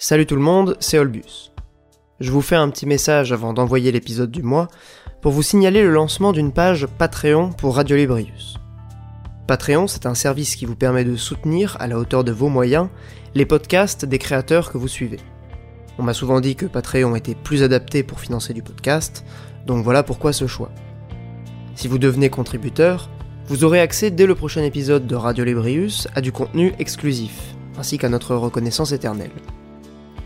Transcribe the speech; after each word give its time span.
Salut 0.00 0.26
tout 0.26 0.36
le 0.36 0.42
monde, 0.42 0.76
c'est 0.78 0.96
Olbus. 0.96 1.50
Je 2.20 2.30
vous 2.30 2.40
fais 2.40 2.54
un 2.54 2.70
petit 2.70 2.86
message 2.86 3.32
avant 3.32 3.52
d'envoyer 3.52 3.90
l'épisode 3.90 4.30
du 4.30 4.44
mois 4.44 4.68
pour 5.20 5.32
vous 5.32 5.42
signaler 5.42 5.82
le 5.82 5.90
lancement 5.90 6.30
d'une 6.30 6.52
page 6.52 6.86
Patreon 6.86 7.50
pour 7.50 7.74
Radio 7.74 7.96
Librius. 7.96 8.58
Patreon, 9.48 9.88
c'est 9.88 10.06
un 10.06 10.14
service 10.14 10.54
qui 10.54 10.66
vous 10.66 10.76
permet 10.76 11.02
de 11.02 11.16
soutenir, 11.16 11.76
à 11.80 11.88
la 11.88 11.98
hauteur 11.98 12.22
de 12.22 12.30
vos 12.30 12.48
moyens, 12.48 12.86
les 13.34 13.44
podcasts 13.44 14.04
des 14.04 14.20
créateurs 14.20 14.70
que 14.70 14.78
vous 14.78 14.86
suivez. 14.86 15.18
On 15.98 16.04
m'a 16.04 16.14
souvent 16.14 16.40
dit 16.40 16.54
que 16.54 16.66
Patreon 16.66 17.16
était 17.16 17.34
plus 17.34 17.64
adapté 17.64 18.04
pour 18.04 18.20
financer 18.20 18.54
du 18.54 18.62
podcast, 18.62 19.24
donc 19.66 19.82
voilà 19.82 20.04
pourquoi 20.04 20.32
ce 20.32 20.46
choix. 20.46 20.70
Si 21.74 21.88
vous 21.88 21.98
devenez 21.98 22.30
contributeur, 22.30 23.10
vous 23.48 23.64
aurez 23.64 23.80
accès 23.80 24.12
dès 24.12 24.26
le 24.26 24.36
prochain 24.36 24.62
épisode 24.62 25.08
de 25.08 25.16
Radio 25.16 25.42
Librius 25.42 26.06
à 26.14 26.20
du 26.20 26.30
contenu 26.30 26.72
exclusif, 26.78 27.56
ainsi 27.76 27.98
qu'à 27.98 28.08
notre 28.08 28.36
reconnaissance 28.36 28.92
éternelle. 28.92 29.32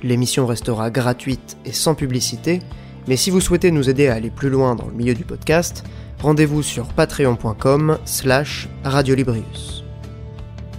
L'émission 0.03 0.47
restera 0.47 0.91
gratuite 0.91 1.57
et 1.65 1.73
sans 1.73 1.95
publicité, 1.95 2.61
mais 3.07 3.17
si 3.17 3.31
vous 3.31 3.41
souhaitez 3.41 3.71
nous 3.71 3.89
aider 3.89 4.09
à 4.09 4.15
aller 4.15 4.31
plus 4.31 4.51
loin 4.51 4.75
dans 4.75 4.87
le 4.87 4.93
milieu 4.93 5.15
du 5.15 5.25
podcast, 5.25 5.85
rendez-vous 6.21 6.63
sur 6.63 6.89
patreon.com 6.89 7.99
slash 8.05 8.69
radiolibrius. 8.85 9.85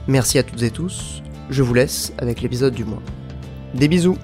Merci 0.08 0.40
à 0.40 0.44
toutes 0.44 0.64
et 0.64 0.72
tous, 0.72 1.24
je 1.50 1.64
vous 1.64 1.74
laisse 1.74 2.14
avec 2.18 2.42
l'épisode 2.42 2.74
du 2.74 2.84
mois. 2.84 3.02
Des 3.74 3.88
bisous 3.88 4.18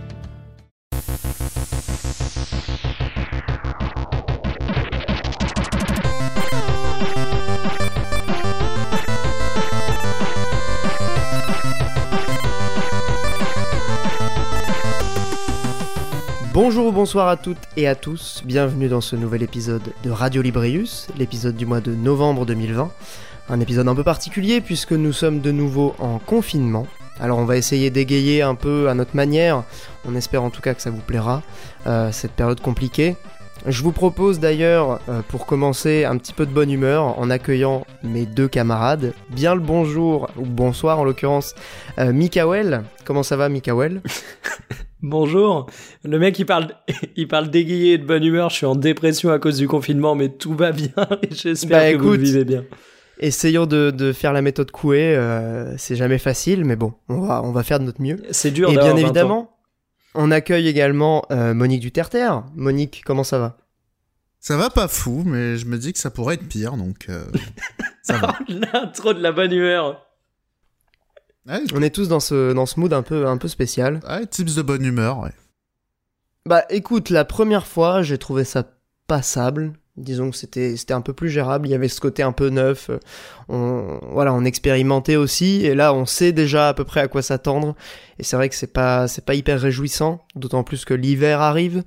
Bonjour 16.62 16.88
ou 16.88 16.92
bonsoir 16.92 17.30
à 17.30 17.38
toutes 17.38 17.70
et 17.78 17.88
à 17.88 17.96
tous, 17.96 18.44
bienvenue 18.44 18.90
dans 18.90 19.00
ce 19.00 19.16
nouvel 19.16 19.44
épisode 19.44 19.94
de 20.04 20.12
Radio 20.12 20.42
Librius, 20.42 21.08
l'épisode 21.18 21.56
du 21.56 21.66
mois 21.66 21.80
de 21.80 21.96
novembre 21.96 22.46
2020. 22.46 22.92
Un 23.48 23.60
épisode 23.62 23.88
un 23.88 23.96
peu 23.96 24.04
particulier 24.04 24.60
puisque 24.60 24.92
nous 24.92 25.14
sommes 25.14 25.40
de 25.40 25.54
nouveau 25.54 25.96
en 26.00 26.20
confinement. 26.20 26.86
Alors 27.18 27.38
on 27.38 27.46
va 27.46 27.56
essayer 27.56 27.92
d'égayer 27.92 28.42
un 28.42 28.56
peu 28.56 28.90
à 28.90 28.94
notre 28.94 29.16
manière, 29.16 29.64
on 30.06 30.16
espère 30.16 30.44
en 30.44 30.50
tout 30.50 30.60
cas 30.60 30.74
que 30.74 30.82
ça 30.82 30.90
vous 30.90 31.00
plaira, 31.00 31.44
euh, 31.88 32.12
cette 32.12 32.34
période 32.34 32.60
compliquée. 32.60 33.16
Je 33.66 33.82
vous 33.82 33.94
propose 33.94 34.42
d'ailleurs, 34.42 35.00
euh, 35.08 35.22
pour 35.30 35.46
commencer, 35.46 36.04
un 36.04 36.18
petit 36.18 36.34
peu 36.34 36.46
de 36.46 36.52
bonne 36.52 36.72
humeur 36.72 37.18
en 37.18 37.30
accueillant 37.30 37.86
mes 38.04 38.26
deux 38.26 38.50
camarades. 38.50 39.14
Bien 39.30 39.56
le 39.56 39.62
bonjour, 39.62 40.30
ou 40.36 40.46
bonsoir 40.46 41.00
en 41.00 41.06
l'occurrence, 41.06 41.56
euh. 42.00 42.12
Comment 43.06 43.24
ça 43.24 43.38
va 43.38 43.48
Mikael 43.48 44.02
Bonjour. 45.02 45.68
Le 46.04 46.20
mec, 46.20 46.38
il 46.40 46.46
parle, 46.46 46.74
il 47.16 47.28
parle 47.28 47.50
d'égayé 47.50 47.94
et 47.94 47.98
de 47.98 48.06
bonne 48.06 48.24
humeur. 48.24 48.50
Je 48.50 48.56
suis 48.56 48.66
en 48.66 48.76
dépression 48.76 49.32
à 49.32 49.40
cause 49.40 49.58
du 49.58 49.68
confinement, 49.68 50.16
mais 50.16 50.30
tout 50.30 50.54
va 50.54 50.72
bien 50.72 50.90
et 51.24 51.34
j'espère 51.34 51.80
Bah, 51.80 51.92
que 51.94 51.98
vous 52.04 52.12
le 52.14 52.18
vivez 52.18 52.46
bien. 52.46 52.66
Essayons 53.22 53.66
de, 53.66 53.92
de 53.92 54.14
faire 54.14 54.32
la 54.34 54.42
méthode 54.42 54.72
Coué, 54.72 55.16
euh, 55.16 55.76
c'est 55.78 55.96
jamais 55.98 56.18
facile, 56.18 56.64
mais 56.64 56.78
bon, 56.78 56.94
on 57.10 57.20
va, 57.20 57.42
on 57.44 57.52
va 57.52 57.64
faire 57.64 57.80
de 57.80 57.86
notre 57.86 58.02
mieux. 58.02 58.18
C'est 58.32 58.52
dur 58.52 58.70
Et 58.70 58.74
bien 58.74 58.84
20 58.84 58.92
ans. 58.92 58.98
évidemment, 58.98 59.58
on 60.16 60.32
accueille 60.32 60.68
également 60.68 61.26
euh, 61.32 61.54
Monique 61.54 61.82
Duterterre. 61.82 62.44
Monique, 62.56 63.04
comment 63.06 63.26
ça 63.26 63.38
va? 63.40 63.58
Ça 64.40 64.56
va 64.56 64.70
pas 64.70 64.88
fou, 64.88 65.24
mais 65.26 65.58
je 65.58 65.66
me 65.66 65.78
dis 65.78 65.92
que 65.92 66.00
ça 66.00 66.12
pourrait 66.12 66.36
être 66.36 66.48
pire, 66.48 66.78
donc 66.78 67.08
euh, 67.10 67.26
ça 68.04 68.18
va. 68.20 68.38
L'intro 68.48 69.14
de 69.14 69.22
la 69.22 69.34
bonne 69.34 69.52
humeur. 69.52 70.06
Ouais, 71.50 71.62
On 71.74 71.82
est 71.82 71.90
tous 71.90 72.08
dans 72.08 72.20
ce, 72.20 72.54
dans 72.54 72.66
ce 72.66 72.80
mood 72.80 72.94
un 72.94 73.02
peu, 73.02 73.28
un 73.28 73.38
peu 73.38 73.48
spécial. 73.48 74.00
ouais, 74.08 74.26
tips 74.28 74.56
de 74.56 74.62
bonne 74.62 74.86
humeur, 74.86 75.20
ouais. 75.20 75.32
Bah 76.46 76.64
écoute, 76.70 77.10
la 77.10 77.26
première 77.26 77.68
fois, 77.68 78.02
j'ai 78.02 78.18
trouvé 78.18 78.44
ça 78.44 78.64
passable. 79.08 79.74
Disons 79.98 80.30
que 80.32 80.38
c'était 80.38 80.78
c'était 80.78 80.94
un 80.94 81.02
peu 81.02 81.12
plus 81.12 81.30
gérable, 81.30 81.68
il 81.68 81.72
y 81.72 81.76
avait 81.76 81.90
ce 81.90 82.00
côté 82.00 82.24
un 82.24 82.32
peu 82.32 82.48
neuf. 82.50 82.90
On 83.50 84.00
voilà, 84.14 84.34
on 84.34 84.46
expérimentait 84.46 85.18
aussi 85.18 85.66
et 85.66 85.76
là 85.76 85.94
on 85.94 86.06
sait 86.06 86.32
déjà 86.32 86.70
à 86.70 86.74
peu 86.74 86.86
près 86.86 87.02
à 87.02 87.10
quoi 87.10 87.22
s'attendre 87.22 87.76
et 88.18 88.24
c'est 88.24 88.38
vrai 88.38 88.48
que 88.48 88.56
c'est 88.56 88.72
pas 88.72 89.10
c'est 89.10 89.26
pas 89.26 89.34
hyper 89.34 89.60
réjouissant, 89.60 90.22
d'autant 90.36 90.64
plus 90.64 90.86
que 90.86 90.94
l'hiver 90.94 91.42
arrive. 91.42 91.84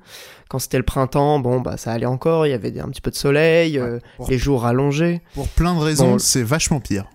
Quand 0.51 0.59
c'était 0.59 0.77
le 0.77 0.83
printemps, 0.85 1.39
bon 1.39 1.61
bah 1.61 1.79
ça 1.79 1.93
allait 1.93 2.05
encore, 2.05 2.47
il 2.47 2.51
y 2.51 2.53
avait 2.53 2.79
un 2.81 2.89
petit 2.91 3.01
peu 3.01 3.11
de 3.11 3.17
soleil, 3.17 3.79
euh, 3.79 3.99
les 4.29 4.37
jours 4.37 4.63
rallongés. 4.63 5.23
pour 5.33 5.49
plein 5.49 5.75
de 5.75 5.81
raisons, 5.81 6.11
Bon, 6.13 6.19
c'est 6.19 6.43
vachement 6.43 6.81
pire. 6.81 7.07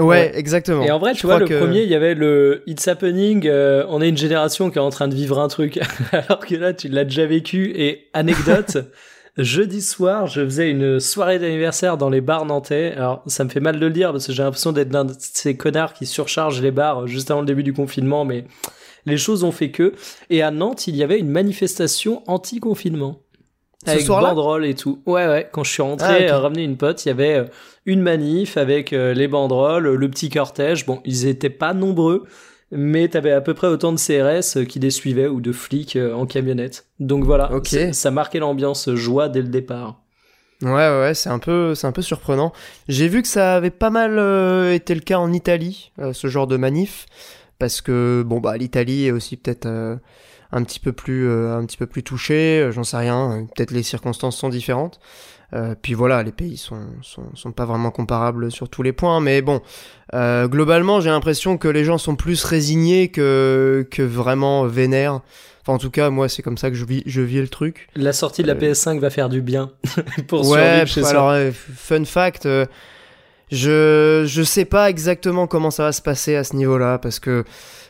Ouais, 0.00 0.06
Ouais. 0.06 0.32
exactement. 0.34 0.82
Et 0.82 0.90
en 0.90 0.98
vrai, 0.98 1.14
Je 1.14 1.20
tu 1.20 1.26
vois, 1.26 1.38
le 1.38 1.46
que- 1.46 1.58
premier, 1.58 1.82
il 1.82 1.88
y 1.88 1.94
avait 1.94 2.14
le 2.14 2.62
It's 2.66 2.86
Happening. 2.88 3.46
euh, 3.46 3.84
on 3.88 4.00
est 4.02 4.08
une 4.08 4.16
génération 4.16 4.70
qui 4.70 4.78
est 4.78 4.80
en 4.80 4.90
train 4.90 5.08
de 5.08 5.14
vivre 5.14 5.38
un 5.38 5.48
truc, 5.48 5.78
alors 6.12 6.40
que 6.40 6.54
là, 6.54 6.72
tu 6.72 6.88
l'as 6.88 7.04
déjà 7.04 7.26
vécu. 7.26 7.72
Et 7.76 8.08
anecdote, 8.12 8.78
jeudi 9.36 9.80
soir, 9.82 10.26
je 10.26 10.44
faisais 10.44 10.70
une 10.70 11.00
soirée 11.00 11.38
d'anniversaire 11.38 11.96
dans 11.96 12.10
les 12.10 12.20
bars 12.20 12.44
nantais. 12.46 12.92
Alors, 12.96 13.22
ça 13.26 13.44
me 13.44 13.48
fait 13.48 13.60
mal 13.60 13.78
de 13.78 13.86
le 13.86 13.92
dire 13.92 14.12
parce 14.12 14.26
que 14.26 14.32
j'ai 14.32 14.42
l'impression 14.42 14.72
d'être 14.72 14.92
l'un 14.92 15.04
de 15.04 15.12
ces 15.18 15.56
connards 15.56 15.92
qui 15.94 16.06
surchargent 16.06 16.60
les 16.62 16.70
bars 16.72 17.06
juste 17.06 17.30
avant 17.30 17.40
le 17.40 17.46
début 17.46 17.62
du 17.62 17.72
confinement, 17.72 18.24
mais 18.24 18.44
les 19.06 19.16
choses 19.16 19.44
ont 19.44 19.52
fait 19.52 19.70
que. 19.70 19.94
Et 20.28 20.42
à 20.42 20.50
Nantes, 20.50 20.86
il 20.88 20.96
y 20.96 21.02
avait 21.02 21.18
une 21.18 21.30
manifestation 21.30 22.22
anti-confinement. 22.26 23.20
Avec 23.86 24.06
banderoles 24.06 24.66
et 24.66 24.74
tout. 24.74 25.00
Ouais, 25.06 25.26
ouais. 25.26 25.48
Quand 25.50 25.64
je 25.64 25.70
suis 25.70 25.82
rentré, 25.82 26.06
Ah, 26.08 26.16
ok. 26.18 26.30
euh, 26.30 26.38
ramener 26.38 26.64
une 26.64 26.76
pote, 26.76 27.04
il 27.04 27.08
y 27.08 27.12
avait 27.12 27.34
euh, 27.38 27.44
une 27.86 28.02
manif 28.02 28.56
avec 28.56 28.92
euh, 28.92 29.14
les 29.14 29.26
banderoles, 29.26 29.94
le 29.94 30.10
petit 30.10 30.28
cortège. 30.28 30.84
Bon, 30.84 31.00
ils 31.04 31.26
étaient 31.26 31.48
pas 31.50 31.72
nombreux, 31.72 32.24
mais 32.70 33.08
t'avais 33.08 33.32
à 33.32 33.40
peu 33.40 33.54
près 33.54 33.68
autant 33.68 33.92
de 33.92 33.98
CRS 33.98 34.66
qui 34.66 34.78
les 34.80 34.90
suivaient 34.90 35.28
ou 35.28 35.40
de 35.40 35.52
flics 35.52 35.96
en 36.14 36.26
camionnette. 36.26 36.86
Donc 37.00 37.24
voilà, 37.24 37.50
ça 37.92 38.10
marquait 38.10 38.38
l'ambiance 38.38 38.92
joie 38.94 39.28
dès 39.30 39.40
le 39.42 39.48
départ. 39.48 40.00
Ouais, 40.62 40.70
ouais, 40.70 41.00
ouais, 41.00 41.14
c'est 41.14 41.30
un 41.30 41.38
peu, 41.38 41.74
c'est 41.74 41.86
un 41.86 41.92
peu 41.92 42.02
surprenant. 42.02 42.52
J'ai 42.86 43.08
vu 43.08 43.22
que 43.22 43.28
ça 43.28 43.54
avait 43.54 43.70
pas 43.70 43.88
mal 43.88 44.18
euh, 44.18 44.74
été 44.74 44.94
le 44.94 45.00
cas 45.00 45.18
en 45.18 45.32
Italie, 45.32 45.90
euh, 45.98 46.12
ce 46.12 46.26
genre 46.26 46.46
de 46.46 46.58
manif, 46.58 47.06
parce 47.58 47.80
que 47.80 48.22
bon 48.26 48.40
bah 48.40 48.58
l'Italie 48.58 49.06
est 49.06 49.10
aussi 49.10 49.38
peut-être 49.38 49.64
euh, 49.64 49.96
un 50.52 50.62
petit 50.64 50.80
peu 50.80 50.92
plus, 50.92 51.28
euh, 51.28 51.56
un 51.56 51.64
petit 51.64 51.76
peu 51.76 51.86
plus 51.86 52.02
touchée, 52.02 52.60
euh, 52.60 52.72
j'en 52.72 52.84
sais 52.84 52.96
rien. 52.96 53.32
euh, 53.32 53.42
Peut-être 53.54 53.70
les 53.70 53.82
circonstances 53.82 54.36
sont 54.36 54.48
différentes. 54.48 55.00
Euh, 55.52 55.74
puis 55.80 55.94
voilà, 55.94 56.22
les 56.22 56.30
pays 56.32 56.56
sont, 56.56 56.78
sont, 57.02 57.24
sont 57.34 57.50
pas 57.52 57.64
vraiment 57.64 57.90
comparables 57.90 58.52
sur 58.52 58.68
tous 58.68 58.82
les 58.84 58.92
points, 58.92 59.20
mais 59.20 59.42
bon, 59.42 59.60
euh, 60.14 60.46
globalement, 60.46 61.00
j'ai 61.00 61.10
l'impression 61.10 61.58
que 61.58 61.66
les 61.66 61.84
gens 61.84 61.98
sont 61.98 62.14
plus 62.14 62.44
résignés 62.44 63.08
que, 63.08 63.84
que 63.90 64.02
vraiment 64.02 64.64
vénères. 64.66 65.20
Enfin, 65.62 65.74
en 65.74 65.78
tout 65.78 65.90
cas, 65.90 66.08
moi, 66.10 66.28
c'est 66.28 66.42
comme 66.42 66.56
ça 66.56 66.70
que 66.70 66.76
je 66.76 66.84
vis, 66.84 67.02
je 67.04 67.20
vis 67.20 67.40
le 67.40 67.48
truc. 67.48 67.88
La 67.96 68.12
sortie 68.12 68.42
de 68.42 68.46
la 68.46 68.54
Euh, 68.54 68.72
PS5 68.72 69.00
va 69.00 69.10
faire 69.10 69.28
du 69.28 69.42
bien 69.42 69.72
pour 70.28 70.48
Ouais, 70.48 70.86
survivre 70.86 70.86
chez 70.86 71.00
soi. 71.00 71.10
alors 71.10 71.30
euh, 71.30 71.50
fun 71.52 72.04
fact, 72.04 72.46
euh, 72.46 72.64
je 73.50 74.24
je 74.26 74.42
sais 74.42 74.64
pas 74.64 74.88
exactement 74.88 75.46
comment 75.46 75.70
ça 75.72 75.82
va 75.84 75.92
se 75.92 76.02
passer 76.02 76.36
à 76.36 76.44
ce 76.44 76.54
niveau-là 76.54 76.98
parce 76.98 77.18
que 77.18 77.44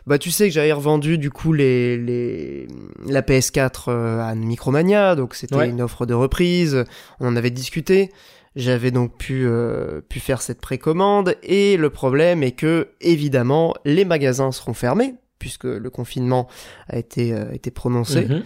bah 0.07 0.19
tu 0.19 0.31
sais 0.31 0.49
que 0.49 0.55
j'avais 0.55 0.73
revendu 0.73 1.19
du 1.19 1.31
coup 1.31 1.53
les 1.53 1.97
les 1.97 2.67
la 3.07 3.23
PS4 3.23 3.85
euh, 3.89 4.21
à 4.21 4.35
Micromania, 4.35 5.15
donc 5.15 5.35
c'était 5.35 5.55
Ouais. 5.57 5.69
une 5.69 5.81
offre 5.83 6.07
de 6.07 6.15
reprise, 6.15 6.85
on 7.21 7.27
en 7.29 7.37
avait 7.37 7.51
discuté. 7.51 8.11
J'avais 8.57 8.91
donc 8.91 9.17
pu 9.17 9.45
euh, 9.47 10.01
pu 10.09 10.19
faire 10.19 10.43
cette 10.43 10.61
précommande 10.61 11.37
et 11.45 11.77
le 11.77 11.89
problème 11.91 12.43
est 12.43 12.51
que 12.53 12.89
évidemment 13.01 13.75
les 13.85 14.05
magasins 14.05 14.51
seront 14.51 14.75
fermés 14.75 15.15
puisque 15.39 15.65
le 15.65 15.89
confinement 15.89 16.49
a 16.89 16.99
été 16.99 17.33
euh, 17.33 17.53
été 17.53 17.71
prononcé. 17.71 18.27
Mhm. 18.27 18.43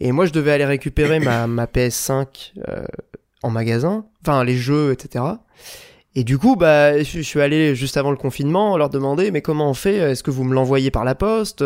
Et 0.00 0.12
moi, 0.12 0.26
je 0.26 0.32
devais 0.32 0.52
aller 0.52 0.66
récupérer 0.66 1.20
ma, 1.20 1.46
ma 1.46 1.64
PS5 1.64 2.52
euh, 2.68 2.84
en 3.42 3.48
magasin, 3.50 4.04
enfin 4.20 4.44
les 4.44 4.56
jeux, 4.56 4.92
etc. 4.92 5.24
Et 6.16 6.24
du 6.24 6.38
coup, 6.38 6.56
bah, 6.56 7.02
je 7.02 7.20
suis 7.20 7.40
allé 7.42 7.74
juste 7.74 7.98
avant 7.98 8.10
le 8.10 8.16
confinement 8.16 8.76
leur 8.78 8.88
demander, 8.88 9.30
mais 9.30 9.42
comment 9.42 9.68
on 9.70 9.74
fait? 9.74 9.96
Est-ce 9.96 10.22
que 10.22 10.30
vous 10.30 10.44
me 10.44 10.54
l'envoyez 10.54 10.90
par 10.90 11.04
la 11.04 11.14
poste? 11.14 11.62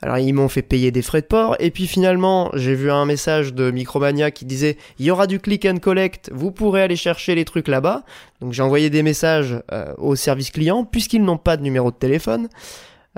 Alors 0.00 0.18
ils 0.18 0.34
m'ont 0.34 0.48
fait 0.48 0.62
payer 0.62 0.90
des 0.90 1.00
frais 1.00 1.22
de 1.22 1.26
port. 1.26 1.56
Et 1.60 1.70
puis 1.70 1.86
finalement, 1.86 2.50
j'ai 2.54 2.74
vu 2.74 2.90
un 2.90 3.06
message 3.06 3.54
de 3.54 3.70
Micromania 3.70 4.30
qui 4.30 4.44
disait 4.44 4.76
il 4.98 5.06
y 5.06 5.10
aura 5.10 5.26
du 5.26 5.38
click 5.38 5.64
and 5.64 5.78
collect, 5.78 6.30
vous 6.34 6.50
pourrez 6.50 6.82
aller 6.82 6.96
chercher 6.96 7.34
les 7.34 7.44
trucs 7.44 7.68
là-bas. 7.68 8.04
Donc 8.40 8.52
j'ai 8.52 8.62
envoyé 8.62 8.90
des 8.90 9.02
messages 9.02 9.62
euh, 9.72 9.94
au 9.96 10.14
service 10.14 10.50
client 10.50 10.84
puisqu'ils 10.84 11.22
n'ont 11.22 11.38
pas 11.38 11.56
de 11.56 11.62
numéro 11.62 11.90
de 11.90 11.96
téléphone. 11.96 12.48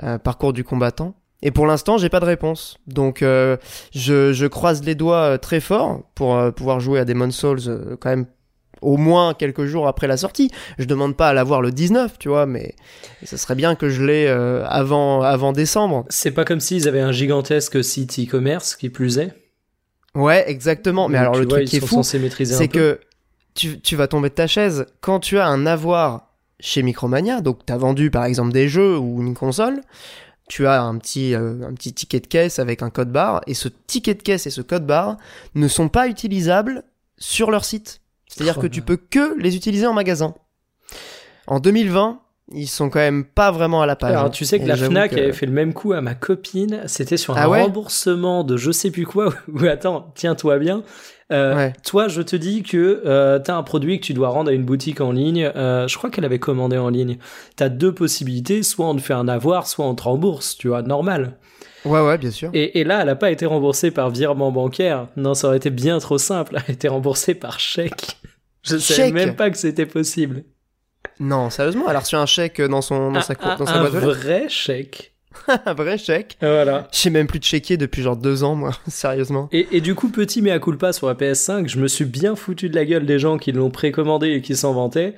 Euh, 0.03 0.17
parcours 0.17 0.53
du 0.53 0.63
combattant. 0.63 1.15
Et 1.41 1.51
pour 1.51 1.65
l'instant, 1.65 1.97
j'ai 1.97 2.09
pas 2.09 2.19
de 2.19 2.25
réponse. 2.25 2.77
Donc, 2.87 3.21
euh, 3.21 3.57
je, 3.93 4.31
je 4.31 4.45
croise 4.45 4.83
les 4.83 4.95
doigts 4.95 5.37
très 5.37 5.59
fort 5.59 6.03
pour 6.15 6.53
pouvoir 6.53 6.79
jouer 6.79 6.99
à 6.99 7.05
Demon's 7.05 7.35
Souls 7.35 7.97
quand 7.99 8.09
même 8.09 8.25
au 8.81 8.97
moins 8.97 9.33
quelques 9.33 9.65
jours 9.65 9.87
après 9.87 10.07
la 10.07 10.17
sortie. 10.17 10.51
Je 10.77 10.85
demande 10.85 11.15
pas 11.15 11.29
à 11.29 11.33
l'avoir 11.33 11.61
le 11.61 11.71
19, 11.71 12.17
tu 12.19 12.29
vois, 12.29 12.45
mais 12.45 12.75
ce 13.23 13.37
serait 13.37 13.55
bien 13.55 13.75
que 13.75 13.89
je 13.89 14.03
l'ai 14.03 14.27
euh, 14.27 14.65
avant, 14.67 15.21
avant 15.21 15.53
décembre. 15.53 16.05
C'est 16.09 16.31
pas 16.31 16.45
comme 16.45 16.59
s'ils 16.59 16.87
avaient 16.87 17.01
un 17.01 17.11
gigantesque 17.11 17.83
site 17.83 18.19
e-commerce 18.19 18.75
qui 18.75 18.89
plus 18.89 19.17
est. 19.17 19.33
Ouais, 20.15 20.49
exactement. 20.49 21.07
Mais 21.07 21.17
Donc, 21.17 21.21
alors, 21.21 21.33
tu 21.33 21.41
le 21.41 21.47
vois, 21.47 21.57
truc 21.57 21.69
qui 21.69 21.77
est 21.77 21.85
fou, 21.85 22.01
c'est 22.03 22.67
que 22.67 22.99
tu, 23.53 23.79
tu 23.79 23.95
vas 23.95 24.07
tomber 24.07 24.29
de 24.29 24.35
ta 24.35 24.47
chaise 24.47 24.85
quand 25.01 25.19
tu 25.19 25.39
as 25.39 25.47
un 25.47 25.65
avoir 25.65 26.27
chez 26.59 26.83
Micromania, 26.83 27.41
donc 27.41 27.65
t'as 27.65 27.77
vendu 27.77 28.09
par 28.09 28.25
exemple 28.25 28.51
des 28.51 28.67
jeux 28.67 28.97
ou 28.97 29.21
une 29.21 29.35
console, 29.35 29.81
tu 30.47 30.65
as 30.65 30.81
un 30.81 30.97
petit, 30.97 31.35
euh, 31.35 31.67
un 31.67 31.73
petit 31.73 31.93
ticket 31.93 32.19
de 32.19 32.27
caisse 32.27 32.59
avec 32.59 32.81
un 32.81 32.89
code 32.89 33.11
barre, 33.11 33.41
et 33.47 33.53
ce 33.53 33.67
ticket 33.67 34.15
de 34.15 34.23
caisse 34.23 34.47
et 34.47 34.49
ce 34.49 34.61
code 34.61 34.85
barre 34.85 35.17
ne 35.55 35.67
sont 35.67 35.89
pas 35.89 36.07
utilisables 36.07 36.83
sur 37.17 37.51
leur 37.51 37.65
site. 37.65 38.01
C'est-à-dire 38.37 38.59
que 38.61 38.67
tu 38.67 38.81
peux 38.81 38.97
que 38.97 39.37
les 39.39 39.55
utiliser 39.55 39.87
en 39.87 39.93
magasin. 39.93 40.33
En 41.47 41.59
2020, 41.59 42.19
ils 42.53 42.67
sont 42.67 42.89
quand 42.89 42.99
même 42.99 43.25
pas 43.25 43.51
vraiment 43.51 43.81
à 43.81 43.85
la 43.85 43.95
page. 43.95 44.11
Alors, 44.15 44.31
tu 44.31 44.45
sais 44.45 44.57
que 44.59 44.63
Et 44.63 44.67
la 44.67 44.77
Fnac 44.77 45.11
que- 45.11 45.17
avait 45.19 45.33
fait 45.33 45.45
le 45.45 45.51
même 45.51 45.73
coup 45.73 45.93
à 45.93 46.01
ma 46.01 46.13
copine. 46.15 46.81
C'était 46.87 47.17
sur 47.17 47.37
un 47.37 47.41
Ah 47.41 47.49
ouais 47.49 47.61
remboursement 47.61 48.43
de 48.43 48.55
je 48.57 48.71
sais 48.71 48.91
plus 48.91 49.05
quoi. 49.05 49.33
Ou 49.53 49.65
attends, 49.65 50.11
tiens-toi 50.15 50.57
bien. 50.59 50.83
Euh, 51.31 51.55
Ouais. 51.55 51.73
Toi, 51.83 52.07
je 52.07 52.21
te 52.21 52.37
dis 52.37 52.63
que 52.63 53.01
euh, 53.05 53.37
t'as 53.39 53.55
un 53.57 53.63
produit 53.63 53.99
que 53.99 54.05
tu 54.05 54.13
dois 54.13 54.29
rendre 54.29 54.49
à 54.49 54.53
une 54.53 54.63
boutique 54.63 55.01
en 55.01 55.11
ligne. 55.11 55.51
Euh, 55.57 55.85
je 55.87 55.97
crois 55.97 56.09
qu'elle 56.09 56.23
avait 56.23 56.39
commandé 56.39 56.77
en 56.77 56.89
ligne. 56.89 57.17
T'as 57.57 57.67
deux 57.67 57.93
possibilités. 57.93 58.63
Soit 58.63 58.87
on 58.87 58.95
te 58.95 59.01
fait 59.01 59.13
un 59.13 59.27
avoir, 59.27 59.67
soit 59.67 59.85
on 59.85 59.93
te 59.95 60.03
rembourse. 60.03 60.55
Tu 60.57 60.69
vois, 60.69 60.83
normal. 60.83 61.37
Ouais, 61.85 62.01
ouais, 62.01 62.17
bien 62.17 62.31
sûr. 62.31 62.49
Et, 62.53 62.79
et 62.79 62.83
là, 62.83 63.01
elle 63.01 63.09
a 63.09 63.15
pas 63.15 63.31
été 63.31 63.45
remboursée 63.45 63.91
par 63.91 64.09
virement 64.09 64.51
bancaire. 64.51 65.07
Non, 65.15 65.33
ça 65.33 65.47
aurait 65.47 65.57
été 65.57 65.69
bien 65.69 65.99
trop 65.99 66.17
simple. 66.17 66.55
Elle 66.57 66.63
a 66.67 66.71
été 66.73 66.87
remboursée 66.87 67.33
par 67.35 67.59
chèque. 67.59 68.17
Je 68.63 68.77
savais 68.77 69.03
Chèque 69.05 69.13
même 69.13 69.35
pas 69.35 69.49
que 69.49 69.57
c'était 69.57 69.85
possible. 69.85 70.43
Non, 71.19 71.49
sérieusement, 71.49 71.85
elle 71.89 71.95
a 71.95 71.99
reçu 71.99 72.15
un 72.15 72.25
chèque 72.25 72.61
dans, 72.61 72.81
son, 72.81 73.11
dans 73.11 73.21
sa, 73.21 73.35
cour- 73.35 73.47
un, 73.51 73.55
dans 73.57 73.65
sa 73.65 73.75
un 73.75 73.81
boîte 73.81 73.93
lettres. 73.93 74.07
vrai 74.07 74.45
chèque. 74.49 75.13
un 75.65 75.73
vrai 75.73 75.97
chèque. 75.97 76.37
Voilà. 76.41 76.87
J'ai 76.91 77.09
même 77.11 77.27
plus 77.27 77.39
de 77.39 77.43
chéquier 77.45 77.77
depuis 77.77 78.01
genre 78.01 78.17
deux 78.17 78.43
ans, 78.43 78.55
moi, 78.55 78.71
sérieusement. 78.87 79.47
Et, 79.51 79.67
et 79.71 79.81
du 79.81 79.95
coup, 79.95 80.09
petit 80.09 80.41
mea 80.41 80.59
culpa 80.59 80.91
sur 80.93 81.07
la 81.07 81.13
PS5, 81.13 81.67
je 81.69 81.79
me 81.79 81.87
suis 81.87 82.05
bien 82.05 82.35
foutu 82.35 82.69
de 82.69 82.75
la 82.75 82.85
gueule 82.85 83.05
des 83.05 83.19
gens 83.19 83.37
qui 83.37 83.51
l'ont 83.51 83.69
précommandé 83.69 84.29
et 84.31 84.41
qui 84.41 84.55
s'en 84.55 84.73
vantaient. 84.73 85.15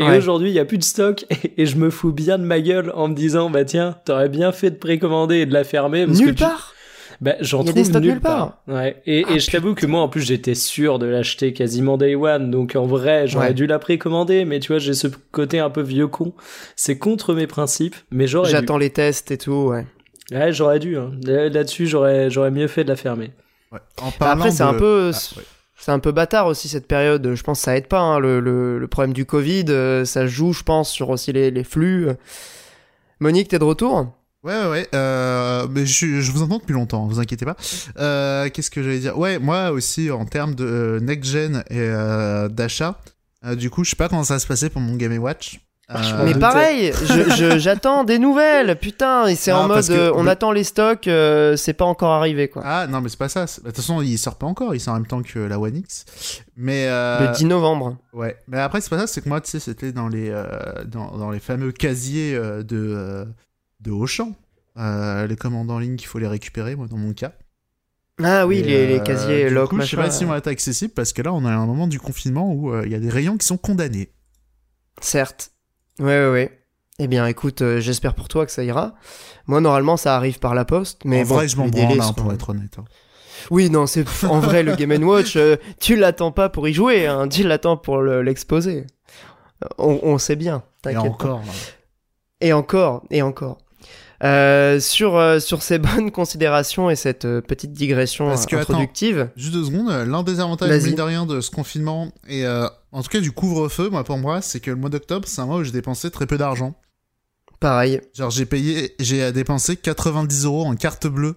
Et 0.00 0.04
Ouais. 0.04 0.16
aujourd'hui, 0.18 0.48
il 0.50 0.54
y 0.54 0.58
a 0.58 0.64
plus 0.64 0.78
de 0.78 0.84
stock 0.84 1.24
et, 1.30 1.62
et 1.62 1.66
je 1.66 1.76
me 1.76 1.90
fous 1.90 2.12
bien 2.12 2.38
de 2.38 2.44
ma 2.44 2.60
gueule 2.60 2.90
en 2.94 3.08
me 3.08 3.14
disant, 3.14 3.50
bah 3.50 3.64
tiens, 3.64 3.96
t'aurais 4.04 4.28
bien 4.28 4.50
fait 4.52 4.70
de 4.70 4.76
précommander 4.76 5.36
et 5.36 5.46
de 5.46 5.52
la 5.52 5.62
fermer. 5.64 6.06
Parce 6.06 6.18
Nulle 6.18 6.28
que 6.30 6.34
tu- 6.38 6.42
part 6.44 6.74
Bah, 7.20 7.34
j'en 7.40 7.58
Il 7.62 7.66
y 7.66 7.68
a 7.68 7.72
trouve 7.72 7.74
des 7.74 7.84
stocks 7.84 8.02
nulle 8.02 8.20
part. 8.20 8.62
Ouais. 8.66 9.02
Et, 9.04 9.26
Ah, 9.28 9.32
et 9.34 9.40
je 9.40 9.50
t'avoue 9.50 9.74
que 9.74 9.84
moi, 9.84 10.00
en 10.00 10.08
plus, 10.08 10.22
j'étais 10.22 10.54
sûr 10.54 10.98
de 10.98 11.04
l'acheter 11.04 11.52
quasiment 11.52 11.98
day 11.98 12.14
one. 12.14 12.50
Donc 12.50 12.76
en 12.76 12.86
vrai, 12.86 13.28
j'aurais 13.28 13.48
Ouais. 13.48 13.54
dû 13.54 13.66
la 13.66 13.78
précommander. 13.78 14.46
Mais 14.46 14.58
tu 14.58 14.68
vois, 14.72 14.78
j'ai 14.78 14.94
ce 14.94 15.06
côté 15.30 15.58
un 15.58 15.68
peu 15.68 15.82
vieux 15.82 16.06
con. 16.08 16.32
C'est 16.76 16.96
contre 16.96 17.34
mes 17.34 17.46
principes, 17.46 17.96
mais 18.10 18.26
j'aurais 18.26 18.48
dû. 18.48 18.52
J'attends 18.52 18.78
les 18.78 18.88
tests 18.90 19.30
et 19.32 19.36
tout, 19.36 19.52
ouais. 19.68 19.84
Ouais, 20.32 20.50
j'aurais 20.52 20.78
dû. 20.78 20.96
hein. 20.96 21.10
Là- 21.24 21.50
Là-dessus, 21.50 21.86
j'aurais, 21.86 22.30
j'aurais 22.30 22.50
mieux 22.52 22.68
fait 22.68 22.84
de 22.84 22.88
la 22.88 22.96
fermer. 22.96 23.32
Ouais. 23.70 23.80
En 24.00 24.06
Bah, 24.06 24.12
parlant 24.18 24.34
après, 24.40 24.50
c'est 24.52 24.62
un 24.62 24.72
de- 24.72 24.78
peu. 24.78 25.10
Ah, 25.12 25.18
ouais. 25.36 25.44
C'est 25.80 25.92
un 25.92 25.98
peu 25.98 26.12
bâtard 26.12 26.46
aussi 26.46 26.68
cette 26.68 26.86
période. 26.86 27.34
Je 27.34 27.42
pense 27.42 27.60
que 27.60 27.64
ça 27.64 27.76
aide 27.76 27.86
pas. 27.86 28.00
hein, 28.00 28.18
le, 28.18 28.38
le, 28.38 28.78
le 28.78 28.86
problème 28.88 29.14
du 29.14 29.24
Covid, 29.24 29.64
euh, 29.70 30.04
ça 30.04 30.26
joue, 30.26 30.52
je 30.52 30.62
pense, 30.62 30.90
sur 30.90 31.08
aussi 31.08 31.32
les, 31.32 31.50
les 31.50 31.64
flux. 31.64 32.08
Monique, 33.18 33.48
t'es 33.48 33.58
de 33.58 33.64
retour? 33.64 34.14
Ouais, 34.42 34.54
ouais, 34.54 34.68
ouais. 34.70 34.88
Euh, 34.94 35.66
mais 35.70 35.84
je, 35.86 36.20
je 36.20 36.32
vous 36.32 36.42
entends 36.42 36.58
depuis 36.58 36.72
longtemps, 36.72 37.06
vous 37.06 37.18
inquiétez 37.20 37.44
pas. 37.44 37.56
Euh, 37.98 38.48
Qu'est-ce 38.48 38.70
que 38.70 38.82
j'allais 38.82 38.98
dire? 38.98 39.18
Ouais, 39.18 39.38
moi 39.38 39.70
aussi, 39.70 40.10
en 40.10 40.24
termes 40.24 40.54
de 40.54 40.64
euh, 40.64 41.00
next-gen 41.00 41.64
et 41.70 41.78
euh, 41.78 42.48
d'achat, 42.48 42.98
euh, 43.44 43.54
du 43.54 43.68
coup, 43.70 43.84
je 43.84 43.90
sais 43.90 43.96
pas 43.96 44.08
comment 44.08 44.24
ça 44.24 44.34
va 44.34 44.38
se 44.40 44.46
passer 44.46 44.70
pour 44.70 44.80
mon 44.80 44.96
Game 44.96 45.16
Watch. 45.18 45.60
Euh, 45.92 46.24
Mais 46.24 46.34
pareil, 46.34 46.92
j'attends 47.58 48.04
des 48.04 48.18
nouvelles. 48.20 48.76
Putain, 48.78 49.26
et 49.26 49.34
c'est 49.34 49.50
en 49.50 49.66
mode, 49.66 49.86
que 49.86 49.92
euh, 49.92 50.12
on 50.14 50.26
attend 50.28 50.52
les 50.52 50.62
stocks, 50.62 51.08
euh, 51.08 51.56
c'est 51.56 51.72
pas 51.72 51.84
encore 51.84 52.12
arrivé 52.12 52.48
quoi. 52.48 52.62
Ah 52.64 52.86
non, 52.86 53.00
mais 53.00 53.08
c'est 53.08 53.18
pas 53.18 53.28
ça. 53.28 53.46
bah, 53.46 53.50
De 53.56 53.66
toute 53.68 53.76
façon, 53.76 54.00
il 54.00 54.16
sort 54.16 54.36
pas 54.36 54.46
encore. 54.46 54.74
Il 54.74 54.80
sort 54.80 54.94
en 54.94 54.98
même 54.98 55.06
temps 55.06 55.22
que 55.22 55.38
la 55.40 55.58
One 55.58 55.76
X. 55.76 56.04
Mais 56.56 56.86
euh, 56.88 57.26
Le 57.28 57.34
10 57.34 57.46
novembre. 57.46 57.96
ouais. 58.12 58.36
Mais 58.46 58.58
après, 58.60 58.80
c'est 58.80 58.90
pas 58.90 58.98
ça. 58.98 59.06
C'est 59.08 59.20
que 59.22 59.28
moi, 59.28 59.40
tu 59.40 59.50
sais, 59.50 59.58
c'était 59.58 59.90
dans 59.90 60.08
les 60.08 60.30
dans, 60.86 61.16
dans 61.16 61.30
les 61.30 61.40
fameux 61.40 61.72
casiers 61.72 62.34
de 62.38 63.26
de 63.80 63.90
Auchan. 63.90 64.32
Les 64.76 65.36
commandes 65.36 65.70
en 65.72 65.78
ligne 65.80 65.96
qu'il 65.96 66.06
faut 66.08 66.18
les 66.20 66.28
récupérer, 66.28 66.76
moi, 66.76 66.86
dans 66.88 66.98
mon 66.98 67.12
cas. 67.14 67.32
Ah 68.22 68.46
oui, 68.46 68.58
Et, 68.58 68.62
les, 68.62 68.86
les 68.86 69.02
casiers 69.02 69.48
lock 69.50 69.72
Je 69.80 69.86
sais 69.86 69.96
pas 69.96 70.10
si 70.10 70.24
vont 70.24 70.34
être 70.34 70.46
accessibles 70.46 70.92
parce 70.92 71.12
que 71.12 71.22
là, 71.22 71.32
on 71.32 71.44
a 71.46 71.50
un 71.50 71.66
moment 71.66 71.86
du 71.88 71.98
confinement 71.98 72.52
où 72.52 72.78
il 72.84 72.90
y 72.92 72.94
a 72.94 73.00
des 73.00 73.08
rayons 73.10 73.36
qui 73.38 73.46
sont 73.46 73.56
condamnés. 73.56 74.12
Certes. 75.00 75.50
Ouais, 76.00 76.06
ouais, 76.06 76.30
ouais. 76.32 76.58
Eh 76.98 77.06
bien, 77.06 77.26
écoute, 77.26 77.62
euh, 77.62 77.80
j'espère 77.80 78.14
pour 78.14 78.28
toi 78.28 78.44
que 78.44 78.52
ça 78.52 78.62
ira. 78.64 78.94
Moi, 79.46 79.60
normalement, 79.60 79.96
ça 79.96 80.16
arrive 80.16 80.38
par 80.38 80.54
la 80.54 80.64
poste, 80.64 81.02
mais 81.04 81.22
en 81.22 81.26
bon, 81.26 81.34
vrai, 81.36 81.48
je 81.48 81.56
m'en 81.56 81.66
branle, 81.68 82.02
sont- 82.02 82.14
pour 82.14 82.32
être 82.32 82.50
honnête. 82.50 82.76
hein. 82.78 82.84
Oui, 83.50 83.70
non, 83.70 83.86
c'est 83.86 84.04
en 84.24 84.38
vrai 84.38 84.62
le 84.62 84.74
Game 84.76 85.02
Watch. 85.02 85.36
euh, 85.36 85.56
tu 85.80 85.96
l'attends 85.96 86.30
pas 86.32 86.50
pour 86.50 86.68
y 86.68 86.74
jouer, 86.74 87.06
hein, 87.06 87.26
tu 87.28 87.42
l'attends 87.42 87.76
pour 87.78 87.98
le- 88.02 88.22
l'exposer. 88.22 88.86
on, 89.78 89.98
on 90.02 90.18
sait 90.18 90.36
bien. 90.36 90.58
Et 90.58 90.82
T'inquiète. 90.94 91.10
encore. 91.12 91.42
Et 92.42 92.52
encore, 92.52 93.02
et 93.10 93.22
encore. 93.22 93.58
Euh, 94.22 94.80
sur, 94.80 95.16
euh, 95.16 95.40
sur 95.40 95.62
ces 95.62 95.78
bonnes 95.78 96.10
considérations 96.10 96.90
et 96.90 96.96
cette 96.96 97.24
euh, 97.24 97.40
petite 97.40 97.72
digression 97.72 98.28
Parce 98.28 98.44
que, 98.46 98.56
attends, 98.56 98.74
introductive. 98.74 99.30
Juste 99.36 99.54
deux 99.54 99.64
secondes. 99.64 99.88
L'un 100.06 100.22
des 100.22 100.40
avantages, 100.40 100.82
mine 100.82 100.94
de 100.94 101.02
rien, 101.02 101.26
de 101.26 101.40
ce 101.40 101.50
confinement 101.50 102.12
et 102.28 102.44
euh, 102.44 102.66
en 102.92 103.02
tout 103.02 103.08
cas 103.08 103.20
du 103.20 103.32
couvre-feu, 103.32 103.88
moi 103.88 104.04
pour 104.04 104.18
moi, 104.18 104.42
c'est 104.42 104.60
que 104.60 104.70
le 104.70 104.76
mois 104.76 104.90
d'octobre, 104.90 105.26
c'est 105.26 105.40
un 105.40 105.46
mois 105.46 105.56
où 105.56 105.64
j'ai 105.64 105.72
dépensé 105.72 106.10
très 106.10 106.26
peu 106.26 106.36
d'argent. 106.36 106.74
Pareil. 107.60 108.00
Genre 108.14 108.30
j'ai 108.30 108.46
payé, 108.46 108.94
j'ai 109.00 109.32
dépensé 109.32 109.76
90 109.76 110.44
euros 110.44 110.64
en 110.64 110.76
carte 110.76 111.06
bleue. 111.06 111.36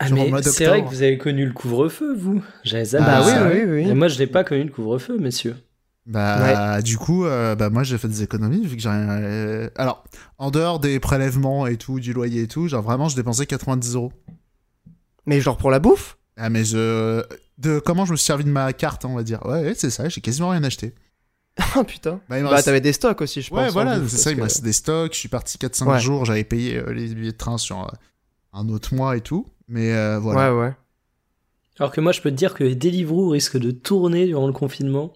Ah, 0.00 0.10
mais 0.10 0.30
c'est 0.42 0.66
vrai 0.66 0.84
que 0.84 0.88
vous 0.88 1.02
avez 1.02 1.18
connu 1.18 1.44
le 1.44 1.52
couvre-feu, 1.52 2.14
vous 2.16 2.40
J'avais 2.62 2.94
Ah, 2.96 2.98
jamais 2.98 3.06
bah 3.06 3.48
vu 3.48 3.58
oui, 3.58 3.64
oui, 3.64 3.82
oui. 3.84 3.90
Et 3.90 3.94
moi, 3.94 4.06
je 4.06 4.16
n'ai 4.18 4.28
pas 4.28 4.44
connu 4.44 4.62
le 4.62 4.70
couvre-feu, 4.70 5.18
messieurs. 5.18 5.56
Bah 6.10 6.80
du 6.82 6.96
coup, 6.96 7.26
euh, 7.26 7.54
bah 7.54 7.68
moi 7.68 7.82
j'ai 7.84 7.98
fait 7.98 8.08
des 8.08 8.22
économies 8.22 8.66
vu 8.66 8.76
que 8.76 8.82
j'ai 8.82 8.88
rien. 8.88 9.10
euh, 9.10 9.68
Alors 9.76 10.04
en 10.38 10.50
dehors 10.50 10.80
des 10.80 10.98
prélèvements 11.00 11.66
et 11.66 11.76
tout, 11.76 12.00
du 12.00 12.12
loyer 12.14 12.42
et 12.42 12.48
tout, 12.48 12.66
genre 12.66 12.82
vraiment 12.82 13.08
je 13.08 13.16
dépensais 13.16 13.44
90 13.46 13.94
euros. 13.94 14.12
Mais 15.26 15.40
genre 15.40 15.58
pour 15.58 15.70
la 15.70 15.78
bouffe? 15.80 16.16
Ah 16.38 16.48
mais 16.48 16.64
je 16.64 17.22
de 17.58 17.78
comment 17.80 18.06
je 18.06 18.12
me 18.12 18.16
suis 18.16 18.24
servi 18.26 18.44
de 18.44 18.50
ma 18.50 18.72
carte, 18.72 19.04
on 19.04 19.14
va 19.16 19.22
dire. 19.22 19.44
Ouais, 19.44 19.60
ouais, 19.62 19.74
c'est 19.74 19.90
ça, 19.90 20.08
j'ai 20.08 20.20
quasiment 20.20 20.48
rien 20.50 20.64
acheté. 20.64 20.94
Oh 21.76 21.82
putain. 21.84 22.20
Bah, 22.28 22.40
Bah 22.40 22.48
reste- 22.50 22.64
t'avais 22.66 22.80
des 22.80 22.92
stocks 22.92 23.20
aussi, 23.20 23.42
je 23.42 23.50
pense. 23.50 23.58
Ouais, 23.58 23.68
voilà, 23.70 23.98
c'est 24.08 24.16
ça, 24.16 24.30
il 24.30 24.36
me 24.38 24.44
restait 24.44 24.62
des 24.62 24.72
stocks, 24.72 25.12
je 25.12 25.18
suis 25.18 25.28
parti 25.28 25.58
4-5 25.58 25.86
Ouais. 25.88 25.98
jours, 26.00 26.24
j'avais 26.24 26.44
payé 26.44 26.76
euh, 26.78 26.92
les 26.92 27.08
billets 27.14 27.32
de 27.32 27.36
train 27.36 27.58
sur 27.58 27.80
euh, 27.82 27.88
un 28.52 28.68
autre 28.68 28.94
mois 28.94 29.16
et 29.16 29.20
tout, 29.20 29.46
mais 29.66 29.92
euh, 29.92 30.18
voilà. 30.20 30.54
Ouais, 30.54 30.60
ouais. 30.68 30.72
Alors 31.80 31.92
que 31.92 32.00
moi, 32.00 32.12
je 32.12 32.20
peux 32.22 32.30
te 32.30 32.36
dire 32.36 32.54
que 32.54 32.64
les 32.64 32.74
Deliveroo 32.76 33.28
risquent 33.30 33.58
de 33.58 33.72
tourner 33.72 34.26
durant 34.26 34.46
le 34.46 34.52
confinement. 34.52 35.12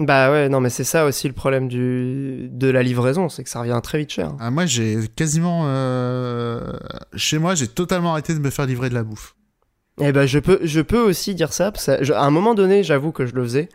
Bah 0.00 0.30
ouais, 0.30 0.48
non, 0.48 0.60
mais 0.60 0.70
c'est 0.70 0.82
ça 0.84 1.04
aussi 1.04 1.28
le 1.28 1.34
problème 1.34 1.68
du... 1.68 2.48
de 2.50 2.68
la 2.68 2.82
livraison, 2.82 3.28
c'est 3.28 3.44
que 3.44 3.50
ça 3.50 3.60
revient 3.60 3.78
très 3.82 3.98
vite 3.98 4.10
cher. 4.10 4.32
Ah, 4.40 4.50
moi, 4.50 4.64
j'ai 4.64 4.96
quasiment... 5.14 5.64
euh, 5.66 6.72
Chez 7.16 7.38
moi, 7.38 7.54
j'ai 7.54 7.68
totalement 7.68 8.12
arrêté 8.12 8.32
de 8.32 8.38
me 8.38 8.48
faire 8.48 8.64
livrer 8.64 8.88
de 8.88 8.94
la 8.94 9.04
bouffe. 9.04 9.34
Eh 10.02 10.12
ben 10.12 10.26
je 10.26 10.38
peux, 10.38 10.58
je 10.62 10.80
peux 10.80 10.98
aussi 11.00 11.34
dire 11.34 11.52
ça. 11.52 11.70
Parce 11.72 11.86
que 11.86 12.04
je- 12.04 12.12
à 12.12 12.22
un 12.22 12.30
moment 12.30 12.54
donné, 12.54 12.82
j'avoue 12.82 13.12
que 13.12 13.26
je 13.26 13.34
le 13.34 13.42
faisais 13.42 13.68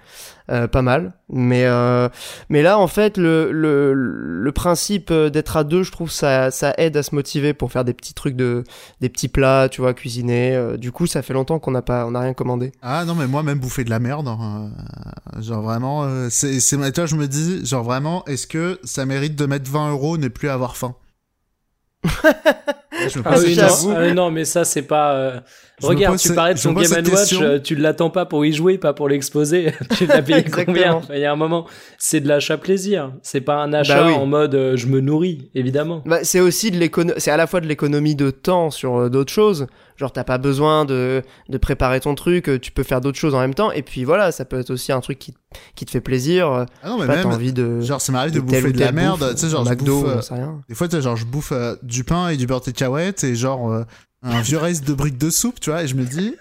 euh, 0.52 0.68
pas 0.68 0.82
mal, 0.82 1.14
mais 1.30 1.66
euh, 1.66 2.08
mais 2.50 2.62
là 2.62 2.78
en 2.80 2.88
fait 2.88 3.18
le 3.18 3.52
le, 3.52 3.94
le 3.94 4.52
principe 4.52 5.10
euh, 5.12 5.30
d'être 5.30 5.58
à 5.58 5.64
deux, 5.64 5.84
je 5.84 5.92
trouve 5.92 6.12
ça 6.12 6.52
ça 6.52 6.74
aide 6.78 6.96
à 6.98 7.04
se 7.04 7.16
motiver 7.16 7.54
pour 7.54 7.72
faire 7.72 7.84
des 7.86 7.94
petits 7.94 8.14
trucs 8.14 8.36
de 8.36 8.64
des 9.02 9.10
petits 9.10 9.28
plats, 9.28 9.70
tu 9.70 9.82
vois, 9.82 9.94
cuisiner. 9.94 10.56
euh, 10.56 10.78
du 10.78 10.92
coup, 10.92 11.08
ça 11.08 11.22
fait 11.22 11.34
longtemps 11.34 11.60
qu'on 11.60 11.72
n'a 11.72 11.82
pas 11.82 12.06
on 12.06 12.12
n'a 12.12 12.20
rien 12.22 12.34
commandé. 12.34 12.72
Ah 12.82 13.06
non, 13.06 13.16
mais 13.16 13.28
moi, 13.28 13.44
même 13.44 13.60
bouffer 13.60 13.84
de 13.84 13.90
la 13.90 14.00
merde, 14.00 14.28
hein, 14.28 14.72
euh, 15.36 15.42
genre 15.42 15.62
vraiment, 15.64 16.04
euh, 16.04 16.28
c'est... 16.30 16.60
c'est- 16.60 16.78
Tu 16.92 17.00
vois, 17.02 17.06
je 17.08 17.16
me 17.16 17.28
dis, 17.28 17.66
genre 17.66 17.84
vraiment, 17.84 18.24
est-ce 18.26 18.48
que 18.48 18.80
ça 18.84 19.06
mérite 19.06 19.36
de 19.36 19.46
mettre 19.46 19.70
20 19.72 19.92
euros, 19.92 20.18
ne 20.18 20.28
plus 20.28 20.50
avoir 20.50 20.78
faim? 20.78 20.96
Je 23.08 23.20
me 23.20 23.24
Ah 23.26 23.32
pose 23.32 23.44
oui, 23.44 23.56
non, 23.56 23.68
question. 23.68 23.96
ah 23.96 24.14
non, 24.14 24.32
mais 24.32 24.46
ça, 24.46 24.64
c'est 24.66 24.82
pas. 24.84 25.44
Je 25.82 25.88
Regarde, 25.88 26.18
tu 26.18 26.34
parlais 26.34 26.54
de 26.54 26.60
je 26.60 26.70
pose 26.70 26.90
Game 26.90 27.06
Watch, 27.14 27.34
euh, 27.42 27.60
tu 27.60 27.76
l'attends 27.76 28.10
pas 28.10 28.26
pour 28.26 28.46
y 28.46 28.54
jouer, 28.54 28.78
pas 28.78 28.94
pour 28.94 29.10
l'exposer. 29.10 29.74
tu 29.98 30.06
l'as 30.06 30.22
payé 30.22 30.44
combien 30.66 31.02
Il 31.14 31.20
y 31.20 31.26
a 31.26 31.32
un 31.32 31.36
moment, 31.36 31.66
c'est 31.98 32.22
de 32.22 32.28
l'achat 32.28 32.58
plaisir. 32.58 33.12
C'est 33.22 33.42
pas 33.42 33.56
un 33.56 33.74
achat 33.74 34.02
Bah 34.02 34.08
oui. 34.08 34.14
en 34.14 34.26
mode 34.26 34.56
euh, 34.56 34.78
je 34.78 34.88
me 34.88 35.02
nourris, 35.02 35.50
évidemment. 35.54 36.02
Bah, 36.06 36.20
c'est 36.24 36.40
aussi 36.40 36.72
de 36.72 36.78
l'économie, 36.78 37.20
c'est 37.20 37.32
à 37.32 37.38
la 37.38 37.46
fois 37.48 37.60
de 37.60 37.68
l'économie 37.68 38.16
de 38.16 38.32
temps 38.32 38.72
sur 38.72 38.96
euh, 38.96 39.10
d'autres 39.10 39.34
choses. 39.34 39.68
Genre 39.98 40.12
t'as 40.12 40.26
pas 40.26 40.38
besoin 40.38 40.84
de, 40.84 41.22
de 41.48 41.58
préparer 41.58 42.02
ton 42.02 42.16
truc, 42.16 42.50
tu 42.62 42.72
peux 42.72 42.84
faire 42.84 43.00
d'autres 43.00 43.18
choses 43.18 43.34
en 43.34 43.40
même 43.40 43.54
temps. 43.54 43.72
Et 43.72 43.82
puis 43.82 44.04
voilà, 44.04 44.34
ça 44.34 44.44
peut 44.44 44.60
être 44.60 44.72
aussi 44.72 44.92
un 44.92 45.00
truc 45.00 45.20
qui, 45.20 45.34
qui 45.76 45.86
te 45.86 45.92
fait 45.92 46.02
plaisir. 46.02 46.48
Ah 46.84 46.90
non, 46.90 46.98
je 46.98 47.02
mais 47.04 47.08
pas, 47.08 47.16
même, 47.16 47.28
envie 47.28 47.54
de, 47.54 47.80
genre, 47.80 48.02
ça 48.02 48.12
m'arrive 48.12 48.34
de, 48.34 48.42
bouffer 48.42 48.64
ou 48.64 48.72
de 48.74 48.80
la 48.80 48.92
merde, 48.92 49.20
bouffe, 49.20 49.36
tu 49.36 49.38
sais, 49.38 49.50
genre, 49.50 49.64
je 49.66 49.70
McDo, 49.70 50.02
bouffe... 50.02 50.10
euh, 50.18 50.22
sais 50.22 50.34
rien. 50.34 50.62
Des 50.68 50.76
fois, 50.76 50.88
genre, 51.00 51.16
je 51.16 51.26
bouffe 51.26 51.54
euh, 51.54 51.76
du 51.82 52.04
pain 52.04 52.28
et 52.28 52.36
du 52.36 52.46
beurre 52.46 52.60
de 52.60 52.66
cacahuète 52.66 53.24
et 53.24 53.36
genre 53.36 53.72
euh, 53.72 53.84
un 54.26 54.42
vieux 54.42 54.58
reste 54.58 54.86
de 54.86 54.94
briques 54.94 55.18
de 55.18 55.30
soupe, 55.30 55.60
tu 55.60 55.70
vois, 55.70 55.84
et 55.84 55.88
je 55.88 55.96
me 55.96 56.04
dis, 56.04 56.36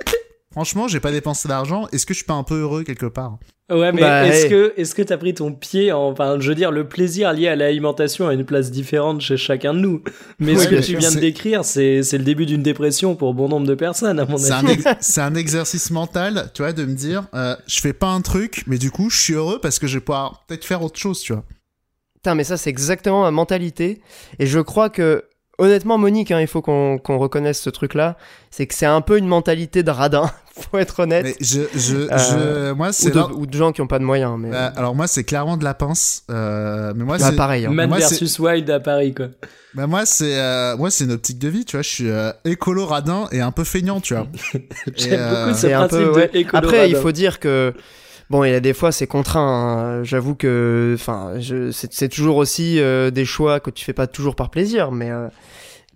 franchement, 0.53 0.89
j'ai 0.89 1.01
pas 1.01 1.13
dépensé 1.13 1.47
d'argent, 1.49 1.87
est-ce 1.93 2.07
que 2.07 2.15
je 2.15 2.19
suis 2.19 2.27
pas 2.27 2.35
un 2.35 2.43
peu 2.45 2.61
heureux 2.61 2.83
quelque 2.85 3.07
part? 3.07 3.39
Ouais, 3.71 3.93
mais 3.93 4.03
Bah, 4.03 4.27
est-ce 4.27 4.45
hey. 4.45 4.51
que 4.51 4.75
est-ce 4.77 4.95
que 4.95 5.01
t'as 5.01 5.17
pris 5.17 5.33
ton 5.33 5.51
pied 5.53 5.91
en, 5.91 6.09
enfin, 6.11 6.37
je 6.39 6.49
veux 6.51 6.55
dire, 6.55 6.71
le 6.71 6.87
plaisir 6.87 7.33
lié 7.33 7.49
à 7.49 7.57
l'alimentation 7.57 8.29
a 8.29 8.35
une 8.35 8.45
place 8.45 8.71
différente 8.71 9.23
chez 9.23 9.39
chacun 9.39 9.73
de 9.73 9.79
nous. 9.79 10.03
Mais 10.39 10.53
Oui, 10.55 10.63
ce 10.65 10.69
que 10.69 10.75
tu 10.77 10.83
sûr. 10.83 10.99
viens 10.99 11.11
de 11.13 11.19
décrire, 11.19 11.65
c'est 11.65 12.03
c'est 12.03 12.19
le 12.19 12.25
début 12.25 12.45
d'une 12.45 12.63
dépression 12.63 13.17
pour 13.17 13.33
bon 13.33 13.49
nombre 13.49 13.67
de 13.67 13.75
personnes, 13.75 14.19
à 14.19 14.27
mon 14.27 14.37
C'est 14.37 14.53
avis. 14.53 14.67
un, 14.67 14.71
ex- 14.71 14.85
c'est 15.01 15.21
un 15.23 15.35
exercice 15.35 15.91
mental, 15.91 16.51
tu 16.53 16.61
vois, 16.61 16.75
de 16.75 16.85
me 16.85 16.93
dire, 16.95 17.27
euh, 17.35 17.57
je 17.67 17.81
fais 17.81 17.95
pas 17.95 18.09
un 18.09 18.21
truc, 18.21 18.65
mais 18.67 18.77
du 18.77 18.91
coup, 18.91 19.09
je 19.09 19.19
suis 19.19 19.33
heureux 19.33 19.59
parce 19.63 19.79
que 19.79 19.87
je 19.87 19.95
vais 19.97 20.05
pouvoir 20.05 20.45
peut-être 20.47 20.67
faire 20.67 20.83
autre 20.83 20.99
chose, 21.01 21.21
tu 21.21 21.33
vois. 21.33 21.45
Putain, 22.17 22.35
mais 22.35 22.45
ça, 22.45 22.59
c'est 22.59 22.69
exactement 22.71 23.23
ma 23.23 23.31
mentalité. 23.31 24.03
Et 24.39 24.47
je 24.47 24.61
crois 24.61 24.91
que, 24.91 25.25
honnêtement, 25.59 25.99
Monique, 25.99 26.31
hein, 26.31 26.41
il 26.41 26.47
faut 26.47 26.63
qu'on 26.63 26.99
qu'on 26.99 27.19
reconnaisse 27.19 27.61
ce 27.61 27.71
truc-là. 27.71 28.17
C'est 28.51 28.67
que 28.67 28.75
c'est 28.75 28.87
un 28.87 29.01
peu 29.01 29.19
une 29.19 29.27
mentalité 29.27 29.83
de 29.83 29.91
radin, 29.91 30.31
faut 30.71 30.79
être 30.79 31.01
honnête. 31.01 31.25
Mais 31.25 31.35
je, 31.41 31.63
je, 31.75 31.97
Euh, 32.11 32.69
je, 32.71 32.73
moi, 32.75 32.89
Ou 32.89 32.93
c'est 32.93 33.11
de, 33.11 33.19
ou 33.21 33.47
de 33.47 33.57
gens 33.57 33.73
qui 33.73 33.81
ont 33.81 33.87
pas 33.87 33.99
de 33.99 34.05
moyens. 34.05 34.37
Mais... 34.39 34.51
Bah, 34.51 34.73
alors 34.77 34.95
moi, 34.95 35.07
c'est 35.07 35.25
clairement 35.25 35.57
de 35.57 35.65
la 35.65 35.75
pince. 35.75 36.23
Euh, 36.31 36.93
mais 36.97 37.05
moi, 37.05 37.19
Bah, 37.19 37.31
c'est, 37.31 37.37
pareil. 37.37 37.67
hein. 37.67 37.71
Man 37.71 37.89
moi, 37.89 37.99
versus 37.99 38.39
Wild 38.39 38.71
à 38.71 38.81
Paris, 38.81 39.15
quoi. 39.15 39.27
bah, 39.75 39.87
moi, 39.87 40.07
c'est, 40.07 40.39
euh, 40.39 40.77
moi, 40.77 40.91
c'est 40.91 41.05
une 41.05 41.13
optique 41.13 41.39
de 41.39 41.49
vie, 41.49 41.65
tu 41.65 41.77
vois. 41.77 41.83
Je 41.83 41.89
suis 41.89 42.09
euh, 42.11 42.31
écolo 42.45 42.87
radin 42.87 43.27
et 43.33 43.41
un 43.41 43.51
peu 43.53 43.65
feignant, 43.65 44.01
tu 44.01 44.15
vois. 44.15 44.27
J'aime 44.97 45.19
euh, 45.21 45.47
beaucoup 45.47 45.59
ce 45.59 45.67
principe 45.67 45.91
peu, 45.99 46.13
ouais. 46.15 46.31
de 46.33 46.37
écolo 46.39 46.59
Après, 46.65 46.89
il 46.91 46.97
faut 46.97 47.13
dire 47.13 47.41
que 47.41 47.75
bon, 48.35 48.45
il 48.45 48.51
y 48.51 48.55
a 48.55 48.61
des 48.61 48.75
fois 48.75 48.91
c'est 48.93 49.07
contraint. 49.07 50.01
hein. 50.01 50.05
J'avoue 50.05 50.35
que, 50.35 50.95
enfin, 50.99 51.35
c'est 51.71 52.09
toujours 52.09 52.37
aussi 52.37 52.81
euh, 52.81 53.11
des 53.11 53.25
choix 53.25 53.61
que 53.61 53.71
tu 53.71 53.85
fais 53.85 53.93
pas 53.93 54.07
toujours 54.07 54.35
par 54.37 54.51
plaisir, 54.51 54.91
mais 54.91 55.11
euh, 55.11 55.29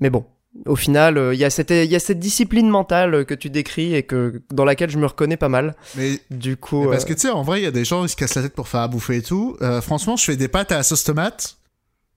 mais 0.01 0.11
bon. 0.11 0.25
Au 0.67 0.75
final, 0.77 1.19
euh, 1.19 1.35
il 1.35 1.39
y 1.39 1.45
a 1.45 1.51
cette 1.51 1.71
il 1.71 1.85
y 1.91 1.95
a 1.95 2.01
cette 2.01 2.19
discipline 2.19 2.69
mentale 2.69 3.25
que 3.27 3.35
tu 3.35 3.49
décris 3.51 3.95
et 3.95 4.03
que 4.03 4.43
dans 4.51 4.65
laquelle 4.65 4.91
je 4.91 4.99
me 4.99 5.07
reconnais 5.07 5.37
pas 5.37 5.49
mal. 5.51 5.77
Mais, 5.97 6.19
Du 6.31 6.57
coup, 6.57 6.85
mais 6.85 6.91
parce 6.93 7.05
euh, 7.05 7.09
que 7.09 7.13
tu 7.15 7.21
sais, 7.21 7.31
en 7.31 7.43
vrai, 7.43 7.61
il 7.61 7.65
y 7.65 7.67
a 7.67 7.71
des 7.71 7.85
gens 7.85 8.03
qui 8.03 8.09
se 8.09 8.17
cassent 8.17 8.35
la 8.35 8.43
tête 8.43 8.55
pour 8.55 8.67
faire 8.67 8.81
à 8.81 8.89
bouffer 8.89 9.17
et 9.19 9.23
tout. 9.23 9.57
Euh, 9.63 9.81
franchement, 9.81 10.17
je 10.17 10.25
fais 10.25 10.37
des 10.37 10.49
pâtes 10.49 10.73
à 10.73 10.77
la 10.79 10.83
sauce 10.83 11.05
tomate. 11.05 11.59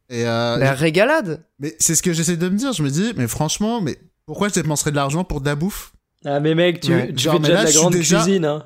Et 0.10 0.25
euh, 0.25 0.58
bah, 0.60 0.74
régalade. 0.74 1.44
mais 1.60 1.75
c'est 1.80 1.94
ce 1.96 2.01
que 2.01 2.13
j'essaie 2.13 2.36
de 2.38 2.50
me 2.50 2.56
dire. 2.58 2.74
Je 2.74 2.82
me 2.84 2.90
dis, 2.90 3.13
mais 3.16 3.28
franchement, 3.28 3.80
mais 3.82 3.98
pourquoi 4.25 4.48
je 4.50 4.54
dépenserais 4.56 4.92
de 4.92 4.96
l'argent 4.96 5.24
pour 5.24 5.42
de 5.42 5.46
la 5.46 5.56
bouffe? 5.56 5.92
Ah, 6.25 6.40
mais 6.40 6.56
mec, 6.56 6.80
tu, 6.80 6.94
Ouais. 6.94 7.13
tu 7.13 7.24
Genre, 7.24 7.36
fais 7.36 7.40
déjà 7.42 7.54
là, 7.54 7.62
de 7.62 7.66
la 7.68 7.74
grande 7.74 7.94
déjà- 7.94 8.22
cuisine, 8.24 8.46
hein. 8.46 8.63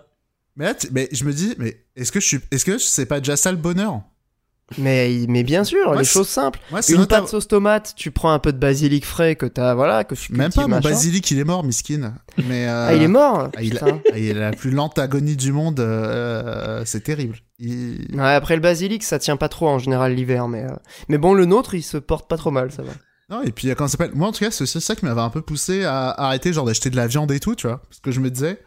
Mais 0.57 0.65
là, 0.65 0.73
mais 0.91 1.09
je 1.11 1.23
me 1.25 1.33
dis, 1.33 1.53
mais 1.57 1.83
est-ce 1.95 2.11
que 2.11 2.19
je 2.19 2.25
suis, 2.27 2.39
est-ce 2.51 2.63
que 2.65 2.77
c'est 2.77 3.05
pas 3.05 3.19
déjà 3.19 3.35
ça 3.37 3.51
le 3.51 3.57
bonheur? 3.57 4.01
Mais 4.79 5.25
mais 5.29 5.43
bien 5.43 5.63
sûr, 5.63 5.85
Moi, 5.89 5.97
les 5.97 6.05
choses 6.05 6.27
simples. 6.27 6.59
Moi, 6.71 6.79
Une 6.89 6.95
notamment- 6.97 7.21
pâte 7.21 7.29
sauce 7.29 7.47
tomate, 7.47 7.93
tu 7.95 8.09
prends 8.09 8.31
un 8.31 8.39
peu 8.39 8.51
de 8.51 8.57
basilic 8.57 9.05
frais 9.05 9.35
que 9.35 9.45
t'as 9.45 9.75
voilà 9.75 10.03
que 10.03 10.15
tu 10.15 10.33
Même 10.33 10.51
pas 10.51 10.65
mon 10.65 10.79
basilic, 10.79 11.29
il 11.29 11.37
est 11.37 11.43
mort, 11.43 11.63
miskin. 11.63 12.15
Mais 12.47 12.67
euh, 12.67 12.87
Ah, 12.89 12.95
il 12.95 13.03
est 13.03 13.07
mort. 13.07 13.51
ah, 13.55 13.61
il, 13.61 13.77
ah, 13.79 13.89
il 14.17 14.31
a 14.37 14.39
la 14.39 14.51
plus 14.53 14.71
lente 14.71 14.97
agonie 14.97 15.35
du 15.35 15.51
monde. 15.51 15.79
euh, 15.81 16.81
c'est 16.85 17.01
terrible. 17.01 17.37
Il- 17.59 18.07
Ouais, 18.13 18.33
après 18.33 18.55
le 18.55 18.61
basilic, 18.61 19.03
ça 19.03 19.19
tient 19.19 19.37
pas 19.37 19.49
trop 19.49 19.67
en 19.69 19.77
général 19.77 20.15
l'hiver, 20.15 20.47
mais 20.47 20.63
euh, 20.63 20.75
mais 21.09 21.19
bon, 21.19 21.35
le 21.35 21.45
nôtre, 21.45 21.75
il 21.75 21.83
se 21.83 21.97
porte 21.97 22.27
pas 22.27 22.37
trop 22.37 22.49
mal, 22.49 22.71
ça 22.71 22.81
va. 22.81 22.91
Non, 23.29 23.43
et 23.43 23.51
puis 23.51 23.69
euh, 23.69 23.75
comment 23.75 23.87
ça 23.87 23.97
s'appelle? 23.99 24.15
Moi, 24.15 24.27
en 24.27 24.31
tout 24.31 24.43
cas, 24.43 24.49
c'est 24.49 24.63
aussi 24.63 24.81
ça 24.81 24.95
qui 24.95 25.05
m'avait 25.05 25.21
un 25.21 25.29
peu 25.29 25.41
poussé 25.43 25.83
à 25.83 26.09
arrêter 26.09 26.53
genre 26.53 26.65
d'acheter 26.65 26.89
de 26.89 26.95
la 26.95 27.05
viande 27.05 27.31
et 27.31 27.39
tout, 27.39 27.53
tu 27.53 27.67
vois. 27.67 27.83
Parce 27.87 27.99
que 28.01 28.09
je 28.09 28.19
me 28.19 28.31
disais, 28.31 28.59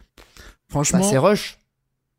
franchement, 0.69 0.99
Bah, 0.99 1.05
c'est 1.09 1.17
rush. 1.17 1.58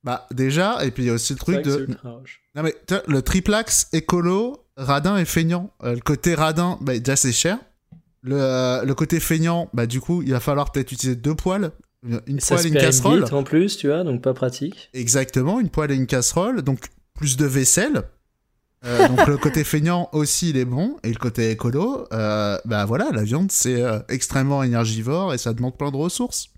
Bah 0.04 0.26
déjà, 0.30 0.84
et 0.84 0.90
puis 0.90 1.04
il 1.04 1.06
y 1.06 1.10
a 1.10 1.14
aussi 1.14 1.34
le 1.34 1.38
truc 1.38 1.62
de, 1.62 1.86
non 2.04 2.62
mais 2.62 2.74
tu 2.86 2.94
vois, 2.94 3.02
le 3.06 3.22
triplax 3.22 3.88
écolo, 3.92 4.66
radin 4.76 5.16
et 5.18 5.24
feignant. 5.24 5.70
Euh, 5.82 5.94
le 5.94 6.00
côté 6.00 6.34
radin, 6.34 6.78
bah 6.80 6.98
déjà 6.98 7.16
c'est 7.16 7.32
cher. 7.32 7.58
Le, 8.22 8.36
euh, 8.38 8.84
le 8.84 8.94
côté 8.94 9.20
feignant, 9.20 9.68
bah 9.72 9.86
du 9.86 10.00
coup, 10.00 10.22
il 10.22 10.32
va 10.32 10.40
falloir 10.40 10.72
peut-être 10.72 10.92
utiliser 10.92 11.16
deux 11.16 11.34
poêles, 11.34 11.70
une, 12.02 12.38
poêle 12.38 12.66
et 12.66 12.68
une 12.68 12.74
casserole. 12.74 13.22
vite 13.22 13.32
en 13.32 13.44
plus, 13.44 13.76
tu 13.76 13.88
vois, 13.88 14.04
donc 14.04 14.22
pas 14.22 14.34
pratique. 14.34 14.90
Exactement, 14.94 15.60
une 15.60 15.70
poêle 15.70 15.90
et 15.90 15.96
une 15.96 16.06
casserole, 16.06 16.62
donc 16.62 16.88
plus 17.14 17.36
de 17.36 17.46
vaisselle. 17.46 18.04
Euh, 18.86 19.08
donc 19.08 19.26
le 19.26 19.36
côté 19.36 19.62
feignant 19.62 20.08
aussi 20.12 20.50
il 20.50 20.56
est 20.56 20.64
bon 20.64 20.96
et 21.02 21.10
le 21.10 21.18
côté 21.18 21.50
écolo, 21.50 22.06
euh, 22.12 22.58
bah 22.64 22.86
voilà, 22.86 23.10
la 23.12 23.24
viande 23.24 23.52
c'est 23.52 23.82
euh, 23.82 23.98
extrêmement 24.08 24.62
énergivore 24.62 25.34
et 25.34 25.38
ça 25.38 25.52
demande 25.52 25.76
plein 25.76 25.90
de 25.90 25.96
ressources. 25.96 26.48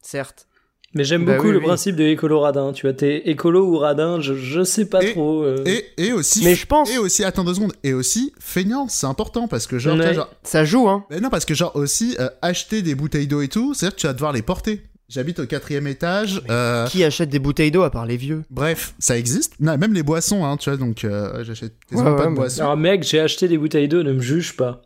Certes. 0.00 0.46
Mais 0.94 1.02
j'aime 1.04 1.24
Bah 1.24 1.34
beaucoup 1.36 1.46
oui, 1.48 1.52
le 1.54 1.58
oui. 1.58 1.64
principe 1.64 1.96
de 1.96 2.04
écolo 2.04 2.40
radin, 2.40 2.72
tu 2.72 2.86
vois, 2.86 2.92
t'es 2.92 3.28
écolo 3.28 3.66
ou 3.66 3.78
radin, 3.78 4.20
je, 4.20 4.34
je 4.34 4.62
sais 4.62 4.84
pas 4.86 5.02
Et- 5.02 5.12
trop. 5.12 5.42
euh. 5.42 5.64
Et, 5.66 5.84
et 5.98 6.12
aussi 6.12 6.42
Mais 6.44 6.54
je 6.54 6.66
pense, 6.66 6.90
et 6.92 6.98
aussi 6.98 7.24
attends 7.24 7.42
deux 7.44 7.54
secondes 7.54 7.72
et 7.82 7.92
aussi 7.94 8.32
feignant 8.38 8.86
c'est 8.88 9.06
important 9.06 9.48
parce 9.48 9.66
que 9.66 9.78
genre, 9.78 9.98
Ouais. 9.98 10.14
ça 10.44 10.64
joue, 10.64 10.88
hein. 10.88 11.04
Mais 11.10 11.20
non, 11.20 11.30
parce 11.30 11.44
que 11.44 11.54
genre 11.54 11.74
aussi, 11.74 12.16
euh, 12.20 12.28
acheter 12.42 12.82
des 12.82 12.94
bouteilles 12.94 13.26
d'eau 13.26 13.40
et 13.42 13.48
tout, 13.48 13.74
c'est-à-dire 13.74 13.96
que 13.96 14.00
tu 14.00 14.06
vas 14.06 14.12
devoir 14.12 14.32
les 14.32 14.42
porter. 14.42 14.82
J'habite 15.08 15.38
au 15.38 15.46
quatrième 15.46 15.86
étage. 15.86 16.40
euh, 16.48 16.86
Qui 16.86 17.04
achète 17.04 17.28
des 17.28 17.38
bouteilles 17.38 17.70
d'eau 17.70 17.82
à 17.82 17.90
part 17.90 18.06
les 18.06 18.16
vieux? 18.16 18.42
bref, 18.50 18.94
ça 18.98 19.18
existe. 19.18 19.52
Non, 19.60 19.76
même 19.76 19.92
les 19.92 20.02
boissons, 20.02 20.44
hein, 20.46 20.56
tu 20.56 20.70
vois, 20.70 20.78
donc 20.78 21.04
euh, 21.04 21.44
j'achète 21.44 21.74
Ouais, 21.92 22.02
pas 22.02 22.14
ouais, 22.14 22.22
de 22.24 22.28
mais- 22.30 22.34
boissons. 22.36 22.62
Alors 22.62 22.76
mec, 22.76 23.02
j'ai 23.02 23.20
acheté 23.20 23.46
des 23.48 23.58
bouteilles 23.58 23.88
d'eau, 23.88 24.02
ne 24.02 24.12
me 24.12 24.20
juge 24.20 24.56
pas. 24.56 24.80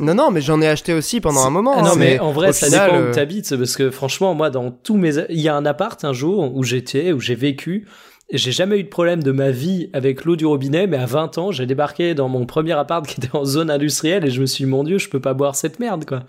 Non, 0.00 0.14
non, 0.14 0.30
mais 0.30 0.40
j'en 0.40 0.60
ai 0.60 0.68
acheté 0.68 0.92
aussi 0.94 1.20
pendant 1.20 1.44
un 1.44 1.50
moment. 1.50 1.74
Ah 1.76 1.82
non, 1.82 1.90
hein, 1.90 1.96
mais 1.96 2.18
en 2.18 2.32
vrai, 2.32 2.50
au 2.50 2.52
ça 2.52 2.66
final, 2.66 2.90
dépend 2.90 3.02
euh, 3.02 3.10
où 3.10 3.14
t'habites, 3.14 3.56
parce 3.56 3.76
que 3.76 3.90
franchement, 3.90 4.34
moi, 4.34 4.50
dans 4.50 4.70
tous 4.70 4.96
mes... 4.96 5.12
Il 5.30 5.40
y 5.40 5.48
a 5.48 5.56
un 5.56 5.66
appart 5.66 6.02
un 6.04 6.12
jour 6.12 6.54
où 6.54 6.62
j'étais, 6.62 7.12
où 7.12 7.20
j'ai 7.20 7.34
vécu, 7.34 7.86
et 8.30 8.38
j'ai 8.38 8.52
jamais 8.52 8.78
eu 8.78 8.84
de 8.84 8.88
problème 8.88 9.22
de 9.22 9.32
ma 9.32 9.50
vie 9.50 9.90
avec 9.92 10.24
l'eau 10.24 10.36
du 10.36 10.46
robinet, 10.46 10.86
mais 10.86 10.96
à 10.96 11.06
20 11.06 11.38
ans, 11.38 11.52
j'ai 11.52 11.66
débarqué 11.66 12.14
dans 12.14 12.28
mon 12.28 12.46
premier 12.46 12.72
appart 12.72 13.06
qui 13.06 13.20
était 13.20 13.36
en 13.36 13.44
zone 13.44 13.70
industrielle, 13.70 14.24
et 14.24 14.30
je 14.30 14.40
me 14.40 14.46
suis 14.46 14.64
dit, 14.64 14.70
mon 14.70 14.84
dieu, 14.84 14.98
je 14.98 15.08
peux 15.08 15.20
pas 15.20 15.34
boire 15.34 15.56
cette 15.56 15.78
merde, 15.80 16.04
quoi. 16.04 16.24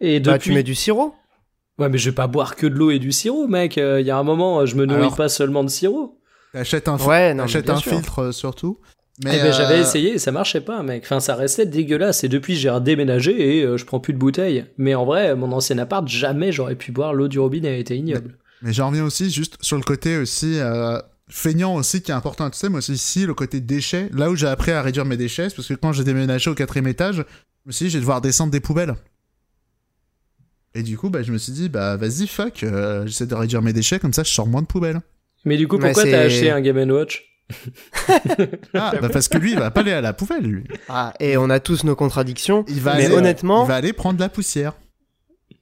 Et 0.00 0.20
bah, 0.20 0.34
depuis... 0.34 0.50
tu 0.50 0.54
mets 0.54 0.62
du 0.62 0.74
sirop. 0.74 1.14
Ouais, 1.78 1.88
mais 1.88 1.98
je 1.98 2.10
vais 2.10 2.14
pas 2.14 2.26
boire 2.26 2.56
que 2.56 2.66
de 2.66 2.74
l'eau 2.74 2.90
et 2.90 2.98
du 2.98 3.12
sirop, 3.12 3.46
mec. 3.48 3.78
Euh, 3.78 4.00
Il 4.00 4.06
y 4.06 4.10
a 4.10 4.18
un 4.18 4.22
moment, 4.22 4.64
je 4.66 4.76
me 4.76 4.84
nourris 4.84 5.00
Alors- 5.00 5.16
pas 5.16 5.28
seulement 5.28 5.64
de 5.64 5.70
sirop. 5.70 6.18
T'achètes 6.52 6.86
un, 6.86 6.98
Ouais, 6.98 7.32
non, 7.32 7.44
un 7.44 7.76
filtre 7.76 8.18
euh, 8.18 8.32
surtout. 8.32 8.78
Mais 9.22 9.32
Eh 9.34 9.42
ben, 9.42 9.52
j'avais 9.52 9.78
euh, 9.78 9.82
essayé 9.82 10.14
et 10.14 10.18
ça 10.18 10.32
marchait 10.32 10.62
pas, 10.62 10.82
mec. 10.82 11.02
Enfin, 11.04 11.20
ça 11.20 11.34
restait 11.34 11.66
dégueulasse. 11.66 12.24
Et 12.24 12.28
depuis, 12.28 12.56
j'ai 12.56 12.70
redéménagé 12.70 13.58
et 13.58 13.62
euh, 13.62 13.76
je 13.76 13.84
prends 13.84 14.00
plus 14.00 14.14
de 14.14 14.18
bouteilles. 14.18 14.64
Mais 14.78 14.94
en 14.94 15.04
vrai, 15.04 15.34
mon 15.36 15.52
ancien 15.52 15.78
appart, 15.78 16.06
jamais 16.08 16.50
j'aurais 16.50 16.76
pu 16.76 16.92
boire 16.92 17.12
l'eau 17.12 17.28
du 17.28 17.38
robinet. 17.38 17.74
Elle 17.74 17.80
était 17.80 17.96
ignoble. 17.96 18.38
Mais 18.62 18.72
j'en 18.72 18.88
reviens 18.88 19.04
aussi 19.04 19.30
juste 19.30 19.58
sur 19.60 19.76
le 19.76 19.82
côté 19.82 20.16
aussi 20.16 20.58
euh, 20.58 20.98
feignant 21.28 21.74
aussi 21.74 22.00
qui 22.00 22.10
est 22.10 22.14
important. 22.14 22.48
Tu 22.48 22.58
sais, 22.58 22.68
moi 22.68 22.78
aussi 22.78 22.92
ici, 22.92 23.26
le 23.26 23.34
côté 23.34 23.60
déchets. 23.60 24.08
Là 24.12 24.30
où 24.30 24.36
j'ai 24.36 24.46
appris 24.46 24.70
à 24.70 24.80
réduire 24.80 25.04
mes 25.04 25.16
déchets, 25.16 25.50
c'est 25.50 25.56
parce 25.56 25.68
que 25.68 25.74
quand 25.74 25.92
j'ai 25.92 26.04
déménagé 26.04 26.48
au 26.48 26.54
quatrième 26.54 26.88
étage, 26.88 27.16
je 27.16 27.22
me 27.66 27.72
suis 27.72 27.84
dit, 27.86 27.90
je 27.90 27.98
vais 27.98 28.00
devoir 28.00 28.20
descendre 28.20 28.50
des 28.50 28.60
poubelles. 28.60 28.94
Et 30.74 30.82
du 30.82 30.96
coup, 30.96 31.10
bah, 31.10 31.22
je 31.22 31.32
me 31.32 31.38
suis 31.38 31.52
dit, 31.52 31.68
bah 31.68 31.96
vas-y, 31.96 32.26
fuck, 32.26 32.62
euh, 32.62 33.06
j'essaie 33.06 33.26
de 33.26 33.34
réduire 33.34 33.60
mes 33.60 33.74
déchets, 33.74 33.98
comme 33.98 34.14
ça 34.14 34.22
je 34.22 34.30
sors 34.30 34.46
moins 34.46 34.62
de 34.62 34.66
poubelles. 34.66 35.00
Mais 35.44 35.56
du 35.56 35.68
coup, 35.68 35.78
pourquoi 35.78 36.04
t'as 36.04 36.22
acheté 36.22 36.50
un 36.50 36.60
Game 36.60 36.90
Watch? 36.90 37.31
Ah, 38.74 38.92
bah 39.00 39.08
parce 39.12 39.28
que 39.28 39.38
lui, 39.38 39.52
il 39.52 39.58
va 39.58 39.70
pas 39.70 39.80
aller 39.80 39.92
à 39.92 40.00
la 40.00 40.12
poubelle, 40.12 40.42
lui. 40.44 40.64
Ah, 40.88 41.12
et 41.20 41.36
on 41.36 41.50
a 41.50 41.60
tous 41.60 41.84
nos 41.84 41.94
contradictions. 41.96 42.64
Il 42.68 42.80
va 42.80 42.94
Mais 42.96 43.06
aller, 43.06 43.14
honnêtement- 43.14 43.64
il 43.64 43.68
va 43.68 43.76
aller 43.76 43.92
prendre 43.92 44.18
la 44.20 44.28
poussière. 44.28 44.72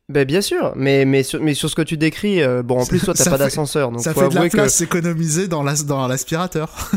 Ben 0.08 0.24
bien 0.24 0.40
sûr, 0.40 0.72
mais 0.74 1.04
mais 1.04 1.22
sur, 1.22 1.40
mais 1.40 1.54
sur 1.54 1.70
ce 1.70 1.76
que 1.76 1.82
tu 1.82 1.96
décris, 1.96 2.42
euh, 2.42 2.64
bon 2.64 2.80
en 2.80 2.86
plus 2.86 2.98
toi 3.00 3.14
t'as 3.14 3.30
pas 3.30 3.38
d'ascenseur, 3.38 3.92
donc 3.92 4.00
ça 4.00 4.12
faut 4.12 4.22
fait 4.22 4.28
de 4.30 4.34
la 4.34 4.48
que 4.48 4.54
place 4.56 4.80
économisée 4.80 5.46
dans 5.46 5.62
l'as- 5.62 5.84
dans 5.86 6.08
l'aspirateur. 6.08 6.90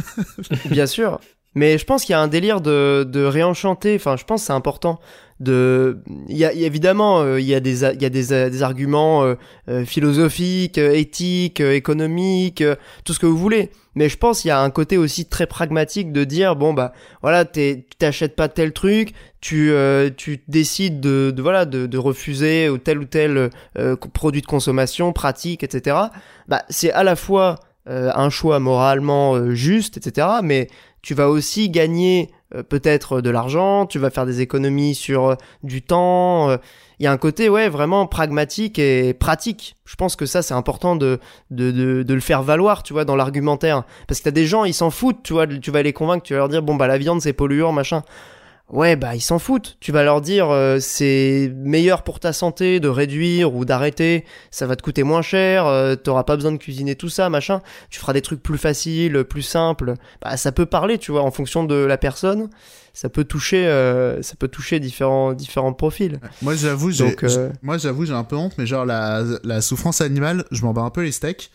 bien 0.72 0.88
sûr. 0.88 1.20
Mais 1.54 1.78
je 1.78 1.86
pense 1.86 2.04
qu'il 2.06 2.14
y 2.14 2.16
a 2.16 2.20
un 2.20 2.28
délire 2.28 2.60
de, 2.62 3.04
de 3.08 3.24
réenchanter. 3.24 3.94
Enfin, 3.96 4.16
je 4.18 4.24
pense 4.24 4.42
que 4.42 4.48
c'est 4.48 4.54
important. 4.54 5.00
De, 5.44 6.02
il 6.30 6.38
y 6.38 6.46
a, 6.46 6.54
il 6.54 6.60
y 6.60 6.64
a 6.64 6.68
évidemment, 6.68 7.22
euh, 7.22 7.40
il 7.40 7.46
y 7.46 7.54
a 7.54 7.60
des, 7.60 7.84
il 7.84 8.02
y 8.02 8.06
a 8.06 8.10
des, 8.10 8.32
euh, 8.32 8.50
des 8.50 8.64
arguments 8.64 9.24
euh, 9.24 9.36
euh, 9.68 9.84
philosophiques, 9.86 10.78
éthiques, 10.78 11.60
économiques, 11.60 12.64
tout 13.04 13.14
ce 13.14 13.20
que 13.20 13.26
vous 13.26 13.38
voulez. 13.38 13.70
Mais 13.96 14.10
je 14.10 14.18
pense 14.18 14.42
qu'il 14.42 14.50
y 14.50 14.52
a 14.52 14.62
un 14.62 14.70
côté 14.70 14.98
aussi 14.98 15.26
très 15.26 15.46
pragmatique 15.46 16.12
de 16.12 16.24
dire 16.24 16.56
bon 16.56 16.74
bah 16.74 16.94
voilà, 17.22 17.46
tu 17.46 17.84
t'achètes 18.00 18.36
pas 18.36 18.48
tel 18.48 18.72
truc, 18.72 19.14
tu, 19.42 19.72
euh, 19.72 20.10
tu 20.16 20.42
décides 20.48 21.00
de, 21.00 21.32
de 21.36 21.42
voilà 21.42 21.66
de, 21.66 21.86
de 21.86 21.98
refuser 21.98 22.70
ou 22.70 22.78
tel 22.78 23.00
ou 23.00 23.06
tel 23.06 23.50
produit 24.14 24.42
de 24.42 24.48
consommation, 24.48 25.14
pratique, 25.14 25.64
etc. 25.64 25.98
Bah 26.48 26.64
c'est 26.70 26.92
à 26.92 27.04
la 27.04 27.16
fois 27.16 27.60
un 27.86 28.30
choix 28.30 28.60
moralement 28.60 29.54
juste, 29.54 29.98
etc. 29.98 30.28
Mais 30.42 30.70
tu 31.04 31.14
vas 31.14 31.30
aussi 31.30 31.70
gagner 31.70 32.32
peut-être 32.62 33.22
de 33.22 33.30
l'argent, 33.32 33.88
tu 33.88 33.98
vas 33.98 34.12
faire 34.12 34.28
des 34.28 34.42
économies 34.42 34.94
sur 34.94 35.30
euh, 35.30 35.36
du 35.64 35.82
temps. 35.82 36.50
euh. 36.52 36.58
Il 37.00 37.04
y 37.04 37.08
a 37.08 37.12
un 37.12 37.18
côté 37.18 37.50
ouais 37.50 37.70
vraiment 37.70 38.06
pragmatique 38.06 38.78
et 38.78 39.14
pratique. 39.16 39.76
Je 39.86 39.96
pense 39.96 40.16
que 40.16 40.26
ça 40.28 40.42
c'est 40.44 40.54
important 40.54 40.96
de, 40.96 41.20
de, 41.50 41.72
de, 41.72 42.04
de 42.04 42.14
le 42.14 42.20
faire 42.20 42.44
valoir, 42.44 42.84
tu 42.84 42.94
vois, 42.94 43.04
dans 43.04 43.16
l'argumentaire. 43.16 43.84
Parce 44.08 44.20
que 44.20 44.26
t'as 44.26 44.32
des 44.32 44.46
gens, 44.46 44.64
ils 44.64 44.76
s'en 44.76 44.92
foutent, 44.92 45.24
tu 45.24 45.34
vois, 45.34 45.48
tu 45.48 45.72
vas 45.72 45.82
les 45.82 45.92
convaincre, 45.92 46.24
tu 46.24 46.34
vas 46.34 46.40
leur 46.40 46.50
dire 46.50 46.62
bon 46.62 46.76
bah 46.76 46.88
la 46.88 46.98
viande 46.98 47.22
c'est 47.22 47.34
polluant, 47.34 47.72
machin. 47.72 48.04
Ouais, 48.74 48.96
bah 48.96 49.14
ils 49.14 49.22
s'en 49.22 49.38
foutent. 49.38 49.78
Tu 49.80 49.92
vas 49.92 50.04
leur 50.04 50.20
dire 50.20 50.50
euh, 50.50 50.80
c'est 50.80 51.54
meilleur 51.56 52.02
pour 52.02 52.20
ta 52.20 52.34
santé 52.34 52.80
de 52.80 52.88
réduire 52.88 53.54
ou 53.54 53.66
d'arrêter, 53.66 54.26
ça 54.50 54.66
va 54.66 54.76
te 54.76 54.82
coûter 54.82 55.04
moins 55.04 55.22
cher, 55.22 55.68
euh, 55.68 55.96
t'auras 55.96 56.24
pas 56.24 56.36
besoin 56.36 56.52
de 56.52 56.58
cuisiner 56.58 56.96
tout 56.96 57.08
ça, 57.08 57.30
machin. 57.30 57.62
Tu 57.92 58.00
feras 58.00 58.14
des 58.14 58.24
trucs 58.24 58.42
plus 58.42 58.58
faciles, 58.58 59.24
plus 59.26 59.44
simples. 59.44 59.94
Bah 60.24 60.38
ça 60.38 60.52
peut 60.52 60.66
parler, 60.66 60.98
tu 60.98 61.12
vois, 61.12 61.22
en 61.22 61.30
fonction 61.30 61.64
de 61.66 61.76
la 61.76 62.00
personne, 62.00 62.50
ça 62.94 63.10
peut 63.10 63.26
toucher, 63.26 63.68
euh, 63.68 64.24
ça 64.24 64.36
peut 64.38 64.48
toucher 64.48 64.80
différents 64.80 65.34
différents 65.34 65.74
profils. 65.74 66.20
Moi, 66.42 66.56
j'avoue, 66.56 66.90
j'ai, 66.90 67.16
euh, 67.24 67.52
moi, 67.62 67.78
j'avoue, 67.78 68.06
j'ai 68.06 68.14
un 68.14 68.24
peu 68.24 68.36
honte, 68.36 68.54
mais 68.58 68.66
genre 68.66 68.86
la, 68.86 69.24
la 69.44 69.62
souffrance 69.62 70.02
animale, 70.02 70.46
je 70.50 70.64
m'en 70.64 70.74
bats 70.74 70.82
un 70.82 70.90
peu 70.90 71.04
les 71.04 71.12
steaks. 71.12 71.52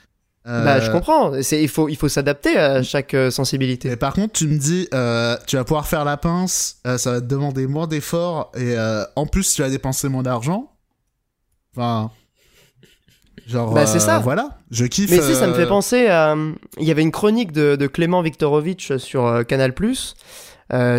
Euh, 0.49 0.65
Bah 0.65 0.81
je 0.81 0.91
comprends. 0.91 1.35
Il 1.35 1.69
faut 1.69 1.89
il 1.89 1.97
faut 1.97 2.09
s'adapter 2.09 2.57
à 2.57 2.83
chaque 2.83 3.15
euh, 3.15 3.31
sensibilité. 3.31 3.91
Mais 3.91 3.97
par 3.97 4.15
contre, 4.15 4.33
tu 4.33 4.47
me 4.49 4.59
dis, 4.59 4.89
euh, 4.95 5.37
tu 5.47 5.57
vas 5.57 5.65
pouvoir 5.65 5.87
faire 5.87 6.05
la 6.05 6.17
pince, 6.17 6.79
ça 6.85 7.13
va 7.13 7.21
te 7.21 7.27
demander 7.27 7.67
moins 7.67 7.87
d'efforts 7.87 8.51
et 8.57 8.77
en 9.17 9.27
plus, 9.27 9.55
tu 9.55 9.63
vas 9.63 9.69
dépenser 9.69 10.09
moins 10.09 10.23
d'argent. 10.23 10.73
Enfin. 11.77 12.11
Genre. 13.47 13.73
Bah, 13.73 13.87
c'est 13.87 14.01
ça. 14.01 14.19
Voilà, 14.19 14.59
je 14.71 14.85
kiffe. 14.85 15.11
Mais 15.11 15.21
si, 15.23 15.35
ça 15.35 15.47
me 15.47 15.55
fait 15.55 15.67
penser 15.67 16.07
à. 16.07 16.35
Il 16.79 16.87
y 16.87 16.91
avait 16.91 17.03
une 17.03 17.13
chronique 17.13 17.53
de, 17.53 17.77
de 17.77 17.87
Clément 17.87 18.23
Viktorovitch 18.23 18.97
sur 18.97 19.45
Canal, 19.47 19.75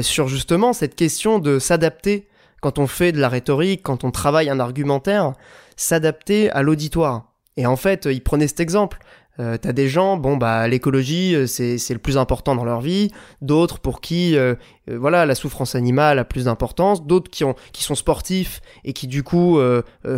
sur 0.02 0.28
justement 0.28 0.74
cette 0.74 0.96
question 0.96 1.40
de 1.40 1.60
s'adapter 1.60 2.28
quand 2.62 2.80
on 2.80 2.88
fait 2.88 3.12
de 3.12 3.20
la 3.20 3.30
rhétorique, 3.30 3.84
quand 3.84 4.04
on 4.04 4.12
travaille 4.12 4.50
un 4.50 4.60
argumentaire, 4.60 5.34
s'adapter 5.76 6.50
à 6.52 6.62
l'auditoire. 6.62 7.34
Et 7.58 7.66
en 7.66 7.76
fait, 7.76 8.08
il 8.10 8.22
prenait 8.22 8.48
cet 8.48 8.60
exemple. 8.60 9.00
Euh, 9.40 9.58
t'as 9.58 9.72
des 9.72 9.88
gens, 9.88 10.18
bon 10.18 10.36
bah 10.36 10.68
l'écologie 10.68 11.34
euh, 11.34 11.48
c'est 11.48 11.78
c'est 11.78 11.94
le 11.94 12.00
plus 12.00 12.18
important 12.18 12.56
dans 12.56 12.66
leur 12.66 12.82
vie, 12.82 13.10
d'autres 13.42 13.80
pour 13.80 14.02
qui 14.02 14.36
euh, 14.36 14.56
voilà 14.86 15.26
la 15.26 15.34
souffrance 15.34 15.76
animale 15.76 16.20
a 16.20 16.26
plus 16.26 16.46
d'importance, 16.46 17.06
d'autres 17.06 17.32
qui 17.32 17.46
ont 17.46 17.56
qui 17.72 17.84
sont 17.84 17.96
sportifs 17.96 18.60
et 18.84 18.92
qui 18.92 19.08
du 19.08 19.24
coup 19.24 19.60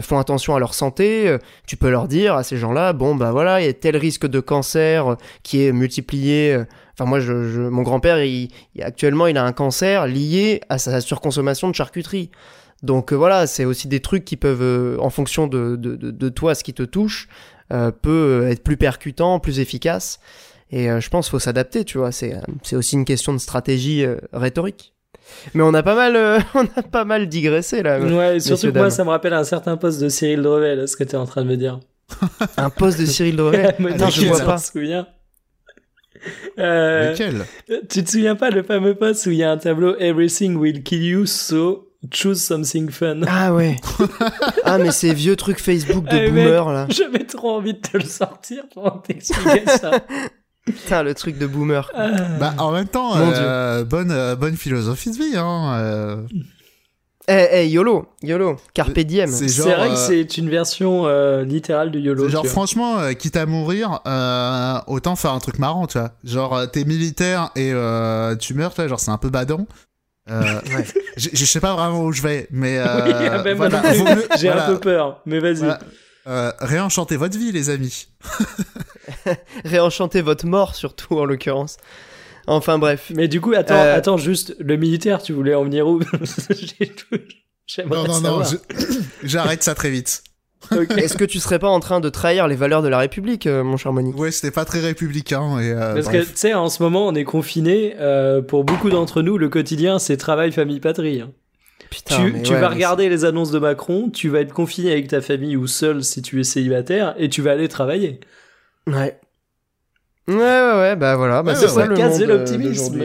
font 0.01 0.17
attention 0.17 0.55
à 0.55 0.59
leur 0.59 0.73
santé. 0.73 1.37
tu 1.67 1.75
peux 1.75 1.89
leur 1.89 2.07
dire 2.07 2.35
à 2.35 2.43
ces 2.43 2.57
gens-là, 2.57 2.93
bon 2.93 3.13
bah 3.13 3.31
voilà 3.31 3.61
il 3.61 3.65
y 3.65 3.69
a 3.69 3.73
tel 3.73 3.97
risque 3.97 4.27
de 4.27 4.39
cancer 4.39 5.17
qui 5.43 5.65
est 5.65 5.73
multiplié. 5.73 6.63
Enfin 6.93 7.03
moi 7.03 7.19
je, 7.19 7.33
mon 7.67 7.81
grand-père 7.81 8.23
il, 8.23 8.49
actuellement 8.81 9.27
il 9.27 9.37
a 9.37 9.43
un 9.43 9.51
cancer 9.51 10.07
lié 10.07 10.61
à 10.69 10.77
sa 10.77 11.01
surconsommation 11.01 11.69
de 11.69 11.75
charcuterie. 11.75 12.31
Donc 12.81 13.13
voilà, 13.13 13.45
c'est 13.45 13.65
aussi 13.65 13.87
des 13.87 13.99
trucs 13.99 14.25
qui 14.25 14.37
peuvent, 14.37 14.97
en 14.99 15.11
fonction 15.11 15.45
de, 15.45 15.75
de, 15.75 16.29
toi, 16.29 16.55
ce 16.55 16.63
qui 16.63 16.73
te 16.73 16.81
touche, 16.81 17.27
peut 18.01 18.47
être 18.49 18.63
plus 18.63 18.77
percutant, 18.77 19.39
plus 19.39 19.59
efficace. 19.59 20.19
Et 20.71 20.89
euh, 20.89 21.01
je 21.01 21.09
pense 21.09 21.27
qu'il 21.27 21.31
faut 21.31 21.39
s'adapter, 21.39 21.83
tu 21.83 21.97
vois. 21.97 22.11
C'est, 22.11 22.35
c'est 22.63 22.75
aussi 22.75 22.95
une 22.95 23.05
question 23.05 23.33
de 23.33 23.37
stratégie 23.39 24.05
euh, 24.05 24.15
rhétorique. 24.31 24.93
Mais 25.53 25.63
on 25.63 25.73
a 25.73 25.83
pas 25.83 25.95
mal, 25.95 26.43
on 26.55 26.63
a 26.63 26.81
pas 26.83 27.05
mal 27.05 27.27
digressé 27.27 27.83
là. 27.83 27.99
Ouais, 27.99 28.39
surtout 28.39 28.71
que 28.71 28.77
moi, 28.77 28.89
ça 28.89 29.03
me 29.03 29.09
rappelle 29.09 29.33
un 29.33 29.43
certain 29.43 29.77
poste 29.77 29.99
de 30.01 30.09
Cyril 30.09 30.41
Drevel, 30.41 30.87
ce 30.87 30.95
que 30.95 31.03
tu 31.03 31.11
es 31.11 31.17
en 31.17 31.25
train 31.25 31.43
de 31.43 31.49
me 31.49 31.57
dire. 31.57 31.79
un 32.57 32.69
poste 32.69 32.99
de 32.99 33.05
Cyril 33.05 33.35
Drevel 33.35 33.75
Non, 33.79 34.09
je 34.09 34.25
vois 34.25 34.39
pas. 34.39 34.57
souviens. 34.57 35.07
Euh, 36.59 37.13
Lequel 37.13 37.45
Tu 37.89 38.03
te 38.03 38.11
souviens 38.11 38.35
pas 38.35 38.51
le 38.51 38.61
fameux 38.61 38.93
poste 38.93 39.25
où 39.25 39.31
il 39.31 39.37
y 39.37 39.43
a 39.43 39.49
un 39.49 39.57
tableau 39.57 39.95
Everything 39.97 40.55
will 40.55 40.83
kill 40.83 41.03
you, 41.03 41.25
so 41.25 41.90
Choose 42.09 42.41
something 42.41 42.89
fun. 42.89 43.21
Ah 43.27 43.53
ouais. 43.53 43.75
ah 44.65 44.79
mais 44.79 44.91
ces 44.91 45.13
vieux 45.13 45.35
trucs 45.35 45.59
Facebook 45.59 46.05
de 46.09 46.17
eh, 46.17 46.29
boomer 46.29 46.71
là. 46.71 46.87
J'avais 46.89 47.25
trop 47.25 47.51
envie 47.57 47.75
de 47.75 47.79
te 47.79 47.95
le 47.95 48.03
sortir 48.03 48.63
pour 48.73 49.03
t'expliquer 49.03 49.65
ça. 49.67 49.91
Putain, 50.65 51.03
le 51.03 51.13
truc 51.13 51.37
de 51.37 51.45
boomer. 51.45 51.89
Ah. 51.93 52.09
Bah 52.39 52.53
en 52.57 52.71
même 52.71 52.87
temps, 52.87 53.13
euh, 53.15 53.83
bonne 53.83 54.11
euh, 54.11 54.35
bonne 54.35 54.55
philosophie 54.55 55.11
de 55.11 55.15
vie 55.15 55.37
hein. 55.37 55.75
Euh. 55.79 56.17
Eh, 57.27 57.47
eh, 57.51 57.69
YOLO, 57.69 58.07
YOLO, 58.23 58.57
Carpe 58.73 58.97
Diem. 58.99 59.29
C'est 59.29 59.61
vrai 59.61 59.89
que 59.89 59.95
c'est 59.95 60.37
une 60.37 60.49
version 60.49 61.07
littérale 61.43 61.91
de 61.91 61.99
YOLO. 61.99 62.27
Genre, 62.27 62.47
franchement, 62.47 63.13
quitte 63.13 63.37
à 63.37 63.45
mourir, 63.45 64.01
autant 64.87 65.15
faire 65.15 65.31
un 65.33 65.39
truc 65.39 65.59
marrant, 65.59 65.85
tu 65.85 65.99
vois. 65.99 66.13
Genre, 66.23 66.69
t'es 66.71 66.83
militaire 66.83 67.51
et 67.55 67.71
tu 68.39 68.55
meurs, 68.55 68.73
tu 68.73 68.81
vois, 68.81 68.87
genre, 68.87 68.99
c'est 68.99 69.11
un 69.11 69.19
peu 69.19 69.29
badant. 69.29 69.67
Euh, 70.31 70.61
je, 71.17 71.45
sais 71.45 71.59
pas 71.59 71.75
vraiment 71.75 72.05
où 72.05 72.13
je 72.13 72.21
vais, 72.21 72.47
mais 72.51 72.77
euh, 72.77 73.05
j'ai 74.39 74.49
un 74.49 74.67
peu 74.67 74.79
peur, 74.79 75.21
mais 75.25 75.39
vas-y. 75.39 75.69
Euh, 76.27 76.51
réenchantez 76.59 77.17
votre 77.17 77.37
vie, 77.37 77.51
les 77.51 77.69
amis. 77.69 78.07
réenchantez 79.65 80.21
votre 80.21 80.45
mort, 80.45 80.75
surtout 80.75 81.19
en 81.19 81.25
l'occurrence. 81.25 81.77
Enfin 82.47 82.77
bref. 82.77 83.11
Mais 83.13 83.27
du 83.27 83.41
coup, 83.41 83.53
attends, 83.53 83.81
attends, 83.81 84.17
juste 84.17 84.55
le 84.59 84.77
militaire, 84.77 85.21
tu 85.21 85.33
voulais 85.33 85.53
en 85.53 85.63
venir 85.63 85.87
où? 85.87 85.99
Non, 87.89 88.05
non, 88.05 88.19
non, 88.19 88.41
j'arrête 89.23 89.63
ça 89.63 89.75
très 89.75 89.89
vite. 89.89 90.23
Est-ce 90.97 91.17
que 91.17 91.25
tu 91.25 91.39
serais 91.39 91.59
pas 91.59 91.69
en 91.69 91.79
train 91.79 91.99
de 91.99 92.09
trahir 92.09 92.47
les 92.47 92.55
valeurs 92.55 92.81
de 92.81 92.87
la 92.87 92.97
République, 92.99 93.47
euh, 93.47 93.63
mon 93.63 93.77
cher 93.77 93.93
Monique 93.93 94.17
Ouais, 94.17 94.31
c'était 94.31 94.51
pas 94.51 94.65
très 94.65 94.79
républicain. 94.79 95.59
Et 95.59 95.71
euh, 95.71 95.93
Parce 95.95 96.07
que 96.07 96.23
tu 96.23 96.31
sais, 96.35 96.53
en 96.53 96.69
ce 96.69 96.81
moment, 96.81 97.07
on 97.07 97.15
est 97.15 97.23
confiné. 97.23 97.95
Euh, 97.99 98.41
pour 98.41 98.63
beaucoup 98.63 98.89
d'entre 98.89 99.21
nous, 99.21 99.37
le 99.37 99.49
quotidien, 99.49 99.99
c'est 99.99 100.17
travail, 100.17 100.51
famille, 100.51 100.79
patrie. 100.79 101.21
Hein. 101.21 101.31
Putain, 101.89 102.31
tu, 102.43 102.53
vas 102.53 102.69
regarder 102.69 103.09
les 103.09 103.25
annonces 103.25 103.51
de 103.51 103.59
Macron, 103.59 104.09
tu 104.09 104.29
vas 104.29 104.39
être 104.39 104.53
confiné 104.53 104.93
avec 104.93 105.09
ta 105.09 105.19
famille 105.19 105.57
ou 105.57 105.67
seul 105.67 106.05
si 106.05 106.21
tu 106.21 106.39
es 106.39 106.43
célibataire, 106.45 107.15
et 107.17 107.27
tu 107.27 107.41
vas 107.41 107.51
aller 107.51 107.67
travailler. 107.67 108.21
Ouais. 108.87 109.19
Ouais, 110.27 110.35
ouais, 110.35 110.73
ouais, 110.79 110.95
bah 110.95 111.17
voilà. 111.17 111.43
Bah, 111.43 111.53
c'est 111.55 111.67
ça 111.67 111.85
le 111.85 111.95
monde 111.95 112.21
l'optimisme. 112.21 113.03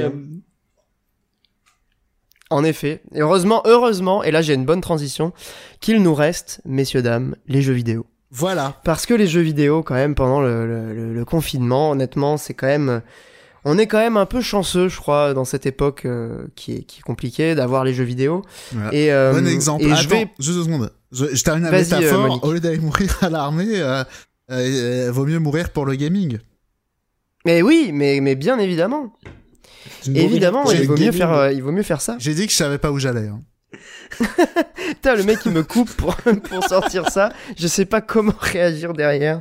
En 2.49 2.63
effet, 2.63 3.03
et 3.13 3.21
heureusement, 3.21 3.63
heureusement, 3.65 4.23
et 4.23 4.31
là 4.31 4.41
j'ai 4.41 4.55
une 4.55 4.65
bonne 4.65 4.81
transition, 4.81 5.33
qu'il 5.81 6.01
nous 6.03 6.15
reste, 6.15 6.61
messieurs 6.65 7.03
dames, 7.03 7.35
les 7.49 7.61
jeux 7.61 7.73
vidéo. 7.73 8.07
Voilà. 8.31 8.81
Parce 8.85 9.07
que 9.07 9.15
les 9.15 9.27
jeux 9.27 9.41
vidéo, 9.41 9.83
quand 9.83 9.95
même, 9.95 10.15
pendant 10.15 10.41
le, 10.41 11.25
confinement, 11.25 11.91
honnêtement, 11.91 12.37
c'est 12.37 12.55
quand 12.55 12.67
même, 12.67 13.03
on 13.65 13.79
est 13.79 13.87
quand 13.87 13.99
même 13.99 14.17
un 14.17 14.27
peu 14.27 14.41
chanceux, 14.41 14.89
je 14.89 14.97
crois, 14.97 15.35
dans 15.35 15.45
cette 15.45 15.67
époque 15.67 16.05
euh, 16.05 16.47
qui, 16.55 16.75
est, 16.75 16.83
qui 16.83 17.01
est 17.01 17.03
compliquée 17.03 17.55
d'avoir 17.55 17.83
les 17.83 17.95
jeux 17.95 18.05
vidéo. 18.05 18.43
Et 18.93 19.13
euh, 19.13 19.33
bon 19.33 19.47
exemple. 19.47 19.85
Et 19.85 19.87
Attends, 19.87 20.03
je 20.03 20.09
vais... 20.09 20.31
juste 20.39 20.59
deux 20.59 20.65
secondes. 20.65 20.93
Je, 21.13 21.35
je 21.35 21.45
termine 21.45 21.65
la 21.65 21.73
euh. 21.73 22.29
Au 22.43 22.53
lieu 22.53 22.61
d'aller 22.61 22.79
mourir 22.79 23.17
à 23.23 23.31
l'armée, 23.31 23.81
vaut 24.49 25.27
mieux 25.27 25.39
mourir 25.39 25.71
pour 25.71 25.87
le 25.87 25.95
gaming. 25.95 26.39
Mais 27.45 27.63
oui, 27.63 27.91
mais, 27.93 28.21
mais 28.21 28.35
bien 28.35 28.59
évidemment. 28.59 29.13
Évidemment, 30.15 30.71
il 30.71 30.87
vaut, 30.87 30.97
mieux 30.97 31.13
faire, 31.13 31.33
euh, 31.33 31.53
il 31.53 31.63
vaut 31.63 31.73
mieux 31.73 31.83
faire 31.83 32.01
ça. 32.01 32.17
J'ai 32.19 32.35
dit 32.35 32.47
que 32.47 32.53
je 32.53 32.57
savais 32.57 32.79
pas 32.79 32.91
où 32.91 32.99
j'allais. 32.99 33.29
Hein. 33.29 33.41
Putain, 34.89 35.17
le 35.17 35.25
mec 35.25 35.41
il 35.45 35.53
me 35.53 35.63
coupe 35.63 35.91
pour, 35.93 36.17
pour 36.51 36.65
sortir 36.65 37.09
ça. 37.11 37.33
Je 37.57 37.67
sais 37.67 37.85
pas 37.85 38.01
comment 38.01 38.35
réagir 38.41 38.93
derrière. 38.93 39.41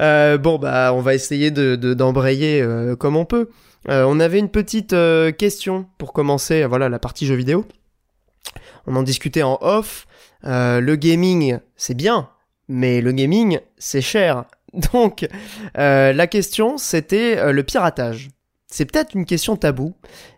Euh, 0.00 0.38
bon 0.38 0.58
bah 0.58 0.92
on 0.92 1.00
va 1.00 1.14
essayer 1.14 1.52
de 1.52 1.76
d'embrayer 1.76 2.60
euh, 2.60 2.96
comme 2.96 3.14
on 3.16 3.24
peut. 3.24 3.48
on 3.86 4.18
avait 4.18 4.40
une 4.40 4.48
petite 4.48 4.94
question 5.38 5.86
pour 5.98 6.12
commencer. 6.12 6.64
Voilà 6.64 6.88
la 6.88 6.98
partie 6.98 7.26
jeux 7.26 7.36
vidéo. 7.36 7.64
On 8.86 8.96
en 8.96 9.02
discutait 9.02 9.42
en 9.42 9.58
off. 9.60 10.06
le 10.42 10.94
gaming 10.96 11.58
c'est 11.76 11.94
bien, 11.94 12.28
mais 12.68 13.00
le 13.00 13.12
gaming 13.12 13.60
c'est 13.78 14.02
cher. 14.02 14.44
Donc 14.92 15.28
la 15.76 16.26
question 16.26 16.76
c'était 16.76 17.52
le 17.52 17.62
piratage. 17.62 18.30
C'est 18.74 18.86
peut-être 18.86 19.14
une 19.14 19.24
question 19.24 19.54
tabou, 19.54 19.94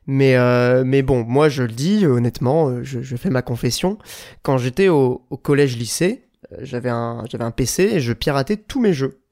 mais, 0.06 0.36
euh, 0.36 0.84
mais 0.84 1.00
bon, 1.00 1.24
moi 1.24 1.48
je 1.48 1.62
le 1.62 1.72
dis 1.72 2.04
honnêtement, 2.04 2.68
euh, 2.68 2.80
je, 2.82 3.16
fais 3.16 3.30
ma 3.30 3.40
confession. 3.40 3.96
Quand 4.42 4.58
j'étais 4.58 4.88
au, 4.88 5.22
collège-lycée, 5.42 6.26
euh, 6.52 6.56
j'avais 6.60 6.90
un, 6.90 7.24
j'avais 7.30 7.44
un 7.44 7.50
PC 7.50 7.84
et 7.84 8.00
je 8.00 8.12
piratais 8.12 8.58
tous 8.58 8.78
mes 8.78 8.92
jeux. 8.92 9.22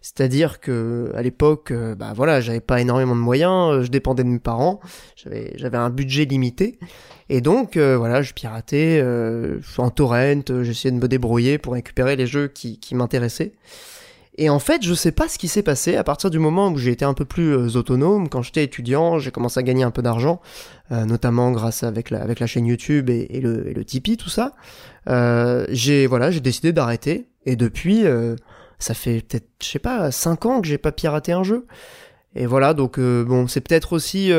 C'est-à-dire 0.00 0.58
que 0.58 1.12
à 1.14 1.22
l'époque, 1.22 1.72
bah 1.72 2.14
voilà, 2.16 2.40
j'avais 2.40 2.58
pas 2.58 2.80
énormément 2.80 3.14
de 3.14 3.20
moyens, 3.20 3.84
je 3.84 3.90
dépendais 3.92 4.24
de 4.24 4.28
mes 4.28 4.40
parents, 4.40 4.80
j'avais 5.14 5.76
un 5.76 5.90
budget 5.90 6.24
limité, 6.24 6.80
et 7.28 7.40
donc 7.40 7.76
voilà, 7.76 8.22
je 8.22 8.32
piratais 8.32 9.04
en 9.78 9.90
torrent, 9.90 10.42
j'essayais 10.62 10.92
de 10.92 11.00
me 11.00 11.06
débrouiller 11.06 11.58
pour 11.58 11.74
récupérer 11.74 12.16
les 12.16 12.26
jeux 12.26 12.48
qui 12.48 12.94
m'intéressaient. 12.94 13.52
Et 14.40 14.50
en 14.50 14.60
fait, 14.60 14.84
je 14.84 14.94
sais 14.94 15.10
pas 15.10 15.28
ce 15.28 15.36
qui 15.36 15.48
s'est 15.48 15.64
passé 15.64 15.96
à 15.96 16.04
partir 16.04 16.30
du 16.30 16.38
moment 16.38 16.68
où 16.68 16.78
j'ai 16.78 16.92
été 16.92 17.04
un 17.04 17.12
peu 17.12 17.24
plus 17.24 17.56
euh, 17.56 17.76
autonome. 17.76 18.28
Quand 18.28 18.40
j'étais 18.40 18.62
étudiant, 18.62 19.18
j'ai 19.18 19.32
commencé 19.32 19.58
à 19.58 19.64
gagner 19.64 19.82
un 19.82 19.90
peu 19.90 20.00
d'argent, 20.00 20.40
euh, 20.92 21.04
notamment 21.04 21.50
grâce 21.50 21.82
avec 21.82 22.10
la, 22.10 22.22
avec 22.22 22.38
la 22.38 22.46
chaîne 22.46 22.64
YouTube 22.64 23.10
et, 23.10 23.40
le, 23.40 23.68
et 23.68 23.74
le 23.74 23.84
Tipeee, 23.84 24.16
tout 24.16 24.28
ça. 24.28 24.52
Euh, 25.08 25.66
j'ai 25.70 26.06
voilà, 26.06 26.30
j'ai 26.30 26.38
décidé 26.38 26.72
d'arrêter. 26.72 27.26
Et 27.46 27.56
depuis, 27.56 28.06
euh, 28.06 28.36
ça 28.78 28.94
fait 28.94 29.22
peut-être, 29.28 29.48
je 29.60 29.66
sais 29.66 29.80
pas, 29.80 30.12
5 30.12 30.46
ans 30.46 30.60
que 30.60 30.68
j'ai 30.68 30.78
pas 30.78 30.92
piraté 30.92 31.32
un 31.32 31.42
jeu. 31.42 31.66
Et 32.36 32.46
voilà, 32.46 32.74
donc 32.74 33.00
bon, 33.00 33.48
c'est 33.48 33.60
peut-être 33.60 33.92
aussi 33.92 34.30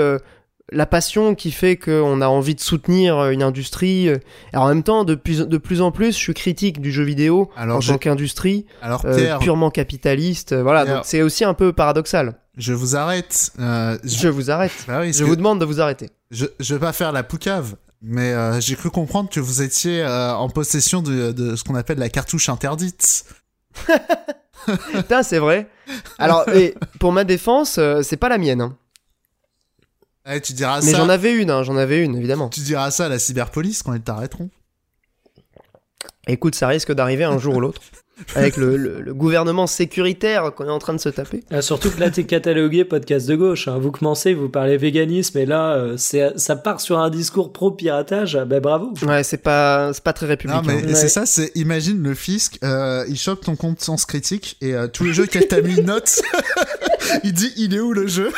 la 0.72 0.86
passion 0.86 1.36
qui 1.36 1.52
fait 1.52 1.78
qu'on 1.78 2.22
a 2.22 2.28
envie 2.28 2.56
de 2.56 2.60
soutenir 2.60 3.18
euh, 3.18 3.32
une 3.32 3.44
industrie. 3.44 4.08
Et 4.08 4.58
en 4.58 4.68
même 4.68 4.84
temps, 4.84 5.04
de 5.04 5.16
plus, 5.16 5.40
de 5.40 5.58
plus 5.58 5.82
en 5.82 5.92
plus, 5.92 6.12
je 6.12 6.18
suis 6.18 6.34
critique 6.34 6.82
du 6.82 6.92
jeu 6.92 7.04
vidéo 7.04 7.50
en 7.58 7.80
tant 7.80 7.98
qu'industrie 7.98 8.66
euh, 8.84 9.38
purement 9.40 9.70
capitaliste. 9.70 10.56
Voilà, 10.56 10.86
donc 10.86 11.06
c'est 11.06 11.22
aussi 11.22 11.44
un 11.44 11.54
peu 11.54 11.74
paradoxal. 11.74 12.36
Je 12.58 12.74
vous 12.74 12.96
arrête. 12.96 13.52
Euh, 13.60 13.98
je... 14.04 14.28
vous 14.28 14.52
arrête. 14.52 14.74
Bah 14.88 15.10
je 15.10 15.24
vous 15.24 15.36
demande 15.36 15.60
de 15.60 15.66
vous 15.66 15.80
arrêter. 15.80 16.10
Je, 16.30 16.46
je 16.60 16.74
vais 16.74 16.80
pas 16.80 16.94
faire 16.94 17.12
la 17.12 17.24
poucave, 17.24 17.76
mais 18.02 18.34
j'ai 18.60 18.76
cru 18.76 18.90
comprendre 18.90 19.30
que 19.30 19.40
vous 19.40 19.62
étiez 19.62 20.06
en 20.06 20.50
possession 20.50 21.02
de, 21.02 21.32
de 21.32 21.56
ce 21.56 21.64
qu'on 21.64 21.76
appelle 21.76 22.00
la 22.00 22.10
cartouche 22.10 22.50
interdite. 22.50 23.26
Putain, 24.94 25.24
c'est 25.24 25.40
vrai. 25.40 25.70
Alors, 26.18 26.48
et 26.50 26.76
pour 27.00 27.14
ma 27.14 27.24
défense, 27.24 27.80
c'est 28.04 28.18
pas 28.18 28.30
la 28.30 28.38
mienne. 28.38 28.62
Hein. 28.62 28.78
Eh, 30.32 30.42
tu 30.42 30.54
diras 30.54 30.82
Mais 30.84 30.92
j'en 30.92 31.10
avais 31.10 31.34
une, 31.34 31.50
hein, 31.50 31.64
j'en 31.64 31.78
avais 31.78 32.04
une, 32.04 32.16
évidemment. 32.16 32.50
Tu 32.50 32.62
diras 32.62 32.92
ça 32.92 33.06
à 33.06 33.10
la 33.10 33.20
cyberpolice 33.20 33.84
quand 33.84 33.94
ils 33.94 34.02
t'arrêteront. 34.02 34.50
Écoute, 36.28 36.56
ça 36.56 36.68
risque 36.68 36.92
d'arriver 36.92 37.24
un 37.24 37.40
jour 37.40 37.56
ou 37.56 37.60
l'autre. 37.60 37.82
Avec 38.36 38.58
le, 38.58 39.14
gouvernement 39.14 39.66
sécuritaire 39.66 40.54
qu'on 40.54 40.66
est 40.66 40.70
en 40.70 40.80
train 40.80 40.94
de 40.94 41.00
se 41.00 41.08
taper. 41.08 41.44
Ah, 41.52 41.62
surtout 41.62 41.90
que 41.90 42.00
là, 42.02 42.10
t'es 42.10 42.26
catalogué 42.26 42.84
podcast 42.84 43.28
de 43.28 43.36
gauche. 43.36 43.68
Hein. 43.70 43.80
Vous 43.80 43.92
commencez, 43.92 44.34
vous 44.34 44.50
parlez 44.50 44.76
véganisme, 44.76 45.38
et 45.38 45.46
là, 45.46 45.74
euh, 45.74 45.96
c'est, 45.98 46.38
ça 46.38 46.58
part 46.58 46.82
sur 46.82 47.00
un 47.00 47.10
discours 47.10 47.54
pro-piratage. 47.54 48.38
Ben 48.46 48.60
bravo. 48.60 48.94
Ouais, 49.04 49.24
c'est 49.24 49.38
pas, 49.38 49.94
c'est 49.94 50.04
pas 50.04 50.12
très 50.12 50.26
républicain. 50.26 50.62
Non, 50.62 50.82
mais 50.86 50.96
c'est 50.96 51.08
ça, 51.10 51.26
c'est 51.26 51.52
imagine 51.56 52.04
le 52.04 52.14
fisc, 52.14 52.60
euh, 52.64 53.06
il 53.08 53.18
chope 53.18 53.46
ton 53.46 53.56
compte 53.56 53.80
sens 53.80 54.06
critique, 54.06 54.58
et 54.62 54.74
euh, 54.74 54.88
tous 54.88 55.06
les 55.06 55.14
jeux 55.14 55.26
qu'elle 55.26 55.48
t'a 55.48 55.62
mis 55.62 55.76
une 55.78 55.86
note, 55.86 56.22
il 57.24 57.34
dit 57.34 57.54
il 57.56 57.74
est 57.74 57.80
où 57.80 57.94
le 57.94 58.08
jeu? 58.08 58.32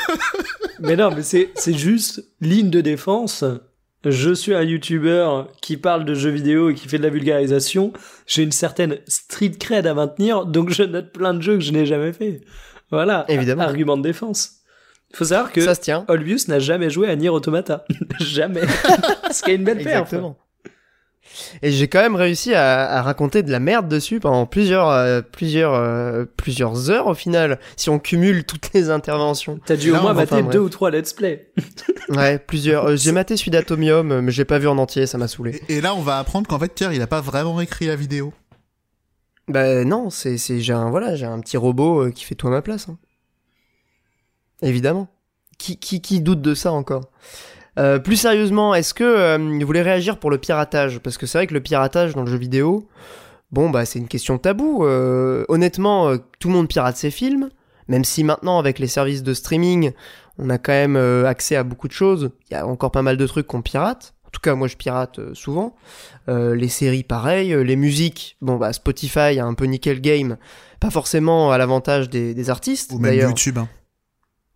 Mais 0.82 0.96
non, 0.96 1.12
mais 1.16 1.22
c'est, 1.24 1.50
c'est 1.56 1.74
juste 1.74 2.24
ligne 2.42 2.70
de 2.70 2.82
défense. 2.82 3.44
je 4.06 4.34
suis 4.34 4.54
un 4.54 4.64
youtubeur 4.64 5.50
qui 5.62 5.78
parle 5.78 6.06
de 6.06 6.14
jeux 6.14 6.30
vidéo 6.32 6.70
et 6.70 6.74
qui 6.76 6.88
fait 6.88 6.98
de 6.98 7.04
la 7.04 7.10
vulgarisation, 7.10 7.94
j'ai 8.28 8.44
une 8.44 8.52
certaine 8.52 8.98
street 9.08 9.54
cred 9.60 9.86
à 9.88 9.94
maintenir, 9.94 10.46
donc 10.46 10.70
je 10.72 10.84
note 10.84 11.12
plein 11.12 11.34
de 11.34 11.42
jeux 11.42 11.56
que 11.56 11.64
je 11.64 11.72
n'ai 11.72 11.86
jamais 11.86 12.14
fait. 12.14 12.42
Voilà, 12.90 13.26
Évidemment. 13.30 13.64
argument 13.64 13.98
de 13.98 14.04
défense. 14.04 14.58
Il 15.12 15.18
faut 15.18 15.26
savoir 15.26 15.52
que 15.52 15.62
Ça 15.62 15.76
se 15.76 15.82
tient. 15.82 16.06
Olbius 16.08 16.48
n'a 16.48 16.60
jamais 16.60 16.90
joué 16.90 17.10
à 17.10 17.16
Nier 17.16 17.30
Automata. 17.30 17.86
jamais. 18.20 18.62
Ce 19.32 19.44
qui 19.44 19.52
est 19.52 19.56
une 19.56 19.64
belle 19.64 19.84
perf. 19.84 20.04
Exactement. 20.04 20.38
Et 21.62 21.72
j'ai 21.72 21.88
quand 21.88 22.02
même 22.02 22.16
réussi 22.16 22.54
à, 22.54 22.90
à 22.92 23.02
raconter 23.02 23.44
de 23.44 23.52
la 23.52 23.60
merde 23.60 23.88
dessus 23.88 24.20
pendant 24.20 24.46
plusieurs, 24.46 24.90
euh, 24.90 25.22
plusieurs, 25.22 25.74
euh, 25.74 26.26
plusieurs 26.38 26.90
heures 26.90 27.08
au 27.08 27.14
final, 27.14 27.60
si 27.78 27.90
on 27.90 28.00
cumule 28.00 28.44
toutes 28.44 28.74
les 28.74 28.90
interventions. 28.90 29.60
T'as 29.66 29.76
dû 29.76 29.92
au 29.92 30.02
moins 30.02 30.14
mater 30.14 30.36
enfin, 30.36 30.50
deux 30.50 30.60
ou 30.60 30.70
trois 30.70 30.92
let's 30.92 31.14
play. 31.14 31.52
Ouais, 32.10 32.40
plusieurs. 32.40 32.86
euh, 32.90 32.96
j'ai 32.98 33.12
maté 33.14 33.38
celui 33.38 33.52
d'Atomium, 33.52 34.20
mais 34.22 34.32
j'ai 34.32 34.44
pas 34.46 34.60
vu 34.60 34.68
en 34.68 34.78
entier, 34.78 35.06
ça 35.08 35.18
m'a 35.18 35.28
saoulé. 35.30 35.62
Et, 35.70 35.78
et 35.78 35.82
là, 35.82 35.96
on 35.96 36.02
va 36.02 36.20
apprendre 36.20 36.48
qu'en 36.48 36.60
fait, 36.60 36.74
Pierre, 36.74 36.92
il 36.92 37.02
a 37.02 37.08
pas 37.08 37.22
vraiment 37.22 37.62
écrit 37.62 37.88
la 37.88 37.96
vidéo. 37.96 38.34
Bah 39.48 39.84
non, 39.86 40.10
c'est, 40.10 40.38
c'est, 40.38 40.60
j'ai 40.60 40.74
un, 40.74 40.90
voilà, 40.90 41.16
j'ai 41.16 41.26
un 41.26 41.40
petit 41.40 41.58
robot 41.58 42.06
euh, 42.08 42.12
qui 42.12 42.24
fait 42.26 42.36
tout 42.36 42.48
à 42.48 42.52
ma 42.52 42.62
place. 42.62 42.88
hein. 42.90 42.98
Évidemment. 44.62 45.08
Qui, 45.58 45.78
qui, 45.78 46.02
qui 46.02 46.22
doute 46.22 46.42
de 46.42 46.54
ça 46.56 46.72
encore? 46.72 47.10
Euh, 47.80 48.00
Plus 48.00 48.18
sérieusement, 48.18 48.76
est-ce 48.76 48.94
que 48.94 49.04
euh, 49.04 49.38
vous 49.38 49.66
voulez 49.66 49.82
réagir 49.82 50.18
pour 50.18 50.30
le 50.30 50.38
piratage? 50.38 51.00
Parce 51.00 51.18
que 51.18 51.26
c'est 51.26 51.38
vrai 51.38 51.48
que 51.48 51.54
le 51.54 51.62
piratage 51.62 52.14
dans 52.16 52.22
le 52.22 52.28
jeu 52.28 52.38
vidéo, 52.38 52.88
bon 53.52 53.70
bah 53.70 53.86
c'est 53.86 54.00
une 54.00 54.08
question 54.08 54.38
tabou. 54.38 54.86
Euh, 54.86 55.46
honnêtement, 55.48 56.10
euh, 56.10 56.18
tout 56.40 56.50
le 56.50 56.56
monde 56.56 56.68
pirate 56.68 56.98
ses 56.98 57.12
films, 57.12 57.50
même 57.88 58.04
si 58.04 58.24
maintenant 58.24 58.60
avec 58.60 58.78
les 58.80 58.88
services 58.88 59.24
de 59.24 59.34
streaming, 59.34 59.92
on 60.38 60.50
a 60.50 60.58
quand 60.58 60.74
même 60.74 60.96
euh, 60.98 61.26
accès 61.26 61.56
à 61.56 61.64
beaucoup 61.64 61.88
de 61.88 61.94
choses. 61.94 62.32
Il 62.50 62.54
y 62.54 62.58
a 62.58 62.68
encore 62.68 62.92
pas 62.92 63.02
mal 63.04 63.16
de 63.18 63.26
trucs 63.28 63.48
qu'on 63.48 63.62
pirate. 63.62 64.14
En 64.26 64.32
tout 64.32 64.42
cas, 64.42 64.56
moi 64.56 64.68
je 64.68 64.78
pirate 64.78 65.20
euh, 65.20 65.34
souvent. 65.34 65.76
Euh, 66.30 66.56
les 66.56 66.70
séries, 66.70 67.04
pareil. 67.04 67.54
Euh, 67.54 67.64
les 67.64 67.76
musiques, 67.76 68.38
bon 68.42 68.56
bah 68.58 68.72
Spotify 68.74 69.40
a 69.40 69.46
un 69.46 69.54
peu 69.54 69.66
nickel 69.66 70.00
game, 70.02 70.38
pas 70.80 70.90
forcément 70.90 71.52
à 71.52 71.58
l'avantage 71.58 72.10
des, 72.10 72.34
des 72.34 72.50
artistes 72.50 72.92
Ou 72.94 73.00
même. 73.00 73.14
YouTube. 73.20 73.58
hein. 73.58 73.68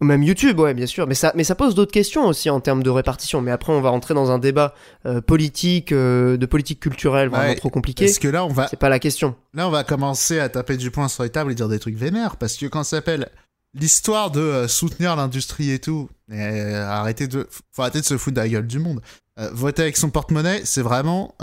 Ou 0.02 0.06
même 0.06 0.24
YouTube, 0.24 0.60
ouais, 0.60 0.74
bien 0.74 0.88
sûr. 0.88 1.08
Mais 1.08 1.16
ça, 1.16 1.32
mais 1.36 1.46
ça 1.46 1.56
pose 1.56 1.74
d'autres 1.74 1.92
questions 1.92 2.28
aussi 2.28 2.50
en 2.50 2.60
termes 2.60 2.84
de 2.84 2.90
répartition. 2.90 3.42
Mais 3.42 3.52
après, 3.52 3.72
on 3.72 3.80
va 3.80 3.90
rentrer 3.90 4.14
dans 4.14 4.30
un 4.30 4.40
débat 4.40 4.74
euh, 5.06 5.22
politique, 5.22 5.94
euh, 5.94 6.36
de 6.36 6.46
politique 6.46 6.82
culturelle, 6.82 7.30
vraiment 7.30 7.48
Ouais, 7.48 7.56
trop 7.56 7.70
compliqué. 7.70 8.06
Parce 8.06 8.20
que 8.20 8.28
là, 8.28 8.44
on 8.44 8.50
va, 8.50 8.68
C'est 8.68 8.80
pas 8.80 8.90
la 8.90 9.00
question. 9.00 9.36
là, 9.54 9.68
on 9.68 9.72
va 9.72 9.86
commencer 9.86 10.40
à 10.40 10.50
taper 10.50 10.76
du 10.76 10.92
poing 10.92 11.08
sur 11.08 11.24
les 11.24 11.30
tables 11.30 11.52
et 11.52 11.56
dire 11.56 11.70
des 11.70 11.80
trucs 11.80 11.96
vénères. 11.96 12.36
Parce 12.36 12.58
que 12.58 12.66
quand 12.66 12.84
ça 12.84 12.98
s'appelle 12.98 13.30
l'histoire 13.74 14.32
de 14.32 14.42
euh, 14.42 14.68
soutenir 14.68 15.16
l'industrie 15.16 15.72
et 15.72 15.80
tout, 15.80 16.10
et, 16.30 16.42
arrêtez 16.42 17.28
de, 17.28 17.48
faut 17.72 17.82
arrêter 17.82 18.02
de 18.02 18.06
se 18.06 18.18
foutre 18.18 18.36
de 18.36 18.42
la 18.42 18.50
gueule 18.50 18.68
du 18.68 18.80
monde. 18.80 19.02
Voter 19.52 19.82
avec 19.82 19.98
son 19.98 20.10
porte-monnaie, 20.10 20.62
c'est 20.64 20.82
vraiment 20.82 21.36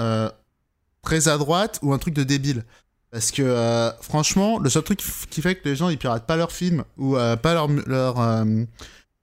très 1.02 1.28
à 1.28 1.36
droite 1.36 1.78
ou 1.82 1.92
un 1.92 1.98
truc 1.98 2.14
de 2.14 2.22
débile. 2.22 2.64
Parce 3.12 3.30
que 3.30 3.42
euh, 3.42 3.92
franchement, 4.00 4.58
le 4.58 4.70
seul 4.70 4.82
truc 4.82 5.00
qui 5.28 5.42
fait 5.42 5.56
que 5.56 5.68
les 5.68 5.76
gens 5.76 5.90
ils 5.90 5.98
piratent 5.98 6.26
pas 6.26 6.36
leurs 6.36 6.50
films 6.50 6.82
ou 6.96 7.18
euh, 7.18 7.36
pas 7.36 7.54
euh, 7.54 8.64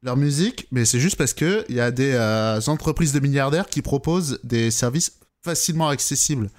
leur 0.04 0.16
musique, 0.16 0.68
mais 0.72 0.86
c'est 0.86 1.00
juste 1.00 1.18
parce 1.18 1.34
que 1.34 1.66
il 1.70 1.76
y 1.76 1.82
a 1.82 1.90
des 1.90 2.16
entreprises 2.68 3.14
de 3.14 3.20
milliardaires 3.20 3.68
qui 3.68 3.82
proposent 3.82 4.40
des 4.44 4.70
services 4.70 5.20
facilement 5.44 5.90
accessibles. 5.90 6.52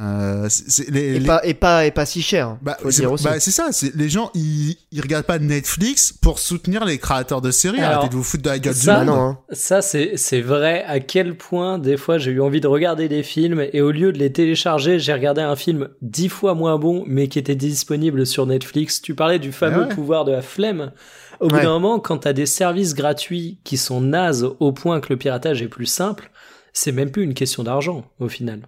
Euh, 0.00 0.48
les, 0.88 1.00
Et, 1.14 1.18
les- 1.20 1.26
pas, 1.26 1.40
et, 1.46 1.54
pas, 1.54 1.86
et 1.86 1.92
pas 1.92 2.04
si 2.04 2.20
cher. 2.20 2.58
bah, 2.62 2.76
c'est 2.82 3.02
dire 3.02 3.12
aussi. 3.12 3.22
bah, 3.24 3.38
c'est 3.38 3.52
ça, 3.52 3.68
les 3.94 4.08
gens 4.08 4.32
ils, 4.34 4.76
ils 4.90 5.00
regardent 5.00 5.24
pas 5.24 5.38
Netflix 5.38 6.12
pour 6.12 6.40
soutenir 6.40 6.84
les 6.84 6.98
créateurs 6.98 7.40
de 7.40 7.52
séries. 7.52 7.78
Alors, 7.78 7.98
Arrêtez 7.98 8.08
de 8.08 8.16
vous 8.16 8.24
foutre 8.24 8.42
de 8.42 8.48
la 8.48 8.58
gueule 8.58 8.74
ça, 8.74 8.94
Bah 8.94 9.00
du 9.04 9.06
monde. 9.10 9.16
non, 9.16 9.22
hein. 9.22 9.38
Ça, 9.52 9.82
c'est 9.82 10.16
c'est 10.16 10.40
vrai 10.40 10.82
à 10.88 10.98
quel 10.98 11.36
point, 11.36 11.78
des 11.78 11.96
fois, 11.96 12.18
j'ai 12.18 12.32
eu 12.32 12.40
envie 12.40 12.60
de 12.60 12.66
regarder 12.66 13.08
des 13.08 13.22
films 13.22 13.64
et 13.72 13.80
au 13.82 13.92
lieu 13.92 14.12
de 14.12 14.18
les 14.18 14.32
télécharger, 14.32 14.98
j'ai 14.98 15.12
regardé 15.12 15.42
un 15.42 15.54
film 15.54 15.88
dix 16.02 16.28
fois 16.28 16.54
moins 16.54 16.76
bon, 16.76 17.04
mais 17.06 17.28
qui 17.28 17.38
était 17.38 17.54
disponible 17.54 18.26
sur 18.26 18.46
Netflix. 18.46 19.00
Tu 19.00 19.14
parlais 19.14 19.38
du 19.38 19.52
fameux 19.52 19.82
ouais. 19.86 19.94
pouvoir 19.94 20.24
de 20.24 20.32
la 20.32 20.42
flemme. 20.42 20.90
Au 21.38 21.46
bout 21.46 21.54
Ouais. 21.54 21.62
d'un 21.62 21.70
moment, 21.72 22.00
quand 22.00 22.18
t'as 22.18 22.32
des 22.32 22.46
services 22.46 22.94
gratuits 22.94 23.58
qui 23.62 23.76
sont 23.76 24.00
nazes 24.00 24.48
au 24.58 24.72
point 24.72 25.00
que 25.00 25.12
le 25.12 25.16
piratage 25.18 25.62
est 25.62 25.68
plus 25.68 25.86
simple, 25.86 26.30
c'est 26.72 26.90
même 26.90 27.12
plus 27.12 27.22
une 27.22 27.34
question 27.34 27.62
d'argent, 27.62 28.04
au 28.18 28.28
final. 28.28 28.62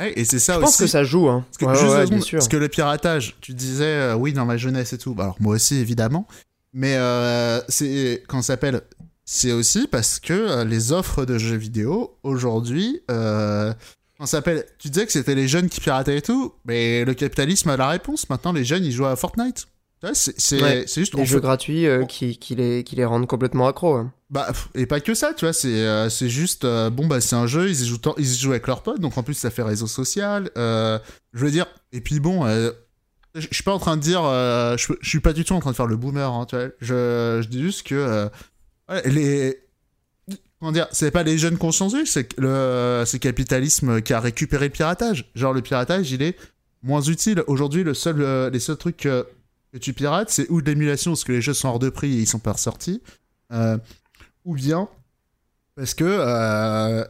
Ouais, 0.00 0.12
et 0.16 0.24
c'est 0.24 0.38
ça 0.38 0.54
Je 0.54 0.58
aussi. 0.58 0.64
pense 0.64 0.76
que 0.78 0.86
ça 0.86 1.04
joue, 1.04 1.28
hein. 1.28 1.44
Parce 1.46 1.58
que, 1.58 1.64
Ouais, 1.66 1.72
ouais, 2.10 2.20
parce 2.32 2.52
le 2.52 2.68
piratage, 2.68 3.36
tu 3.40 3.52
disais 3.52 3.84
euh, 3.84 4.14
oui 4.14 4.32
dans 4.32 4.46
ma 4.46 4.56
jeunesse 4.56 4.92
et 4.92 4.98
tout. 4.98 5.14
Bah, 5.14 5.24
alors 5.24 5.36
moi 5.40 5.54
aussi 5.56 5.76
évidemment, 5.76 6.26
mais 6.72 6.96
euh, 6.96 7.60
c'est 7.68 8.22
quand 8.26 8.42
ça 8.42 8.54
s'appelle, 8.54 8.80
c'est 9.24 9.52
aussi 9.52 9.86
parce 9.86 10.18
que 10.18 10.32
euh, 10.32 10.64
les 10.64 10.92
offres 10.92 11.24
de 11.24 11.38
jeux 11.38 11.56
vidéo 11.56 12.16
aujourd'hui, 12.22 13.02
quand 13.08 14.26
ça 14.26 14.38
s'appelle, 14.38 14.64
tu 14.78 14.88
disais 14.88 15.06
que 15.06 15.12
c'était 15.12 15.34
les 15.34 15.48
jeunes 15.48 15.68
qui 15.68 15.80
pirataient 15.80 16.18
et 16.18 16.22
tout, 16.22 16.52
mais 16.64 17.04
le 17.04 17.14
capitalisme 17.14 17.70
a 17.70 17.76
la 17.76 17.88
réponse. 17.88 18.28
Maintenant 18.28 18.52
les 18.52 18.64
jeunes 18.64 18.84
ils 18.84 18.92
jouent 18.92 19.06
à 19.06 19.16
Fortnite. 19.16 19.66
C'est 20.14 20.62
Ouais, 20.62 20.86
juste 20.86 21.14
Des 21.14 21.26
jeux 21.26 21.36
fait- 21.36 21.42
gratuits 21.42 21.86
euh, 21.86 22.04
qui, 22.06 22.38
qui, 22.38 22.54
les, 22.54 22.84
qui 22.84 22.96
les 22.96 23.04
rendent 23.04 23.26
complètement 23.26 23.66
accros. 23.68 23.96
hein. 23.96 24.12
Bah, 24.30 24.50
et 24.74 24.86
pas 24.86 25.00
que 25.00 25.12
ça, 25.14 25.34
tu 25.34 25.44
vois, 25.44 25.52
c'est 25.52 25.68
euh, 25.68 26.08
c'est 26.08 26.28
juste, 26.30 26.64
euh, 26.64 26.88
bon, 26.88 27.06
bah, 27.06 27.20
c'est 27.20 27.36
un 27.36 27.46
jeu, 27.46 27.68
ils 27.68 27.82
y, 27.82 27.86
jouent 27.86 27.98
tant- 27.98 28.14
ils 28.16 28.24
y 28.32 28.36
jouent 28.38 28.52
avec 28.52 28.66
leurs 28.66 28.82
potes, 28.82 29.00
donc 29.00 29.18
en 29.18 29.22
plus, 29.22 29.34
ça 29.34 29.50
fait 29.50 29.62
réseau 29.62 29.86
social. 29.86 30.50
euh, 30.56 30.98
je 31.34 31.44
veux 31.44 31.50
dire, 31.50 31.66
et 31.92 32.00
puis 32.00 32.18
bon, 32.20 32.46
euh, 32.46 32.70
je 33.34 33.46
suis 33.52 33.62
pas 33.64 33.72
en 33.74 33.78
train 33.78 33.96
de 33.96 34.02
dire, 34.02 34.22
euh, 34.24 34.76
je 34.78 34.92
suis 35.02 35.20
pas 35.20 35.32
du 35.32 35.44
tout 35.44 35.52
en 35.54 35.60
train 35.60 35.72
de 35.72 35.76
faire 35.76 35.86
le 35.86 35.96
boomer, 35.96 36.32
hein, 36.32 36.46
tu 36.48 36.56
vois. 36.56 36.66
Je, 36.80 37.40
je 37.42 37.48
dis 37.48 37.60
juste 37.62 37.86
que 37.86 37.94
euh, 37.94 38.28
ouais, 38.88 39.02
les. 39.10 39.58
Comment 40.60 40.72
dire, 40.72 40.86
c'est 40.92 41.10
pas 41.10 41.22
les 41.22 41.38
jeunes 41.38 41.56
consciencieux, 41.58 42.04
c'est 42.06 42.38
le, 42.38 43.02
c'est 43.06 43.16
le 43.16 43.20
capitalisme 43.20 44.00
qui 44.02 44.12
a 44.12 44.20
récupéré 44.20 44.66
le 44.66 44.72
piratage. 44.72 45.30
Genre, 45.34 45.52
le 45.54 45.62
piratage, 45.62 46.10
il 46.12 46.20
est 46.22 46.36
moins 46.82 47.00
utile. 47.02 47.42
Aujourd'hui, 47.46 47.82
le 47.82 47.94
seul, 47.94 48.20
euh, 48.20 48.50
les 48.50 48.60
seuls 48.60 48.76
trucs 48.76 49.06
que, 49.72 49.78
tu 49.78 49.92
pirates, 49.92 50.30
c'est 50.30 50.48
ou 50.50 50.62
de 50.62 50.70
l'émulation, 50.70 51.12
parce 51.12 51.24
que 51.24 51.32
les 51.32 51.42
jeux 51.42 51.54
sont 51.54 51.68
hors 51.68 51.78
de 51.78 51.90
prix 51.90 52.12
et 52.12 52.20
ils 52.20 52.26
sont 52.26 52.38
pas 52.38 52.52
ressortis. 52.52 53.02
Euh, 53.52 53.78
ou 54.44 54.54
bien 54.54 54.88
parce 55.80 55.94
que 55.94 56.04
euh, 56.04 57.04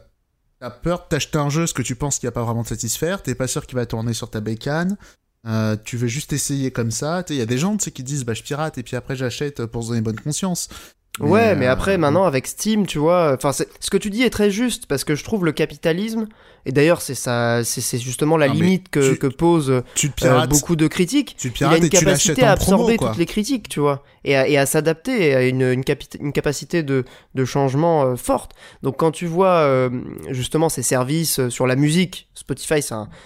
t'as 0.59 0.69
peur 0.69 0.99
de 0.99 1.03
t'acheter 1.09 1.37
un 1.37 1.49
jeu 1.49 1.67
ce 1.67 1.73
que 1.73 1.81
tu 1.81 1.95
penses 1.95 2.19
qu'il 2.19 2.27
va 2.27 2.31
pas 2.31 2.43
vraiment 2.43 2.63
te 2.63 2.69
satisfaire, 2.69 3.21
t'es 3.21 3.35
pas 3.35 3.47
sûr 3.47 3.65
qu'il 3.65 3.75
va 3.75 3.85
tourner 3.85 4.13
sur 4.13 4.29
ta 4.29 4.39
bécane, 4.39 4.97
euh, 5.45 5.75
tu 5.83 5.97
veux 5.97 6.07
juste 6.07 6.33
essayer 6.33 6.71
comme 6.71 6.91
ça. 6.91 7.23
Il 7.29 7.35
y 7.35 7.41
a 7.41 7.45
des 7.45 7.57
gens 7.57 7.75
qui 7.75 8.03
disent 8.03 8.23
bah 8.23 8.33
je 8.33 8.43
pirate 8.43 8.77
et 8.77 8.83
puis 8.83 8.95
après 8.95 9.15
j'achète 9.15 9.65
pour 9.65 9.83
se 9.83 9.89
donner 9.89 10.01
bonne 10.01 10.19
conscience. 10.19 10.69
Ouais, 11.19 11.55
mais 11.55 11.67
euh, 11.67 11.71
après, 11.73 11.97
maintenant, 11.97 12.23
avec 12.23 12.47
Steam, 12.47 12.87
tu 12.87 12.97
vois, 12.97 13.33
enfin, 13.33 13.51
ce 13.51 13.89
que 13.89 13.97
tu 13.97 14.09
dis 14.09 14.23
est 14.23 14.29
très 14.29 14.49
juste, 14.49 14.85
parce 14.85 15.03
que 15.03 15.13
je 15.13 15.25
trouve 15.25 15.43
le 15.43 15.51
capitalisme, 15.51 16.27
et 16.65 16.71
d'ailleurs, 16.71 17.01
c'est 17.01 17.15
ça, 17.15 17.63
c'est 17.63 17.97
justement 17.97 18.37
la 18.37 18.47
Non, 18.47 18.53
mais 18.55 18.59
limite 18.61 18.89
que, 18.89 19.13
tu- 19.13 19.17
que 19.17 19.27
posent 19.27 19.71
euh, 19.71 20.45
beaucoup 20.47 20.75
de 20.75 20.87
critiques. 20.87 21.35
tu 21.37 21.51
Il 21.59 21.65
a 21.65 21.77
une 21.77 21.89
capacité 21.89 22.43
à 22.43 22.55
promo 22.55 22.83
absorber 22.83 22.97
toutes 22.97 23.17
les 23.17 23.25
critiques, 23.25 23.69
tu 23.69 23.79
vois, 23.79 24.03
et 24.23 24.35
à, 24.35 24.47
et 24.47 24.57
à 24.57 24.65
s'adapter, 24.65 25.33
à 25.35 25.43
une, 25.47 25.61
une, 25.61 25.83
capacité 26.33 26.83
de, 26.83 27.03
de 27.35 27.45
changement 27.45 28.03
euh, 28.03 28.15
forte. 28.15 28.51
Donc 28.83 28.97
quand 28.97 29.11
tu 29.11 29.25
vois 29.25 29.59
euh, 29.61 29.89
justement 30.29 30.69
ces 30.69 30.83
services 30.83 31.47
sur 31.49 31.65
la 31.67 31.75
musique, 31.75 32.27
Spotify 32.33 32.81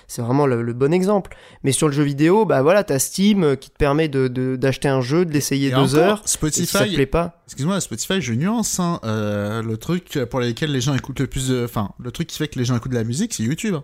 c'est 0.07 0.21
vraiment 0.21 0.45
le, 0.45 0.61
le 0.61 0.73
bon 0.73 0.93
exemple, 0.93 1.35
mais 1.63 1.71
sur 1.71 1.87
le 1.87 1.93
jeu 1.93 2.03
vidéo, 2.03 2.45
bah 2.45 2.61
voilà, 2.61 2.83
t'as 2.83 2.99
Steam 2.99 3.55
qui 3.57 3.69
te 3.69 3.77
permet 3.77 4.07
de 4.07 4.27
d'acheter 4.55 4.87
un 4.87 5.01
jeu, 5.01 5.25
de 5.25 5.31
l'essayer 5.31 5.69
deux 5.71 5.95
encore, 5.95 5.99
heures, 5.99 6.21
et 6.23 6.27
si 6.27 6.65
ça 6.65 6.79
te 6.79 6.83
Spotify, 6.83 6.95
plaît 6.95 7.05
pas, 7.05 7.41
excuse-moi, 7.47 7.79
Spotify, 7.79 8.21
je 8.21 8.33
nuance. 8.33 8.79
Hein, 8.79 8.99
le 9.03 9.75
truc 9.77 10.19
pour 10.29 10.39
lequel 10.39 10.71
les 10.71 10.81
gens 10.81 10.93
écoutent 10.93 11.19
le 11.19 11.27
plus 11.27 11.51
enfin, 11.63 11.91
le 11.99 12.11
truc 12.11 12.27
qui 12.27 12.37
fait 12.37 12.47
que 12.47 12.59
les 12.59 12.65
gens 12.65 12.75
écoutent 12.75 12.91
de 12.91 12.97
la 12.97 13.03
musique, 13.03 13.24
c'est 13.33 13.43
YouTube. 13.43 13.75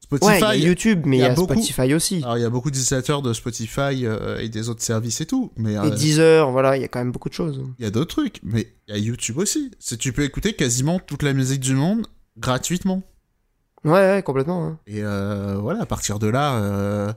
Spotify, 0.00 0.42
ouais, 0.42 0.58
il 0.58 0.62
y 0.62 0.66
a 0.66 0.68
YouTube, 0.68 1.02
mais 1.06 1.16
il 1.16 1.20
y 1.20 1.22
y 1.22 1.26
a 1.26 1.32
beaucoup- 1.34 1.54
Spotify 1.54 1.94
aussi. 1.94 2.16
alors 2.22 2.36
il 2.36 2.42
y 2.42 2.44
a 2.44 2.50
beaucoup 2.50 2.70
d'utilisateurs 2.70 3.22
de 3.22 3.32
Spotify 3.32 4.04
euh, 4.04 4.38
et 4.38 4.50
des 4.50 4.68
autres 4.68 4.82
services 4.82 5.22
et 5.22 5.26
tout, 5.26 5.50
mais 5.56 5.72
Et 5.72 5.78
euh, 5.78 5.90
Deezer, 5.90 6.50
voilà, 6.50 6.76
il 6.76 6.82
y 6.82 6.84
a 6.84 6.88
quand 6.88 6.98
même 6.98 7.10
beaucoup 7.10 7.30
de 7.30 7.34
choses. 7.34 7.62
Il 7.78 7.84
y 7.84 7.88
a 7.88 7.90
d'autres 7.90 8.14
trucs, 8.14 8.38
mais 8.42 8.68
il 8.86 8.94
y 8.94 8.98
a 8.98 9.00
YouTube 9.00 9.38
aussi. 9.38 9.70
C'est 9.78 9.96
tu 9.96 10.12
peux 10.12 10.22
écouter 10.22 10.52
quasiment 10.52 10.98
toute 10.98 11.22
la 11.22 11.32
musique 11.32 11.60
du 11.60 11.74
monde 11.74 12.06
gratuitement. 12.36 13.02
Ouais, 13.84 13.92
ouais, 13.92 14.22
complètement. 14.22 14.66
hein. 14.66 14.78
Et 14.86 15.02
euh, 15.02 15.56
voilà, 15.58 15.80
à 15.82 15.86
partir 15.86 16.18
de 16.18 16.26
là, 16.26 16.56
euh, 16.56 17.12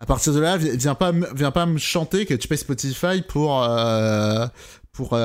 à 0.00 0.06
partir 0.06 0.32
de 0.34 0.40
là, 0.40 0.56
vi- 0.58 0.76
viens 0.76 0.96
pas, 0.96 1.12
me- 1.12 1.32
viens 1.36 1.52
pas 1.52 1.66
me 1.66 1.78
chanter 1.78 2.26
que 2.26 2.34
tu 2.34 2.48
payes 2.48 2.58
Spotify 2.58 3.22
pour 3.22 3.64
pour 4.92 5.16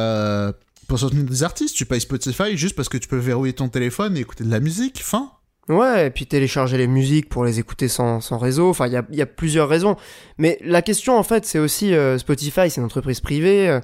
pour 0.88 1.00
soutenir 1.00 1.24
des 1.24 1.44
artistes. 1.44 1.76
Tu 1.76 1.86
payes 1.86 2.02
Spotify 2.02 2.56
juste 2.56 2.76
parce 2.76 2.88
que 2.90 2.98
tu 3.00 3.08
peux 3.08 3.18
verrouiller 3.18 3.54
ton 3.54 3.68
téléphone 3.70 4.16
et 4.16 4.20
écouter 4.22 4.44
de 4.44 4.52
la 4.52 4.60
musique. 4.60 5.02
Fin. 5.04 5.32
Ouais, 5.70 6.08
et 6.08 6.10
puis 6.10 6.26
télécharger 6.26 6.80
les 6.80 6.88
musiques 6.88 7.30
pour 7.30 7.46
les 7.46 7.60
écouter 7.60 7.88
sans, 7.88 8.20
réseau. 8.32 8.70
Enfin, 8.70 8.88
il 8.88 8.94
y 8.94 8.98
a, 8.98 9.06
y 9.12 9.22
a 9.22 9.28
plusieurs 9.28 9.70
raisons. 9.70 9.98
Mais 10.40 10.58
la 10.64 10.82
question, 10.82 11.16
en 11.16 11.22
fait, 11.22 11.46
c'est 11.46 11.60
aussi 11.60 11.94
euh, 11.94 12.18
Spotify, 12.18 12.72
c'est 12.72 12.78
une 12.78 12.86
entreprise 12.86 13.20
privée. 13.20 13.70
euh, 13.70 13.80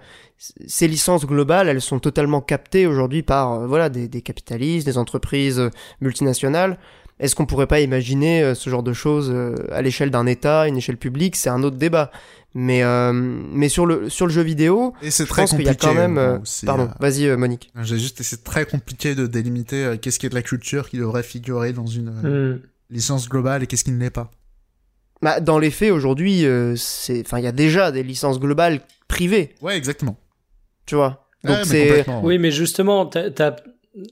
ces 0.67 0.87
licences 0.87 1.25
globales, 1.27 1.69
elles 1.69 1.81
sont 1.81 1.99
totalement 1.99 2.41
captées 2.41 2.87
aujourd'hui 2.87 3.21
par 3.21 3.71
euh, 3.71 3.89
des, 3.89 4.21
capitalistes, 4.23 4.87
des 4.87 4.97
entreprises 4.97 5.69
multinationales. 6.01 6.79
Est-ce 7.19 7.33
qu'on 7.35 7.45
pourrait 7.45 7.67
pas 7.67 7.79
imaginer 7.79 8.43
euh, 8.43 8.55
ce 8.55 8.69
genre 8.69 8.83
de 8.83 8.91
choses 8.93 9.31
euh, 9.33 9.55
à 9.71 9.81
l'échelle 9.81 10.11
d'un 10.11 10.25
État, 10.25 10.67
une 10.67 10.75
échelle 10.77 10.97
publique? 10.97 11.35
C'est 11.37 11.49
un 11.49 11.63
autre 11.63 11.77
débat. 11.77 12.11
Mais, 12.53 12.83
euh, 12.83 13.11
mais 13.13 13.67
sur, 13.69 13.85
le, 13.85 14.09
sur 14.09 14.25
le 14.27 14.31
jeu 14.31 14.41
vidéo, 14.41 14.93
Et 15.01 15.11
c'est 15.11 15.23
je 15.25 15.29
très 15.29 15.41
pense 15.43 15.51
qu'il 15.51 15.59
compliqué. 15.65 15.85
y 15.85 15.89
a 15.89 15.93
quand 15.93 15.97
même... 15.97 16.17
euh, 16.17 16.37
Pardon, 16.65 16.83
euh, 16.85 16.93
vas-y 16.99 17.35
Monique. 17.37 17.71
J'ai 17.83 17.97
juste 17.97 18.21
c'est 18.23 18.43
très 18.43 18.65
compliqué 18.65 19.13
de 19.15 19.27
délimiter 19.27 19.97
qu'est-ce 20.01 20.19
qui 20.19 20.25
est 20.25 20.29
de 20.29 20.35
la 20.35 20.41
culture 20.41 20.89
qui 20.89 20.97
devrait 20.97 21.23
figurer 21.23 21.73
dans 21.73 21.85
une 21.87 22.09
Hmm. 22.11 22.59
licence 22.89 23.27
globale 23.29 23.63
et 23.63 23.67
qu'est-ce 23.67 23.83
qui 23.83 23.91
ne 23.91 23.99
l'est 23.99 24.09
pas. 24.09 24.31
Bah, 25.21 25.39
dans 25.39 25.59
les 25.59 25.71
faits, 25.71 25.91
aujourd'hui, 25.91 26.45
c'est, 26.77 27.21
enfin, 27.25 27.39
il 27.39 27.43
y 27.43 27.47
a 27.47 27.51
déjà 27.53 27.91
des 27.91 28.03
licences 28.03 28.39
globales 28.39 28.81
privées, 29.07 29.55
Ouais, 29.61 29.75
exactement. 29.77 30.17
tu 30.85 30.95
vois? 30.95 31.27
Donc 31.43 31.53
Ouais, 31.53 31.59
mais 31.59 31.65
c'est... 31.65 31.87
complètement, 31.87 32.21
ouais. 32.21 32.27
Oui, 32.27 32.37
mais 32.39 32.51
justement, 32.51 33.05
t'as- 33.05 33.31
t'as- 33.31 33.55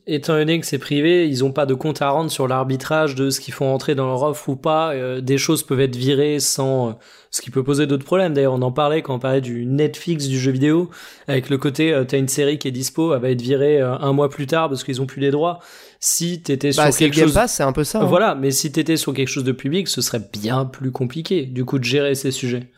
étant 0.08 0.34
donné 0.34 0.60
que 0.60 0.66
c'est 0.66 0.78
privé, 0.78 1.28
ils 1.28 1.44
ont 1.44 1.52
pas 1.52 1.66
de 1.66 1.74
compte 1.74 2.02
à 2.02 2.10
rendre 2.10 2.32
sur 2.32 2.48
l'arbitrage 2.48 3.16
de 3.16 3.30
ce 3.30 3.40
qu'ils 3.42 3.54
font 3.54 3.74
entrer 3.74 3.96
dans 3.96 4.06
leur 4.08 4.24
offre 4.24 4.48
ou 4.50 4.56
pas. 4.56 4.94
Euh, 4.94 5.20
des 5.22 5.38
choses 5.38 5.64
peuvent 5.64 5.82
être 5.82 5.96
virées 5.96 6.40
sans, 6.40 6.90
euh, 6.90 6.94
ce 7.32 7.42
qui 7.42 7.52
peut 7.52 7.64
poser 7.64 7.86
d'autres 7.86 8.06
problèmes. 8.06 8.34
D'ailleurs, 8.34 8.54
on 8.54 8.62
en 8.62 8.72
parlait 8.72 9.02
quand 9.02 9.16
on 9.16 9.20
parlait 9.20 9.42
du 9.42 9.66
Netflix 9.66 10.28
du 10.28 10.40
jeu 10.40 10.52
vidéo, 10.52 10.90
avec 11.28 11.50
le 11.50 11.58
côté, 11.58 11.94
euh, 11.94 12.06
t'as 12.06 12.18
une 12.18 12.30
série 12.30 12.58
qui 12.58 12.68
est 12.70 12.72
dispo, 12.72 13.14
elle 13.14 13.22
va 13.22 13.30
être 13.30 13.42
virée 13.42 13.82
euh, 13.82 13.94
un 13.98 14.14
mois 14.14 14.30
plus 14.30 14.48
tard 14.48 14.70
parce 14.70 14.84
qu'ils 14.86 15.02
ont 15.02 15.06
plus 15.06 15.20
les 15.20 15.32
droits. 15.32 15.60
Si 16.00 16.42
t'étais 16.42 16.72
Bah, 16.78 16.92
sur 16.92 17.00
quelque 17.00 17.20
chose, 17.20 17.38
c'est 17.48 17.64
un 17.64 17.74
peu 17.74 17.84
ça. 17.84 18.00
hein. 18.02 18.06
voilà, 18.06 18.36
mais 18.36 18.52
si 18.52 18.72
t'étais 18.72 18.96
sur 18.98 19.14
quelque 19.14 19.28
chose 19.30 19.44
de 19.44 19.52
public, 19.52 19.88
ce 19.90 20.02
serait 20.02 20.22
bien 20.32 20.66
plus 20.66 20.92
compliqué, 20.92 21.46
du 21.46 21.66
coup, 21.66 21.78
de 21.80 21.84
gérer 21.84 22.16
ces 22.16 22.32
sujets. 22.32 22.70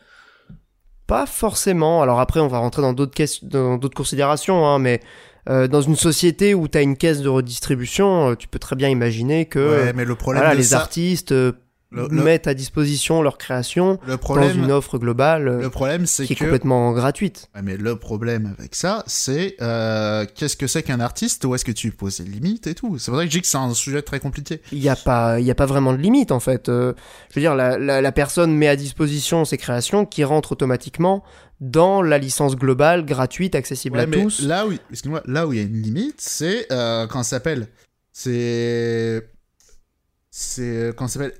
Pas 1.06 1.26
forcément. 1.26 2.02
Alors 2.02 2.18
après, 2.18 2.40
on 2.40 2.48
va 2.48 2.58
rentrer 2.58 2.82
dans 2.82 2.92
d'autres 2.92 3.14
dans 3.44 3.78
d'autres 3.78 3.96
considérations, 3.96 4.66
hein, 4.66 4.80
mais 4.80 5.00
euh, 5.48 5.68
dans 5.68 5.80
une 5.80 5.96
société 5.96 6.54
où 6.54 6.68
tu 6.68 6.76
as 6.78 6.82
une 6.82 6.96
caisse 6.96 7.20
de 7.20 7.28
redistribution, 7.28 8.30
euh, 8.30 8.34
tu 8.34 8.48
peux 8.48 8.58
très 8.58 8.74
bien 8.76 8.88
imaginer 8.88 9.46
que 9.46 9.58
Ouais, 9.58 9.88
euh, 9.88 9.92
mais 9.94 10.04
le 10.04 10.14
problème 10.14 10.42
voilà, 10.42 10.54
de 10.54 10.60
les 10.60 10.68
ça, 10.68 10.78
artistes 10.78 11.32
Le- 11.96 12.22
mettent 12.22 12.46
à 12.46 12.54
disposition 12.54 13.22
leur 13.22 13.38
création 13.38 13.98
le 14.06 14.12
dans 14.12 14.18
problème, 14.18 14.58
une 14.64 14.70
offre 14.70 14.98
globale 14.98 15.48
euh, 15.48 15.62
le 15.62 15.70
problème, 15.70 16.06
c'est 16.06 16.26
qui 16.26 16.32
est 16.34 16.36
complètement 16.36 16.92
gratuite. 16.92 17.48
Mais 17.62 17.76
le 17.76 17.96
problème 17.96 18.54
avec 18.58 18.74
ça, 18.74 19.02
c'est 19.06 19.56
euh, 19.62 20.24
qu'est-ce 20.34 20.56
que 20.56 20.66
c'est 20.66 20.82
qu'un 20.82 21.00
artiste? 21.00 21.44
Où 21.44 21.54
est-ce 21.54 21.64
que 21.64 21.72
tu 21.72 21.90
poses 21.92 22.20
les 22.20 22.26
limites 22.26 22.66
et 22.66 22.74
tout? 22.74 22.98
C'est 22.98 23.10
pour 23.10 23.18
ça 23.18 23.24
que 23.24 23.30
je 23.30 23.36
dis 23.36 23.40
que 23.40 23.46
c'est 23.48 23.56
un 23.56 23.72
sujet 23.74 24.02
très 24.02 24.20
compliqué. 24.20 24.60
Il 24.72 24.80
n'y 24.80 24.88
a 24.88 24.96
pas, 24.96 25.40
y 25.40 25.50
a 25.50 25.54
pas 25.54 25.66
vraiment 25.66 25.92
de 25.92 25.98
limite 25.98 26.32
en 26.32 26.40
fait. 26.40 26.68
Euh, 26.68 26.92
je 27.30 27.34
veux 27.36 27.40
dire, 27.40 27.54
la, 27.54 27.78
la, 27.78 28.00
la 28.00 28.12
personne 28.12 28.54
met 28.54 28.68
à 28.68 28.76
disposition 28.76 29.44
ses 29.44 29.56
créations 29.56 30.04
qui 30.06 30.24
rentrent 30.24 30.52
automatiquement 30.52 31.24
dans 31.60 32.02
la 32.02 32.18
licence 32.18 32.54
globale 32.56 33.06
gratuite 33.06 33.54
accessible 33.54 33.96
Ouais, 33.96 34.02
à 34.02 34.06
mais 34.06 34.22
tous. 34.22 34.42
là 34.42 34.66
où, 34.66 34.72
excuse-moi, 34.90 35.22
là 35.26 35.46
où 35.46 35.52
il 35.54 35.58
y 35.58 35.62
a 35.62 35.64
une 35.64 35.80
limite, 35.80 36.20
c'est 36.20 36.66
euh, 36.70 37.06
quand 37.06 37.22
ça 37.22 37.30
s'appelle, 37.36 37.68
c'est, 38.12 39.26
c'est 40.30 40.92
quand 40.96 41.08
ça 41.08 41.20
s'appelle? 41.20 41.34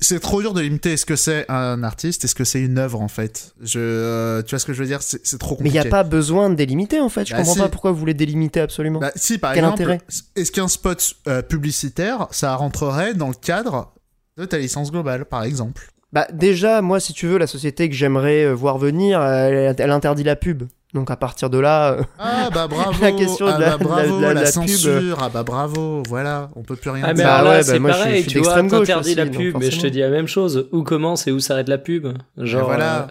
C'est 0.00 0.20
trop 0.20 0.42
dur 0.42 0.52
de 0.52 0.60
limiter 0.60 0.92
est-ce 0.92 1.06
que 1.06 1.16
c'est 1.16 1.46
un 1.50 1.82
artiste, 1.82 2.22
est-ce 2.24 2.34
que 2.34 2.44
c'est 2.44 2.60
une 2.60 2.76
œuvre 2.78 3.00
en 3.00 3.08
fait. 3.08 3.54
Je, 3.62 3.78
euh, 3.80 4.42
tu 4.42 4.50
vois 4.50 4.58
ce 4.58 4.66
que 4.66 4.74
je 4.74 4.80
veux 4.82 4.86
dire? 4.86 5.00
C'est 5.00 5.38
trop 5.38 5.56
Mais 5.60 5.70
il 5.70 5.72
compliqué. 5.72 5.80
n'y 5.80 5.86
a 5.86 5.90
pas 5.90 6.02
besoin 6.02 6.50
de 6.50 6.54
délimiter 6.56 7.00
en 7.00 7.08
fait. 7.08 7.24
Je 7.24 7.32
Bah, 7.32 7.38
comprends 7.38 7.54
si. 7.54 7.58
pas 7.60 7.68
pourquoi 7.70 7.92
vous 7.92 7.98
voulez 7.98 8.12
délimiter 8.12 8.60
absolument. 8.60 8.98
Bah, 9.00 9.12
si 9.16 9.38
par 9.38 9.54
Quel 9.54 9.64
exemple, 9.64 9.96
est-ce 10.36 10.52
qu'un 10.52 10.68
spot 10.68 11.14
euh, 11.26 11.40
publicitaire, 11.40 12.26
ça 12.32 12.54
rentrerait 12.54 13.14
dans 13.14 13.28
le 13.28 13.34
cadre 13.34 13.92
de 14.36 14.44
ta 14.44 14.58
licence 14.58 14.92
globale, 14.92 15.24
par 15.24 15.42
exemple? 15.44 15.90
Bah 16.12 16.26
déjà, 16.34 16.82
moi, 16.82 17.00
si 17.00 17.12
tu 17.14 17.26
veux, 17.26 17.38
la 17.38 17.46
société 17.46 17.88
que 17.88 17.94
j'aimerais 17.94 18.44
euh, 18.44 18.52
voir 18.52 18.76
venir, 18.78 19.22
elle, 19.22 19.74
elle 19.78 19.90
interdit 19.90 20.22
la 20.22 20.36
pub. 20.36 20.64
Donc 20.94 21.10
à 21.10 21.16
partir 21.16 21.50
de 21.50 21.58
là, 21.58 21.98
Ah 22.18 22.48
bah 22.52 22.66
bravo, 22.70 23.02
La 23.02 23.12
question 23.12 23.46
de 23.46 23.52
ah 23.52 23.58
la- 23.58 23.70
bah 23.76 23.84
bravo, 23.84 24.16
de 24.16 24.22
la- 24.22 24.28
de 24.30 24.34
la, 24.34 24.40
la 24.40 24.46
pub. 24.46 24.52
censure, 24.68 25.18
ah 25.20 25.28
bah 25.28 25.42
bravo, 25.42 26.02
voilà, 26.08 26.48
on 26.56 26.62
peut 26.62 26.76
plus 26.76 26.88
rien 26.90 27.04
Ah 27.04 27.08
mais 27.08 27.14
dire. 27.14 27.26
Bah 27.26 27.42
bah 27.44 27.62
c'est 27.62 27.72
je 27.72 27.76
suis- 27.76 27.86
pareil, 27.86 28.16
je 28.16 28.20
suis 28.22 28.28
tu 28.30 28.38
vois, 28.38 28.54
d'extrême 28.54 28.68
gauche 28.68 28.88
t'interdis 28.88 29.14
la 29.14 29.26
pub, 29.26 29.56
mais 29.58 29.70
je 29.70 29.80
te 29.80 29.86
dis 29.86 30.00
la 30.00 30.08
même 30.08 30.26
chose. 30.28 30.66
Où 30.72 30.82
commence 30.84 31.26
et 31.26 31.32
où 31.32 31.40
s'arrête 31.40 31.68
la 31.68 31.76
pub? 31.78 32.06
Genre, 32.38 32.64
voilà. 32.64 33.02
euh, 33.02 33.06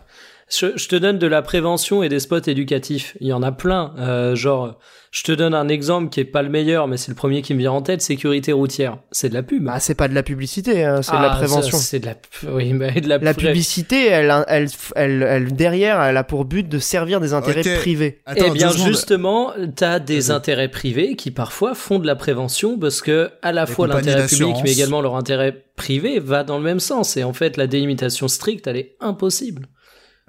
je, 0.50 0.68
je 0.76 0.88
te 0.88 0.96
donne 0.96 1.18
de 1.20 1.28
la 1.28 1.42
prévention 1.42 2.04
et 2.04 2.10
des 2.10 2.20
spots 2.20 2.40
éducatifs. 2.48 3.16
Il 3.20 3.28
y 3.28 3.34
en 3.34 3.44
a 3.44 3.52
plein. 3.52 3.94
Euh, 4.00 4.36
genre, 4.36 4.78
je 5.12 5.24
te 5.24 5.32
donne 5.32 5.54
un 5.54 5.68
exemple 5.68 6.10
qui 6.10 6.20
est 6.20 6.26
pas 6.26 6.42
le 6.42 6.50
meilleur, 6.50 6.88
mais 6.88 6.98
c'est 6.98 7.10
le 7.10 7.16
premier 7.16 7.42
qui 7.42 7.54
me 7.54 7.60
vient 7.60 7.72
en 7.72 7.82
tête. 7.82 8.02
Sécurité 8.02 8.52
routière, 8.54 8.98
c'est 9.12 9.30
de 9.30 9.34
la 9.34 9.44
pub. 9.44 9.64
bah 9.64 9.80
c'est 9.80 9.96
pas 9.96 10.08
de 10.08 10.14
la 10.14 10.24
publicité, 10.24 10.84
hein, 10.86 11.02
c'est 11.02 11.12
de 11.18 11.22
la 11.22 11.32
Ah, 11.32 11.36
prévention. 11.38 11.78
C'est 11.78 12.00
de 12.00 12.06
la, 12.06 12.16
oui, 12.52 12.74
mais 12.74 12.92
de 13.02 13.10
la, 13.10 13.18
La 13.18 13.34
publicité, 13.34 14.08
elle, 14.08 14.34
elle, 14.48 14.68
elle, 14.96 15.24
elle- 15.24 15.54
derrière, 15.54 16.02
elle 16.02 16.18
a 16.18 16.24
pour 16.24 16.46
but 16.46 16.68
de 16.68 16.80
servir 16.80 17.20
des 17.20 17.34
intérêts 17.34 17.64
privés. 17.80 18.20
Attends, 18.26 18.46
eh 18.48 18.52
bien, 18.52 18.70
justement, 18.72 19.52
t'as 19.76 20.00
des 20.00 20.32
intérêts 20.32 20.70
privés 20.70 21.16
qui 21.16 21.32
parfois 21.32 21.74
font 21.74 22.00
de 22.00 22.08
la 22.08 22.16
prévention 22.16 22.78
parce 22.78 23.02
que 23.02 23.30
à 23.42 23.52
la 23.52 23.66
Les 23.66 23.72
fois 23.72 23.88
l'intérêt 23.88 24.28
public 24.28 24.56
mais 24.64 24.72
également 24.72 25.02
leur 25.02 25.16
intérêt 25.16 25.64
privé 25.76 26.20
va 26.20 26.44
dans 26.44 26.58
le 26.58 26.64
même 26.64 26.80
sens. 26.80 27.18
Et 27.18 27.24
en 27.24 27.34
fait, 27.34 27.58
la 27.58 27.68
délimitation 27.68 28.28
stricte, 28.28 28.68
elle 28.68 28.78
est 28.78 28.96
impossible. 29.00 29.68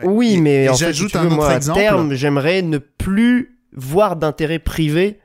Oui, 0.04 0.34
Et- 0.34 0.40
mais 0.40 0.64
et 0.64 0.68
en 0.68 0.74
fait, 0.74 0.92
si 0.92 1.06
tu 1.06 1.18
veux, 1.18 1.28
moi, 1.28 1.50
à 1.50 1.60
terme, 1.60 2.14
j'aimerais 2.14 2.62
ne 2.62 2.78
plus 2.78 3.58
voir 3.74 4.16
d'intérêt 4.16 4.58
privé 4.58 5.18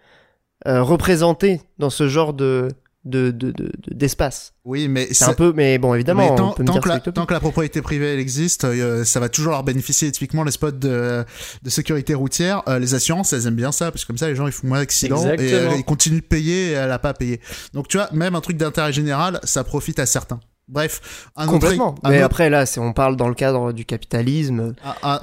euh, 0.67 0.81
représenté 0.81 1.62
dans 1.77 1.89
ce 1.89 2.07
genre 2.07 2.33
de 2.33 2.69
de 3.05 3.31
de- 3.31 3.51
de- 3.51 3.63
de- 3.63 3.93
d'espace. 3.93 4.53
Oui, 4.63 4.88
mais 4.88 5.09
c'est 5.12 5.25
un 5.25 5.33
peu, 5.33 5.51
mais 5.53 5.77
bon, 5.77 5.93
évidemment, 5.93 6.29
mais 6.31 6.36
tant, 6.38 6.51
on 6.51 6.53
peut 6.53 6.63
me 6.63 6.71
dire 6.71 6.79
que 6.81 6.88
la, 6.88 6.99
tant 7.01 7.25
que 7.25 7.33
la 7.33 7.41
propriété 7.41 7.81
privée 7.81 8.13
elle 8.13 8.19
existe, 8.19 8.63
euh, 8.63 9.03
ça 9.03 9.19
va 9.19 9.27
toujours 9.27 9.51
leur 9.51 9.63
bénéficier. 9.63 10.09
Typiquement, 10.13 10.45
les 10.45 10.51
spots 10.53 10.71
de, 10.71 11.25
de 11.62 11.69
sécurité 11.69 12.13
routière, 12.13 12.63
euh, 12.69 12.79
les 12.79 12.93
assurances, 12.93 13.33
elles 13.33 13.45
aiment 13.45 13.55
bien 13.55 13.73
ça, 13.73 13.91
parce 13.91 14.03
que 14.03 14.07
comme 14.07 14.17
ça, 14.17 14.29
les 14.29 14.36
gens 14.38 14.47
ils 14.47 14.53
font 14.53 14.67
moins 14.67 14.79
d'accidents 14.79 15.17
et 15.41 15.53
euh, 15.53 15.75
ils 15.77 15.83
continuent 15.83 16.21
de 16.21 16.25
payer 16.25 16.69
et 16.69 16.71
elle 16.71 16.91
a 16.93 16.99
pas 16.99 17.13
payé. 17.13 17.41
Donc 17.73 17.89
tu 17.89 17.97
vois, 17.97 18.07
même 18.13 18.36
un 18.36 18.41
truc 18.41 18.55
d'intérêt 18.55 18.93
général, 18.93 19.41
ça 19.43 19.65
profite 19.65 19.99
à 19.99 20.05
certains. 20.05 20.39
Bref, 20.69 21.30
un 21.36 21.45
Complètement. 21.45 21.89
autre, 21.89 21.99
un 22.04 22.10
mais 22.10 22.17
autre- 22.17 22.26
après, 22.26 22.49
là, 22.49 22.65
c'est, 22.65 22.80
on 22.80 22.93
parle 22.93 23.15
dans 23.17 23.28
le 23.28 23.34
cadre 23.36 23.73
du 23.73 23.84
capitalisme 23.86 24.73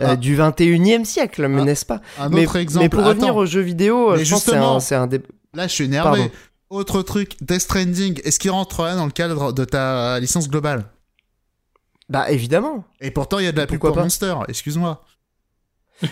euh, 0.00 0.16
du 0.16 0.36
21e 0.36 1.04
siècle, 1.04 1.48
mais 1.48 1.64
n'est-ce 1.64 1.86
pas 1.86 2.00
un 2.18 2.28
mais, 2.28 2.44
autre 2.46 2.56
exemple. 2.56 2.84
mais 2.84 2.88
pour 2.90 3.04
revenir 3.04 3.34
aux 3.36 3.46
jeux 3.46 3.62
vidéo, 3.62 4.12
euh, 4.12 4.16
Mais 4.18 4.24
je 4.24 4.30
pense 4.34 4.44
que 4.44 4.50
c'est 4.50 4.56
justement. 4.56 4.76
un, 4.76 4.80
c'est 4.80 4.94
un 4.96 5.06
dé- 5.06 5.22
là 5.54 5.66
je 5.66 5.72
suis 5.72 5.84
énervé. 5.84 6.18
Pardon. 6.18 6.30
Autre 6.68 7.02
truc, 7.02 7.36
Death 7.42 7.62
Stranding, 7.62 8.20
est-ce 8.22 8.38
qu'il 8.38 8.50
rentrerait 8.52 8.94
dans 8.94 9.06
le 9.06 9.10
cadre 9.10 9.52
de 9.52 9.64
ta 9.64 10.20
licence 10.20 10.48
globale? 10.48 10.84
Bah, 12.08 12.30
évidemment. 12.30 12.84
Et 13.00 13.10
pourtant, 13.10 13.38
il 13.38 13.44
y 13.44 13.48
a 13.48 13.52
de 13.52 13.56
la 13.56 13.66
pub 13.66 13.78
Pourquoi 13.80 13.94
pour 13.94 14.02
Monster, 14.02 14.34
excuse-moi. 14.48 15.02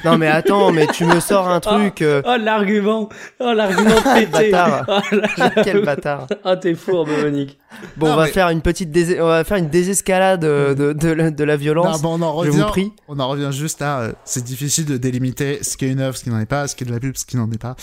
Non, 0.04 0.18
mais 0.18 0.26
attends, 0.26 0.70
mais 0.72 0.86
tu 0.86 1.04
me 1.04 1.18
sors 1.20 1.48
un 1.48 1.60
truc. 1.60 2.02
euh, 2.02 2.22
Oh 2.26 2.36
l'argument, 2.38 3.08
oh 3.40 3.52
l'argument 3.52 4.00
pété. 4.14 4.50
Bâtard. 4.50 4.84
Oh, 4.88 5.14
là, 5.38 5.50
Quel 5.64 5.84
bâtard. 5.84 6.26
Ah 6.44 6.56
t'es 6.56 6.74
fourbe, 6.74 7.08
Monique. 7.22 7.58
Bon, 7.96 8.06
Non, 8.06 8.12
on 8.12 8.16
va 8.16 8.24
mais- 8.24 8.30
faire 8.32 8.48
une 8.50 8.60
petite 8.62 8.90
dés- 8.90 9.20
on 9.20 9.26
va 9.28 9.44
faire 9.44 9.56
une 9.58 9.68
désescalade 9.68 10.44
euh, 10.44 10.74
de, 10.74 10.92
de, 10.92 11.08
la- 11.08 11.30
de 11.30 11.44
la 11.44 11.54
Non, 11.54 11.58
violence. 11.60 12.02
bon, 12.02 12.18
on 12.18 12.22
en 12.22 12.32
je 12.44 12.48
revient. 12.50 12.58
vous 12.60 12.66
prie. 12.66 12.92
On 13.08 13.18
en 13.18 13.28
revient 13.28 13.50
juste 13.52 13.82
à. 13.82 14.00
euh, 14.00 14.12
c'est 14.24 14.44
difficile 14.44 14.84
de 14.86 14.96
délimiter 14.96 15.62
ce 15.62 15.76
qui 15.76 15.84
est 15.86 15.90
une 15.90 16.00
œuvre, 16.00 16.16
ce 16.16 16.24
qui 16.24 16.30
n'en 16.30 16.40
est 16.40 16.46
pas, 16.46 16.66
ce 16.68 16.76
qui 16.76 16.84
est 16.84 16.86
de 16.86 16.92
la 16.92 17.00
pub, 17.00 17.16
ce 17.16 17.24
qui 17.24 17.36
n'en 17.36 17.50
est 17.50 17.58
pas. 17.60 17.76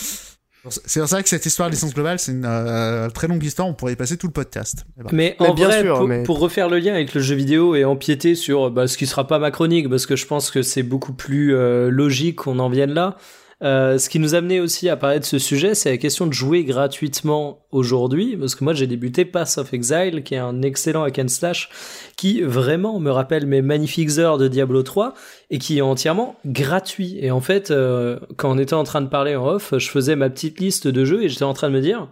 C'est 0.85 0.99
pour 0.99 1.09
ça 1.09 1.21
que 1.23 1.29
cette 1.29 1.45
histoire 1.45 1.69
de 1.69 1.73
licence 1.73 1.93
globale, 1.93 2.19
c'est 2.19 2.31
une 2.31 2.45
euh, 2.45 3.09
très 3.09 3.27
longue 3.27 3.43
histoire. 3.43 3.67
On 3.67 3.73
pourrait 3.73 3.93
y 3.93 3.95
passer 3.95 4.17
tout 4.17 4.27
le 4.27 4.33
podcast. 4.33 4.85
Mais 4.97 5.03
bon. 5.03 5.09
Mais 5.13 5.35
Mais 5.39 5.47
en 5.47 5.53
bien 5.53 5.67
vrai, 5.67 5.81
sûr, 5.81 5.97
pour, 5.97 6.07
mais- 6.07 6.23
pour 6.23 6.39
refaire 6.39 6.69
le 6.69 6.79
lien 6.79 6.93
avec 6.93 7.13
le 7.13 7.21
jeu 7.21 7.35
vidéo 7.35 7.75
et 7.75 7.85
empiéter 7.85 8.35
sur 8.35 8.71
bah, 8.71 8.87
ce 8.87 8.97
qui 8.97 9.05
sera 9.07 9.27
pas 9.27 9.39
ma 9.39 9.51
chronique, 9.51 9.89
parce 9.89 10.05
que 10.05 10.15
je 10.15 10.25
pense 10.25 10.51
que 10.51 10.61
c'est 10.61 10.83
beaucoup 10.83 11.13
plus 11.13 11.55
euh, 11.55 11.89
logique 11.89 12.37
qu'on 12.37 12.59
en 12.59 12.69
vienne 12.69 12.93
là. 12.93 13.15
euh, 13.63 13.97
ce 13.97 14.09
qui 14.09 14.19
nous 14.19 14.35
a 14.35 14.39
amené 14.39 14.59
aussi 14.59 14.89
à 14.89 14.97
parler 14.97 15.19
de 15.19 15.25
ce 15.25 15.39
sujet, 15.39 15.75
c'est 15.75 15.89
la 15.89 15.97
question 15.97 16.27
de 16.27 16.33
jouer 16.33 16.65
gratuitement 16.65 17.65
aujourd'hui, 17.71 18.35
parce 18.37 18.53
que 18.53 18.63
moi 18.65 18.73
j'ai 18.73 18.85
débuté 18.85 19.23
Pass 19.25 19.57
of 19.57 19.73
Exile, 19.73 20.23
qui 20.23 20.35
est 20.35 20.39
un 20.39 20.61
excellent 20.61 21.03
hack 21.03 21.19
and 21.19 21.29
slash, 21.29 21.69
qui 22.17 22.41
vraiment 22.41 22.99
me 22.99 23.11
rappelle 23.11 23.45
mes 23.47 23.61
magnifiques 23.61 24.17
heures 24.19 24.37
de 24.37 24.47
Diablo 24.49 24.83
3, 24.83 25.13
et 25.49 25.59
qui 25.59 25.77
est 25.77 25.81
entièrement 25.81 26.35
gratuit. 26.45 27.17
Et 27.21 27.31
en 27.31 27.41
fait, 27.41 27.71
euh, 27.71 28.19
quand 28.37 28.51
on 28.51 28.57
était 28.57 28.73
en 28.73 28.83
train 28.83 29.01
de 29.01 29.07
parler 29.07 29.35
en 29.35 29.47
off, 29.47 29.73
je 29.77 29.89
faisais 29.89 30.15
ma 30.15 30.29
petite 30.29 30.59
liste 30.59 30.87
de 30.87 31.05
jeux, 31.05 31.23
et 31.23 31.29
j'étais 31.29 31.43
en 31.43 31.53
train 31.53 31.69
de 31.69 31.73
me 31.73 31.81
dire, 31.81 32.07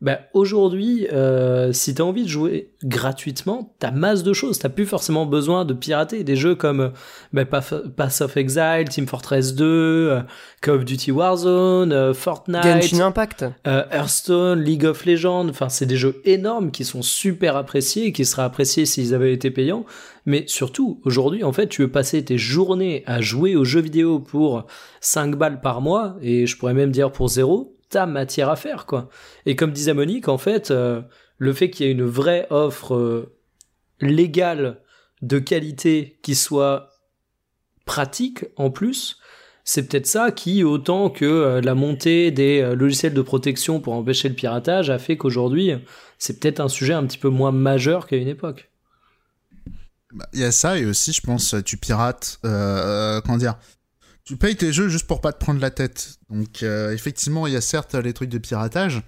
bah, 0.00 0.20
aujourd'hui, 0.32 1.06
euh, 1.12 1.72
si 1.74 1.94
t'as 1.94 2.04
envie 2.04 2.22
de 2.22 2.28
jouer 2.28 2.70
gratuitement, 2.82 3.74
t'as 3.78 3.90
masse 3.90 4.22
de 4.22 4.32
choses. 4.32 4.58
T'as 4.58 4.70
plus 4.70 4.86
forcément 4.86 5.26
besoin 5.26 5.66
de 5.66 5.74
pirater 5.74 6.24
des 6.24 6.36
jeux 6.36 6.54
comme 6.54 6.92
bah, 7.34 7.44
Pass 7.44 8.20
of 8.22 8.36
Exile, 8.38 8.86
Team 8.88 9.06
Fortress 9.06 9.54
2, 9.54 9.64
euh, 9.64 10.20
Call 10.62 10.76
of 10.76 10.84
Duty 10.86 11.10
Warzone, 11.10 11.92
euh, 11.92 12.14
Fortnite, 12.14 12.62
Genshin 12.62 13.00
Impact. 13.00 13.44
euh, 13.66 13.84
Hearthstone, 13.90 14.62
League 14.62 14.86
of 14.86 15.04
Legends. 15.04 15.50
Enfin, 15.50 15.68
c'est 15.68 15.86
des 15.86 15.96
jeux 15.96 16.22
énormes 16.24 16.70
qui 16.70 16.84
sont 16.84 17.02
super 17.02 17.56
appréciés 17.56 18.06
et 18.06 18.12
qui 18.12 18.24
seraient 18.24 18.42
appréciés 18.42 18.86
s'ils 18.86 19.14
avaient 19.14 19.34
été 19.34 19.50
payants. 19.50 19.84
Mais 20.24 20.44
surtout, 20.46 21.00
aujourd'hui, 21.04 21.44
en 21.44 21.52
fait, 21.52 21.66
tu 21.68 21.82
veux 21.82 21.90
passer 21.90 22.24
tes 22.24 22.38
journées 22.38 23.02
à 23.06 23.20
jouer 23.20 23.54
aux 23.54 23.64
jeux 23.64 23.80
vidéo 23.80 24.18
pour 24.18 24.66
5 25.02 25.36
balles 25.36 25.60
par 25.60 25.82
mois, 25.82 26.16
et 26.22 26.46
je 26.46 26.56
pourrais 26.56 26.74
même 26.74 26.90
dire 26.90 27.12
pour 27.12 27.28
zéro, 27.28 27.76
t'as 27.90 28.06
matière 28.06 28.48
à 28.48 28.56
faire, 28.56 28.86
quoi. 28.86 29.10
Et 29.44 29.56
comme 29.56 29.72
disait 29.72 29.92
Monique, 29.92 30.28
en 30.28 30.38
fait, 30.38 30.70
euh, 30.70 31.02
le 31.38 31.52
fait 31.52 31.70
qu'il 31.70 31.86
y 31.86 31.88
ait 31.88 31.92
une 31.92 32.04
vraie 32.04 32.46
offre 32.50 32.94
euh, 32.94 33.36
légale 34.00 34.80
de 35.20 35.38
qualité 35.38 36.18
qui 36.22 36.34
soit 36.34 36.88
pratique 37.84 38.46
en 38.56 38.70
plus, 38.70 39.18
c'est 39.64 39.86
peut-être 39.86 40.06
ça 40.06 40.30
qui, 40.30 40.64
autant 40.64 41.10
que 41.10 41.24
euh, 41.24 41.60
la 41.60 41.74
montée 41.74 42.30
des 42.30 42.74
logiciels 42.74 43.12
de 43.12 43.22
protection 43.22 43.80
pour 43.80 43.94
empêcher 43.94 44.28
le 44.28 44.34
piratage, 44.34 44.88
a 44.88 44.98
fait 44.98 45.16
qu'aujourd'hui, 45.16 45.72
c'est 46.18 46.40
peut-être 46.40 46.60
un 46.60 46.68
sujet 46.68 46.94
un 46.94 47.04
petit 47.04 47.18
peu 47.18 47.28
moins 47.28 47.52
majeur 47.52 48.06
qu'à 48.06 48.16
une 48.16 48.28
époque. 48.28 48.70
Bah, 50.12 50.28
Il 50.32 50.40
y 50.40 50.44
a 50.44 50.52
ça 50.52 50.78
et 50.78 50.86
aussi, 50.86 51.12
je 51.12 51.20
pense, 51.20 51.56
tu 51.64 51.76
pirates. 51.76 52.38
Comment 52.42 53.36
dire 53.36 53.56
Tu 54.24 54.36
payes 54.36 54.56
tes 54.56 54.72
jeux 54.72 54.88
juste 54.88 55.06
pour 55.06 55.20
pas 55.20 55.32
te 55.32 55.38
prendre 55.38 55.60
la 55.60 55.70
tête. 55.70 56.18
Donc, 56.30 56.62
euh, 56.62 56.92
effectivement, 56.92 57.46
il 57.46 57.52
y 57.52 57.56
a 57.56 57.60
certes 57.60 57.94
les 57.94 58.12
trucs 58.12 58.28
de 58.30 58.38
piratage. 58.38 59.02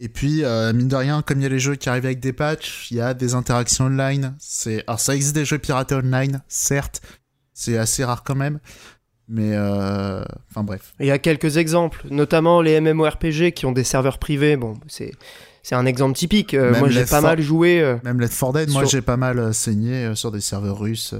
Et 0.00 0.08
puis, 0.08 0.44
euh, 0.44 0.72
mine 0.72 0.88
de 0.88 0.96
rien, 0.96 1.22
comme 1.22 1.40
il 1.40 1.42
y 1.42 1.46
a 1.46 1.50
les 1.50 1.58
jeux 1.58 1.74
qui 1.74 1.88
arrivent 1.88 2.04
avec 2.06 2.20
des 2.20 2.32
patchs, 2.32 2.88
il 2.90 2.98
y 2.98 3.00
a 3.00 3.14
des 3.14 3.34
interactions 3.34 3.86
online. 3.86 4.34
C'est, 4.38 4.84
alors 4.86 5.00
ça 5.00 5.14
existe 5.14 5.34
des 5.34 5.44
jeux 5.44 5.58
piratés 5.58 5.94
online, 5.94 6.42
certes, 6.48 7.00
c'est 7.54 7.78
assez 7.78 8.04
rare 8.04 8.22
quand 8.22 8.34
même. 8.34 8.60
Mais, 9.28 9.52
euh... 9.54 10.22
enfin 10.50 10.62
bref. 10.62 10.92
Il 11.00 11.06
y 11.06 11.10
a 11.10 11.18
quelques 11.18 11.56
exemples, 11.56 12.06
notamment 12.10 12.60
les 12.60 12.80
MMORPG 12.80 13.52
qui 13.52 13.66
ont 13.66 13.72
des 13.72 13.84
serveurs 13.84 14.18
privés. 14.18 14.56
Bon, 14.56 14.74
c'est 14.86 15.12
c'est 15.62 15.74
un 15.74 15.84
exemple 15.86 16.16
typique. 16.16 16.54
Euh, 16.54 16.78
moi, 16.78 16.88
j'ai 16.90 17.00
pas 17.00 17.16
4 17.16 17.22
mal 17.22 17.40
joué. 17.40 17.80
euh, 17.80 17.96
Même 18.04 18.20
Left 18.20 18.38
4 18.38 18.52
Dead, 18.52 18.70
moi 18.70 18.82
Sur- 18.82 18.90
j'ai 18.90 19.02
pas 19.02 19.16
mal 19.16 19.38
euh, 19.40 19.52
saigné 19.52 20.04
euh, 20.04 20.14
sur 20.14 20.30
des 20.30 20.40
serveurs 20.40 20.78
russes. 20.78 21.12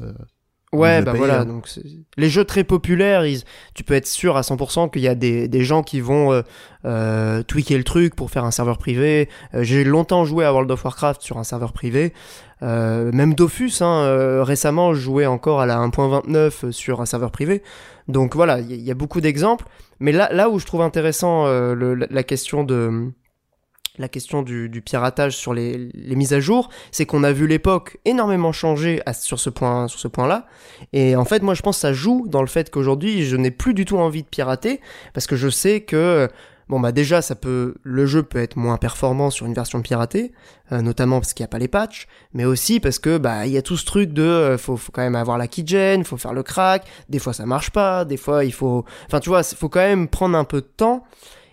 Ouais, 0.73 1.01
bah 1.01 1.13
payer, 1.13 1.19
voilà. 1.25 1.41
hein. 1.41 1.45
Donc 1.47 1.69
les 2.17 2.29
jeux 2.29 2.45
très 2.45 2.65
populaires, 2.65 3.25
ils- 3.25 3.43
tu 3.75 3.85
peux 3.85 3.95
être 3.95 4.07
sûr 4.07 4.37
à 4.37 4.43
100% 4.43 4.89
qu'il 4.91 5.03
y 5.03 5.09
a 5.09 5.15
des, 5.15 5.49
des 5.49 5.63
gens 5.65 5.83
qui 5.83 6.01
vont 6.01 6.33
euh, 6.33 6.43
euh, 6.85 7.43
tweaker 7.45 7.79
le 7.79 7.85
truc 7.85 8.15
pour 8.17 8.31
faire 8.31 8.45
un 8.45 8.51
serveur 8.51 8.77
privé. 8.79 9.29
Euh, 9.55 9.63
J'ai 9.63 9.85
longtemps 9.85 10.25
joué 10.25 10.45
à 10.45 10.53
World 10.53 10.71
of 10.71 10.85
Warcraft 10.85 11.23
sur 11.23 11.39
un 11.39 11.45
serveur 11.45 11.73
privé. 11.73 12.13
Euh, 12.63 13.13
même 13.13 13.35
Dofus, 13.35 13.71
hein, 13.81 14.03
euh, 14.05 14.43
récemment, 14.43 14.93
je 14.95 15.01
jouais 15.01 15.27
encore 15.27 15.61
à 15.61 15.67
la 15.67 15.77
1.29 15.79 16.71
sur 16.73 17.01
un 17.01 17.07
serveur 17.07 17.31
privé. 17.31 17.63
Donc 18.09 18.35
voilà, 18.35 18.61
il 18.61 18.71
y, 18.71 18.73
a- 18.73 18.77
il 18.77 18.83
y 18.85 18.91
a 18.91 18.95
beaucoup 18.95 19.21
d'exemples. 19.21 19.67
Mais 20.01 20.13
là, 20.13 20.29
là 20.33 20.51
où 20.51 20.59
je 20.59 20.67
trouve 20.67 20.83
intéressant 20.83 21.47
euh, 21.47 21.75
le- 21.75 21.95
la, 21.95 22.07
la 22.11 22.23
question 22.23 22.65
de 22.65 23.13
la 23.99 24.09
question 24.09 24.43
du, 24.43 24.83
piratage 24.85 25.37
sur 25.37 25.55
les, 25.55 25.91
mises 25.95 26.33
à 26.33 26.41
jour, 26.41 26.69
c'est 26.91 27.07
qu'on 27.07 27.25
a 27.25 27.33
vu 27.33 27.47
l'époque 27.47 27.99
énormément 28.05 28.53
changer 28.53 29.03
sur 29.13 29.39
ce 29.39 29.51
point, 29.51 29.89
sur 29.89 29.99
ce 29.99 30.09
point-là. 30.09 30.47
Et 30.93 31.17
en 31.17 31.25
fait, 31.25 31.43
moi, 31.43 31.55
je 31.55 31.63
pense 31.63 31.77
que 31.77 31.81
ça 31.81 31.93
joue 31.93 32.27
dans 32.29 32.43
le 32.43 32.49
fait 32.49 32.71
qu'aujourd'hui, 32.71 33.25
je 33.25 33.37
n'ai 33.37 33.51
plus 33.51 33.75
du 33.75 33.85
tout 33.85 33.99
envie 33.99 34.23
de 34.23 34.29
pirater 34.29 34.81
parce 35.15 35.27
que 35.27 35.37
je 35.37 35.49
sais 35.49 35.81
que 35.81 36.29
bon 36.69 36.81
bah 36.81 36.93
déjà, 36.93 37.23
ça 37.23 37.35
peut, 37.35 37.75
le 37.83 38.07
jeu 38.07 38.23
peut 38.23 38.41
être 38.41 38.57
moins 38.57 38.77
performant 38.77 39.31
sur 39.31 39.47
une 39.47 39.55
version 39.55 39.83
piratée, 39.83 40.33
euh, 40.73 40.83
notamment 40.83 41.21
parce 41.21 41.33
qu'il 41.33 41.45
n'y 41.45 41.47
a 41.47 41.49
pas 41.49 41.59
les 41.59 41.69
patchs, 41.69 42.09
mais 42.33 42.45
aussi 42.45 42.81
parce 42.81 42.99
que 42.99 43.19
bah 43.19 43.47
il 43.47 43.53
y 43.53 43.57
a 43.57 43.63
tout 43.63 43.77
ce 43.77 43.85
truc 43.85 44.13
de, 44.13 44.23
euh, 44.23 44.59
faut, 44.59 44.77
faut 44.77 44.93
quand 44.93 45.03
même 45.03 45.17
avoir 45.17 45.39
la 45.39 45.47
keygen, 45.47 46.03
faut 46.05 46.17
faire 46.17 46.33
le 46.33 46.43
crack. 46.43 46.87
Des 47.09 47.19
fois, 47.19 47.33
ça 47.33 47.47
marche 47.47 47.71
pas. 47.71 48.05
Des 48.05 48.17
fois, 48.17 48.45
il 48.45 48.53
faut, 48.53 48.85
enfin, 49.07 49.21
tu 49.21 49.29
vois, 49.29 49.43
faut 49.43 49.69
quand 49.69 49.81
même 49.81 50.09
prendre 50.09 50.37
un 50.37 50.45
peu 50.45 50.61
de 50.61 50.67
temps. 50.67 51.05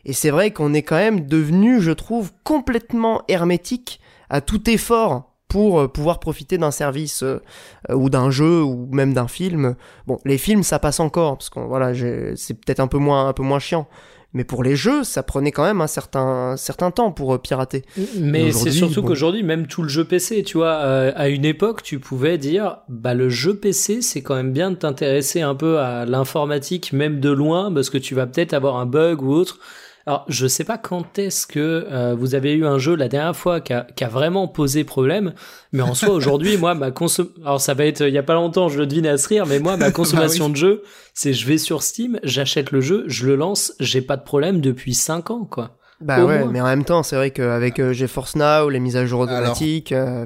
Et 0.05 0.13
c'est 0.13 0.29
vrai 0.29 0.51
qu'on 0.51 0.73
est 0.73 0.83
quand 0.83 0.97
même 0.97 1.27
devenu, 1.27 1.81
je 1.81 1.91
trouve, 1.91 2.31
complètement 2.43 3.21
hermétique 3.27 3.99
à 4.29 4.41
tout 4.41 4.69
effort 4.69 5.31
pour 5.47 5.79
euh, 5.79 5.87
pouvoir 5.87 6.19
profiter 6.19 6.57
d'un 6.57 6.71
service 6.71 7.23
euh, 7.23 7.41
euh, 7.89 7.95
ou 7.95 8.09
d'un 8.09 8.31
jeu 8.31 8.63
ou 8.63 8.89
même 8.91 9.13
d'un 9.13 9.27
film. 9.27 9.75
Bon, 10.07 10.19
les 10.25 10.37
films 10.37 10.63
ça 10.63 10.79
passe 10.79 10.99
encore 10.99 11.37
parce 11.37 11.49
que 11.49 11.59
voilà, 11.59 11.93
c'est 12.35 12.53
peut-être 12.55 12.79
un 12.79 12.87
peu 12.87 12.97
moins 12.97 13.27
un 13.27 13.33
peu 13.33 13.43
moins 13.43 13.59
chiant. 13.59 13.87
Mais 14.33 14.43
pour 14.43 14.63
les 14.63 14.75
jeux, 14.75 15.03
ça 15.03 15.21
prenait 15.21 15.51
quand 15.51 15.63
même 15.63 15.79
un 15.79 15.87
certain 15.87 16.57
certain 16.57 16.89
temps 16.89 17.11
pour 17.11 17.35
euh, 17.35 17.37
pirater. 17.37 17.83
Mais 18.17 18.51
c'est 18.51 18.71
surtout 18.71 19.01
bon. 19.01 19.09
qu'aujourd'hui, 19.09 19.43
même 19.43 19.67
tout 19.67 19.83
le 19.83 19.89
jeu 19.89 20.03
PC, 20.03 20.41
tu 20.43 20.57
vois, 20.57 20.73
euh, 20.73 21.11
à 21.15 21.29
une 21.29 21.45
époque, 21.45 21.83
tu 21.83 21.99
pouvais 21.99 22.39
dire, 22.39 22.77
bah 22.89 23.13
le 23.13 23.29
jeu 23.29 23.55
PC, 23.55 24.01
c'est 24.01 24.23
quand 24.23 24.35
même 24.35 24.51
bien 24.51 24.71
de 24.71 24.75
t'intéresser 24.75 25.41
un 25.41 25.53
peu 25.53 25.77
à 25.77 26.05
l'informatique, 26.05 26.93
même 26.93 27.19
de 27.19 27.29
loin, 27.29 27.71
parce 27.71 27.91
que 27.91 27.99
tu 27.99 28.15
vas 28.15 28.25
peut-être 28.25 28.53
avoir 28.53 28.77
un 28.77 28.87
bug 28.87 29.21
ou 29.21 29.31
autre. 29.31 29.59
Alors, 30.05 30.25
je 30.27 30.47
sais 30.47 30.65
pas 30.65 30.77
quand 30.77 31.17
est-ce 31.17 31.47
que 31.47 31.87
euh, 31.89 32.13
vous 32.13 32.35
avez 32.35 32.51
eu 32.53 32.65
un 32.65 32.77
jeu 32.77 32.93
la 32.95 33.07
dernière 33.07 33.35
fois 33.35 33.61
qui 33.61 33.71
a, 33.71 33.87
qui 33.95 34.03
a 34.03 34.09
vraiment 34.09 34.47
posé 34.49 34.83
problème, 34.83 35.33
mais 35.71 35.81
en 35.81 35.93
soi, 35.93 36.09
aujourd'hui, 36.09 36.57
moi, 36.59 36.75
ma 36.75 36.91
consom... 36.91 37.29
Alors, 37.45 37.61
ça 37.61 37.73
va 37.73 37.85
être, 37.85 38.01
il 38.01 38.13
y 38.13 38.17
a 38.17 38.23
pas 38.23 38.33
longtemps, 38.33 38.67
je 38.67 38.77
le 38.79 38.85
devine 38.85 39.07
à 39.07 39.17
se 39.17 39.27
rire, 39.29 39.45
mais 39.45 39.59
moi, 39.59 39.77
ma 39.77 39.91
consommation 39.99 40.49
de 40.49 40.55
jeu, 40.57 40.83
c'est 41.13 41.31
je 41.33 41.47
vais 41.47 41.57
sur 41.57 41.83
Steam, 41.83 42.19
j'achète 42.23 42.71
le 42.71 42.81
jeu, 42.81 43.05
je 43.07 43.25
le 43.27 43.35
lance, 43.37 43.73
j'ai 43.79 44.01
pas 44.01 44.17
de 44.17 44.23
problème 44.23 44.59
depuis 44.59 44.93
5 44.93 45.31
ans, 45.31 45.45
quoi. 45.45 45.77
Bah 46.01 46.21
Au 46.21 46.27
ouais, 46.27 46.39
moins. 46.39 46.51
mais 46.51 46.59
en 46.59 46.65
même 46.65 46.83
temps, 46.83 47.01
c'est 47.01 47.15
vrai 47.15 47.31
qu'avec 47.31 47.79
euh, 47.79 47.93
GeForce 47.93 48.35
Now, 48.35 48.67
les 48.69 48.81
mises 48.81 48.97
à 48.97 49.05
jour 49.05 49.23
Alors. 49.23 49.37
automatiques, 49.39 49.93
euh, 49.93 50.25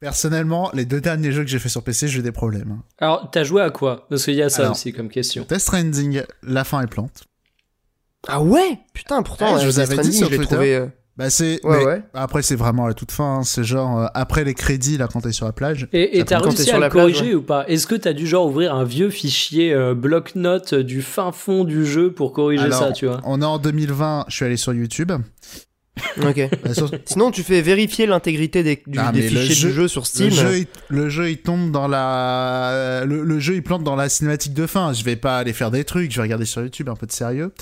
Personnellement, 0.00 0.70
les 0.74 0.84
deux 0.84 1.00
derniers 1.00 1.32
jeux 1.32 1.42
que 1.44 1.48
j'ai 1.48 1.58
fait 1.58 1.70
sur 1.70 1.82
PC, 1.82 2.08
j'ai 2.08 2.18
eu 2.18 2.22
des 2.22 2.32
problèmes. 2.32 2.72
hein. 2.72 2.82
Alors, 2.98 3.30
t'as 3.30 3.44
joué 3.44 3.62
à 3.62 3.70
quoi? 3.70 4.06
Parce 4.10 4.24
qu'il 4.26 4.34
y 4.34 4.42
a 4.42 4.50
ça 4.50 4.62
Alors. 4.62 4.72
aussi 4.72 4.92
comme 4.92 5.08
question. 5.08 5.46
Death 5.48 5.60
Stranding, 5.60 6.22
la 6.42 6.64
fin 6.64 6.82
est 6.82 6.86
plante. 6.86 7.24
Ah 8.28 8.42
ouais, 8.42 8.78
putain, 8.92 9.22
pourtant, 9.22 9.54
Ouais, 9.54 9.60
je 9.60 9.64
euh, 9.66 9.70
vous 9.70 9.78
avais 9.80 9.98
dit 9.98 10.12
sur 10.12 10.26
je 10.26 10.32
l'ai 10.32 10.36
Twitter. 10.38 10.54
trouvé. 10.54 10.74
euh, 10.76 10.86
Bah 11.16 11.30
c'est 11.30 11.64
Ouais, 11.64 11.78
mais 11.78 11.84
ouais. 11.84 12.02
après 12.14 12.42
c'est 12.42 12.56
vraiment 12.56 12.86
à 12.86 12.88
la 12.88 12.94
toute 12.94 13.12
fin, 13.12 13.36
hein. 13.38 13.42
c'est 13.44 13.62
genre 13.62 14.00
euh, 14.02 14.06
après 14.14 14.42
les 14.42 14.54
crédits 14.54 14.98
là 14.98 15.06
quand 15.06 15.20
t'es 15.20 15.30
sur 15.30 15.46
la 15.46 15.52
plage. 15.52 15.86
Et 15.92 16.24
t'as 16.24 16.40
réussi 16.40 16.70
à 16.72 16.78
la 16.78 16.86
le 16.86 16.90
plage, 16.90 17.12
corriger 17.14 17.34
ou 17.36 17.42
pas? 17.42 17.64
Est-ce 17.68 17.86
que 17.86 17.94
t'as 17.94 18.12
dû 18.12 18.26
genre 18.26 18.46
ouvrir 18.46 18.74
un 18.74 18.82
vieux 18.84 19.10
fichier 19.10 19.72
euh, 19.72 19.94
bloc-notes 19.94 20.74
du 20.74 21.02
fin 21.02 21.30
fond 21.30 21.62
du 21.62 21.86
jeu 21.86 22.12
pour 22.12 22.32
corriger 22.32 22.64
Alors, 22.64 22.78
ça, 22.80 22.90
tu 22.92 23.06
vois? 23.06 23.20
On 23.24 23.40
est 23.40 23.44
en 23.44 23.58
2020, 23.58 24.24
je 24.28 24.34
suis 24.34 24.44
allé 24.44 24.56
sur 24.56 24.72
YouTube. 24.74 25.12
Ok. 26.26 26.40
Bah, 26.64 26.74
sur- 26.74 26.90
Sinon, 27.04 27.30
tu 27.30 27.44
fais 27.44 27.62
vérifier 27.62 28.06
l'intégrité 28.06 28.64
des, 28.64 28.82
du- 28.84 28.98
Ah, 28.98 29.12
des 29.12 29.22
fichiers 29.22 29.54
jeu- 29.54 29.68
du 29.68 29.74
jeu 29.74 29.86
sur 29.88 30.06
Steam. 30.06 30.30
le 30.30 30.34
jeu, 30.34 30.58
il, 30.58 30.66
le 30.88 31.08
jeu 31.08 31.30
il 31.30 31.38
tombe 31.38 31.70
dans 31.70 31.86
la 31.86 33.04
le, 33.06 33.22
le 33.22 33.38
jeu 33.38 33.54
il 33.54 33.62
plante 33.62 33.84
dans 33.84 33.94
la 33.94 34.08
cinématique 34.08 34.52
de 34.54 34.66
fin. 34.66 34.92
Je 34.92 35.04
vais 35.04 35.14
pas 35.14 35.38
aller 35.38 35.52
faire 35.52 35.70
des 35.70 35.84
trucs, 35.84 36.10
je 36.10 36.16
vais 36.16 36.22
regarder 36.22 36.44
sur 36.44 36.62
YouTube 36.62 36.88
un 36.88 36.96
peu 36.96 37.06
de 37.06 37.12
sérieux. 37.12 37.52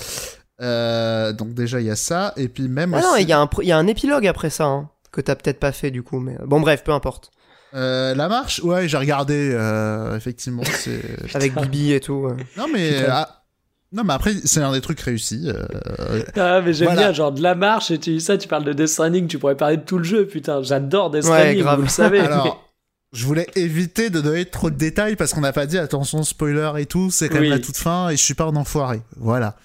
Euh, 0.61 1.33
donc 1.33 1.53
déjà 1.53 1.79
il 1.81 1.87
y 1.87 1.89
a 1.89 1.95
ça 1.95 2.31
et 2.37 2.47
puis 2.47 2.67
même 2.67 2.93
Ah 2.93 3.01
non, 3.01 3.15
il 3.17 3.27
y, 3.27 3.33
a 3.33 3.39
un 3.39 3.49
y 3.63 3.71
a 3.71 3.77
un 3.77 3.87
épilogue 3.87 4.27
après 4.27 4.49
ça, 4.51 4.65
hein, 4.65 4.89
que 5.11 5.19
t'as 5.19 5.35
peut-être 5.35 5.59
pas 5.59 5.71
fait 5.71 5.89
du 5.91 6.03
coup, 6.03 6.19
mais 6.19 6.37
bon, 6.45 6.61
bref, 6.61 6.83
peu 6.83 6.91
importe. 6.91 7.31
euh, 7.73 8.13
la 8.13 8.29
marche, 8.29 8.61
ouais 8.63 8.87
j'ai 8.87 8.97
regardé 8.97 9.51
euh, 9.53 10.15
effectivement. 10.15 10.61
C'est 10.63 11.01
Avec 11.35 11.55
Bibi 11.55 11.93
et 11.93 11.99
tout. 11.99 12.27
euh. 12.27 12.37
non 12.55 12.67
mais 12.71 13.03
ah, 13.09 13.43
non 13.91 14.03
mais 14.03 14.13
après 14.13 14.33
c'est 14.45 14.61
un 14.61 14.71
des 14.71 14.81
trucs 14.81 14.99
réussis. 15.01 15.49
euh, 15.49 16.21
Ah, 16.35 16.61
mais 16.61 16.71
j'aime 16.73 16.89
Voilà. 16.89 17.01
bien, 17.01 17.13
genre 17.13 17.31
de 17.31 17.41
la 17.41 17.55
marche, 17.55 17.89
et 17.89 17.97
tu 17.97 18.11
dis 18.11 18.21
ça, 18.21 18.37
tu 18.37 18.47
parles 18.47 18.63
de 18.63 18.73
Death 18.73 18.87
Stranding, 18.89 19.27
tu 19.27 19.39
pourrais 19.39 19.57
parler 19.57 19.77
de 19.77 19.83
tout 19.83 19.97
le 19.97 20.03
jeu, 20.03 20.27
putain, 20.27 20.61
j'adore 20.61 21.09
Death 21.09 21.23
Ouais, 21.25 21.29
Stranding, 21.39 21.59
grave. 21.63 21.77
vous 21.77 21.83
le 21.85 21.89
savez. 21.89 22.19
Alors, 22.21 22.69
je 23.11 23.25
voulais 23.25 23.47
éviter 23.55 24.11
de 24.11 24.21
donner 24.21 24.45
trop 24.45 24.69
de 24.69 24.75
détails 24.75 25.15
parce 25.15 25.33
qu'on 25.33 25.41
n'a 25.41 25.51
pas 25.53 25.65
dit 25.65 25.79
attention 25.79 26.21
spoiler 26.23 26.71
et 26.77 26.85
tout, 26.85 27.09
c'est 27.09 27.27
quand 27.27 27.35
Oui. 27.39 27.49
même 27.49 27.57
la 27.57 27.59
toute 27.59 27.77
fin 27.77 28.09
et 28.09 28.17
je 28.17 28.23
suis 28.23 28.33
pas 28.35 28.45
un 28.45 28.55
enfoiré. 28.55 29.01
Voilà. 29.17 29.55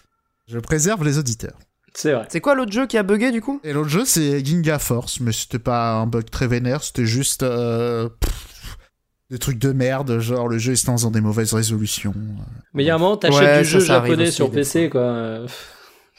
Je 0.48 0.58
préserve 0.58 1.04
les 1.04 1.18
auditeurs. 1.18 1.58
C'est 1.94 2.12
vrai. 2.12 2.26
C'est 2.30 2.40
quoi 2.40 2.54
l'autre 2.54 2.72
jeu 2.72 2.86
qui 2.86 2.96
a 2.98 3.02
bugué 3.02 3.30
du 3.32 3.40
coup? 3.40 3.60
Et 3.64 3.72
l'autre 3.72 3.88
jeu 3.88 4.04
c'est 4.04 4.44
Ginga 4.44 4.78
Force, 4.78 5.20
mais 5.20 5.32
c'était 5.32 5.58
pas 5.58 5.92
un 5.94 6.06
bug 6.06 6.30
très 6.30 6.46
vénère, 6.46 6.82
c'était 6.82 7.06
juste 7.06 7.42
euh, 7.42 8.08
pff, 8.20 8.76
des 9.30 9.38
trucs 9.38 9.58
de 9.58 9.72
merde, 9.72 10.18
genre 10.20 10.48
le 10.48 10.58
jeu 10.58 10.72
est 10.72 10.86
dans 10.86 11.10
des 11.10 11.20
mauvaises 11.20 11.52
résolutions. 11.54 12.14
Mais 12.72 12.84
il 12.84 12.86
y 12.86 12.90
a 12.90 12.94
un 12.94 12.98
moment, 12.98 13.16
t'achètes 13.16 13.40
Ouais, 13.40 13.58
du 13.60 13.64
ça, 13.64 13.70
jeu 13.70 13.80
ça 13.80 13.86
japonais 14.02 14.22
aussi, 14.24 14.32
sur 14.32 14.50
PC, 14.50 14.90
quoi. 14.90 15.00
euh, 15.00 15.48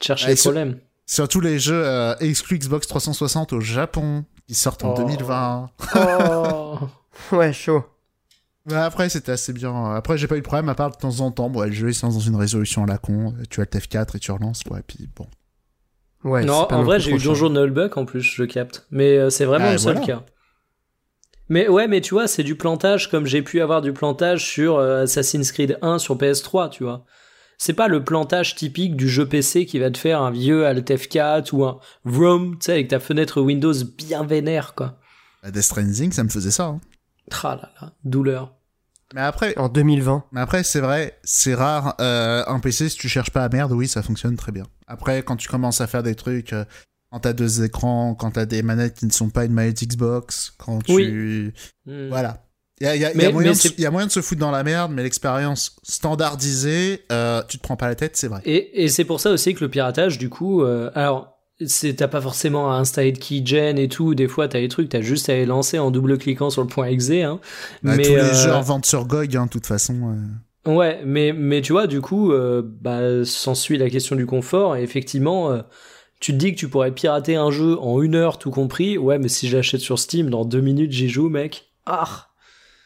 Cherche 0.02 0.28
les 0.28 0.36
problèmes. 0.36 0.80
Surtout 1.06 1.39
les 1.42 1.58
jeux 1.58 1.82
euh, 1.84 2.13
exclus 2.20 2.60
Xbox 2.60 2.88
360 2.88 3.54
au 3.54 3.62
Japon 3.62 4.26
qui 4.48 4.54
sortent 4.56 4.84
en 4.84 4.94
Oh. 4.94 4.98
2020. 4.98 5.70
Oh. 5.96 6.78
Ouais, 7.36 7.52
chaud. 7.52 7.84
Mais 8.70 8.76
après, 8.76 9.10
c'était 9.10 9.32
assez 9.32 9.52
bien. 9.54 9.94
Après, 9.96 10.18
j'ai 10.18 10.28
pas 10.28 10.36
eu 10.36 10.42
de 10.42 10.46
problème, 10.46 10.70
à 10.70 10.76
part 10.76 10.92
de 10.92 10.96
temps 10.98 11.20
en 11.22 11.32
temps. 11.32 11.50
Bon, 11.50 11.62
le 11.64 11.72
jeu, 11.72 11.90
il 11.90 11.94
se 11.94 12.06
lance 12.06 12.14
dans 12.16 12.20
une 12.22 12.36
résolution 12.36 12.84
à 12.84 12.88
la 12.88 12.98
con. 12.98 13.34
Tu 13.50 13.62
as 13.62 13.64
le 13.64 13.80
TF4 13.80 14.16
et 14.16 14.20
tu 14.20 14.32
relances, 14.32 14.64
quoi. 14.64 14.80
Et 14.80 14.84
puis, 14.84 15.10
bon. 15.16 15.28
Ouais, 16.24 16.44
non, 16.44 16.68
en 16.72 16.84
vrai, 16.84 17.00
j'ai 17.00 17.12
eu. 17.12 17.18
Donjon 17.18 17.50
Nullbuck 17.50 17.98
en 17.98 18.06
plus, 18.06 18.22
je 18.22 18.44
capte. 18.44 18.86
Mais 18.92 19.18
euh, 19.18 19.30
c'est 19.30 19.46
vraiment 19.46 19.66
Ah, 19.70 19.72
le 19.74 19.78
seul 19.78 19.94
voilà. 19.98 20.06
cas. 20.08 20.24
Mais 21.48 21.68
ouais, 21.68 21.88
mais 21.88 22.02
tu 22.02 22.14
vois, 22.14 22.28
c'est 22.28 22.44
du 22.44 22.56
plantage 22.56 23.10
comme 23.10 23.26
j'ai 23.26 23.42
pu 23.42 23.62
avoir 23.62 23.82
du 23.82 23.92
plantage 23.94 24.46
sur 24.46 24.78
euh, 24.78 25.04
Assassin's 25.04 25.52
Creed 25.52 25.80
1 25.82 25.98
sur 25.98 26.16
PS3, 26.18 26.70
tu 26.70 26.84
vois. 26.84 27.06
C'est 27.58 27.74
pas 27.74 27.88
le 27.88 28.04
plantage 28.04 28.56
typique 28.56 28.96
du 28.96 29.10
jeu 29.10 29.28
PC 29.28 29.66
qui 29.66 29.80
va 29.80 29.90
te 29.90 29.98
faire 29.98 30.22
un 30.22 30.30
vieux 30.32 30.66
Alt 30.68 30.88
F4 30.92 31.50
ou 31.54 31.66
un 31.66 31.80
ROM, 32.06 32.52
tu 32.60 32.66
sais, 32.66 32.74
avec 32.74 32.90
ta 32.90 33.00
fenêtre 33.00 33.42
Windows 33.42 33.74
bien 33.98 34.24
vénère, 34.24 34.76
quoi. 34.76 35.00
À 35.42 35.52
Death 35.52 35.64
Stranding, 35.64 36.12
ça 36.12 36.24
me 36.24 36.30
faisait 36.30 36.52
ça. 36.52 36.66
hein. 36.66 36.82
Tra 37.32 37.56
là 37.56 37.72
là, 37.82 37.94
douleur. 38.04 38.56
Mais 39.15 39.22
après, 39.22 39.58
En 39.58 39.69
2020. 39.69 40.26
mais 40.32 40.41
après 40.41 40.63
c'est 40.63 40.82
vrai, 40.82 41.17
c'est 41.24 41.56
rare. 41.56 41.95
Euh, 42.00 42.43
un 42.48 42.60
PC, 42.60 42.89
si 42.89 42.98
tu 42.98 43.10
cherches 43.10 43.32
pas 43.32 43.43
à 43.43 43.50
merde, 43.50 43.72
oui, 43.72 43.88
ça 43.88 44.04
fonctionne 44.04 44.36
très 44.38 44.52
bien. 44.52 44.65
Après, 44.88 45.24
quand 45.24 45.36
tu 45.36 45.48
commences 45.48 45.82
à 45.82 45.88
faire 45.88 46.04
des 46.04 46.15
trucs, 46.15 46.54
euh, 46.54 46.63
quand 47.12 47.22
t'as 47.22 47.34
deux 47.34 47.63
écrans, 47.63 48.13
quand 48.13 48.31
t'as 48.31 48.46
des 48.46 48.62
manettes 48.62 49.00
qui 49.00 49.06
ne 49.08 49.12
sont 49.12 49.29
pas 49.29 49.46
une 49.46 49.54
manette 49.54 49.84
Xbox, 49.84 50.54
quand 50.60 50.84
tu. 50.84 50.94
Oui. 50.94 51.54
Hmm. 51.88 52.10
Voilà. 52.10 52.44
Il 52.81 52.86
y 52.86 52.88
a, 52.88 52.96
y 52.96 53.04
a- 53.04 53.10
y 53.10 53.12
a 53.12 53.15
Mais- 53.15 53.31
moyen 53.34 53.50
mais 53.50 53.56
de 53.56 53.60
se- 53.60 53.67
c'est- 53.69 53.79
y 53.79 53.86
a 53.86 53.92
moyen 53.92 54.08
de 54.08 54.12
se 54.12 54.21
foutre 54.21 54.40
dans 54.40 54.52
la 54.52 54.63
merde, 54.63 54.92
mais 54.94 55.04
l'expérience 55.04 55.75
standardisée, 55.84 57.04
euh, 57.12 57.42
tu 57.48 57.58
te 57.58 57.63
prends 57.63 57.75
pas 57.75 57.88
la 57.88 57.96
tête, 57.96 58.15
c'est 58.15 58.27
vrai. 58.27 58.42
Et, 58.46 58.84
et 58.84 58.88
c'est 58.90 59.06
pour 59.06 59.19
ça 59.19 59.31
aussi 59.31 59.54
que 59.54 59.62
le 59.63 59.69
piratage, 59.69 60.17
du 60.17 60.29
coup, 60.29 60.62
euh, 60.63 60.92
alors, 60.96 61.38
t'as 61.96 62.08
pas 62.08 62.22
forcément 62.22 62.72
à 62.72 62.76
installer 62.76 63.12
de 63.12 63.18
keygen 63.20 63.78
et 63.78 63.88
tout. 63.88 64.16
Des 64.16 64.28
fois, 64.28 64.48
t'as 64.48 64.60
les 64.60 64.68
trucs, 64.68 64.90
t'as 64.90 65.02
juste 65.02 65.30
à 65.30 65.34
les 65.34 65.46
lancer 65.46 65.80
en 65.80 65.92
double 65.92 66.18
cliquant 66.18 66.50
sur 66.50 66.62
le 66.62 66.68
point 66.68 66.86
exe. 66.88 67.10
Hein. 67.12 67.40
Bah, 67.84 67.96
mais 67.98 68.04
tous 68.04 68.10
les 68.16 68.18
euh, 68.20 68.34
jeux 68.34 68.54
en 68.54 68.62
vente 68.62 68.86
sur 68.86 69.06
GOG, 69.06 69.36
hein, 69.36 69.46
de 69.46 69.50
toute 69.52 69.66
façon. 69.66 70.16
euh. 70.66 70.72
Ouais, 70.72 71.02
mais, 71.06 71.34
mais 71.34 71.62
tu 71.62 71.72
vois, 71.72 71.88
du 71.88 72.02
coup, 72.02 72.32
euh, 72.32 72.62
bah, 72.66 73.24
s'ensuit 73.26 73.78
la 73.78 73.90
question 73.90 74.16
du 74.16 74.26
confort, 74.26 74.76
et 74.76 74.84
effectivement, 74.84 75.52
euh, 75.52 75.62
tu 76.20 76.34
te 76.34 76.38
dis 76.38 76.54
que 76.54 76.60
tu 76.60 76.68
pourrais 76.68 76.92
pirater 76.92 77.36
un 77.38 77.50
jeu 77.50 77.78
en 77.80 78.02
une 78.02 78.16
heure 78.16 78.38
tout 78.38 78.52
compris, 78.52 78.98
ouais, 78.98 79.18
mais 79.20 79.30
si 79.30 79.48
je 79.48 79.56
l'achète 79.58 79.82
sur 79.82 79.98
Steam, 80.00 80.30
dans 80.30 80.46
deux 80.46 80.62
minutes 80.62 80.92
j'y 80.92 81.08
joue, 81.10 81.30
mec. 81.30 81.72
Ah 81.86 82.28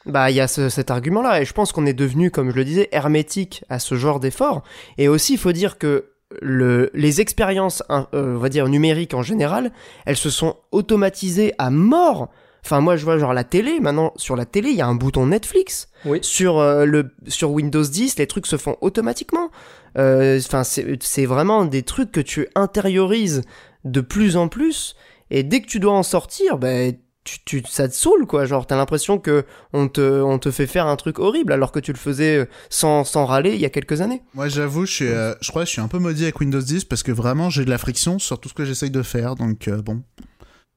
Bah, 0.05 0.29
il 0.29 0.35
y 0.35 0.39
a 0.41 0.47
ce- 0.47 0.69
cet 0.69 0.91
argument-là, 0.91 1.41
et 1.41 1.45
je 1.45 1.53
pense 1.53 1.71
qu'on 1.71 1.85
est 1.85 1.93
devenu, 1.93 2.29
comme 2.29 2.51
je 2.51 2.55
le 2.55 2.63
disais, 2.65 2.89
hermétique 2.91 3.63
à 3.69 3.79
ce 3.79 3.95
genre 3.95 4.19
d'effort. 4.19 4.63
Et 4.97 5.07
aussi, 5.07 5.33
il 5.33 5.39
faut 5.39 5.51
dire 5.51 5.77
que 5.77 6.05
le, 6.41 6.89
les 6.93 7.21
expériences, 7.21 7.83
euh, 7.89 8.03
on 8.13 8.37
va 8.37 8.49
dire 8.49 8.67
numériques 8.67 9.13
en 9.13 9.21
général, 9.23 9.71
elles 10.05 10.17
se 10.17 10.29
sont 10.29 10.57
automatisées 10.71 11.53
à 11.57 11.69
mort. 11.69 12.29
Enfin, 12.65 12.79
moi, 12.79 12.95
je 12.95 13.03
vois 13.03 13.17
genre 13.17 13.33
la 13.33 13.43
télé. 13.43 13.79
Maintenant, 13.81 14.13
sur 14.15 14.35
la 14.35 14.45
télé, 14.45 14.69
il 14.69 14.77
y 14.77 14.81
a 14.81 14.87
un 14.87 14.95
bouton 14.95 15.27
Netflix. 15.27 15.89
Oui. 16.05 16.19
Sur 16.21 16.59
euh, 16.59 16.85
le 16.85 17.13
sur 17.27 17.51
Windows 17.51 17.83
10, 17.83 18.17
les 18.17 18.27
trucs 18.27 18.47
se 18.47 18.57
font 18.57 18.77
automatiquement. 18.81 19.51
Euh, 19.97 20.39
Enfin, 20.45 20.63
c'est 20.63 21.01
c'est 21.03 21.25
vraiment 21.25 21.65
des 21.65 21.83
trucs 21.83 22.11
que 22.11 22.21
tu 22.21 22.47
intériorises 22.55 23.41
de 23.83 24.01
plus 24.01 24.37
en 24.37 24.47
plus. 24.47 24.95
Et 25.29 25.43
dès 25.43 25.61
que 25.61 25.67
tu 25.67 25.79
dois 25.79 25.93
en 25.93 26.03
sortir, 26.03 26.57
ben 26.57 26.93
tu, 27.23 27.39
tu, 27.45 27.63
ça 27.69 27.87
te 27.87 27.93
saoule 27.93 28.25
quoi. 28.25 28.45
Genre, 28.45 28.65
t'as 28.67 28.75
l'impression 28.75 29.17
que 29.17 29.45
on 29.73 29.87
te, 29.87 30.01
on 30.21 30.39
te 30.39 30.51
fait 30.51 30.67
faire 30.67 30.87
un 30.87 30.95
truc 30.95 31.19
horrible 31.19 31.51
alors 31.53 31.71
que 31.71 31.79
tu 31.79 31.91
le 31.93 31.97
faisais 31.97 32.37
euh, 32.37 32.45
sans, 32.69 33.03
sans 33.03 33.25
râler 33.25 33.53
il 33.55 33.61
y 33.61 33.65
a 33.65 33.69
quelques 33.69 34.01
années. 34.01 34.21
Moi, 34.33 34.47
j'avoue, 34.49 34.85
je, 34.85 34.91
suis, 34.93 35.07
euh, 35.07 35.33
je 35.41 35.49
crois 35.49 35.63
que 35.63 35.67
je 35.67 35.71
suis 35.73 35.81
un 35.81 35.87
peu 35.87 35.99
maudit 35.99 36.23
avec 36.23 36.39
Windows 36.39 36.61
10 36.61 36.85
parce 36.85 37.03
que 37.03 37.11
vraiment, 37.11 37.49
j'ai 37.49 37.65
de 37.65 37.69
la 37.69 37.77
friction 37.77 38.19
sur 38.19 38.39
tout 38.39 38.49
ce 38.49 38.53
que 38.53 38.65
j'essaye 38.65 38.91
de 38.91 39.01
faire. 39.01 39.35
Donc, 39.35 39.67
euh, 39.67 39.81
bon. 39.81 40.03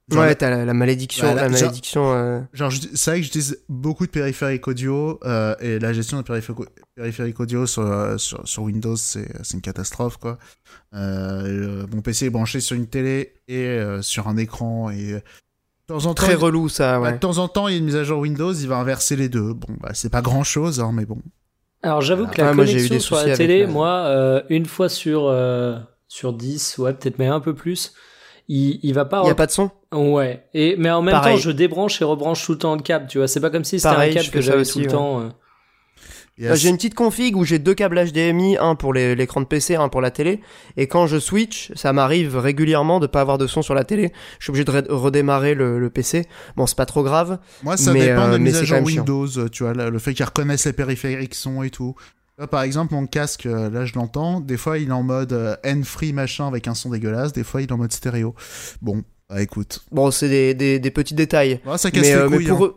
Genre, 0.09 0.21
ouais, 0.23 0.35
t'as 0.35 0.49
la, 0.49 0.63
la 0.63 0.73
malédiction, 0.73 1.27
Ouais, 1.27 1.35
la- 1.35 1.49
la 1.49 1.49
genre- 1.49 1.61
malédiction. 1.67 2.13
euh, 2.13 2.39
Genre, 2.53 2.69
je- 2.71 2.79
c'est 2.93 3.11
vrai 3.11 3.19
que 3.19 3.25
j'utilise 3.25 3.61
beaucoup 3.67 4.05
de 4.05 4.11
périphériques 4.11 4.65
audio 4.69 5.19
et 5.59 5.79
la 5.79 5.91
gestion 5.91 6.15
des 6.15 6.23
périphériques, 6.23 6.61
périphériques 6.95 7.39
audio 7.41 7.65
sur, 7.67 8.17
sur, 8.17 8.47
sur 8.47 8.63
Windows, 8.63 8.95
c'est 8.95 9.27
une 9.53 9.59
catastrophe, 9.59 10.15
quoi. 10.15 10.37
Mon 10.93 12.01
PC 12.01 12.27
est 12.27 12.29
branché 12.29 12.59
sur 12.61 12.75
une 12.77 12.87
télé 12.87 13.33
et 13.49 13.79
sur 14.01 14.27
un 14.29 14.37
écran 14.37 14.89
et 14.91 15.11
de 15.13 15.21
temps 15.87 15.97
en 16.05 16.13
temps, 16.13 16.13
Très 16.13 16.33
il- 16.33 16.37
relou 16.37 16.69
ça, 16.69 16.99
bah, 16.99 17.11
de 17.13 17.17
temps 17.17 17.37
en 17.37 17.47
temps, 17.47 17.67
il 17.67 17.71
y 17.73 17.75
a 17.75 17.79
une 17.79 17.85
mise 17.85 17.95
à 17.95 18.03
jour 18.03 18.19
Windows, 18.19 18.53
il 18.53 18.67
va 18.67 18.77
inverser 18.77 19.15
les 19.15 19.29
deux. 19.29 19.53
Bon, 19.53 19.73
bah, 19.81 19.91
c'est 19.93 20.09
pas 20.11 20.21
grand 20.21 20.43
chose, 20.43 20.79
hein, 20.79 20.91
mais 20.93 21.05
bon. 21.05 21.17
Alors 21.83 22.01
j'avoue 22.01 22.27
que 22.27 22.41
la 22.41 22.49
Ah, 22.49 22.53
moi, 22.53 22.65
j'ai 22.65 22.83
eu 22.83 22.87
connexion 22.89 23.17
sur 23.17 23.27
la 23.27 23.35
télé, 23.37 23.61
la- 23.61 23.67
moi, 23.67 23.89
euh, 23.89 24.41
une 24.49 24.65
fois 24.65 24.89
sur, 24.89 25.27
euh, 25.27 25.77
sur 26.07 26.33
10, 26.33 26.77
ouais, 26.79 26.93
peut-être 26.93 27.19
même 27.19 27.31
un 27.31 27.39
peu 27.39 27.53
plus, 27.53 27.93
il, 28.47 28.79
il 28.83 28.93
va 28.93 29.05
pas... 29.05 29.21
Il 29.23 29.27
y 29.27 29.31
a 29.31 29.35
pas 29.35 29.45
de 29.45 29.51
son 29.51 29.71
Ouais, 29.93 30.45
et, 30.53 30.75
mais 30.77 30.89
en 30.91 31.01
même 31.01 31.13
Pareil. 31.13 31.35
temps, 31.35 31.39
je 31.41 31.51
débranche 31.51 32.01
et 32.01 32.05
rebranche 32.05 32.45
tout 32.45 32.51
le 32.53 32.57
temps 32.57 32.75
le 32.75 32.81
câble, 32.81 33.07
tu 33.07 33.19
vois. 33.19 33.27
C'est 33.27 33.39
pas 33.39 33.49
comme 33.49 33.63
si 33.63 33.79
c'était 33.79 33.95
un 33.95 34.09
câble 34.11 34.29
que 34.29 34.41
j'avais 34.41 34.65
tout 34.65 34.79
le 34.79 34.85
ouais. 34.85 34.91
temps. 34.91 35.21
euh. 35.21 35.29
Il 36.37 36.45
y 36.45 36.47
a- 36.47 36.51
Euh, 36.51 36.55
J'ai 36.55 36.69
une 36.69 36.75
petite 36.77 36.93
config 36.93 37.35
où 37.35 37.43
j'ai 37.45 37.57
deux 37.59 37.73
câbles 37.73 37.97
HDMI, 37.97 38.57
un 38.59 38.75
pour 38.75 38.93
l'écran 38.93 39.41
de 39.41 39.45
PC, 39.45 39.75
un 39.75 39.89
pour 39.89 40.01
la 40.01 40.11
télé. 40.11 40.39
Et 40.77 40.87
quand 40.87 41.07
je 41.07 41.17
switch, 41.17 41.71
ça 41.75 41.93
m'arrive 41.93 42.37
régulièrement 42.37 42.99
de 42.99 43.07
pas 43.07 43.21
avoir 43.21 43.37
de 43.37 43.47
son 43.47 43.61
sur 43.61 43.73
la 43.73 43.83
télé. 43.83 44.11
Je 44.39 44.45
suis 44.45 44.51
obligé 44.51 44.63
de 44.65 44.91
redémarrer 44.91 45.55
le, 45.55 45.79
le 45.79 45.89
PC. 45.89 46.25
Bon, 46.55 46.67
c'est 46.67 46.77
pas 46.77 46.85
trop 46.85 47.03
grave. 47.03 47.39
Moi, 47.63 47.75
ça 47.77 47.91
Mais, 47.93 48.07
dépend 48.07 48.21
euh, 48.27 48.33
de 48.33 48.37
mais 48.37 48.51
mise 48.51 48.57
à 48.57 48.63
jour 48.63 48.77
même 48.77 48.87
chiant. 48.87 48.97
Windows, 49.01 49.39
euh, 49.39 49.49
tu 49.49 49.63
vois, 49.63 49.73
le, 49.73 49.99
fait 49.99 50.13
qu'ils 50.13 50.25
reconnaissent 50.25 50.65
les 50.65 50.73
périphériques 50.73 51.33
son 51.35 51.63
et 51.63 51.69
tout. 51.71 51.95
Là, 52.37 52.45
par 52.45 52.61
exemple, 52.61 52.93
mon 52.93 53.07
casque, 53.07 53.47
euh, 53.47 53.71
là, 53.71 53.85
je 53.85 53.95
l'entends. 53.95 54.39
Des 54.39 54.57
fois, 54.57 54.77
il 54.77 54.89
est 54.89 54.91
en 54.91 55.01
mode 55.01 55.33
euh, 55.33 55.55
N-free 55.63 56.13
machin 56.13 56.47
avec 56.47 56.67
un 56.67 56.75
son 56.75 56.91
dégueulasse. 56.91 57.33
Des 57.33 57.43
fois, 57.43 57.63
il 57.63 57.69
est 57.69 57.71
en 57.71 57.77
mode 57.77 57.91
stéréo. 57.91 58.35
Bon, 58.83 59.01
bah 59.27 59.41
écoute. 59.41 59.79
Bon, 59.91 60.11
c'est 60.11 60.29
des, 60.29 60.53
des, 60.53 60.77
des 60.79 60.91
petits 60.91 61.15
détails. 61.15 61.59
Ouais, 61.65 61.79
ça 61.79 61.89
casse 61.89 62.03
Mais, 62.03 62.09
les 62.09 62.15
euh, 62.15 62.29
mais 62.29 62.37
couilles, 62.37 62.45
pour 62.45 62.63
hein, 62.63 62.67
eux, 62.67 62.75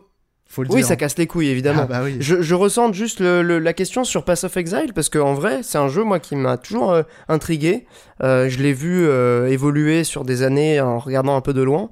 faut 0.51 0.63
le 0.63 0.69
oui, 0.69 0.77
dire. 0.81 0.87
ça 0.87 0.95
casse 0.95 1.17
les 1.17 1.27
couilles 1.27 1.47
évidemment. 1.49 1.83
Ah 1.83 1.87
bah 1.87 2.01
oui. 2.03 2.17
Je, 2.19 2.41
je 2.41 2.55
ressens 2.55 2.91
juste 2.93 3.19
le, 3.21 3.41
le- 3.41 3.59
la 3.59 3.73
question 3.73 4.03
sur 4.03 4.25
Pass 4.25 4.43
of 4.43 4.57
Exile 4.57 4.91
parce 4.93 5.09
que 5.09 5.17
en 5.19 5.33
vrai 5.33 5.61
c'est 5.63 5.77
un 5.77 5.87
jeu 5.87 6.03
moi 6.03 6.19
qui 6.19 6.35
m'a 6.35 6.57
toujours 6.57 6.91
euh, 6.91 7.03
intrigué. 7.29 7.85
Euh, 8.21 8.49
je 8.49 8.59
l'ai 8.59 8.73
vu 8.73 9.05
euh, 9.07 9.47
évoluer 9.49 10.03
sur 10.03 10.25
des 10.25 10.43
années 10.43 10.79
en 10.81 10.99
regardant 10.99 11.35
un 11.35 11.41
peu 11.41 11.53
de 11.53 11.61
loin. 11.61 11.89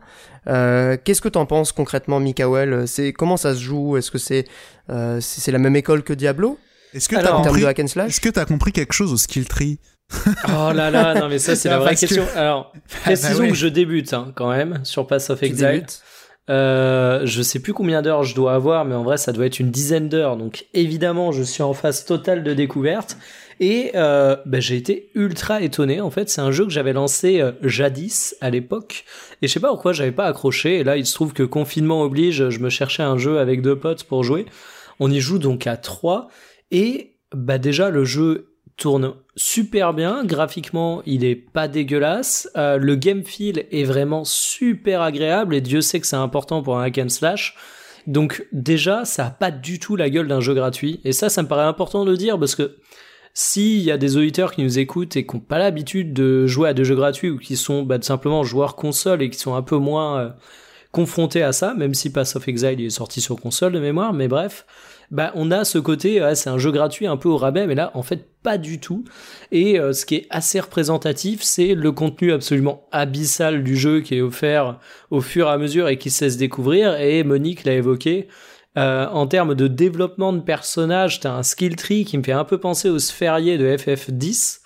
Euh, 0.47 0.97
Qu'est-ce 1.03 1.21
que 1.21 1.29
t'en 1.29 1.45
penses 1.45 1.71
concrètement, 1.71 2.19
Mikael? 2.19 2.87
C'est 2.87 3.13
comment 3.13 3.37
ça 3.37 3.53
se 3.55 3.59
joue? 3.61 3.97
Est-ce 3.97 4.11
que 4.11 4.17
c'est 4.17 4.45
euh, 4.89 5.19
c'est 5.21 5.41
c'est 5.41 5.51
la 5.51 5.59
même 5.59 5.75
école 5.75 6.03
que 6.03 6.13
Diablo? 6.13 6.57
Est-ce 6.93 7.07
que 7.07 7.15
t'as 7.15 7.31
compris 7.31 7.63
Est-ce 7.63 8.19
que 8.21 8.29
t'as 8.29 8.45
compris 8.45 8.71
quelque 8.71 8.93
chose 8.93 9.13
au 9.13 9.17
skill 9.17 9.47
tree? 9.47 9.79
Oh 10.47 10.71
là 10.73 10.89
là, 10.89 11.13
non 11.13 11.29
mais 11.29 11.37
ça 11.37 11.55
c'est 11.55 11.69
Ah, 11.69 11.73
la 11.73 11.79
vraie 11.83 11.93
que- 11.95 11.99
question. 11.99 12.25
Alors, 12.35 12.73
précisons 13.03 13.33
bah 13.37 13.43
oui. 13.43 13.49
que 13.49 13.55
je 13.55 13.67
débute 13.67 14.11
hein, 14.13 14.31
quand 14.35 14.49
même 14.49 14.79
sur 14.83 15.05
Pass 15.05 15.29
of 15.29 15.39
Tu 15.39 15.45
Exile. 15.45 15.85
Euh, 16.49 17.21
je 17.25 17.41
sais 17.41 17.59
plus 17.59 17.73
combien 17.73 18.01
d'heures 18.01 18.23
je 18.23 18.33
dois 18.33 18.53
avoir, 18.53 18.85
mais 18.85 18.95
en 18.95 19.03
vrai, 19.03 19.17
ça 19.17 19.31
doit 19.31 19.45
être 19.45 19.59
une 19.59 19.69
dizaine 19.69 20.09
d'heures. 20.09 20.35
Donc, 20.35 20.65
évidemment, 20.73 21.31
je 21.31 21.43
suis 21.43 21.63
en 21.63 21.73
phase 21.73 22.05
totale 22.05 22.43
de 22.43 22.53
découverte. 22.53 23.17
Et 23.59 23.91
euh, 23.95 24.37
bah, 24.45 24.59
j'ai 24.59 24.77
été 24.77 25.11
ultra 25.15 25.61
étonné. 25.61 25.99
En 25.99 26.09
fait, 26.09 26.29
c'est 26.29 26.41
un 26.41 26.51
jeu 26.51 26.65
que 26.65 26.71
j'avais 26.71 26.93
lancé 26.93 27.41
euh, 27.41 27.51
jadis 27.61 28.35
à 28.41 28.49
l'époque, 28.49 29.03
et 29.41 29.47
je 29.47 29.53
sais 29.53 29.59
pas 29.59 29.69
pourquoi 29.69 29.91
j'avais 29.91 30.13
pas 30.13 30.25
accroché. 30.25 30.79
Et 30.79 30.83
là, 30.83 30.97
il 30.97 31.05
se 31.05 31.13
trouve 31.13 31.33
que 31.33 31.43
confinement 31.43 32.01
oblige, 32.01 32.49
je 32.49 32.59
me 32.59 32.69
cherchais 32.69 33.03
un 33.03 33.17
jeu 33.17 33.37
avec 33.39 33.61
deux 33.61 33.77
potes 33.77 34.05
pour 34.05 34.23
jouer. 34.23 34.45
On 34.99 35.11
y 35.11 35.19
joue 35.19 35.39
donc 35.39 35.67
à 35.67 35.77
trois, 35.77 36.29
et 36.71 37.15
bah 37.33 37.57
déjà 37.57 37.89
le 37.89 38.05
jeu 38.05 38.48
tourne 38.79 39.13
super 39.35 39.93
bien. 39.93 40.23
Graphiquement, 40.23 41.03
il 41.05 41.23
est 41.23 41.35
pas 41.35 41.67
dégueulasse. 41.67 42.49
Euh, 42.57 42.77
le 42.77 42.95
game 42.95 43.23
feel 43.23 43.65
est 43.71 43.83
vraiment 43.83 44.23
super 44.23 45.01
agréable 45.01 45.53
et 45.53 45.61
Dieu 45.61 45.81
sait 45.81 45.99
que 45.99 46.07
c'est 46.07 46.15
important 46.15 46.63
pour 46.63 46.79
un 46.79 46.83
hack 46.83 46.97
and 46.97 47.09
slash. 47.09 47.55
Donc 48.07 48.47
déjà, 48.51 49.05
ça 49.05 49.27
a 49.27 49.29
pas 49.29 49.51
du 49.51 49.77
tout 49.77 49.95
la 49.95 50.09
gueule 50.09 50.27
d'un 50.27 50.39
jeu 50.39 50.53
gratuit. 50.53 50.99
Et 51.03 51.11
ça, 51.11 51.29
ça 51.29 51.43
me 51.43 51.47
paraît 51.47 51.63
important 51.63 52.05
de 52.05 52.15
dire 52.15 52.39
parce 52.39 52.55
que 52.55 52.77
s'il 53.33 53.81
y 53.81 53.91
a 53.91 53.97
des 53.97 54.17
auditeurs 54.17 54.53
qui 54.53 54.63
nous 54.63 54.79
écoutent 54.79 55.15
et 55.15 55.25
qui 55.25 55.35
n'ont 55.35 55.41
pas 55.41 55.59
l'habitude 55.59 56.13
de 56.13 56.47
jouer 56.47 56.69
à 56.69 56.73
des 56.73 56.83
jeux 56.83 56.95
gratuits 56.95 57.29
ou 57.29 57.37
qui 57.37 57.55
sont 57.55 57.83
bah, 57.83 58.01
simplement 58.01 58.43
joueurs 58.43 58.75
console 58.75 59.21
et 59.21 59.29
qui 59.29 59.37
sont 59.37 59.53
un 59.53 59.61
peu 59.61 59.77
moins 59.77 60.19
euh, 60.19 60.29
confrontés 60.91 61.43
à 61.43 61.51
ça, 61.51 61.73
même 61.75 61.93
si 61.93 62.11
Pass 62.11 62.35
of 62.35 62.47
Exile 62.47 62.79
il 62.79 62.85
est 62.87 62.89
sorti 62.89 63.21
sur 63.21 63.39
console 63.39 63.73
de 63.73 63.79
mémoire, 63.79 64.13
mais 64.13 64.27
bref, 64.27 64.65
bah 65.11 65.31
on 65.35 65.51
a 65.51 65.65
ce 65.65 65.77
côté, 65.79 66.21
ouais, 66.21 66.35
c'est 66.35 66.49
un 66.49 66.57
jeu 66.59 66.71
gratuit 66.71 67.07
un 67.07 67.17
peu 67.17 67.29
au 67.29 67.37
rabais, 67.37 67.65
mais 67.67 67.75
là 67.75 67.91
en 67.95 68.03
fait 68.03 68.27
pas 68.43 68.57
du 68.57 68.79
tout. 68.79 69.03
Et 69.51 69.79
euh, 69.79 69.91
ce 69.91 70.05
qui 70.05 70.15
est 70.15 70.27
assez 70.29 70.59
représentatif, 70.59 71.41
c'est 71.41 71.73
le 71.75 71.91
contenu 71.91 72.31
absolument 72.31 72.87
abyssal 72.91 73.63
du 73.63 73.75
jeu 73.75 74.01
qui 74.01 74.15
est 74.15 74.21
offert 74.21 74.79
au 75.09 75.21
fur 75.21 75.47
et 75.47 75.51
à 75.51 75.57
mesure 75.57 75.87
et 75.89 75.97
qui 75.97 76.09
se 76.09 76.25
laisse 76.25 76.37
découvrir. 76.37 76.95
Et 76.99 77.23
Monique 77.23 77.63
l'a 77.63 77.73
évoqué. 77.73 78.27
euh, 78.77 79.07
en 79.07 79.25
termes 79.27 79.55
de 79.55 79.67
développement 79.67 80.31
de 80.31 80.39
personnages, 80.41 81.19
t'as 81.19 81.31
un 81.33 81.43
skill 81.43 81.75
tree 81.75 82.05
qui 82.05 82.17
me 82.17 82.23
fait 82.23 82.31
un 82.31 82.45
peu 82.45 82.59
penser 82.59 82.87
au 82.89 82.99
sphérié 82.99 83.57
de 83.57 83.67
FF10, 83.75 84.59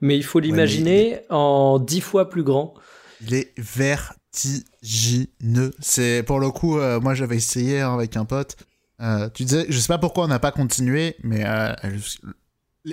mais 0.00 0.16
il 0.16 0.22
faut 0.22 0.38
l'imaginer 0.38 1.20
en 1.28 1.78
dix 1.80 2.00
fois 2.00 2.30
plus 2.30 2.44
grand. 2.44 2.74
Il 3.20 3.34
est 3.34 3.52
vertigineux. 3.58 5.72
C'est 5.80 6.22
pour 6.24 6.38
le 6.38 6.50
coup, 6.50 6.78
euh, 6.78 7.00
moi 7.00 7.14
j'avais 7.14 7.36
essayé 7.36 7.80
hein, 7.80 7.94
avec 7.94 8.16
un 8.16 8.24
pote. 8.24 8.56
Euh, 9.00 9.28
tu 9.32 9.44
disais, 9.44 9.66
je 9.68 9.78
sais 9.78 9.88
pas 9.88 9.98
pourquoi 9.98 10.24
on 10.24 10.28
n'a 10.28 10.38
pas 10.40 10.50
continué, 10.52 11.16
mais 11.22 11.44
euh, 11.46 11.72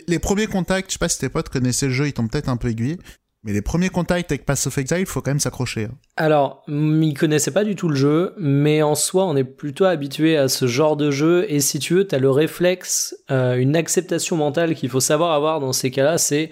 les- 0.08 0.20
premiers 0.20 0.48
contacts, 0.48 0.90
je 0.90 0.94
sais 0.94 1.00
pas 1.00 1.10
si 1.10 1.20
tes 1.20 1.30
potes 1.30 1.50
connaissaient 1.50 1.88
le 1.88 1.94
jeu, 1.94 2.08
ils 2.08 2.14
t'ont 2.14 2.28
peut-être 2.28 2.50
un 2.50 2.58
peu 2.58 2.70
aiguillé. 2.70 2.98
Mais 3.44 3.54
les 3.54 3.62
premiers 3.62 3.90
contacts 3.90 4.32
avec 4.32 4.44
Pass 4.44 4.66
of 4.66 4.76
Exile, 4.80 5.02
il 5.02 5.06
faut 5.06 5.22
quand 5.22 5.30
même 5.30 5.40
s'accrocher. 5.40 5.84
hein. 5.86 5.92
Alors, 6.16 6.64
mm, 6.68 7.04
il 7.04 7.14
connaissait 7.14 7.52
pas 7.52 7.64
du 7.64 7.76
tout 7.76 7.88
le 7.90 7.96
jeu, 7.96 8.34
mais 8.40 8.82
en 8.82 8.96
soi, 8.96 9.26
on 9.26 9.36
est 9.36 9.44
plutôt 9.44 9.86
habitué 9.86 10.36
à 10.36 10.48
ce 10.48 10.66
genre 10.66 10.98
de 10.98 11.12
jeu. 11.12 11.46
Et 11.50 11.60
si 11.60 11.78
tu 11.78 11.94
veux, 11.94 12.08
t'as 12.08 12.18
le 12.18 12.32
réflexe, 12.32 13.16
euh, 13.30 13.56
une 13.58 13.76
acceptation 13.76 14.36
mentale 14.36 14.74
qu'il 14.74 14.90
faut 14.90 15.00
savoir 15.00 15.34
avoir 15.34 15.60
dans 15.60 15.74
ces 15.74 15.92
cas-là, 15.92 16.18
c'est 16.18 16.50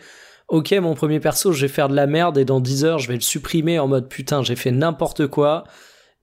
ok, 0.49 0.71
mon 0.73 0.93
premier 0.93 1.19
perso, 1.19 1.51
je 1.51 1.61
vais 1.61 1.67
faire 1.67 1.89
de 1.89 1.95
la 1.95 2.05
merde 2.05 2.37
et 2.37 2.45
dans 2.45 2.59
10 2.59 2.85
heures, 2.85 2.99
je 2.99 3.07
vais 3.07 3.15
le 3.15 3.21
supprimer 3.21 3.79
en 3.79 3.87
mode 3.87 4.07
putain, 4.07 4.43
j'ai 4.43 4.55
fait 4.55 4.69
n'importe 4.71 5.25
quoi. 5.25 5.63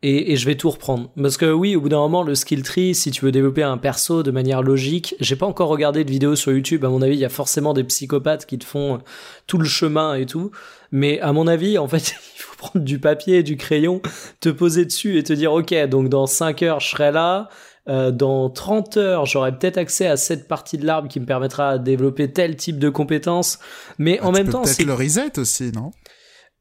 Et, 0.03 0.33
et 0.33 0.37
je 0.37 0.47
vais 0.47 0.55
tout 0.55 0.71
reprendre. 0.71 1.11
Parce 1.21 1.37
que 1.37 1.53
oui, 1.53 1.77
au 1.77 1.83
bout 1.83 1.91
d'un 1.91 1.99
moment, 1.99 2.23
le 2.23 2.35
skill 2.35 2.63
tree, 2.63 2.95
si 2.95 3.11
tu 3.11 3.23
veux 3.25 3.33
développer 3.33 3.63
un 3.63 3.77
perso 3.77 4.23
de 4.23 4.31
manière 4.31 4.63
logique, 4.63 5.15
j'ai 5.21 5.37
pas 5.37 5.45
encore 5.45 5.69
regardé 5.69 6.05
de 6.05 6.11
vidéos 6.11 6.37
sur 6.37 6.53
YouTube, 6.53 6.85
à 6.87 6.89
mon 6.89 7.03
avis, 7.03 7.15
il 7.17 7.21
y 7.21 7.25
a 7.27 7.29
forcément 7.29 7.75
des 7.75 7.85
psychopathes 7.85 8.47
qui 8.47 8.59
te 8.59 8.65
font 8.65 9.01
tout 9.47 9.59
le 9.59 9.67
chemin 9.67 10.15
et 10.15 10.25
tout. 10.25 10.53
Mais 10.91 11.21
à 11.21 11.33
mon 11.35 11.47
avis, 11.47 11.77
en 11.77 11.87
fait, 11.87 12.15
il 12.37 12.41
faut 12.41 12.57
prendre 12.57 12.83
du 12.85 12.99
papier 12.99 13.39
et 13.39 13.43
du 13.43 13.59
crayon, 13.59 14.01
te 14.41 14.49
poser 14.49 14.87
dessus 14.87 15.19
et 15.19 15.23
te 15.23 15.35
dire, 15.35 15.53
ok, 15.53 15.75
donc 15.89 16.09
dans 16.09 16.27
5 16.27 16.63
heures, 16.63 16.81
je 16.81 16.89
serai 16.89 17.13
là. 17.13 17.51
Euh, 17.89 18.11
dans 18.11 18.51
30 18.51 18.99
heures, 18.99 19.27
j'aurai 19.27 19.53
peut-être 19.53 19.79
accès 19.79 20.07
à 20.07 20.17
cette 20.17 20.47
partie 20.49 20.79
de 20.79 20.87
l'arbre 20.87 21.09
qui 21.09 21.19
me 21.19 21.25
permettra 21.27 21.79
de 21.79 21.85
développer 21.85 22.31
tel 22.31 22.55
type 22.57 22.79
de 22.79 22.89
compétences. 22.89 23.59
Mais 23.99 24.19
Ah, 24.21 24.27
en 24.27 24.33
tu 24.33 24.39
même 24.39 24.47
peux 24.47 24.53
temps, 24.53 24.63
peut-être 24.63 24.75
c'est 24.77 24.85
le 24.85 24.95
reset 24.95 25.39
aussi, 25.39 25.73
non? 25.73 25.91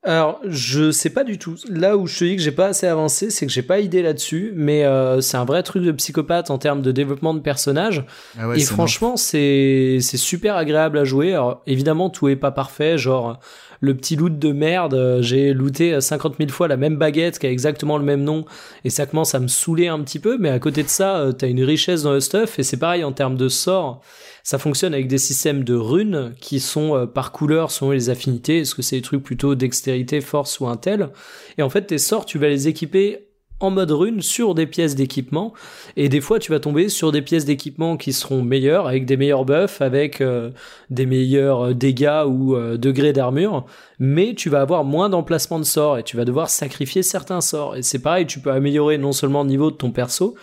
Alors, 0.03 0.39
je 0.45 0.91
sais 0.91 1.09
pas 1.09 1.25
du 1.25 1.37
tout. 1.37 1.55
Là 1.69 1.97
où 1.97 2.07
je 2.07 2.19
te 2.19 2.23
dis 2.23 2.37
que 2.37 2.41
j'ai 2.41 2.53
pas 2.53 2.67
assez 2.67 2.87
avancé, 2.87 3.29
c'est 3.29 3.45
que 3.45 3.51
j'ai 3.51 3.61
pas 3.61 3.79
idée 3.79 4.01
là-dessus, 4.01 4.53
mais 4.55 4.85
euh, 4.85 5.19
c'est 5.19 5.35
un 5.35 5.43
vrai 5.43 5.61
truc 5.61 5.83
de 5.83 5.91
psychopathe 5.91 6.49
en 6.51 6.57
termes 6.57 6.81
de 6.81 6.91
développement 6.93 7.33
de 7.33 7.41
personnages. 7.41 8.05
Ah 8.39 8.47
ouais, 8.47 8.59
et 8.59 8.63
franchement, 8.63 9.17
c'est 9.17 9.97
c'est 9.99 10.17
super 10.17 10.55
agréable 10.55 10.97
à 10.97 11.03
jouer. 11.03 11.33
Alors, 11.33 11.61
évidemment, 11.67 12.09
tout 12.09 12.29
est 12.29 12.37
pas 12.37 12.51
parfait, 12.51 12.97
genre 12.97 13.39
le 13.81 13.95
petit 13.95 14.15
loot 14.15 14.37
de 14.37 14.51
merde, 14.51 14.93
euh, 14.93 15.21
j'ai 15.21 15.53
looté 15.53 15.99
50 15.99 16.35
000 16.37 16.49
fois 16.49 16.67
la 16.67 16.77
même 16.77 16.97
baguette 16.97 17.39
qui 17.39 17.47
a 17.47 17.51
exactement 17.51 17.97
le 17.97 18.03
même 18.03 18.23
nom, 18.23 18.45
et 18.83 18.89
ça 18.89 19.05
commence 19.05 19.35
à 19.35 19.39
me 19.39 19.47
saouler 19.47 19.87
un 19.87 19.99
petit 20.01 20.19
peu, 20.19 20.37
mais 20.37 20.49
à 20.49 20.59
côté 20.59 20.83
de 20.83 20.89
ça, 20.89 21.17
euh, 21.17 21.31
t'as 21.31 21.47
une 21.47 21.63
richesse 21.63 22.03
dans 22.03 22.13
le 22.13 22.19
stuff, 22.19 22.59
et 22.59 22.63
c'est 22.63 22.77
pareil 22.77 23.03
en 23.03 23.11
termes 23.11 23.37
de 23.37 23.47
sorts. 23.47 24.01
Ça 24.43 24.57
fonctionne 24.57 24.93
avec 24.93 25.07
des 25.07 25.17
systèmes 25.17 25.63
de 25.63 25.75
runes 25.75 26.33
qui 26.39 26.59
sont 26.59 26.95
euh, 26.95 27.05
par 27.05 27.31
couleur 27.31 27.71
selon 27.71 27.91
les 27.91 28.09
affinités. 28.09 28.59
Est-ce 28.59 28.75
que 28.75 28.81
c'est 28.81 28.97
des 28.97 29.01
trucs 29.01 29.23
plutôt 29.23 29.55
dextérité, 29.55 30.21
force 30.21 30.59
ou 30.59 30.67
intel? 30.67 31.09
Et 31.57 31.61
en 31.61 31.69
fait, 31.69 31.83
tes 31.83 31.97
sorts, 31.97 32.25
tu 32.25 32.39
vas 32.39 32.47
les 32.47 32.67
équiper 32.67 33.28
en 33.59 33.71
mode 33.71 33.91
rune 33.91 34.21
sur 34.21 34.55
des 34.55 34.65
pièces 34.65 34.95
d'équipement. 34.95 35.53
Et 35.97 36.09
des 36.09 36.21
fois 36.21 36.39
tu 36.39 36.51
vas 36.51 36.59
tomber 36.59 36.89
sur 36.89 37.11
des 37.11 37.21
pièces 37.21 37.45
d'équipement 37.45 37.97
qui 37.97 38.13
seront 38.13 38.41
meilleures 38.41 38.87
avec 38.87 39.05
des 39.05 39.17
meilleurs 39.17 39.45
buffs 39.45 39.81
avec 39.81 40.21
euh, 40.21 40.51
des 40.89 41.05
meilleurs 41.05 41.67
euh, 41.67 41.73
dégâts 41.73 42.23
ou 42.27 42.55
euh, 42.55 42.77
degrés 42.77 43.13
d'armure. 43.13 43.65
Mais 43.99 44.33
tu 44.35 44.49
vas 44.49 44.61
avoir 44.61 44.83
moins 44.83 45.09
d'emplacement 45.09 45.59
de 45.59 45.65
sorts 45.65 45.97
et 45.97 46.03
tu 46.03 46.17
vas 46.17 46.25
devoir 46.25 46.49
sacrifier 46.49 47.03
certains 47.03 47.41
sorts. 47.41 47.75
Et 47.75 47.81
c'est 47.81 47.99
pareil 47.99 48.25
tu 48.25 48.39
peux 48.39 48.51
améliorer 48.51 48.97
non 48.97 49.11
seulement 49.11 49.43
le 49.43 49.49
niveau 49.49 49.71
de 49.71 49.75
ton 49.75 49.91
perso 49.91 50.35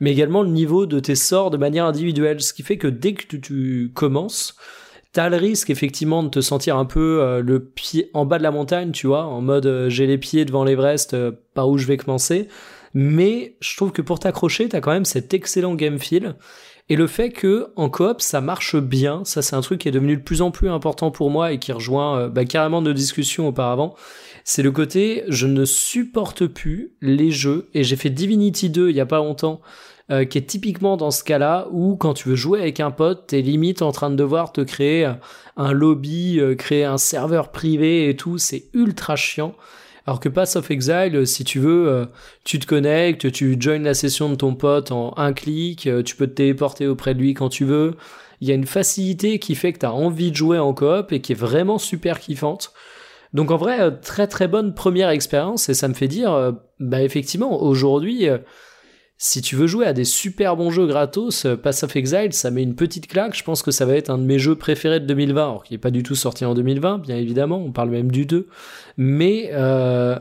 mais 0.00 0.10
également 0.10 0.42
le 0.42 0.48
niveau 0.48 0.84
de 0.84 0.98
tes 0.98 1.14
sorts 1.14 1.50
de 1.50 1.56
manière 1.56 1.84
individuelle. 1.84 2.40
Ce 2.40 2.52
qui 2.52 2.64
fait 2.64 2.76
que 2.76 2.88
dès 2.88 3.14
que 3.14 3.36
tu 3.36 3.92
commences 3.94 4.56
T'as 5.12 5.28
le 5.28 5.36
risque 5.36 5.68
effectivement 5.68 6.22
de 6.22 6.28
te 6.28 6.40
sentir 6.40 6.78
un 6.78 6.86
peu 6.86 7.20
euh, 7.20 7.42
le 7.42 7.62
pied 7.62 8.10
en 8.14 8.24
bas 8.24 8.38
de 8.38 8.42
la 8.42 8.50
montagne, 8.50 8.92
tu 8.92 9.06
vois, 9.06 9.24
en 9.24 9.42
mode 9.42 9.66
euh, 9.66 9.90
j'ai 9.90 10.06
les 10.06 10.16
pieds 10.16 10.44
devant 10.44 10.64
l'Everest, 10.64 11.12
euh, 11.12 11.32
par 11.54 11.68
où 11.68 11.76
je 11.76 11.86
vais 11.86 11.98
commencer. 11.98 12.48
Mais 12.94 13.56
je 13.60 13.76
trouve 13.76 13.92
que 13.92 14.02
pour 14.02 14.18
t'accrocher, 14.18 14.68
t'as 14.68 14.80
quand 14.80 14.92
même 14.92 15.04
cet 15.04 15.34
excellent 15.34 15.74
game 15.74 15.98
feel. 15.98 16.34
Et 16.88 16.96
le 16.96 17.06
fait 17.06 17.30
que 17.30 17.68
en 17.76 17.88
coop 17.88 18.20
ça 18.20 18.40
marche 18.40 18.76
bien, 18.76 19.24
ça 19.24 19.40
c'est 19.40 19.54
un 19.54 19.60
truc 19.60 19.80
qui 19.80 19.88
est 19.88 19.92
devenu 19.92 20.16
de 20.16 20.22
plus 20.22 20.42
en 20.42 20.50
plus 20.50 20.68
important 20.68 21.10
pour 21.10 21.30
moi 21.30 21.52
et 21.52 21.58
qui 21.58 21.72
rejoint 21.72 22.18
euh, 22.18 22.28
bah, 22.28 22.44
carrément 22.44 22.82
nos 22.82 22.92
discussions 22.92 23.48
auparavant. 23.48 23.94
C'est 24.44 24.62
le 24.62 24.72
côté 24.72 25.24
je 25.28 25.46
ne 25.46 25.64
supporte 25.64 26.46
plus 26.46 26.92
les 27.00 27.30
jeux 27.30 27.68
et 27.72 27.84
j'ai 27.84 27.96
fait 27.96 28.10
Divinity 28.10 28.68
2 28.68 28.90
il 28.90 28.96
y 28.96 29.00
a 29.00 29.06
pas 29.06 29.18
longtemps 29.18 29.60
euh, 30.10 30.24
qui 30.24 30.38
est 30.38 30.42
typiquement 30.42 30.96
dans 30.96 31.10
ce 31.10 31.24
cas-là 31.24 31.68
où 31.70 31.96
quand 31.96 32.14
tu 32.14 32.30
veux 32.30 32.34
jouer 32.34 32.60
avec 32.60 32.80
un 32.80 32.90
pote, 32.90 33.28
t'es 33.28 33.40
limite 33.40 33.82
en 33.82 33.92
train 33.92 34.10
de 34.10 34.16
devoir 34.16 34.52
te 34.52 34.60
créer 34.60 35.10
un 35.56 35.72
lobby, 35.72 36.40
euh, 36.40 36.54
créer 36.54 36.84
un 36.84 36.98
serveur 36.98 37.50
privé 37.50 38.08
et 38.08 38.16
tout, 38.16 38.38
c'est 38.38 38.64
ultra 38.74 39.16
chiant. 39.16 39.54
Alors 40.06 40.18
que 40.18 40.28
Pass 40.28 40.56
of 40.56 40.70
Exile, 40.70 41.26
si 41.26 41.44
tu 41.44 41.60
veux, 41.60 41.88
euh, 41.88 42.06
tu 42.44 42.58
te 42.58 42.66
connectes, 42.66 43.30
tu 43.30 43.56
joins 43.60 43.78
la 43.78 43.94
session 43.94 44.28
de 44.28 44.34
ton 44.34 44.54
pote 44.54 44.90
en 44.90 45.14
un 45.16 45.32
clic, 45.32 45.86
euh, 45.86 46.02
tu 46.02 46.16
peux 46.16 46.26
te 46.26 46.32
téléporter 46.32 46.88
auprès 46.88 47.14
de 47.14 47.20
lui 47.20 47.34
quand 47.34 47.48
tu 47.48 47.64
veux. 47.64 47.94
Il 48.40 48.48
y 48.48 48.50
a 48.50 48.54
une 48.54 48.66
facilité 48.66 49.38
qui 49.38 49.54
fait 49.54 49.72
que 49.72 49.78
tu 49.78 49.86
as 49.86 49.92
envie 49.92 50.32
de 50.32 50.36
jouer 50.36 50.58
en 50.58 50.74
coop 50.74 51.12
et 51.12 51.20
qui 51.20 51.32
est 51.32 51.36
vraiment 51.36 51.78
super 51.78 52.18
kiffante. 52.18 52.72
Donc 53.32 53.50
en 53.50 53.56
vrai, 53.56 53.80
euh, 53.80 53.90
très 53.90 54.26
très 54.26 54.48
bonne 54.48 54.74
première 54.74 55.08
expérience 55.10 55.68
et 55.68 55.74
ça 55.74 55.88
me 55.88 55.94
fait 55.94 56.08
dire, 56.08 56.32
euh, 56.32 56.52
bah 56.80 57.02
effectivement, 57.02 57.62
aujourd'hui, 57.62 58.28
euh, 58.28 58.38
si 59.24 59.40
tu 59.40 59.54
veux 59.54 59.68
jouer 59.68 59.86
à 59.86 59.92
des 59.92 60.02
super 60.04 60.56
bons 60.56 60.72
jeux 60.72 60.86
gratos, 60.88 61.44
euh, 61.44 61.56
Pass 61.56 61.84
of 61.84 61.94
Exile, 61.94 62.32
ça 62.32 62.50
met 62.50 62.60
une 62.64 62.74
petite 62.74 63.06
claque. 63.06 63.36
Je 63.36 63.44
pense 63.44 63.62
que 63.62 63.70
ça 63.70 63.86
va 63.86 63.94
être 63.94 64.10
un 64.10 64.18
de 64.18 64.24
mes 64.24 64.40
jeux 64.40 64.56
préférés 64.56 64.98
de 64.98 65.06
2020, 65.06 65.42
alors 65.44 65.62
qu'il 65.62 65.74
n'est 65.74 65.80
pas 65.80 65.92
du 65.92 66.02
tout 66.02 66.16
sorti 66.16 66.44
en 66.44 66.54
2020, 66.54 66.98
bien 66.98 67.16
évidemment. 67.16 67.58
On 67.64 67.70
parle 67.70 67.90
même 67.90 68.10
du 68.10 68.26
2. 68.26 68.48
Mais 68.96 69.50
euh, 69.52 70.18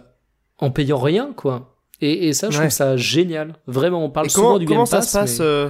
en 0.60 0.70
payant 0.70 1.00
rien, 1.00 1.34
quoi. 1.36 1.76
Et, 2.00 2.28
et 2.28 2.34
ça, 2.34 2.52
je 2.52 2.58
Ouais. 2.58 2.66
trouve 2.66 2.76
ça 2.76 2.96
génial. 2.96 3.56
Vraiment, 3.66 4.06
on 4.06 4.12
parle 4.12 4.28
Et 4.28 4.30
souvent 4.30 4.48
comment, 4.50 4.60
du 4.60 4.66
comment 4.68 4.80
Game 4.82 4.86
ça 4.86 4.98
Pass. 4.98 5.12
se 5.12 5.18
passe 5.18 5.40
mais- 5.40 5.46
euh, 5.46 5.70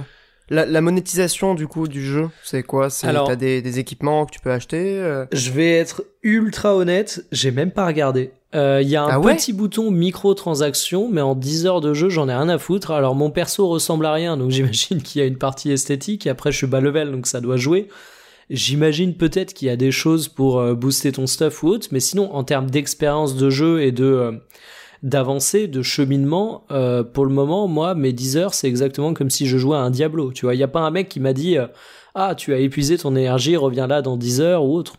la, 0.50 0.66
la 0.66 0.80
monétisation 0.80 1.54
du 1.54 1.66
coup 1.66 1.88
du 1.88 2.04
jeu 2.04 2.28
C'est 2.44 2.62
quoi? 2.62 2.90
C'est 2.90 3.06
Alors- 3.06 3.26
t'as 3.28 3.36
des, 3.36 3.62
des 3.62 3.78
équipements 3.78 4.26
que 4.26 4.32
tu 4.32 4.40
peux 4.40 4.50
acheter 4.52 4.98
euh, 5.00 5.24
Je 5.32 5.50
vais 5.50 5.70
être 5.72 6.04
ultra 6.22 6.76
honnête, 6.76 7.24
j'ai 7.32 7.50
même 7.50 7.70
pas 7.70 7.86
regardé. 7.86 8.32
Euh, 8.54 8.80
Il 8.82 8.88
y 8.88 8.96
a 8.96 9.02
un 9.04 9.08
Ah 9.08 9.18
ouais? 9.20 9.34
petit 9.36 9.52
bouton 9.54 9.90
micro-transaction, 9.90 11.08
mais 11.10 11.20
en 11.22 11.34
10 11.34 11.66
heures 11.66 11.80
de 11.80 11.94
jeu, 11.94 12.08
j'en 12.10 12.28
ai 12.28 12.34
rien 12.34 12.48
à 12.50 12.58
foutre. 12.58 12.90
Alors 12.90 13.14
mon 13.14 13.30
perso 13.30 13.66
ressemble 13.68 14.04
à 14.06 14.12
rien, 14.12 14.36
donc 14.36 14.50
j'imagine 14.52 15.00
qu'il 15.02 15.20
y 15.20 15.24
a 15.24 15.26
une 15.26 15.38
partie 15.38 15.70
esthétique. 15.72 16.26
Et 16.26 16.30
après, 16.30 16.52
je 16.52 16.58
suis 16.58 16.66
bas 16.66 16.80
level, 16.80 17.10
donc 17.12 17.26
ça 17.26 17.40
doit 17.40 17.56
jouer. 17.56 17.88
J'imagine 18.50 19.14
peut-être 19.14 19.54
qu'il 19.54 19.68
y 19.68 19.70
a 19.70 19.76
des 19.76 19.90
choses 19.92 20.28
pour 20.28 20.58
euh, 20.60 20.74
booster 20.74 21.12
ton 21.12 21.26
stuff 21.26 21.62
ou 21.62 21.68
autre, 21.68 21.88
mais 21.92 22.00
sinon, 22.00 22.34
en 22.34 22.44
termes 22.44 22.68
d'expérience 22.70 23.36
de 23.36 23.48
jeu 23.48 23.80
et 23.82 23.92
de 23.92 24.04
euh, 24.04 24.32
d'avancée, 25.02 25.66
de 25.66 25.82
cheminement, 25.82 26.64
euh, 26.70 27.02
pour 27.02 27.26
le 27.26 27.32
moment, 27.32 27.66
moi, 27.66 27.94
mes 27.94 28.12
10 28.12 28.36
heures, 28.36 28.54
c'est 28.54 28.68
exactement 28.68 29.14
comme 29.14 29.30
si 29.30 29.46
je 29.46 29.58
jouais 29.58 29.76
à 29.76 29.80
un 29.80 29.90
Diablo. 29.90 30.32
Tu 30.32 30.46
vois, 30.46 30.54
il 30.54 30.58
y 30.58 30.62
a 30.62 30.68
pas 30.68 30.80
un 30.80 30.90
mec 30.90 31.08
qui 31.08 31.20
m'a 31.20 31.32
dit 31.32 31.58
euh, 31.58 31.66
ah, 32.14 32.34
tu 32.34 32.54
as 32.54 32.58
épuisé 32.58 32.98
ton 32.98 33.16
énergie, 33.16 33.56
reviens 33.56 33.86
là 33.86 34.00
dans 34.00 34.16
10 34.16 34.40
heures 34.40 34.64
ou 34.64 34.74
autre. 34.76 34.94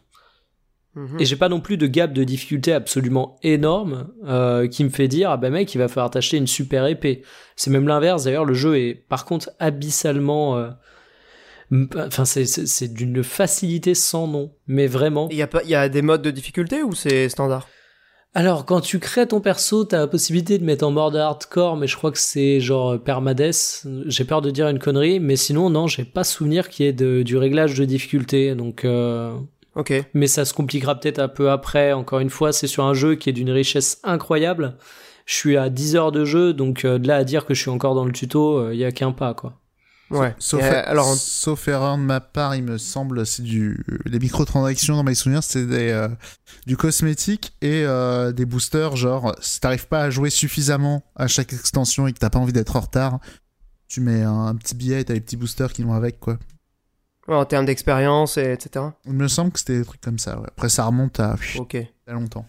mhm. 0.96 1.20
Et 1.20 1.26
j'ai 1.26 1.38
pas 1.38 1.48
non 1.48 1.62
plus 1.62 1.78
de 1.78 1.88
gap 1.88 2.12
de 2.12 2.24
difficulté 2.26 2.74
absolument 2.74 3.38
énorme 3.44 4.10
euh, 4.26 4.68
qui 4.68 4.84
me 4.84 4.90
fait 4.90 5.08
dire 5.08 5.32
ah 5.32 5.38
ben 5.38 5.52
mec 5.52 5.74
il 5.74 5.78
va 5.78 5.88
falloir 5.88 6.10
t'acheter 6.10 6.38
une 6.38 6.48
super 6.48 6.86
épée. 6.86 7.22
C'est 7.56 7.72
même 7.72 7.88
l'inverse 7.88 8.26
d'ailleurs 8.26 8.46
le 8.46 8.54
jeu 8.54 8.78
est 8.78 8.94
par 8.94 9.24
contre 9.24 9.52
abyssalement 9.60 10.70
enfin 11.96 12.26
c'est 12.26 12.94
d'une 12.94 13.24
facilité 13.24 13.96
sans 13.96 14.28
nom 14.28 14.52
mais 14.68 14.88
vraiment. 14.88 15.30
Il 15.32 15.38
y 15.38 15.42
a 15.42 15.48
pas, 15.48 15.64
y 15.64 15.76
a 15.76 15.88
des 15.88 16.02
modes 16.02 16.24
de 16.24 16.32
difficulté 16.32 16.84
ou 16.84 16.94
c'est 16.94 17.30
standard? 17.30 17.68
Alors 18.36 18.66
quand 18.66 18.82
tu 18.82 19.00
crées 19.00 19.28
ton 19.28 19.42
perso 19.42 19.86
t'as 19.86 20.00
la 20.00 20.08
possibilité 20.08 20.58
de 20.58 20.64
mettre 20.64 20.86
en 20.86 20.92
mode 20.92 21.16
hardcore 21.16 21.78
mais 21.78 21.86
je 21.86 21.96
crois 21.96 22.12
que 22.12 22.18
c'est 22.18 22.60
genre 22.60 23.00
permades. 23.00 23.52
J'ai 24.08 24.26
peur 24.26 24.42
de 24.42 24.50
dire 24.50 24.68
une 24.68 24.80
connerie 24.80 25.20
mais 25.20 25.36
sinon 25.36 25.70
non 25.70 25.88
j'ai 25.88 26.04
pas 26.04 26.24
souvenir 26.24 26.70
qu'il 26.70 26.86
y 26.86 26.90
ait 26.90 26.94
de, 26.94 27.22
du 27.22 27.38
réglage 27.38 27.76
de 27.76 27.86
difficulté 27.86 28.56
donc. 28.56 28.86
Euh... 28.86 29.36
Ok. 29.76 29.92
mais 30.14 30.28
ça 30.28 30.46
se 30.46 30.54
compliquera 30.54 31.00
peut-être 31.00 31.18
un 31.18 31.28
peu 31.28 31.50
après. 31.50 31.94
Encore 31.94 32.20
une 32.20 32.30
fois, 32.30 32.54
c'est 32.54 32.68
sur 32.68 32.84
un 32.84 32.94
jeu 32.94 33.16
qui 33.16 33.32
est 33.32 33.34
d'une 33.34 33.50
richesse 33.50 34.00
incroyable. 34.04 34.76
Je 35.26 35.34
suis 35.34 35.58
à 35.58 35.70
10 35.70 35.96
heures 35.96 36.12
de 36.12 36.26
jeu, 36.26 36.54
donc 36.54 36.86
euh, 36.86 37.00
de 37.00 37.08
là 37.08 37.16
à 37.16 37.24
dire 37.24 37.48
que 37.48 37.56
je 37.56 37.62
suis 37.62 37.72
encore 37.72 37.96
dans 37.96 38.06
le 38.06 38.12
tuto, 38.12 38.70
il 38.70 38.78
y 38.78 38.86
a 38.86 38.92
qu'un 38.92 39.14
pas, 39.14 39.34
quoi. 39.34 39.54
Ouais. 40.14 40.36
Sauf, 40.38 40.62
euh, 40.64 40.84
alors, 40.86 41.16
sauf 41.16 41.68
erreur 41.68 41.98
de 41.98 42.04
ma 42.04 42.22
part, 42.22 42.56
il 42.56 42.64
me 42.64 42.78
semble, 42.78 43.26
c'est 43.26 43.42
du 43.42 43.84
les 44.06 44.20
microtransactions 44.20 44.96
dans 44.96 45.04
mes 45.04 45.16
souvenirs, 45.16 45.44
c'est 45.44 45.66
des 45.66 45.90
euh, 45.90 46.08
du 46.68 46.78
cosmétique 46.78 47.54
et 47.62 47.84
euh, 47.86 48.32
des 48.32 48.46
boosters. 48.46 48.96
Genre, 48.96 49.36
si 49.42 49.60
t'arrives 49.60 49.88
pas 49.88 50.02
à 50.04 50.10
jouer 50.10 50.30
suffisamment 50.30 51.04
à 51.16 51.28
chaque 51.28 51.52
extension 51.52 52.08
et 52.08 52.14
que 52.14 52.20
t'as 52.20 52.30
pas 52.30 52.40
envie 52.40 52.54
d'être 52.54 52.76
en 52.76 52.82
retard, 52.82 53.20
tu 53.88 54.02
mets 54.02 54.22
un, 54.22 54.46
un 54.48 54.56
petit 54.56 54.76
billet 54.76 55.02
et 55.02 55.06
t'as 55.06 55.14
les 55.14 55.22
petits 55.22 55.38
boosters 55.38 55.74
qui 55.74 55.84
vont 55.84 55.94
avec, 55.94 56.20
quoi. 56.20 56.38
ouais, 57.28 57.36
en 57.36 57.46
termes 57.46 57.66
d'expérience, 57.66 58.38
et 58.38 58.52
etc. 58.52 58.86
Il 59.06 59.14
me 59.14 59.28
semble 59.28 59.52
que 59.52 59.60
c'était 59.60 59.80
des 59.80 59.86
trucs 59.86 60.02
comme 60.02 60.20
ça. 60.20 60.40
Ouais. 60.40 60.48
Après, 60.48 60.70
ça 60.70 60.86
remonte 60.86 61.20
à, 61.20 61.36
Ok. 61.58 61.76
à 62.08 62.14
longtemps. 62.14 62.46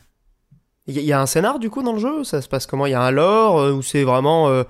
Il 0.86 1.00
y, 1.00 1.14
a 1.14 1.20
un 1.20 1.24
scénar 1.24 1.58
du 1.58 1.70
coup 1.70 1.82
dans 1.82 1.94
le 1.94 1.98
jeu? 1.98 2.24
Ça 2.24 2.42
se 2.42 2.48
passe 2.48 2.66
comment? 2.66 2.84
Il 2.84 2.90
y 2.90 2.94
a 2.94 3.00
un 3.00 3.10
lore 3.10 3.58
euh, 3.58 3.72
ou 3.72 3.80
c'est 3.80 4.04
vraiment 4.04 4.50
euh, 4.50 4.64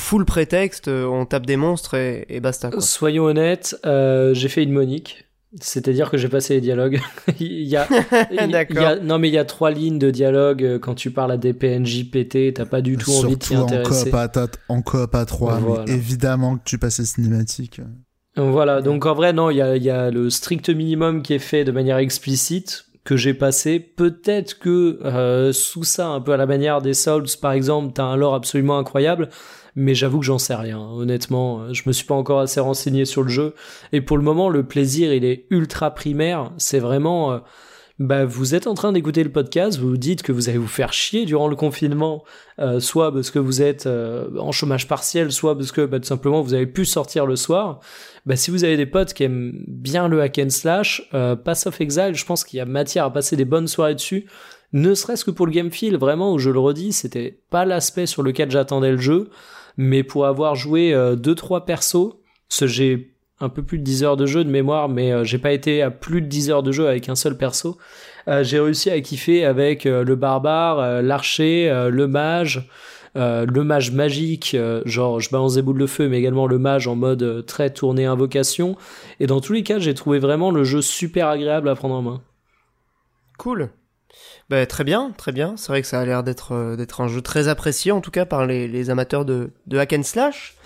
full 0.00 0.24
prétexte 0.24 0.88
euh, 0.88 1.04
On 1.06 1.24
tape 1.26 1.46
des 1.46 1.56
monstres 1.56 1.94
et, 1.94 2.26
et 2.28 2.40
basta 2.40 2.70
quoi. 2.70 2.80
Soyons 2.80 3.24
honnêtes, 3.24 3.76
euh, 3.86 4.34
j'ai 4.34 4.48
fait 4.48 4.62
une 4.64 4.72
monique. 4.72 5.26
C'est-à-dire 5.60 6.10
que 6.10 6.16
j'ai 6.16 6.28
passé 6.28 6.54
les 6.54 6.60
dialogues. 6.60 7.00
il 7.40 7.62
y 7.66 7.76
a, 7.76 7.86
il 8.30 8.36
y 8.36 8.38
a- 8.38 8.46
D'accord. 8.46 8.96
non 9.02 9.18
mais 9.18 9.28
il 9.28 9.34
y 9.34 9.38
a 9.38 9.44
trois 9.44 9.70
lignes 9.72 9.98
de 9.98 10.10
dialogue 10.10 10.62
euh, 10.64 10.78
quand 10.78 10.94
tu 10.94 11.10
parles 11.10 11.32
à 11.32 11.36
des 11.36 11.52
PNJ 11.52 12.08
pétés, 12.10 12.52
t'as 12.54 12.66
pas 12.66 12.80
du 12.82 12.96
tout 12.96 13.10
envie 13.12 13.34
de 13.34 13.40
t'y 13.40 13.54
intéresser. 13.56 14.04
coop, 14.10 14.14
à, 14.14 14.28
ta- 14.28 14.46
en 14.68 14.80
coop 14.82 15.12
à 15.14 15.24
3, 15.24 15.54
Voilà. 15.58 15.84
mais 15.88 15.94
évidemment 15.94 16.56
que 16.56 16.62
tu 16.64 16.78
passes 16.78 16.98
les 17.00 17.04
cinématiques. 17.04 17.80
Voilà, 18.36 18.80
donc 18.80 19.06
en 19.06 19.14
vrai, 19.14 19.32
non, 19.32 19.50
il 19.50 19.56
y 19.56 19.60
a, 19.62 19.76
il 19.76 19.82
y 19.82 19.90
a 19.90 20.10
le 20.10 20.30
strict 20.30 20.70
minimum 20.70 21.22
qui 21.22 21.34
est 21.34 21.38
fait 21.40 21.64
de 21.64 21.72
manière 21.72 21.98
explicite, 21.98 22.84
que 23.04 23.16
j'ai 23.16 23.34
passé. 23.34 23.80
Peut-être 23.80 24.58
que 24.60 25.00
euh, 25.04 25.52
sous 25.52 25.82
ça, 25.84 26.06
un 26.06 26.20
peu 26.20 26.32
à 26.32 26.36
la 26.36 26.46
manière 26.46 26.80
des 26.80 26.94
Souls, 26.94 27.24
par 27.42 27.52
exemple, 27.52 27.92
t'as 27.92 28.04
un 28.04 28.16
lore 28.16 28.34
absolument 28.34 28.78
incroyable, 28.78 29.30
mais 29.76 29.94
j'avoue 29.94 30.20
que 30.20 30.26
j'en 30.26 30.38
sais 30.38 30.54
rien. 30.54 30.80
Honnêtement, 30.80 31.72
je 31.72 31.82
me 31.86 31.92
suis 31.92 32.04
pas 32.04 32.14
encore 32.14 32.40
assez 32.40 32.60
renseigné 32.60 33.04
sur 33.04 33.22
le 33.22 33.28
jeu. 33.28 33.54
Et 33.92 34.00
pour 34.00 34.16
le 34.16 34.22
moment, 34.22 34.48
le 34.48 34.64
plaisir, 34.64 35.12
il 35.12 35.24
est 35.24 35.46
ultra 35.50 35.92
primaire. 35.92 36.52
C'est 36.58 36.80
vraiment... 36.80 37.32
euh, 37.32 37.38
bah, 37.98 38.24
vous 38.24 38.54
êtes 38.54 38.66
en 38.66 38.72
train 38.72 38.92
d'écouter 38.92 39.22
le 39.22 39.30
podcast, 39.30 39.78
vous 39.78 39.90
vous 39.90 39.96
dites 39.98 40.22
que 40.22 40.32
vous 40.32 40.48
allez 40.48 40.56
vous 40.56 40.66
faire 40.66 40.90
chier 40.90 41.26
durant 41.26 41.48
le 41.48 41.54
confinement, 41.54 42.24
euh, 42.58 42.80
soit 42.80 43.12
parce 43.12 43.30
que 43.30 43.38
vous 43.38 43.60
êtes 43.60 43.84
euh, 43.86 44.26
en 44.38 44.52
chômage 44.52 44.88
partiel, 44.88 45.30
soit 45.30 45.54
parce 45.54 45.70
que 45.70 45.84
bah, 45.84 46.00
tout 46.00 46.06
simplement 46.06 46.40
vous 46.40 46.54
avez 46.54 46.66
pu 46.66 46.86
sortir 46.86 47.26
le 47.26 47.36
soir. 47.36 47.80
Bah, 48.24 48.36
si 48.36 48.50
vous 48.50 48.64
avez 48.64 48.78
des 48.78 48.86
potes 48.86 49.12
qui 49.12 49.24
aiment 49.24 49.62
bien 49.66 50.08
le 50.08 50.22
hack 50.22 50.38
and 50.38 50.48
slash, 50.48 51.10
Pass 51.44 51.66
of 51.66 51.78
Exile, 51.82 52.14
je 52.14 52.24
pense 52.24 52.42
qu'il 52.42 52.56
y 52.56 52.60
a 52.60 52.64
matière 52.64 53.04
à 53.04 53.12
passer 53.12 53.36
des 53.36 53.44
bonnes 53.44 53.68
soirées 53.68 53.94
dessus. 53.94 54.24
Ne 54.72 54.94
serait-ce 54.94 55.26
que 55.26 55.30
pour 55.30 55.44
le 55.44 55.52
game 55.52 55.70
feel, 55.70 55.98
vraiment, 55.98 56.32
où 56.32 56.38
je 56.38 56.48
le 56.48 56.58
redis, 56.58 56.92
c'était 56.92 57.38
pas 57.50 57.66
l'aspect 57.66 58.06
sur 58.06 58.22
lequel 58.22 58.50
j'attendais 58.50 58.92
le 58.92 58.98
jeu, 58.98 59.28
mais 59.82 60.02
pour 60.02 60.26
avoir 60.26 60.56
joué 60.56 60.92
euh, 60.92 61.16
deux 61.16 61.34
trois 61.34 61.64
persos, 61.64 62.12
j'ai 62.60 63.14
un 63.40 63.48
peu 63.48 63.62
plus 63.62 63.78
de 63.78 63.82
10 63.82 64.04
heures 64.04 64.16
de 64.18 64.26
jeu 64.26 64.44
de 64.44 64.50
mémoire, 64.50 64.90
mais 64.90 65.10
euh, 65.10 65.24
j'ai 65.24 65.38
pas 65.38 65.52
été 65.52 65.80
à 65.80 65.90
plus 65.90 66.20
de 66.20 66.26
10 66.26 66.50
heures 66.50 66.62
de 66.62 66.70
jeu 66.70 66.86
avec 66.86 67.08
un 67.08 67.14
seul 67.14 67.38
perso. 67.38 67.78
Euh, 68.28 68.44
j'ai 68.44 68.60
réussi 68.60 68.90
à 68.90 69.00
kiffer 69.00 69.46
avec 69.46 69.86
euh, 69.86 70.04
le 70.04 70.16
barbare, 70.16 71.00
l'archer, 71.00 71.72
le 71.90 72.06
mage, 72.06 72.68
le 73.14 73.62
mage 73.62 73.90
magique, 73.90 74.54
genre 74.84 75.18
je 75.18 75.30
balance 75.30 75.54
des 75.54 75.62
boules 75.62 75.80
de 75.80 75.86
feu, 75.86 76.08
mais 76.08 76.18
également 76.18 76.46
le 76.46 76.58
mage 76.58 76.86
en 76.86 76.94
mode 76.94 77.46
très 77.46 77.70
tourné 77.70 78.04
invocation. 78.04 78.76
Et 79.18 79.26
dans 79.26 79.40
tous 79.40 79.54
les 79.54 79.62
cas, 79.62 79.78
j'ai 79.78 79.94
trouvé 79.94 80.18
vraiment 80.18 80.50
le 80.50 80.62
jeu 80.62 80.82
super 80.82 81.28
agréable 81.28 81.70
à 81.70 81.74
prendre 81.74 81.94
en 81.94 82.02
main. 82.02 82.20
Cool. 83.38 83.70
Bah, 84.50 84.66
très 84.66 84.82
bien, 84.82 85.12
très 85.16 85.30
bien. 85.30 85.56
C'est 85.56 85.68
vrai 85.68 85.80
que 85.80 85.86
ça 85.86 86.00
a 86.00 86.04
l'air 86.04 86.24
d'être 86.24 86.74
d'être 86.76 87.00
un 87.00 87.06
jeu 87.08 87.22
très 87.22 87.46
apprécié, 87.46 87.92
en 87.92 88.00
tout 88.00 88.10
cas 88.10 88.26
par 88.26 88.46
les, 88.46 88.66
les 88.66 88.90
amateurs 88.90 89.24
de, 89.24 89.52
de 89.68 89.78
hack 89.78 89.92
and 89.92 90.02
slash. 90.02 90.56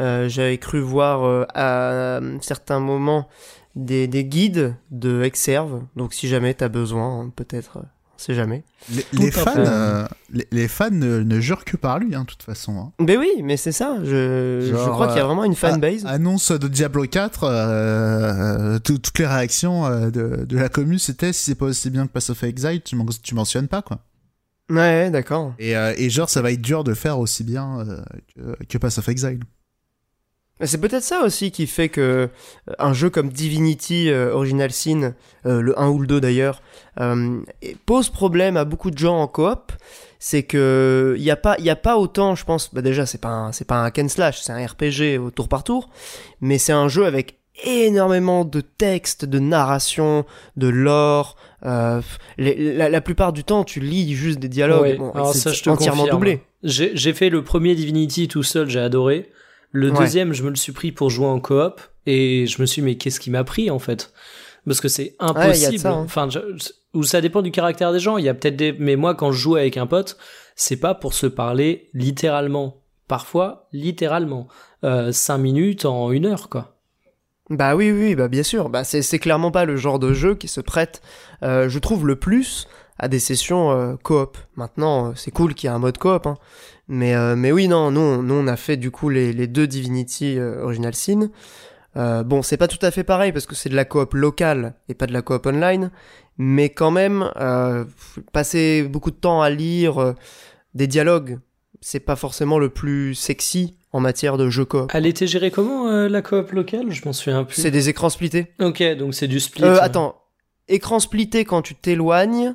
Euh, 0.00 0.28
j'avais 0.28 0.58
cru 0.58 0.80
voir 0.80 1.24
euh, 1.24 1.44
à 1.54 2.20
certains 2.40 2.80
moments 2.80 3.28
des, 3.76 4.08
des 4.08 4.24
guides 4.24 4.74
de 4.90 5.22
Exerve. 5.22 5.84
Donc 5.94 6.12
si 6.14 6.26
jamais 6.26 6.54
t'as 6.54 6.68
besoin, 6.68 7.20
hein, 7.20 7.32
peut-être, 7.36 7.78
euh, 7.78 7.82
sait 8.20 8.34
jamais. 8.34 8.64
Les, 9.12 9.30
fans, 9.30 10.06
les, 10.50 10.68
fans 10.68 10.90
ne, 10.90 11.40
jurent 11.40 11.64
que 11.64 11.76
par 11.76 11.98
lui, 11.98 12.14
hein, 12.14 12.22
de 12.22 12.26
toute 12.26 12.42
façon. 12.42 12.78
Hein. 12.78 12.92
Ben 13.04 13.18
oui, 13.18 13.30
mais 13.42 13.56
c'est 13.56 13.72
ça. 13.72 13.96
Je, 14.02 14.68
je 14.70 14.90
crois 14.90 15.08
qu'il 15.08 15.16
y 15.16 15.20
a 15.20 15.24
vraiment 15.24 15.44
une 15.44 15.54
fanbase. 15.54 16.04
annonce 16.06 16.52
de 16.52 16.68
Diablo 16.68 17.04
4, 17.04 18.78
toutes 18.84 19.18
les 19.18 19.26
réactions 19.26 19.88
de, 20.10 20.44
de, 20.44 20.58
la 20.58 20.68
commune, 20.68 20.98
c'était 20.98 21.32
si 21.32 21.44
c'est 21.44 21.54
pas 21.54 21.66
aussi 21.66 21.90
bien 21.90 22.06
que 22.06 22.12
Pass 22.12 22.30
of 22.30 22.42
Exile, 22.42 22.82
tu, 22.82 22.96
tu 23.22 23.34
mentionnes 23.34 23.68
pas, 23.68 23.82
quoi. 23.82 24.00
Ouais, 24.68 25.10
d'accord. 25.10 25.54
Et, 25.58 25.72
et, 25.72 26.10
genre, 26.10 26.30
ça 26.30 26.42
va 26.42 26.52
être 26.52 26.60
dur 26.60 26.84
de 26.84 26.94
faire 26.94 27.18
aussi 27.18 27.44
bien 27.44 27.84
que, 28.36 28.64
que 28.64 28.78
Pass 28.78 28.98
of 28.98 29.08
Exile. 29.08 29.40
C'est 30.62 30.80
peut-être 30.80 31.02
ça 31.02 31.22
aussi 31.24 31.50
qui 31.50 31.66
fait 31.66 31.88
que 31.88 32.00
euh, 32.00 32.74
un 32.78 32.92
jeu 32.92 33.08
comme 33.08 33.30
Divinity 33.30 34.10
euh, 34.10 34.34
Original 34.34 34.70
Sin, 34.70 35.14
euh, 35.46 35.60
le 35.62 35.78
1 35.78 35.88
ou 35.88 36.00
le 36.00 36.06
2 36.06 36.20
d'ailleurs, 36.20 36.62
pose 37.86 38.10
problème 38.10 38.56
à 38.56 38.64
beaucoup 38.64 38.90
de 38.90 38.98
gens 38.98 39.18
en 39.20 39.26
coop. 39.26 39.72
C'est 40.18 40.42
que 40.42 41.14
il 41.16 41.22
y 41.24 41.30
a 41.30 41.36
pas 41.36 41.56
il 41.58 41.64
y 41.64 41.70
a 41.70 41.76
pas 41.76 41.96
autant, 41.96 42.34
je 42.34 42.44
pense. 42.44 42.74
Bah 42.74 42.82
déjà 42.82 43.06
c'est 43.06 43.20
pas 43.20 43.50
c'est 43.52 43.66
pas 43.66 43.76
un 43.76 43.84
hack 43.86 43.98
and 44.00 44.08
slash, 44.08 44.40
c'est 44.42 44.52
un 44.52 44.66
RPG 44.66 45.18
au 45.18 45.30
tour 45.30 45.48
par 45.48 45.64
tour, 45.64 45.88
mais 46.42 46.58
c'est 46.58 46.74
un 46.74 46.88
jeu 46.88 47.06
avec 47.06 47.38
énormément 47.64 48.44
de 48.44 48.60
textes, 48.60 49.24
de 49.24 49.38
narration, 49.38 50.26
de 50.58 50.68
lore. 50.68 51.36
la, 51.62 52.02
la, 52.36 53.00
plupart 53.00 53.32
du 53.32 53.44
temps, 53.44 53.64
tu 53.64 53.80
lis 53.80 54.14
juste 54.14 54.38
des 54.38 54.48
dialogues. 54.48 54.98
c'est 55.32 55.68
entièrement 55.68 56.06
doublé. 56.06 56.42
J'ai 56.62 57.12
fait 57.14 57.30
le 57.30 57.42
premier 57.42 57.74
Divinity 57.74 58.28
tout 58.28 58.42
seul, 58.42 58.68
j'ai 58.68 58.80
adoré. 58.80 59.30
Le 59.72 59.90
deuxième, 59.90 60.32
je 60.32 60.42
me 60.42 60.50
le 60.50 60.56
suis 60.56 60.72
pris 60.72 60.92
pour 60.92 61.10
jouer 61.10 61.26
en 61.26 61.40
coop 61.40 61.80
et 62.06 62.46
je 62.46 62.60
me 62.60 62.66
suis 62.66 62.82
dit, 62.82 62.86
mais 62.86 62.96
qu'est-ce 62.96 63.20
qui 63.20 63.30
m'a 63.30 63.44
pris 63.44 63.70
en 63.70 63.78
fait? 63.78 64.12
Parce 64.66 64.80
que 64.80 64.88
c'est 64.88 65.16
impossible. 65.18 65.86
Hein. 65.86 66.02
Enfin, 66.04 66.28
ou 66.92 67.02
ça 67.02 67.20
dépend 67.20 67.40
du 67.42 67.50
caractère 67.50 67.92
des 67.92 68.00
gens. 68.00 68.18
Il 68.18 68.24
y 68.24 68.28
a 68.28 68.34
peut-être 68.34 68.56
des, 68.56 68.72
mais 68.72 68.96
moi 68.96 69.14
quand 69.14 69.32
je 69.32 69.38
joue 69.38 69.56
avec 69.56 69.76
un 69.76 69.86
pote, 69.86 70.16
c'est 70.56 70.76
pas 70.76 70.94
pour 70.94 71.14
se 71.14 71.26
parler 71.26 71.88
littéralement. 71.94 72.76
Parfois, 73.08 73.66
littéralement, 73.72 74.46
euh, 74.84 75.10
cinq 75.10 75.38
minutes 75.38 75.84
en 75.84 76.12
une 76.12 76.26
heure, 76.26 76.48
quoi. 76.48 76.76
Bah 77.48 77.74
oui, 77.74 77.90
oui, 77.90 78.14
bah 78.14 78.28
bien 78.28 78.44
sûr. 78.44 78.68
Bah 78.68 78.84
c'est 78.84 79.18
clairement 79.18 79.50
pas 79.50 79.64
le 79.64 79.76
genre 79.76 79.98
de 79.98 80.12
jeu 80.12 80.36
qui 80.36 80.46
se 80.46 80.60
prête, 80.60 81.02
euh, 81.42 81.68
je 81.68 81.78
trouve, 81.80 82.06
le 82.06 82.14
plus 82.14 82.68
à 82.98 83.08
des 83.08 83.18
sessions 83.18 83.72
euh, 83.72 83.96
coop. 84.02 84.38
Maintenant, 84.54 85.12
c'est 85.16 85.32
cool 85.32 85.54
qu'il 85.54 85.68
y 85.68 85.72
ait 85.72 85.74
un 85.74 85.80
mode 85.80 85.98
coop, 85.98 86.26
hein. 86.26 86.36
Mais 86.90 87.14
euh, 87.14 87.36
mais 87.36 87.52
oui, 87.52 87.68
non, 87.68 87.90
nous, 87.90 88.22
nous 88.22 88.34
on 88.34 88.46
a 88.46 88.56
fait 88.56 88.76
du 88.76 88.90
coup 88.90 89.08
les, 89.08 89.32
les 89.32 89.46
deux 89.46 89.66
Divinity 89.66 90.38
Original 90.38 90.94
Sin. 90.94 91.30
bon, 91.94 92.42
c'est 92.42 92.56
pas 92.58 92.68
tout 92.68 92.84
à 92.84 92.90
fait 92.90 93.04
pareil 93.04 93.32
parce 93.32 93.46
que 93.46 93.54
c'est 93.54 93.70
de 93.70 93.76
la 93.76 93.84
coop 93.86 94.12
locale 94.12 94.74
et 94.88 94.94
pas 94.94 95.06
de 95.06 95.12
la 95.12 95.22
coop 95.22 95.46
online, 95.46 95.90
mais 96.36 96.68
quand 96.68 96.90
même, 96.90 97.30
passer 98.32 98.82
beaucoup 98.82 99.10
de 99.10 99.16
temps 99.16 99.40
à 99.40 99.48
lire 99.50 100.14
des 100.74 100.86
dialogues, 100.86 101.38
c'est 101.80 102.00
pas 102.00 102.16
forcément 102.16 102.58
le 102.58 102.68
plus 102.68 103.14
sexy 103.14 103.76
en 103.92 104.00
matière 104.00 104.36
de 104.36 104.50
jeu 104.50 104.64
coop. 104.64 104.90
Elle 104.92 105.06
était 105.06 105.26
gérée 105.26 105.50
comment 105.50 105.88
la 106.08 106.22
coop 106.22 106.50
locale? 106.52 106.90
Je 106.90 107.04
m'en 107.04 107.12
souviens 107.12 107.44
plus. 107.44 107.60
C'est 107.60 107.70
des 107.70 107.88
écrans 107.88 108.10
splittés. 108.10 108.52
Ok, 108.60 108.82
donc 108.98 109.14
c'est 109.14 109.28
du 109.28 109.40
split. 109.40 109.64
Attends, 109.64 110.16
écran 110.68 110.98
splitté 111.00 111.44
quand 111.44 111.62
tu 111.62 111.74
t'éloignes. 111.74 112.54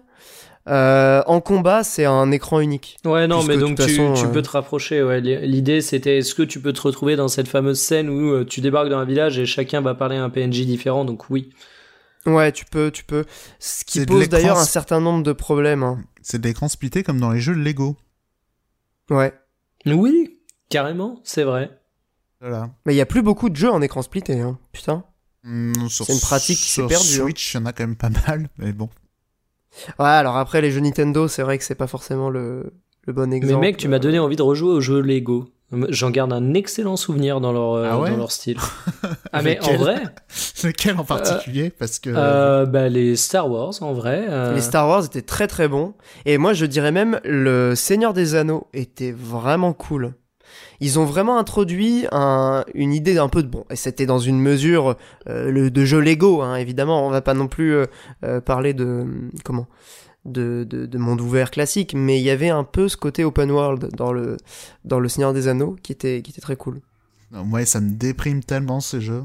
Euh, 0.68 1.22
en 1.28 1.42
combat, 1.42 1.84
c'est 1.84 2.06
un 2.06 2.32
écran 2.32 2.60
unique. 2.60 2.98
Ouais, 3.06 3.28
non, 3.28 3.44
mais 3.44 3.58
donc 3.58 3.78
tu, 3.80 3.86
tu 3.96 4.02
euh, 4.02 4.28
peux 4.34 4.42
te 4.42 4.50
rapprocher. 4.50 5.04
Ouais. 5.04 5.22
L'idée, 5.22 5.82
c'était 5.82 6.18
est-ce 6.20 6.34
que 6.34 6.42
tu 6.42 6.60
peux 6.60 6.74
te 6.74 6.82
retrouver 6.82 7.16
dans 7.16 7.28
cette 7.28 7.48
fameuse 7.48 7.80
scène 7.80 8.10
où 8.10 8.34
euh, 8.34 8.46
tu 8.46 8.62
débarques 8.62 8.90
dans 8.90 8.98
un 8.98 9.06
village 9.06 9.38
et 9.38 9.46
chacun 9.46 9.82
va 9.82 9.94
parler 9.94 10.16
à 10.18 10.24
un 10.24 10.30
PNJ 10.30 10.66
différent, 10.66 11.06
donc 11.06 11.30
oui. 11.30 11.52
Ouais, 12.26 12.52
tu 12.52 12.66
peux, 12.66 12.90
tu 12.90 13.04
peux. 13.04 13.26
Ce 13.60 13.86
qui 13.86 14.04
pose 14.06 14.28
d'ailleurs 14.28 14.58
un 14.58 14.66
certain 14.66 15.00
nombre 15.00 15.24
de 15.24 15.34
problèmes. 15.34 15.84
Hein. 15.84 16.00
C'est 16.24 16.42
de 16.42 16.48
l'écran 16.48 16.68
splitté 16.68 17.04
comme 17.04 17.20
dans 17.20 17.32
les 17.32 17.40
jeux 17.40 17.54
Lego. 17.54 17.98
Ouais. 19.12 19.34
Oui, 19.86 20.40
carrément, 20.70 21.22
c'est 21.24 21.44
vrai. 21.44 21.80
Voilà. 22.42 22.72
Mais 22.88 22.96
il 22.96 22.98
y 22.98 23.02
a 23.02 23.06
plus 23.06 23.22
beaucoup 23.22 23.50
de 23.50 23.56
jeux 23.56 23.70
en 23.70 23.84
écran 23.84 24.02
splitté, 24.02 24.40
hein. 24.40 24.58
Putain. 24.72 25.04
Mm, 25.44 25.74
c'est 25.90 26.12
une 26.12 26.20
pratique 26.20 26.58
qui 26.58 26.70
s'est 26.70 26.88
perdue. 26.88 27.06
Sur 27.06 27.24
hein. 27.24 27.28
Switch, 27.28 27.54
il 27.54 27.58
y 27.58 27.62
en 27.62 27.66
a 27.68 27.74
quand 27.74 27.84
même 27.84 27.96
pas 27.96 28.10
mal, 28.10 28.50
mais 28.58 28.74
bon. 28.74 28.90
Ouais, 30.00 30.06
alors 30.06 30.38
après, 30.38 30.62
les 30.62 30.72
jeux 30.72 30.82
Nintendo, 30.82 31.28
c'est 31.28 31.44
vrai 31.44 31.58
que 31.58 31.64
c'est 31.64 31.76
pas 31.76 31.88
forcément 31.88 32.30
le, 32.30 32.74
le 33.06 33.14
bon 33.14 33.34
exemple. 33.34 33.62
Mais 33.62 33.68
mec, 33.68 33.78
tu 33.78 33.88
m'as 33.88 34.00
donné 34.00 34.20
envie 34.20 34.36
de 34.36 34.42
rejouer 34.42 34.72
aux 34.72 34.82
jeux 34.82 35.02
Lego. 35.02 35.50
J'en 35.90 36.12
garde 36.12 36.32
un 36.32 36.54
excellent 36.54 36.96
souvenir 36.96 37.42
dans 37.42 37.52
leur, 37.52 37.74
euh, 37.74 37.90
ah 37.92 38.10
dans 38.10 38.18
leur 38.18 38.32
style. 38.32 38.58
ah, 39.34 39.42
mais 39.42 39.60
en 39.62 39.76
vrai. 39.76 40.02
Lequel 40.64 40.98
en 40.98 41.04
particulier 41.04 41.72
Parce 41.72 42.00
que. 42.00 42.12
Euh, 42.16 42.66
bah, 42.66 42.88
les 42.88 43.16
Star 43.16 43.50
Wars, 43.50 43.74
en 43.82 43.94
vrai. 43.94 44.26
Euh. 44.30 44.54
Les 44.54 44.62
Star 44.62 44.88
Wars 44.88 45.06
étaient 45.06 45.24
très 45.24 45.48
très 45.48 45.68
bons. 45.68 45.94
Et 46.26 46.38
moi, 46.38 46.54
je 46.54 46.66
dirais 46.66 46.92
même, 46.92 47.20
le 47.24 47.74
Seigneur 47.76 48.14
des 48.14 48.36
Anneaux 48.36 48.68
était 48.74 49.12
vraiment 49.12 49.74
cool 49.74 50.14
ils 50.80 51.00
ont 51.00 51.06
vraiment 51.06 51.38
introduit 51.38 52.06
une 52.74 52.94
idée 52.94 53.18
un 53.18 53.30
peu 53.30 53.44
de 53.44 53.48
bon 53.48 53.66
et 53.70 53.76
c'était 53.76 54.06
dans 54.06 54.20
une 54.20 54.40
mesure 54.40 54.98
euh, 55.28 55.70
de 55.70 55.86
jeu 55.86 56.00
Lego 56.00 56.42
hein, 56.42 56.56
évidemment 56.56 57.06
on 57.06 57.10
va 57.10 57.22
pas 57.22 57.34
non 57.34 57.48
plus 57.48 57.74
euh, 57.74 57.86
euh, 58.24 58.42
parler 58.42 58.74
de 58.74 59.06
comment 59.44 59.68
de, 60.26 60.64
de, 60.68 60.98
monde 60.98 61.22
ouvert 61.22 61.52
classique 61.52 61.94
mais 61.96 62.20
il 62.20 62.24
y 62.24 62.32
avait 62.32 62.50
un 62.50 62.64
peu 62.64 62.88
ce 62.90 62.98
côté 62.98 63.24
open 63.24 63.52
world 63.52 63.90
dans 63.96 64.12
le 64.12 64.38
dans 64.84 65.00
le 65.00 65.08
Seigneur 65.08 65.34
des 65.34 65.48
Anneaux 65.48 65.76
qui 65.84 65.92
était 65.92 66.24
qui 66.24 66.32
était 66.32 66.42
très 66.42 66.56
cool 66.56 66.82
ouais 67.52 67.66
ça 67.66 67.80
me 67.80 67.92
déprime 67.92 68.44
tellement 68.44 68.80
ces 68.80 69.02
jeux 69.02 69.24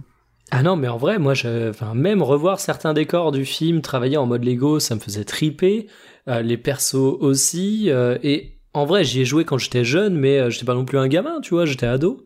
ah 0.52 0.64
non, 0.64 0.74
mais 0.74 0.88
en 0.88 0.96
vrai, 0.96 1.20
moi, 1.20 1.32
je, 1.32 1.70
enfin, 1.70 1.94
même 1.94 2.24
revoir 2.24 2.58
certains 2.58 2.92
décors 2.92 3.30
du 3.30 3.44
film 3.44 3.82
travailler 3.82 4.16
en 4.16 4.26
mode 4.26 4.42
Lego, 4.42 4.80
ça 4.80 4.96
me 4.96 5.00
faisait 5.00 5.22
triper. 5.22 5.86
les 6.26 6.56
persos 6.56 7.18
aussi. 7.20 7.88
et 7.88 8.59
en 8.72 8.84
vrai, 8.84 9.04
j'y 9.04 9.22
ai 9.22 9.24
joué 9.24 9.44
quand 9.44 9.58
j'étais 9.58 9.84
jeune, 9.84 10.16
mais 10.16 10.38
euh, 10.38 10.50
j'étais 10.50 10.64
pas 10.64 10.74
non 10.74 10.84
plus 10.84 10.98
un 10.98 11.08
gamin, 11.08 11.40
tu 11.40 11.54
vois, 11.54 11.66
j'étais 11.66 11.86
ado. 11.86 12.24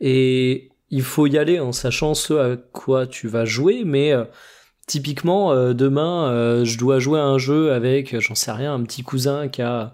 Et 0.00 0.70
il 0.90 1.02
faut 1.02 1.26
y 1.26 1.38
aller 1.38 1.60
en 1.60 1.72
sachant 1.72 2.14
ce 2.14 2.34
à 2.34 2.56
quoi 2.72 3.06
tu 3.06 3.26
vas 3.28 3.44
jouer, 3.44 3.82
mais 3.84 4.12
euh, 4.12 4.24
typiquement, 4.86 5.52
euh, 5.52 5.72
demain, 5.72 6.62
je 6.64 6.78
dois 6.78 6.98
jouer 6.98 7.18
à 7.18 7.24
un 7.24 7.38
jeu 7.38 7.72
avec, 7.72 8.18
j'en 8.20 8.34
sais 8.34 8.52
rien, 8.52 8.74
un 8.74 8.82
petit 8.82 9.02
cousin 9.02 9.48
qui 9.48 9.62
a, 9.62 9.92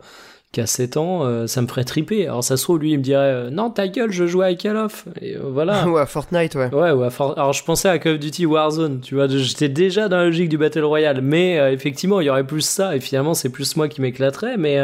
qui 0.50 0.60
a 0.60 0.66
7 0.66 0.96
ans, 0.96 1.46
ça 1.46 1.62
me 1.62 1.66
ferait 1.68 1.84
triper. 1.84 2.26
Alors 2.26 2.44
ça 2.44 2.56
se 2.56 2.64
trouve, 2.64 2.80
lui, 2.80 2.92
il 2.92 2.98
me 2.98 3.02
dirait, 3.02 3.50
non, 3.50 3.70
ta 3.70 3.88
gueule, 3.88 4.10
je 4.10 4.26
joue 4.26 4.42
à 4.42 4.52
Call 4.54 4.76
of. 4.76 5.06
Et 5.20 5.36
voilà. 5.36 5.88
ou 5.88 5.96
à 5.96 6.06
Fortnite, 6.06 6.56
ouais. 6.56 6.74
Ouais, 6.74 6.90
ou 6.90 7.02
à 7.02 7.10
Alors 7.36 7.52
je 7.52 7.64
pensais 7.64 7.88
à 7.88 7.98
Call 7.98 8.14
of 8.14 8.18
Duty 8.18 8.46
Warzone, 8.46 9.00
tu 9.00 9.14
vois, 9.14 9.28
j'étais 9.28 9.68
déjà 9.68 10.08
dans 10.08 10.16
la 10.16 10.26
logique 10.26 10.48
du 10.48 10.58
Battle 10.58 10.84
Royale, 10.84 11.22
mais 11.22 11.72
effectivement, 11.72 12.20
il 12.20 12.26
y 12.26 12.30
aurait 12.30 12.46
plus 12.46 12.62
ça, 12.62 12.96
et 12.96 13.00
finalement, 13.00 13.34
c'est 13.34 13.50
plus 13.50 13.76
moi 13.76 13.88
qui 13.88 14.00
m'éclaterais, 14.00 14.56
mais... 14.56 14.80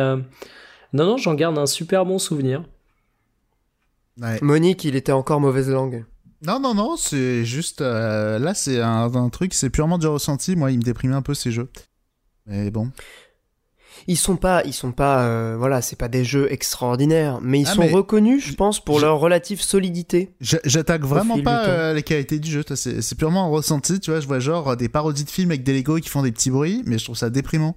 Non, 0.93 1.05
non, 1.05 1.17
j'en 1.17 1.35
garde 1.35 1.59
un 1.59 1.67
super 1.67 2.05
bon 2.05 2.19
souvenir. 2.19 2.65
Monique, 4.43 4.85
il 4.85 4.97
était 4.97 5.13
encore 5.13 5.41
mauvaise 5.41 5.71
langue. 5.71 6.05
Non, 6.47 6.59
non, 6.59 6.75
non, 6.75 6.97
c'est 6.97 7.45
juste. 7.45 7.81
Euh, 7.81 8.39
là, 8.39 8.55
c'est 8.55 8.81
un, 8.81 9.29
truc, 9.29 9.53
c'est 9.55 9.71
purement 9.71 9.99
du 9.99 10.07
ressenti. 10.07 10.57
Moi, 10.57 10.71
il 10.71 10.79
me 10.79 10.83
déprimait 10.83 11.15
un 11.15 11.23
peu 11.23 11.35
ces 11.35 11.53
jeux. 11.53 11.69
Mais 12.47 12.71
bon. 12.71 12.91
Ils 14.07 14.17
sont 14.17 14.37
pas, 14.37 14.63
ils 14.65 14.73
sont 14.73 14.93
pas, 14.93 15.25
euh, 15.25 15.57
voilà, 15.59 15.83
c'est 15.83 15.97
pas 15.97 16.09
des 16.09 16.25
jeux 16.25 16.51
extraordinaires, 16.51 17.39
mais 17.43 17.61
ils 17.61 17.69
ah, 17.69 17.75
sont 17.75 17.87
reconnus, 17.87 18.47
je 18.47 18.55
pense, 18.55 18.83
pour 18.83 18.99
leur 18.99 19.21
relative 19.21 19.61
solidité. 19.61 20.31
J'attaque 20.41 21.03
vraiment 21.03 21.43
pas 21.43 21.67
euh, 21.67 21.93
les 21.93 22.03
qualités 22.03 22.39
du 22.39 22.51
jeu. 22.51 22.65
C'est 22.75 23.15
purement 23.19 23.45
un 23.45 23.49
ressenti, 23.49 24.01
tu 24.01 24.11
vois. 24.11 24.21
Je 24.21 24.27
vois 24.27 24.39
genre 24.39 24.75
des 24.77 24.89
parodies 24.89 25.25
de 25.25 25.31
films 25.31 25.51
avec 25.51 25.65
des 25.65 25.75
Lego 25.75 25.97
qui 25.97 26.09
font 26.09 26.23
des 26.23 26.33
petits 26.33 26.51
bruits, 26.51 26.83
mais 26.87 26.97
je 26.97 27.05
trouve 27.05 27.17
ça 27.17 27.29
déprimant. 27.29 27.77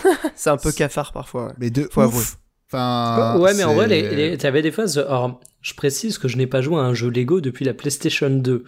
c'est 0.34 0.50
un 0.50 0.56
peu 0.56 0.72
cafard 0.72 1.12
parfois. 1.12 1.52
Mais 1.58 1.70
de 1.70 1.88
Faut 1.90 2.02
ouf. 2.02 2.38
Enfin, 2.68 3.38
ouais, 3.38 3.52
mais 3.54 3.64
en 3.64 3.74
vrai, 3.74 3.86
les, 3.86 4.38
t'avais 4.38 4.62
des 4.62 4.70
phases. 4.70 4.96
Alors, 4.98 5.40
je 5.60 5.74
précise 5.74 6.16
que 6.16 6.26
je 6.26 6.38
n'ai 6.38 6.46
pas 6.46 6.62
joué 6.62 6.76
à 6.76 6.80
un 6.80 6.94
jeu 6.94 7.10
Lego 7.10 7.40
depuis 7.40 7.64
la 7.64 7.74
PlayStation 7.74 8.30
2. 8.30 8.64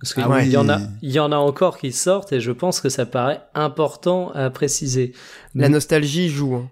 Parce 0.00 0.14
qu'il 0.14 0.22
ah 0.24 0.44
y, 0.44 0.56
en 0.56 0.68
a, 0.68 0.78
il 1.02 1.10
y 1.10 1.18
en 1.18 1.32
a 1.32 1.36
encore 1.36 1.76
qui 1.76 1.90
sortent 1.90 2.32
et 2.32 2.38
je 2.38 2.52
pense 2.52 2.80
que 2.80 2.88
ça 2.88 3.04
paraît 3.04 3.40
important 3.54 4.30
à 4.32 4.48
préciser. 4.48 5.12
La 5.56 5.68
nostalgie 5.68 6.28
joue. 6.28 6.54
Hein. 6.54 6.70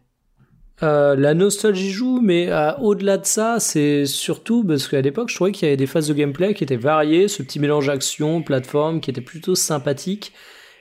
Euh, 0.85 1.17
la 1.17 1.35
nostalgie 1.35 1.91
joue, 1.91 2.21
mais 2.23 2.49
euh, 2.51 2.73
au-delà 2.77 3.19
de 3.19 3.27
ça, 3.27 3.59
c'est 3.59 4.05
surtout 4.05 4.63
parce 4.63 4.87
qu'à 4.87 5.01
l'époque, 5.01 5.31
je 5.31 5.35
trouvais 5.35 5.51
qu'il 5.51 5.67
y 5.67 5.69
avait 5.69 5.77
des 5.77 5.87
phases 5.87 6.07
de 6.07 6.15
gameplay 6.15 6.55
qui 6.55 6.63
étaient 6.63 6.77
variées, 6.77 7.27
ce 7.27 7.43
petit 7.43 7.59
mélange 7.59 7.89
action, 7.89 8.43
plateforme, 8.43 9.01
qui 9.01 9.11
était 9.11 9.21
plutôt 9.21 9.57
sympathique 9.57 10.33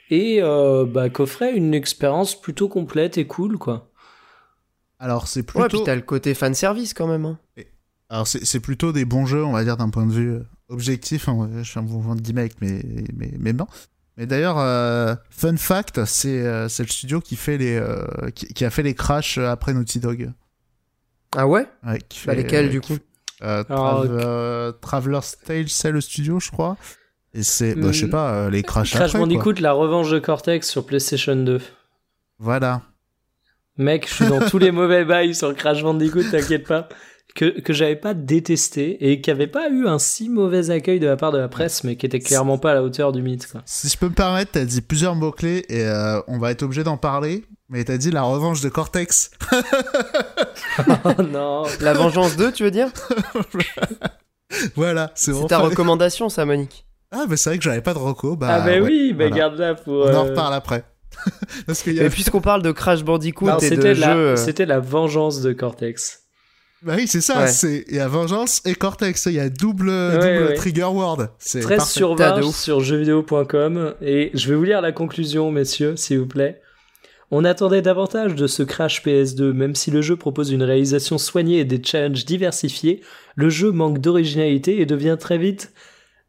et 0.09 0.41
euh, 0.41 0.85
bah, 0.85 1.09
qu'offrait 1.09 1.55
une 1.55 1.73
expérience 1.73 2.39
plutôt 2.39 2.69
complète 2.69 3.17
et 3.17 3.27
cool, 3.27 3.57
quoi. 3.57 3.89
Alors 4.99 5.27
c'est 5.29 5.43
Ouais, 5.55 5.67
puis 5.69 5.77
plutôt, 5.77 5.85
t'as 5.85 5.95
le 5.95 6.01
côté 6.01 6.33
fanservice 6.33 6.93
quand 6.93 7.07
même. 7.07 7.25
hein. 7.25 7.39
alors 8.09 8.27
c'est 8.27 8.45
c'est 8.45 8.59
plutôt 8.59 8.91
des 8.91 9.05
bons 9.05 9.25
jeux, 9.25 9.43
on 9.43 9.51
va 9.51 9.63
dire 9.63 9.77
d'un 9.77 9.89
point 9.89 10.05
de 10.05 10.11
vue 10.11 10.31
euh, 10.33 10.43
objectif. 10.69 11.27
hein, 11.29 11.49
Je 11.63 11.71
fais 11.71 11.79
un 11.79 11.83
mouvement 11.83 12.15
de 12.15 12.21
guillemets 12.21 12.41
avec 12.41 12.61
mes 12.61 12.83
mes, 13.13 13.33
mes 13.37 13.53
mains. 13.53 13.67
Mais 14.17 14.25
d'ailleurs, 14.27 14.57
euh, 14.59 15.15
fun 15.29 15.57
fact, 15.57 16.05
c'est 16.05 16.39
euh, 16.45 16.69
c'est 16.69 16.83
le 16.83 16.89
studio 16.89 17.19
qui 17.19 17.35
fait 17.35 17.57
les 17.57 17.75
euh, 17.75 18.05
qui, 18.33 18.47
qui 18.53 18.63
a 18.65 18.69
fait 18.69 18.83
les 18.83 18.93
Crash 18.95 19.37
euh, 19.37 19.49
après 19.49 19.73
Naughty 19.73 19.99
Dog. 19.99 20.31
Ah 21.35 21.47
ouais? 21.47 21.67
Ouais, 21.85 21.99
Bah 22.25 22.33
lesquels 22.35 22.65
euh, 22.67 22.69
du 22.69 22.81
coup? 22.81 22.97
Euh, 23.43 23.63
Alors, 23.69 24.05
Trav- 24.05 24.07
euh, 24.09 24.71
Traveler's 24.71 25.37
Tale, 25.43 25.69
c'est 25.69 25.91
le 25.91 26.01
studio, 26.01 26.39
je 26.39 26.51
crois. 26.51 26.77
Et 27.37 27.43
c'est, 27.43 27.75
bah, 27.75 27.91
je 27.91 27.99
sais 27.99 28.05
Hmm. 28.07 28.11
pas, 28.11 28.33
euh, 28.33 28.49
les 28.49 28.63
Crash, 28.63 28.91
Crash 28.91 29.01
après, 29.01 29.11
quoi. 29.11 29.19
Bandicoot, 29.19 29.53
la 29.61 29.73
revanche 29.73 30.09
de 30.09 30.19
Cortex 30.19 30.69
sur 30.69 30.85
PlayStation 30.85 31.35
2. 31.35 31.59
Voilà. 32.39 32.81
Mec, 33.77 34.07
je 34.09 34.13
suis 34.13 34.25
dans 34.27 34.39
tous 34.49 34.57
les 34.57 34.71
mauvais 34.71 35.03
bails 35.03 35.35
sur 35.35 35.53
Crash 35.53 35.83
Bandicoot, 35.83 36.23
t'inquiète 36.31 36.65
pas. 36.65 36.87
Que, 37.35 37.59
que 37.59 37.73
j'avais 37.73 37.97
pas 37.97 38.13
détesté 38.13 39.11
et 39.11 39.19
qui 39.19 39.29
avait 39.29 39.47
pas 39.47 39.69
eu 39.69 39.87
un 39.87 39.99
si 39.99 40.29
mauvais 40.29 40.69
accueil 40.69 41.01
de 41.01 41.07
la 41.07 41.17
part 41.17 41.33
de 41.33 41.37
la 41.37 41.49
presse, 41.49 41.83
mais 41.83 41.97
qui 41.97 42.05
était 42.05 42.19
clairement 42.21 42.57
pas 42.57 42.71
à 42.71 42.73
la 42.75 42.83
hauteur 42.83 43.11
du 43.11 43.21
mythe, 43.21 43.51
quoi. 43.51 43.61
Si 43.65 43.89
je 43.89 43.97
peux 43.97 44.07
me 44.07 44.13
permettre, 44.13 44.53
t'as 44.53 44.63
dit 44.63 44.79
plusieurs 44.79 45.15
mots-clés 45.15 45.65
et 45.67 45.83
euh, 45.83 46.21
on 46.27 46.37
va 46.37 46.51
être 46.51 46.63
obligé 46.63 46.85
d'en 46.85 46.95
parler. 46.95 47.43
Mais 47.67 47.83
t'as 47.83 47.97
dit 47.97 48.11
la 48.11 48.21
revanche 48.21 48.61
de 48.61 48.69
Cortex. 48.69 49.31
oh 51.03 51.21
non. 51.23 51.63
La 51.81 51.93
Vengeance 51.93 52.37
2, 52.37 52.53
tu 52.53 52.63
veux 52.63 52.71
dire? 52.71 52.87
Voilà, 54.75 55.11
c'est 55.15 55.33
C'est 55.33 55.47
ta 55.47 55.57
recommandation, 55.57 56.29
ça, 56.29 56.45
Monique 56.45 56.84
Ah, 57.15 57.25
mais 57.29 57.37
c'est 57.37 57.49
vrai 57.51 57.57
que 57.57 57.63
j'avais 57.63 57.81
pas 57.81 57.93
de 57.93 57.99
reco. 57.99 58.35
Bah, 58.35 58.47
ah 58.49 58.59
bah 58.59 58.65
ouais, 58.65 58.79
oui, 58.81 59.13
bah 59.13 59.27
voilà. 59.27 59.35
garde-la 59.35 59.75
pour... 59.75 59.93
On 59.93 60.13
en 60.13 60.25
euh, 60.25 60.29
reparle 60.29 60.53
après. 60.53 60.83
Parce 61.65 61.81
qu'il 61.81 61.93
y 61.93 62.01
a... 62.01 62.05
Et 62.05 62.09
puisqu'on 62.09 62.41
parle 62.41 62.61
de 62.61 62.71
Crash 62.71 63.03
Bandicoot 63.03 63.45
non, 63.47 63.57
et 63.57 63.69
de 63.69 63.75
c'était 63.75 63.95
jeux... 63.95 64.01
la, 64.01 64.15
euh, 64.17 64.35
c'était 64.35 64.65
la 64.65 64.79
vengeance 64.79 65.41
de 65.41 65.53
Cortex. 65.53 66.23
Bah 66.81 66.93
oui, 66.97 67.07
c'est 67.07 67.21
ça. 67.21 67.41
Ouais. 67.41 67.47
C'est... 67.47 67.85
Il 67.87 67.95
y 67.95 67.99
a 67.99 68.07
Vengeance 68.07 68.61
et 68.65 68.75
Cortex. 68.75 69.25
Il 69.27 69.33
y 69.33 69.39
a 69.39 69.49
double, 69.49 69.89
Ouais, 69.89 70.13
double 70.17 70.49
ouais. 70.49 70.53
trigger 70.55 70.83
word. 70.83 71.29
C'est 71.39 71.61
13 71.61 71.77
parfait. 71.77 71.93
sur 71.93 72.15
T'as 72.15 72.31
de 72.35 72.41
20 72.41 72.47
ouf. 72.47 72.55
sur 72.55 72.81
jeuxvideo.com 72.81 73.95
et 74.01 74.31
je 74.33 74.49
vais 74.49 74.55
vous 74.55 74.63
lire 74.65 74.81
la 74.81 74.91
conclusion, 74.91 75.51
messieurs, 75.51 75.95
s'il 75.95 76.19
vous 76.19 76.27
plaît. 76.27 76.61
On 77.31 77.43
attendait 77.43 77.81
davantage 77.81 78.35
de 78.35 78.45
ce 78.45 78.61
Crash 78.61 79.03
PS2, 79.03 79.51
même 79.51 79.73
si 79.73 79.89
le 79.89 80.01
jeu 80.01 80.15
propose 80.15 80.51
une 80.51 80.61
réalisation 80.61 81.17
soignée 81.17 81.59
et 81.59 81.65
des 81.65 81.81
challenges 81.83 82.23
diversifiés, 82.23 83.01
le 83.35 83.49
jeu 83.49 83.71
manque 83.71 83.99
d'originalité 83.99 84.79
et 84.79 84.85
devient 84.85 85.17
très 85.19 85.39
vite 85.39 85.73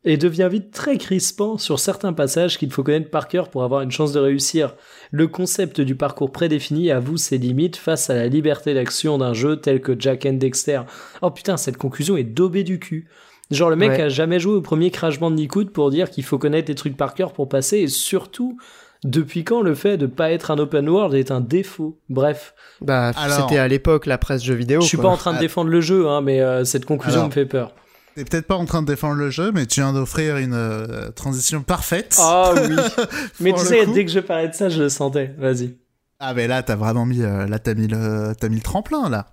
et 0.04 0.16
devient 0.16 0.48
vite 0.50 0.70
très 0.72 0.98
crispant 0.98 1.58
sur 1.58 1.80
certains 1.80 2.12
passages 2.12 2.58
qu'il 2.58 2.70
faut 2.70 2.82
connaître 2.84 3.10
par 3.10 3.26
cœur 3.26 3.48
pour 3.48 3.64
avoir 3.64 3.80
une 3.82 3.90
chance 3.90 4.12
de 4.12 4.20
réussir. 4.20 4.74
Le 5.10 5.26
concept 5.26 5.80
du 5.80 5.96
parcours 5.96 6.30
prédéfini 6.30 6.90
avoue 6.92 7.16
ses 7.16 7.38
limites 7.38 7.76
face 7.76 8.08
à 8.10 8.14
la 8.14 8.28
liberté 8.28 8.72
d'action 8.74 9.18
d'un 9.18 9.32
jeu 9.34 9.56
tel 9.56 9.80
que 9.80 9.96
Jack 9.98 10.24
and 10.26 10.34
Dexter. 10.34 10.82
Oh 11.22 11.30
putain, 11.30 11.56
cette 11.56 11.76
conclusion 11.76 12.16
est 12.16 12.22
daubée 12.24 12.62
du 12.62 12.78
cul. 12.78 13.08
Genre 13.50 13.70
le 13.70 13.76
mec 13.76 13.90
Ouais. 13.90 14.02
a 14.02 14.08
jamais 14.08 14.38
joué 14.40 14.54
au 14.54 14.60
premier 14.60 14.90
Crash 14.90 15.18
Bandicoot 15.20 15.66
pour 15.72 15.90
dire 15.90 16.10
qu'il 16.10 16.24
faut 16.24 16.38
connaître 16.38 16.68
les 16.68 16.74
trucs 16.74 16.96
par 16.96 17.14
cœur 17.14 17.32
pour 17.32 17.48
passer 17.48 17.78
et 17.78 17.88
surtout 17.88 18.56
depuis 19.04 19.44
quand 19.44 19.60
le 19.62 19.74
fait 19.74 19.96
de 19.98 20.06
pas 20.06 20.32
être 20.32 20.50
un 20.50 20.58
open 20.58 20.88
world 20.88 21.14
est 21.14 21.30
un 21.30 21.40
défaut? 21.40 21.98
Bref, 22.08 22.54
Bah, 22.80 23.10
Alors- 23.16 23.48
c'était 23.48 23.58
à 23.58 23.68
l'époque 23.68 24.06
la 24.06 24.18
presse 24.18 24.42
jeux 24.42 24.54
vidéo. 24.54 24.80
je 24.80 24.86
suis 24.86 24.96
pas 24.98 25.08
en 25.08 25.16
train 25.16 25.32
de 25.32 25.38
Ah. 25.38 25.40
défendre 25.40 25.70
le 25.70 25.80
jeu 25.80 26.08
hein, 26.08 26.20
mais 26.22 26.40
euh, 26.40 26.64
cette 26.64 26.86
conclusion 26.86 27.20
Alors. 27.20 27.28
me 27.28 27.32
fait 27.34 27.46
peur. 27.46 27.72
T'es 28.16 28.24
peut-être 28.24 28.46
pas 28.46 28.56
en 28.56 28.64
train 28.64 28.80
de 28.80 28.86
défendre 28.86 29.16
le 29.16 29.28
jeu, 29.28 29.52
mais 29.52 29.66
tu 29.66 29.80
viens 29.80 29.92
d'offrir 29.92 30.38
une 30.38 30.54
euh, 30.54 31.10
transition 31.10 31.62
parfaite. 31.62 32.16
Ah 32.18 32.54
oui. 32.54 32.74
mais 33.40 33.52
tu 33.52 33.58
sais 33.58 33.84
coup. 33.84 33.92
dès 33.92 34.06
que 34.06 34.10
je 34.10 34.20
parlais 34.20 34.48
de 34.48 34.54
ça, 34.54 34.70
je 34.70 34.84
le 34.84 34.88
sentais. 34.88 35.34
Vas-y. 35.36 35.76
Ah 36.18 36.32
mais 36.32 36.46
là 36.46 36.62
t'as 36.62 36.76
vraiment 36.76 37.04
mis 37.04 37.20
euh, 37.20 37.46
là 37.46 37.58
t'as 37.58 37.74
mis 37.74 37.88
le 37.88 38.32
t'as 38.40 38.48
mis 38.48 38.56
le 38.56 38.62
tremplin 38.62 39.10
là. 39.10 39.26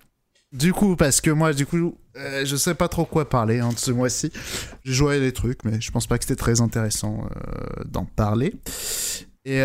Du 0.52 0.74
coup 0.74 0.96
parce 0.96 1.22
que 1.22 1.30
moi 1.30 1.54
du 1.54 1.64
coup 1.64 1.96
euh, 2.18 2.44
je 2.44 2.56
sais 2.56 2.74
pas 2.74 2.88
trop 2.88 3.06
quoi 3.06 3.26
parler 3.26 3.58
hein, 3.60 3.70
de 3.70 3.78
ce 3.78 3.90
mois-ci. 3.90 4.30
J'ai 4.84 4.92
joué 4.92 5.16
à 5.16 5.18
des 5.18 5.32
trucs 5.32 5.64
mais 5.64 5.80
je 5.80 5.90
pense 5.90 6.06
pas 6.06 6.18
que 6.18 6.24
c'était 6.24 6.36
très 6.36 6.60
intéressant 6.60 7.26
d'en 7.86 8.04
parler. 8.04 8.54
Et 9.46 9.62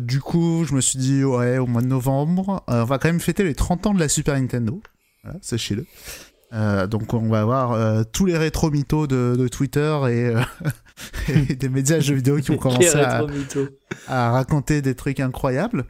du 0.00 0.20
coup 0.20 0.64
je 0.64 0.74
me 0.74 0.80
suis 0.80 0.98
dit 0.98 1.22
ouais 1.22 1.58
au 1.58 1.68
mois 1.68 1.80
de 1.80 1.86
novembre 1.86 2.64
on 2.66 2.82
va 2.82 2.98
quand 2.98 3.08
même 3.08 3.20
fêter 3.20 3.44
les 3.44 3.54
30 3.54 3.86
ans 3.86 3.94
de 3.94 4.00
la 4.00 4.08
Super 4.08 4.34
Nintendo. 4.34 4.82
Voilà, 5.22 5.38
sachez-le. 5.42 5.86
Euh, 6.52 6.86
donc 6.86 7.12
on 7.12 7.28
va 7.28 7.40
avoir 7.40 7.72
euh, 7.72 8.02
tous 8.12 8.24
les 8.24 8.36
rétro 8.36 8.70
mythos 8.70 9.08
de, 9.08 9.34
de 9.36 9.48
Twitter 9.48 9.98
et, 10.08 10.26
euh, 10.26 10.40
et 11.28 11.56
des 11.56 11.68
médias 11.68 11.98
jeux 11.98 12.14
vidéo 12.14 12.36
qui 12.36 12.52
ont 12.52 12.56
commencé 12.58 12.96
à, 14.06 14.30
raconter 14.30 14.82
des 14.82 14.94
trucs 14.94 15.20
incroyables. 15.20 15.84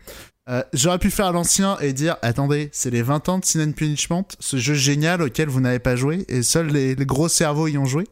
J'aurais 0.72 1.00
pu 1.00 1.10
faire 1.10 1.32
l'ancien 1.32 1.76
et 1.80 1.92
dire 1.92 2.16
attendez, 2.22 2.70
c'est 2.72 2.90
les 2.90 3.02
20 3.02 3.28
ans 3.28 3.38
de 3.40 3.44
Sin 3.44 3.68
and 3.68 3.72
Punishment, 3.72 4.26
ce 4.38 4.56
jeu 4.58 4.74
génial 4.74 5.20
auquel 5.20 5.48
vous 5.48 5.60
n'avez 5.60 5.80
pas 5.80 5.96
joué 5.96 6.24
et 6.28 6.42
seuls 6.42 6.68
les, 6.68 6.94
les 6.94 7.06
gros 7.06 7.28
cerveaux 7.28 7.66
y 7.66 7.76
ont 7.78 7.84
joué. 7.84 8.04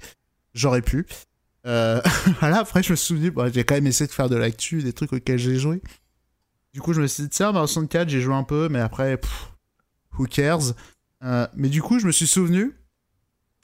J'aurais 0.53 0.83
pu. 0.83 1.07
Voilà, 1.65 2.59
après 2.59 2.83
je 2.83 2.91
me 2.91 2.97
suis 2.97 3.15
dit, 3.15 3.31
j'ai 3.55 3.65
quand 3.65 3.75
même 3.75 3.87
essayé 3.87 4.07
de 4.07 4.13
faire 4.13 4.29
de 4.29 4.37
l'actu, 4.37 4.83
des 4.83 4.93
trucs 4.93 5.15
auxquels 5.15 5.39
j'ai 5.39 5.57
joué. 5.57 5.81
Du 6.75 6.83
coup, 6.83 6.93
je 6.93 7.01
me 7.01 7.07
suis 7.07 7.23
dit, 7.23 7.29
tiens, 7.31 7.53
Mario 7.53 7.69
64, 7.69 8.09
j'ai 8.09 8.21
joué 8.21 8.35
un 8.35 8.43
peu, 8.43 8.69
mais 8.69 8.81
après, 8.81 9.17
pff, 9.17 9.53
who 10.19 10.27
cares? 10.27 10.75
Euh, 11.25 11.47
Mais 11.57 11.69
du 11.69 11.83
coup, 11.83 11.99
je 11.99 12.07
me 12.07 12.13
suis 12.13 12.27
souvenu 12.27 12.75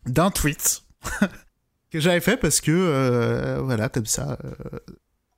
d'un 0.07 0.31
tweet 0.31 0.83
que 1.91 2.01
j'avais 2.01 2.21
fait 2.21 2.37
parce 2.37 2.61
que, 2.61 2.71
euh, 2.71 3.61
voilà, 3.63 3.89
comme 3.89 4.07
ça, 4.07 4.39
euh, 4.45 4.79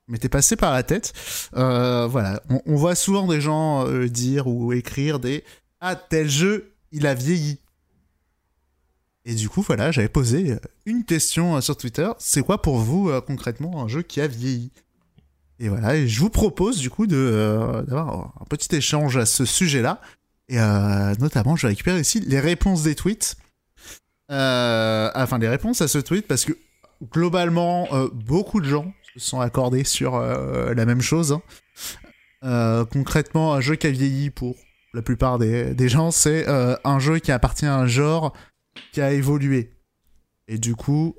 m'était 0.07 0.29
passé 0.29 0.55
par 0.55 0.71
la 0.71 0.83
tête. 0.83 1.13
Euh, 1.55 2.07
voilà, 2.07 2.41
on, 2.49 2.61
on 2.65 2.75
voit 2.75 2.95
souvent 2.95 3.27
des 3.27 3.41
gens 3.41 3.87
dire 4.07 4.47
ou 4.47 4.73
écrire 4.73 5.19
des 5.19 5.43
Ah, 5.81 5.95
tel 5.95 6.29
jeu, 6.29 6.73
il 6.91 7.07
a 7.07 7.13
vieilli. 7.13 7.59
Et 9.25 9.35
du 9.35 9.47
coup, 9.47 9.61
voilà, 9.61 9.91
j'avais 9.91 10.09
posé 10.09 10.57
une 10.85 11.05
question 11.05 11.61
sur 11.61 11.77
Twitter. 11.77 12.09
C'est 12.19 12.41
quoi 12.41 12.61
pour 12.61 12.77
vous, 12.77 13.09
concrètement, 13.21 13.81
un 13.81 13.87
jeu 13.87 14.01
qui 14.01 14.19
a 14.19 14.27
vieilli? 14.27 14.71
Et 15.59 15.69
voilà, 15.69 15.95
et 15.95 16.09
je 16.09 16.19
vous 16.19 16.29
propose, 16.29 16.77
du 16.79 16.89
coup, 16.89 17.07
d'avoir 17.07 18.33
un 18.41 18.45
petit 18.49 18.75
échange 18.75 19.15
à 19.15 19.25
ce 19.25 19.45
sujet-là. 19.45 20.01
Et 20.53 20.59
euh, 20.59 21.15
notamment, 21.19 21.55
je 21.55 21.63
vais 21.65 21.69
récupérer 21.69 21.99
ici 22.01 22.19
les 22.19 22.39
réponses 22.39 22.83
des 22.83 22.93
tweets. 22.93 23.35
Euh, 24.31 25.09
enfin, 25.15 25.39
les 25.39 25.47
réponses 25.49 25.81
à 25.81 25.87
ce 25.87 25.97
tweet, 25.97 26.27
parce 26.27 26.45
que 26.45 26.53
globalement, 27.11 27.87
euh, 27.91 28.07
beaucoup 28.13 28.61
de 28.61 28.69
gens 28.69 28.93
se 29.15 29.19
sont 29.19 29.39
accordés 29.39 29.83
sur 29.83 30.19
la 30.19 30.85
même 30.85 31.01
chose. 31.01 31.39
hein. 32.43 32.85
Concrètement, 32.91 33.53
un 33.53 33.61
jeu 33.61 33.75
qui 33.75 33.87
a 33.87 33.91
vieilli 33.91 34.29
pour 34.29 34.55
la 34.93 35.01
plupart 35.01 35.39
des, 35.39 35.89
gens, 35.89 36.11
c'est 36.11 36.45
un 36.47 36.99
jeu 36.99 37.17
qui 37.19 37.31
appartient 37.31 37.65
à 37.65 37.75
un 37.75 37.87
genre 37.87 38.33
qui 38.91 39.01
a 39.01 39.11
évolué. 39.11 39.71
Et 40.47 40.57
du 40.59 40.75
coup, 40.75 41.15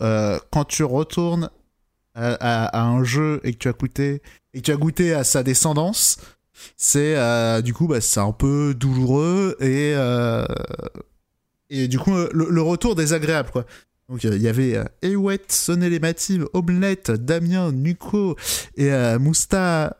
quand 0.50 0.64
tu 0.66 0.84
retournes 0.84 1.50
à, 2.14 2.34
à- 2.34 2.66
à 2.66 2.82
un 2.82 3.02
jeu 3.04 3.40
et 3.42 3.52
que 3.52 3.58
tu 3.58 3.68
as 3.68 3.72
goûté 3.72 4.22
et 4.54 4.60
que 4.60 4.66
tu 4.66 4.70
as 4.72 4.76
goûté 4.76 5.12
à 5.14 5.24
sa 5.24 5.42
descendance, 5.42 6.18
c'est 6.76 7.16
euh, 7.16 7.62
du 7.62 7.74
coup 7.74 7.86
bah, 7.86 8.00
c'est 8.00 8.20
un 8.20 8.32
peu 8.32 8.74
douloureux 8.74 9.56
et 9.60 9.94
euh, 9.94 10.44
et 11.70 11.88
du 11.88 11.98
coup 11.98 12.14
euh, 12.14 12.28
le, 12.32 12.62
retour 12.62 12.94
désagréable 12.94 13.50
quoi. 13.50 13.64
Donc 14.08 14.22
il 14.24 14.42
y 14.42 14.48
avait 14.48 14.76
euh, 14.76 14.84
Ewet, 15.02 15.40
Sonel 15.48 15.92
et 15.92 15.98
Mathilde, 15.98 16.46
Omelette, 16.52 17.10
Damien, 17.10 17.72
Nuko 17.72 18.36
et 18.76 18.92
euh, 18.92 19.18
Mousta 19.18 19.96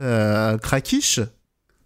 Krakish 0.00 1.20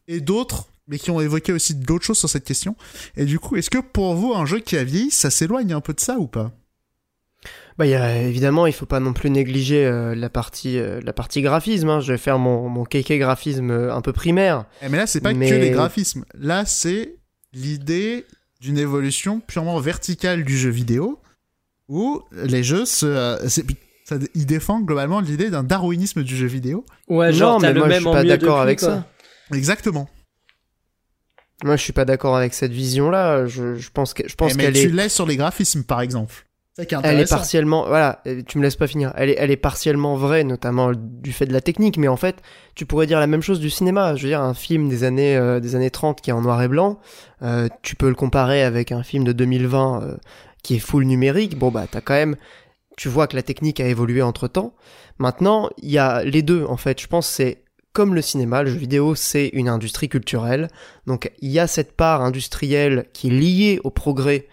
et 0.07 0.21
d'autres, 0.21 0.69
mais 0.87 0.99
qui 0.99 1.11
ont 1.11 1.21
évoqué 1.21 1.53
aussi 1.53 1.75
d'autres 1.75 2.05
choses 2.05 2.19
sur 2.19 2.29
cette 2.29 2.45
question. 2.45 2.77
Et 3.17 3.25
du 3.25 3.41
coup, 3.41 3.57
est-ce 3.57 3.71
que 3.71 3.79
pour 3.79 4.15
vous, 4.15 4.35
un 4.35 4.47
jeu 4.47 4.61
qui 4.61 4.77
a 4.77 4.85
vieilli, 4.85 5.11
ça 5.11 5.31
s'éloigne 5.31 5.73
un 5.73 5.81
peu 5.81 5.93
de 5.95 6.01
ça 6.01 6.19
ou 6.19 6.29
pas? 6.29 6.53
Bah, 7.79 7.87
il 7.87 7.91
y 7.91 7.95
a, 7.95 8.19
évidemment, 8.23 8.67
il 8.67 8.73
faut 8.73 8.87
pas 8.87 9.01
non 9.01 9.13
plus 9.13 9.31
négliger 9.31 9.85
euh, 9.85 10.15
la 10.15 10.31
partie, 10.31 10.79
euh, 10.79 11.01
la 11.03 11.13
partie 11.13 11.43
graphisme. 11.43 11.89
hein. 11.89 12.01
Je 12.01 12.13
vais 12.13 12.19
faire 12.19 12.39
mon, 12.39 12.69
mon 12.69 12.85
kéké 12.85 13.19
graphisme 13.19 13.71
euh, 13.71 13.93
un 13.95 14.01
peu 14.01 14.13
primaire. 14.13 14.65
Eh, 14.83 14.89
Mais 14.89 14.97
là, 14.99 15.07
c'est 15.07 15.21
pas 15.21 15.33
Mais- 15.33 15.51
que 15.51 15.55
les 15.55 15.71
graphismes. 15.71 16.25
Là, 16.35 16.65
c'est 16.67 17.17
l'idée 17.53 18.27
d'une 18.61 18.79
évolution 18.79 19.41
purement 19.41 19.79
verticale 19.81 20.45
du 20.45 20.57
jeu 20.57 20.71
vidéo, 20.71 21.21
où 21.89 22.23
les 22.33 22.63
jeux 22.63 22.85
se... 22.87 23.07
euh, 23.07 23.49
ça- 23.49 24.17
ils 24.35 24.47
défendent 24.47 24.87
globalement 24.87 25.21
l'idée 25.21 25.51
d'un 25.51 25.65
darwinisme 25.65 26.23
du 26.23 26.37
jeu 26.37 26.47
vidéo. 26.47 26.85
Ouais, 27.09 27.31
Non, 27.33 27.37
genre 27.37 27.61
mais 27.61 27.69
t'as 27.69 27.73
le 27.73 27.79
moi, 27.81 27.89
je 27.89 27.93
même 27.95 28.01
suis 28.01 28.09
en 28.09 28.13
pas 28.13 28.25
d'accord 28.25 28.61
avec 28.61 28.79
quoi. 28.79 28.89
ça. 28.89 29.07
Exactement. 29.57 30.09
Moi, 31.63 31.77
je 31.77 31.83
suis 31.83 31.93
pas 31.93 32.05
d'accord 32.05 32.37
avec 32.37 32.53
cette 32.55 32.73
vision-là. 32.73 33.47
Je, 33.47 33.77
je 33.77 33.91
pense 33.91 34.13
que, 34.15 34.29
je 34.29 34.35
pense 34.35 34.53
Eh, 34.53 34.57
mais 34.57 34.65
qu'elle 34.65 34.75
tu 34.75 34.81
est. 34.81 34.89
l'es 34.89 35.09
sur 35.09 35.25
les 35.27 35.37
graphismes, 35.37 35.85
par 35.85 36.01
exemple. 36.01 36.47
Elle 36.77 37.21
est 37.21 37.31
partiellement, 37.31 37.87
voilà, 37.87 38.21
tu 38.49 38.59
me 38.59 38.65
laisses 38.65 38.75
pas 38.75 38.89
finir. 38.89 39.13
Elle 39.17 39.31
est, 39.31 39.37
elle 39.39 39.53
est 39.53 39.57
partiellement 39.57 40.17
vraie, 40.17 40.43
notamment 40.43 40.91
du 40.93 41.33
fait 41.33 41.47
de 41.47 41.53
la 41.53 41.61
technique, 41.61 41.99
mais 41.99 42.09
en 42.09 42.17
fait, 42.17 42.43
tu 42.75 42.85
pourrais 42.85 43.07
dire 43.07 43.21
la 43.21 43.29
même 43.29 43.43
chose 43.43 43.61
du 43.61 43.71
cinéma. 43.71 44.17
Je 44.17 44.23
veux 44.23 44.29
dire, 44.29 44.41
un 44.41 44.55
film 44.55 44.89
des 44.89 45.05
années, 45.05 45.37
euh, 45.37 45.61
des 45.61 45.77
années 45.77 45.91
30 45.91 46.21
qui 46.21 46.31
est 46.31 46.33
en 46.33 46.41
noir 46.41 46.61
et 46.63 46.69
blanc, 46.69 46.99
euh, 47.43 47.69
tu 47.83 47.95
peux 47.95 48.09
le 48.09 48.17
comparer 48.17 48.65
avec 48.65 48.91
un 48.91 49.05
film 49.05 49.23
de 49.23 49.33
2020 49.33 50.03
euh, 50.03 50.17
qui 50.65 50.75
est 50.75 50.81
full 50.81 51.05
numérique. 51.05 51.57
Bon, 51.57 51.71
bah, 51.71 51.87
t'as 51.89 52.01
quand 52.01 52.15
même, 52.15 52.35
tu 52.97 53.09
vois 53.09 53.29
que 53.29 53.37
la 53.37 53.43
technique 53.43 53.79
a 53.79 53.87
évolué 53.87 54.21
entre 54.21 54.49
temps. 54.49 54.75
Maintenant, 55.19 55.71
il 55.79 55.93
y 55.93 55.99
a 55.99 56.25
les 56.25 56.43
deux, 56.43 56.65
en 56.65 56.77
fait. 56.77 57.01
Je 57.01 57.07
pense 57.07 57.29
c'est 57.29 57.63
comme 57.93 58.17
le 58.17 58.23
cinéma, 58.23 58.65
le 58.65 58.71
jeu 58.71 58.79
vidéo, 58.79 59.15
c'est 59.15 59.47
une 59.53 59.69
industrie 59.69 60.09
culturelle. 60.09 60.67
Donc, 61.07 61.31
il 61.39 61.53
y 61.53 61.61
a 61.61 61.69
cette 61.69 61.93
part 61.93 62.23
industrielle 62.23 63.07
qui 63.13 63.29
est 63.29 63.31
liée 63.31 63.81
au 63.85 63.91
progrès 63.91 64.49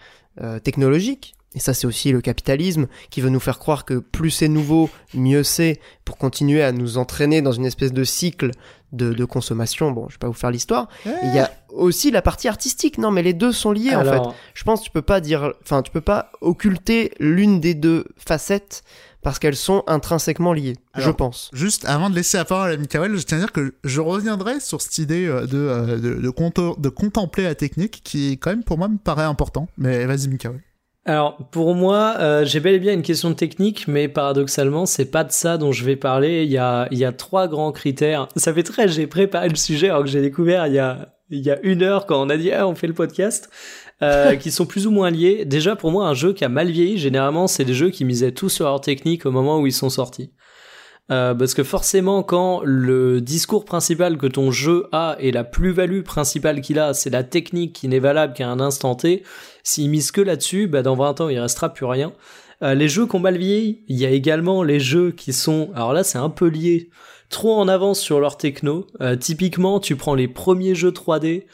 technologique, 0.62 1.34
et 1.54 1.58
ça, 1.58 1.74
c'est 1.74 1.86
aussi 1.86 2.12
le 2.12 2.20
capitalisme 2.20 2.86
qui 3.10 3.20
veut 3.20 3.28
nous 3.28 3.40
faire 3.40 3.58
croire 3.58 3.84
que 3.84 3.98
plus 3.98 4.30
c'est 4.30 4.48
nouveau, 4.48 4.88
mieux 5.14 5.42
c'est 5.42 5.80
pour 6.04 6.16
continuer 6.16 6.62
à 6.62 6.72
nous 6.72 6.96
entraîner 6.98 7.42
dans 7.42 7.52
une 7.52 7.66
espèce 7.66 7.92
de 7.92 8.04
cycle 8.04 8.50
de, 8.92 9.24
consommation. 9.24 9.90
Bon, 9.90 10.06
je 10.08 10.14
vais 10.14 10.18
pas 10.18 10.26
vous 10.26 10.32
faire 10.34 10.50
l'histoire. 10.50 10.88
Il 11.06 11.34
y 11.34 11.38
a 11.38 11.50
aussi 11.70 12.10
la 12.10 12.22
partie 12.22 12.48
artistique. 12.48 12.98
Non, 12.98 13.10
mais 13.10 13.22
les 13.22 13.32
deux 13.32 13.52
sont 13.52 13.72
liés 13.72 13.94
en 13.94 14.04
fait. 14.04 14.22
Je 14.54 14.64
pense 14.64 14.80
que 14.80 14.84
tu 14.86 14.90
peux 14.90 15.02
pas 15.02 15.20
dire, 15.20 15.52
enfin, 15.62 15.82
tu 15.82 15.90
peux 15.90 16.00
pas 16.00 16.30
occulter 16.40 17.12
l'une 17.18 17.60
des 17.60 17.74
deux 17.74 18.04
facettes 18.16 18.82
parce 19.22 19.38
qu'elles 19.38 19.56
sont 19.56 19.84
intrinsèquement 19.86 20.52
liées, 20.52 20.76
je 20.96 21.10
pense. 21.10 21.48
Juste 21.52 21.84
avant 21.84 22.10
de 22.10 22.16
laisser 22.16 22.38
la 22.38 22.44
parole 22.44 22.72
à 22.72 22.76
Mikael, 22.76 23.16
je 23.16 23.22
tiens 23.22 23.38
à 23.38 23.40
dire 23.40 23.52
que 23.52 23.74
je 23.84 24.00
reviendrai 24.00 24.58
sur 24.58 24.82
cette 24.82 24.98
idée 24.98 25.26
euh, 25.26 25.46
de, 25.46 25.58
euh, 25.58 25.96
de, 25.96 26.14
de, 26.14 26.80
de 26.80 26.88
contempler 26.88 27.44
la 27.44 27.54
technique 27.54 28.00
qui, 28.02 28.36
quand 28.38 28.50
même, 28.50 28.64
pour 28.64 28.78
moi, 28.78 28.88
me 28.88 28.98
paraît 28.98 29.22
important. 29.22 29.68
Mais 29.78 30.06
vas-y, 30.06 30.26
Mikael. 30.26 30.60
Alors 31.04 31.36
pour 31.50 31.74
moi, 31.74 32.14
euh, 32.20 32.44
j'ai 32.44 32.60
bel 32.60 32.74
et 32.74 32.78
bien 32.78 32.92
une 32.92 33.02
question 33.02 33.30
de 33.30 33.34
technique, 33.34 33.88
mais 33.88 34.08
paradoxalement, 34.08 34.86
c'est 34.86 35.10
pas 35.10 35.24
de 35.24 35.32
ça 35.32 35.58
dont 35.58 35.72
je 35.72 35.84
vais 35.84 35.96
parler. 35.96 36.44
Il 36.44 36.50
y 36.50 36.58
a, 36.58 36.86
il 36.92 36.98
y 36.98 37.04
a 37.04 37.12
trois 37.12 37.48
grands 37.48 37.72
critères. 37.72 38.28
Ça 38.36 38.54
fait 38.54 38.62
très, 38.62 38.86
j'ai 38.86 39.08
préparé 39.08 39.48
le 39.48 39.56
sujet 39.56 39.88
alors 39.88 40.02
que 40.02 40.08
j'ai 40.08 40.20
découvert 40.20 40.68
il 40.68 40.74
y 40.74 40.78
a, 40.78 41.08
il 41.30 41.40
y 41.40 41.50
a 41.50 41.58
une 41.64 41.82
heure 41.82 42.06
quand 42.06 42.24
on 42.24 42.30
a 42.30 42.36
dit 42.36 42.52
ah, 42.52 42.68
on 42.68 42.76
fait 42.76 42.86
le 42.86 42.94
podcast, 42.94 43.50
euh, 44.02 44.36
qui 44.36 44.52
sont 44.52 44.64
plus 44.66 44.86
ou 44.86 44.92
moins 44.92 45.10
liés. 45.10 45.44
Déjà 45.44 45.74
pour 45.74 45.90
moi, 45.90 46.06
un 46.06 46.14
jeu 46.14 46.32
qui 46.34 46.44
a 46.44 46.48
mal 46.48 46.70
vieilli, 46.70 46.98
généralement, 46.98 47.48
c'est 47.48 47.64
des 47.64 47.74
jeux 47.74 47.90
qui 47.90 48.04
misaient 48.04 48.32
tout 48.32 48.48
sur 48.48 48.66
leur 48.66 48.80
technique 48.80 49.26
au 49.26 49.32
moment 49.32 49.58
où 49.58 49.66
ils 49.66 49.72
sont 49.72 49.90
sortis. 49.90 50.32
Euh, 51.10 51.34
parce 51.34 51.52
que 51.52 51.64
forcément, 51.64 52.22
quand 52.22 52.62
le 52.64 53.20
discours 53.20 53.64
principal 53.64 54.16
que 54.16 54.28
ton 54.28 54.50
jeu 54.52 54.86
a 54.92 55.16
et 55.18 55.32
la 55.32 55.42
plus-value 55.42 56.02
principale 56.02 56.60
qu'il 56.60 56.78
a, 56.78 56.94
c'est 56.94 57.10
la 57.10 57.24
technique 57.24 57.74
qui 57.74 57.88
n'est 57.88 57.98
valable 57.98 58.34
qu'à 58.34 58.48
un 58.48 58.60
instant 58.60 58.94
T, 58.94 59.24
s'il 59.62 59.90
mise 59.90 60.10
que 60.10 60.20
là-dessus, 60.20 60.66
bah 60.66 60.82
dans 60.82 60.96
20 60.96 61.20
ans, 61.20 61.28
il 61.28 61.38
restera 61.38 61.72
plus 61.72 61.86
rien. 61.86 62.12
Euh, 62.62 62.74
les 62.74 62.88
jeux 62.88 63.06
qui 63.06 63.16
ont 63.16 63.20
mal 63.20 63.36
vieilli, 63.36 63.84
il 63.88 63.98
y 63.98 64.06
a 64.06 64.10
également 64.10 64.62
les 64.62 64.80
jeux 64.80 65.10
qui 65.10 65.32
sont, 65.32 65.70
alors 65.74 65.92
là 65.92 66.04
c'est 66.04 66.18
un 66.18 66.30
peu 66.30 66.46
lié, 66.46 66.90
trop 67.28 67.54
en 67.54 67.68
avance 67.68 68.00
sur 68.00 68.20
leur 68.20 68.36
techno. 68.36 68.86
Euh, 69.00 69.16
typiquement, 69.16 69.80
tu 69.80 69.96
prends 69.96 70.14
les 70.14 70.28
premiers 70.28 70.74
jeux 70.74 70.92
3D, 70.92 71.44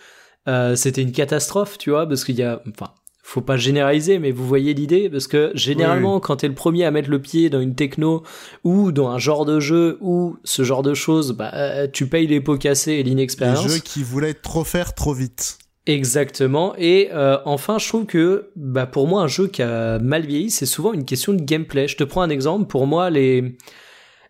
c'était 0.76 1.02
une 1.02 1.12
catastrophe, 1.12 1.76
tu 1.76 1.90
vois, 1.90 2.06
parce 2.06 2.24
qu'il 2.24 2.36
y 2.36 2.42
a, 2.42 2.62
enfin, 2.70 2.90
faut 3.28 3.42
pas 3.42 3.59
généraliser, 3.59 4.18
mais 4.18 4.30
vous 4.30 4.46
voyez 4.46 4.72
l'idée, 4.72 5.11
parce 5.11 5.26
que 5.26 5.50
généralement, 5.52 6.18
quand 6.18 6.36
t'es 6.36 6.48
le 6.48 6.54
premier 6.54 6.86
à 6.86 6.90
mettre 6.90 7.11
le 7.11 7.20
pied 7.20 7.50
dans 7.50 7.61
une 7.61 7.74
techno 7.74 8.22
ou 8.64 8.90
dans 8.90 9.11
un 9.11 9.18
genre 9.18 9.44
de 9.44 9.61
jeu 9.61 9.98
ou 10.00 10.38
ce 10.44 10.62
genre 10.62 10.82
de 10.82 10.94
choses, 10.94 11.32
bah, 11.32 11.50
euh, 11.52 11.86
tu 11.92 12.06
payes 12.06 12.26
les 12.26 12.40
pots 12.40 12.56
cassés 12.56 12.92
et 12.92 13.02
l'inexpérience. 13.02 13.66
Les 13.66 13.74
jeux 13.74 13.80
qui 13.80 14.02
voulaient 14.02 14.32
trop 14.32 14.64
faire 14.64 14.94
trop 14.94 15.12
vite. 15.12 15.59
Exactement. 15.89 16.74
Et 16.76 17.09
euh, 17.14 17.39
enfin, 17.47 17.78
je 17.78 17.89
trouve 17.89 18.05
que, 18.05 18.51
bah, 18.57 18.86
pour 18.86 19.09
moi, 19.09 19.22
un 19.22 19.26
jeu 19.26 19.47
qui 19.49 19.62
a 19.62 19.99
mal 19.99 20.26
vieilli, 20.26 20.51
c'est 20.51 20.66
souvent 20.66 20.93
une 20.93 21.07
question 21.07 21.32
de 21.32 21.41
gameplay. 21.41 21.89
Je 21.89 21.97
te 21.97 22.05
prends 22.05 22.20
un 22.20 22.28
exemple. 22.28 22.66
Pour 22.66 22.86
moi, 22.86 23.09
les 23.09 23.57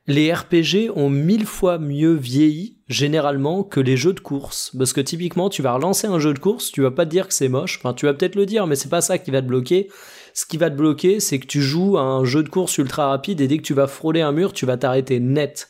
les 0.06 0.32
RPG 0.32 0.90
ont 0.94 1.11
mille 1.11 1.44
fois 1.44 1.78
mieux 1.78 2.14
vieilli 2.14 2.78
généralement 2.88 3.62
que 3.62 3.80
les 3.80 3.96
jeux 3.96 4.14
de 4.14 4.20
course. 4.20 4.72
Parce 4.78 4.92
que 4.92 5.00
typiquement, 5.02 5.50
tu 5.50 5.61
vas 5.61 5.72
relancer 5.74 6.06
un 6.06 6.18
jeu 6.20 6.32
de 6.32 6.38
course, 6.38 6.70
tu 6.72 6.80
vas 6.80 6.92
pas 6.92 7.04
te 7.04 7.11
dire 7.11 7.28
que 7.28 7.34
c'est 7.34 7.48
moche. 7.48 7.78
Enfin, 7.78 7.92
tu 7.92 8.06
vas 8.06 8.14
peut-être 8.14 8.36
le 8.36 8.46
dire, 8.46 8.66
mais 8.66 8.76
c'est 8.76 8.88
pas 8.88 9.02
ça 9.02 9.18
qui 9.18 9.30
va 9.32 9.42
te 9.42 9.46
bloquer. 9.48 9.88
Ce 10.34 10.46
qui 10.46 10.56
va 10.56 10.70
te 10.70 10.76
bloquer, 10.76 11.18
c'est 11.18 11.40
que 11.40 11.46
tu 11.46 11.61
joues 11.61 11.98
à 11.98 12.02
un 12.02 12.24
jeu 12.24 12.44
de 12.44 12.48
course 12.48 12.78
ultra 12.78 13.09
rapide 13.09 13.40
et 13.40 13.48
dès 13.48 13.59
que 13.59 13.62
tu 13.62 13.74
vas 13.74 13.88
frôler 13.88 14.20
un 14.20 14.32
mur, 14.32 14.52
tu 14.52 14.64
vas 14.64 14.76
t'arrêter 14.76 15.18
net. 15.18 15.68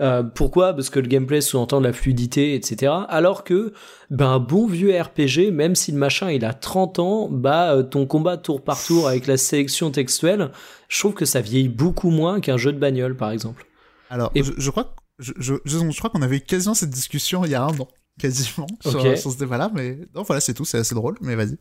Euh, 0.00 0.22
pourquoi? 0.22 0.74
Parce 0.74 0.90
que 0.90 1.00
le 1.00 1.06
gameplay 1.06 1.40
sous-entend 1.40 1.80
la 1.80 1.92
fluidité, 1.92 2.54
etc. 2.54 2.92
Alors 3.08 3.44
que, 3.44 3.72
ben, 4.10 4.28
un 4.28 4.38
bon 4.38 4.66
vieux 4.66 4.98
RPG, 5.00 5.50
même 5.52 5.74
si 5.74 5.92
le 5.92 5.98
machin 5.98 6.30
il 6.30 6.44
a 6.44 6.52
30 6.52 6.98
ans, 6.98 7.28
bah, 7.30 7.72
euh, 7.72 7.82
ton 7.82 8.06
combat 8.06 8.36
tour 8.36 8.62
par 8.62 8.82
tour 8.82 9.08
avec 9.08 9.26
la 9.26 9.36
sélection 9.36 9.90
textuelle, 9.90 10.50
je 10.88 10.98
trouve 10.98 11.14
que 11.14 11.24
ça 11.24 11.40
vieillit 11.40 11.68
beaucoup 11.68 12.10
moins 12.10 12.40
qu'un 12.40 12.58
jeu 12.58 12.72
de 12.72 12.78
bagnole, 12.78 13.16
par 13.16 13.30
exemple. 13.30 13.66
Alors, 14.10 14.30
je, 14.34 14.70
crois, 14.70 14.94
je, 15.18 15.32
je, 15.38 15.54
je 15.64 15.98
crois 15.98 16.10
qu'on 16.10 16.22
avait 16.22 16.40
quasiment 16.40 16.74
cette 16.74 16.90
discussion 16.90 17.44
il 17.44 17.50
y 17.50 17.54
a 17.54 17.62
un 17.62 17.78
an, 17.78 17.88
quasiment, 18.20 18.66
sur, 18.82 19.32
ce 19.32 19.38
débat-là, 19.38 19.70
mais 19.74 19.98
non, 20.14 20.22
voilà, 20.22 20.40
c'est 20.40 20.54
tout, 20.54 20.64
c'est 20.64 20.78
assez 20.78 20.94
drôle, 20.94 21.16
mais 21.22 21.34
vas-y. 21.34 21.56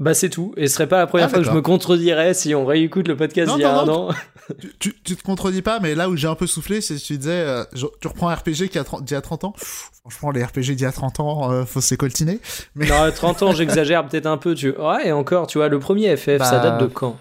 Bah 0.00 0.12
c'est 0.12 0.28
tout, 0.28 0.52
et 0.56 0.66
ce 0.66 0.74
serait 0.74 0.88
pas 0.88 0.98
la 0.98 1.06
première 1.06 1.26
ah, 1.26 1.30
fois 1.30 1.38
que 1.38 1.44
je 1.44 1.52
me 1.52 1.62
contredirais 1.62 2.34
si 2.34 2.52
on 2.52 2.66
réécoute 2.66 3.06
le 3.06 3.16
podcast 3.16 3.52
il 3.54 3.60
y 3.60 3.64
a 3.64 3.78
un 3.78 3.88
an. 3.88 4.08
Tu, 4.78 4.94
tu, 5.02 5.16
te 5.16 5.22
contredis 5.22 5.62
pas, 5.62 5.80
mais 5.80 5.94
là 5.94 6.10
où 6.10 6.16
j'ai 6.16 6.28
un 6.28 6.34
peu 6.34 6.46
soufflé, 6.46 6.82
c'est 6.82 6.96
que 6.96 7.00
tu 7.00 7.16
disais, 7.16 7.30
euh, 7.30 7.64
tu 7.72 8.08
reprends 8.08 8.28
un 8.28 8.34
RPG 8.34 8.68
qui 8.70 8.78
a 8.78 8.84
30, 8.84 9.02
d'il 9.02 9.14
y 9.14 9.16
a 9.16 9.22
30 9.22 9.44
ans. 9.44 9.54
franchement, 10.00 10.32
les 10.32 10.44
RPG 10.44 10.74
d'il 10.74 10.82
y 10.82 10.84
a 10.84 10.92
30 10.92 11.20
ans, 11.20 11.50
euh, 11.50 11.64
faut 11.64 11.80
s'écoltiner. 11.80 12.40
Mais... 12.74 12.86
Non, 12.86 13.10
30 13.10 13.42
ans, 13.42 13.52
j'exagère 13.52 14.06
peut-être 14.06 14.26
un 14.26 14.36
peu. 14.36 14.54
Tu... 14.54 14.76
Ouais, 14.76 15.08
et 15.08 15.12
encore, 15.12 15.46
tu 15.46 15.56
vois, 15.56 15.68
le 15.68 15.78
premier 15.78 16.14
FF, 16.14 16.42
ça 16.42 16.58
bah, 16.58 16.60
date 16.60 16.80
de 16.82 16.86
quand? 16.88 17.16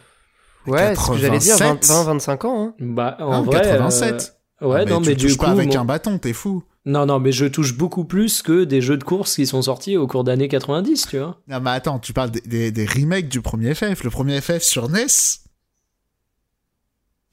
Ouais, 0.68 0.96
ce 0.96 1.12
que 1.12 1.18
j'allais 1.18 1.40
dire, 1.40 1.56
20-25 1.56 2.46
ans. 2.46 2.66
Hein. 2.66 2.74
Bah, 2.80 3.16
en 3.22 3.44
vrai. 3.44 3.62
87. 3.62 4.14
Euh, 4.14 4.43
ouais, 4.62 4.82
ah, 4.82 4.86
non, 4.86 5.00
mais 5.00 5.16
du 5.16 5.36
coup. 5.36 5.46
pas 5.46 5.52
avec 5.52 5.76
un 5.76 5.86
bâton, 5.86 6.18
t'es 6.18 6.34
fou. 6.34 6.64
Non, 6.86 7.06
non, 7.06 7.20
mais 7.20 7.32
je 7.32 7.46
touche 7.46 7.78
beaucoup 7.78 8.04
plus 8.04 8.42
que 8.42 8.66
des 8.66 8.82
jeux 8.82 8.98
de 8.98 9.04
course 9.04 9.36
qui 9.36 9.48
sont 9.48 9.62
sortis 9.62 9.96
au 9.96 10.06
cours 10.06 10.26
d'années 10.26 10.50
90, 10.50 11.08
tu 11.10 11.18
vois. 11.18 11.40
Non, 11.48 11.62
mais 11.62 11.70
attends, 11.70 12.00
tu 12.00 12.12
parles 12.12 12.32
des, 12.32 12.72
des, 12.72 12.86
remakes 12.86 13.30
du 13.30 13.42
premier 13.42 13.74
FF. 13.74 14.04
Le 14.04 14.10
premier 14.10 14.42
FF 14.42 14.62
sur 14.62 14.90
NES. 14.90 15.06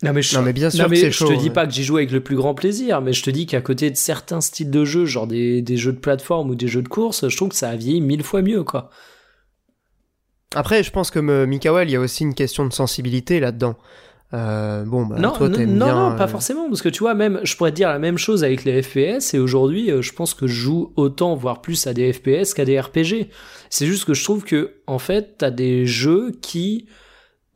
Non 0.02 0.14
mais, 0.14 0.22
je, 0.22 0.34
non 0.34 0.42
mais 0.42 0.54
bien 0.54 0.70
sûr 0.70 0.88
je 0.88 1.26
te 1.26 1.38
dis 1.38 1.50
pas 1.50 1.66
que 1.66 1.74
j'y 1.74 1.84
joue 1.84 1.98
avec 1.98 2.10
le 2.10 2.22
plus 2.22 2.34
grand 2.34 2.54
plaisir, 2.54 3.02
mais 3.02 3.12
je 3.12 3.22
te 3.22 3.28
dis 3.28 3.44
qu'à 3.44 3.60
côté 3.60 3.90
de 3.90 3.96
certains 3.96 4.40
styles 4.40 4.70
de 4.70 4.82
jeux, 4.82 5.04
genre 5.04 5.26
des, 5.26 5.60
des 5.60 5.76
jeux 5.76 5.92
de 5.92 5.98
plateforme 5.98 6.48
ou 6.48 6.54
des 6.54 6.68
jeux 6.68 6.80
de 6.80 6.88
course, 6.88 7.28
je 7.28 7.36
trouve 7.36 7.50
que 7.50 7.54
ça 7.54 7.68
a 7.68 7.76
vieilli 7.76 8.00
mille 8.00 8.22
fois 8.22 8.40
mieux, 8.40 8.64
quoi. 8.64 8.88
Après, 10.54 10.82
je 10.82 10.90
pense 10.90 11.10
que 11.10 11.44
Mikael, 11.44 11.88
il 11.88 11.92
y 11.92 11.96
a 11.96 12.00
aussi 12.00 12.24
une 12.24 12.34
question 12.34 12.64
de 12.64 12.72
sensibilité 12.72 13.40
là-dedans. 13.40 13.76
Euh, 14.32 14.84
bon, 14.84 15.06
bah, 15.06 15.16
non, 15.18 15.32
toi, 15.32 15.48
non, 15.48 15.66
non, 15.66 16.16
pas 16.16 16.24
euh, 16.24 16.28
forcément, 16.28 16.68
parce 16.68 16.82
que 16.82 16.88
tu 16.88 17.00
vois, 17.00 17.14
même, 17.14 17.40
je 17.42 17.56
pourrais 17.56 17.72
te 17.72 17.76
dire 17.76 17.88
la 17.88 17.98
même 17.98 18.18
chose 18.18 18.44
avec 18.44 18.64
les 18.64 18.82
FPS, 18.82 19.34
et 19.34 19.38
aujourd'hui, 19.38 19.90
je 20.00 20.12
pense 20.12 20.34
que 20.34 20.46
je 20.46 20.54
joue 20.54 20.92
autant, 20.96 21.34
voire 21.34 21.60
plus 21.60 21.86
à 21.86 21.94
des 21.94 22.12
FPS 22.12 22.54
qu'à 22.54 22.64
des 22.64 22.78
RPG. 22.78 23.28
C'est 23.70 23.86
juste 23.86 24.04
que 24.04 24.14
je 24.14 24.22
trouve 24.22 24.44
que, 24.44 24.74
en 24.86 24.98
fait, 24.98 25.36
t'as 25.38 25.50
des 25.50 25.84
jeux 25.84 26.32
qui 26.40 26.86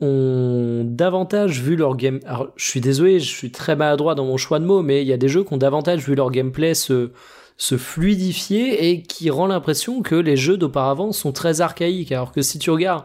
ont 0.01 0.83
davantage 0.85 1.63
vu 1.63 1.77
leur 1.77 1.97
game. 1.97 2.19
Alors, 2.27 2.49
je 2.57 2.65
suis 2.65 2.81
désolé, 2.81 3.21
je 3.21 3.33
suis 3.33 3.53
très 3.53 3.77
maladroit 3.77 4.17
dans 4.17 4.25
mon 4.25 4.37
choix 4.37 4.59
de 4.59 4.65
mots, 4.65 4.83
mais 4.83 5.03
il 5.03 5.09
y 5.09 5.13
a 5.13 5.17
des 5.17 5.29
jeux 5.29 5.45
qui 5.45 5.55
ont 5.55 5.59
davantage 5.59 6.07
vu 6.09 6.17
leur 6.17 6.31
gameplay 6.31 6.75
se 6.75 7.13
se 7.57 7.77
fluidifier 7.77 8.91
et 8.91 9.03
qui 9.03 9.31
rend 9.31 9.47
l'impression 9.47 10.03
que 10.03 10.15
les 10.15 10.37
jeux 10.37 10.57
d'auparavant 10.57 11.13
sont 11.13 11.33
très 11.33 11.61
archaïques. 11.61 12.13
Alors 12.13 12.33
que 12.33 12.43
si 12.43 12.59
tu 12.59 12.71
regardes 12.71 13.05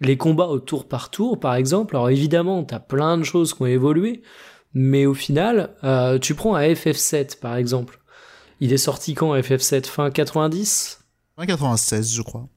les 0.00 0.16
combats 0.16 0.46
au 0.46 0.60
tour 0.60 0.86
par 0.86 1.10
tour, 1.10 1.40
par 1.40 1.54
exemple, 1.54 1.96
alors 1.96 2.10
évidemment, 2.10 2.64
t'as 2.64 2.78
plein 2.78 3.18
de 3.18 3.24
choses 3.24 3.54
qui 3.54 3.62
ont 3.62 3.66
évolué, 3.66 4.22
mais 4.74 5.06
au 5.06 5.14
final, 5.14 5.74
euh, 5.84 6.18
tu 6.18 6.34
prends 6.34 6.54
un 6.54 6.62
FF7, 6.62 7.38
par 7.40 7.56
exemple. 7.56 8.00
Il 8.60 8.72
est 8.72 8.76
sorti 8.76 9.14
quand 9.14 9.34
FF7 9.34 9.86
Fin 9.86 10.10
90 10.10 11.00
Fin 11.36 11.46
96, 11.46 12.14
je 12.14 12.22
crois. 12.22 12.48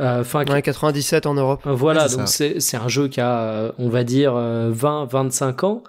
Euh, 0.00 0.24
fin 0.24 0.44
97 0.44 1.26
en 1.26 1.34
Europe. 1.34 1.60
Voilà, 1.64 2.08
donc 2.08 2.26
c'est 2.28 2.76
un 2.76 2.88
jeu 2.88 3.08
qui 3.08 3.20
a, 3.20 3.72
on 3.78 3.88
va 3.88 4.04
dire, 4.04 4.32
20-25 4.32 5.44
euh, 5.44 5.66
ans. 5.66 5.84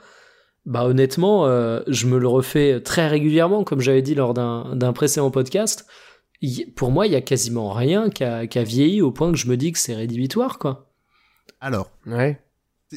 Bah 0.66 0.86
honnêtement, 0.86 1.46
euh, 1.46 1.82
je 1.88 2.08
me 2.08 2.18
le 2.18 2.28
refais 2.28 2.82
très 2.82 3.08
régulièrement, 3.08 3.64
comme 3.64 3.82
j'avais 3.82 4.02
dit 4.02 4.16
lors 4.16 4.34
d'un 4.34 4.94
précédent 4.94 5.32
podcast. 5.32 5.86
Pour 6.76 6.92
moi, 6.92 7.08
il 7.08 7.14
y 7.14 7.16
a 7.16 7.22
quasiment 7.22 7.72
rien 7.72 8.10
qui 8.10 8.24
a, 8.24 8.64
vieilli 8.64 9.02
au 9.02 9.12
point 9.12 9.32
que 9.32 9.38
je 9.38 9.48
me 9.48 9.58
dis 9.58 9.72
que 9.72 9.80
c'est 9.80 9.96
rédhibitoire, 9.96 10.60
quoi. 10.60 10.90
Alors, 11.62 11.90
ouais. 12.06 12.42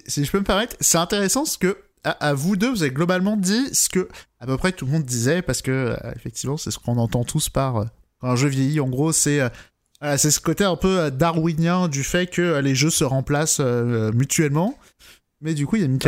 si 0.06 0.24
je 0.24 0.30
peux 0.30 0.38
me 0.38 0.44
permettre, 0.44 0.76
c'est 0.80 0.98
intéressant 0.98 1.44
ce 1.44 1.58
que 1.58 1.78
à, 2.04 2.34
vous 2.34 2.56
deux, 2.56 2.70
vous 2.70 2.82
avez 2.82 2.92
globalement 2.92 3.36
dit 3.36 3.74
ce 3.74 3.88
que 3.88 4.08
à 4.38 4.46
peu 4.46 4.56
près 4.56 4.70
tout 4.70 4.86
le 4.86 4.92
monde 4.92 5.02
disait, 5.02 5.42
parce 5.42 5.60
que 5.60 5.70
euh, 5.70 6.12
effectivement, 6.14 6.56
c'est 6.56 6.70
ce 6.70 6.78
qu'on 6.78 6.98
entend 6.98 7.24
tous 7.24 7.48
par 7.48 7.76
euh, 7.76 7.84
quand 8.20 8.28
un 8.28 8.36
jeu 8.36 8.48
vieillit. 8.48 8.80
En 8.80 8.88
gros, 8.88 9.12
c'est 9.12 9.40
c'est 10.16 10.30
ce 10.30 10.40
côté 10.40 10.62
un 10.62 10.76
peu 10.76 11.10
darwinien 11.10 11.88
du 11.88 12.04
fait 12.04 12.26
que 12.26 12.60
les 12.60 12.74
jeux 12.74 12.90
se 12.90 13.02
remplacent 13.02 13.60
mutuellement. 13.60 14.78
Mais 15.46 15.54
du 15.54 15.64
coup, 15.64 15.76
il 15.76 15.82
y 15.82 15.84
a 15.84 15.86
une 15.86 16.00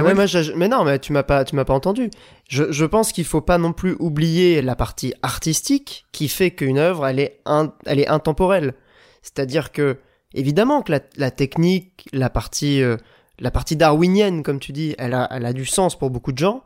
mais 0.57 0.66
non, 0.66 0.82
mais 0.82 0.99
tu 0.99 1.12
m'as 1.12 1.22
pas, 1.22 1.45
tu 1.45 1.55
m'as 1.55 1.64
pas 1.64 1.72
entendu. 1.72 2.11
Je, 2.49 2.72
je 2.72 2.84
pense 2.84 3.12
qu'il 3.12 3.24
faut 3.24 3.41
pas 3.41 3.57
non 3.57 3.72
plus 3.72 3.95
oublier 4.01 4.62
la 4.62 4.74
partie 4.74 5.14
artistique 5.22 6.07
qui 6.11 6.26
fait 6.26 6.51
qu'une 6.51 6.76
œuvre, 6.76 7.07
elle 7.07 7.20
est, 7.20 7.41
elle 7.86 8.01
est 8.01 8.09
intemporelle. 8.09 8.74
C'est-à-dire 9.22 9.70
que, 9.70 9.99
évidemment 10.34 10.82
que 10.82 10.91
la, 10.91 11.01
la 11.16 11.30
technique, 11.30 12.09
la 12.12 12.30
partie, 12.30 12.82
euh, 12.82 12.97
la 13.39 13.53
partie 13.53 13.76
darwinienne, 13.76 14.43
comme 14.43 14.59
tu 14.59 14.72
dis, 14.72 14.97
elle 14.99 15.14
a, 15.14 15.28
elle 15.30 15.47
a 15.47 15.53
du 15.53 15.66
sens 15.66 15.97
pour 15.97 16.11
beaucoup 16.11 16.32
de 16.32 16.39
gens, 16.39 16.64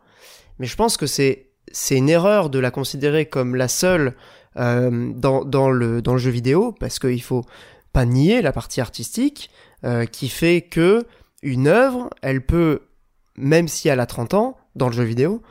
mais 0.59 0.67
je 0.67 0.75
pense 0.75 0.97
que 0.97 1.07
c'est 1.07 1.49
c'est 1.73 1.99
une 1.99 2.09
erreur 2.09 2.49
de 2.49 2.59
la 2.59 2.71
considérer 2.71 3.27
comme 3.27 3.55
la 3.55 3.69
seule 3.69 4.15
euh, 4.57 5.13
dans, 5.15 5.45
dans, 5.45 5.69
le, 5.71 6.01
dans 6.01 6.15
le 6.15 6.19
jeu 6.19 6.31
vidéo, 6.31 6.73
parce 6.81 6.99
qu'il 6.99 7.23
faut 7.23 7.45
pas 7.93 8.07
nier 8.07 8.41
la 8.41 8.53
partie 8.53 8.81
artistique, 8.81 9.51
euh, 9.85 10.07
qui 10.07 10.31
fait 10.31 10.63
que 10.63 11.05
une 11.43 11.67
œuvre, 11.67 12.11
elle 12.23 12.45
peut, 12.45 12.83
même 13.37 13.69
si 13.69 13.89
elle 13.89 14.01
a 14.01 14.07
30 14.07 14.35
ans, 14.35 14.57
dans 14.75 14.87
le 14.87 14.93
jeu 14.93 15.05
vidéo, 15.05 15.43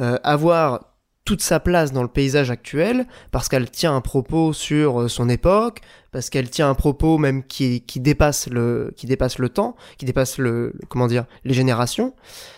euh, 0.00 0.18
avoir 0.22 0.96
toute 1.26 1.42
sa 1.42 1.60
place 1.60 1.92
dans 1.92 2.02
le 2.02 2.08
paysage 2.08 2.50
actuel 2.50 3.04
parce 3.32 3.48
qu'elle 3.48 3.68
tient 3.70 3.94
un 3.94 4.00
propos 4.00 4.52
sur 4.52 5.02
euh, 5.02 5.08
son 5.08 5.28
époque, 5.28 5.80
parce 6.12 6.30
qu'elle 6.30 6.48
tient 6.48 6.70
un 6.70 6.74
propos 6.74 7.18
même 7.18 7.42
qui, 7.44 7.82
qui 7.82 8.00
dépasse 8.00 8.48
le 8.48 8.94
qui 8.96 9.06
dépasse 9.06 9.38
le 9.38 9.48
temps, 9.48 9.76
qui 9.98 10.06
dépasse 10.06 10.38
le, 10.38 10.72
comment 10.88 11.08
dire 11.08 11.26
les 11.44 11.52
générations. 11.52 12.14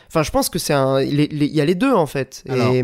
Enfin, 0.08 0.22
je 0.22 0.30
pense 0.30 0.48
que 0.48 0.58
c'est 0.58 0.74
un 0.74 1.00
il 1.00 1.42
y 1.42 1.60
a 1.60 1.64
les 1.64 1.74
deux 1.74 1.92
en 1.92 2.06
fait 2.06 2.44
et 2.46 2.82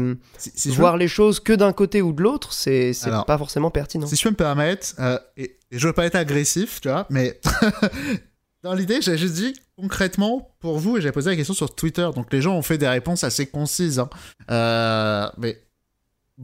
voir 0.70 0.96
les 0.96 1.08
choses 1.08 1.38
que 1.38 1.52
d'un 1.52 1.72
côté 1.72 2.02
ou 2.02 2.12
de 2.12 2.22
l'autre, 2.22 2.52
c'est 2.52 2.92
c'est 2.92 3.10
pas 3.26 3.38
forcément 3.38 3.70
pertinent. 3.70 4.06
Si 4.06 4.16
je 4.16 4.22
peux 4.22 4.30
me 4.30 4.36
permettre 4.36 4.94
euh, 4.98 5.18
et, 5.36 5.58
je 5.70 5.86
veux 5.86 5.92
pas 5.92 6.06
être 6.06 6.16
agressif, 6.16 6.80
tu 6.80 6.88
vois, 6.88 7.06
mais 7.10 7.40
Dans 8.64 8.72
l'idée, 8.72 9.02
j'ai 9.02 9.18
juste 9.18 9.34
dit 9.34 9.54
concrètement 9.76 10.56
pour 10.58 10.78
vous, 10.78 10.96
et 10.96 11.02
j'ai 11.02 11.12
posé 11.12 11.28
la 11.28 11.36
question 11.36 11.52
sur 11.52 11.74
Twitter, 11.74 12.08
donc 12.14 12.32
les 12.32 12.40
gens 12.40 12.56
ont 12.56 12.62
fait 12.62 12.78
des 12.78 12.88
réponses 12.88 13.22
assez 13.22 13.44
concises. 13.44 13.98
Hein. 13.98 14.08
Euh, 14.50 15.28
mais 15.36 15.62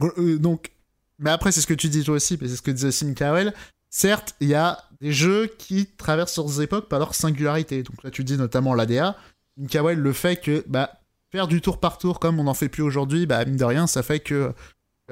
euh, 0.03 0.37
donc, 0.37 0.71
mais 1.17 1.31
après, 1.31 1.51
c'est 1.51 1.61
ce 1.61 1.67
que 1.67 1.73
tu 1.73 1.89
dis 1.89 2.03
toi 2.03 2.13
aussi, 2.13 2.37
mais 2.39 2.47
c'est 2.47 2.57
ce 2.57 2.61
que 2.61 2.69
disait 2.69 2.89
aussi 2.89 3.05
Mikael. 3.05 3.55
Certes, 3.89 4.35
il 4.39 4.49
y 4.49 4.53
a 4.53 4.83
des 5.01 5.11
jeux 5.11 5.47
qui 5.57 5.87
traversent 5.87 6.37
leurs 6.37 6.61
époques 6.61 6.89
par 6.89 6.99
leur 6.99 7.15
singularité. 7.15 7.81
Donc 7.81 8.03
là, 8.03 8.11
tu 8.11 8.23
dis 8.23 8.37
notamment 8.37 8.75
l'ADA. 8.75 9.17
Mikael, 9.57 9.97
le 9.97 10.13
fait 10.13 10.35
que 10.35 10.63
bah, 10.67 10.91
faire 11.31 11.47
du 11.47 11.59
tour 11.59 11.79
par 11.79 11.97
tour 11.97 12.19
comme 12.19 12.39
on 12.39 12.43
n'en 12.43 12.53
fait 12.53 12.69
plus 12.69 12.83
aujourd'hui, 12.83 13.25
bah, 13.25 13.43
mine 13.45 13.57
de 13.57 13.65
rien, 13.65 13.87
ça 13.87 14.03
fait 14.03 14.19
que 14.19 14.53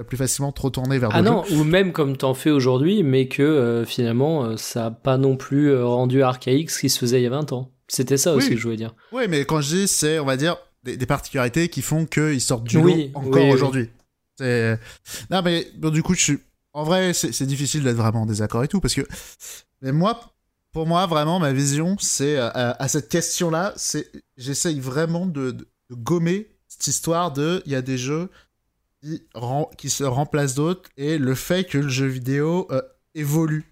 plus 0.03 0.17
facilement 0.17 0.51
te 0.51 0.61
retourner 0.61 0.97
vers 0.99 1.09
ah 1.13 1.21
non 1.21 1.43
ou 1.51 1.63
même 1.63 1.91
comme 1.91 2.17
t'en 2.17 2.33
fais 2.33 2.51
aujourd'hui 2.51 3.03
mais 3.03 3.27
que 3.27 3.43
euh, 3.43 3.85
finalement 3.85 4.55
ça 4.57 4.87
a 4.87 4.91
pas 4.91 5.17
non 5.17 5.35
plus 5.35 5.75
rendu 5.81 6.23
archaïque 6.23 6.69
ce 6.69 6.79
qui 6.79 6.89
se 6.89 6.99
faisait 6.99 7.19
il 7.19 7.23
y 7.23 7.27
a 7.27 7.31
20 7.31 7.53
ans 7.53 7.71
c'était 7.87 8.17
ça 8.17 8.33
aussi 8.33 8.51
que 8.51 8.57
je 8.57 8.63
voulais 8.63 8.77
dire 8.77 8.95
oui 9.11 9.23
mais 9.29 9.45
quand 9.45 9.61
je 9.61 9.75
dis 9.75 9.87
c'est 9.87 10.19
on 10.19 10.25
va 10.25 10.37
dire 10.37 10.57
des, 10.83 10.97
particularités 11.05 11.69
qui 11.69 11.81
font 11.81 12.05
qu'ils 12.05 12.41
sortent 12.41 12.63
du 12.63 12.81
lot 12.81 13.09
encore 13.13 13.47
aujourd'hui 13.47 13.89
non, 15.29 15.41
mais 15.43 15.67
du 15.91 16.03
coup, 16.03 16.13
je 16.13 16.21
suis. 16.21 16.39
En 16.73 16.83
vrai, 16.83 17.13
c'est 17.13 17.45
difficile 17.45 17.83
d'être 17.83 17.97
vraiment 17.97 18.23
en 18.23 18.25
désaccord 18.25 18.63
et 18.63 18.67
tout, 18.67 18.79
parce 18.79 18.93
que. 18.93 19.05
Mais 19.81 19.91
moi, 19.91 20.19
pour 20.71 20.85
moi, 20.85 21.05
vraiment, 21.05 21.39
ma 21.39 21.53
vision, 21.53 21.97
c'est. 21.99 22.37
Euh, 22.37 22.49
à, 22.53 22.87
cette 22.87 23.09
question-là, 23.09 23.73
c'est. 23.75 24.11
J'essaye 24.37 24.79
vraiment 24.79 25.25
de, 25.25 25.55
gommer 25.91 26.47
cette 26.67 26.87
histoire 26.87 27.31
de. 27.31 27.61
Il 27.65 27.71
y 27.71 27.75
a 27.75 27.81
des 27.81 27.97
jeux 27.97 28.29
qui, 29.01 29.23
qui 29.77 29.89
se 29.89 30.03
remplacent 30.03 30.55
d'autres, 30.55 30.89
et 30.97 31.17
le 31.17 31.35
fait 31.35 31.63
que 31.63 31.77
le 31.77 31.89
jeu 31.89 32.07
vidéo 32.07 32.67
euh, 32.71 32.81
évolue. 33.15 33.65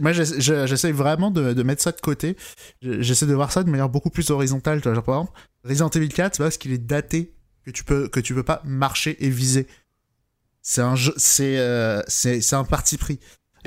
Moi, 0.00 0.12
j'essaie 0.12 0.92
vraiment 0.92 1.30
de, 1.30 1.62
mettre 1.62 1.82
ça 1.82 1.92
de 1.92 2.00
côté. 2.00 2.36
J'essaie 2.82 3.26
de 3.26 3.34
voir 3.34 3.50
ça 3.50 3.62
de 3.62 3.70
manière 3.70 3.88
beaucoup 3.88 4.10
plus 4.10 4.30
horizontale. 4.30 4.82
Genre, 4.82 5.02
par 5.02 5.20
exemple, 5.20 5.40
Resident 5.64 5.88
Evil 5.88 6.08
4, 6.08 6.34
c'est 6.34 6.42
parce 6.42 6.58
qu'il 6.58 6.72
est 6.72 6.78
daté 6.78 7.32
que 7.64 7.70
tu 7.70 7.84
peux 7.84 8.08
que 8.08 8.20
tu 8.20 8.34
peux 8.34 8.42
pas 8.42 8.60
marcher 8.64 9.16
et 9.24 9.30
viser. 9.30 9.66
C'est 10.62 10.82
un 10.82 10.96
jeu, 10.96 11.14
c'est 11.16 11.58
euh, 11.58 12.02
c'est 12.08 12.52
un 12.52 12.64
parti 12.64 12.98
pris. 12.98 13.20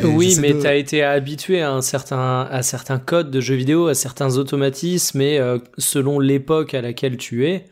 oui, 0.04 0.36
mais 0.40 0.58
tu 0.58 0.68
as 0.68 0.76
été 0.76 1.04
habitué 1.04 1.62
à 1.62 1.72
un 1.72 1.82
certain 1.82 2.42
à 2.44 2.62
certains 2.62 3.00
codes 3.00 3.32
de 3.32 3.42
jeux 3.42 3.56
vidéo, 3.56 3.88
à 3.88 3.96
certains 3.96 4.38
automatismes, 4.38 5.22
et 5.22 5.40
euh, 5.40 5.58
selon 5.80 6.20
l'époque 6.20 6.76
à 6.76 6.82
laquelle 6.82 7.18
tu 7.18 7.48
es, 7.48 7.66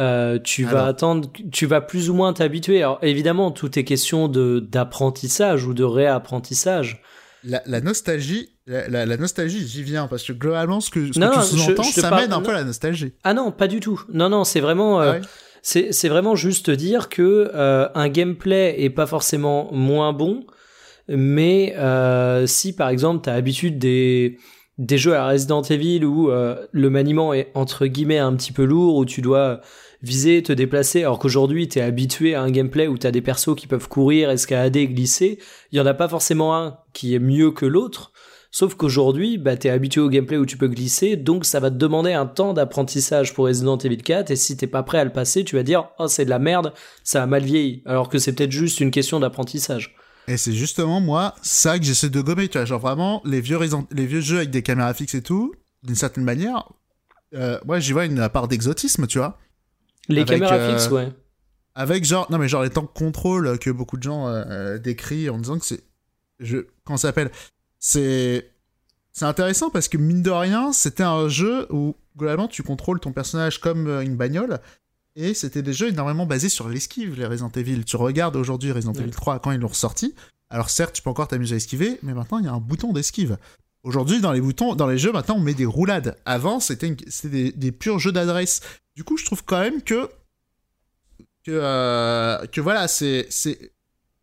euh, 0.00 0.38
tu 0.42 0.64
vas 0.64 0.86
attendre, 0.86 1.30
tu 1.52 1.66
vas 1.66 1.80
plus 1.80 2.10
ou 2.10 2.14
moins 2.14 2.32
t'habituer. 2.32 2.78
Alors 2.82 2.98
évidemment, 3.02 3.50
tout 3.50 3.78
est 3.78 3.84
question 3.84 4.28
de 4.28 4.60
d'apprentissage 4.60 5.66
ou 5.66 5.74
de 5.74 5.84
réapprentissage. 5.84 7.02
La, 7.44 7.62
la 7.66 7.80
nostalgie, 7.80 8.50
la, 8.66 9.06
la, 9.06 9.16
nostalgie, 9.16 9.66
j'y 9.66 9.84
viens 9.84 10.08
parce 10.08 10.24
que 10.24 10.32
globalement, 10.32 10.80
ce 10.80 10.90
que, 10.90 11.12
ce 11.12 11.18
que 11.18 11.34
tu 11.34 11.56
sous-entends, 11.56 11.82
ça 11.84 12.10
mène 12.10 12.32
un 12.32 12.40
peu 12.40 12.50
à 12.50 12.54
la 12.54 12.64
nostalgie. 12.64 13.12
Ah 13.22 13.32
non, 13.32 13.52
pas 13.52 13.68
du 13.68 13.78
tout. 13.78 14.02
Non, 14.12 14.28
non, 14.28 14.44
c'est 14.44 14.60
vraiment. 14.60 15.00
Ah 15.00 15.18
c'est 15.62 16.08
vraiment 16.08 16.36
juste 16.36 16.70
dire 16.70 17.08
que 17.08 17.50
euh, 17.54 17.88
un 17.94 18.08
gameplay 18.08 18.76
est 18.78 18.90
pas 18.90 19.06
forcément 19.06 19.70
moins 19.72 20.12
bon, 20.12 20.46
mais 21.08 21.74
euh, 21.76 22.46
si 22.46 22.74
par 22.74 22.88
exemple 22.88 23.24
tu 23.24 23.30
as 23.30 23.34
l'habitude 23.34 23.78
des 23.78 24.38
des 24.78 24.96
jeux 24.96 25.16
à 25.16 25.28
Resident 25.28 25.62
Evil 25.62 26.04
où 26.04 26.30
euh, 26.30 26.66
le 26.70 26.88
maniement 26.88 27.34
est 27.34 27.50
entre 27.54 27.86
guillemets 27.86 28.18
un 28.18 28.34
petit 28.34 28.52
peu 28.52 28.64
lourd, 28.64 28.96
où 28.96 29.04
tu 29.04 29.20
dois 29.20 29.60
viser, 30.02 30.42
te 30.42 30.52
déplacer, 30.52 31.02
alors 31.02 31.18
qu'aujourd'hui 31.18 31.68
tu 31.68 31.78
es 31.78 31.82
habitué 31.82 32.34
à 32.34 32.42
un 32.42 32.50
gameplay 32.50 32.86
où 32.86 32.98
tu 32.98 33.06
as 33.06 33.10
des 33.10 33.22
persos 33.22 33.54
qui 33.56 33.66
peuvent 33.66 33.88
courir, 33.88 34.30
escalader, 34.30 34.86
glisser, 34.88 35.38
il 35.72 35.78
y 35.78 35.80
en 35.80 35.86
a 35.86 35.94
pas 35.94 36.08
forcément 36.08 36.56
un 36.56 36.78
qui 36.92 37.14
est 37.14 37.18
mieux 37.18 37.50
que 37.50 37.66
l'autre. 37.66 38.12
Sauf 38.50 38.76
qu'aujourd'hui, 38.76 39.36
bah, 39.36 39.58
t'es 39.58 39.68
habitué 39.68 40.00
au 40.00 40.08
gameplay 40.08 40.38
où 40.38 40.46
tu 40.46 40.56
peux 40.56 40.68
glisser, 40.68 41.16
donc 41.16 41.44
ça 41.44 41.60
va 41.60 41.70
te 41.70 41.76
demander 41.76 42.14
un 42.14 42.24
temps 42.24 42.54
d'apprentissage 42.54 43.34
pour 43.34 43.44
Resident 43.44 43.76
Evil 43.76 43.98
4, 43.98 44.30
et 44.30 44.36
si 44.36 44.56
t'es 44.56 44.66
pas 44.66 44.82
prêt 44.82 44.98
à 44.98 45.04
le 45.04 45.12
passer, 45.12 45.44
tu 45.44 45.56
vas 45.56 45.62
dire, 45.62 45.90
oh, 45.98 46.08
c'est 46.08 46.24
de 46.24 46.30
la 46.30 46.38
merde, 46.38 46.72
ça 47.04 47.22
a 47.22 47.26
mal 47.26 47.44
vieilli. 47.44 47.82
Alors 47.84 48.08
que 48.08 48.18
c'est 48.18 48.32
peut-être 48.32 48.50
juste 48.50 48.80
une 48.80 48.90
question 48.90 49.20
d'apprentissage. 49.20 49.96
Et 50.28 50.38
c'est 50.38 50.54
justement, 50.54 51.00
moi, 51.00 51.34
ça 51.42 51.78
que 51.78 51.84
j'essaie 51.84 52.08
de 52.08 52.20
gommer, 52.22 52.48
tu 52.48 52.56
vois, 52.56 52.64
genre 52.64 52.80
vraiment, 52.80 53.20
les 53.26 53.42
vieux, 53.42 53.58
les 53.92 54.06
vieux 54.06 54.20
jeux 54.20 54.38
avec 54.38 54.50
des 54.50 54.62
caméras 54.62 54.94
fixes 54.94 55.14
et 55.14 55.22
tout, 55.22 55.52
d'une 55.82 55.94
certaine 55.94 56.24
manière, 56.24 56.70
euh, 57.34 57.58
moi, 57.66 57.78
j'y 57.80 57.92
vois 57.92 58.06
une 58.06 58.28
part 58.30 58.48
d'exotisme, 58.48 59.06
tu 59.06 59.18
vois. 59.18 59.38
Les 60.08 60.24
caméras 60.24 60.54
euh, 60.54 60.72
fixes, 60.72 60.90
ouais. 60.90 61.12
Avec 61.74 62.04
genre, 62.04 62.26
non 62.30 62.38
mais 62.38 62.48
genre 62.48 62.62
les 62.62 62.70
temps 62.70 62.82
de 62.82 62.86
contrôle 62.86 63.58
que 63.58 63.70
beaucoup 63.70 63.96
de 63.96 64.02
gens 64.02 64.26
euh, 64.26 64.78
décrivent 64.78 65.32
en 65.32 65.38
disant 65.38 65.58
que 65.58 65.64
c'est, 65.64 65.84
je, 66.40 66.58
comment 66.84 66.96
ça 66.96 67.08
s'appelle? 67.08 67.30
C'est 67.78 68.50
c'est 69.12 69.24
intéressant 69.24 69.70
parce 69.70 69.88
que 69.88 69.98
mine 69.98 70.22
de 70.22 70.30
rien, 70.30 70.72
c'était 70.72 71.02
un 71.02 71.28
jeu 71.28 71.66
où 71.72 71.96
globalement 72.16 72.46
tu 72.46 72.62
contrôles 72.62 73.00
ton 73.00 73.12
personnage 73.12 73.60
comme 73.60 73.88
euh, 73.88 74.02
une 74.02 74.16
bagnole. 74.16 74.60
Et 75.16 75.34
c'était 75.34 75.62
des 75.62 75.72
jeux 75.72 75.88
énormément 75.88 76.26
basés 76.26 76.48
sur 76.48 76.68
l'esquive, 76.68 77.18
les 77.18 77.26
Resident 77.26 77.50
Evil. 77.56 77.84
Tu 77.84 77.96
regardes 77.96 78.36
aujourd'hui 78.36 78.70
Resident 78.70 78.92
Evil 78.92 79.10
3 79.10 79.40
quand 79.40 79.50
ils 79.50 79.58
l'ont 79.58 79.68
ressorti. 79.68 80.14
Alors 80.50 80.70
certes, 80.70 80.94
tu 80.94 81.02
peux 81.02 81.10
encore 81.10 81.26
t'amuser 81.26 81.54
à 81.54 81.56
esquiver, 81.56 81.98
mais 82.04 82.14
maintenant 82.14 82.38
il 82.38 82.44
y 82.44 82.48
a 82.48 82.52
un 82.52 82.60
bouton 82.60 82.92
d'esquive. 82.92 83.38
Aujourd'hui, 83.84 84.20
dans 84.20 84.32
les 84.32 84.40
boutons, 84.40 84.74
dans 84.74 84.86
les 84.86 84.98
jeux, 84.98 85.12
maintenant 85.12 85.36
on 85.36 85.40
met 85.40 85.54
des 85.54 85.64
roulades. 85.64 86.16
Avant, 86.24 86.60
c'était 86.60 86.94
des, 87.24 87.52
des, 87.52 87.72
purs 87.72 87.98
jeux 87.98 88.12
d'adresse. 88.12 88.60
Du 88.96 89.04
coup, 89.04 89.16
je 89.16 89.24
trouve 89.24 89.44
quand 89.44 89.60
même 89.60 89.82
que 89.82 90.08
que, 91.44 91.52
euh, 91.52 92.44
que 92.46 92.60
voilà, 92.60 92.88
c'est 92.88 93.28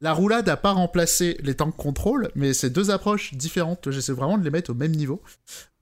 la 0.01 0.13
roulade 0.13 0.47
n'a 0.47 0.57
pas 0.57 0.71
remplacé 0.71 1.37
les 1.41 1.53
de 1.53 1.63
contrôle, 1.63 2.29
mais 2.35 2.53
c'est 2.53 2.69
deux 2.69 2.91
approches 2.91 3.33
différentes. 3.33 3.89
J'essaie 3.89 4.11
vraiment 4.11 4.37
de 4.37 4.43
les 4.43 4.51
mettre 4.51 4.71
au 4.71 4.75
même 4.75 4.91
niveau. 4.91 5.21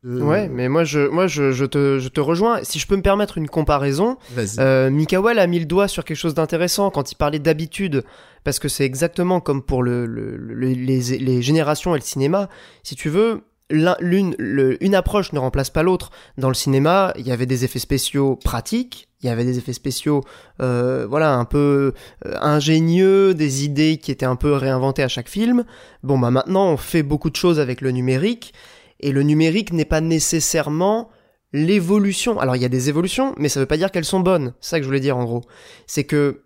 Ouais, 0.03 0.49
mais 0.49 0.67
moi, 0.67 0.84
je, 0.84 1.07
moi 1.07 1.28
je, 1.28 1.65
te, 1.65 1.97
je 1.97 2.07
te 2.09 2.19
rejoins. 2.19 2.63
Si 2.63 2.78
je 2.78 2.88
peux 2.88 2.97
me 2.97 3.01
permettre 3.01 3.38
une 3.38 3.47
comparaison, 3.47 4.17
euh, 4.59 4.88
a 4.88 5.47
mis 5.47 5.59
le 5.59 5.65
doigt 5.65 5.88
sur 5.88 6.03
quelque 6.03 6.17
chose 6.17 6.34
d'intéressant 6.34 6.89
quand 6.89 7.11
il 7.11 7.15
parlait 7.15 7.39
d'habitude, 7.39 8.03
parce 8.43 8.59
que 8.59 8.67
c'est 8.67 8.86
exactement 8.86 9.39
comme 9.39 9.63
pour 9.63 9.82
le, 9.82 10.05
les, 10.05 10.76
les 10.76 11.41
générations 11.41 11.95
et 11.95 11.99
le 11.99 12.03
cinéma. 12.03 12.49
Si 12.84 12.95
tu 12.95 13.09
veux, 13.09 13.41
l'une, 13.74 14.36
une 14.80 14.95
approche 14.95 15.34
ne 15.34 15.39
remplace 15.39 15.69
pas 15.69 15.84
l'autre. 15.84 16.11
Dans 16.38 16.47
le 16.47 16.53
cinéma, 16.53 17.13
il 17.17 17.28
y 17.28 17.32
avait 17.32 17.45
des 17.45 17.65
effets 17.65 17.80
spéciaux 17.80 18.36
pratiques, 18.36 19.09
il 19.21 19.28
y 19.28 19.30
avait 19.30 19.45
des 19.45 19.57
effets 19.57 19.74
spéciaux, 19.74 20.21
euh, 20.61 21.07
voilà, 21.09 21.34
un 21.34 21.45
peu 21.45 21.93
euh, 22.26 22.36
ingénieux, 22.41 23.34
des 23.34 23.63
idées 23.63 23.97
qui 23.97 24.11
étaient 24.11 24.26
un 24.26 24.36
peu 24.36 24.53
réinventées 24.53 25.03
à 25.03 25.07
chaque 25.07 25.30
film. 25.30 25.63
Bon, 26.03 26.19
bah 26.19 26.30
maintenant, 26.30 26.67
on 26.67 26.78
fait 26.78 27.03
beaucoup 27.03 27.30
de 27.30 27.36
choses 27.36 27.59
avec 27.59 27.82
le 27.82 27.91
numérique, 27.91 28.53
et 28.99 29.11
le 29.11 29.24
numérique 29.24 29.74
n'est 29.74 29.86
pas 29.86 30.01
nécessairement 30.01 31.09
l'évolution. 31.51 32.39
Alors, 32.39 32.55
il 32.55 32.61
y 32.61 32.65
a 32.65 32.69
des 32.69 32.89
évolutions, 32.89 33.34
mais 33.38 33.49
ça 33.49 33.59
veut 33.59 33.65
pas 33.65 33.78
dire 33.78 33.91
qu'elles 33.91 34.05
sont 34.05 34.19
bonnes. 34.19 34.53
C'est 34.59 34.71
ça 34.71 34.78
que 34.78 34.84
je 34.84 34.88
voulais 34.88 34.99
dire, 34.99 35.17
en 35.17 35.26
gros. 35.26 35.41
C'est 35.88 36.03
que 36.03 36.43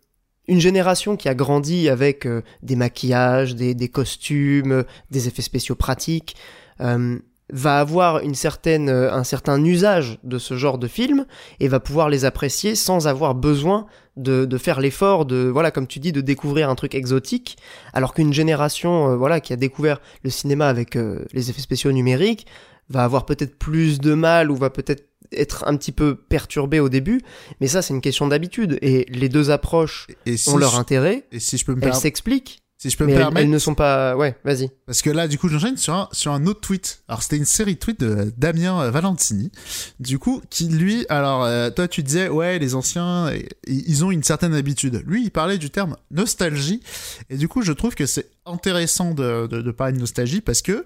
une 0.47 0.61
génération 0.61 1.17
qui 1.17 1.27
a 1.27 1.35
grandi 1.35 1.89
avec 1.89 2.25
euh, 2.25 2.41
des 2.63 2.77
maquillages, 2.77 3.55
des, 3.55 3.73
des 3.73 3.89
costumes, 3.89 4.85
des 5.11 5.27
effets 5.27 5.41
spéciaux 5.41 5.75
pratiques, 5.75 6.37
euh, 6.81 7.19
va 7.51 7.79
avoir 7.79 8.19
une 8.19 8.35
certaine, 8.35 8.89
euh, 8.89 9.13
un 9.13 9.23
certain 9.23 9.63
usage 9.63 10.19
de 10.23 10.37
ce 10.37 10.57
genre 10.57 10.77
de 10.77 10.87
film 10.87 11.25
et 11.59 11.67
va 11.67 11.79
pouvoir 11.79 12.09
les 12.09 12.25
apprécier 12.25 12.75
sans 12.75 13.07
avoir 13.07 13.35
besoin 13.35 13.85
de, 14.17 14.45
de 14.45 14.57
faire 14.57 14.81
l'effort 14.81 15.25
de, 15.25 15.49
voilà, 15.51 15.71
comme 15.71 15.87
tu 15.87 15.99
dis, 15.99 16.11
de 16.11 16.21
découvrir 16.21 16.69
un 16.69 16.75
truc 16.75 16.93
exotique, 16.93 17.57
alors 17.93 18.13
qu'une 18.13 18.33
génération, 18.33 19.11
euh, 19.11 19.15
voilà, 19.15 19.39
qui 19.39 19.53
a 19.53 19.55
découvert 19.55 20.01
le 20.23 20.29
cinéma 20.29 20.67
avec 20.67 20.97
les 21.33 21.49
effets 21.49 21.61
spéciaux 21.61 21.91
numériques, 21.91 22.47
va 22.89 23.03
avoir 23.03 23.25
peut-être 23.25 23.57
plus 23.57 23.99
de 23.99 24.13
mal 24.13 24.49
ou 24.51 24.55
va 24.55 24.69
peut-être 24.69 25.03
être 25.31 25.65
un 25.67 25.75
petit 25.75 25.91
peu 25.91 26.15
perturbé 26.15 26.79
au 26.79 26.89
début, 26.89 27.21
mais 27.59 27.67
ça 27.67 27.81
c'est 27.81 27.93
une 27.93 28.01
question 28.01 28.27
d'habitude 28.27 28.77
et 28.81 29.05
les 29.09 29.27
deux 29.29 29.51
approches 29.51 30.07
ont 30.47 30.57
leur 30.57 30.79
intérêt. 30.79 31.27
Et 31.31 31.39
si 31.39 31.57
je 31.57 31.65
peux 31.65 31.75
me 31.75 31.83
elles 31.83 31.95
s'expliquent 31.95 32.61
Si 32.79 32.91
je 32.91 32.97
peux 32.97 33.05
Mais 33.07 33.13
me 33.13 33.17
permettre. 33.17 33.41
elles 33.41 33.49
ne 33.49 33.57
sont 33.57 33.73
pas. 33.73 34.15
Ouais, 34.15 34.35
vas-y. 34.43 34.69
Parce 34.85 35.01
que 35.01 35.09
là, 35.09 35.27
du 35.27 35.39
coup, 35.39 35.49
j'enchaîne 35.49 35.77
sur 35.77 35.95
un, 35.95 36.09
sur 36.11 36.31
un 36.31 36.45
autre 36.45 36.61
tweet. 36.61 37.01
Alors, 37.07 37.23
c'était 37.23 37.37
une 37.37 37.45
série 37.45 37.73
de 37.73 37.79
tweets 37.79 37.99
de 37.99 38.31
Damien 38.37 38.79
euh, 38.81 38.91
Valentini. 38.91 39.51
Du 39.99 40.19
coup, 40.19 40.43
qui 40.51 40.67
lui, 40.67 41.03
alors, 41.09 41.43
euh, 41.43 41.71
toi, 41.71 41.87
tu 41.87 42.03
disais, 42.03 42.29
ouais, 42.29 42.59
les 42.59 42.75
anciens, 42.75 43.31
ils 43.65 44.05
ont 44.05 44.11
une 44.11 44.21
certaine 44.21 44.53
habitude. 44.53 45.01
Lui, 45.07 45.23
il 45.23 45.31
parlait 45.31 45.57
du 45.57 45.71
terme 45.71 45.97
nostalgie. 46.11 46.81
Et 47.31 47.37
du 47.37 47.47
coup, 47.47 47.63
je 47.63 47.71
trouve 47.71 47.95
que 47.95 48.05
c'est 48.05 48.29
intéressant 48.45 49.15
de, 49.15 49.47
de, 49.47 49.61
de 49.61 49.71
parler 49.71 49.93
de 49.93 49.99
nostalgie 49.99 50.41
parce 50.41 50.61
que, 50.61 50.85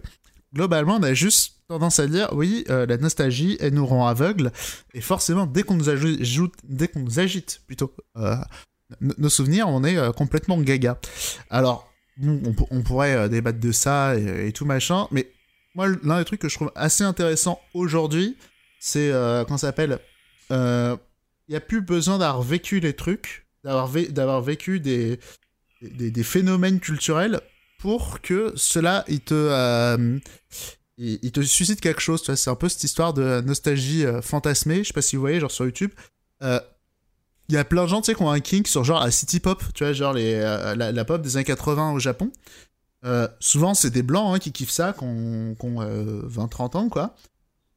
globalement, 0.53 0.95
on 0.95 1.03
a 1.03 1.13
juste 1.13 1.55
tendance 1.67 1.99
à 1.99 2.07
dire, 2.07 2.29
oui, 2.33 2.63
euh, 2.69 2.85
la 2.85 2.97
nostalgie, 2.97 3.57
elle 3.59 3.73
nous 3.73 3.85
rend 3.85 4.07
aveugles. 4.07 4.51
Et 4.93 5.01
forcément, 5.01 5.45
dès 5.45 5.63
qu'on 5.63 5.75
nous 5.75 5.89
ajoute, 5.89 6.53
dès 6.63 6.87
qu'on 6.87 7.01
nous 7.01 7.19
agite, 7.19 7.61
plutôt, 7.67 7.93
euh, 8.17 8.35
nos 8.99 9.29
souvenirs, 9.29 9.67
on 9.69 9.83
est 9.83 9.97
euh, 9.97 10.11
complètement 10.11 10.59
gaga. 10.59 10.99
Alors, 11.49 11.91
on, 12.21 12.53
pour- 12.53 12.67
on 12.71 12.81
pourrait 12.83 13.15
euh, 13.15 13.27
débattre 13.27 13.59
de 13.59 13.71
ça 13.71 14.15
et, 14.17 14.51
tout 14.51 14.65
machin, 14.65 15.07
mais 15.11 15.31
moi, 15.75 15.87
l'un 16.03 16.19
des 16.19 16.25
trucs 16.25 16.41
que 16.41 16.49
je 16.49 16.55
trouve 16.55 16.71
assez 16.75 17.03
intéressant 17.03 17.59
aujourd'hui, 17.73 18.37
c'est, 18.79 19.09
euh, 19.11 19.45
comment 19.45 19.57
ça 19.57 19.67
s'appelle 19.67 19.99
Il 20.49 20.97
n'y 21.49 21.55
a 21.55 21.61
plus 21.61 21.81
besoin 21.81 22.17
d'avoir 22.17 22.41
vécu 22.41 22.79
les 22.79 22.93
trucs, 22.93 23.47
d'avoir 23.63 23.91
vé- 23.91 24.09
d'avoir 24.11 24.41
vécu 24.41 24.79
des, 24.79 25.19
phénomènes 26.23 26.79
culturels 26.79 27.39
pour 27.79 28.21
que 28.21 28.53
cela, 28.55 29.03
il 29.07 29.21
te, 29.21 29.33
euh, 29.33 30.19
suscite 31.43 31.81
quelque 31.81 32.01
chose. 32.01 32.21
C'est 32.35 32.49
un 32.49 32.55
peu 32.55 32.69
cette 32.69 32.83
histoire 32.83 33.13
de 33.13 33.41
nostalgie 33.41 34.05
euh, 34.05 34.21
fantasmée. 34.21 34.79
Je 34.83 34.89
sais 34.89 34.93
pas 34.93 35.01
si 35.01 35.15
vous 35.15 35.21
voyez, 35.21 35.39
genre 35.39 35.49
sur 35.51 35.65
YouTube. 35.65 35.91
Il 37.51 37.55
y 37.55 37.57
a 37.57 37.65
plein 37.65 37.83
de 37.83 37.89
gens, 37.89 37.99
tu 37.99 38.05
sais, 38.05 38.15
qui 38.15 38.21
ont 38.23 38.31
un 38.31 38.39
kink 38.39 38.65
sur 38.65 38.85
genre 38.85 39.01
la 39.03 39.11
city 39.11 39.41
pop, 39.41 39.61
tu 39.73 39.83
vois, 39.83 39.91
genre 39.91 40.13
les, 40.13 40.35
euh, 40.35 40.73
la, 40.73 40.93
la 40.93 41.03
pop 41.03 41.21
des 41.21 41.35
années 41.35 41.43
80 41.43 41.91
au 41.91 41.99
Japon. 41.99 42.31
Euh, 43.03 43.27
souvent, 43.41 43.73
c'est 43.73 43.89
des 43.89 44.03
blancs 44.03 44.33
hein, 44.33 44.39
qui 44.39 44.53
kiffent 44.53 44.71
ça, 44.71 44.93
qui 44.97 45.03
ont, 45.03 45.53
qui 45.59 45.65
ont, 45.65 45.81
euh, 45.81 46.21
20-30 46.29 46.77
ans, 46.77 46.87
quoi. 46.87 47.13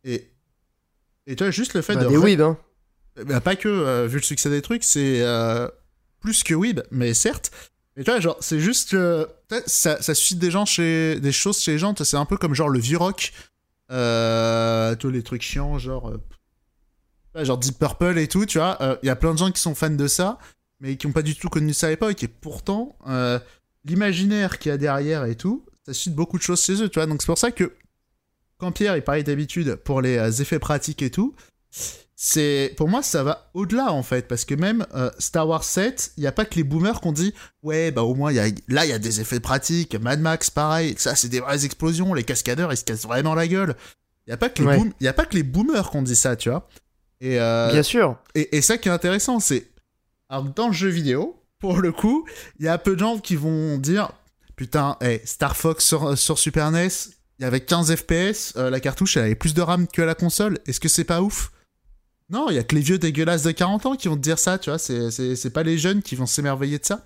Et, 0.04 0.30
et 1.26 1.34
tu 1.34 1.42
vois, 1.42 1.50
juste 1.50 1.74
le 1.74 1.82
fait 1.82 1.96
Bah, 1.96 2.04
de. 2.04 2.08
des 2.08 2.16
weebs, 2.16 2.40
hein. 2.40 2.56
bah, 3.26 3.40
pas 3.40 3.56
que, 3.56 4.06
vu 4.06 4.18
le 4.18 4.22
succès 4.22 4.48
des 4.48 4.62
trucs, 4.62 4.84
c'est 4.84 5.24
plus 6.20 6.44
que 6.44 6.54
weeb, 6.54 6.80
mais 6.92 7.12
certes. 7.12 7.50
Mais 7.96 8.04
tu 8.04 8.12
vois, 8.12 8.20
genre, 8.20 8.36
c'est 8.38 8.60
juste 8.60 8.90
que 8.90 9.28
ça, 9.66 10.00
ça 10.00 10.14
suscite 10.14 10.38
des 10.38 10.52
gens 10.52 10.66
chez 10.66 11.18
des 11.18 11.32
choses 11.32 11.58
chez 11.60 11.72
les 11.72 11.78
gens. 11.78 11.96
C'est 11.96 12.16
un 12.16 12.26
peu 12.26 12.36
comme 12.36 12.54
genre 12.54 12.68
le 12.68 12.78
vieux 12.78 12.98
rock, 12.98 13.32
tous 13.88 15.10
les 15.10 15.22
trucs 15.24 15.42
chiants, 15.42 15.80
genre 15.80 16.12
genre 17.42 17.58
Deep 17.58 17.78
Purple 17.78 18.18
et 18.18 18.28
tout. 18.28 18.46
Tu 18.46 18.58
vois, 18.58 18.76
Euh, 18.80 18.96
il 19.02 19.06
y 19.06 19.10
a 19.10 19.16
plein 19.16 19.32
de 19.32 19.38
gens 19.38 19.50
qui 19.50 19.60
sont 19.60 19.74
fans 19.74 19.90
de 19.90 20.06
ça, 20.06 20.38
mais 20.80 20.96
qui 20.96 21.06
ont 21.06 21.12
pas 21.12 21.22
du 21.22 21.34
tout 21.34 21.48
connu 21.48 21.72
ça 21.74 21.86
à 21.88 21.90
l'époque. 21.90 22.22
Et 22.22 22.28
pourtant, 22.28 22.96
euh, 23.08 23.38
l'imaginaire 23.84 24.58
qu'il 24.58 24.70
y 24.70 24.72
a 24.72 24.78
derrière 24.78 25.24
et 25.24 25.34
tout, 25.34 25.64
ça 25.86 25.92
suscite 25.92 26.14
beaucoup 26.14 26.38
de 26.38 26.42
choses 26.42 26.62
chez 26.62 26.80
eux. 26.82 26.88
Tu 26.88 26.98
vois, 26.98 27.06
donc 27.06 27.22
c'est 27.22 27.26
pour 27.26 27.38
ça 27.38 27.50
que 27.50 27.72
quand 28.58 28.70
Pierre 28.70 28.96
il 28.96 29.02
parlait 29.02 29.22
d'habitude 29.24 29.74
pour 29.76 30.00
les 30.00 30.16
euh, 30.18 30.30
effets 30.30 30.58
pratiques 30.60 31.02
et 31.02 31.10
tout, 31.10 31.34
c'est 32.16 32.72
pour 32.76 32.88
moi 32.88 33.02
ça 33.02 33.24
va 33.24 33.50
au-delà 33.54 33.92
en 33.92 34.04
fait 34.04 34.28
parce 34.28 34.44
que 34.44 34.54
même 34.54 34.86
euh, 34.94 35.10
Star 35.18 35.48
Wars 35.48 35.64
7 35.64 36.12
il 36.16 36.22
y 36.22 36.26
a 36.28 36.32
pas 36.32 36.44
que 36.44 36.54
les 36.54 36.62
boomers 36.62 37.00
qu'on 37.00 37.10
dit 37.10 37.34
ouais 37.64 37.90
bah 37.90 38.02
au 38.02 38.14
moins 38.14 38.30
il 38.30 38.36
y 38.36 38.38
a 38.38 38.46
là 38.68 38.84
il 38.86 38.90
y 38.90 38.92
a 38.92 39.00
des 39.00 39.20
effets 39.20 39.40
pratiques 39.40 39.96
Mad 39.96 40.20
Max 40.20 40.48
pareil 40.48 40.94
ça 40.96 41.16
c'est 41.16 41.28
des 41.28 41.40
vraies 41.40 41.64
explosions 41.64 42.14
les 42.14 42.22
cascadeurs 42.22 42.72
ils 42.72 42.76
se 42.76 42.84
cassent 42.84 43.02
vraiment 43.02 43.34
la 43.34 43.48
gueule 43.48 43.74
il 44.26 44.30
y 44.30 44.32
a 44.32 44.36
pas 44.36 44.48
que 44.48 44.62
les 44.62 44.68
Ouais. 44.68 44.78
boom- 44.78 44.92
y 45.00 45.08
a 45.08 45.12
pas 45.12 45.24
que 45.26 45.34
les 45.34 45.42
boomers 45.42 45.90
qu'on 45.90 46.02
dit 46.02 46.14
ça 46.16 46.36
tu 46.36 46.48
vois 46.50 46.68
et, 47.24 47.40
euh, 47.40 47.70
Bien 47.72 47.82
sûr. 47.82 48.16
et, 48.34 48.56
et 48.56 48.62
ça 48.62 48.78
qui 48.78 48.88
est 48.88 48.92
intéressant 48.92 49.40
c'est 49.40 49.70
alors 50.28 50.44
dans 50.44 50.68
le 50.68 50.72
jeu 50.72 50.88
vidéo 50.88 51.42
pour 51.58 51.78
le 51.78 51.92
coup 51.92 52.26
il 52.58 52.66
y 52.66 52.68
a 52.68 52.78
peu 52.78 52.94
de 52.94 53.00
gens 53.00 53.18
qui 53.18 53.36
vont 53.36 53.78
dire 53.78 54.10
putain 54.56 54.96
hey, 55.00 55.20
Star 55.24 55.56
Fox 55.56 55.84
sur, 55.84 56.16
sur 56.18 56.38
Super 56.38 56.70
NES 56.70 56.88
il 57.38 57.42
y 57.42 57.44
avait 57.44 57.60
15 57.60 57.96
FPS 57.96 58.52
euh, 58.56 58.70
la 58.70 58.80
cartouche 58.80 59.16
elle 59.16 59.24
avait 59.24 59.34
plus 59.34 59.54
de 59.54 59.62
RAM 59.62 59.86
que 59.88 60.02
la 60.02 60.14
console 60.14 60.58
est-ce 60.66 60.80
que 60.80 60.88
c'est 60.88 61.04
pas 61.04 61.22
ouf? 61.22 61.50
Non, 62.30 62.48
il 62.48 62.56
y 62.56 62.58
a 62.58 62.64
que 62.64 62.74
les 62.74 62.80
vieux 62.80 62.98
dégueulasses 62.98 63.42
de 63.42 63.50
40 63.50 63.86
ans 63.86 63.96
qui 63.96 64.08
vont 64.08 64.16
te 64.16 64.22
dire 64.22 64.38
ça, 64.38 64.58
tu 64.58 64.70
vois. 64.70 64.78
C'est, 64.78 65.52
pas 65.52 65.62
les 65.62 65.76
jeunes 65.76 66.02
qui 66.02 66.16
vont 66.16 66.26
s'émerveiller 66.26 66.78
de 66.78 66.84
ça. 66.84 67.04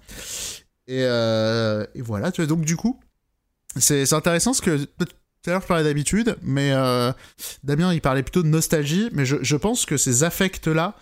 Et, 0.87 1.03
euh, 1.03 1.85
et 1.95 2.03
voilà, 2.03 2.31
tu 2.31 2.41
vois. 2.41 2.47
Donc, 2.47 2.64
du 2.64 2.77
coup, 2.77 3.01
c'est, 3.77 4.07
c'est 4.07 4.14
intéressant 4.14 4.53
parce 4.53 4.61
que 4.61 4.87
tout 5.43 5.51
à 5.51 5.53
l'heure, 5.53 5.62
je 5.62 5.66
parlais 5.66 5.84
d'habitude, 5.84 6.36
mais 6.43 6.72
euh, 6.72 7.12
Damien, 7.64 7.93
il 7.95 8.01
parlait 8.01 8.22
plutôt 8.22 8.43
de 8.43 8.49
nostalgie. 8.49 9.09
Mais 9.12 9.24
je, 9.24 9.36
je 9.43 9.57
pense 9.57 9.86
que 9.86 9.97
ces 9.97 10.24
affects-là, 10.24 10.95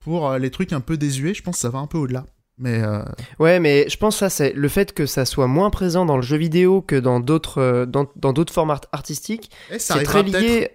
pour 0.00 0.28
euh, 0.28 0.38
les 0.38 0.50
trucs 0.50 0.72
un 0.72 0.80
peu 0.80 0.96
désuets, 0.96 1.34
je 1.34 1.42
pense 1.42 1.56
que 1.56 1.60
ça 1.60 1.70
va 1.70 1.78
un 1.78 1.86
peu 1.86 1.98
au-delà. 1.98 2.26
Mais 2.58 2.82
euh, 2.82 3.02
Ouais, 3.38 3.60
mais 3.60 3.88
je 3.88 3.96
pense 3.96 4.16
que 4.16 4.18
ça, 4.20 4.30
c'est 4.30 4.52
le 4.52 4.68
fait 4.68 4.92
que 4.92 5.06
ça 5.06 5.24
soit 5.24 5.46
moins 5.46 5.70
présent 5.70 6.04
dans 6.04 6.16
le 6.16 6.22
jeu 6.22 6.36
vidéo 6.36 6.82
que 6.82 6.96
dans 6.96 7.20
d'autres 7.20 7.84
dans, 7.88 8.06
dans 8.16 8.32
d'autres 8.32 8.52
formes 8.52 8.70
art- 8.70 8.80
artistiques. 8.92 9.50
eh, 9.70 9.78
ça 9.78 9.94
C'est 9.94 10.00
arrivera 10.08 10.12
très 10.22 10.30
peut-être. 10.30 10.42
lié. 10.42 10.70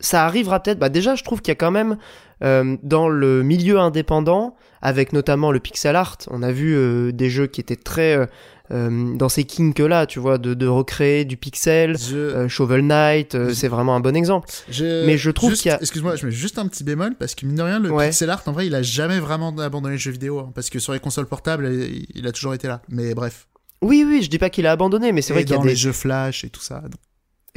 Ça 0.00 0.26
arrivera 0.26 0.60
peut-être. 0.60 0.78
Bah 0.78 0.88
déjà, 0.90 1.14
je 1.14 1.24
trouve 1.24 1.40
qu'il 1.40 1.52
y 1.52 1.56
a 1.56 1.56
quand 1.56 1.70
même 1.70 1.96
dans 2.42 3.08
le 3.08 3.42
milieu 3.42 3.78
indépendant, 3.78 4.56
avec 4.82 5.14
notamment 5.14 5.50
le 5.52 5.58
pixel 5.58 5.96
art, 5.96 6.18
on 6.30 6.42
a 6.42 6.52
vu 6.52 7.10
des 7.14 7.30
jeux 7.30 7.46
qui 7.46 7.62
étaient 7.62 7.76
très 7.76 8.28
euh, 8.72 9.14
dans 9.16 9.28
ces 9.28 9.44
kinks 9.44 9.78
là, 9.78 10.06
tu 10.06 10.18
vois, 10.18 10.38
de, 10.38 10.54
de 10.54 10.66
recréer 10.66 11.24
du 11.24 11.36
pixel. 11.36 11.96
Je, 11.98 12.16
Euh, 12.16 12.48
Shovel 12.48 12.82
Knight, 12.86 13.34
euh, 13.34 13.52
c'est 13.54 13.68
vraiment 13.68 13.94
un 13.96 14.00
bon 14.00 14.14
exemple. 14.16 14.48
je- 14.68 15.04
mais 15.06 15.16
je 15.18 15.30
trouve 15.30 15.54
qu'il 15.54 15.70
y 15.70 15.72
a- 15.72 15.78
Excuse-moi, 15.80 16.16
je 16.16 16.26
mets 16.26 16.32
juste 16.32 16.58
un 16.58 16.66
petit 16.66 16.84
bémol 16.84 17.14
parce 17.18 17.34
que 17.34 17.46
mine 17.46 17.56
de 17.56 17.62
rien, 17.62 17.78
le 17.78 17.90
Ouais. 17.90 18.08
pixel 18.08 18.30
art, 18.30 18.42
en 18.46 18.52
vrai, 18.52 18.66
il 18.66 18.74
a 18.74 18.82
jamais 18.82 19.18
vraiment 19.20 19.56
abandonné 19.58 19.94
les 19.94 19.98
jeux 19.98 20.10
vidéo. 20.12 20.38
hein, 20.40 20.52
parce 20.54 20.70
que 20.70 20.78
sur 20.78 20.92
les 20.92 21.00
consoles 21.00 21.26
portables, 21.26 21.70
il, 22.14 22.26
a 22.26 22.32
toujours 22.32 22.54
été 22.54 22.66
là. 22.68 22.82
Mais 22.88 23.14
bref. 23.14 23.46
Oui, 23.82 24.04
oui, 24.06 24.22
je 24.22 24.30
dis 24.30 24.38
pas 24.38 24.50
qu'il 24.50 24.66
a 24.66 24.72
abandonné, 24.72 25.12
mais 25.12 25.22
c'est 25.22 25.32
vrai 25.32 25.44
qu'il 25.44 25.54
y 25.54 25.58
a 25.58 25.62
des 25.62 25.68
les 25.68 25.76
jeux 25.76 25.92
flash 25.92 26.44
et 26.44 26.48
tout 26.50 26.60
ça. 26.62 26.80
donc. 26.80 26.92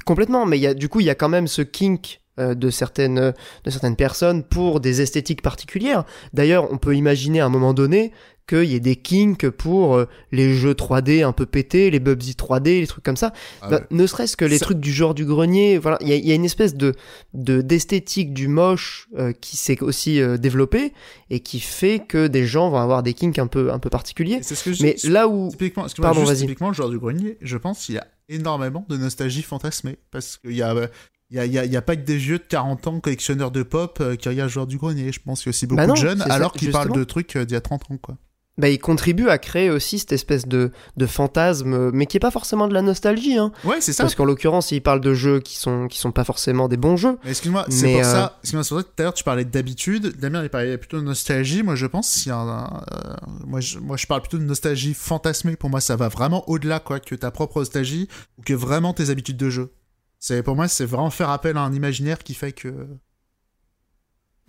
Complètement, 0.06 0.46
mais 0.46 0.58
il 0.58 0.62
y 0.62 0.68
a, 0.68 0.74
du 0.74 0.88
coup, 0.90 1.00
il 1.02 1.06
y 1.06 1.10
a 1.10 1.16
quand 1.16 1.30
même 1.30 1.48
ce 1.48 1.62
kink 1.62 2.22
euh, 2.40 2.56
de, 2.56 2.70
certaines, 2.70 3.34
de 3.66 3.70
certaines 3.70 3.98
personnes 3.98 4.44
pour 4.44 4.80
des 4.80 5.02
esthétiques 5.02 5.42
particulières. 5.42 6.06
D'ailleurs, 6.34 6.72
on 6.72 6.78
peut 6.78 6.96
imaginer 6.96 7.42
à 7.42 7.46
un 7.46 7.50
moment 7.50 7.74
donné 7.74 8.14
qu'il 8.50 8.66
y 8.66 8.76
ait 8.76 8.80
des 8.80 8.96
kinks 8.96 9.50
pour 9.50 9.96
euh, 9.96 10.06
les 10.32 10.54
jeux 10.54 10.74
3D 10.74 11.24
un 11.24 11.32
peu 11.32 11.46
pétés, 11.46 11.92
les 11.92 12.00
Bubsy 12.00 12.34
3D, 12.34 12.80
les 12.82 12.88
trucs 12.88 13.04
comme 13.04 13.16
ça. 13.18 13.32
Ah 13.62 13.70
Bah, 13.70 13.78
ouais. 13.78 13.84
Ne 13.92 14.08
serait-ce 14.08 14.36
que 14.36 14.46
les 14.46 14.58
Ça- 14.58 14.66
trucs 14.66 14.80
du 14.80 14.92
genre 14.92 15.14
du 15.14 15.26
grenier, 15.26 15.78
voilà, 15.78 15.98
il 16.02 16.08
y 16.10 16.14
a, 16.14 16.16
il 16.16 16.26
y 16.28 16.32
a 16.32 16.36
une 16.36 16.46
espèce 16.46 16.76
de 16.76 16.94
de- 17.34 17.62
d'esthétique 17.62 18.34
du 18.34 18.48
moche 18.48 19.08
euh, 19.18 19.32
qui 19.32 19.56
s'est 19.58 19.82
aussi 19.82 20.20
euh, 20.22 20.38
développée 20.38 20.94
et 21.30 21.40
qui 21.42 21.60
fait 21.60 22.00
que 22.00 22.28
des 22.28 22.46
gens 22.48 22.70
vont 22.70 22.78
avoir 22.80 23.04
des 23.04 23.14
kinks 23.14 23.38
un 23.40 23.48
peu 23.48 23.72
un 23.72 23.80
peu 23.80 23.90
particuliers. 23.90 24.36
Et 24.38 24.44
C'est 24.44 24.56
ce 24.56 24.64
que 24.64 24.74
je 24.74 24.84
Mais 24.84 24.96
là 25.04 25.28
où 25.28 25.50
Typiquement, 25.52 25.86
Pardon, 26.02 26.26
juste 26.26 26.42
typiquement, 26.42 26.70
le 26.70 26.74
joueur 26.74 26.90
du 26.90 26.98
grenier, 27.00 27.38
je 27.42 27.58
pense 27.58 27.86
qu'il 27.86 27.96
y 27.96 27.98
a 28.00 28.08
énormément 28.30 28.86
de 28.90 28.98
nostalgie 28.98 29.42
fantasmée. 29.44 29.98
Parce 30.12 30.38
qu'il 30.38 30.54
y 30.56 30.62
a, 30.62 30.74
euh, 30.76 30.88
il 31.32 31.38
y, 31.38 31.40
a, 31.40 31.46
il 31.46 31.54
y, 31.54 31.60
a, 31.60 31.66
y 31.66 31.78
a 31.78 31.82
pas 31.84 31.96
que 31.96 32.02
des 32.02 32.18
vieux 32.18 32.40
de 32.40 32.44
40 32.44 32.88
ans 32.88 33.00
collectionneurs 33.00 33.52
de 33.52 33.62
pop 33.64 34.00
euh, 34.02 34.16
qui 34.16 34.30
regardent 34.30 34.50
le 34.50 34.54
joueur 34.54 34.68
du 34.68 34.78
grenier. 34.78 35.12
Je 35.12 35.20
pense 35.20 35.40
qu'il 35.42 35.48
y 35.48 35.50
a 35.50 35.52
aussi 35.52 35.68
beaucoup 35.68 35.78
Bah 35.78 35.86
non, 35.88 35.94
de 35.94 36.00
jeunes, 36.00 36.22
alors 36.24 36.52
qu'ils 36.54 36.72
parlent 36.72 36.92
de 36.92 37.04
trucs 37.04 37.36
euh, 37.36 37.46
d'il 37.46 37.54
y 37.54 37.58
a 37.58 37.62
30 37.62 37.92
ans, 37.92 37.98
quoi. 38.02 38.18
Bah, 38.60 38.70
il 38.70 38.78
contribue 38.78 39.30
à 39.30 39.38
créer 39.38 39.70
aussi 39.70 40.00
cette 40.00 40.12
espèce 40.12 40.48
de, 40.48 40.72
de 40.98 41.06
fantasme, 41.06 41.74
euh, 41.74 41.92
mais 41.94 42.06
qui 42.06 42.18
est 42.18 42.20
pas 42.20 42.30
forcément 42.30 42.68
de 42.68 42.74
la 42.74 42.82
nostalgie, 42.82 43.38
hein. 43.38 43.52
Ouais, 43.64 43.78
c'est 43.80 43.94
ça. 43.94 44.04
Parce 44.04 44.16
qu'en 44.16 44.26
l'occurrence, 44.26 44.72
il 44.72 44.82
parle 44.82 45.00
de 45.02 45.14
jeux 45.14 45.40
qui 45.40 45.58
sont, 45.58 45.88
qui 45.88 45.98
sont 45.98 46.12
pas 46.12 46.26
forcément 46.26 46.68
des 46.68 46.78
bons 46.78 46.98
jeux. 46.98 47.18
Excuse-moi, 47.26 47.66
c'est 47.70 47.92
pour 47.94 48.02
euh, 48.02 48.04
ça. 48.04 48.38
Excuse-moi, 48.42 48.64
c'est 48.64 48.70
pour 48.70 48.78
ça 48.80 48.84
que 48.84 48.90
tout 48.90 49.02
à 49.02 49.04
l'heure 49.04 49.14
tu 49.14 49.24
parlais 49.24 49.46
d'habitude. 49.46 50.20
Damien 50.20 50.44
il 50.44 50.50
parlait 50.50 50.78
plutôt 50.78 50.98
de 50.98 51.04
nostalgie. 51.04 51.64
Moi 51.64 51.76
je 51.76 51.86
pense 51.86 52.26
y 52.26 52.32
a 52.32 52.38
un, 52.38 52.84
euh, 52.92 53.16
moi, 53.48 53.62
je, 53.62 53.80
moi 53.80 53.98
je 53.98 54.06
parle 54.06 54.22
plutôt 54.22 54.38
de 54.38 54.44
nostalgie 54.44 54.94
fantasmée. 54.94 55.56
Pour 55.56 55.70
moi 55.70 55.80
ça 55.82 55.96
va 55.96 56.10
vraiment 56.10 56.48
au-delà 56.50 56.80
quoi 56.80 57.00
que 57.00 57.16
ta 57.16 57.32
propre 57.32 57.60
nostalgie 57.60 58.08
ou 58.38 58.42
que 58.42 58.54
vraiment 58.54 58.94
tes 58.94 59.10
habitudes 59.10 59.38
de 59.38 59.50
jeu. 59.50 59.72
C'est 60.20 60.44
pour 60.44 60.56
moi 60.56 60.68
c'est 60.68 60.86
vraiment 60.86 61.10
faire 61.10 61.30
appel 61.30 61.56
à 61.56 61.62
un 61.62 61.74
imaginaire 61.74 62.20
qui 62.20 62.34
fait 62.34 62.52
que. 62.52 62.88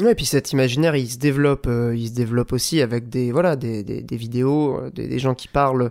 Ouais, 0.01 0.12
et 0.12 0.14
puis 0.14 0.24
cet 0.24 0.53
imaginaire, 0.53 0.96
il 0.96 1.11
se 1.11 1.18
développe, 1.18 1.66
euh, 1.66 1.94
il 1.94 2.09
se 2.09 2.14
développe 2.14 2.53
aussi 2.53 2.80
avec 2.80 3.11
des, 3.11 3.32
voilà, 3.32 3.55
des, 3.55 3.82
des, 3.82 4.16
vidéos, 4.16 4.78
euh, 4.78 4.90
des, 4.90 5.18
gens 5.18 5.34
qui 5.34 5.46
parlent, 5.46 5.90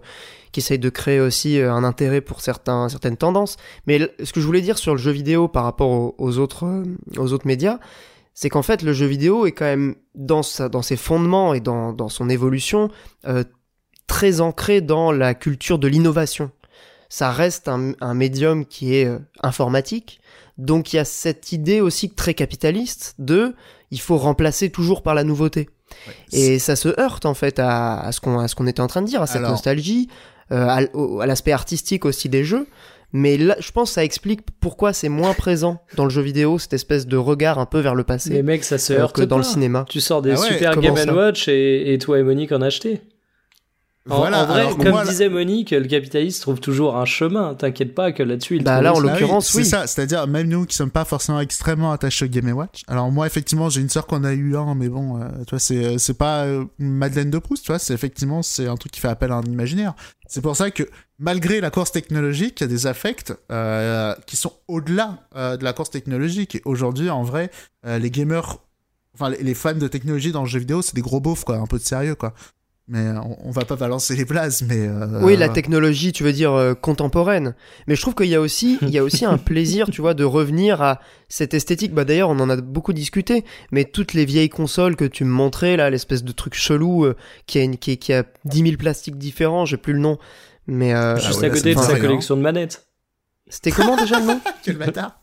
qui 0.51 0.61
essayent 0.61 0.79
de 0.79 0.89
créer 0.89 1.19
aussi 1.19 1.59
euh, 1.59 1.71
un 1.71 1.83
intérêt 1.83 2.21
pour 2.21 2.41
certains, 2.41 2.89
certaines 2.89 3.17
tendances. 3.17 3.57
Mais 3.85 4.11
ce 4.23 4.33
que 4.33 4.41
je 4.41 4.45
voulais 4.47 4.61
dire 4.61 4.79
sur 4.79 4.93
le 4.93 4.97
jeu 4.97 5.11
vidéo 5.11 5.47
par 5.47 5.63
rapport 5.63 6.15
aux, 6.19 6.37
autres, 6.39 6.83
aux 7.17 7.33
autres 7.33 7.45
médias, 7.45 7.79
c'est 8.33 8.49
qu'en 8.49 8.63
fait, 8.63 8.81
le 8.81 8.93
jeu 8.93 9.05
vidéo 9.05 9.45
est 9.45 9.51
quand 9.51 9.65
même 9.65 9.95
dans 10.15 10.41
sa, 10.41 10.69
dans 10.69 10.81
ses 10.81 10.97
fondements 10.97 11.53
et 11.53 11.59
dans, 11.59 11.93
dans 11.93 12.09
son 12.09 12.29
évolution 12.29 12.89
très 14.07 14.41
ancré 14.41 14.81
dans 14.81 15.11
la 15.11 15.35
culture 15.35 15.77
de 15.77 15.87
l'innovation. 15.87 16.49
Ça 17.09 17.31
reste 17.31 17.67
un, 17.67 18.13
médium 18.13 18.65
qui 18.65 18.95
est 18.95 19.09
informatique, 19.43 20.19
donc 20.57 20.93
il 20.93 20.95
y 20.95 20.99
a 20.99 21.05
cette 21.05 21.51
idée 21.51 21.81
aussi 21.81 22.09
très 22.09 22.33
capitaliste 22.33 23.15
de 23.19 23.55
il 23.91 23.99
faut 23.99 24.17
remplacer 24.17 24.69
toujours 24.69 25.01
par 25.03 25.15
la 25.15 25.23
nouveauté. 25.23 25.69
Et 26.31 26.59
ça 26.59 26.75
se 26.75 26.89
heurte 26.99 27.25
en 27.25 27.33
fait 27.33 27.57
à, 27.59 27.99
à 27.99 28.11
ce 28.11 28.21
qu'on 28.21 28.39
à 28.39 28.47
ce 28.47 28.55
qu'on 28.55 28.67
était 28.67 28.81
en 28.81 28.87
train 28.87 29.01
de 29.01 29.07
dire, 29.07 29.21
à 29.21 29.27
cette 29.27 29.37
Alors- 29.37 29.51
nostalgie, 29.51 30.07
euh, 30.51 30.67
à, 30.67 31.25
l'aspect 31.25 31.51
artistique 31.51 32.05
aussi 32.05 32.29
des 32.29 32.43
jeux. 32.43 32.67
Mais 33.11 33.37
là, 33.37 33.55
je 33.59 33.71
pense 33.71 33.89
que 33.89 33.93
ça 33.95 34.03
explique 34.03 34.41
pourquoi 34.59 34.93
c'est 34.93 35.09
moins 35.09 35.33
présent 35.33 35.81
dans 35.95 36.03
le 36.03 36.11
jeu 36.11 36.21
vidéo, 36.21 36.59
cette 36.59 36.73
espèce 36.73 37.07
de 37.07 37.17
regard 37.17 37.57
un 37.57 37.65
peu 37.65 37.79
vers 37.79 37.95
le 37.95 38.03
passé, 38.03 38.29
Mais 38.29 38.43
mec, 38.43 38.63
ça 38.63 38.77
se 38.77 38.93
heurte 38.93 39.15
que 39.15 39.23
dans 39.23 39.37
le 39.39 39.43
cinéma. 39.43 39.83
Tu 39.89 39.99
sors 39.99 40.21
des 40.21 40.33
Ah 40.33 40.39
ouais, 40.39 40.47
super 40.47 40.79
Game 40.79 40.95
Watch 41.15 41.47
et, 41.47 41.91
et 41.91 41.97
toi 41.97 42.19
et 42.19 42.23
Monique 42.23 42.51
en 42.51 42.61
achetez. 42.61 43.01
En, 44.09 44.17
Voilà, 44.17 44.43
en 44.43 44.45
vrai, 44.47 44.59
alors, 44.61 44.77
comme 44.77 44.89
moi, 44.89 45.05
disait 45.05 45.29
Monique, 45.29 45.71
le 45.71 45.85
capitaliste 45.85 46.41
trouve 46.41 46.59
toujours 46.59 46.97
un 46.97 47.05
chemin. 47.05 47.55
T'inquiète 47.55 47.93
pas 47.93 48.11
que 48.11 48.23
là-dessus, 48.23 48.55
il 48.57 48.63
Bah, 48.63 48.73
trouve 48.73 48.83
là, 48.83 48.91
en 48.93 48.95
aussi- 48.97 49.07
Ah 49.07 49.11
l'occurrence, 49.13 49.47
c'est 49.49 49.57
oui. 49.59 49.65
ça, 49.65 49.87
c'est-à-dire 49.87 50.25
même 50.27 50.47
nous 50.47 50.65
qui 50.65 50.75
sommes 50.75 50.91
pas 50.91 51.05
forcément 51.05 51.39
extrêmement 51.39 51.91
attachés 51.91 52.25
au 52.25 52.27
Game 52.27 52.49
Watch. 52.51 52.81
Alors 52.87 53.11
moi 53.11 53.27
effectivement 53.27 53.69
j'ai 53.69 53.81
une 53.81 53.89
sœur 53.89 54.07
qu'on 54.07 54.23
a 54.23 54.33
eu 54.33 54.55
un, 54.55 54.73
mais 54.75 54.89
bon, 54.89 55.21
euh, 55.21 55.27
tu 55.45 55.51
vois 55.51 55.59
c'est 55.59 55.97
c'est 55.99 56.17
pas 56.17 56.43
euh, 56.45 56.65
Madeleine 56.79 57.29
de 57.29 57.37
Proust, 57.37 57.63
tu 57.63 57.71
vois, 57.71 57.79
c'est 57.79 57.93
effectivement 57.93 58.41
c'est 58.41 58.67
un 58.67 58.75
truc 58.75 58.91
qui 58.91 58.99
fait 58.99 59.07
appel 59.07 59.31
à 59.31 59.35
un 59.35 59.43
imaginaire. 59.43 59.93
C'est 60.27 60.41
pour 60.41 60.55
ça 60.55 60.69
que 60.71 60.83
malgré 61.17 61.59
la 61.61 61.69
course 61.71 61.91
technologique, 61.91 62.59
il 62.61 62.63
y 62.63 62.65
a 62.65 62.67
des 62.67 62.87
affects 62.87 63.33
euh, 63.51 64.13
qui 64.27 64.35
sont 64.37 64.53
au-delà 64.67 65.19
euh, 65.35 65.57
de 65.57 65.63
la 65.63 65.73
course 65.73 65.89
technologique. 65.89 66.55
Et 66.55 66.61
aujourd'hui 66.65 67.09
en 67.09 67.23
vrai, 67.23 67.49
euh, 67.85 67.97
les 67.99 68.11
gamers, 68.11 68.57
enfin 69.15 69.29
les, 69.29 69.41
les 69.43 69.53
fans 69.55 69.73
de 69.73 69.87
technologie 69.87 70.31
dans 70.31 70.41
le 70.43 70.47
jeu 70.47 70.59
vidéo, 70.59 70.81
c'est 70.81 70.95
des 70.95 71.01
gros 71.01 71.19
beaufs 71.19 71.43
quoi, 71.43 71.57
un 71.57 71.65
peu 71.65 71.77
de 71.77 71.83
sérieux 71.83 72.15
quoi. 72.15 72.33
Mais 72.91 73.05
euh, 73.05 73.19
on, 73.21 73.37
on 73.45 73.51
va 73.51 73.65
pas 73.65 73.75
balancer 73.75 74.15
les 74.15 74.25
blases, 74.25 74.63
mais 74.67 74.87
euh, 74.87 75.21
Oui, 75.21 75.37
la 75.37 75.47
technologie, 75.47 76.11
tu 76.11 76.23
veux 76.23 76.33
dire 76.33 76.53
euh, 76.53 76.73
contemporaine. 76.73 77.53
Mais 77.87 77.95
je 77.95 78.01
trouve 78.01 78.15
qu'il 78.15 78.27
y 78.27 78.35
a 78.35 78.41
aussi, 78.41 78.79
il 78.81 78.89
y 78.89 78.97
a 78.97 79.03
aussi 79.03 79.25
un 79.25 79.37
plaisir, 79.37 79.89
tu 79.91 80.01
vois, 80.01 80.15
de 80.15 80.23
revenir 80.23 80.81
à 80.81 80.99
cette 81.27 81.53
esthétique. 81.53 81.93
Bah 81.93 82.03
d'ailleurs, 82.03 82.29
on 82.29 82.39
en 82.39 82.49
a 82.49 82.57
beaucoup 82.57 82.91
discuté. 82.93 83.45
Mais 83.71 83.85
toutes 83.85 84.13
les 84.13 84.25
vieilles 84.25 84.49
consoles 84.49 84.95
que 84.95 85.05
tu 85.05 85.23
me 85.23 85.29
montrais 85.29 85.77
là, 85.77 85.91
l'espèce 85.91 86.23
de 86.23 86.31
truc 86.31 86.55
chelou 86.55 87.05
euh, 87.05 87.15
qui 87.45 87.59
a 87.59 87.61
une, 87.61 87.77
qui, 87.77 87.97
qui 87.97 88.11
a 88.11 88.23
10 88.45 88.63
000 88.63 88.77
plastiques 88.77 89.19
différents, 89.19 89.65
j'ai 89.65 89.77
plus 89.77 89.93
le 89.93 89.99
nom. 89.99 90.17
Mais 90.65 90.93
euh, 90.95 91.15
Juste 91.17 91.37
Ah 91.37 91.41
ouais, 91.41 91.45
à 91.45 91.49
côté 91.51 91.75
de 91.75 91.79
sa 91.79 91.99
collection 91.99 92.37
de 92.37 92.41
manettes. 92.41 92.88
C'était 93.49 93.71
comment 93.71 93.95
déjà 93.97 94.19
le 94.19 94.25
nom 94.27 94.39
Quel 94.63 94.77
bâtard 94.77 95.19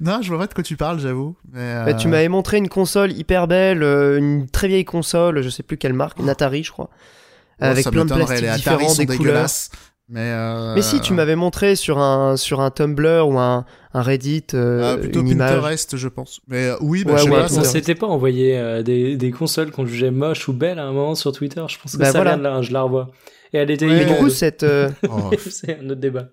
Non, 0.00 0.20
je 0.22 0.28
vois 0.28 0.38
pas 0.38 0.46
de 0.46 0.54
quoi 0.54 0.64
tu 0.64 0.76
parles, 0.76 0.98
j'avoue. 1.00 1.36
Mais, 1.52 1.84
Bah, 1.84 1.94
Tu 1.94 2.06
euh, 2.06 2.10
m'avais 2.10 2.28
montré 2.28 2.58
une 2.58 2.68
console 2.68 3.12
hyper 3.12 3.46
belle, 3.46 3.82
euh, 3.82 4.18
une 4.18 4.48
très 4.48 4.68
vieille 4.68 4.84
console, 4.84 5.40
je 5.42 5.48
sais 5.48 5.62
plus 5.62 5.76
quelle 5.76 5.92
marque, 5.94 6.18
une 6.18 6.28
Atari, 6.28 6.62
je 6.64 6.72
crois, 6.72 6.90
bon, 7.60 7.66
avec 7.66 7.88
plein 7.88 8.04
de 8.04 8.12
plastiques 8.14 8.40
les 8.42 8.54
différents, 8.54 8.88
sont 8.88 9.04
des 9.04 9.16
couleurs. 9.16 9.46
Mais, 10.10 10.20
euh, 10.20 10.74
Mais 10.74 10.82
si, 10.82 11.00
tu 11.00 11.14
m'avais 11.14 11.34
montré 11.34 11.76
sur 11.76 11.98
un, 11.98 12.36
sur 12.36 12.60
un 12.60 12.70
Tumblr 12.70 13.26
ou 13.26 13.38
un, 13.38 13.64
un 13.94 14.02
Reddit 14.02 14.44
euh, 14.52 14.92
ah, 14.94 14.98
plutôt 14.98 15.20
une 15.20 15.28
image. 15.28 15.54
Pinterest, 15.54 15.96
je 15.96 16.08
pense. 16.08 16.42
Mais 16.46 16.66
euh, 16.66 16.76
oui, 16.82 17.04
bah, 17.04 17.12
Ouais, 17.12 17.18
je 17.20 17.24
sais 17.24 17.30
ouais, 17.30 17.36
pas. 17.46 17.54
On 17.56 17.64
s'était 17.64 17.94
pas 17.94 18.06
envoyé 18.06 18.58
euh, 18.58 18.82
des, 18.82 19.16
des 19.16 19.30
consoles 19.30 19.70
qu'on 19.70 19.86
jugeait 19.86 20.10
moches 20.10 20.46
ou 20.48 20.52
belles 20.52 20.78
à 20.78 20.84
un 20.84 20.92
moment 20.92 21.14
sur 21.14 21.32
Twitter. 21.32 21.64
Je 21.70 21.78
pense 21.78 21.92
que 21.92 21.96
Bah, 21.96 22.04
ça 22.06 22.12
voilà. 22.12 22.32
vient 22.32 22.38
de 22.38 22.42
là, 22.42 22.54
hein, 22.56 22.60
je 22.62 22.72
la 22.74 22.82
revois. 22.82 23.12
Et 23.54 23.56
elle 23.56 23.70
était 23.70 23.86
Ouais. 23.86 24.04
Mais 24.04 24.04
du 24.04 24.14
coup, 24.16 24.28
cette, 24.28 24.62
euh, 24.62 24.90
Oh, 25.08 25.30
c'est 25.50 25.78
un 25.80 25.86
autre 25.88 26.00
débat. 26.00 26.26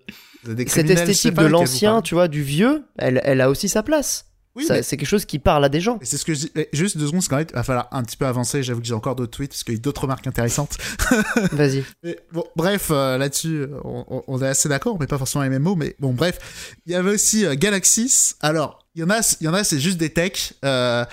Des 0.44 0.66
cette 0.66 0.90
esthétique 0.90 1.34
de 1.34 1.46
l'ancien, 1.46 2.02
tu 2.02 2.14
vois, 2.14 2.28
du 2.28 2.42
vieux, 2.42 2.84
elle, 2.98 3.20
elle 3.24 3.40
a 3.40 3.50
aussi 3.50 3.68
sa 3.68 3.82
place. 3.82 4.26
Oui, 4.54 4.66
mais- 4.68 4.82
C'est 4.82 4.96
quelque 4.96 5.08
chose 5.08 5.24
qui 5.24 5.38
parle 5.38 5.64
à 5.64 5.68
des 5.68 5.80
gens. 5.80 5.98
C'est 6.02 6.18
ce 6.18 6.24
que 6.24 6.34
je 6.34 6.40
dis. 6.40 6.52
Juste 6.72 6.98
deux 6.98 7.06
secondes, 7.06 7.22
fait, 7.22 7.50
il 7.50 7.54
va 7.54 7.62
falloir 7.62 7.88
un 7.90 8.02
petit 8.02 8.16
peu 8.16 8.26
avancer. 8.26 8.62
J'avoue 8.62 8.80
que 8.80 8.86
j'ai 8.86 8.94
encore 8.94 9.16
d'autres 9.16 9.36
tweets, 9.36 9.50
parce 9.50 9.64
qu'il 9.64 9.74
y 9.74 9.76
a 9.78 9.80
d'autres 9.80 10.02
remarques 10.02 10.26
intéressantes. 10.26 10.76
Vas-y. 11.52 11.84
Bon, 12.32 12.44
bref, 12.54 12.88
euh, 12.90 13.16
là-dessus, 13.16 13.66
on, 13.84 14.42
est 14.42 14.48
assez 14.48 14.68
d'accord, 14.68 14.98
mais 15.00 15.06
pas 15.06 15.18
forcément 15.18 15.44
les 15.44 15.50
mêmes 15.50 15.62
mots. 15.62 15.76
Mais 15.76 15.96
bon, 16.00 16.12
bref. 16.12 16.74
Il 16.86 16.92
y 16.92 16.94
avait 16.94 17.12
aussi 17.12 17.46
euh, 17.46 17.54
Galaxis. 17.54 18.34
Alors, 18.40 18.86
il 18.94 19.00
y 19.00 19.04
en 19.04 19.10
a, 19.10 19.20
il 19.40 19.44
y 19.44 19.48
en 19.48 19.54
a 19.54 19.64
c'est 19.64 19.80
juste 19.80 19.96
des 19.96 20.10
techs. 20.10 20.52
Euh, 20.64 21.04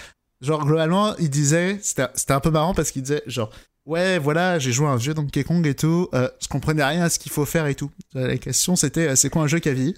genre, 0.41 0.65
globalement, 0.65 1.15
il 1.17 1.29
disait, 1.29 1.79
c'était 1.81 2.07
c'était 2.15 2.33
un 2.33 2.41
peu 2.41 2.51
marrant 2.51 2.73
parce 2.73 2.91
qu'il 2.91 3.03
disait, 3.03 3.23
genre, 3.25 3.51
ouais, 3.89 4.19
voilà, 4.19 4.59
j'ai 4.59 4.71
joué 4.71 4.87
à 4.87 4.91
un 4.91 4.95
vieux 4.95 5.13
Donkey 5.13 5.43
Kong 5.43 5.65
et 5.65 5.73
tout. 5.73 6.07
Euh, 6.13 6.29
je 6.41 6.47
comprenais 6.47 6.83
rien 6.83 7.01
à 7.01 7.09
ce 7.09 7.19
qu'il 7.19 7.31
faut 7.31 7.45
faire 7.45 7.65
et 7.65 7.75
tout. 7.75 7.91
La 8.13 8.37
question, 8.37 8.75
c'était, 8.75 9.09
euh, 9.09 9.15
c'est 9.15 9.29
quoi 9.29 9.41
un 9.41 9.47
jeu 9.47 9.59
qui 9.59 9.67
a 9.67 9.73
vieilli 9.73 9.95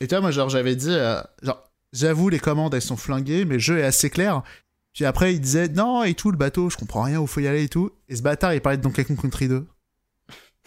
Et 0.00 0.06
tu 0.06 0.14
vois, 0.14 0.20
moi, 0.20 0.32
genre, 0.32 0.48
j'avais 0.48 0.74
dit, 0.74 0.90
euh, 0.90 1.20
genre, 1.42 1.70
j'avoue, 1.92 2.28
les 2.28 2.40
commandes, 2.40 2.74
elles 2.74 2.82
sont 2.82 2.96
flinguées, 2.96 3.44
mais 3.44 3.54
le 3.54 3.60
jeu 3.60 3.78
est 3.78 3.84
assez 3.84 4.10
clair. 4.10 4.42
Puis 4.92 5.04
après, 5.04 5.34
il 5.34 5.40
disait, 5.40 5.68
non, 5.68 6.02
et 6.02 6.14
tout, 6.14 6.30
le 6.30 6.36
bateau, 6.36 6.68
je 6.68 6.76
comprends 6.76 7.02
rien 7.02 7.20
où 7.20 7.26
faut 7.26 7.40
y 7.40 7.46
aller 7.46 7.64
et 7.64 7.68
tout. 7.68 7.92
Et 8.08 8.16
ce 8.16 8.22
bâtard, 8.22 8.52
il 8.54 8.60
parlait 8.60 8.78
de 8.78 8.82
Donkey 8.82 9.04
Kong 9.04 9.20
Country 9.20 9.48
2. 9.48 9.66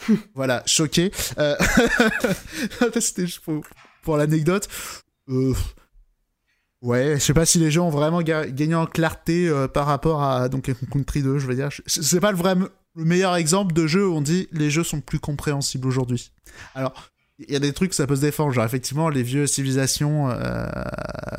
voilà, 0.33 0.63
choqué. 0.65 1.11
Euh... 1.37 1.55
C'était 2.99 3.25
pour, 3.43 3.63
pour 4.03 4.17
l'anecdote. 4.17 4.69
Euh... 5.29 5.53
Ouais, 6.81 7.15
je 7.15 7.19
sais 7.19 7.33
pas 7.33 7.45
si 7.45 7.57
les 7.57 7.71
gens 7.71 7.87
ont 7.87 7.91
vraiment 7.91 8.21
ga- 8.21 8.47
gagné 8.47 8.75
en 8.75 8.85
clarté 8.85 9.47
euh, 9.47 9.67
par 9.67 9.87
rapport 9.87 10.21
à 10.23 10.47
Donkey 10.47 10.73
Kong 10.75 10.89
Country 10.91 11.23
2, 11.23 11.39
je 11.39 11.47
veux 11.47 11.55
dire. 11.55 11.69
C'est 11.87 12.19
pas 12.19 12.31
le 12.31 12.37
vrai 12.37 12.55
le 12.95 13.05
meilleur 13.05 13.35
exemple 13.35 13.73
de 13.73 13.85
jeu 13.87 14.07
où 14.07 14.13
on 14.15 14.21
dit 14.21 14.47
les 14.51 14.69
jeux 14.71 14.83
sont 14.83 15.01
plus 15.01 15.19
compréhensibles 15.19 15.87
aujourd'hui. 15.87 16.31
Alors, 16.75 16.93
il 17.39 17.51
y 17.51 17.55
a 17.55 17.59
des 17.59 17.71
trucs 17.73 17.93
ça 17.93 18.07
peut 18.07 18.15
se 18.15 18.21
défendre, 18.21 18.51
genre 18.51 18.65
effectivement 18.65 19.09
les 19.09 19.21
vieux 19.23 19.45
civilisations, 19.47 20.29
euh, 20.31 20.65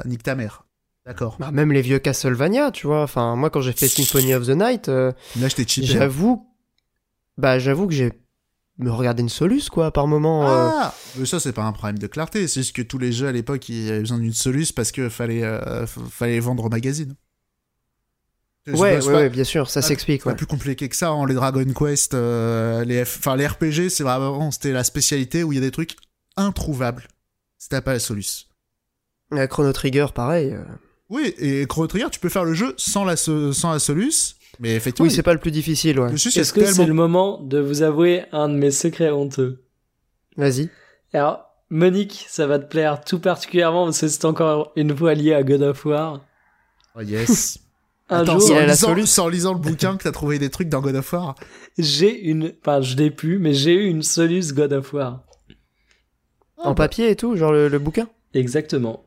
nique 0.05 0.23
ta 0.23 0.35
mère. 0.37 0.65
D'accord. 1.07 1.37
Bah, 1.41 1.51
même 1.51 1.73
les 1.73 1.83
vieux 1.83 1.99
Castlevania, 1.99 2.71
tu 2.71 2.87
vois. 2.87 3.03
Enfin, 3.03 3.35
moi, 3.35 3.49
quand 3.51 3.61
j'ai 3.61 3.73
fait 3.73 3.89
Symphony 3.89 4.35
of 4.35 4.47
the 4.47 4.51
Night, 4.51 4.89
euh, 4.89 5.13
cheap. 5.67 5.85
j'avoue, 5.85 6.47
bah, 7.39 7.59
j'avoue 7.59 7.87
que 7.87 7.95
j'ai 7.95 8.13
me 8.79 8.91
regardé 8.93 9.23
une 9.23 9.29
soluce, 9.29 9.69
quoi, 9.71 9.93
par 9.93 10.07
moment. 10.07 10.49
euh. 10.49 10.69
Ah 10.73 10.95
Mais 11.17 11.27
ça, 11.27 11.41
c'est 11.41 11.53
pas 11.53 11.65
un 11.65 11.73
problème 11.73 11.99
de 11.99 12.07
clarté. 12.07 12.47
C'est 12.49 12.61
juste 12.61 12.75
que 12.77 12.83
tous 12.83 12.99
les 12.99 13.13
jeux 13.13 13.27
à 13.27 13.33
l'époque, 13.33 13.69
ils 13.69 13.89
avaient 13.91 14.01
besoin 14.01 14.19
d'une 14.19 14.33
soluce 14.33 14.71
parce 14.73 14.93
que 14.93 15.09
fallait, 15.09 15.43
euh, 15.43 15.87
fallait 15.87 16.39
vendre 16.41 16.65
au 16.65 16.69
magazine. 16.69 17.15
Ouais, 18.67 18.75
ouais, 18.75 18.99
pas- 18.99 19.07
ouais, 19.07 19.31
bien 19.31 19.45
sûr, 19.45 19.71
ça 19.71 19.81
s'explique, 19.81 20.23
c'est 20.23 20.29
ouais. 20.29 20.37
plus 20.37 20.45
compliqué 20.47 20.91
que 20.91 20.97
ça. 20.97 21.09
hein. 21.09 21.27
Les 21.27 21.33
Dragon 21.35 21.65
Quest, 21.73 22.13
euh, 22.13 22.85
les, 22.85 23.01
enfin, 23.01 23.35
les 23.35 23.47
RPG, 23.47 23.89
c'est 23.89 24.03
vraiment 24.03 24.51
c'était 24.51 24.73
la 24.73 24.85
spécialité 24.85 25.43
où 25.43 25.53
il 25.53 25.55
y 25.55 25.59
a 25.59 25.63
des 25.63 25.71
trucs 25.71 25.97
introuvables. 26.37 27.09
C'était 27.57 27.81
pas 27.81 27.95
la 27.95 27.99
soluce. 27.99 28.49
Euh, 29.33 29.47
Chrono 29.47 29.73
Trigger, 29.73 30.09
pareil. 30.15 30.55
Oui, 31.09 31.35
et 31.39 31.65
Chrono 31.67 31.87
Trigger, 31.87 32.09
tu 32.11 32.21
peux 32.21 32.29
faire 32.29 32.45
le 32.45 32.53
jeu 32.53 32.75
sans 32.77 33.05
la, 33.07 33.17
sans 33.17 33.73
la 33.73 33.79
soluce, 33.79 34.37
mais 34.61 34.75
effectivement, 34.75 35.09
Oui, 35.09 35.15
c'est 35.15 35.23
pas 35.23 35.33
le 35.33 35.39
plus 35.41 35.51
difficile, 35.51 36.01
ouais. 36.01 36.13
Est-ce 36.13 36.53
que 36.53 36.65
c'est 36.65 36.87
le 36.87 36.95
moment 36.95 37.41
de 37.41 37.59
vous 37.59 37.83
avouer 37.83 38.25
un 38.33 38.49
de 38.49 38.55
mes 38.55 38.71
secrets 38.71 39.11
honteux 39.11 39.65
Vas-y. 40.37 40.71
Alors, 41.13 41.45
Monique, 41.71 42.27
ça 42.29 42.47
va 42.47 42.59
te 42.59 42.67
plaire 42.67 43.03
tout 43.05 43.19
particulièrement 43.21 43.87
parce 43.87 44.01
que 44.01 44.09
c'est 44.09 44.25
encore 44.25 44.73
une 44.77 44.97
fois 44.97 45.15
lié 45.15 45.35
à 45.35 45.43
God 45.43 45.63
of 45.63 45.85
War. 45.85 46.25
Oh 46.97 47.01
yes. 47.03 47.59
Un 48.11 48.23
Attends, 48.23 48.39
jour, 48.39 48.53
a 48.57 48.61
la 48.61 48.67
lisant, 48.69 48.89
soluce. 48.89 49.11
sans 49.11 49.29
lisant 49.29 49.53
le 49.53 49.61
bouquin 49.61 49.99
que 49.99 50.05
t'as 50.05 50.13
trouvé 50.13 50.39
des 50.39 50.49
trucs 50.49 50.71
dans 50.71 50.81
God 50.81 50.97
of 50.97 51.13
War. 51.13 51.35
j'ai 51.77 52.19
une, 52.19 52.55
enfin, 52.63 52.81
je 52.81 52.97
l'ai 52.97 53.11
plus, 53.11 53.39
mais 53.39 53.53
j'ai 53.53 53.75
eu 53.75 53.87
une 53.87 54.03
Solus 54.03 54.55
God 54.55 54.73
of 54.73 54.95
War. 54.95 55.25
En 56.57 56.71
bah. 56.71 56.75
papier 56.87 57.11
et 57.11 57.17
tout, 57.17 57.37
genre 57.37 57.53
le, 57.53 57.69
le 57.69 57.79
bouquin? 57.79 58.09
Exactement. 58.33 59.05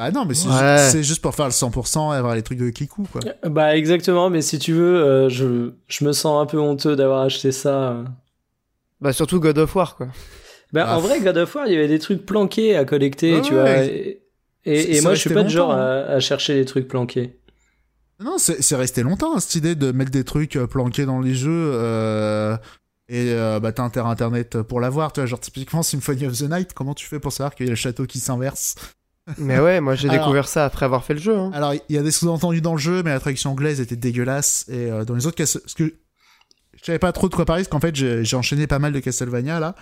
Bah 0.00 0.10
non, 0.10 0.24
mais 0.24 0.32
c'est 0.32 0.48
Ouais. 0.48 0.54
ju- 0.78 0.90
c'est 0.92 1.02
juste 1.02 1.20
pour 1.20 1.34
faire 1.34 1.44
le 1.44 1.52
100% 1.52 2.14
et 2.14 2.16
avoir 2.16 2.34
les 2.34 2.40
trucs 2.42 2.56
de 2.58 2.70
Kikou, 2.70 3.06
quoi. 3.12 3.20
Bah, 3.44 3.76
exactement, 3.76 4.30
mais 4.30 4.40
si 4.40 4.58
tu 4.58 4.72
veux, 4.72 4.96
euh, 4.96 5.28
je, 5.28 5.72
je 5.88 6.04
me 6.06 6.12
sens 6.12 6.40
un 6.42 6.46
peu 6.46 6.58
honteux 6.58 6.96
d'avoir 6.96 7.20
acheté 7.20 7.52
ça. 7.52 7.90
euh. 7.90 8.04
Bah, 9.02 9.12
surtout 9.12 9.40
God 9.40 9.58
of 9.58 9.76
War, 9.76 9.96
quoi. 9.96 10.08
Bah, 10.72 10.86
Ah. 10.88 10.96
en 10.96 11.00
vrai, 11.00 11.20
God 11.20 11.36
of 11.36 11.54
War, 11.54 11.66
il 11.66 11.74
y 11.74 11.76
avait 11.76 11.86
des 11.86 11.98
trucs 11.98 12.24
planqués 12.24 12.76
à 12.78 12.86
collecter, 12.86 13.34
Ouais, 13.34 13.42
tu 13.42 13.52
ouais. 13.54 13.60
vois. 13.60 14.72
Et, 14.72 14.96
et, 14.96 15.00
moi, 15.02 15.12
je 15.12 15.20
suis 15.20 15.34
pas 15.34 15.42
du 15.42 15.50
genre 15.50 15.70
à, 15.72 15.98
à 16.04 16.18
chercher 16.20 16.54
les 16.54 16.64
trucs 16.64 16.88
planqués. 16.88 17.38
Non, 18.20 18.38
c'est 18.38 18.62
c'est 18.62 18.76
resté 18.76 19.02
longtemps, 19.02 19.38
cette 19.38 19.54
idée 19.56 19.74
de 19.74 19.92
mettre 19.92 20.10
des 20.12 20.24
trucs 20.24 20.56
euh, 20.56 20.66
planqués 20.66 21.04
dans 21.04 21.20
les 21.20 21.34
jeux. 21.34 21.72
euh, 21.74 22.56
Et 23.10 23.32
euh, 23.32 23.60
bah 23.60 23.72
t'as 23.72 23.82
inter 23.82 24.00
internet 24.06 24.62
pour 24.62 24.80
l'avoir, 24.80 25.12
tu 25.12 25.20
vois, 25.20 25.26
genre 25.26 25.40
typiquement 25.40 25.82
Symphony 25.82 26.24
of 26.26 26.38
the 26.38 26.42
Night, 26.50 26.72
comment 26.72 26.94
tu 26.94 27.06
fais 27.06 27.18
pour 27.18 27.32
savoir 27.32 27.54
qu'il 27.54 27.66
y 27.66 27.68
a 27.68 27.72
le 27.72 27.76
château 27.76 28.06
qui 28.06 28.18
s'inverse? 28.18 28.76
Mais 29.38 29.58
ouais, 29.60 29.80
moi 29.80 29.94
j'ai 29.94 30.08
découvert 30.18 30.48
ça 30.48 30.64
après 30.64 30.84
avoir 30.84 31.04
fait 31.04 31.14
le 31.14 31.20
jeu. 31.20 31.36
Hein. 31.36 31.50
Alors 31.54 31.74
il 31.74 31.94
y 31.94 31.98
a 31.98 32.02
des 32.02 32.10
sous-entendus 32.10 32.60
dans 32.60 32.72
le 32.72 32.78
jeu, 32.78 33.02
mais 33.02 33.10
la 33.10 33.20
traduction 33.20 33.50
anglaise 33.52 33.80
était 33.80 33.96
dégueulasse, 33.96 34.66
et 34.68 34.90
euh, 34.90 35.04
dans 35.04 35.14
les 35.14 35.26
autres 35.26 35.36
cas, 35.36 35.44
parce 35.44 35.74
que 35.74 35.94
je 36.74 36.84
savais 36.84 36.98
pas 36.98 37.12
trop 37.12 37.28
de 37.28 37.34
quoi 37.34 37.44
parler, 37.44 37.62
parce 37.62 37.70
qu'en 37.70 37.80
fait 37.80 37.94
j'ai 37.94 38.36
enchaîné 38.36 38.66
pas 38.66 38.78
mal 38.78 38.92
de 38.92 39.00
Castlevania 39.00 39.60
là, 39.60 39.74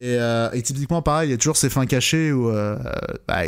et, 0.00 0.16
euh, 0.18 0.50
et 0.52 0.62
typiquement 0.62 1.00
pareil, 1.00 1.28
il 1.28 1.32
y 1.32 1.34
a 1.34 1.38
toujours 1.38 1.56
ces 1.56 1.70
fins 1.70 1.86
cachées 1.86 2.32
où, 2.32 2.50
euh, 2.50 2.76
bah, 3.26 3.42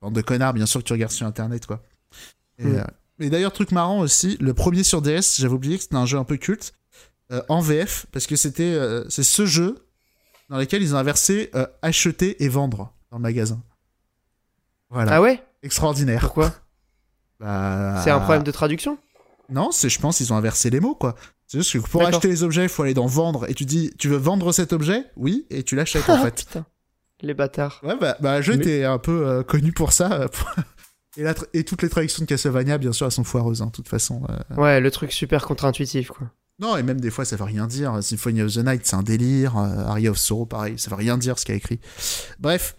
bande 0.00 0.14
de 0.14 0.20
connards, 0.20 0.54
bien 0.54 0.66
sûr 0.66 0.80
que 0.80 0.86
tu 0.86 0.92
regardes 0.92 1.12
sur 1.12 1.26
internet 1.26 1.66
quoi. 1.66 1.82
Et, 2.58 2.64
Mm. 2.64 2.84
et 3.20 3.30
d'ailleurs, 3.30 3.52
truc 3.52 3.70
marrant 3.70 4.00
aussi, 4.00 4.36
le 4.40 4.54
premier 4.54 4.82
sur 4.82 5.02
DS, 5.02 5.36
j'avais 5.38 5.54
oublié 5.54 5.76
que 5.76 5.82
c'était 5.82 5.96
un 5.96 6.06
jeu 6.06 6.18
un 6.18 6.24
peu 6.24 6.38
culte, 6.38 6.72
en 7.48 7.60
VF, 7.60 8.06
parce 8.12 8.26
que 8.26 8.36
c'était 8.36 8.78
c'est 9.08 9.22
ce 9.24 9.46
jeu 9.46 9.76
dans 10.48 10.58
lequel 10.58 10.82
ils 10.82 10.94
ont 10.94 10.98
inversé 10.98 11.50
acheter 11.82 12.42
et 12.42 12.48
vendre 12.48 12.92
dans 13.10 13.18
le 13.18 13.22
magasin. 13.22 13.62
Voilà, 14.90 15.14
Ah 15.14 15.20
ouais? 15.22 15.42
Extraordinaire. 15.62 16.20
Pourquoi? 16.20 16.52
Bah, 17.40 18.00
C'est 18.02 18.10
un 18.10 18.20
problème 18.20 18.44
de 18.44 18.50
traduction? 18.50 18.96
Non, 19.50 19.70
c'est 19.70 19.88
je 19.90 20.00
pense 20.00 20.20
ils 20.20 20.32
ont 20.32 20.36
inversé 20.36 20.70
les 20.70 20.80
mots 20.80 20.94
quoi. 20.94 21.14
C'est 21.46 21.58
juste 21.58 21.72
que 21.74 21.78
pour 21.78 22.00
D'accord. 22.00 22.16
acheter 22.16 22.28
les 22.28 22.42
objets, 22.42 22.62
il 22.64 22.68
faut 22.70 22.82
aller 22.82 22.94
dans 22.94 23.06
vendre 23.06 23.48
et 23.48 23.54
tu 23.54 23.64
dis 23.66 23.92
tu 23.98 24.08
veux 24.08 24.16
vendre 24.16 24.52
cet 24.52 24.72
objet? 24.72 25.04
Oui, 25.16 25.46
et 25.50 25.62
tu 25.62 25.76
l'achètes 25.76 26.08
en 26.08 26.14
Ah, 26.14 26.22
fait. 26.24 26.44
putain. 26.46 26.66
Les 27.20 27.34
bâtards. 27.34 27.80
Ouais, 27.82 27.94
bah, 28.00 28.16
bah 28.20 28.40
Mais- 28.40 28.54
était 28.54 28.84
un 28.84 28.98
peu 28.98 29.26
euh, 29.26 29.42
connu 29.42 29.72
pour 29.72 29.92
ça. 29.92 30.12
euh, 30.12 30.28
pour- 30.28 30.50
et, 31.18 31.22
la 31.22 31.34
tra- 31.34 31.46
et 31.54 31.62
toutes 31.64 31.82
les 31.82 31.88
traductions 31.90 32.22
de 32.22 32.26
Castlevania, 32.28 32.78
bien 32.78 32.92
sûr, 32.92 33.06
elles 33.06 33.12
sont 33.12 33.22
foireuses, 33.24 33.60
hein, 33.62 33.66
de 33.66 33.70
toute 33.72 33.88
façon. 33.88 34.22
euh. 34.30 34.54
Ouais, 34.56 34.80
le 34.80 34.90
truc 34.90 35.12
super 35.12 35.44
contre-intuitif, 35.46 36.08
quoi. 36.08 36.28
Non, 36.58 36.76
et 36.78 36.82
même 36.82 37.00
des 37.02 37.10
fois, 37.10 37.24
ça 37.26 37.36
veut 37.36 37.44
rien 37.44 37.66
dire. 37.66 38.02
Symphony 38.02 38.40
of 38.42 38.52
the 38.54 38.58
Night, 38.64 38.86
c'est 38.86 38.96
un 38.96 39.02
délire. 39.02 39.56
Aria 39.58 40.10
of 40.10 40.16
Sorrow, 40.16 40.46
pareil, 40.46 40.78
ça 40.78 40.88
veut 40.90 40.96
rien 40.96 41.18
dire 41.18 41.38
ce 41.38 41.44
qu'il 41.44 41.52
a 41.54 41.58
écrit. 41.58 41.80
Bref, 42.40 42.76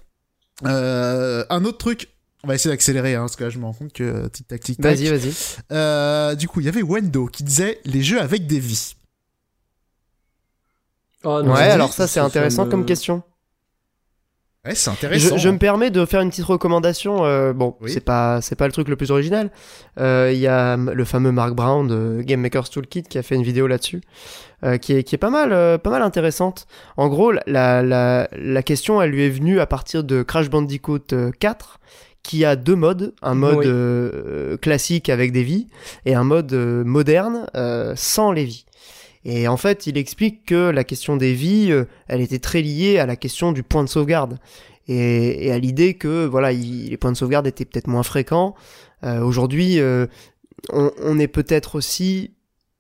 Euh, 0.65 1.45
un 1.49 1.65
autre 1.65 1.77
truc. 1.77 2.09
On 2.43 2.47
va 2.47 2.55
essayer 2.55 2.69
d'accélérer, 2.73 3.15
hein, 3.15 3.21
parce 3.21 3.35
que 3.35 3.43
là, 3.43 3.49
je 3.49 3.57
me 3.59 3.65
rends 3.65 3.73
compte 3.73 3.93
que 3.93 4.03
euh, 4.03 4.27
tic 4.29 4.47
tac 4.47 4.61
tic 4.61 4.79
tac. 4.79 4.95
Vas-y, 4.97 5.09
vas-y. 5.09 5.34
Euh, 5.71 6.35
du 6.35 6.47
coup, 6.47 6.59
il 6.61 6.65
y 6.65 6.69
avait 6.69 6.84
Wendo 6.84 7.25
qui 7.27 7.43
disait 7.43 7.79
les 7.84 8.03
jeux 8.03 8.21
avec 8.21 8.47
des 8.47 8.59
vies. 8.59 8.95
Oh, 11.23 11.41
non, 11.41 11.53
Ouais, 11.53 11.61
alors 11.63 11.91
ça 11.93 12.07
c'est 12.07 12.19
intéressant 12.19 12.65
me- 12.65 12.71
comme 12.71 12.85
question. 12.85 13.23
Ouais, 14.68 14.76
c'est 14.76 14.89
Je, 14.91 14.95
intéressant. 14.95 15.38
je 15.38 15.49
me 15.49 15.57
permets 15.57 15.89
de 15.89 16.06
faire 16.06 16.22
une 16.22 16.30
petite 16.30 16.45
recommandation. 16.45 17.26
euh, 17.26 17.53
bon, 17.53 17.76
Oui. 17.81 17.91
c'est 17.91 18.02
pas 18.03 18.41
c'est 18.41 18.56
pas 18.56 18.65
le 18.68 18.73
truc 18.73 18.88
le 18.89 18.95
plus 18.95 19.11
original. 19.11 19.49
Euh, 19.99 20.30
Il 20.34 20.39
y 20.39 20.48
a 20.48 20.76
le 20.77 21.06
fameux 21.06 21.31
Mark 21.31 21.53
Brown 21.53 21.88
de 21.88 22.22
Game 22.22 22.41
Maker's 22.41 22.69
Toolkit 22.69 23.03
qui 23.03 23.18
a 23.18 23.23
fait 23.23 23.35
une 23.35 23.44
vidéo 23.44 23.68
là-dessus, 23.68 24.02
euh, 24.64 24.77
qui 24.77 24.94
est 24.94 25.03
qui 25.03 25.15
est 25.15 25.18
pas 25.19 25.30
mal 25.30 25.53
euh, 25.53 25.77
pas 25.77 25.89
mal 25.89 26.02
intéressante. 26.02 26.68
En 26.98 27.07
gros, 27.07 27.31
la 27.31 27.81
la 27.81 28.27
la 28.31 28.64
question 28.64 29.02
elle 29.02 29.11
lui 29.11 29.23
est 29.23 29.30
venue 29.30 29.60
à 29.60 29.65
partir 29.65 30.03
de 30.03 30.22
Crash 30.23 30.49
Bandicoot 30.49 31.14
euh, 31.14 31.31
4 31.39 31.80
qui 32.23 32.44
a 32.44 32.57
deux 32.57 32.76
modes, 32.76 33.14
un 33.22 33.35
mode 33.35 33.57
Oui. 33.60 33.65
euh, 33.68 34.57
classique 34.57 35.07
avec 35.07 35.31
des 35.31 35.44
vies 35.44 35.68
et 36.06 36.14
un 36.14 36.26
mode 36.26 36.52
euh, 36.52 36.84
moderne 36.84 37.48
euh, 37.56 37.94
sans 37.95 38.34
les 38.34 38.44
vies. 38.44 38.65
Et 39.29 39.49
en 39.49 39.57
fait, 39.57 39.87
il 39.87 39.97
explique 39.97 40.45
que 40.45 40.69
la 40.69 40.85
question 40.85 41.17
des 41.17 41.33
vies, 41.33 41.69
euh, 41.71 41.83
elle 42.07 42.21
était 42.21 42.39
très 42.39 42.61
liée 42.61 42.97
à 42.97 43.05
la 43.05 43.17
question 43.17 43.51
du 43.51 43.61
point 43.61 43.83
de 43.83 43.89
sauvegarde 43.89 44.37
et, 44.87 45.47
et 45.47 45.51
à 45.51 45.59
l'idée 45.59 45.95
que 45.95 46.25
voilà, 46.25 46.53
il- 46.53 46.89
les 46.91 46.95
points 46.97 47.11
de 47.11 47.17
sauvegarde 47.17 47.45
étaient 47.45 47.65
peut-être 47.65 47.87
moins 47.87 48.03
fréquents. 48.03 48.55
Euh, 49.03 49.19
Aujourd'hui, 49.21 49.79
euh, 49.81 50.07
on, 50.71 50.91
on 51.03 51.19
est 51.19 51.27
peut-être 51.27 51.75
aussi, 51.75 52.31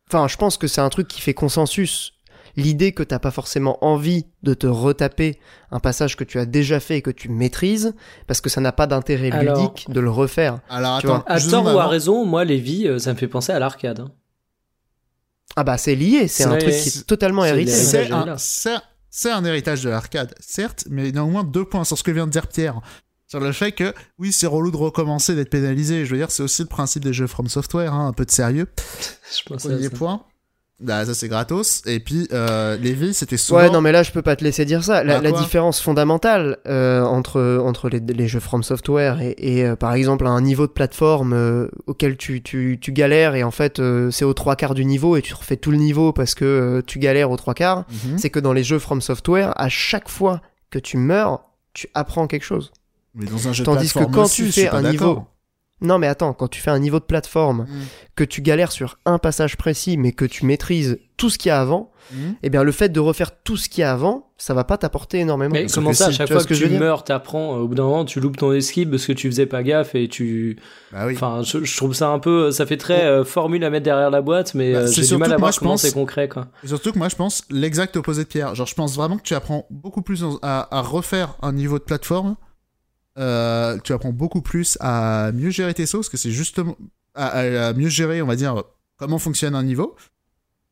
enfin, 0.09 0.29
je 0.29 0.37
pense 0.37 0.57
que 0.57 0.67
c'est 0.67 0.79
un 0.79 0.87
truc 0.87 1.09
qui 1.09 1.19
fait 1.19 1.33
consensus. 1.33 2.13
L'idée 2.55 2.91
que 2.93 3.03
t'as 3.03 3.19
pas 3.19 3.29
forcément 3.29 3.77
envie 3.85 4.25
de 4.41 4.53
te 4.55 4.65
retaper 4.67 5.37
un 5.69 5.79
passage 5.79 6.15
que 6.15 6.23
tu 6.23 6.39
as 6.39 6.45
déjà 6.45 6.79
fait 6.79 6.97
et 6.97 7.01
que 7.03 7.11
tu 7.11 7.27
maîtrises, 7.29 7.93
parce 8.25 8.39
que 8.41 8.49
ça 8.49 8.61
n'a 8.61 8.71
pas 8.71 8.87
d'intérêt 8.87 9.31
Alors- 9.31 9.57
ludique 9.57 9.85
de 9.91 9.99
le 9.99 10.09
refaire. 10.09 10.59
Alors 10.69 10.99
Tu 11.01 11.07
attends, 11.07 11.23
À 11.27 11.39
tort 11.41 11.65
ou 11.65 11.77
à 11.77 11.87
raison, 11.87 12.25
moi, 12.25 12.45
les 12.45 12.57
vies, 12.57 12.87
euh, 12.87 12.97
ça 12.99 13.13
me 13.13 13.17
fait 13.17 13.27
penser 13.27 13.51
à 13.51 13.59
l'arcade. 13.59 13.99
hein. 13.99 14.11
Ah 15.59 15.63
bah 15.63 15.79
c'est 15.79 15.95
lié, 15.95 16.27
c'est 16.27 16.43
un 16.43 16.55
truc 16.55 16.71
qui 16.71 16.89
est 16.89 17.07
totalement 17.07 17.43
hérité. 17.43 17.71
C'est 19.09 19.31
un, 19.31 19.43
héritage 19.43 19.81
de 19.81 19.89
l'arcade, 19.89 20.35
certes, 20.39 20.85
mais 20.87 21.09
il 21.09 21.15
y 21.15 21.17
a 21.17 21.23
au 21.23 21.29
moins 21.29 21.43
deux 21.43 21.65
points 21.65 21.83
sur 21.83 21.97
ce 21.97 22.03
que 22.03 22.11
vient 22.11 22.27
de 22.27 22.31
dire 22.31 22.45
Pierre. 22.45 22.79
Sur 23.25 23.39
le 23.39 23.51
fait 23.51 23.71
que, 23.71 23.91
oui, 24.19 24.31
c'est 24.31 24.45
relou 24.45 24.69
de 24.69 24.77
recommencer, 24.77 25.33
d'être 25.33 25.49
pénalisé. 25.49 26.05
Je 26.05 26.11
veux 26.11 26.17
dire, 26.17 26.29
c'est 26.29 26.43
aussi 26.43 26.61
le 26.61 26.67
principe 26.67 27.03
des 27.03 27.11
jeux 27.11 27.25
From 27.25 27.47
Software, 27.47 27.91
hein, 27.91 28.07
un 28.07 28.13
peu 28.13 28.23
de 28.23 28.29
sérieux. 28.29 28.67
Je 29.35 29.49
pense 29.49 29.65
à 29.65 29.69
Premier 29.69 29.89
ça. 29.89 29.97
point. 29.97 30.25
Bah, 30.79 31.03
ça 31.07 31.15
c'est 31.15 31.27
gratos. 31.27 31.81
Et 31.87 31.99
puis, 31.99 32.27
euh, 32.33 32.77
les 32.77 32.93
vies, 32.93 33.13
c'était 33.15 33.35
souvent. 33.35 33.61
Ouais, 33.61 33.69
non, 33.71 33.81
mais 33.81 33.91
là, 33.91 34.03
je 34.03 34.11
peux 34.11 34.21
pas 34.21 34.35
te 34.35 34.43
laisser 34.43 34.63
dire 34.63 34.83
ça. 34.83 35.03
La, 35.03 35.15
Bah, 35.15 35.21
la 35.23 35.31
différence 35.31 35.81
fondamentale 35.81 36.57
euh, 36.67 37.01
entre, 37.03 37.59
entre 37.63 37.89
les, 37.89 37.99
les 37.99 38.27
jeux 38.27 38.39
From 38.39 38.61
Software 38.61 39.19
et, 39.19 39.33
et, 39.39 39.65
euh, 39.65 39.75
par 39.75 39.93
exemple, 39.95 40.27
un 40.27 40.39
niveau 40.39 40.67
de 40.67 40.71
plateforme 40.71 41.33
euh, 41.33 41.67
auquel 41.87 42.15
tu, 42.15 42.43
tu, 42.43 42.77
tu 42.79 42.91
galères 42.91 43.33
et 43.33 43.43
en 43.43 43.49
fait, 43.49 43.79
euh, 43.79 44.11
c'est 44.11 44.23
aux 44.23 44.35
trois 44.35 44.55
quarts 44.55 44.75
du 44.75 44.85
niveau 44.85 45.17
et 45.17 45.23
tu 45.23 45.33
refais 45.33 45.57
tout 45.57 45.71
le 45.71 45.77
niveau 45.77 46.13
parce 46.13 46.35
que 46.35 46.45
euh, 46.45 46.81
tu 46.85 46.99
galères 46.99 47.31
aux 47.31 47.37
trois 47.37 47.55
quarts, 47.55 47.85
Mhm. 48.05 48.19
c'est 48.19 48.29
que 48.29 48.39
dans 48.39 48.53
les 48.53 48.63
jeux 48.63 48.77
From 48.79 49.01
Software, 49.01 49.53
à 49.59 49.69
chaque 49.69 50.09
fois 50.09 50.41
que 50.69 50.77
tu 50.77 50.97
meurs, 50.97 51.41
tu 51.73 51.87
apprends 51.95 52.27
quelque 52.27 52.45
chose. 52.45 52.71
Mais 53.15 53.25
dans 53.25 53.47
un 53.47 53.51
jeu 53.53 53.63
de 53.63 53.65
Tandis 53.65 53.87
que 53.87 53.93
plateforme 53.93 54.13
quand 54.13 54.23
aussi, 54.25 54.43
tu 54.43 54.51
fais 54.51 54.69
un 54.69 54.83
niveau- 54.83 55.23
Non, 55.79 55.99
mais 55.99 56.07
attends, 56.07 56.33
quand 56.33 56.47
tu 56.47 56.59
fais 56.59 56.71
un 56.71 56.79
niveau 56.79 56.99
de 56.99 57.05
plateforme, 57.05 57.67
Mhm. 57.69 57.81
que 58.15 58.23
tu 58.23 58.41
galères 58.41 58.71
sur 58.71 58.97
un 59.05 59.19
passage 59.19 59.57
précis, 59.57 59.95
mais 59.97 60.11
que 60.11 60.25
tu 60.25 60.43
maîtrises 60.45 60.97
tout 61.17 61.29
ce 61.29 61.37
qu'il 61.37 61.49
y 61.49 61.51
a 61.51 61.61
avant, 61.61 61.91
Mhm. 62.11 62.35
eh 62.41 62.49
bien, 62.49 62.63
le 62.63 62.71
fait 62.71 62.89
de 62.89 62.99
refaire 62.99 63.29
tout 63.43 63.57
ce 63.57 63.69
qu'il 63.69 63.81
y 63.81 63.83
a 63.83 63.91
avant, 63.91 64.31
ça 64.37 64.53
va 64.55 64.63
pas 64.63 64.77
t'apporter 64.77 65.19
énormément. 65.19 65.53
Mais 65.53 65.61
Parce 65.61 65.75
comment 65.75 65.93
ça, 65.93 66.07
à 66.07 66.11
chaque 66.11 66.27
tu 66.27 66.33
fois 66.33 66.41
que, 66.43 66.49
que 66.49 66.55
je 66.55 66.65
tu 66.65 66.77
meurs, 66.79 67.03
t'apprends, 67.03 67.55
euh, 67.55 67.59
au 67.59 67.67
bout 67.67 67.75
d'un 67.75 67.83
moment, 67.83 68.05
tu 68.05 68.19
loupes 68.19 68.37
ton 68.37 68.53
esquive 68.53 68.89
parce 68.89 69.05
que 69.05 69.11
tu 69.13 69.27
faisais 69.29 69.45
pas 69.45 69.61
gaffe 69.61 69.93
et 69.93 70.07
tu. 70.07 70.57
Bah 70.91 71.05
oui. 71.05 71.13
Enfin, 71.15 71.41
je, 71.43 71.63
je 71.63 71.77
trouve 71.77 71.93
ça 71.93 72.09
un 72.09 72.17
peu. 72.19 72.49
Ça 72.51 72.65
fait 72.65 72.77
très 72.77 73.03
euh, 73.05 73.23
formule 73.23 73.63
à 73.63 73.69
mettre 73.69 73.83
derrière 73.85 74.09
la 74.09 74.21
boîte, 74.21 74.55
mais 74.55 74.73
Bah, 74.73 74.79
euh, 74.79 74.87
c'est 74.87 75.03
j'ai 75.03 75.09
du 75.15 75.17
mal 75.17 75.31
à 75.33 75.37
voir 75.37 75.51
je 75.51 75.59
comment 75.59 75.71
pense- 75.71 75.81
c'est 75.83 75.93
concret, 75.93 76.27
quoi. 76.27 76.47
Et 76.63 76.67
surtout 76.67 76.91
que 76.91 76.97
moi, 76.97 77.09
je 77.09 77.15
pense 77.15 77.43
l'exact 77.51 77.97
opposé 77.97 78.23
de 78.23 78.27
Pierre. 78.29 78.55
Genre, 78.55 78.67
je 78.67 78.75
pense 78.75 78.95
vraiment 78.95 79.17
que 79.17 79.23
tu 79.23 79.35
apprends 79.35 79.65
beaucoup 79.69 80.01
plus 80.01 80.23
à 80.41 80.81
refaire 80.81 81.35
un 81.43 81.51
niveau 81.53 81.77
de 81.77 81.83
plateforme. 81.83 82.35
Euh, 83.17 83.77
tu 83.83 83.93
apprends 83.93 84.11
beaucoup 84.13 84.41
plus 84.41 84.77
à 84.79 85.31
mieux 85.33 85.49
gérer 85.49 85.73
tes 85.73 85.85
sauces, 85.85 86.09
que 86.09 86.17
c'est 86.17 86.31
justement 86.31 86.77
à, 87.15 87.27
à- 87.27 87.67
à 87.69 87.73
mieux 87.73 87.89
gérer, 87.89 88.21
on 88.21 88.27
va 88.27 88.35
dire, 88.35 88.63
comment 88.97 89.17
fonctionne 89.19 89.55
un 89.55 89.63
niveau, 89.63 89.95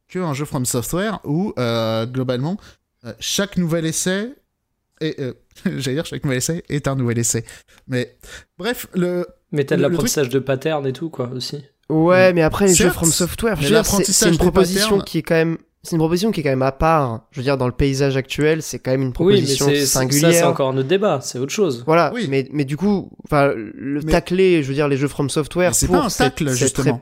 qu'un 0.08 0.34
jeu 0.34 0.46
From 0.46 0.66
Software 0.66 1.20
où, 1.24 1.54
euh, 1.58 2.06
globalement, 2.06 2.58
euh, 3.06 3.14
chaque 3.20 3.58
nouvel 3.58 3.86
essai 3.86 4.34
est, 5.02 5.20
euh, 5.20 5.34
j'allais 5.66 5.96
dire, 5.96 6.06
chaque 6.06 6.24
nouvel 6.24 6.38
essai 6.38 6.64
est 6.70 6.88
un 6.88 6.96
nouvel 6.96 7.18
essai. 7.18 7.44
Mais 7.88 8.16
bref, 8.58 8.88
le, 8.94 9.26
Mais 9.52 9.64
t'as 9.64 9.76
de 9.78 9.82
l'apprentissage 9.82 10.30
de 10.30 10.40
pattern 10.40 10.86
et 10.86 10.94
tout, 10.94 11.10
quoi, 11.10 11.30
aussi. 11.30 11.64
Ouais, 11.90 12.34
mais 12.34 12.42
après 12.42 12.68
les 12.68 12.74
jeux 12.76 12.90
From 12.90 13.12
Software, 13.12 13.58
c'est 14.04 14.30
une 14.30 14.38
proposition 14.38 15.00
qui 15.00 15.20
est 15.20 15.24
quand 15.24 15.36
même, 15.36 15.58
c'est 15.86 15.92
une 15.96 16.00
proposition 16.00 16.32
qui 16.32 16.42
est 16.42 16.44
quand 16.44 16.50
même 16.50 16.62
à 16.62 16.72
part. 16.74 17.28
Je 17.32 17.40
veux 17.40 17.44
dire, 17.44 17.58
dans 17.58 17.68
le 17.68 17.74
paysage 17.74 18.18
actuel, 18.18 18.62
c'est 18.62 18.80
quand 18.80 18.92
même 18.92 19.02
une 19.04 19.08
Oui, 19.20 19.26
mais 19.28 19.34
proposition 19.36 19.66
c'est- 19.68 19.86
ça, 19.86 20.00
singulière. 20.02 20.34
c'est 20.34 20.44
encore 20.44 20.74
notre 20.74 20.90
débat, 20.90 21.20
c'est 21.22 21.40
autre 21.40 21.54
chose. 21.54 21.84
Voilà, 21.86 22.12
Oui. 22.14 22.28
mais 22.30 22.48
mais 22.52 22.66
du 22.66 22.76
coup, 22.78 23.12
enfin, 23.26 23.54
le 23.56 24.02
Mais- 24.04 24.12
tacler, 24.12 24.64
je 24.64 24.68
veux 24.68 24.74
dire, 24.74 24.88
les 24.88 24.98
jeux 24.98 25.08
From 25.08 25.30
Software 25.30 25.70
mais 25.70 25.74
c'est 25.74 25.86
pour 25.88 25.96
pas 25.98 26.06
un 26.06 26.10
tacle, 26.10 26.50
justement. 26.54 27.00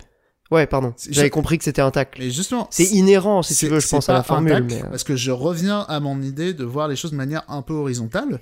Ouais, 0.51 0.67
pardon. 0.67 0.93
J'avais 1.09 1.27
je- 1.29 1.31
compris 1.31 1.57
que 1.57 1.63
c'était 1.63 1.81
un 1.81 1.89
tacle. 1.89 2.19
Mais 2.21 2.29
justement, 2.29 2.67
C'est 2.69 2.83
inhérent, 2.91 3.41
si 3.41 3.55
tu 3.55 3.67
veux, 3.67 3.79
je 3.79 3.87
c'est 3.87 3.95
pense 3.95 4.09
à 4.09 4.13
la 4.13 4.19
un 4.19 4.23
formule. 4.23 4.51
tacle, 4.51 4.65
mais, 4.69 4.83
euh, 4.83 4.89
Parce 4.89 5.03
que 5.03 5.15
je 5.15 5.31
reviens 5.31 5.79
à 5.87 5.99
mon 5.99 6.21
idée 6.21 6.53
de 6.53 6.63
voir 6.63 6.87
les 6.87 6.95
choses 6.95 7.09
de 7.11 7.15
manière 7.17 7.43
un 7.47 7.63
peu 7.63 7.73
horizontale. 7.73 8.39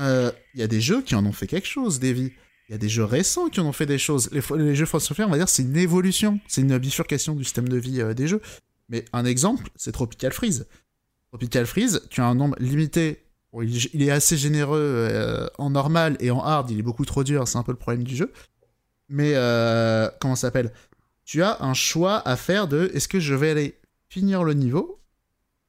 Euh, 0.00 0.30
Il 0.54 0.60
y 0.60 0.64
a 0.64 0.66
des 0.66 0.80
jeux 0.80 1.02
qui 1.02 1.14
en 1.14 1.24
ont 1.24 1.32
fait 1.32 1.46
quelque 1.46 1.68
chose, 1.68 2.00
vies. 2.00 2.32
Il 2.68 2.72
y 2.72 2.74
a 2.74 2.78
des 2.78 2.88
jeux 2.88 3.04
récents 3.04 3.48
qui 3.48 3.60
en 3.60 3.66
ont 3.66 3.72
fait 3.72 3.86
des 3.86 3.98
choses. 3.98 4.28
Les, 4.32 4.40
les 4.56 4.74
jeux 4.74 4.86
From 4.86 5.00
Software, 5.00 5.28
on 5.28 5.30
va 5.30 5.36
dire, 5.38 5.48
c'est 5.48 5.62
une 5.62 5.76
évolution, 5.76 6.40
c'est 6.48 6.62
une 6.62 6.76
bifurcation 6.78 7.34
du 7.34 7.44
système 7.44 7.68
de 7.68 7.76
vie 7.76 8.00
euh, 8.00 8.12
des 8.12 8.26
jeux. 8.26 8.40
Mais 8.88 9.04
un 9.12 9.24
exemple, 9.24 9.68
c'est 9.76 9.92
Tropical 9.92 10.32
Freeze. 10.32 10.66
Tropical 11.28 11.66
Freeze, 11.66 12.02
tu 12.10 12.20
as 12.20 12.26
un 12.26 12.34
nombre 12.34 12.56
limité. 12.58 13.22
Il, 13.62 14.02
est 14.02 14.10
assez 14.10 14.36
généreux 14.36 14.80
euh, 14.80 15.48
en 15.56 15.70
normal 15.70 16.16
et 16.20 16.30
en 16.30 16.40
hard, 16.40 16.70
il 16.70 16.78
est 16.78 16.82
beaucoup 16.82 17.06
trop 17.06 17.24
dur, 17.24 17.48
c'est 17.48 17.56
un 17.56 17.62
peu 17.62 17.72
le 17.72 17.78
problème 17.78 18.04
du 18.04 18.14
jeu. 18.14 18.32
Mais 19.08 19.32
euh, 19.34 20.10
comment 20.20 20.36
ça 20.36 20.48
s'appelle? 20.48 20.72
Tu 21.24 21.42
as 21.42 21.62
un 21.62 21.72
choix 21.72 22.26
à 22.28 22.36
faire 22.36 22.68
de 22.68 22.90
est-ce 22.92 23.08
que 23.08 23.18
je 23.18 23.34
vais 23.34 23.50
aller 23.50 23.78
finir 24.08 24.44
le 24.44 24.52
niveau 24.52 25.00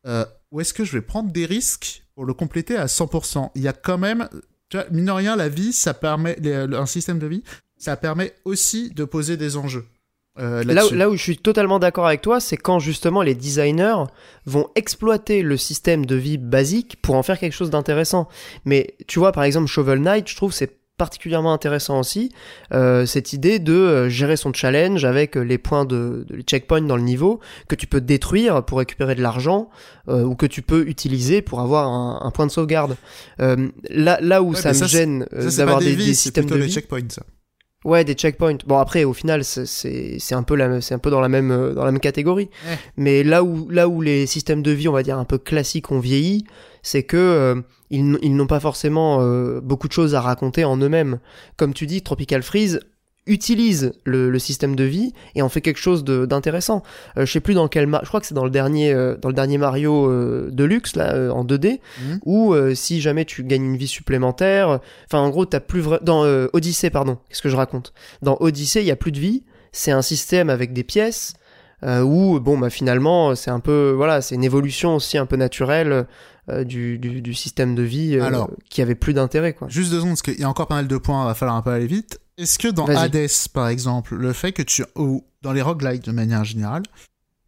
euh, 0.05 0.25
ou 0.51 0.61
est-ce 0.61 0.73
que 0.73 0.83
je 0.83 0.93
vais 0.93 1.01
prendre 1.01 1.31
des 1.31 1.45
risques 1.45 2.03
pour 2.13 2.25
le 2.25 2.33
compléter 2.33 2.75
à 2.75 2.85
100% 2.85 3.51
Il 3.55 3.61
y 3.61 3.67
a 3.67 3.73
quand 3.73 3.97
même, 3.97 4.27
tu 4.69 4.77
vois, 4.77 4.85
mine 4.91 5.05
de 5.05 5.11
rien, 5.11 5.35
la 5.35 5.49
vie, 5.49 5.73
ça 5.73 5.93
permet, 5.93 6.37
un 6.45 6.85
système 6.85 7.19
de 7.19 7.27
vie, 7.27 7.43
ça 7.77 7.95
permet 7.95 8.35
aussi 8.45 8.89
de 8.89 9.05
poser 9.05 9.37
des 9.37 9.57
enjeux. 9.57 9.85
Euh, 10.39 10.63
Là, 10.63 10.85
où- 10.85 10.93
là 10.93 11.09
où 11.09 11.15
je 11.15 11.21
suis 11.21 11.37
totalement 11.37 11.79
d'accord 11.79 12.05
avec 12.07 12.21
toi, 12.21 12.39
c'est 12.39 12.57
quand 12.57 12.79
justement 12.79 13.21
les 13.21 13.35
designers 13.35 14.03
vont 14.45 14.67
exploiter 14.75 15.41
le 15.41 15.57
système 15.57 16.05
de 16.05 16.15
vie 16.15 16.37
basique 16.37 16.97
pour 17.01 17.15
en 17.15 17.23
faire 17.23 17.39
quelque 17.39 17.53
chose 17.53 17.69
d'intéressant. 17.69 18.27
Mais 18.65 18.95
tu 19.07 19.19
vois, 19.19 19.31
par 19.31 19.43
exemple, 19.43 19.67
Shovel 19.67 19.99
Knight, 20.01 20.27
je 20.29 20.35
trouve 20.35 20.53
c'est 20.53 20.77
particulièrement 20.97 21.53
intéressant 21.53 21.99
aussi 21.99 22.31
euh, 22.73 23.05
cette 23.05 23.31
idée 23.31 23.59
de 23.59 23.71
euh, 23.73 24.09
gérer 24.09 24.35
son 24.35 24.51
challenge 24.51 25.05
avec 25.05 25.37
euh, 25.37 25.41
les 25.41 25.59
points 25.59 25.85
de, 25.85 26.25
de 26.27 26.35
les 26.37 26.41
checkpoints 26.41 26.81
dans 26.81 26.95
le 26.97 27.03
niveau 27.03 27.39
que 27.67 27.75
tu 27.75 27.85
peux 27.85 28.01
détruire 28.01 28.65
pour 28.65 28.79
récupérer 28.79 29.13
de 29.13 29.21
l'argent 29.21 29.69
euh, 30.09 30.23
ou 30.23 30.33
que 30.33 30.47
tu 30.47 30.63
peux 30.63 30.87
utiliser 30.87 31.43
pour 31.43 31.59
avoir 31.59 31.87
un, 31.87 32.19
un 32.25 32.31
point 32.31 32.47
de 32.47 32.51
sauvegarde. 32.51 32.95
Euh, 33.39 33.67
là, 33.91 34.17
là 34.21 34.41
où 34.41 34.53
Ouais, 34.53 34.59
ça 34.59 34.69
me 34.69 34.73
ça, 34.73 34.87
gêne 34.87 35.27
d'avoir 35.57 35.77
des, 35.81 35.95
des, 35.95 36.03
des 36.05 36.13
systèmes 36.15 36.47
de 36.47 36.55
vie. 36.57 36.71
checkpoints. 36.73 37.01
ça. 37.11 37.21
Ouais, 37.87 38.03
des 38.03 38.15
checkpoints. 38.15 38.57
Bon 38.67 38.77
après, 38.79 39.05
au 39.05 39.13
final, 39.13 39.45
c'est- 39.45 40.33
un 40.33 40.43
peu 40.43 40.55
la 40.55 40.81
c'est 40.81 40.93
un 40.93 40.99
peu 40.99 41.09
dans 41.09 41.21
la 41.21 41.29
même 41.29 41.51
euh, 41.51 41.73
dans 41.73 41.85
la 41.85 41.91
même 41.93 42.01
catégorie. 42.01 42.49
Ouais. 42.69 42.77
Mais 42.97 43.23
là 43.23 43.43
où 43.45 43.69
là 43.69 43.87
où 43.87 44.01
les 44.01 44.25
systèmes 44.25 44.61
de 44.61 44.71
vie, 44.71 44.89
on 44.89 44.91
va 44.91 45.03
dire 45.03 45.17
un 45.17 45.23
peu 45.23 45.37
classiques, 45.37 45.89
ont 45.91 45.99
vieilli, 45.99 46.43
c'est 46.83 47.03
que 47.03 47.15
euh, 47.15 47.55
ils, 47.89 48.17
ils 48.21 48.35
n'ont 48.35 48.45
pas 48.47 48.59
forcément 48.59 49.19
euh, 49.21 49.61
beaucoup 49.61 49.87
de 49.87 49.93
choses 49.93 50.15
à 50.15 50.21
raconter 50.21 50.65
en 50.65 50.75
eux-mêmes. 50.77 51.19
Comme 51.55 51.73
tu 51.73 51.85
dis, 51.87 52.01
Tropical 52.01 52.43
Freeze 52.43 52.81
utilise 53.27 53.93
le, 54.05 54.29
le 54.29 54.39
système 54.39 54.75
de 54.75 54.83
vie 54.83 55.13
et 55.35 55.41
en 55.41 55.49
fait 55.49 55.61
quelque 55.61 55.79
chose 55.79 56.03
de- 56.03 56.25
d'intéressant. 56.25 56.83
Euh, 57.17 57.25
je 57.25 57.31
sais 57.31 57.39
plus 57.39 57.53
dans 57.53 57.67
quel, 57.67 57.87
je 58.03 58.07
crois 58.07 58.19
que 58.19 58.25
c'est 58.25 58.33
dans 58.35 58.43
le 58.45 58.49
dernier 58.49 58.93
euh, 58.93 59.15
dans 59.17 59.29
le 59.29 59.35
dernier 59.35 59.57
Mario 59.57 60.09
euh, 60.09 60.49
Deluxe 60.51 60.95
là 60.95 61.13
euh, 61.13 61.29
en 61.29 61.43
2D 61.45 61.79
Mhm. 62.01 62.19
où 62.25 62.53
euh, 62.53 62.73
si 62.75 63.01
jamais 63.01 63.25
tu 63.25 63.43
gagnes 63.43 63.65
une 63.65 63.77
vie 63.77 63.87
supplémentaire, 63.87 64.79
enfin 65.05 65.19
en 65.19 65.29
gros 65.29 65.45
t'as 65.45 65.59
plus 65.59 65.81
vra- 65.81 66.03
dans 66.03 66.23
euh, 66.25 66.47
Odyssey 66.53 66.89
pardon, 66.89 67.17
qu'est-ce 67.29 67.41
que 67.41 67.49
je 67.49 67.55
raconte? 67.55 67.93
Dans 68.21 68.37
Odyssey 68.39 68.81
il 68.81 68.87
y 68.87 68.91
a 68.91 68.95
plus 68.95 69.11
de 69.11 69.19
vie, 69.19 69.43
c'est 69.71 69.91
un 69.91 70.01
système 70.01 70.49
avec 70.49 70.73
des 70.73 70.83
pièces 70.83 71.33
euh, 71.83 72.01
où 72.01 72.39
bon 72.39 72.57
bah 72.57 72.69
finalement 72.69 73.35
c'est 73.35 73.51
un 73.51 73.59
peu 73.59 73.93
voilà 73.95 74.21
c'est 74.21 74.33
une 74.35 74.43
évolution 74.43 74.95
aussi 74.95 75.17
un 75.17 75.25
peu 75.27 75.35
naturelle 75.35 76.07
euh, 76.49 76.63
du, 76.63 76.97
du, 76.97 77.21
du 77.21 77.33
système 77.33 77.75
de 77.75 77.83
vie 77.83 78.17
Alors. 78.19 78.49
qui 78.69 78.81
avait 78.81 78.95
plus 78.95 79.13
d'intérêt 79.13 79.53
quoi. 79.53 79.67
Juste 79.69 79.91
deux 79.91 79.97
secondes, 79.97 80.11
parce 80.11 80.21
qu'il 80.21 80.39
y 80.39 80.43
a 80.45 80.49
encore 80.49 80.67
pas 80.67 80.75
mal 80.75 80.87
de 80.87 80.97
points, 80.97 81.25
va 81.25 81.33
falloir 81.33 81.57
un 81.57 81.61
peu 81.61 81.71
aller 81.71 81.87
vite. 81.87 82.19
Est-ce 82.37 82.59
que 82.59 82.67
dans. 82.67 82.85
Hades, 82.87 83.27
par 83.53 83.67
exemple, 83.67 84.15
le 84.15 84.33
fait 84.33 84.53
que 84.53 84.61
tu. 84.61 84.83
ou 84.95 85.23
dans 85.41 85.53
les 85.53 85.61
roguelikes 85.61 86.03
de 86.03 86.11
manière 86.11 86.43
générale, 86.43 86.83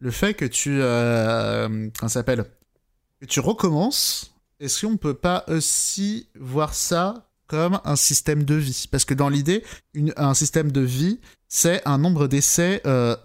le 0.00 0.10
fait 0.10 0.34
que 0.34 0.44
tu. 0.44 0.80
Euh, 0.80 1.68
comment 1.98 2.08
ça 2.08 2.20
s'appelle 2.20 2.44
Que 3.20 3.26
tu 3.26 3.40
recommences, 3.40 4.34
est-ce 4.58 4.86
qu'on 4.86 4.96
peut 4.96 5.14
pas 5.14 5.44
aussi 5.48 6.28
voir 6.38 6.74
ça 6.74 7.28
comme 7.46 7.80
un 7.84 7.96
système 7.96 8.44
de 8.44 8.54
vie? 8.54 8.88
Parce 8.90 9.04
que 9.04 9.14
dans 9.14 9.28
l'idée, 9.28 9.64
un 10.16 10.34
système 10.34 10.72
de 10.72 10.80
vie, 10.80 11.20
c'est 11.48 11.86
un 11.86 11.98
nombre 11.98 12.26
d'essais 12.26 12.82
euh, 12.86 13.16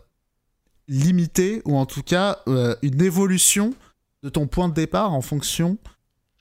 limité, 0.87 1.61
ou 1.65 1.77
en 1.77 1.85
tout 1.85 2.03
cas 2.03 2.39
euh, 2.47 2.75
une 2.81 3.01
évolution 3.01 3.73
de 4.23 4.29
ton 4.29 4.47
point 4.47 4.69
de 4.69 4.73
départ 4.73 5.13
en 5.13 5.21
fonction 5.21 5.77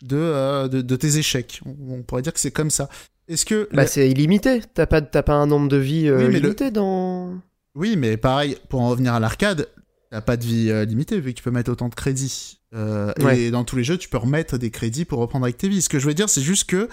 de, 0.03 0.17
euh, 0.17 0.69
de, 0.69 0.83
de 0.83 0.97
tes 0.97 1.17
échecs. 1.17 1.61
On, 1.65 1.95
on 1.95 2.03
pourrait 2.03 2.23
dire 2.23 2.33
que 2.33 2.41
c'est 2.41 2.51
comme 2.51 2.71
ça. 2.71 2.89
Est-ce 3.29 3.45
que 3.47 3.69
Bah, 3.73 3.87
c'est 3.87 4.11
illimité. 4.11 4.61
T'as 4.75 4.87
pas, 4.87 5.01
t'as 5.01 5.23
pas 5.23 5.35
un 5.35 5.47
nombre 5.47 5.69
de 5.69 5.77
vies 5.77 6.09
euh, 6.09 6.19
Oui, 6.19 6.25
mais 6.27 6.33
le- 6.41 6.41
limité 6.41 6.71
dans. 6.71 7.41
Oui, 7.75 7.97
mais 7.97 8.17
pareil, 8.17 8.57
pour 8.69 8.81
en 8.83 8.89
revenir 8.91 9.15
à 9.15 9.21
l'arcade, 9.21 9.69
t'as 10.11 10.21
pas 10.21 10.37
de 10.37 10.45
vie 10.45 10.71
euh, 10.71 10.85
limitée 10.85 11.19
vu 11.21 11.33
que 11.33 11.39
tu 11.39 11.43
peux 11.43 11.51
mettre 11.51 11.71
autant 11.73 11.89
de 11.89 11.95
crédits. 11.95 12.61
Euh, 12.75 13.13
Ouais. 13.21 13.41
Et 13.41 13.51
dans 13.51 13.65
tous 13.65 13.77
les 13.77 13.85
jeux, 13.85 13.97
tu 13.99 14.09
peux 14.09 14.17
remettre 14.19 14.59
des 14.59 14.71
crédits 14.71 15.05
pour 15.05 15.19
reprendre 15.21 15.45
avec 15.45 15.57
tes 15.57 15.69
vies. 15.69 15.81
Ce 15.83 15.89
que 15.89 15.99
je 15.99 16.07
veux 16.07 16.15
dire, 16.15 16.29
c'est 16.29 16.41
juste 16.43 16.69
que 16.69 16.89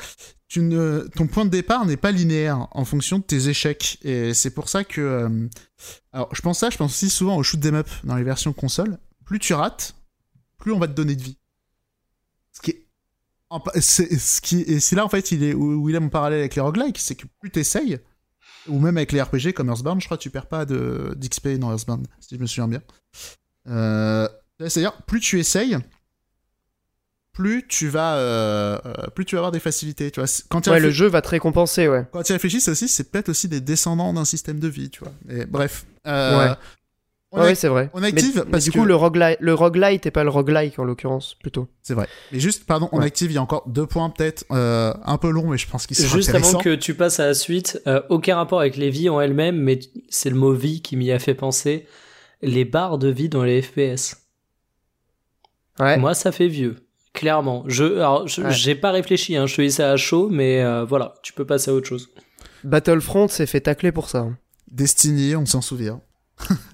tu 0.47 0.61
ne... 0.61 1.07
ton 1.15 1.27
point 1.27 1.43
de 1.45 1.49
départ 1.49 1.85
n'est 1.85 1.97
pas 1.97 2.11
linéaire 2.11 2.67
en 2.71 2.85
fonction 2.85 3.17
de 3.19 3.23
tes 3.23 3.47
échecs. 3.49 3.97
Et 4.03 4.33
c'est 4.33 4.51
pour 4.51 4.69
ça 4.69 4.83
que. 4.83 5.01
euh, 5.01 5.47
Alors, 6.13 6.33
je 6.35 6.41
pense 6.41 6.59
ça, 6.59 6.69
je 6.69 6.77
pense 6.77 6.91
aussi 6.91 7.09
souvent 7.09 7.35
au 7.37 7.43
shoot 7.43 7.63
'em 7.65 7.75
up 7.75 7.89
dans 8.03 8.15
les 8.15 8.23
versions 8.23 8.53
console. 8.53 8.97
Plus 9.25 9.39
tu 9.39 9.53
rates, 9.53 9.95
plus 10.59 10.71
on 10.71 10.79
va 10.79 10.87
te 10.87 10.93
donner 10.93 11.15
de 11.15 11.21
vie. 11.23 11.37
Ce 12.53 12.61
qui 12.61 12.71
est. 12.71 12.87
en 13.51 13.59
pa- 13.59 13.71
c'est 13.79 14.17
ce 14.17 14.41
qui 14.41 14.61
et 14.61 14.79
c'est 14.79 14.95
là 14.95 15.05
en 15.05 15.09
fait 15.09 15.31
il 15.31 15.43
est 15.43 15.53
où 15.53 15.87
il 15.89 15.95
est 15.95 15.99
mon 15.99 16.09
parallèle 16.09 16.39
avec 16.39 16.55
les 16.55 16.61
roguelikes 16.61 16.97
c'est 16.97 17.15
que 17.15 17.25
plus 17.39 17.51
t'essayes 17.51 17.99
ou 18.67 18.79
même 18.79 18.97
avec 18.97 19.11
les 19.11 19.21
RPG 19.21 19.53
comme 19.53 19.69
Earthbound, 19.69 19.99
je 20.01 20.05
crois 20.05 20.17
que 20.17 20.23
tu 20.23 20.29
perds 20.29 20.45
pas 20.47 20.65
de 20.65 21.13
d'XP 21.17 21.57
dans 21.59 21.71
Earthbound, 21.71 22.07
si 22.19 22.35
je 22.35 22.39
me 22.41 22.45
souviens 22.45 22.67
bien. 22.67 22.81
Euh, 23.67 24.27
C'est-à-dire, 24.59 24.93
plus 25.07 25.19
tu 25.19 25.39
essayes, 25.39 25.77
plus 27.33 27.65
tu 27.67 27.87
vas, 27.87 28.17
euh, 28.17 28.77
euh, 28.85 29.07
plus 29.15 29.25
tu 29.25 29.35
vas 29.35 29.39
avoir 29.39 29.51
des 29.51 29.59
facilités. 29.59 30.11
Tu 30.11 30.19
vois, 30.19 30.29
quand 30.49 30.67
Ouais, 30.67 30.79
le 30.79 30.91
jeu 30.91 31.07
va 31.07 31.21
te 31.21 31.29
récompenser, 31.29 31.87
ouais. 31.87 32.05
quand 32.11 32.21
tu 32.23 32.33
réfléchis, 32.33 32.61
c'est 32.61 32.71
aussi, 32.71 32.87
c'est 32.87 33.09
peut-être 33.09 33.29
aussi 33.29 33.47
des 33.47 33.61
descendants 33.61 34.13
d'un 34.13 34.25
système 34.25 34.59
de 34.59 34.67
vie, 34.67 34.89
tu 34.89 34.99
vois. 35.03 35.13
Et, 35.29 35.45
bref. 35.45 35.85
Euh, 36.07 36.37
Ouais. 36.49 36.55
On 37.31 37.37
Ouais, 37.37 37.43
a- 37.43 37.45
ouais, 37.47 37.55
c'est 37.55 37.67
vrai. 37.69 37.89
on 37.93 38.03
active 38.03 38.31
mais, 38.35 38.41
mais 38.45 38.51
parce 38.51 38.63
du 38.65 38.71
que- 38.71 38.79
coup, 38.79 38.85
le 38.85 38.95
roguelite, 38.95 39.37
le 39.39 39.53
roguelite 39.53 40.05
et 40.05 40.11
pas 40.11 40.23
le 40.23 40.29
roguelike 40.29 40.77
en 40.79 40.83
l'occurrence, 40.83 41.35
plutôt. 41.35 41.67
C'est 41.81 41.93
vrai. 41.93 42.07
Mais 42.31 42.39
juste, 42.39 42.65
pardon, 42.65 42.89
on 42.91 42.99
Ouais. 42.99 43.05
active, 43.05 43.31
il 43.31 43.35
y 43.35 43.37
a 43.37 43.41
encore 43.41 43.63
deux 43.67 43.85
points 43.87 44.09
peut-être, 44.09 44.43
euh, 44.51 44.93
un 45.05 45.17
peu 45.17 45.29
longs, 45.29 45.47
mais 45.47 45.57
je 45.57 45.67
pense 45.67 45.87
qu'ils 45.87 45.95
sont 45.97 46.07
Juste 46.15 46.33
avant 46.35 46.59
que 46.59 46.75
tu 46.75 46.93
passes 46.93 47.19
à 47.19 47.27
la 47.27 47.33
suite, 47.33 47.81
euh, 47.87 48.01
aucun 48.09 48.35
rapport 48.35 48.59
avec 48.59 48.75
les 48.77 48.89
vies 48.89 49.09
en 49.09 49.21
elles-mêmes, 49.21 49.57
mais 49.57 49.79
c'est 50.09 50.29
le 50.29 50.35
mot 50.35 50.53
vie 50.53 50.81
qui 50.81 50.95
m'y 50.97 51.11
a 51.11 51.19
fait 51.19 51.33
penser. 51.35 51.85
Les 52.41 52.65
barres 52.65 52.97
de 52.97 53.07
vie 53.07 53.29
dans 53.29 53.43
les 53.43 53.61
FPS. 53.61 54.17
Ouais. 55.79 55.97
Moi, 55.97 56.13
ça 56.13 56.31
fait 56.31 56.47
vieux. 56.47 56.75
Clairement. 57.13 57.63
Je, 57.67 57.83
alors, 57.83 58.27
je- 58.27 58.41
Ouais. 58.41 58.51
j'ai 58.51 58.73
pas 58.75 58.91
réfléchi, 58.91 59.35
hein. 59.35 59.45
je 59.45 59.55
te 59.55 59.61
dis 59.61 59.71
ça 59.71 59.91
à 59.91 59.97
chaud, 59.97 60.29
mais 60.31 60.61
euh, 60.61 60.85
voilà, 60.85 61.15
tu 61.23 61.33
peux 61.33 61.45
passer 61.45 61.69
à 61.71 61.73
autre 61.73 61.87
chose. 61.87 62.09
Battlefront 62.63 63.27
s'est 63.27 63.45
fait 63.47 63.61
tacler 63.61 63.91
pour 63.91 64.09
ça. 64.09 64.27
Destiny, 64.69 65.35
on 65.35 65.45
s'en 65.45 65.61
souvient. 65.61 66.01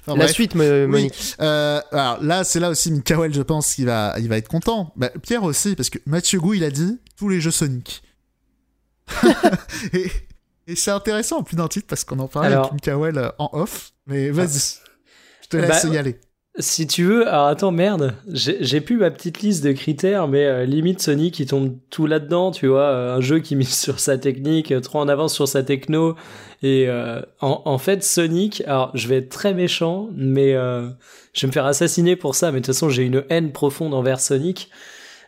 Enfin, 0.00 0.12
la 0.18 0.24
bref. 0.24 0.32
suite, 0.32 0.54
me- 0.54 0.84
Oui. 0.86 0.90
Monique. 0.90 1.34
Euh, 1.40 1.80
alors 1.92 2.22
là, 2.22 2.44
c'est 2.44 2.60
là 2.60 2.70
aussi 2.70 2.90
Mikael, 2.90 3.32
je 3.34 3.42
pense, 3.42 3.74
qu'il 3.74 3.86
va, 3.86 4.14
il 4.18 4.28
va 4.28 4.36
être 4.36 4.48
content. 4.48 4.92
Bah, 4.96 5.10
Pierre 5.22 5.42
aussi, 5.44 5.74
parce 5.76 5.90
que 5.90 5.98
Mathieu 6.06 6.40
Gou, 6.40 6.54
il 6.54 6.64
a 6.64 6.70
dit 6.70 6.98
tous 7.16 7.28
les 7.28 7.40
jeux 7.40 7.50
Sonic. 7.50 8.02
et 9.92 10.10
et 10.66 10.76
c'est 10.76 10.90
intéressant 10.90 11.38
en 11.40 11.42
plus 11.42 11.56
d'un 11.56 11.68
titre 11.68 11.86
parce 11.86 12.04
qu'on 12.04 12.18
en 12.20 12.28
parlait 12.28 12.48
Alors- 12.48 12.66
avec 12.70 12.74
Mikael 12.74 13.18
euh, 13.18 13.28
en 13.38 13.50
off. 13.52 13.92
Mais 14.06 14.30
vas-y, 14.30 14.78
je 15.42 15.48
te 15.48 15.56
laisse 15.58 15.84
Bah, 15.84 15.90
y 15.92 15.98
aller. 15.98 16.18
Si 16.60 16.86
tu 16.86 17.02
veux, 17.02 17.26
alors 17.26 17.46
attends, 17.46 17.72
merde, 17.72 18.14
j'ai 18.28 18.80
plus 18.80 18.96
ma 18.96 19.10
petite 19.10 19.40
liste 19.42 19.64
de 19.64 19.72
critères, 19.72 20.28
mais 20.28 20.44
euh, 20.44 20.64
limite 20.64 21.00
Sonic 21.00 21.40
il 21.40 21.46
tombe 21.46 21.76
tout 21.90 22.06
là-dedans, 22.06 22.52
tu 22.52 22.68
vois, 22.68 22.82
euh, 22.82 23.16
un 23.16 23.20
jeu 23.20 23.40
qui 23.40 23.56
mise 23.56 23.74
sur 23.76 23.98
sa 23.98 24.18
technique, 24.18 24.70
euh, 24.70 24.80
trop 24.80 25.00
en 25.00 25.08
avance 25.08 25.34
sur 25.34 25.48
sa 25.48 25.64
techno, 25.64 26.14
et 26.62 26.84
euh, 26.88 27.20
en, 27.40 27.62
en 27.64 27.78
fait 27.78 28.04
Sonic, 28.04 28.62
alors 28.66 28.92
je 28.94 29.08
vais 29.08 29.16
être 29.16 29.30
très 29.30 29.52
méchant, 29.52 30.08
mais 30.14 30.54
euh, 30.54 30.88
je 31.32 31.40
vais 31.40 31.48
me 31.48 31.52
faire 31.52 31.66
assassiner 31.66 32.14
pour 32.14 32.36
ça, 32.36 32.52
mais 32.52 32.60
de 32.60 32.66
toute 32.66 32.74
façon 32.74 32.88
j'ai 32.88 33.02
une 33.02 33.24
haine 33.30 33.50
profonde 33.50 33.92
envers 33.92 34.20
Sonic. 34.20 34.70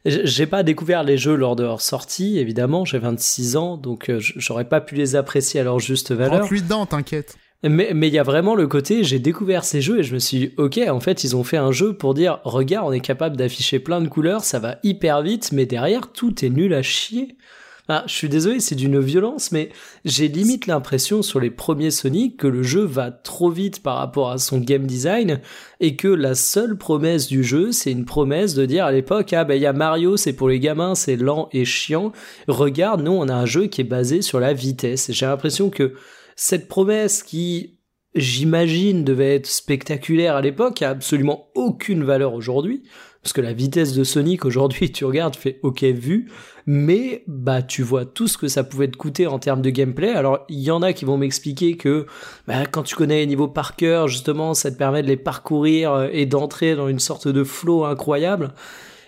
J'ai 0.04 0.46
pas 0.46 0.62
découvert 0.62 1.02
les 1.02 1.18
jeux 1.18 1.34
lors 1.34 1.56
de 1.56 1.64
leur 1.64 1.80
sortie, 1.80 2.38
évidemment, 2.38 2.84
j'ai 2.84 2.98
26 2.98 3.56
ans, 3.56 3.76
donc 3.76 4.08
euh, 4.08 4.18
j'aurais 4.20 4.68
pas 4.68 4.80
pu 4.80 4.94
les 4.94 5.16
apprécier 5.16 5.58
à 5.58 5.64
leur 5.64 5.80
juste 5.80 6.12
valeur. 6.12 6.42
Rentre-lui 6.42 6.62
dedans, 6.62 6.86
t'inquiète. 6.86 7.36
Mais 7.62 8.08
il 8.08 8.14
y 8.14 8.18
a 8.18 8.22
vraiment 8.22 8.54
le 8.54 8.66
côté, 8.66 9.02
j'ai 9.02 9.18
découvert 9.18 9.64
ces 9.64 9.80
jeux 9.80 10.00
et 10.00 10.02
je 10.02 10.14
me 10.14 10.18
suis 10.18 10.38
dit, 10.38 10.50
ok, 10.56 10.78
en 10.88 11.00
fait, 11.00 11.24
ils 11.24 11.34
ont 11.34 11.42
fait 11.42 11.56
un 11.56 11.72
jeu 11.72 11.96
pour 11.96 12.14
dire, 12.14 12.40
regarde, 12.44 12.86
on 12.86 12.92
est 12.92 13.00
capable 13.00 13.36
d'afficher 13.36 13.78
plein 13.78 14.00
de 14.00 14.08
couleurs, 14.08 14.44
ça 14.44 14.58
va 14.58 14.76
hyper 14.82 15.22
vite, 15.22 15.52
mais 15.52 15.66
derrière, 15.66 16.12
tout 16.12 16.44
est 16.44 16.50
nul 16.50 16.74
à 16.74 16.82
chier. 16.82 17.36
Ah, 17.88 18.02
je 18.08 18.14
suis 18.14 18.28
désolé, 18.28 18.58
c'est 18.58 18.74
d'une 18.74 18.98
violence, 18.98 19.52
mais 19.52 19.70
j'ai 20.04 20.26
limite 20.26 20.66
l'impression 20.66 21.22
sur 21.22 21.38
les 21.38 21.50
premiers 21.50 21.92
Sonic 21.92 22.36
que 22.36 22.48
le 22.48 22.64
jeu 22.64 22.84
va 22.84 23.12
trop 23.12 23.48
vite 23.48 23.80
par 23.80 23.98
rapport 23.98 24.30
à 24.30 24.38
son 24.38 24.58
game 24.58 24.88
design 24.88 25.40
et 25.78 25.94
que 25.94 26.08
la 26.08 26.34
seule 26.34 26.76
promesse 26.76 27.28
du 27.28 27.44
jeu, 27.44 27.70
c'est 27.70 27.92
une 27.92 28.04
promesse 28.04 28.54
de 28.54 28.66
dire 28.66 28.86
à 28.86 28.90
l'époque, 28.90 29.32
ah 29.32 29.44
ben 29.44 29.54
il 29.54 29.62
y 29.62 29.66
a 29.66 29.72
Mario, 29.72 30.16
c'est 30.16 30.32
pour 30.32 30.48
les 30.48 30.58
gamins, 30.58 30.96
c'est 30.96 31.14
lent 31.14 31.48
et 31.52 31.64
chiant. 31.64 32.10
Regarde, 32.48 33.02
nous 33.02 33.12
on 33.12 33.28
a 33.28 33.34
un 33.34 33.46
jeu 33.46 33.68
qui 33.68 33.82
est 33.82 33.84
basé 33.84 34.20
sur 34.20 34.40
la 34.40 34.52
vitesse. 34.52 35.12
J'ai 35.12 35.26
l'impression 35.26 35.70
que 35.70 35.94
cette 36.36 36.68
promesse 36.68 37.22
qui, 37.22 37.80
j'imagine, 38.14 39.04
devait 39.04 39.34
être 39.34 39.46
spectaculaire 39.46 40.36
à 40.36 40.42
l'époque, 40.42 40.82
a 40.82 40.90
absolument 40.90 41.48
aucune 41.54 42.04
valeur 42.04 42.34
aujourd'hui. 42.34 42.84
Parce 43.22 43.32
que 43.32 43.40
la 43.40 43.54
vitesse 43.54 43.92
de 43.92 44.04
Sonic 44.04 44.44
aujourd'hui, 44.44 44.92
tu 44.92 45.04
regardes, 45.04 45.34
tu 45.34 45.40
fais 45.40 45.58
ok 45.64 45.82
vu, 45.82 46.30
mais 46.64 47.24
bah 47.26 47.60
tu 47.60 47.82
vois 47.82 48.04
tout 48.04 48.28
ce 48.28 48.38
que 48.38 48.46
ça 48.46 48.62
pouvait 48.62 48.86
te 48.86 48.96
coûter 48.96 49.26
en 49.26 49.40
termes 49.40 49.62
de 49.62 49.70
gameplay. 49.70 50.10
Alors 50.10 50.44
il 50.48 50.60
y 50.60 50.70
en 50.70 50.80
a 50.80 50.92
qui 50.92 51.04
vont 51.04 51.18
m'expliquer 51.18 51.76
que 51.76 52.06
bah, 52.46 52.66
quand 52.66 52.84
tu 52.84 52.94
connais 52.94 53.16
les 53.16 53.26
niveaux 53.26 53.48
par 53.48 53.74
cœur, 53.74 54.06
justement, 54.06 54.54
ça 54.54 54.70
te 54.70 54.76
permet 54.76 55.02
de 55.02 55.08
les 55.08 55.16
parcourir 55.16 55.92
euh, 55.92 56.08
et 56.12 56.24
d'entrer 56.24 56.76
dans 56.76 56.86
une 56.86 57.00
sorte 57.00 57.26
de 57.26 57.42
flow 57.42 57.84
incroyable. 57.84 58.54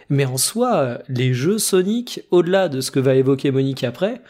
Mais 0.08 0.24
en 0.24 0.36
soi, 0.36 0.74
euh, 0.74 0.98
les 1.08 1.32
jeux 1.32 1.58
Sonic, 1.58 2.22
au-delà 2.32 2.68
de 2.68 2.80
ce 2.80 2.90
que 2.90 2.98
va 2.98 3.14
évoquer 3.14 3.52
Monique 3.52 3.84
après, 3.84 4.20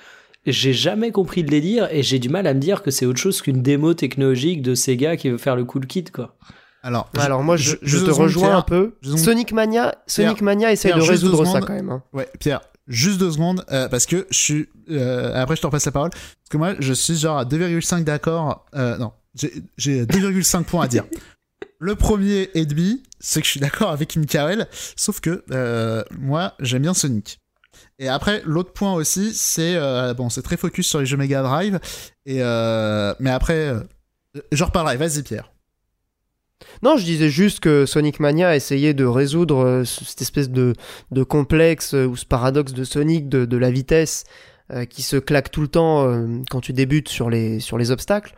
j'ai 0.53 0.73
jamais 0.73 1.11
compris 1.13 1.43
le 1.43 1.49
délire 1.49 1.89
et 1.91 2.03
j'ai 2.03 2.19
du 2.19 2.29
mal 2.29 2.47
à 2.47 2.55
me 2.55 2.61
dire 2.61 2.83
que 2.83 2.91
c'est 2.91 3.07
autre 3.07 3.19
chose 3.21 3.41
qu'une 3.43 3.63
démo 3.63 3.95
technologique 3.95 4.63
de 4.63 4.75
Sega 4.75 5.17
qui 5.17 5.31
veut 5.31 5.39
faire 5.39 5.57
le 5.57 5.65
cool 5.65 5.87
kit, 5.87 6.05
quoi. 6.05 6.37
Alors, 6.83 7.11
Alors 7.19 7.43
moi, 7.43 7.57
je, 7.57 7.73
je- 7.73 7.77
je 7.83 7.99
je 7.99 8.05
te 8.05 8.11
rejoins 8.11 8.43
Pierre. 8.49 8.57
un 8.57 8.63
peu. 8.63 8.95
Sonic 9.17 9.53
Mania, 9.53 9.97
Sonic 10.07 10.41
Mania 10.43 10.73
essaye 10.73 10.93
Pierre, 10.93 11.05
de 11.05 11.11
résoudre 11.11 11.45
ça 11.45 11.61
quand 11.61 11.73
même. 11.75 11.91
hein. 11.91 12.03
Ouais, 12.13 12.29
Pierre, 12.39 12.61
juste 12.87 13.19
deux 13.19 13.33
secondes, 13.33 13.65
euh, 13.73 13.89
parce 13.89 14.07
que 14.07 14.27
je 14.31 14.39
suis. 14.39 14.69
euh, 14.91 15.33
après, 15.35 15.57
je 15.57 15.61
te 15.61 15.67
repasse 15.67 15.85
la 15.87 15.93
parole. 15.93 16.11
Parce 16.11 16.49
que 16.51 16.57
moi, 16.57 16.75
je 16.79 16.93
suis 16.93 17.17
genre 17.17 17.39
à 17.39 17.45
2,5 17.45 18.05
d'accord. 18.05 18.65
Euh, 18.77 18.97
non, 18.97 19.11
j'ai- 19.35 19.53
j'ai 19.77 20.07
2,5 20.07 20.65
points 20.65 20.85
à 20.85 20.89
dire. 20.89 21.05
Le 21.81 21.95
premier 21.97 22.49
et 22.55 22.65
demi, 22.67 23.03
c'est 23.21 23.41
que 23.41 23.47
je 23.47 23.51
suis 23.53 23.61
d'accord 23.61 23.91
avec 23.91 24.17
Mikael, 24.17 24.67
sauf 24.97 25.21
que 25.21 25.45
euh, 25.51 26.03
moi, 26.19 26.55
j'aime 26.61 26.83
bien 26.83 26.95
Sonic. 26.95 27.39
Et 27.99 28.09
après, 28.09 28.43
l'autre 28.45 28.73
point 28.73 28.93
aussi, 28.95 29.33
c'est 29.35 29.75
euh, 29.77 30.15
bon, 30.15 30.29
c'est 30.31 30.43
très 30.43 30.57
focus 30.57 30.87
sur 30.89 31.01
les 31.01 31.07
jeux 31.07 31.17
Mega 31.17 31.43
Drive. 31.43 31.81
Et 32.27 32.39
euh, 32.43 33.15
mais 33.19 33.31
après, 33.31 33.69
euh, 33.69 33.81
je 34.53 34.63
reparlerai. 34.65 34.97
Vas-y, 34.97 35.23
Pierre. 35.23 35.51
Non, 36.83 36.97
je 36.97 37.05
disais 37.05 37.29
juste 37.29 37.61
que 37.61 37.87
Sonic 37.87 38.21
Mania 38.21 38.55
essayait 38.57 38.95
de 38.95 39.05
résoudre 39.05 39.83
ce- 39.85 40.05
cette 40.05 40.23
espèce 40.23 40.51
de, 40.51 40.75
de 41.11 41.23
complexe 41.23 41.93
ou 41.93 42.17
ce 42.17 42.25
paradoxe 42.27 42.73
de 42.73 42.85
Sonic 42.85 43.29
de, 43.29 43.45
de 43.45 43.57
la 43.57 43.71
vitesse 43.71 44.25
qui 44.91 45.01
se 45.01 45.17
claque 45.17 45.51
tout 45.51 45.63
le 45.63 45.69
temps 45.69 46.27
quand 46.51 46.61
tu 46.61 46.75
débutes 46.75 47.09
sur 47.09 47.31
les, 47.31 47.59
sur 47.59 47.79
les 47.79 47.91
obstacles. 47.91 48.35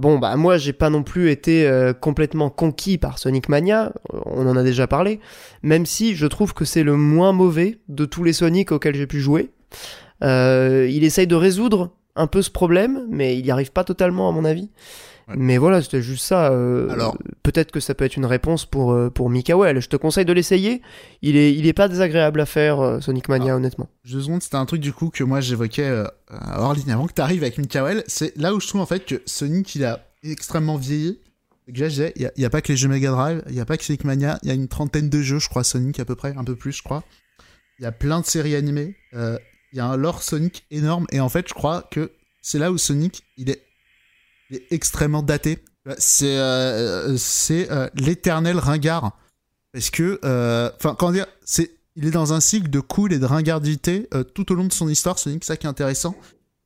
Bon, 0.00 0.18
bah 0.18 0.34
moi, 0.36 0.56
j'ai 0.56 0.72
pas 0.72 0.88
non 0.88 1.02
plus 1.02 1.30
été 1.30 1.66
euh, 1.66 1.92
complètement 1.92 2.48
conquis 2.48 2.96
par 2.96 3.18
Sonic 3.18 3.50
Mania, 3.50 3.92
euh, 4.14 4.20
on 4.24 4.46
en 4.46 4.56
a 4.56 4.62
déjà 4.62 4.86
parlé, 4.86 5.20
même 5.62 5.84
si 5.84 6.14
je 6.14 6.26
trouve 6.26 6.54
que 6.54 6.64
c'est 6.64 6.82
le 6.82 6.96
moins 6.96 7.32
mauvais 7.32 7.80
de 7.90 8.06
tous 8.06 8.24
les 8.24 8.32
Sonic 8.32 8.72
auxquels 8.72 8.94
j'ai 8.94 9.06
pu 9.06 9.20
jouer. 9.20 9.50
Euh, 10.24 10.88
il 10.90 11.04
essaye 11.04 11.26
de 11.26 11.34
résoudre 11.34 11.90
un 12.16 12.26
peu 12.26 12.40
ce 12.40 12.50
problème, 12.50 13.04
mais 13.10 13.36
il 13.36 13.44
n'y 13.44 13.50
arrive 13.50 13.72
pas 13.72 13.84
totalement 13.84 14.26
à 14.26 14.32
mon 14.32 14.46
avis. 14.46 14.70
Ouais. 15.30 15.36
Mais 15.38 15.58
voilà, 15.58 15.80
c'était 15.82 16.02
juste 16.02 16.24
ça. 16.24 16.50
euh, 16.52 16.88
Alors- 16.90 17.16
peut-être 17.42 17.70
que 17.72 17.80
ça 17.80 17.94
peut 17.94 18.04
être 18.04 18.16
une 18.16 18.26
réponse 18.26 18.66
pour, 18.66 18.92
euh, 18.92 19.10
pour 19.10 19.30
Mikael. 19.30 19.80
Je 19.80 19.88
te 19.88 19.96
conseille 19.96 20.24
de 20.24 20.32
l'essayer. 20.32 20.82
Il 21.22 21.36
est, 21.36 21.54
il 21.54 21.66
est 21.66 21.72
pas 21.72 21.88
désagréable 21.88 22.40
à 22.40 22.46
faire, 22.46 22.80
euh, 22.80 23.00
Sonic 23.00 23.28
Mania, 23.28 23.52
Ah. 23.52 23.56
honnêtement. 23.56 23.88
Deux 24.10 24.20
secondes, 24.22 24.42
c'était 24.42 24.56
un 24.56 24.66
truc 24.66 24.80
du 24.80 24.92
coup 24.92 25.10
que 25.10 25.24
moi 25.24 25.40
j'évoquais 25.40 25.88
euh, 25.88 26.04
hors 26.56 26.74
ligne 26.74 26.90
avant 26.92 27.06
que 27.06 27.12
t'arrives 27.12 27.42
avec 27.42 27.58
Mikael. 27.58 28.04
C'est 28.06 28.36
là 28.36 28.54
où 28.54 28.60
je 28.60 28.66
trouve 28.68 28.80
en 28.80 28.86
fait 28.86 29.04
que 29.06 29.22
Sonic 29.26 29.74
il 29.74 29.84
a 29.84 30.00
extrêmement 30.22 30.76
vieilli. 30.76 31.20
Que 31.72 31.80
là, 31.82 31.88
je 31.88 31.90
disais, 31.90 32.12
il 32.16 32.28
n'y 32.36 32.44
a, 32.44 32.50
pas 32.50 32.62
que 32.62 32.72
les 32.72 32.76
jeux 32.76 32.88
Mega 32.88 33.10
Drive, 33.12 33.44
il 33.46 33.54
n'y 33.54 33.60
a 33.60 33.64
pas 33.64 33.76
que 33.76 33.84
Sonic 33.84 34.02
Mania, 34.02 34.40
il 34.42 34.48
y 34.48 34.50
a 34.50 34.54
une 34.54 34.66
trentaine 34.66 35.08
de 35.08 35.22
jeux, 35.22 35.38
je 35.38 35.48
crois, 35.48 35.62
Sonic 35.62 36.00
à 36.00 36.04
peu 36.04 36.16
près, 36.16 36.34
un 36.36 36.42
peu 36.42 36.56
plus, 36.56 36.72
je 36.72 36.82
crois. 36.82 37.04
Il 37.78 37.84
y 37.84 37.86
a 37.86 37.92
plein 37.92 38.20
de 38.20 38.26
séries 38.26 38.56
animées, 38.56 38.96
euh, 39.14 39.38
il 39.72 39.76
y 39.76 39.80
a 39.80 39.86
un 39.86 39.96
lore 39.96 40.24
Sonic 40.24 40.64
énorme, 40.72 41.06
et 41.12 41.20
en 41.20 41.28
fait, 41.28 41.46
je 41.48 41.54
crois 41.54 41.86
que 41.92 42.10
c'est 42.42 42.58
là 42.58 42.72
où 42.72 42.78
Sonic 42.78 43.22
il 43.36 43.50
est, 43.50 43.62
est 44.56 44.66
extrêmement 44.72 45.22
daté. 45.22 45.58
C'est 45.98 46.36
euh, 46.38 47.16
c'est 47.16 47.70
euh, 47.70 47.88
l'éternel 47.94 48.58
ringard. 48.58 49.16
Parce 49.72 49.90
que, 49.90 50.18
euh, 50.24 50.70
enfin, 50.76 50.96
comment 50.98 51.12
dire, 51.12 51.26
c'est, 51.44 51.70
il 51.96 52.06
est 52.06 52.10
dans 52.10 52.32
un 52.32 52.40
cycle 52.40 52.68
de 52.70 52.80
cool 52.80 53.12
et 53.12 53.18
de 53.18 53.24
ringardité 53.24 54.08
euh, 54.14 54.24
tout 54.24 54.50
au 54.52 54.54
long 54.56 54.64
de 54.64 54.72
son 54.72 54.88
histoire. 54.88 55.18
Sonic, 55.18 55.44
ça 55.44 55.56
qui 55.56 55.66
est 55.66 55.70
intéressant. 55.70 56.16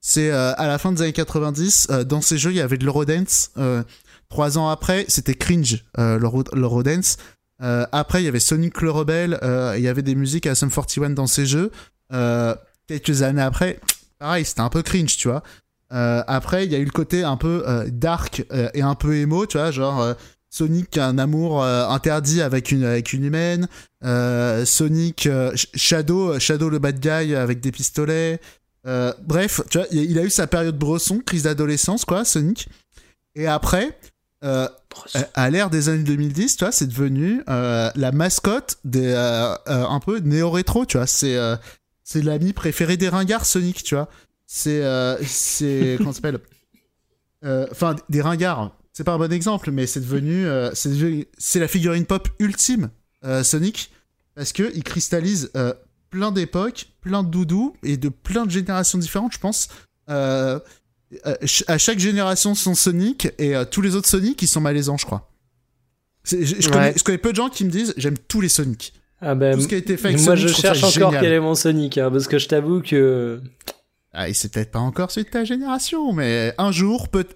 C'est 0.01 0.31
euh, 0.31 0.52
à 0.56 0.66
la 0.66 0.78
fin 0.78 0.93
des 0.93 1.02
années 1.02 1.12
90, 1.12 1.89
euh, 1.90 2.05
dans 2.05 2.20
ces 2.20 2.39
jeux, 2.39 2.51
il 2.51 2.56
y 2.56 2.61
avait 2.61 2.78
de 2.78 2.85
l'Eurodance. 2.85 3.51
Euh, 3.56 3.82
trois 4.28 4.59
ans 4.59 4.69
après, 4.69 5.05
c'était 5.09 5.35
cringe, 5.35 5.85
euh, 5.98 6.19
l'Euro- 6.19 6.44
l'Eurodance. 6.55 7.16
Euh, 7.62 7.86
après, 7.93 8.23
il 8.23 8.24
y 8.24 8.28
avait 8.28 8.40
Sonic 8.40 8.81
le 8.82 8.90
Rebelle, 8.90 9.39
euh, 9.43 9.74
il 9.77 9.82
y 9.82 9.89
avait 9.89 10.02
des 10.02 10.15
musiques 10.15 10.47
à 10.47 10.55
Sum 10.55 10.70
41 10.70 11.11
dans 11.11 11.27
ces 11.27 11.47
jeux. 11.47 11.70
Euh, 12.12 12.55
quelques 12.86 13.23
années 13.23 13.40
après, 13.43 13.81
pareil, 14.19 14.44
c'était 14.44 14.61
un 14.61 14.69
peu 14.70 14.82
cringe, 14.82 15.16
tu 15.16 15.28
vois. 15.28 15.43
Euh, 15.93 16.23
après, 16.27 16.65
il 16.65 16.73
y 16.73 16.74
a 16.74 16.78
eu 16.78 16.85
le 16.85 16.90
côté 16.90 17.24
un 17.24 17.36
peu 17.36 17.62
euh, 17.66 17.86
dark 17.90 18.44
euh, 18.52 18.69
et 18.74 18.82
un 18.82 18.94
peu 18.94 19.16
émo, 19.16 19.47
tu 19.47 19.59
vois, 19.59 19.70
genre 19.70 20.15
Sonic 20.51 20.98
un 20.98 21.19
amour 21.19 21.65
interdit 21.65 22.40
avec 22.40 22.70
une, 22.70 22.85
avec 22.85 23.12
une 23.12 23.24
humaine, 23.24 23.66
Sonic, 24.65 25.27
Sh- 25.27 25.66
Shadow, 25.74 26.39
Shadow 26.39 26.69
le 26.69 26.78
bad 26.78 27.01
guy 27.01 27.35
avec 27.35 27.59
des 27.61 27.73
pistolets. 27.73 28.40
Bref, 28.85 29.62
tu 29.69 29.78
vois, 29.78 29.86
il 29.90 30.16
a 30.16 30.23
eu 30.23 30.31
sa 30.31 30.47
période 30.47 30.78
bresson, 30.78 31.20
crise 31.27 31.43
d'adolescence, 31.43 32.05
quoi, 32.05 32.24
Sonic. 32.24 32.69
Et 33.35 33.48
après, 33.48 33.98
à 34.43 35.51
l'ère 35.51 35.70
des 35.70 35.89
années 35.89 36.05
2010, 36.05 36.56
tu 36.56 36.65
vois, 36.65 36.70
c'est 36.70 36.86
devenu 36.86 37.43
la 37.48 38.12
mascotte 38.12 38.77
des 38.85 39.12
un 39.66 40.01
peu 40.01 40.19
néo-rétro, 40.19 40.86
tu 40.86 40.98
vois. 40.98 41.09
C'est 41.09 41.36
c'est 42.05 42.23
l'ami 42.23 42.52
préféré 42.52 42.97
des 42.97 43.09
ringards, 43.09 43.47
Sonic, 43.47 43.82
tu 43.82 43.97
vois. 43.97 44.09
C'est 44.56 44.85
euh, 44.85 45.16
c'est 45.24 45.94
comment 45.98 46.12
ça 46.12 46.16
s'appelle 46.18 46.39
Euh, 47.44 47.66
Enfin, 47.72 47.97
des 48.09 48.20
ringards. 48.22 48.70
C'est 48.93 49.02
pas 49.02 49.14
un 49.14 49.18
bon 49.18 49.32
exemple, 49.32 49.72
mais 49.72 49.89
c'est 49.89 49.98
devenu 49.98 50.47
euh, 50.47 50.70
c'est 50.74 50.90
devenu- 50.90 51.26
c'est 51.39 51.59
la 51.59 51.66
figurine 51.66 52.05
pop 52.06 52.28
ultime, 52.39 52.90
euh, 53.24 53.43
Sonic, 53.43 53.90
parce 54.36 54.52
que 54.52 54.70
il 54.76 54.85
cristallise 54.85 55.51
euh, 55.56 55.74
plein 56.10 56.31
d'époques, 56.31 56.86
plein 57.01 57.24
de 57.24 57.28
doudous 57.31 57.74
et 57.82 57.97
de 57.97 58.09
plein 58.09 58.47
de 58.47 58.52
générations 58.52 58.98
différentes, 58.98 59.32
je 59.32 59.40
pense. 59.40 59.66
Euh, 60.09 60.60
à 61.66 61.78
chaque 61.78 61.98
génération 61.98 62.55
son 62.55 62.76
Sonic 62.76 63.28
et 63.39 63.56
euh, 63.56 63.64
tous 63.64 63.81
les 63.81 63.97
autres 63.97 64.09
Sonic 64.09 64.40
ils 64.43 64.47
sont 64.48 64.60
malaisants 64.60 64.97
je 64.97 65.06
crois. 65.06 65.32
Je, 66.24 66.44
je 66.44 66.68
connais, 66.68 66.90
Ouais. 66.90 66.94
je 66.97 67.02
connais 67.02 67.18
peu 67.18 67.31
de 67.32 67.36
gens 67.36 67.48
qui 67.48 67.64
me 67.64 67.70
disent 67.70 67.93
j'aime 67.97 68.16
tous 68.18 68.40
les 68.40 68.48
Sonic. 68.48 68.93
Ah 69.20 69.35
ben, 69.35 69.55
Tout 69.56 69.62
ce 69.62 69.68
qui 69.68 69.74
a 69.74 69.78
été 69.78 69.97
fait 69.97 70.09
avec 70.09 70.20
moi 70.20 70.36
Sonic, 70.36 70.48
je 70.48 70.55
cherche 70.55 70.78
encore 70.85 71.10
génial. 71.10 71.20
quel 71.20 71.32
est 71.32 71.40
mon 71.40 71.55
Sonic, 71.56 71.98
hein, 71.98 72.10
parce 72.12 72.28
que 72.28 72.39
je 72.39 72.47
t'avoue 72.47 72.81
que 72.81 73.40
Ah, 74.15 74.28
et 74.28 74.32
c'est 74.35 74.53
peut-être 74.53 74.70
pas 74.70 74.78
encore 74.78 75.11
celui 75.11 75.27
de 75.27 75.31
ta 75.31 75.45
génération, 75.45 76.12
mais 76.12 76.55
un 76.59 76.70
jour 76.73 77.09
peut 77.09 77.27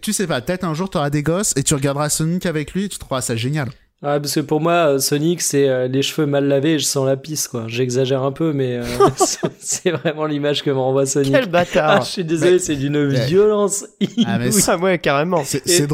tu 0.00 0.12
sais 0.14 0.26
pas, 0.26 0.40
peut-être 0.40 0.64
un 0.64 0.72
jour 0.72 0.88
t'auras 0.88 1.10
des 1.10 1.22
gosses 1.22 1.52
et 1.56 1.62
tu 1.62 1.74
regarderas 1.74 2.08
Sonic 2.08 2.46
avec 2.46 2.72
lui 2.72 2.84
et 2.84 2.88
tu 2.88 2.98
trouveras 2.98 3.20
ça 3.20 3.36
génial. 3.36 3.68
Ouais, 4.02 4.18
parce 4.20 4.34
que 4.34 4.40
pour 4.40 4.60
moi, 4.60 4.94
euh, 4.94 4.98
Sonic, 4.98 5.40
c'est 5.42 5.68
euh, 5.68 5.88
les 5.88 6.02
cheveux 6.02 6.26
mal 6.26 6.46
lavés 6.46 6.74
et 6.74 6.78
je 6.78 6.84
sens 6.84 7.06
la 7.06 7.16
pisse, 7.18 7.48
quoi. 7.48 7.64
J'exagère 7.68 8.22
un 8.22 8.32
peu, 8.32 8.52
mais 8.54 8.76
euh, 8.78 8.84
c'est- 9.58 9.90
vraiment 9.90 10.24
l'image 10.26 10.62
que 10.62 10.70
me 10.70 10.76
renvoie 10.78 11.04
Sonic. 11.06 11.32
Quel 11.32 11.44
Ah, 11.44 11.46
bâtard 11.46 12.02
je 12.04 12.10
suis 12.10 12.24
désolé, 12.24 12.52
Mais- 12.52 12.58
c'est 12.58 12.76
d'une 12.76 13.06
violence 13.08 13.86
Ah, 14.26 14.38
mais 14.38 14.50
Ah 14.66 14.76
ouais, 14.78 14.98
carrément. 14.98 15.42
C'est 15.44 15.62
Et- 15.66 15.86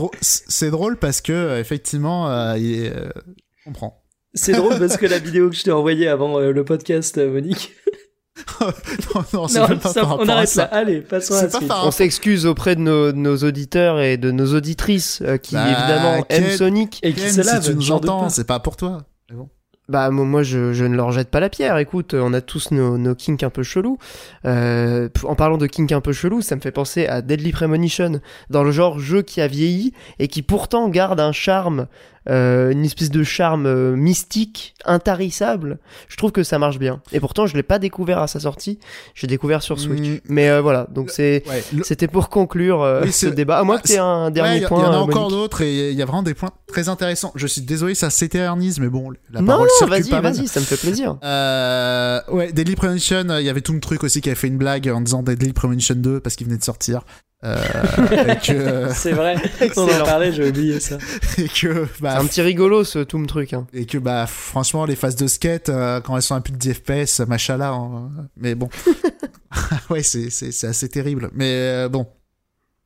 drôle, 0.70 0.96
parce 0.96 1.20
que 1.20 1.58
effectivement, 1.60 2.30
euh, 2.30 2.56
il 2.58 2.84
est, 2.84 2.96
euh, 2.96 3.10
je 3.58 3.64
comprends. 3.64 4.02
C'est 4.34 4.52
drôle 4.52 4.78
parce 4.78 4.96
que 4.96 5.06
la 5.06 5.18
vidéo 5.18 5.50
que 5.50 5.56
je 5.56 5.64
t'ai 5.64 5.72
envoyée 5.72 6.06
avant 6.08 6.38
euh, 6.38 6.52
le 6.52 6.64
podcast, 6.64 7.18
euh, 7.18 7.30
Monique. 7.32 7.72
non, 9.14 9.24
non, 9.32 9.48
c'est 9.48 9.60
Non, 9.60 9.68
même 9.68 9.78
pas 9.78 9.92
ça- 9.92 10.00
par 10.02 10.18
on 10.20 10.28
à 10.28 10.32
arrête 10.32 10.48
ça. 10.48 10.62
là. 10.62 10.68
Allez, 10.72 11.00
passons 11.00 11.34
à 11.34 11.42
la 11.42 11.48
pas 11.48 11.56
suite. 11.58 11.68
par 11.68 11.86
On 11.86 11.90
s'excuse 11.90 12.46
auprès 12.46 12.76
de 12.76 12.80
nos, 12.80 13.12
de 13.12 13.16
nos 13.16 13.36
auditeurs 13.38 14.00
et 14.00 14.16
de 14.16 14.30
nos 14.30 14.54
auditrices 14.54 15.22
euh, 15.24 15.36
qui 15.38 15.54
Bah, 15.54 15.66
évidemment 15.66 16.22
Ken- 16.28 16.42
aiment 16.44 16.50
Sonic. 16.56 17.00
Et 17.02 17.12
qui 17.12 17.20
Ken, 17.22 17.30
se 17.32 17.40
lave, 17.42 17.62
si 17.62 17.70
tu 17.70 17.76
nous 17.76 17.92
entends, 17.92 18.22
pas. 18.24 18.28
c'est 18.30 18.46
pas 18.46 18.60
pour 18.60 18.76
toi. 18.76 18.98
Mais 19.30 19.36
bon. 19.36 19.48
Bah 19.88 20.08
moi, 20.10 20.44
je, 20.44 20.72
je 20.72 20.84
ne 20.84 20.94
leur 20.94 21.10
jette 21.10 21.30
pas 21.30 21.40
la 21.40 21.48
pierre. 21.48 21.76
Écoute, 21.78 22.14
on 22.14 22.32
a 22.32 22.40
tous 22.40 22.70
nos, 22.70 22.96
nos 22.96 23.16
kinks 23.16 23.42
un 23.42 23.50
peu 23.50 23.64
chelous. 23.64 23.98
Euh, 24.44 25.08
en 25.24 25.34
parlant 25.34 25.58
de 25.58 25.66
kinks 25.66 25.90
un 25.90 26.00
peu 26.00 26.12
chelous, 26.12 26.42
ça 26.42 26.54
me 26.54 26.60
fait 26.60 26.70
penser 26.70 27.08
à 27.08 27.22
Deadly 27.22 27.50
Premonition, 27.50 28.20
dans 28.50 28.62
le 28.62 28.70
genre 28.70 29.00
jeu 29.00 29.22
qui 29.22 29.40
a 29.40 29.48
vieilli 29.48 29.92
et 30.20 30.28
qui 30.28 30.42
pourtant 30.42 30.88
garde 30.88 31.18
un 31.18 31.32
charme, 31.32 31.88
euh, 32.30 32.70
une 32.70 32.84
espèce 32.84 33.10
de 33.10 33.22
charme 33.24 33.66
euh, 33.66 33.96
mystique, 33.96 34.74
intarissable. 34.84 35.78
Je 36.08 36.16
trouve 36.16 36.30
que 36.32 36.42
ça 36.44 36.58
marche 36.58 36.78
bien. 36.78 37.02
Et 37.12 37.20
pourtant, 37.20 37.46
je 37.46 37.56
l'ai 37.56 37.62
pas 37.62 37.78
découvert 37.78 38.18
à 38.20 38.26
sa 38.28 38.40
sortie. 38.40 38.78
J'ai 39.14 39.26
découvert 39.26 39.62
sur 39.62 39.78
Switch. 39.80 40.08
Mm. 40.08 40.18
Mais 40.28 40.48
euh, 40.48 40.60
voilà, 40.60 40.86
donc 40.94 41.10
c'est 41.10 41.42
Ouais, 41.48 41.62
le- 41.74 41.82
c'était 41.84 42.06
pour 42.08 42.28
conclure 42.28 42.82
euh, 42.82 43.02
Oui, 43.02 43.12
ce 43.12 43.28
c'est- 43.28 43.34
débat. 43.34 43.58
À 43.58 43.64
moins 43.64 43.76
Ah, 43.78 43.82
que 43.82 43.88
tu 43.88 43.94
aies 43.94 43.98
un 43.98 44.30
dernier 44.30 44.64
a- 44.64 44.68
point. 44.68 44.78
il 44.80 44.84
y 44.84 44.86
en 44.86 44.92
a 44.92 44.96
euh, 44.96 45.00
encore 45.00 45.28
d'autres 45.28 45.62
et 45.62 45.90
il 45.90 45.96
y 45.98 46.02
a 46.02 46.04
vraiment 46.06 46.22
des 46.22 46.34
points 46.34 46.50
très 46.68 46.88
intéressants. 46.88 47.32
Je 47.34 47.46
suis 47.46 47.62
désolé, 47.62 47.94
ça 47.94 48.10
s'éternise, 48.10 48.78
mais 48.80 48.88
bon, 48.88 49.10
la 49.32 49.40
Non, 49.40 49.46
parole 49.46 49.68
non, 49.68 49.74
circule 49.88 50.20
vas-y, 50.20 50.22
vas-y, 50.36 50.48
ça 50.48 50.60
me 50.60 50.64
fait 50.64 50.76
plaisir. 50.76 51.16
Euh, 51.24 52.20
ouais, 52.30 52.52
Deadly 52.52 52.74
Premonition, 52.76 53.28
euh, 53.30 53.40
il 53.40 53.46
y 53.46 53.48
avait 53.48 53.60
tout 53.60 53.72
le 53.72 53.80
truc 53.80 54.04
aussi 54.04 54.20
qui 54.20 54.28
avait 54.28 54.36
fait 54.36 54.48
une 54.48 54.58
blague 54.58 54.88
en 54.88 55.00
disant 55.00 55.22
Deadly 55.22 55.52
Premonition 55.52 55.94
2 55.96 56.20
parce 56.20 56.36
qu'il 56.36 56.46
venait 56.46 56.58
de 56.58 56.64
sortir. 56.64 57.02
Euh, 57.42 57.56
et 58.28 58.36
que, 58.46 58.88
C'est 58.94 59.12
vrai. 59.12 59.36
On 59.76 59.84
en 59.84 60.04
parlait, 60.04 60.32
j'ai 60.32 60.48
oublié 60.48 60.78
ça. 60.80 60.98
et 61.38 61.48
que, 61.48 61.86
C'est 61.94 62.00
bah, 62.02 62.18
un 62.18 62.26
petit 62.26 62.42
rigolo 62.42 62.84
ce 62.84 62.98
Toom 62.98 63.26
truc. 63.26 63.52
Hein. 63.54 63.66
et 63.72 63.86
que, 63.86 63.96
bah, 63.98 64.26
franchement, 64.26 64.84
les 64.84 64.96
phases 64.96 65.16
de 65.16 65.26
skate, 65.26 65.68
euh, 65.70 66.00
quand 66.00 66.16
elles 66.16 66.22
sont 66.22 66.34
à 66.34 66.40
plus 66.40 66.52
de 66.52 66.58
10 66.58 66.74
FPS, 66.74 67.20
machallah, 67.20 67.70
hein, 67.70 68.10
mais 68.36 68.54
bon. 68.54 68.68
ouais, 69.90 70.02
c'est, 70.02 70.30
c'est, 70.30 70.52
c'est 70.52 70.66
assez 70.66 70.88
terrible. 70.88 71.30
Mais 71.34 71.50
euh, 71.54 71.88
bon. 71.88 72.06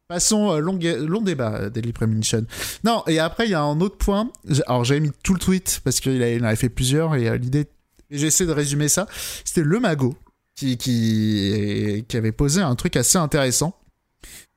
Passons, 0.07 0.53
euh, 0.53 0.59
long, 0.59 0.79
long 1.01 1.23
débat, 1.23 1.55
euh, 1.55 1.71
Deadly 1.71 1.93
Premonition. 1.93 2.45
Non, 2.85 3.03
et 3.07 3.19
après, 3.19 3.47
il 3.47 3.51
y 3.51 3.55
a 3.55 3.63
un 3.63 3.81
autre 3.81 3.97
point. 3.97 4.31
Alors, 4.67 4.85
j'avais 4.85 5.01
mis 5.01 5.11
tout 5.23 5.33
le 5.33 5.41
tweet 5.41 5.81
parce 5.83 5.99
qu'il 6.01 6.23
a- 6.23 6.31
il 6.31 6.43
en 6.43 6.47
avait 6.47 6.57
fait 6.57 6.69
plusieurs 6.69 7.15
et 7.17 7.29
euh, 7.29 7.37
l'idée. 7.39 7.67
J'ai 8.11 8.27
essayé 8.27 8.47
de 8.47 8.53
résumer 8.55 8.89
ça. 8.89 9.07
C'était 9.45 9.63
le 9.63 9.81
mago 9.81 10.15
qui, 10.55 10.77
qui, 10.77 12.05
qui 12.07 12.17
avait 12.17 12.33
posé 12.33 12.61
un 12.61 12.75
truc 12.77 12.97
assez 12.97 13.17
intéressant. 13.19 13.75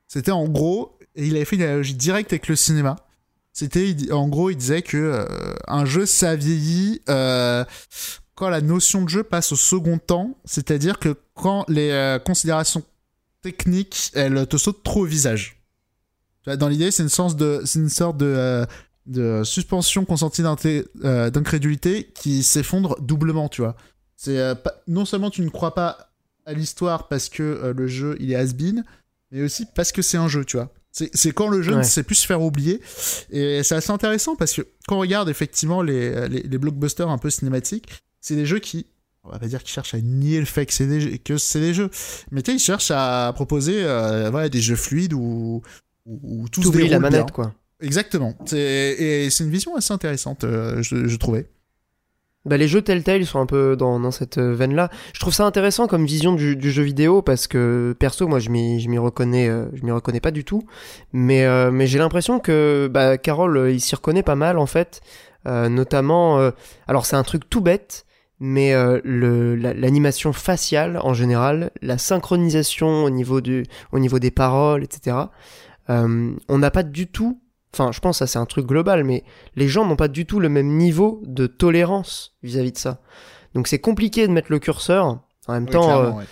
C'était 0.08 0.32
en 0.32 0.48
gros, 0.48 0.98
il 1.14 1.36
avait 1.36 1.44
fait 1.44 1.56
une 1.56 1.62
analogie 1.62 1.94
directe 1.94 2.32
avec 2.32 2.48
le 2.48 2.56
cinéma. 2.56 2.96
C'était, 3.52 4.12
en 4.12 4.28
gros, 4.28 4.50
il 4.50 4.56
disait 4.56 4.82
que 4.82 4.96
euh, 4.96 5.54
un 5.66 5.84
jeu, 5.84 6.06
ça 6.06 6.36
vieillit 6.36 7.02
euh, 7.08 7.64
quand 8.34 8.48
la 8.48 8.60
notion 8.60 9.02
de 9.02 9.08
jeu 9.08 9.24
passe 9.24 9.52
au 9.52 9.56
second 9.56 9.98
temps, 9.98 10.38
c'est-à-dire 10.44 10.98
que 10.98 11.16
quand 11.34 11.64
les 11.68 11.90
euh, 11.90 12.18
considérations 12.20 12.84
techniques, 13.42 14.12
elles 14.14 14.46
te 14.46 14.56
sautent 14.56 14.82
trop 14.84 15.00
au 15.00 15.06
visage. 15.06 15.60
Dans 16.46 16.68
l'idée, 16.68 16.90
c'est 16.90 17.02
une, 17.02 17.08
sorte 17.08 17.36
de, 17.36 17.64
suspension 19.44 20.04
consentie 20.04 20.42
d'incrédulité 20.42 22.10
qui 22.14 22.42
s'effondre 22.42 22.98
doublement, 23.00 23.48
tu 23.48 23.60
vois. 23.60 23.76
C'est 24.16 24.38
non 24.86 25.04
seulement 25.04 25.30
tu 25.30 25.42
ne 25.42 25.50
crois 25.50 25.74
pas 25.74 26.10
à 26.46 26.54
l'histoire 26.54 27.08
parce 27.08 27.28
que 27.28 27.74
le 27.76 27.86
jeu 27.86 28.16
il 28.18 28.32
est 28.32 28.36
has-been, 28.36 28.84
mais 29.30 29.42
aussi 29.42 29.66
parce 29.74 29.92
que 29.92 30.02
c'est 30.02 30.16
un 30.16 30.28
jeu, 30.28 30.44
tu 30.44 30.56
vois. 30.56 30.72
C'est 30.92 31.32
quand 31.32 31.48
le 31.48 31.62
jeu 31.62 31.72
ne 31.72 31.76
Ouais. 31.78 31.84
sait 31.84 32.02
plus 32.02 32.16
se 32.16 32.26
faire 32.26 32.42
oublier. 32.42 32.80
Et 33.30 33.62
c'est 33.62 33.76
assez 33.76 33.90
intéressant 33.92 34.34
parce 34.34 34.52
que 34.54 34.62
quand 34.88 34.96
on 34.96 35.00
regarde 35.00 35.28
effectivement 35.28 35.80
les, 35.82 36.28
les, 36.28 36.42
les 36.42 36.58
blockbusters 36.58 37.08
un 37.08 37.18
peu 37.18 37.30
cinématiques, 37.30 37.86
c'est 38.20 38.34
des 38.34 38.46
jeux 38.46 38.58
qui, 38.58 38.86
on 39.22 39.30
va 39.30 39.38
pas 39.38 39.46
dire 39.46 39.62
qu'ils 39.62 39.70
cherchent 39.74 39.94
à 39.94 40.00
nier 40.00 40.40
le 40.40 40.46
fait 40.46 40.66
que 40.66 40.72
c'est 40.72 40.86
des, 40.86 41.00
jeux- 41.00 41.16
que 41.22 41.36
c'est 41.36 41.60
des 41.60 41.72
jeux, 41.74 41.90
mais 42.32 42.42
tu 42.42 42.50
sais, 42.50 42.56
ils 42.56 42.60
cherchent 42.60 42.90
à 42.90 43.30
proposer 43.34 43.84
euh, 43.84 44.30
voilà, 44.30 44.48
des 44.48 44.60
jeux 44.60 44.74
fluides 44.76 45.12
où, 45.12 45.62
où, 46.06 46.20
où 46.42 46.48
tout 46.48 46.62
se 46.64 46.70
déroule 46.70 46.90
la 46.90 46.98
bien. 46.98 47.10
manette 47.10 47.30
quoi. 47.30 47.54
Exactement. 47.80 48.34
C'est- 48.46 48.58
Et 48.98 49.30
c'est 49.30 49.44
une 49.44 49.50
vision 49.50 49.76
assez 49.76 49.92
intéressante, 49.92 50.42
euh, 50.42 50.82
je, 50.82 51.06
je 51.06 51.16
trouvais. 51.16 51.48
Bah, 52.44 52.56
les 52.56 52.68
jeux 52.68 52.82
Telltale 52.82 53.26
sont 53.26 53.40
un 53.40 53.46
peu 53.46 53.76
dans, 53.76 53.98
dans 53.98 54.10
cette 54.10 54.38
euh, 54.38 54.54
veine-là. 54.54 54.90
Je 55.12 55.20
trouve 55.20 55.34
ça 55.34 55.44
intéressant 55.44 55.86
comme 55.86 56.06
vision 56.06 56.32
du, 56.32 56.56
du 56.56 56.70
jeu 56.70 56.82
vidéo 56.82 57.20
parce 57.20 57.46
que 57.46 57.94
perso, 57.98 58.28
moi, 58.28 58.38
je 58.38 58.48
m'y, 58.50 58.98
reconnais, 58.98 59.48
euh, 59.48 59.66
je 59.74 59.84
m'y 59.84 59.90
reconnais 59.90 60.20
pas 60.20 60.30
du 60.30 60.44
tout. 60.44 60.62
Mais, 61.12 61.44
euh, 61.44 61.70
mais 61.70 61.86
j'ai 61.86 61.98
l'impression 61.98 62.38
que 62.38 62.88
bah, 62.90 63.18
Carole, 63.18 63.56
euh, 63.56 63.70
il 63.72 63.80
s'y 63.80 63.94
reconnaît 63.94 64.22
pas 64.22 64.36
mal 64.36 64.58
en 64.58 64.66
fait. 64.66 65.00
Notamment, 65.46 66.52
alors 66.88 67.06
c'est 67.06 67.16
un 67.16 67.22
truc 67.22 67.48
tout 67.48 67.62
bête, 67.62 68.04
mais 68.38 68.74
l'animation 69.02 70.34
faciale 70.34 71.00
en 71.02 71.14
général, 71.14 71.70
la 71.80 71.96
synchronisation 71.96 73.04
au 73.04 73.08
niveau 73.08 73.40
du, 73.40 73.64
au 73.92 73.98
niveau 73.98 74.18
des 74.18 74.30
paroles, 74.30 74.84
etc. 74.84 75.16
On 75.88 76.58
n'a 76.58 76.70
pas 76.70 76.82
du 76.82 77.06
tout. 77.06 77.40
Enfin, 77.78 77.92
je 77.92 78.00
pense 78.00 78.16
que 78.16 78.18
ça 78.18 78.26
c'est 78.26 78.38
un 78.38 78.46
truc 78.46 78.66
global, 78.66 79.04
mais 79.04 79.22
les 79.54 79.68
gens 79.68 79.84
n'ont 79.86 79.96
pas 79.96 80.08
du 80.08 80.26
tout 80.26 80.40
le 80.40 80.48
même 80.48 80.76
niveau 80.76 81.22
de 81.24 81.46
tolérance 81.46 82.34
vis-à-vis 82.42 82.72
de 82.72 82.78
ça. 82.78 83.00
Donc 83.54 83.68
c'est 83.68 83.78
compliqué 83.78 84.26
de 84.26 84.32
mettre 84.32 84.50
le 84.50 84.58
curseur. 84.58 85.20
En 85.46 85.52
même 85.52 85.64
Oui, 85.64 85.70
temps, 85.70 86.00
euh, 86.02 86.10
ouais. 86.10 86.24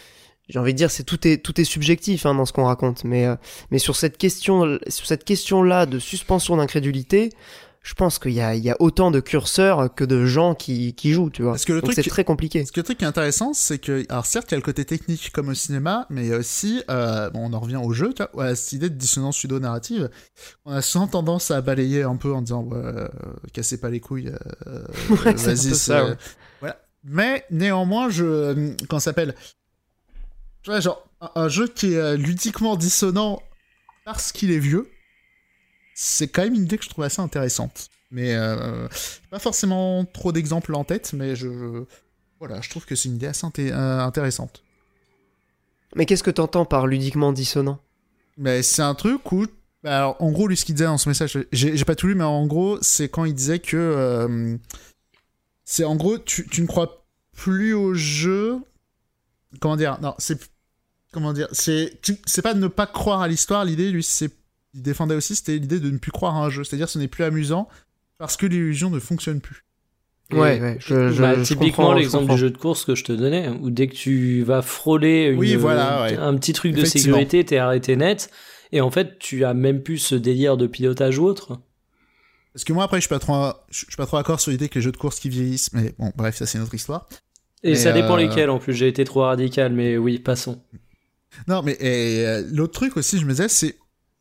j'ai 0.49 0.59
envie 0.59 0.73
de 0.73 0.77
dire, 0.79 0.91
c'est 0.91 1.05
tout 1.05 1.27
est 1.27 1.39
tout 1.39 1.59
est 1.61 1.65
subjectif 1.65 2.27
hein, 2.27 2.35
dans 2.35 2.45
ce 2.45 2.53
qu'on 2.53 2.65
raconte. 2.65 3.05
Mais 3.05 3.27
euh, 3.27 3.37
mais 3.71 3.79
sur 3.79 3.95
cette 3.97 4.19
question 4.19 4.79
sur 4.89 5.07
cette 5.07 5.25
question 5.25 5.63
là 5.63 5.87
de 5.87 5.99
suspension 5.99 6.57
d'incrédulité, 6.57 7.31
je 7.87 7.95
pense 7.95 8.19
qu'il 8.19 8.33
y 8.33 8.41
a 8.41 8.57
il 8.57 8.65
y 8.65 8.71
a 8.71 8.77
autant 8.81 9.13
de 9.13 9.21
curseurs 9.21 9.95
que 9.95 10.03
de 10.03 10.27
gens 10.27 10.57
qui 10.57 10.93
qui 10.95 11.13
jouent, 11.13 11.31
tu 11.31 11.43
vois. 11.43 11.53
Parce 11.53 11.65
que 11.65 11.73
le 11.73 11.81
Donc 11.81 11.93
truc 11.93 12.05
c'est 12.05 12.11
très 12.11 12.25
compliqué. 12.25 12.59
Parce 12.59 12.73
que 12.73 12.81
le 12.81 12.85
truc 12.85 12.99
qui 12.99 13.05
est 13.05 13.07
intéressant, 13.07 13.55
c'est 13.55 13.79
que, 13.79 14.05
alors 14.09 14.27
certes, 14.27 14.51
il 14.51 14.55
y 14.55 14.57
a 14.57 14.59
le 14.59 14.65
côté 14.65 14.85
technique 14.85 15.31
comme 15.33 15.51
au 15.51 15.55
cinéma, 15.55 16.05
mais 16.11 16.35
aussi, 16.35 16.83
euh, 16.91 17.31
bon, 17.31 17.49
on 17.49 17.53
en 17.53 17.61
revient 17.61 17.77
au 17.77 17.93
jeu, 17.93 18.13
tu 18.13 18.25
vois, 18.25 18.45
ouais, 18.49 18.57
cette 18.57 18.73
idée 18.73 18.91
de 18.91 18.97
dissonance 18.97 19.39
pseudo-narrative, 19.39 20.11
on 20.65 20.73
a 20.73 20.83
souvent 20.83 21.07
tendance 21.07 21.53
à 21.53 21.61
balayer 21.61 22.03
un 22.03 22.17
peu 22.17 22.35
en 22.35 22.43
disant, 22.43 22.65
ouais, 22.65 22.77
euh, 22.77 23.07
cassez 23.53 23.79
pas 23.79 23.89
les 23.89 24.01
couilles, 24.01 24.33
euh, 24.67 24.85
Ouais, 25.25 25.35
vas-y, 25.35 25.77
ça, 25.77 26.07
ouais. 26.07 26.17
voilà. 26.59 26.81
Mais 27.05 27.45
néanmoins, 27.53 28.11
je, 28.11 28.25
euh, 28.25 28.77
ça 28.91 28.99
s'appelle, 28.99 29.37
tu 30.63 30.71
vois, 30.71 30.81
genre, 30.81 31.09
un, 31.21 31.31
un 31.37 31.49
jeu 31.49 31.69
qui 31.69 31.93
est 31.93 31.99
euh, 31.99 32.17
ludiquement 32.17 32.75
dissonant 32.75 33.41
parce 34.05 34.33
qu'il 34.33 34.51
est 34.51 34.59
vieux, 34.59 34.89
c'est 35.99 36.29
quand 36.29 36.43
même 36.43 36.55
une 36.55 36.65
idée 36.65 36.77
que 36.77 36.85
je 36.85 36.91
trouve 36.91 37.05
assez 37.05 37.23
intéressante. 37.23 37.89
Mais 38.13 38.35
euh, 38.35 38.87
pas 39.31 39.41
forcément 39.41 40.05
trop 40.05 40.31
d'exemples 40.31 40.75
en 40.75 40.85
tête, 40.85 41.13
mais 41.13 41.35
je 41.35 41.85
voilà, 42.39 42.61
je 42.61 42.69
trouve 42.69 42.85
que 42.85 42.95
c'est 42.95 43.09
une 43.09 43.17
idée 43.17 43.27
assez 43.27 43.47
euh, 43.59 44.01
intéressante. 44.01 44.63
Mais 45.97 46.05
qu'est-ce 46.05 46.23
que 46.23 46.31
t'entends 46.31 46.67
par 46.67 46.87
ludiquement 46.87 47.33
dissonant? 47.33 47.81
Mais 48.37 48.63
c'est 48.63 48.83
un 48.83 48.95
truc 48.95 49.33
où 49.33 49.47
bah, 49.83 49.97
alors, 49.97 50.17
en 50.21 50.31
gros, 50.33 50.49
lui, 50.49 50.57
ce 50.57 50.65
qu'il 50.65 50.75
disait 50.75 50.87
dans 50.87 50.99
ce 50.99 51.09
message, 51.09 51.39
j'ai 51.53 51.85
pas 51.85 51.95
tout 51.95 52.09
lu, 52.09 52.15
mais 52.15 52.25
en 52.25 52.47
gros, 52.47 52.79
c'est 52.83 53.09
quand 53.09 53.25
il 53.25 53.35
disait 53.35 53.61
que. 53.61 53.77
Euh, 53.77 54.57
c'est 55.65 55.85
en 55.85 55.97
gros, 55.97 56.19
tu, 56.19 56.47
tu, 56.49 56.61
ne 56.61 56.67
crois 56.67 57.07
plus 57.33 57.73
au 57.73 57.95
jeu. 57.95 58.59
Comment 59.61 59.77
dire 59.77 59.99
Non, 60.03 60.15
c'est. 60.19 60.39
Comment 61.13 61.33
dire 61.33 61.49
C'est 61.53 61.99
c'est 62.27 62.43
pas 62.43 62.53
de 62.53 62.61
ne 62.61 62.69
pas 62.69 62.87
croire 62.87 63.21
à 63.21 63.29
l'histoire. 63.29 63.65
L'idée, 63.65 63.91
lui, 63.91 64.03
c'est. 64.03 64.33
Il 64.77 64.83
défendait 64.83 65.15
aussi, 65.15 65.35
c'était 65.35 65.55
l'idée 65.55 65.81
de 65.81 65.91
ne 65.91 65.99
plus 65.99 66.13
croire 66.13 66.37
à 66.37 66.45
un 66.45 66.51
jeu. 66.51 66.63
C'est-à-dire, 66.63 66.89
ce 66.89 66.99
n'est 66.99 67.09
plus 67.09 67.25
amusant 67.25 67.69
parce 68.19 68.37
que 68.37 68.47
l'illusion 68.47 68.91
ne 68.91 69.01
fonctionne 69.01 69.41
plus. 69.41 69.65
ouais, 70.33 70.61
ouais, 70.61 70.77
je, 70.81 71.13
je, 71.13 71.23
bah, 71.23 71.37
typiquement 71.43 71.93
l'exemple 71.93 72.33
du 72.33 72.39
jeu 72.39 72.51
de 72.51 72.59
course 72.59 72.85
que 72.85 72.95
je 72.95 73.05
te 73.05 73.13
donnais, 73.13 73.49
où 73.49 73.71
dès 73.71 73.89
que 73.89 73.95
tu 73.95 74.43
vas 74.43 74.63
frôler 74.63 75.31
une, 75.33 75.39
oui, 75.39 75.55
voilà, 75.57 76.05
un 76.21 76.37
petit 76.37 76.53
truc 76.53 76.75
de 76.75 76.85
sécurité, 76.85 77.45
t'es 77.45 77.59
arrêté 77.59 77.97
net. 77.97 78.31
Et 78.73 78.81
en 78.81 78.91
fait, 78.91 79.19
tu 79.19 79.45
as 79.45 79.55
même 79.55 79.83
plus 79.83 79.99
ce 79.99 80.15
délire 80.15 80.57
de 80.57 80.67
pilotage 80.67 81.19
ou 81.19 81.25
autre. 81.25 81.59
Parce 82.53 82.65
que 82.65 82.73
moi, 82.73 82.85
après, 82.85 82.97
je 82.99 83.03
suis 83.03 83.09
pas 83.09 83.19
trop, 83.19 83.53
je 83.71 83.79
suis 83.79 83.97
pas 83.97 84.07
trop 84.07 84.17
d'accord 84.17 84.41
sur 84.41 84.51
l'idée 84.51 84.69
que 84.69 84.77
les 84.77 84.83
jeux 84.83 84.93
de 84.93 84.97
course 84.97 85.21
qui 85.21 85.29
vieillissent, 85.29 85.73
mais 85.73 85.93
bon, 85.99 86.13
bref, 86.17 86.37
ça 86.37 86.47
c'est 86.47 86.59
une 86.59 86.65
autre 86.65 86.75
histoire. 86.75 87.09
Et 87.63 87.75
ça 87.75 87.93
dépend 87.93 88.15
euh, 88.15 88.21
lesquels 88.21 88.51
en 88.51 88.59
plus, 88.59 88.75
j'ai 88.75 88.89
été 88.89 89.05
trop 89.05 89.23
radical, 89.23 89.73
mais 89.73 89.97
oui, 89.97 90.19
passons. 90.19 90.63
Non, 91.49 91.63
mais 91.63 91.77
euh, 91.83 92.43
l'autre 92.53 92.73
truc 92.73 92.97
aussi, 92.97 93.19
je 93.19 93.25
me 93.25 93.31
disais, 93.31 93.49
c'est. 93.49 93.77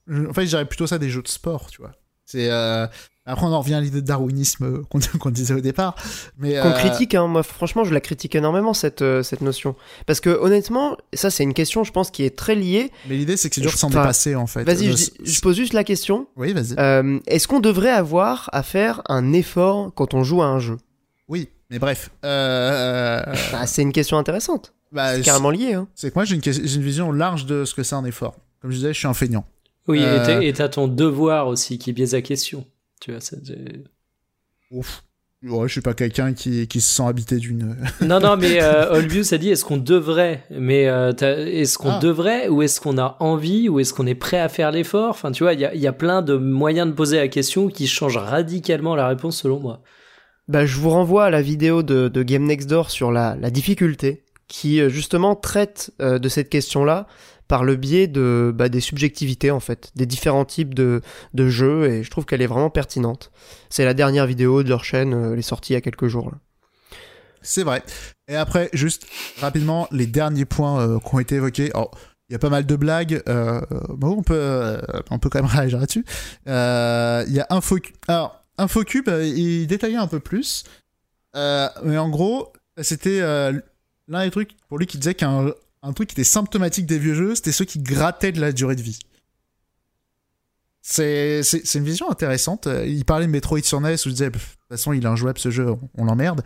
En 0.09 0.33
fait, 0.33 0.45
j'irais 0.45 0.65
plutôt 0.65 0.87
ça 0.87 0.97
des 0.97 1.09
jeux 1.09 1.21
de 1.21 1.27
sport, 1.27 1.69
tu 1.69 1.81
vois. 1.81 1.91
C'est. 2.25 2.49
Euh, 2.49 2.87
après, 3.27 3.45
on 3.47 3.53
en 3.53 3.59
revient 3.59 3.73
à 3.73 3.81
l'idée 3.81 4.01
de 4.01 4.05
darwinisme 4.05 4.83
qu'on 5.19 5.29
disait 5.31 5.53
au 5.55 5.59
départ. 5.59 5.95
Mais, 6.37 6.59
Qu'on 6.61 6.73
critique, 6.73 7.15
hein. 7.15 7.25
moi 7.25 7.41
franchement, 7.41 7.83
je 7.83 7.93
la 7.93 7.99
critique 7.99 8.35
énormément 8.35 8.75
cette, 8.75 9.03
cette 9.23 9.41
notion. 9.41 9.75
Parce 10.05 10.19
que 10.19 10.29
honnêtement, 10.29 10.95
ça 11.13 11.31
c'est 11.31 11.43
une 11.43 11.55
question, 11.55 11.83
je 11.83 11.91
pense, 11.91 12.11
qui 12.11 12.23
est 12.23 12.35
très 12.35 12.53
liée. 12.53 12.91
Mais 13.09 13.15
l'idée, 13.15 13.35
c'est 13.35 13.49
que 13.49 13.55
c'est 13.55 13.61
dur 13.61 13.71
de 13.71 13.77
s'en 13.77 13.89
dépasser 13.89 14.35
en 14.35 14.45
fait. 14.45 14.63
Vas-y, 14.63 14.91
je, 14.91 15.05
je, 15.23 15.41
pose 15.41 15.55
juste 15.55 15.73
la 15.73 15.83
question. 15.83 16.27
Oui, 16.35 16.53
vas-y. 16.53 16.75
Euh, 16.77 17.19
Est-ce 17.25 17.47
qu'on 17.47 17.59
devrait 17.59 17.89
avoir 17.89 18.49
à 18.53 18.61
faire 18.61 19.01
un 19.07 19.33
effort 19.33 19.91
quand 19.95 20.13
on 20.13 20.23
joue 20.23 20.43
à 20.43 20.47
un 20.47 20.59
jeu? 20.59 20.77
Oui, 21.27 21.49
mais 21.69 21.79
bref. 21.79 22.11
Euh... 22.23 23.23
Bah, 23.51 23.65
c'est 23.65 23.81
une 23.81 23.91
question 23.91 24.17
intéressante. 24.17 24.73
Bah, 24.91 25.15
c'est 25.15 25.23
carrément 25.23 25.49
lié. 25.49 25.73
Hein. 25.73 25.87
C'est 25.95 26.09
que 26.09 26.15
moi, 26.15 26.25
j'ai 26.25 26.35
une, 26.35 26.41
une, 26.45 26.81
vision 26.83 27.11
large 27.11 27.45
de 27.45 27.65
ce 27.65 27.73
que 27.73 27.83
c'est 27.83 27.95
un 27.95 28.05
effort. 28.05 28.35
Comme 28.61 28.71
je 28.71 28.77
disais, 28.77 28.93
je 28.93 28.99
suis 28.99 29.07
un 29.07 29.13
feignant. 29.13 29.45
Oui, 29.87 29.99
euh... 30.01 30.39
et 30.39 30.53
t'as 30.53 30.69
ton 30.69 30.87
devoir 30.87 31.47
aussi 31.47 31.77
qui 31.77 31.93
biaise 31.93 32.13
la 32.13 32.21
question. 32.21 32.65
Tu 33.01 33.11
vois, 33.11 33.21
ça, 33.21 33.37
Ouf. 34.71 35.03
Ouais, 35.43 35.67
je 35.67 35.73
suis 35.73 35.81
pas 35.81 35.93
quelqu'un 35.93 36.33
qui, 36.33 36.67
qui 36.67 36.81
se 36.81 36.91
sent 36.91 37.03
habité 37.03 37.37
d'une. 37.37 37.77
non, 38.01 38.19
non, 38.19 38.35
mais 38.35 38.63
euh, 38.63 38.91
Olbius 38.97 39.31
a 39.31 39.37
dit 39.37 39.49
est-ce 39.49 39.63
qu'on 39.63 39.77
devrait 39.77 40.43
Mais 40.49 40.87
euh, 40.87 41.11
est-ce 41.11 41.77
qu'on 41.77 41.91
ah. 41.91 41.99
devrait 41.99 42.47
Ou 42.47 42.63
est-ce 42.63 42.81
qu'on 42.81 42.97
a 42.97 43.15
envie 43.19 43.69
Ou 43.69 43.79
est-ce 43.79 43.93
qu'on 43.93 44.07
est 44.07 44.15
prêt 44.15 44.39
à 44.39 44.49
faire 44.49 44.71
l'effort? 44.71 45.09
Enfin, 45.09 45.31
tu 45.31 45.43
vois, 45.43 45.53
il 45.53 45.59
y 45.59 45.65
a, 45.65 45.75
y 45.75 45.85
a, 45.85 45.93
plein 45.93 46.23
de 46.23 46.35
moyens 46.35 46.87
de 46.87 46.93
poser 46.93 47.17
la 47.17 47.27
question 47.27 47.67
qui 47.67 47.85
changent 47.85 48.17
radicalement 48.17 48.95
la 48.95 49.07
réponse 49.07 49.41
selon 49.41 49.59
moi. 49.59 49.83
Bah, 50.47 50.65
je 50.65 50.77
vous 50.77 50.89
renvoie 50.89 51.25
à 51.25 51.29
la 51.29 51.41
vidéo 51.41 51.83
de, 51.83 52.07
de 52.07 52.23
Game 52.23 52.43
Next 52.43 52.69
Door 52.69 52.91
sur 52.91 53.11
la, 53.11 53.35
la 53.39 53.49
difficulté, 53.49 54.23
qui 54.47 54.79
euh, 54.79 54.89
justement 54.89 55.35
traite 55.35 55.91
euh, 56.01 56.19
de 56.19 56.29
cette 56.29 56.49
question-là 56.49 57.07
par 57.47 57.63
le 57.63 57.75
biais 57.75 58.07
de 58.07 58.51
bah, 58.55 58.69
des 58.69 58.79
subjectivités 58.79 59.51
en 59.51 59.59
fait, 59.59 59.91
des 59.95 60.05
différents 60.05 60.45
types 60.45 60.73
de, 60.73 61.01
de 61.33 61.47
jeux 61.47 61.85
et 61.85 62.03
je 62.03 62.09
trouve 62.09 62.25
qu'elle 62.25 62.41
est 62.41 62.47
vraiment 62.47 62.69
pertinente. 62.69 63.31
C'est 63.69 63.85
la 63.85 63.93
dernière 63.93 64.25
vidéo 64.25 64.63
de 64.63 64.69
leur 64.69 64.83
chaîne, 64.83 65.13
euh, 65.13 65.33
elle 65.33 65.39
est 65.39 65.43
sortie 65.43 65.73
il 65.73 65.75
y 65.75 65.77
a 65.77 65.81
quelques 65.81 66.07
jours. 66.07 66.31
C'est 67.41 67.63
vrai. 67.63 67.83
Et 68.27 68.35
après, 68.35 68.69
juste 68.73 69.05
rapidement, 69.39 69.87
les 69.91 70.07
derniers 70.07 70.45
points 70.45 70.81
euh, 70.81 70.99
qui 70.99 71.15
ont 71.15 71.19
été 71.19 71.35
évoqués. 71.35 71.71
Il 72.27 72.33
y 72.33 72.35
a 72.35 72.39
pas 72.39 72.49
mal 72.49 72.65
de 72.65 72.75
blagues. 72.75 73.21
Euh, 73.29 73.61
bon, 73.89 74.17
on 74.17 74.23
peut, 74.23 74.79
on 75.11 75.19
peut 75.19 75.29
quand 75.29 75.43
même 75.43 75.51
réagir 75.51 75.79
là-dessus. 75.79 76.03
Il 76.47 77.33
y 77.33 77.39
a 77.39 77.45
Infocube. 77.51 77.95
Alors, 78.07 78.41
Infocube, 78.57 79.09
il 79.21 79.67
détaillait 79.67 79.97
un 79.97 80.07
peu 80.07 80.19
plus. 80.19 80.63
mais 81.35 81.97
en 81.99 82.09
gros, 82.09 82.51
c'était 82.81 83.19
l'un 84.07 84.25
des 84.25 84.31
trucs 84.31 84.57
pour 84.67 84.79
lui 84.79 84.87
qui 84.87 84.97
disait 84.97 85.13
qu'un 85.13 85.51
un 85.85 85.93
truc 85.93 86.09
qui 86.09 86.15
était 86.15 86.23
symptomatique 86.23 86.85
des 86.85 86.97
vieux 86.97 87.13
jeux, 87.13 87.35
c'était 87.35 87.51
ceux 87.51 87.65
qui 87.65 87.79
grattaient 87.79 88.31
de 88.31 88.41
la 88.41 88.51
durée 88.51 88.75
de 88.75 88.81
vie. 88.81 88.99
C'est, 90.81 91.41
c'est, 91.43 91.79
une 91.79 91.85
vision 91.85 92.09
intéressante. 92.11 92.67
Il 92.85 93.05
parlait 93.05 93.25
de 93.25 93.31
Metroid 93.31 93.61
sur 93.63 93.81
NES 93.81 93.93
où 93.93 93.97
je 94.05 94.09
disais, 94.09 94.29
de 94.29 94.37
toute 94.37 94.41
façon, 94.69 94.93
il 94.93 95.03
est 95.03 95.07
injouable 95.07 95.39
ce 95.39 95.49
jeu, 95.49 95.67
on, 95.95 96.05
l'emmerde. 96.05 96.43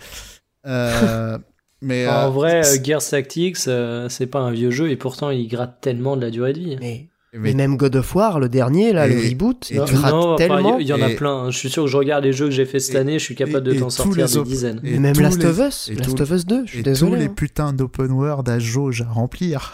Euh, 0.65 1.37
mais, 1.81 2.07
en 2.07 2.27
euh, 2.27 2.29
vrai, 2.29 2.65
euh, 2.65 2.83
Gears 2.83 3.03
Tactics, 3.03 3.67
euh, 3.67 4.07
c'est 4.09 4.27
pas 4.27 4.39
un 4.39 4.51
vieux 4.51 4.71
jeu 4.71 4.89
et 4.91 4.95
pourtant 4.95 5.29
il 5.29 5.47
gratte 5.47 5.81
tellement 5.81 6.15
de 6.15 6.21
la 6.21 6.31
durée 6.31 6.53
de 6.53 6.59
vie. 6.59 6.77
Mais 6.79 7.09
mais, 7.33 7.53
même 7.53 7.77
God 7.77 7.95
of 7.95 8.15
War, 8.15 8.39
le 8.39 8.49
dernier, 8.49 8.91
là, 8.91 9.07
le 9.07 9.15
reboot, 9.15 9.69
il 9.69 9.77
gratte 9.77 10.37
tellement. 10.37 10.79
Il 10.79 10.87
y, 10.87 10.93
en 10.93 11.01
a 11.01 11.09
plein. 11.09 11.43
Hein. 11.43 11.51
Je 11.51 11.57
suis 11.57 11.69
sûr 11.69 11.83
que 11.83 11.89
je 11.89 11.97
regarde 11.97 12.23
les 12.23 12.33
jeux 12.33 12.45
que 12.45 12.51
j'ai 12.51 12.65
fait 12.65 12.79
cette 12.79 12.95
année, 12.95 13.19
je 13.19 13.23
suis 13.23 13.35
capable 13.35 13.65
de 13.65 13.73
t'en 13.73 13.91
sortir 13.91 14.27
des 14.27 14.43
dizaines. 14.43 14.81
Et 14.83 14.97
même 14.97 15.19
Last 15.19 15.43
of 15.43 15.59
Us, 15.59 15.91
Last 15.95 16.19
of 16.19 16.31
Us 16.31 16.45
2, 16.45 16.63
je 16.65 16.71
suis 16.71 16.83
désolé. 16.83 17.11
tous 17.11 17.17
les 17.17 17.25
hein. 17.25 17.33
putains 17.35 17.73
d'open 17.73 18.11
world 18.11 18.49
à 18.49 18.57
jauge 18.57 19.03
à 19.03 19.11
remplir. 19.11 19.73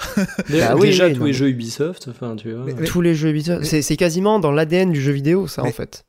bah, 0.50 0.76
oui, 0.76 0.88
déjà, 0.88 1.10
tous 1.10 1.26
les 1.26 1.34
jeux 1.34 1.50
Ubisoft, 1.50 2.10
enfin, 2.10 2.36
tu 2.36 2.52
vois. 2.52 2.72
tous 2.86 3.02
les 3.02 3.16
jeux 3.16 3.30
Ubisoft. 3.30 3.64
C'est 3.64 3.98
quasiment 3.98 4.40
dans 4.40 4.52
l'ADN 4.52 4.92
du 4.92 5.02
jeu 5.02 5.14
vidéo, 5.14 5.48
ça, 5.48 5.64
en 5.64 5.72
fait. 5.72 6.06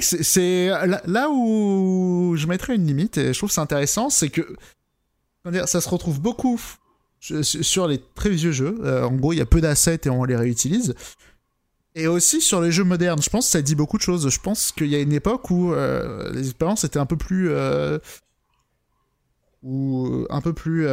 c'est 0.00 0.70
là 1.06 1.28
où 1.30 2.34
je 2.36 2.46
mettrais 2.46 2.76
une 2.76 2.86
limite, 2.86 3.18
et 3.18 3.32
je 3.32 3.38
trouve 3.38 3.50
c'est 3.50 3.60
intéressant, 3.60 4.10
c'est 4.10 4.28
que 4.28 4.46
ça 5.66 5.80
se 5.80 5.88
retrouve 5.88 6.20
beaucoup 6.20 6.60
sur 7.20 7.88
les 7.88 8.00
très 8.14 8.30
vieux 8.30 8.52
jeux. 8.52 8.78
Euh, 8.84 9.04
en 9.04 9.12
gros, 9.12 9.32
il 9.32 9.38
y 9.38 9.42
a 9.42 9.46
peu 9.46 9.60
d'assets 9.60 10.00
et 10.04 10.10
on 10.10 10.24
les 10.24 10.36
réutilise. 10.36 10.94
Et 11.94 12.06
aussi 12.06 12.40
sur 12.40 12.60
les 12.60 12.70
jeux 12.70 12.84
modernes, 12.84 13.20
je 13.20 13.30
pense 13.30 13.46
que 13.46 13.52
ça 13.52 13.62
dit 13.62 13.74
beaucoup 13.74 13.96
de 13.96 14.02
choses. 14.02 14.28
Je 14.28 14.40
pense 14.40 14.70
qu'il 14.70 14.86
y 14.86 14.94
a 14.94 15.00
une 15.00 15.12
époque 15.12 15.50
où 15.50 15.72
euh, 15.72 16.30
les 16.32 16.46
expériences 16.46 16.84
étaient 16.84 16.98
un 16.98 17.06
peu 17.06 17.16
plus. 17.16 17.50
Euh, 17.50 17.98
ou 19.64 20.24
un 20.30 20.40
peu 20.40 20.52
plus. 20.52 20.86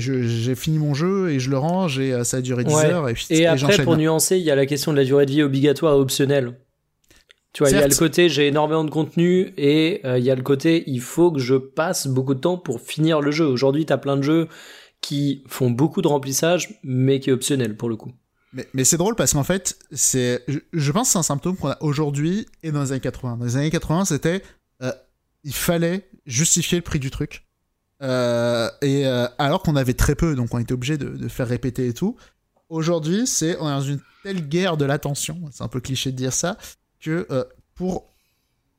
j'ai 0.00 0.54
fini 0.56 0.78
mon 0.78 0.94
jeu 0.94 1.30
et 1.30 1.38
je 1.38 1.48
le 1.48 1.58
range 1.58 2.00
et 2.00 2.24
ça 2.24 2.38
a 2.38 2.40
duré 2.40 2.64
10 2.64 2.74
heures. 2.74 3.08
Et, 3.08 3.14
puis, 3.14 3.26
et 3.30 3.46
après, 3.46 3.84
pour 3.84 3.96
nuancer, 3.96 4.36
il 4.36 4.42
y 4.42 4.50
a 4.50 4.56
la 4.56 4.66
question 4.66 4.90
de 4.90 4.96
la 4.96 5.04
durée 5.04 5.26
de 5.26 5.30
vie 5.30 5.44
obligatoire 5.44 5.94
et 5.94 6.00
optionnelle. 6.00 6.58
Tu 7.52 7.62
vois, 7.62 7.70
il 7.70 7.78
y 7.78 7.80
a 7.80 7.86
le 7.86 7.94
côté 7.94 8.28
j'ai 8.28 8.48
énormément 8.48 8.82
de 8.82 8.90
contenu 8.90 9.54
et 9.56 10.00
il 10.04 10.24
y 10.24 10.30
a 10.32 10.34
le 10.34 10.42
côté 10.42 10.82
il 10.88 11.00
faut 11.00 11.30
que 11.30 11.38
je 11.38 11.54
passe 11.54 12.08
beaucoup 12.08 12.34
de 12.34 12.40
temps 12.40 12.58
pour 12.58 12.80
finir 12.80 13.20
le 13.20 13.30
jeu. 13.30 13.44
Aujourd'hui, 13.46 13.86
tu 13.86 13.92
as 13.92 13.98
plein 13.98 14.16
de 14.16 14.22
jeux 14.22 14.48
qui 15.04 15.44
font 15.48 15.70
beaucoup 15.70 16.00
de 16.00 16.08
remplissage, 16.08 16.80
mais 16.82 17.20
qui 17.20 17.28
est 17.28 17.32
optionnel 17.34 17.76
pour 17.76 17.90
le 17.90 17.96
coup. 17.96 18.12
Mais, 18.72 18.84
c'est 18.84 18.96
drôle 18.96 19.16
parce 19.16 19.34
qu'en 19.34 19.44
fait, 19.44 19.76
c'est, 19.92 20.42
je, 20.72 20.92
pense 20.92 21.08
que 21.08 21.12
c'est 21.12 21.18
un 21.18 21.24
symptôme 21.24 21.56
qu'on 21.56 21.68
a 21.68 21.76
aujourd'hui 21.82 22.46
et 22.62 22.72
dans 22.72 22.82
les 22.82 22.92
années 22.92 23.00
80. 23.00 23.36
Dans 23.36 23.44
les 23.44 23.56
années 23.56 23.70
80, 23.70 24.06
c'était, 24.06 24.42
euh, 24.80 24.92
il 25.42 25.52
fallait 25.52 26.08
justifier 26.24 26.78
le 26.78 26.82
prix 26.82 27.00
du 27.00 27.10
truc. 27.10 27.46
Euh, 28.00 28.70
et 28.80 29.06
euh, 29.06 29.26
alors 29.36 29.62
qu'on 29.62 29.76
avait 29.76 29.92
très 29.92 30.14
peu, 30.14 30.34
donc 30.36 30.54
on 30.54 30.58
était 30.58 30.72
obligé 30.72 30.96
de, 30.96 31.08
de, 31.08 31.28
faire 31.28 31.48
répéter 31.48 31.88
et 31.88 31.92
tout. 31.92 32.16
Aujourd'hui, 32.70 33.26
c'est 33.26 33.58
on 33.60 33.68
est 33.68 33.72
dans 33.72 33.80
une 33.82 34.00
telle 34.22 34.48
guerre 34.48 34.78
de 34.78 34.86
l'attention, 34.86 35.38
c'est 35.52 35.64
un 35.64 35.68
peu 35.68 35.80
cliché 35.80 36.12
de 36.12 36.16
dire 36.16 36.32
ça, 36.32 36.56
que 36.98 37.26
pour 37.74 38.13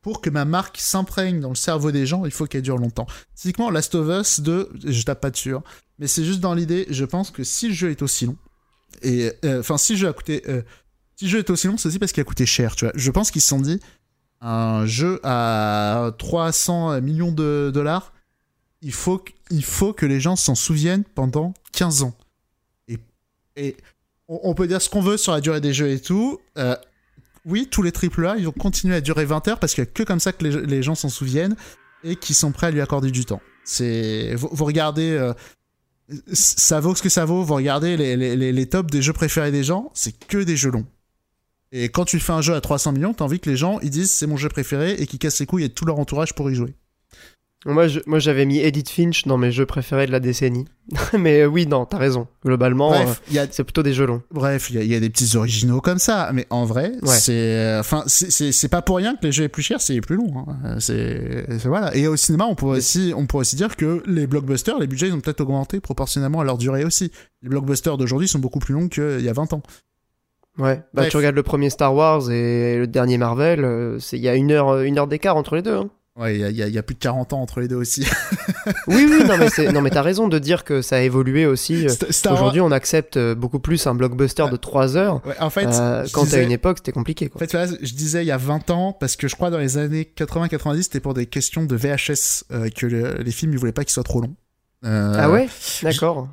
pour 0.06 0.22
que 0.22 0.30
ma 0.30 0.46
marque 0.46 0.78
s'imprègne 0.78 1.40
dans 1.40 1.50
le 1.50 1.56
cerveau 1.56 1.92
des 1.92 2.06
gens, 2.06 2.26
il 2.26 2.32
faut 2.32 2.46
qu'elle 2.46 2.62
dure 2.62 2.78
longtemps. 2.78 3.08
Typiquement, 3.34 3.72
Last 3.72 3.96
of 3.96 4.08
Us 4.08 4.40
2, 4.40 4.70
je 4.86 5.02
tape 5.02 5.20
pas 5.20 5.32
dessus, 5.32 5.56
hein, 5.56 5.64
mais 5.98 6.06
c'est 6.06 6.24
juste 6.24 6.42
dans 6.42 6.54
l'idée, 6.54 6.86
je 6.92 7.06
pense 7.06 7.32
que 7.32 7.44
si 7.44 7.70
le 7.70 7.74
jeu 7.74 7.90
est 7.90 8.04
aussi 8.04 8.28
long, 8.28 8.38
et 9.02 9.32
euh, 9.46 9.62
enfin, 9.62 9.80
si 9.80 9.94
le 9.94 9.98
jeu 9.98 10.08
a 10.08 10.14
coûté. 10.14 10.44
Euh, 10.48 10.62
si 11.16 11.26
le 11.26 11.32
jeu 11.32 11.40
est 11.40 11.50
aussi 11.50 11.66
long, 11.66 11.78
c'est 11.78 11.88
aussi 11.88 11.98
parce 11.98 12.12
qu'il 12.12 12.22
a 12.22 12.24
coûté 12.24 12.46
cher, 12.46 12.76
tu 12.76 12.86
vois. 12.86 12.94
Je 12.96 13.10
pense 13.10 13.32
qu'ils 13.32 13.42
se 13.42 13.48
sont 13.48 13.60
dit, 13.60 13.80
un 14.42 14.86
jeu 14.86 15.20
à 15.24 16.12
300 16.20 17.02
millions 17.02 17.32
de 17.32 17.72
dollars, 17.74 18.14
il 18.84 18.94
faut, 18.94 19.18
que 19.18 20.06
les 20.06 20.20
gens 20.20 20.36
s'en 20.36 20.54
souviennent 20.54 21.04
pendant 21.16 21.56
15 21.72 22.04
ans. 22.04 22.14
Et, 22.88 23.00
et 23.56 23.76
on, 24.28 24.54
peut 24.54 24.68
dire 24.68 24.84
ce 24.84 24.90
qu'on 24.92 25.02
veut 25.02 25.18
sur 25.18 25.32
la 25.32 25.42
durée 25.42 25.62
des 25.62 25.74
jeux 25.74 25.90
et 25.90 26.00
tout. 26.00 26.40
Euh, 26.60 26.76
oui, 27.46 27.68
tous 27.70 27.84
les 27.84 27.92
AAA, 27.92 28.38
ils 28.38 28.46
vont 28.46 28.52
continuer 28.52 28.96
à 28.96 29.02
durer 29.02 29.26
20 29.26 29.48
heures 29.48 29.60
parce 29.60 29.74
qu'il 29.74 29.84
n'y 29.84 29.90
a 29.90 29.92
que 29.92 30.04
comme 30.04 30.20
ça 30.20 30.34
que 30.34 30.46
les, 30.46 30.84
gens 30.84 30.96
s'en 30.96 31.10
souviennent 31.10 31.56
et 32.04 32.16
qui 32.16 32.34
sont 32.34 32.52
prêts 32.52 32.68
à 32.68 32.72
lui 32.72 32.82
accorder 32.82 33.12
du 33.12 33.26
temps. 33.26 33.42
C'est, 33.64 34.34
vous, 34.36 34.66
regardez, 34.66 35.12
euh, 35.12 35.34
ça 36.34 36.80
vaut 36.80 36.96
ce 36.96 37.04
que 37.04 37.10
ça 37.10 37.26
vaut. 37.26 37.44
Vous 37.44 37.54
regardez 37.54 37.98
les, 37.98 38.16
les, 38.18 38.52
les 38.52 38.66
tops 38.70 38.92
des 38.92 39.02
jeux 39.02 39.14
préférés 39.14 39.52
des 39.52 39.64
gens, 39.64 39.92
c'est 39.94 40.18
que 40.18 40.40
des 40.40 40.58
jeux 40.58 40.72
longs. 40.72 40.86
Et 41.72 41.90
quand 41.90 42.06
tu 42.06 42.20
fais 42.20 42.34
un 42.34 42.42
jeu 42.42 42.54
à 42.54 42.62
300 42.62 42.94
millions, 42.94 43.14
t'as 43.14 43.26
envie 43.26 43.40
que 43.40 43.50
les 43.50 43.58
gens 43.58 43.80
ils 43.82 43.90
disent 43.90 44.12
c'est 44.12 44.28
mon 44.28 44.38
jeu 44.38 44.50
préféré 44.50 44.94
et 44.94 45.08
qu'ils 45.08 45.20
cassent 45.20 45.40
les 45.40 45.46
couilles 45.46 45.66
et 45.66 45.70
tout 45.70 45.86
leur 45.86 46.00
entourage 46.00 46.34
pour 46.34 46.50
y 46.50 46.56
jouer. 46.56 46.76
Moi, 47.68 47.88
je, 47.88 48.00
moi, 48.06 48.20
j'avais 48.20 48.46
mis 48.46 48.60
Edith 48.60 48.90
Finch 48.90 49.26
dans 49.26 49.38
mes 49.40 49.52
jeux 49.52 49.66
préférés 49.66 50.06
de 50.06 50.12
la 50.12 50.20
décennie. 50.20 50.66
mais 51.18 51.42
euh, 51.42 51.46
oui, 51.48 51.66
non, 51.66 51.86
t'as 51.86 51.98
raison. 51.98 52.28
Globalement, 52.46 52.90
Bref, 52.90 53.10
euh, 53.10 53.26
il 53.30 53.34
y 53.36 53.40
a 53.40 53.48
c'est 53.50 53.64
plutôt 53.64 53.82
des 53.82 53.94
jeux 53.94 54.06
longs. 54.06 54.22
Bref, 54.32 54.70
il 54.70 54.76
y, 54.76 54.80
a- 54.80 54.84
il 54.84 54.92
y 54.92 54.94
a 54.96 55.00
des 55.00 55.10
petits 55.10 55.36
originaux 55.36 55.82
comme 55.82 55.98
ça, 55.98 56.30
mais 56.32 56.46
en 56.52 56.66
vrai, 56.66 56.92
Ouais. 57.02 57.08
c'est, 57.08 57.32
euh, 57.34 57.80
enfin, 57.80 58.04
c'est- 58.06 58.68
pas 58.70 58.84
pour 58.84 58.98
rien 58.98 59.16
que 59.16 59.26
les 59.26 59.32
jeux 59.32 59.42
les 59.44 59.50
plus 59.50 59.64
chers, 59.64 59.82
c'est 59.82 59.94
les 59.94 60.02
plus 60.02 60.16
longs. 60.16 60.46
hein. 60.64 60.76
C'est, 60.80 61.48
voilà. 61.66 61.96
Et 61.96 62.08
au 62.08 62.16
cinéma, 62.16 62.46
on 62.48 62.54
pourrait 62.54 62.78
aussi, 62.78 63.14
on 63.18 63.26
pourrait 63.26 63.42
aussi 63.42 63.56
dire 63.56 63.76
que 63.76 64.04
les 64.06 64.28
blockbusters, 64.28 64.78
les 64.78 64.86
budgets, 64.86 65.08
ils 65.08 65.14
ont 65.14 65.20
peut-être 65.22 65.42
augmenté 65.42 65.80
proportionnellement 65.80 66.42
à 66.42 66.44
leur 66.44 66.60
durée 66.60 66.86
aussi. 66.86 67.12
Les 67.42 67.50
blockbusters 67.50 67.98
d'aujourd'hui 67.98 68.28
sont 68.28 68.38
beaucoup 68.40 68.60
plus 68.60 68.76
longs 68.76 68.90
qu'il 68.90 69.22
y 69.22 69.30
a 69.30 69.34
20 69.34 69.54
ans. 69.54 69.64
Ouais. 70.60 70.76
Bah, 70.94 71.02
Bref. 71.02 71.10
tu 71.10 71.18
regardes 71.18 71.36
le 71.36 71.44
premier 71.44 71.70
Star 71.72 71.94
Wars 71.96 72.30
et 72.32 72.78
le 72.78 72.86
dernier 72.88 73.18
Marvel, 73.18 73.98
il 74.14 74.20
y 74.20 74.30
a 74.30 74.36
une 74.36 74.52
heure, 74.52 74.82
une 74.82 75.00
heure 75.00 75.08
d'écart 75.08 75.36
entre 75.36 75.56
les 75.56 75.62
deux. 75.64 75.76
hein. 75.78 75.90
Ouais, 76.18 76.38
il 76.40 76.48
y 76.52 76.62
y 76.64 76.72
y 76.72 76.78
a 76.78 76.84
plus 76.84 76.96
de 76.96 77.00
40 77.00 77.34
ans 77.34 77.42
entre 77.42 77.60
les 77.60 77.68
deux 77.68 77.76
aussi. 77.76 78.06
Oui, 78.88 79.06
oui, 79.10 79.24
non, 79.28 79.38
mais 79.38 79.50
c'est, 79.50 79.72
non, 79.72 79.82
mais 79.82 79.90
t'as 79.92 80.02
raison 80.02 80.28
de 80.28 80.40
dire 80.40 80.64
que 80.64 80.82
ça 80.82 80.96
a 80.98 81.00
évolué 81.02 81.46
aussi. 81.46 81.86
euh, 81.86 81.90
Sta- 81.90 82.12
Star 82.12 82.34
Aujourd'hui, 82.34 82.62
on 82.62 82.72
accepte 82.72 83.18
euh, 83.18 83.36
beaucoup 83.36 83.60
plus 83.60 83.86
un 83.86 83.94
blockbuster 83.94 84.46
de 84.52 84.56
3 84.58 84.98
heures. 84.98 85.26
Ouais, 85.26 85.36
en 85.40 85.50
fait, 85.52 85.68
Euh, 85.68 86.06
quand 86.14 86.24
disais- 86.24 86.40
à 86.40 86.42
une 86.44 86.52
époque, 86.52 86.78
c'était 86.80 86.92
compliqué, 86.92 87.26
En 87.28 87.30
quoi. 87.30 87.40
fait, 87.40 87.54
là, 87.54 87.68
je 87.68 87.94
disais 87.94 88.24
il 88.24 88.28
y 88.28 88.32
a 88.32 88.38
20 88.38 88.70
ans, 88.72 88.94
parce 88.94 89.16
que 89.16 89.28
je 89.28 89.36
crois 89.36 89.50
dans 89.52 89.58
les 89.60 89.78
années 89.78 90.04
80-90, 90.16 90.84
c'était 90.84 91.00
pour 91.00 91.14
des 91.14 91.26
questions 91.28 91.66
de 91.66 91.76
VHS 91.76 92.46
euh, 92.52 92.70
que 92.70 92.86
le- 92.88 93.16
les 93.22 93.32
films, 93.32 93.54
ils 93.54 93.60
voulaient 93.60 93.72
pas 93.72 93.84
qu'ils 93.84 93.94
soient 93.94 94.04
trop 94.04 94.22
longs. 94.22 94.36
Euh, 94.86 95.14
Ah 95.18 95.30
ouais? 95.30 95.48
D'accord. 95.84 96.30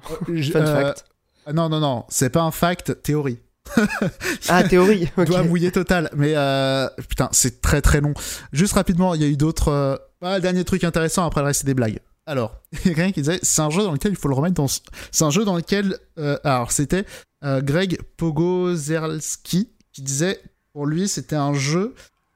Fun 0.53 0.67
fact. 0.67 1.05
Non, 1.53 1.69
non, 1.69 1.81
non, 1.81 2.05
c'est 2.09 2.31
pas 2.31 2.43
un 2.43 2.51
fact, 2.51 3.03
théorie. 3.03 3.39
Ah, 4.49 4.65
théorie. 4.65 5.09
ok. 5.17 5.27
Doigt 5.27 5.43
mouillé 5.45 5.71
total. 5.73 6.11
Mais 6.17 6.33
euh, 6.37 6.89
putain, 7.09 7.29
c'est 7.33 7.61
très 7.61 7.81
très 7.81 8.01
long. 8.01 8.15
Juste 8.53 8.75
rapidement, 8.75 9.15
il 9.15 9.23
y 9.23 9.25
a 9.25 9.29
eu 9.29 9.37
d'autres. 9.37 9.69
euh, 9.69 9.97
Ah, 10.21 10.41
dernier 10.41 10.65
truc 10.65 10.85
intéressant, 10.85 11.25
après 11.27 11.41
le 11.41 11.47
reste, 11.47 11.61
c'est 11.61 11.67
des 11.67 11.75
blagues. 11.75 12.01
Alors, 12.27 12.61
il 12.73 12.79
y 12.79 12.91
a 12.93 12.95
quelqu'un 12.95 13.13
qui 13.13 13.21
disait 13.23 13.41
c'est 13.43 13.63
un 13.63 13.71
jeu 13.71 13.83
dans 13.83 13.93
lequel 13.93 14.13
il 14.13 14.17
faut 14.19 14.29
le 14.29 14.35
remettre 14.35 14.55
dans. 14.55 14.69
ce- 14.69 14.81
C'est 15.11 15.25
un 15.25 15.31
jeu 15.31 15.45
dans 15.45 15.57
lequel. 15.57 15.97
euh, 16.19 16.39
alors, 16.45 16.73
c'était 16.73 17.05
euh, 17.45 17.61
Greg 17.61 18.01
Pogozerski 18.17 19.69
qui 19.93 20.03
disait 20.03 20.41
pour 20.73 20.87
lui, 20.87 21.09
c'était 21.09 21.37
un 21.37 21.53
jeu 21.55 21.95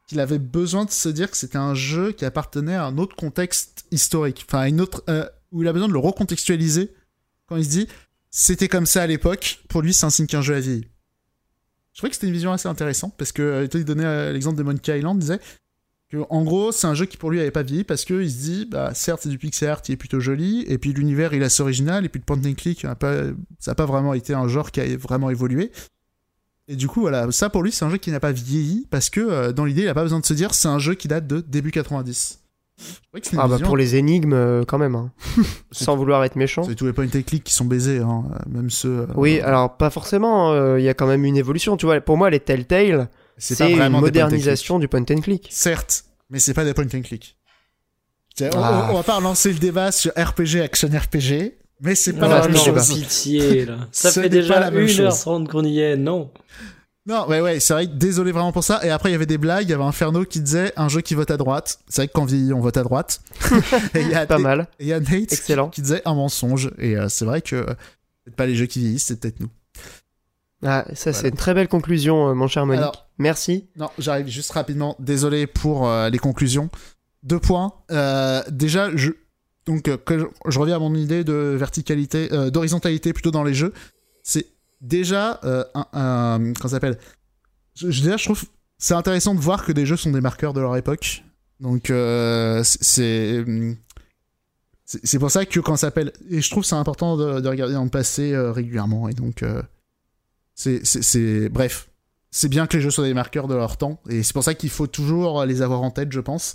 qu'il 0.09 0.21
avait 0.21 0.39
besoin 0.39 0.85
de 0.85 0.91
se 0.91 1.09
dire 1.09 1.31
que 1.31 1.37
c'était 1.37 1.57
un 1.59 1.75
jeu 1.75 2.13
qui 2.13 2.25
appartenait 2.25 2.75
à 2.77 2.85
un 2.85 2.99
autre 2.99 3.17
contexte 3.17 3.85
historique. 3.91 4.45
Enfin, 4.49 4.61
à 4.61 4.69
une 4.69 4.81
autre. 4.81 5.03
où 5.53 5.63
il 5.63 5.69
a 5.69 5.73
besoin 5.73 5.89
de 5.89 5.93
le 5.93 5.99
recontextualiser 5.99 6.93
quand 7.49 7.57
il 7.57 7.65
se 7.65 7.71
dit 7.71 7.89
c'était 8.31 8.69
comme 8.69 8.87
ça 8.87 9.03
à 9.03 9.07
l'époque. 9.07 9.61
Pour 9.69 9.83
lui, 9.83 9.93
c'est 9.95 10.05
un 10.07 10.11
signe 10.11 10.27
qu'un 10.27 10.43
jeu 10.43 10.55
a 10.55 10.61
vieilli. 10.61 10.87
Je 11.97 12.01
trouvais 12.01 12.11
que 12.11 12.17
c'était 12.17 12.27
une 12.27 12.35
vision 12.35 12.53
assez 12.53 12.69
intéressante 12.69 13.15
parce 13.17 13.33
que 13.33 13.41
euh, 13.41 13.69
il 13.73 13.87
donnait 13.87 14.05
euh, 14.05 14.31
l'exemple 14.31 14.59
de 14.59 14.63
Monkey 14.63 14.99
Island, 14.99 15.17
il 15.17 15.21
disait 15.21 15.41
que 16.11 16.19
en 16.29 16.45
gros 16.45 16.71
c'est 16.71 16.87
un 16.87 16.93
jeu 16.93 17.07
qui 17.07 17.17
pour 17.17 17.31
lui 17.31 17.41
avait 17.41 17.51
pas 17.51 17.63
vieilli 17.63 17.85
parce 17.85 18.05
que 18.05 18.21
il 18.21 18.31
se 18.31 18.37
dit 18.37 18.67
bah 18.67 18.93
certes 18.93 19.21
c'est 19.23 19.31
du 19.31 19.39
pixel 19.39 19.71
art 19.71 19.81
qui 19.81 19.93
est 19.93 19.97
plutôt 19.97 20.21
joli 20.21 20.63
et 20.69 20.77
puis 20.77 20.93
l'univers 20.93 21.33
il 21.33 21.41
est 21.41 21.47
assez 21.47 21.63
original 21.63 22.05
et 22.05 22.11
puis 22.11 22.21
le 22.21 22.27
point 22.27 22.37
and 22.37 22.53
click 22.55 22.83
ça 22.83 23.71
a 23.71 23.75
pas 23.75 23.87
vraiment 23.87 24.13
été 24.13 24.35
un 24.35 24.47
genre 24.47 24.73
qui 24.73 24.83
a 24.83 24.97
vraiment 24.99 25.31
évolué. 25.31 25.73
Et 26.69 26.77
du 26.77 26.87
coup 26.87 27.01
voilà 27.01 27.33
ça 27.33 27.49
pour 27.49 27.63
lui 27.63 27.73
c'est 27.73 27.87
un 27.87 27.91
jeu 27.91 27.97
qui 27.97 28.11
n'a 28.11 28.21
pas 28.21 28.33
vieilli 28.33 28.87
parce 28.91 29.09
que 29.09 29.21
euh, 29.21 29.53
dans 29.55 29.65
l'idée 29.65 29.85
il 29.85 29.89
a 29.89 29.95
pas 29.95 30.03
besoin 30.03 30.21
de 30.21 30.27
se 30.27 30.35
dire 30.35 30.53
c'est 30.53 30.69
un 30.69 30.79
jeu 30.79 30.97
qui 30.97 31.09
date 31.09 31.27
de 31.27 31.41
début 31.41 31.71
90 31.71 32.41
Ah 33.37 33.49
bah 33.49 33.55
vision- 33.57 33.67
pour 33.67 33.77
les 33.77 33.97
énigmes, 33.97 34.35
euh, 34.35 34.65
quand 34.67 34.77
même. 34.79 34.95
hein. 34.95 35.11
Sans 35.73 35.97
vouloir 35.97 36.23
être 36.25 36.37
méchant. 36.37 36.63
c'est 36.65 36.75
tous 36.75 36.85
les 36.87 36.93
point 36.93 37.07
and 37.07 37.23
click 37.27 37.43
qui 37.45 37.53
sont 37.55 37.65
baisés 37.65 37.99
hein, 38.01 38.25
même 38.47 38.69
ceux 38.71 39.01
euh, 39.01 39.07
Oui, 39.15 39.41
alors 39.41 39.77
pas 39.77 39.89
forcément. 39.91 40.53
euh, 40.53 40.79
Il 40.79 40.85
y 40.85 40.89
a 40.89 40.95
quand 40.95 41.07
même 41.07 41.25
une 41.25 41.37
évolution. 41.37 41.77
Tu 41.77 41.87
vois, 41.87 42.01
pour 42.01 42.17
moi, 42.19 42.29
les 42.31 42.41
Telltale, 42.41 43.09
c'est 43.39 43.55
c'est 43.55 43.65
pas 43.65 43.71
une 43.71 43.77
vraiment 43.79 44.03
des 44.03 44.11
point 44.13 44.25
and 44.25 44.29
click. 44.29 44.33
modernisation 44.39 44.79
du 44.79 44.89
point 44.89 45.01
and 45.11 45.21
click. 45.23 45.49
Certes, 45.51 46.05
mais 46.31 46.39
c'est 46.39 46.53
pas 46.55 46.65
des 46.65 46.75
point 46.75 46.85
and 46.95 47.01
click. 47.03 47.37
Tiens, 48.35 48.51
on- 48.55 48.59
Ah. 48.63 48.89
On, 48.91 48.93
on 48.93 48.97
va 48.99 49.03
pas 49.03 49.17
relancer 49.17 49.51
le 49.53 49.59
débat 49.59 49.91
sur 49.93 50.13
RPG, 50.13 50.61
action 50.63 50.89
RPG, 50.89 51.55
mais 51.81 51.95
c'est 51.95 52.13
pas 52.13 52.27
Ah, 52.27 52.41
la 52.41 52.49
même 52.49 52.57
chose. 52.59 52.93
pitié, 52.95 53.65
là. 53.65 53.77
Ça 53.93 54.13
fait 54.13 54.23
pas 54.23 54.29
déjà 54.29 54.61
la 54.61 54.71
même 54.71 54.85
1h30 54.87 55.49
qu'on 55.49 55.65
y 55.65 55.81
est, 55.81 55.97
non. 55.97 56.31
Non, 57.07 57.29
ouais, 57.29 57.41
ouais, 57.41 57.61
c'est 57.61 57.73
vrai, 57.73 57.87
désolé 57.87 58.33
vraiment 58.33 58.51
pour 58.51 58.65
ça. 58.65 58.85
Et 58.85 58.91
après, 58.91 59.11
il 59.11 59.13
y 59.13 59.15
avait 59.15 59.27
des 59.27 59.39
blagues, 59.39 59.65
il 59.69 59.71
y 59.71 59.73
avait 59.73 59.85
Inferno 59.85 60.25
qui 60.25 60.41
disait 60.41 60.73
un 60.77 60.89
jeu 60.89 61.03
qui 61.03 61.15
vote 61.15 61.31
à 61.31 61.37
droite. 61.37 61.79
C'est 61.89 62.03
vrai 62.03 62.09
que 62.09 62.13
quand 62.13 62.23
on 62.23 62.27
vieillit, 62.27 62.53
on 62.53 62.61
vote 62.61 62.77
à 62.77 62.83
droite. 62.83 63.21
et 63.95 64.01
il 64.01 64.09
y 64.09 64.15
a, 64.15 64.27
Pas 64.27 64.39
mal. 64.39 64.67
et 64.81 64.85
il 64.85 64.89
y 64.89 64.93
a 64.93 64.99
Nate 64.99 65.33
Excellent. 65.33 65.69
qui 65.71 65.83
disait 65.83 66.03
un 66.05 66.15
mensonge. 66.15 66.73
Et 66.79 66.97
euh, 66.97 67.09
c'est 67.09 67.25
vrai 67.25 67.43
que 67.43 67.55
euh, 67.55 67.75
c'est 68.25 68.35
pas 68.35 68.47
les 68.47 68.57
jeux 68.57 68.67
qui 68.67 68.81
vieillissent, 68.81 69.05
c'est 69.07 69.21
peut-être 69.21 69.39
nous. 69.39 69.51
Ah, 70.65 70.85
ça, 70.95 71.13
c'est 71.13 71.29
une 71.29 71.37
très 71.37 71.55
belle 71.55 71.69
conclusion, 71.69 72.31
euh, 72.31 72.35
mon 72.35 72.49
cher 72.49 72.67
Monique. 72.67 72.83
Alors- 72.83 73.07
Merci. 73.19 73.67
Non, 73.77 73.89
j'arrive 73.99 74.27
juste 74.27 74.51
rapidement. 74.51 74.97
Désolé 74.99 75.47
pour 75.47 75.89
euh, 75.89 76.11
les 76.11 76.19
conclusions. 76.19 76.71
Deux 77.23 77.39
points. 77.39 77.73
Déjà, 78.51 78.91
je 78.97 79.13
donc 79.65 79.83
que 80.05 80.19
je, 80.19 80.25
je 80.49 80.59
reviens 80.59 80.77
à 80.77 80.79
mon 80.81 80.95
idée 80.95 81.25
de 81.25 81.33
verticalité, 81.59 82.29
d'horizontalité 82.51 83.13
plutôt 83.13 83.31
dans 83.31 83.43
les 83.45 83.55
jeux. 83.55 83.73
C'est 84.23 84.47
déjà 84.87 85.41
euh, 85.45 85.65
comment 85.75 86.55
ça 86.63 86.69
s'appelle? 86.69 86.99
Déjà, 87.81 88.17
je 88.17 88.25
trouve 88.25 88.45
c'est 88.79 88.95
intéressant 88.95 89.35
de 89.35 89.41
voir 89.41 89.65
que 89.65 89.73
des 89.73 89.87
jeux 89.87 89.97
sont 89.97 90.11
des 90.11 90.21
marqueurs 90.21 90.53
de 90.53 90.61
leur 90.61 90.77
époque. 90.77 91.23
Donc 91.61 91.91
euh, 91.91 92.63
c'est- 92.63 92.79
c'est 92.83 93.45
c'est 95.05 95.19
pour 95.19 95.31
ça 95.31 95.45
que 95.47 95.59
quand 95.61 95.77
ça 95.77 95.89
s'appelle 95.89 96.13
et 96.31 96.41
je 96.41 96.51
trouve 96.51 96.65
c'est 96.65 96.75
important 96.77 97.17
de, 97.17 97.41
de 97.41 97.49
regarder 97.49 97.75
dans 97.75 97.85
le 97.85 97.91
passé 97.91 98.33
euh, 98.33 98.53
régulièrement 98.53 99.09
et 99.09 99.15
donc 99.15 99.43
euh, 99.43 99.63
c'est 100.55 101.49
bref. 101.49 101.89
C'est 102.31 102.49
bien 102.49 102.67
que 102.67 102.77
les 102.77 102.83
jeux 102.83 102.91
soient 102.91 103.07
des 103.07 103.15
marqueurs 103.15 103.49
de 103.49 103.55
leur 103.55 103.79
temps 103.79 104.01
et 104.11 104.23
c'est 104.23 104.33
pour 104.35 104.45
ça 104.45 104.55
qu'il 104.55 104.69
faut 104.71 104.87
toujours 104.87 105.45
les 105.45 105.63
avoir 105.63 105.83
en 105.83 105.91
tête 105.91 106.13
je 106.13 106.21
pense. 106.21 106.55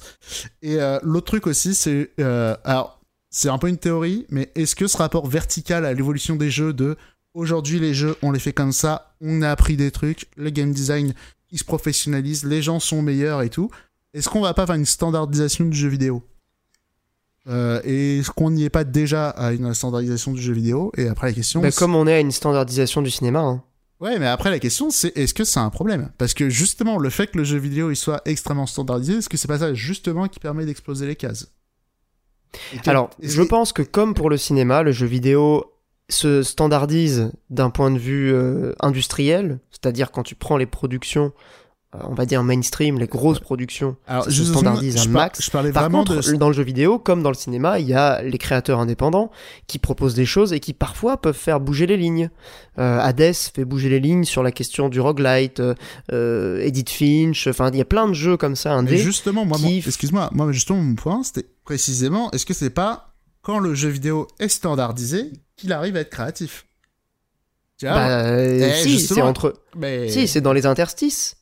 Et 0.62 0.80
euh, 0.80 1.00
l'autre 1.04 1.26
truc 1.28 1.48
aussi 1.48 1.76
c'est 1.76 2.12
euh, 2.20 2.56
alors 2.64 3.02
c'est 3.30 3.50
un 3.50 3.58
peu 3.58 3.68
une 3.68 3.78
théorie 3.78 4.26
mais 4.30 4.52
est-ce 4.56 4.76
que 4.76 4.88
ce 4.88 4.98
rapport 4.98 5.28
vertical 5.28 5.86
à 5.86 5.94
l'évolution 5.94 6.36
des 6.36 6.52
jeux 6.52 6.74
de 6.74 6.98
aujourd'hui 7.34 7.80
les 7.80 7.94
jeux 7.94 8.16
on 8.22 8.32
les 8.32 8.40
fait 8.40 8.54
comme 8.54 8.72
ça. 8.72 9.16
On 9.22 9.42
a 9.42 9.50
appris 9.50 9.78
des 9.78 9.92
trucs. 9.92 10.28
Le 10.38 10.50
game 10.50 10.72
design 10.74 11.14
il 11.52 11.60
se 11.60 11.64
professionnalise. 11.64 12.46
Les 12.46 12.62
gens 12.62 12.80
sont 12.80 13.02
meilleurs 13.02 13.42
et 13.42 13.50
tout. 13.50 13.70
Est-ce 14.14 14.30
qu'on 14.30 14.42
va 14.42 14.54
pas 14.54 14.66
faire 14.66 14.76
une 14.76 14.86
standardisation 14.86 15.66
du 15.66 15.78
jeu 15.78 15.88
vidéo? 15.88 16.24
Euh, 17.48 17.82
et 17.84 18.20
est-ce 18.20 18.30
qu'on 18.32 18.52
n'y 18.52 18.64
est 18.66 18.70
pas 18.70 18.84
déjà 18.84 19.30
à 19.30 19.52
une 19.52 19.74
standardisation 19.74 20.32
du 20.34 20.42
jeu 20.42 20.54
vidéo? 20.54 20.92
Et 20.98 21.08
après 21.08 21.28
la 21.28 21.34
question 21.34 21.62
Bah, 21.62 21.72
comme 21.72 21.96
on 21.96 22.06
est 22.08 22.14
à 22.14 22.20
une 22.20 22.32
standardisation 22.32 23.02
du 23.02 23.10
cinéma. 23.10 23.40
hein. 23.40 23.64
Ouais, 24.00 24.18
mais 24.20 24.28
après 24.28 24.50
la 24.50 24.60
question 24.60 24.90
c'est 24.90 25.16
est-ce 25.18 25.34
que 25.34 25.44
c'est 25.44 25.60
un 25.60 25.70
problème? 25.70 26.12
Parce 26.18 26.34
que 26.34 26.50
justement, 26.50 26.98
le 26.98 27.10
fait 27.10 27.28
que 27.28 27.38
le 27.38 27.44
jeu 27.44 27.58
vidéo 27.58 27.92
il 27.92 27.96
soit 27.96 28.22
extrêmement 28.26 28.66
standardisé, 28.66 29.14
est-ce 29.18 29.30
que 29.30 29.38
c'est 29.38 29.48
pas 29.48 29.60
ça 29.60 29.74
justement 29.74 30.28
qui 30.28 30.40
permet 30.40 30.66
d'exploser 30.66 31.06
les 31.08 31.16
cases? 31.16 31.52
Alors, 32.86 33.10
je 33.22 33.42
pense 33.44 33.72
que 33.74 33.82
comme 33.82 34.14
pour 34.14 34.30
le 34.30 34.38
cinéma, 34.38 34.84
le 34.84 34.92
jeu 34.92 35.06
vidéo 35.06 35.66
se 36.14 36.44
standardise 36.44 37.32
d'un 37.50 37.70
point 37.70 37.92
de 37.92 37.98
vue 37.98 38.34
euh, 38.34 38.74
industriel, 38.80 39.60
c'est-à-dire 39.72 40.12
quand 40.12 40.24
tu 40.24 40.36
prends 40.36 40.58
les 40.58 40.66
productions, 40.66 41.32
euh, 41.94 42.00
on 42.04 42.14
va 42.14 42.26
dire 42.26 42.42
mainstream, 42.42 43.00
les 43.00 43.08
grosses 43.08 43.42
productions, 43.42 43.98
Alors, 44.08 44.24
se 44.24 44.30
juste 44.30 44.52
standardise 44.52 44.98
je 44.98 45.10
un 45.10 45.12
max. 45.12 45.44
Je 45.44 45.52
parlais 45.52 45.74
Par 45.74 45.84
vraiment 45.84 46.06
contre, 46.06 46.32
de. 46.32 46.38
dans 46.38 46.48
le 46.48 46.54
jeu 46.54 46.64
vidéo, 46.64 47.00
comme 47.00 47.22
dans 47.22 47.30
le 47.30 47.36
cinéma, 47.36 47.80
il 47.80 47.88
y 47.88 47.94
a 47.94 48.22
les 48.22 48.38
créateurs 48.38 48.80
indépendants 48.80 49.30
qui 49.68 49.78
proposent 49.78 50.16
des 50.16 50.26
choses 50.26 50.54
et 50.54 50.62
qui 50.62 50.72
parfois 50.72 51.18
peuvent 51.18 51.36
faire 51.36 51.60
bouger 51.60 51.88
les 51.88 51.98
lignes. 51.98 52.30
Euh, 52.80 53.00
Hades 53.00 53.34
fait 53.34 53.66
bouger 53.66 53.90
les 53.90 54.00
lignes 54.00 54.24
sur 54.24 54.42
la 54.42 54.54
question 54.54 54.88
du 54.88 55.02
roguelite, 55.02 55.62
euh, 56.14 56.62
Edith 56.62 56.92
Finch, 56.92 57.48
enfin 57.48 57.70
il 57.74 57.78
y 57.78 57.82
a 57.82 57.86
plein 57.86 58.08
de 58.08 58.14
jeux 58.14 58.38
comme 58.38 58.56
ça 58.56 58.82
Mais 58.82 58.96
justement, 58.96 59.44
moi, 59.44 59.58
qui 59.58 59.84
excuse-moi, 59.86 60.30
moi 60.32 60.50
justement 60.54 60.80
mon 60.80 60.96
point 60.96 61.24
c'était 61.24 61.48
précisément 61.66 62.32
est-ce 62.32 62.46
que 62.46 62.54
c'est 62.54 62.70
pas 62.70 63.11
quand 63.42 63.60
le 63.60 63.74
jeu 63.74 63.90
vidéo 63.90 64.28
est 64.40 64.48
standardisé 64.50 65.32
qu'il 65.56 65.74
arrive 65.74 65.96
à 65.98 66.02
être 66.02 66.10
créatif 66.10 66.66
Tu 67.78 67.86
vois, 67.88 67.96
Bah, 67.96 68.44
Eh, 68.44 68.74
si, 68.84 69.00
c'est 69.00 69.22
entre 69.22 69.62
mais 69.76 70.10
Si, 70.10 70.28
c'est 70.28 70.42
dans 70.42 70.54
les 70.54 70.66
interstices. 70.66 71.38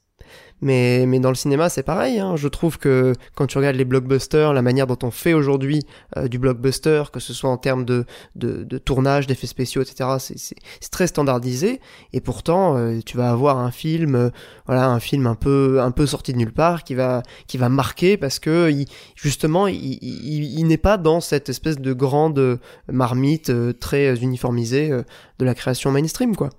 Mais, 0.61 1.06
mais 1.07 1.19
dans 1.19 1.30
le 1.30 1.36
cinéma, 1.36 1.69
c'est 1.69 1.84
pareil. 1.84 2.19
hein. 2.19 2.36
Je 2.36 2.48
trouve 2.48 2.77
que 2.77 3.14
quand 3.36 3.48
tu 3.48 3.57
regardes 3.57 3.77
les 3.77 3.86
blockbusters, 3.86 4.53
la 4.53 4.61
manière 4.61 4.88
dont 4.88 4.98
on 5.03 5.11
fait 5.11 5.34
aujourd'hui 5.34 5.81
euh, 6.18 6.27
du 6.27 6.38
blockbuster, 6.38 7.03
que 7.14 7.19
ce 7.19 7.34
soit 7.34 7.49
en 7.49 7.57
termes 7.57 7.86
de, 7.86 8.06
de, 8.36 8.64
de 8.64 8.77
tournage, 8.77 9.26
d'effets 9.27 9.48
spéciaux, 9.48 9.81
etc., 9.81 10.10
c'est- 10.19 10.56
très 10.91 11.07
standardisé. 11.07 11.80
Et 12.14 12.19
pourtant, 12.19 12.76
euh, 12.77 12.99
tu 13.06 13.15
vas 13.15 13.30
avoir 13.30 13.57
un 13.60 13.72
film, 13.72 14.15
euh, 14.15 14.30
voilà, 14.65 14.90
un 14.90 14.99
film 14.99 15.27
un 15.27 15.36
peu, 15.36 15.80
un 15.81 15.91
peu 15.91 16.06
sorti 16.06 16.34
de 16.34 16.38
nulle 16.38 16.52
part, 16.53 16.84
qui 16.84 16.95
va, 16.95 17.23
qui 17.48 17.57
va 17.57 17.69
marquer 17.69 18.18
parce 18.18 18.40
que 18.40 18.69
il- 18.72 18.88
justement, 19.15 19.68
il, 19.68 19.76
il, 20.02 20.60
il 20.60 20.68
n'est 20.68 20.77
pas 20.77 20.98
dans 20.98 21.22
cette 21.22 21.48
espèce 21.49 21.77
de 21.80 21.94
grande 21.94 22.60
marmite 22.91 23.52
très 23.80 24.15
uniformisée 24.18 24.90
de 24.90 25.45
la 25.45 25.53
création 25.56 25.91
mainstream, 25.91 26.36
quoi. 26.36 26.49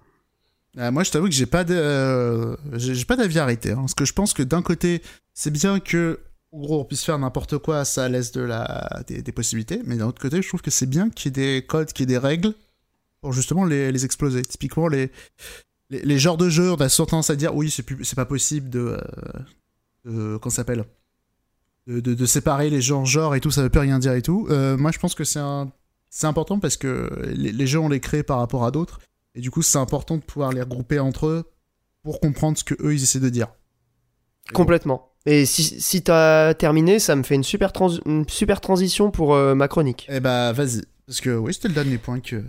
Euh, 0.79 0.91
moi, 0.91 1.03
je 1.03 1.11
t'avoue 1.11 1.27
que 1.27 1.35
j'ai 1.35 1.47
pas 1.47 1.65
de, 1.65 1.75
euh, 1.75 2.57
j'ai 2.75 3.05
pas 3.05 3.17
d'avis 3.17 3.39
arrêté. 3.39 3.73
Hein, 3.73 3.81
parce 3.81 3.95
que 3.95 4.05
je 4.05 4.13
pense 4.13 4.33
que 4.33 4.43
d'un 4.43 4.63
côté, 4.63 5.03
c'est 5.35 5.51
bien 5.51 5.81
que, 5.81 6.21
gros, 6.53 6.81
on 6.81 6.85
puisse 6.85 7.05
faire 7.05 7.19
n'importe 7.19 7.59
quoi, 7.59 7.85
ça 7.85 8.09
laisse 8.09 8.33
de 8.33 8.43
la, 8.43 9.03
des, 9.07 9.33
possibilités. 9.33 9.83
Mais 9.85 9.97
d'un 9.97 10.07
autre 10.07 10.21
côté, 10.21 10.41
je 10.43 10.49
trouve 10.49 10.63
que 10.63 10.71
c'est 10.71 10.87
bien 10.87 11.11
qu'il 11.11 11.37
y 11.37 11.41
ait 11.41 11.61
des 11.61 11.67
codes, 11.67 11.93
qu'il 11.93 12.05
y 12.09 12.13
ait 12.13 12.15
des 12.15 12.19
règles 12.19 12.55
pour 13.21 13.33
justement 13.33 13.65
les, 13.65 13.91
les 13.91 14.05
exploser. 14.05 14.43
Typiquement, 14.43 14.89
les, 14.89 15.11
les, 15.91 16.19
genres 16.19 16.37
de 16.37 16.49
jeux, 16.49 16.73
on 16.73 16.77
a 16.77 16.89
souvent 16.89 17.07
tendance 17.07 17.31
à 17.31 17.37
dire, 17.37 17.55
oui, 17.55 17.71
c'est 17.71 18.15
pas 18.15 18.25
possible 18.25 18.71
de, 18.71 18.97
euh, 20.07 20.39
comment 20.39 20.51
ça 20.51 20.57
s'appelle? 20.57 20.85
De, 21.87 22.01
de, 22.01 22.27
séparer 22.27 22.71
les 22.71 22.81
jeux 22.81 22.95
en 22.95 23.05
genre 23.05 23.35
et 23.35 23.41
tout, 23.41 23.51
ça 23.51 23.63
veut 23.63 23.71
plus 23.71 23.81
rien 23.81 23.99
dire 23.99 24.13
et 24.13 24.23
tout. 24.23 24.47
Euh, 24.51 24.77
moi, 24.77 24.93
je 24.93 24.99
pense 24.99 25.15
que 25.15 25.25
c'est 25.25 25.41
un, 25.41 25.73
c'est 26.09 26.27
important 26.27 26.61
parce 26.61 26.77
que 26.77 27.11
les, 27.33 27.67
jeux 27.67 27.81
on 27.81 27.89
les 27.89 28.01
crée 28.01 28.23
par 28.23 28.39
rapport 28.39 28.65
à 28.65 28.71
d'autres 28.71 29.01
et 29.35 29.41
du 29.41 29.51
coup, 29.51 29.63
c'est 29.63 29.79
important 29.79 30.17
de 30.17 30.23
pouvoir 30.23 30.53
les 30.53 30.61
regrouper 30.61 30.99
entre 30.99 31.27
eux 31.27 31.45
pour 32.03 32.21
comprendre 32.21 32.59
ce 32.59 32.65
que 32.65 32.75
eux 32.81 32.95
ils 32.95 33.03
essaient 33.03 33.21
de 33.21 33.29
dire. 33.29 33.49
Complètement. 34.53 35.13
Et 35.27 35.45
si, 35.45 35.63
si 35.63 36.03
t'as 36.03 36.55
terminé, 36.55 36.99
ça 36.99 37.15
me 37.15 37.23
fait 37.23 37.35
une 37.35 37.45
super, 37.45 37.73
une 38.07 38.29
super 38.29 38.61
transition 38.61 39.11
pour 39.11 39.35
euh, 39.35 39.55
ma 39.55 39.69
chronique. 39.69 40.07
Eh 40.11 40.21
bah, 40.21 40.53
vas-y. 40.53 40.83
Parce 41.07 41.21
que 41.21 41.37
oui, 41.37 41.53
c'était 41.53 41.69
le 41.69 41.75
dernier 41.75 41.99
point 41.99 42.21
que. 42.21 42.43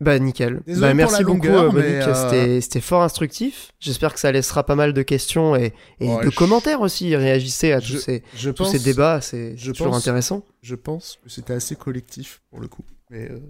Bah 0.00 0.16
nickel. 0.20 0.60
bah, 0.64 0.94
merci 0.94 1.24
beaucoup 1.24 1.48
euh, 1.48 1.72
Monique, 1.72 2.06
euh, 2.06 2.60
c'était 2.60 2.80
fort 2.80 3.02
instructif. 3.02 3.72
J'espère 3.80 4.14
que 4.14 4.20
ça 4.20 4.30
laissera 4.30 4.64
pas 4.64 4.76
mal 4.76 4.92
de 4.92 5.02
questions 5.02 5.56
et, 5.56 5.74
et 5.98 6.06
de 6.06 6.30
commentaires 6.30 6.82
aussi. 6.82 7.16
Réagissez 7.16 7.72
à 7.72 7.80
tous, 7.80 7.98
ces, 7.98 8.22
tous 8.54 8.64
ces 8.64 8.78
débats, 8.78 9.20
c'est 9.20 9.56
toujours 9.56 9.96
intéressant. 9.96 10.44
Je 10.62 10.76
pense 10.76 11.18
que 11.24 11.28
c'était 11.28 11.54
assez 11.54 11.74
collectif 11.74 12.42
pour 12.48 12.60
le 12.60 12.68
coup. 12.68 12.84
Mais 13.10 13.30
euh, 13.30 13.40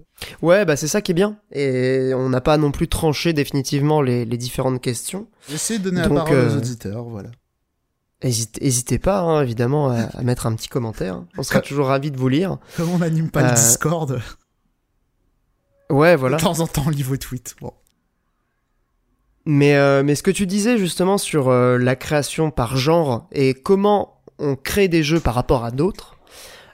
Ouais, 0.43 0.64
bah 0.64 0.76
c'est 0.76 0.89
ça 0.89 1.01
qui 1.01 1.12
est 1.12 1.14
bien. 1.14 1.39
Et 1.52 2.12
on 2.14 2.28
n'a 2.28 2.40
pas 2.40 2.56
non 2.56 2.70
plus 2.70 2.89
tranché 2.89 3.32
définitivement 3.32 4.02
les, 4.02 4.24
les 4.24 4.36
différentes 4.36 4.80
questions. 4.80 5.28
J'essaie 5.48 5.78
de 5.78 5.85
donner 5.85 6.02
la 6.02 6.09
parole 6.09 6.48
aux 6.48 6.56
auditeurs, 6.56 7.05
voilà. 7.05 7.30
Hésitez, 8.20 8.98
pas, 8.98 9.20
hein, 9.20 9.43
évidemment, 9.43 9.90
à, 10.12 10.22
mettre 10.22 10.47
un 10.47 10.55
petit 10.55 10.68
commentaire. 10.68 11.22
On 11.36 11.43
sera 11.43 11.60
toujours 11.60 11.86
ravis 11.86 12.10
de 12.10 12.16
vous 12.16 12.28
lire. 12.28 12.59
Comme 12.76 12.90
on 12.90 12.98
n'anime 12.98 13.30
pas 13.30 13.48
le 13.48 13.55
Discord. 13.55 14.20
Ouais, 15.90 16.16
voilà. 16.16 16.36
De 16.36 16.43
temps 16.43 16.60
en 16.60 16.66
temps, 16.66 16.85
on 16.86 16.90
lit 16.90 17.02
vos 17.02 17.16
tweets. 17.16 17.56
Bon. 17.60 17.72
Mais, 19.47 19.76
euh, 19.76 20.02
mais 20.02 20.14
ce 20.14 20.22
que 20.22 20.30
tu 20.30 20.47
disais 20.47 20.76
justement 20.76 21.16
sur 21.16 21.48
euh, 21.48 21.78
la 21.78 21.97
création 21.97 22.51
par 22.51 22.76
genre 22.76 23.26
et 23.32 23.55
comment 23.55 24.20
on 24.39 24.56
crée 24.56 24.89
des 24.89 25.02
jeux 25.02 25.20
par 25.20 25.35
rapport 25.35 25.64
à 25.64 25.70
d'autres, 25.70 26.16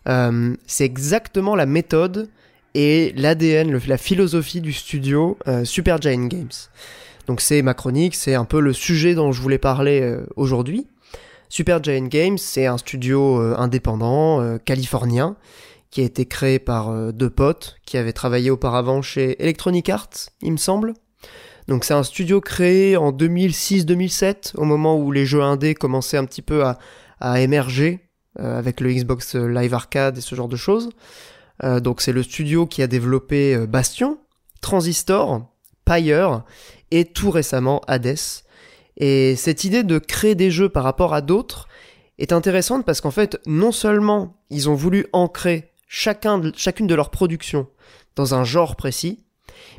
euh, 0.08 0.56
c'est 0.66 0.84
exactement 0.84 1.54
la 1.54 1.66
méthode 1.66 2.28
et 2.74 3.12
l'ADN, 3.16 3.78
la 3.86 3.98
philosophie 3.98 4.60
du 4.60 4.72
studio 4.72 5.38
Super 5.64 6.00
Giant 6.00 6.26
Games. 6.26 6.48
Donc 7.26 7.40
c'est 7.40 7.62
ma 7.62 7.74
chronique, 7.74 8.14
c'est 8.14 8.34
un 8.34 8.44
peu 8.44 8.60
le 8.60 8.72
sujet 8.72 9.14
dont 9.14 9.32
je 9.32 9.40
voulais 9.40 9.58
parler 9.58 10.16
aujourd'hui. 10.36 10.86
Super 11.48 11.82
Giant 11.82 12.06
Games, 12.06 12.38
c'est 12.38 12.66
un 12.66 12.78
studio 12.78 13.36
indépendant 13.56 14.58
californien 14.64 15.36
qui 15.94 16.00
a 16.00 16.04
été 16.04 16.26
créé 16.26 16.58
par 16.58 16.90
euh, 16.90 17.12
deux 17.12 17.30
potes 17.30 17.76
qui 17.86 17.96
avaient 17.98 18.12
travaillé 18.12 18.50
auparavant 18.50 19.00
chez 19.00 19.40
Electronic 19.40 19.88
Arts, 19.88 20.28
il 20.42 20.50
me 20.50 20.56
semble. 20.56 20.92
Donc 21.68 21.84
c'est 21.84 21.94
un 21.94 22.02
studio 22.02 22.40
créé 22.40 22.96
en 22.96 23.12
2006-2007, 23.12 24.56
au 24.56 24.64
moment 24.64 24.98
où 24.98 25.12
les 25.12 25.24
jeux 25.24 25.40
indés 25.40 25.76
commençaient 25.76 26.16
un 26.16 26.24
petit 26.24 26.42
peu 26.42 26.64
à, 26.64 27.40
émerger 27.40 28.00
euh, 28.40 28.58
avec 28.58 28.80
le 28.80 28.92
Xbox 28.92 29.36
Live 29.36 29.72
Arcade 29.72 30.18
et 30.18 30.20
ce 30.20 30.34
genre 30.34 30.48
de 30.48 30.56
choses. 30.56 30.90
Euh, 31.64 31.80
donc 31.80 32.00
c'est 32.00 32.12
le 32.12 32.22
studio 32.22 32.66
qui 32.66 32.82
a 32.82 32.86
développé 32.86 33.66
Bastion, 33.66 34.18
Transistor, 34.60 35.46
Pyre 35.84 36.44
et 36.90 37.04
tout 37.04 37.30
récemment 37.30 37.80
Hades. 37.86 38.16
Et 38.96 39.34
cette 39.36 39.64
idée 39.64 39.82
de 39.82 39.98
créer 39.98 40.34
des 40.34 40.50
jeux 40.50 40.68
par 40.68 40.84
rapport 40.84 41.14
à 41.14 41.20
d'autres 41.20 41.68
est 42.18 42.32
intéressante 42.32 42.84
parce 42.84 43.00
qu'en 43.00 43.10
fait, 43.10 43.40
non 43.46 43.72
seulement 43.72 44.36
ils 44.50 44.68
ont 44.68 44.74
voulu 44.74 45.06
ancrer 45.12 45.72
chacun 45.88 46.40
chacune 46.56 46.86
de 46.86 46.94
leurs 46.94 47.10
productions 47.10 47.66
dans 48.16 48.34
un 48.34 48.44
genre 48.44 48.76
précis, 48.76 49.24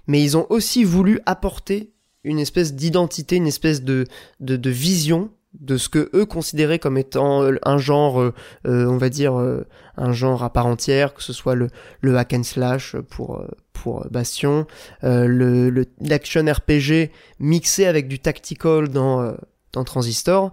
mais 0.08 0.22
ils 0.22 0.38
ont 0.38 0.48
aussi 0.50 0.84
voulu 0.84 1.20
apporter 1.26 1.94
une 2.24 2.40
espèce 2.40 2.74
d'identité, 2.74 3.36
une 3.36 3.48
espèce 3.48 3.84
de, 3.84 4.08
vision 4.40 5.30
de 5.60 5.78
ce 5.78 5.90
que 5.90 6.10
eux 6.14 6.26
considéraient 6.26 6.80
comme 6.80 6.98
étant 6.98 7.44
euh, 7.44 7.58
un 7.64 7.78
genre, 7.78 8.22
euh, 8.22 8.34
euh, 8.68 8.86
on 8.88 8.98
va 8.98 9.10
dire, 9.10 9.34
un 9.98 10.12
genre 10.14 10.44
à 10.44 10.52
part 10.52 10.66
entière, 10.66 11.14
que 11.14 11.24
ce 11.24 11.34
soit 11.34 11.56
le, 11.56 11.70
le 12.02 12.18
hack 12.18 12.34
and 12.34 12.44
slash 12.44 12.96
pour, 13.10 13.44
pour 13.74 14.06
Bastion, 14.10 14.66
le 15.02 15.86
l'action 16.00 16.46
RPG 16.46 17.12
mixé 17.40 17.86
avec 17.86 18.08
du 18.08 18.20
tactical 18.20 18.90
dans, 18.90 19.36
dans 19.74 19.84
Transistor. 19.84 20.52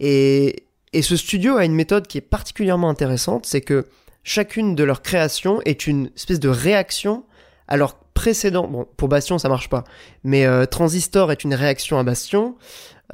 Et, 0.00 0.66
et 0.92 1.02
ce 1.02 1.16
studio 1.16 1.56
a 1.56 1.64
une 1.64 1.74
méthode 1.74 2.06
qui 2.06 2.18
est 2.18 2.22
particulièrement 2.22 2.88
intéressante, 2.88 3.46
c'est 3.46 3.60
que 3.60 3.86
chacune 4.24 4.74
de 4.74 4.84
leurs 4.84 5.02
créations 5.02 5.60
est 5.64 5.86
une 5.86 6.10
espèce 6.16 6.40
de 6.40 6.48
réaction 6.48 7.24
à 7.68 7.76
leur 7.76 7.96
précédent. 8.14 8.68
Bon, 8.68 8.86
pour 8.96 9.08
Bastion, 9.08 9.38
ça 9.38 9.48
marche 9.48 9.68
pas. 9.68 9.84
Mais 10.24 10.46
euh, 10.46 10.66
Transistor 10.66 11.32
est 11.32 11.44
une 11.44 11.54
réaction 11.54 11.98
à 11.98 12.02
Bastion. 12.02 12.56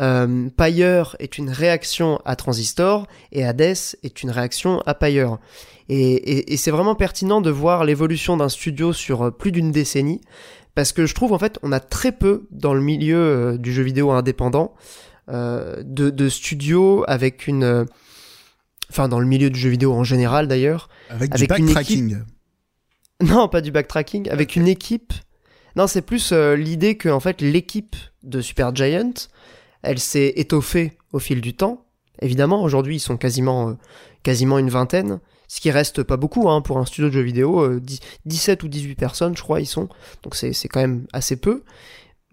Euh, 0.00 0.48
Pyre 0.56 1.16
est 1.18 1.38
une 1.38 1.50
réaction 1.50 2.20
à 2.24 2.36
Transistor. 2.36 3.06
Et 3.32 3.44
Hades 3.44 3.60
est 4.02 4.22
une 4.22 4.30
réaction 4.30 4.80
à 4.86 4.94
Pyre. 4.94 5.38
Et, 5.88 6.52
et, 6.52 6.56
c'est 6.58 6.70
vraiment 6.70 6.94
pertinent 6.94 7.40
de 7.40 7.50
voir 7.50 7.84
l'évolution 7.84 8.36
d'un 8.36 8.50
studio 8.50 8.92
sur 8.92 9.26
euh, 9.26 9.30
plus 9.30 9.52
d'une 9.52 9.72
décennie. 9.72 10.20
Parce 10.74 10.92
que 10.92 11.06
je 11.06 11.14
trouve, 11.14 11.32
en 11.32 11.38
fait, 11.38 11.58
on 11.62 11.72
a 11.72 11.80
très 11.80 12.12
peu 12.12 12.46
dans 12.50 12.74
le 12.74 12.80
milieu 12.80 13.16
euh, 13.16 13.56
du 13.56 13.72
jeu 13.72 13.82
vidéo 13.82 14.10
indépendant 14.10 14.74
de, 15.30 15.82
de 15.84 16.28
studios 16.30 17.04
avec 17.06 17.46
une 17.46 17.84
enfin 18.90 19.08
dans 19.08 19.20
le 19.20 19.26
milieu 19.26 19.50
du 19.50 19.60
jeu 19.60 19.68
vidéo 19.68 19.92
en 19.92 20.04
général 20.04 20.48
d'ailleurs. 20.48 20.88
Avec, 21.10 21.34
du 21.34 21.46
backtracking. 21.46 22.18
Non, 23.20 23.48
pas 23.48 23.60
du 23.60 23.72
backtracking, 23.72 24.30
avec 24.30 24.54
une 24.54 24.68
équipe. 24.68 25.12
Non, 25.74 25.88
c'est 25.88 26.02
plus 26.02 26.30
euh, 26.30 26.54
l'idée 26.54 26.96
que 26.96 27.08
en 27.08 27.18
fait 27.18 27.40
l'équipe 27.40 27.96
de 28.22 28.40
Super 28.40 28.74
Giant, 28.74 29.12
elle 29.88 29.98
s'est 29.98 30.34
étoffée 30.36 30.92
au 31.12 31.18
fil 31.18 31.40
du 31.40 31.54
temps. 31.54 31.86
Évidemment, 32.20 32.62
aujourd'hui 32.62 32.96
ils 32.96 33.00
sont 33.00 33.16
quasiment 33.16 33.70
euh, 33.70 34.58
une 34.58 34.68
vingtaine, 34.68 35.20
ce 35.46 35.62
qui 35.62 35.70
reste 35.70 36.02
pas 36.02 36.18
beaucoup 36.18 36.50
hein, 36.50 36.60
pour 36.60 36.76
un 36.76 36.84
studio 36.84 37.08
de 37.08 37.14
jeux 37.14 37.22
vidéo. 37.22 37.80
17 38.26 38.62
euh, 38.62 38.66
ou 38.66 38.68
18 38.68 38.96
personnes, 38.96 39.34
je 39.34 39.42
crois, 39.42 39.60
ils 39.60 39.66
sont. 39.66 39.88
Donc 40.22 40.36
c'est 40.36 40.52
quand 40.68 40.80
même 40.80 41.06
assez 41.14 41.36
peu. 41.36 41.62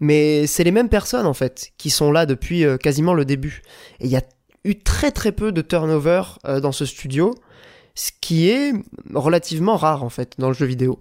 Mais 0.00 0.46
c'est 0.46 0.64
les 0.64 0.70
mêmes 0.70 0.90
personnes 0.90 1.24
en 1.24 1.32
fait 1.32 1.70
qui 1.78 1.88
sont 1.88 2.12
là 2.12 2.26
depuis 2.26 2.64
quasiment 2.82 3.14
le 3.14 3.24
début. 3.24 3.62
Et 4.00 4.04
il 4.04 4.10
y 4.10 4.16
a 4.16 4.22
eu 4.64 4.74
très 4.74 5.10
très 5.10 5.32
peu 5.32 5.50
de 5.50 5.62
turnover 5.62 6.22
euh, 6.44 6.60
dans 6.60 6.72
ce 6.72 6.84
studio, 6.84 7.34
ce 7.94 8.10
qui 8.20 8.50
est 8.50 8.72
relativement 9.14 9.78
rare 9.78 10.04
en 10.04 10.10
fait 10.10 10.34
dans 10.36 10.48
le 10.48 10.54
jeu 10.54 10.66
vidéo. 10.66 10.98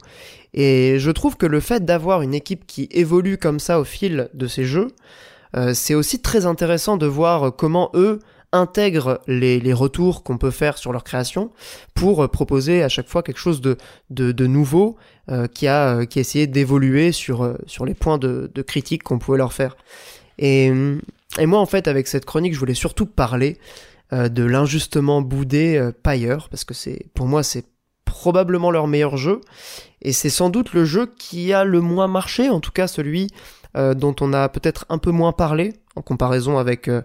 Et 0.53 0.99
je 0.99 1.11
trouve 1.11 1.35
que 1.35 1.45
le 1.45 1.59
fait 1.59 1.83
d'avoir 1.83 2.21
une 2.21 2.33
équipe 2.33 2.65
qui 2.65 2.87
évolue 2.91 3.37
comme 3.37 3.59
ça 3.59 3.81
au 3.81 3.83
fil 3.83 4.29
de 4.33 4.47
ces 4.47 4.63
jeux, 4.63 4.87
euh, 4.87 4.91
c'est 5.73 5.93
aussi 5.93 6.21
très 6.21 6.45
intéressant 6.45 6.97
de 6.97 7.05
voir 7.05 7.55
comment 7.55 7.89
eux 7.93 8.19
intègrent 8.51 9.21
les, 9.27 9.73
retours 9.73 10.23
qu'on 10.23 10.37
peut 10.37 10.51
faire 10.51 10.77
sur 10.77 10.91
leur 10.91 11.03
création 11.03 11.51
pour 11.93 12.29
proposer 12.29 12.83
à 12.83 12.89
chaque 12.89 13.07
fois 13.07 13.23
quelque 13.23 13.39
chose 13.39 13.61
de, 13.61 13.77
de, 14.09 14.47
nouveau 14.47 14.97
euh, 15.29 15.47
qui, 15.47 15.67
a, 15.67 16.05
qui 16.05 16.19
a 16.19 16.21
essayé 16.21 16.47
d'évoluer 16.47 17.11
sur, 17.11 17.55
sur 17.67 17.85
les 17.85 17.93
points 17.93 18.17
de, 18.17 18.51
de 18.53 18.61
critique 18.61 19.03
qu'on 19.03 19.19
pouvait 19.19 19.37
leur 19.37 19.53
faire. 19.53 19.77
Et 20.37 20.71
et 21.39 21.45
moi, 21.45 21.59
en 21.59 21.65
fait, 21.65 21.87
avec 21.87 22.07
cette 22.07 22.25
chronique, 22.25 22.53
je 22.53 22.59
voulais 22.59 22.73
surtout 22.73 23.05
parler 23.05 23.57
euh, 24.13 24.29
de 24.29 24.43
l'injustement 24.43 25.21
boudé 25.21 25.77
euh, 25.77 25.91
parce 26.03 26.63
que 26.63 26.73
c'est, 26.73 27.07
pour 27.13 27.27
moi, 27.27 27.43
c'est 27.43 27.65
probablement 28.05 28.71
leur 28.71 28.87
meilleur 28.87 29.17
jeu, 29.17 29.41
et 30.01 30.13
c'est 30.13 30.29
sans 30.29 30.49
doute 30.49 30.73
le 30.73 30.85
jeu 30.85 31.11
qui 31.17 31.51
a 31.51 31.65
le 31.65 31.81
moins 31.81 32.07
marché, 32.07 32.49
en 32.49 32.59
tout 32.61 32.71
cas 32.71 32.87
celui 32.87 33.27
euh, 33.75 33.93
dont 33.93 34.15
on 34.21 34.33
a 34.33 34.49
peut-être 34.49 34.85
un 34.89 34.97
peu 34.97 35.11
moins 35.11 35.31
parlé, 35.31 35.73
en 35.95 36.01
comparaison 36.01 36.57
avec 36.57 36.87
euh, 36.87 37.01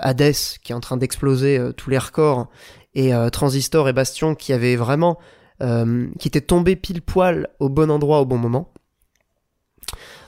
Hades, 0.00 0.34
qui 0.62 0.72
est 0.72 0.74
en 0.74 0.80
train 0.80 0.96
d'exploser 0.96 1.60
tous 1.76 1.90
les 1.90 1.98
records, 1.98 2.48
et 2.94 3.12
Transistor 3.30 3.90
et 3.90 3.92
Bastion, 3.92 4.34
qui 4.34 4.54
avaient 4.54 4.76
vraiment, 4.76 5.18
qui 5.60 6.28
étaient 6.28 6.40
tombés 6.40 6.76
pile 6.76 7.02
poil 7.02 7.48
au 7.60 7.68
bon 7.68 7.90
endroit 7.90 8.20
au 8.20 8.24
bon 8.24 8.38
moment. 8.38 8.72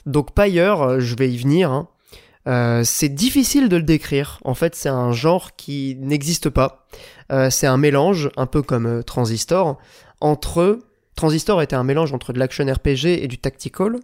Donc 0.05 0.35
Pyre, 0.35 1.01
je 1.01 1.17
vais 1.17 1.31
y 1.31 1.39
venir, 1.39 1.73
hein, 1.73 1.89
euh, 2.49 2.83
c'est 2.83 3.11
difficile 3.11 3.69
de 3.69 3.77
le 3.77 3.83
décrire. 3.83 4.39
En 4.45 4.55
fait, 4.55 4.75
c'est 4.75 4.89
un 4.89 5.13
genre 5.13 5.55
qui 5.57 5.97
n'existe 6.01 6.49
pas. 6.49 6.87
Euh, 7.31 7.51
c'est 7.51 7.67
un 7.67 7.77
mélange, 7.77 8.31
un 8.37 8.47
peu 8.47 8.63
comme 8.63 8.87
euh, 8.87 9.03
Transistor, 9.03 9.79
entre... 10.21 10.79
Transistor 11.15 11.61
était 11.63 11.75
un 11.75 11.83
mélange 11.83 12.13
entre 12.13 12.33
de 12.33 12.39
l'action 12.39 12.65
RPG 12.65 13.07
et 13.07 13.27
du 13.27 13.39
tactical. 13.39 13.97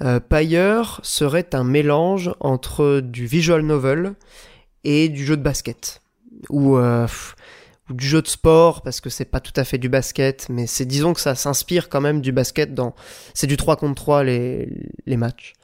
Pyre 0.00 1.00
serait 1.02 1.54
un 1.54 1.64
mélange 1.64 2.34
entre 2.40 3.00
du 3.00 3.26
visual 3.26 3.62
novel 3.62 4.14
et 4.84 5.08
du 5.08 5.24
jeu 5.24 5.36
de 5.36 5.42
basket. 5.42 6.02
Ou, 6.50 6.78
du 7.90 8.06
jeu 8.06 8.20
de 8.20 8.26
sport, 8.26 8.82
parce 8.82 9.00
que 9.00 9.10
c'est 9.10 9.24
pas 9.24 9.40
tout 9.40 9.52
à 9.56 9.64
fait 9.64 9.78
du 9.78 9.88
basket, 9.88 10.48
mais 10.48 10.66
c'est 10.66 10.84
disons 10.84 11.14
que 11.14 11.20
ça 11.20 11.34
s'inspire 11.34 11.88
quand 11.88 12.00
même 12.00 12.20
du 12.20 12.32
basket 12.32 12.74
dans... 12.74 12.94
C'est 13.32 13.46
du 13.46 13.56
3 13.56 13.76
contre 13.76 13.94
3 13.94 14.24
les, 14.24 14.68
les 15.06 15.16
matchs. 15.16 15.54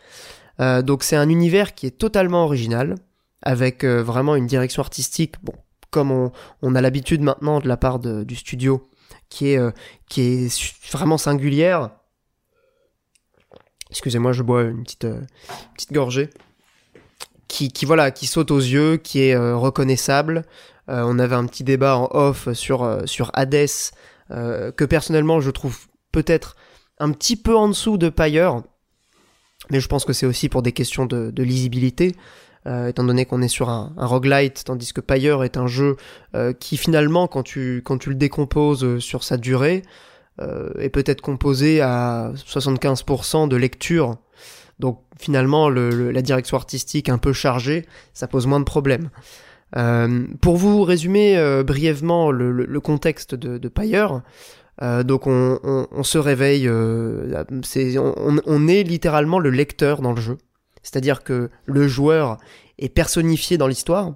Euh, 0.60 0.82
donc 0.82 1.02
c'est 1.02 1.16
un 1.16 1.28
univers 1.28 1.74
qui 1.74 1.86
est 1.86 1.98
totalement 1.98 2.44
original, 2.44 2.94
avec 3.42 3.84
euh, 3.84 4.02
vraiment 4.02 4.36
une 4.36 4.46
direction 4.46 4.82
artistique, 4.82 5.34
bon, 5.42 5.54
comme 5.90 6.30
on, 6.62 6.74
a 6.74 6.80
l'habitude 6.80 7.22
maintenant 7.22 7.60
de 7.60 7.68
la 7.68 7.76
part 7.76 7.98
du 7.98 8.36
studio, 8.36 8.88
qui 9.28 9.50
est, 9.50 9.58
euh, 9.58 9.72
qui 10.08 10.20
est 10.22 10.74
vraiment 10.92 11.18
singulière. 11.18 11.90
Excusez-moi, 13.92 14.32
je 14.32 14.42
bois 14.42 14.62
une 14.62 14.84
petite, 14.84 15.06
petite 15.74 15.92
gorgée. 15.92 16.30
Qui, 17.46 17.70
voilà, 17.84 18.10
qui 18.10 18.26
saute 18.26 18.50
aux 18.50 18.58
yeux, 18.58 18.96
qui 18.96 19.20
est 19.20 19.36
reconnaissable, 19.36 20.46
on 20.88 21.18
avait 21.18 21.34
un 21.34 21.44
petit 21.44 21.64
débat 21.64 21.98
en 21.98 22.08
off 22.12 22.50
sur, 22.54 23.02
sur 23.04 23.30
Hades, 23.34 23.68
que 24.30 24.84
personnellement 24.86 25.42
je 25.42 25.50
trouve 25.50 25.78
peut-être 26.12 26.56
un 26.98 27.10
petit 27.12 27.36
peu 27.36 27.54
en 27.54 27.68
dessous 27.68 27.98
de 27.98 28.08
Pyre, 28.08 28.62
mais 29.68 29.80
je 29.80 29.86
pense 29.86 30.06
que 30.06 30.14
c'est 30.14 30.24
aussi 30.24 30.48
pour 30.48 30.62
des 30.62 30.72
questions 30.72 31.04
de, 31.04 31.42
lisibilité. 31.42 32.16
étant 32.64 33.04
donné 33.04 33.26
qu'on 33.26 33.42
est 33.42 33.48
sur 33.48 33.68
un, 33.68 33.92
un, 33.98 34.06
roguelite, 34.06 34.64
tandis 34.64 34.94
que 34.94 35.02
Pyre 35.02 35.44
est 35.44 35.58
un 35.58 35.66
jeu 35.66 35.98
qui 36.58 36.78
finalement, 36.78 37.28
quand 37.28 37.42
tu, 37.42 37.82
quand 37.84 37.98
tu 37.98 38.08
le 38.08 38.16
décomposes 38.16 38.98
sur 39.00 39.24
sa 39.24 39.36
durée, 39.36 39.82
est 40.38 40.88
peut-être 40.88 41.20
composé 41.20 41.80
à 41.80 42.32
75% 42.34 43.48
de 43.48 43.56
lecture 43.56 44.16
donc 44.82 44.98
finalement, 45.16 45.70
la 45.70 46.22
direction 46.22 46.56
artistique 46.56 47.08
un 47.08 47.18
peu 47.18 47.32
chargée, 47.32 47.86
ça 48.14 48.26
pose 48.26 48.48
moins 48.48 48.58
de 48.58 48.64
problèmes. 48.64 49.10
Euh, 49.76 50.26
pour 50.40 50.56
vous 50.56 50.82
résumer 50.82 51.38
euh, 51.38 51.62
brièvement 51.62 52.30
le, 52.30 52.80
contexte 52.80 53.34
de, 53.34 53.56
de 53.56 53.72
euh, 54.82 55.02
donc 55.02 55.26
on, 55.26 56.02
se 56.02 56.18
réveille, 56.18 56.68
on, 56.68 58.68
est 58.68 58.82
littéralement 58.82 59.38
le 59.38 59.50
lecteur 59.50 60.02
dans 60.02 60.12
le 60.12 60.20
jeu. 60.20 60.36
C'est-à-dire 60.82 61.22
que 61.22 61.48
le 61.64 61.86
joueur 61.86 62.38
est 62.78 62.88
personnifié 62.88 63.58
dans 63.58 63.68
l'histoire, 63.68 64.14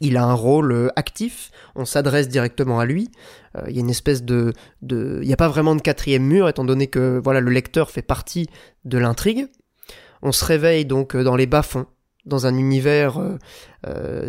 il 0.00 0.16
a 0.16 0.24
un 0.24 0.34
rôle 0.34 0.72
euh, 0.72 0.88
actif, 0.96 1.50
on 1.74 1.84
s'adresse 1.84 2.28
directement 2.28 2.80
à 2.80 2.84
lui. 2.84 3.10
Euh, 3.56 3.62
il 3.68 3.74
y 3.74 3.78
a 3.78 3.80
une 3.80 3.90
espèce 3.90 4.22
de, 4.22 4.52
il 4.82 5.20
n'y 5.20 5.32
a 5.32 5.36
pas 5.36 5.48
vraiment 5.48 5.74
de 5.74 5.80
quatrième 5.80 6.24
mur 6.24 6.48
étant 6.48 6.64
donné 6.64 6.86
que 6.86 7.20
voilà 7.22 7.40
le 7.40 7.50
lecteur 7.50 7.90
fait 7.90 8.02
partie 8.02 8.48
de 8.84 8.98
l'intrigue. 8.98 9.46
On 10.22 10.32
se 10.32 10.44
réveille 10.44 10.84
donc 10.84 11.14
euh, 11.14 11.22
dans 11.22 11.36
les 11.36 11.46
bas-fonds, 11.46 11.86
dans 12.24 12.46
un 12.46 12.56
univers 12.56 13.20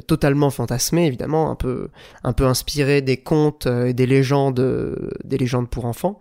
totalement 0.06 0.50
fantasmé 0.50 1.06
évidemment, 1.06 1.50
un 1.50 2.34
peu 2.34 2.46
inspiré 2.46 3.02
des 3.02 3.16
contes 3.16 3.68
et 3.68 3.94
des 3.94 4.06
légendes 4.06 4.60
pour 5.72 5.86
enfants. 5.86 6.20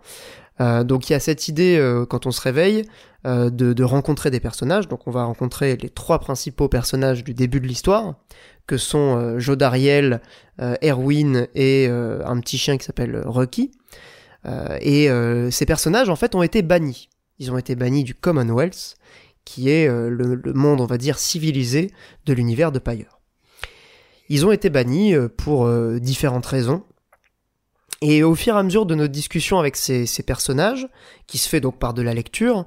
Donc 0.59 1.09
il 1.09 1.13
y 1.13 1.15
a 1.15 1.19
cette 1.19 1.47
idée 1.47 2.03
quand 2.09 2.25
on 2.25 2.31
se 2.31 2.41
réveille 2.41 2.85
de, 3.25 3.49
de, 3.49 3.83
rencontrer 3.83 4.31
des 4.31 4.39
personnages. 4.39 4.87
Donc 4.87 5.07
on 5.07 5.11
va 5.11 5.25
rencontrer 5.25 5.75
les 5.75 5.89
trois 5.89 6.19
principaux 6.19 6.69
personnages 6.69 7.23
du 7.23 7.33
début 7.33 7.59
de 7.59 7.67
l'histoire 7.67 8.15
que 8.67 8.77
sont 8.77 9.17
euh, 9.17 9.39
Jodariel, 9.39 10.21
euh, 10.61 10.75
Erwin 10.83 11.47
et 11.55 11.87
euh, 11.89 12.25
un 12.25 12.39
petit 12.39 12.57
chien 12.57 12.77
qui 12.77 12.85
s'appelle 12.85 13.21
Rocky. 13.25 13.71
et 14.81 15.09
ces 15.49 15.65
personnages, 15.65 16.09
en 16.09 16.15
fait, 16.15 16.35
ont 16.35 16.43
été 16.43 16.61
bannis. 16.61 17.09
Ils 17.39 17.51
ont 17.51 17.57
été 17.57 17.75
bannis 17.75 18.03
du 18.03 18.13
Commonwealth, 18.13 18.95
qui 19.43 19.69
est 19.69 19.87
le, 19.87 20.39
monde, 20.53 20.81
on 20.81 20.85
va 20.85 20.99
dire, 20.99 21.17
civilisé 21.17 21.91
de 22.27 22.33
l'univers 22.33 22.71
de 22.71 22.77
Pyre. 22.77 23.19
Ils 24.29 24.45
ont 24.45 24.51
été 24.51 24.69
bannis 24.69 25.15
pour 25.35 25.67
différentes 25.99 26.45
raisons. 26.45 26.83
Et 28.01 28.23
au 28.23 28.35
fur 28.35 28.55
et 28.55 28.59
à 28.59 28.63
mesure 28.63 28.85
de 28.85 28.95
notre 28.95 29.13
discussion 29.13 29.59
avec 29.59 29.75
ces, 29.75 30.05
ces 30.05 30.23
personnages, 30.23 30.87
qui 31.27 31.37
se 31.37 31.47
fait 31.47 31.61
donc 31.61 31.79
par 31.79 31.93
de 31.93 32.01
la 32.01 32.13
lecture, 32.13 32.65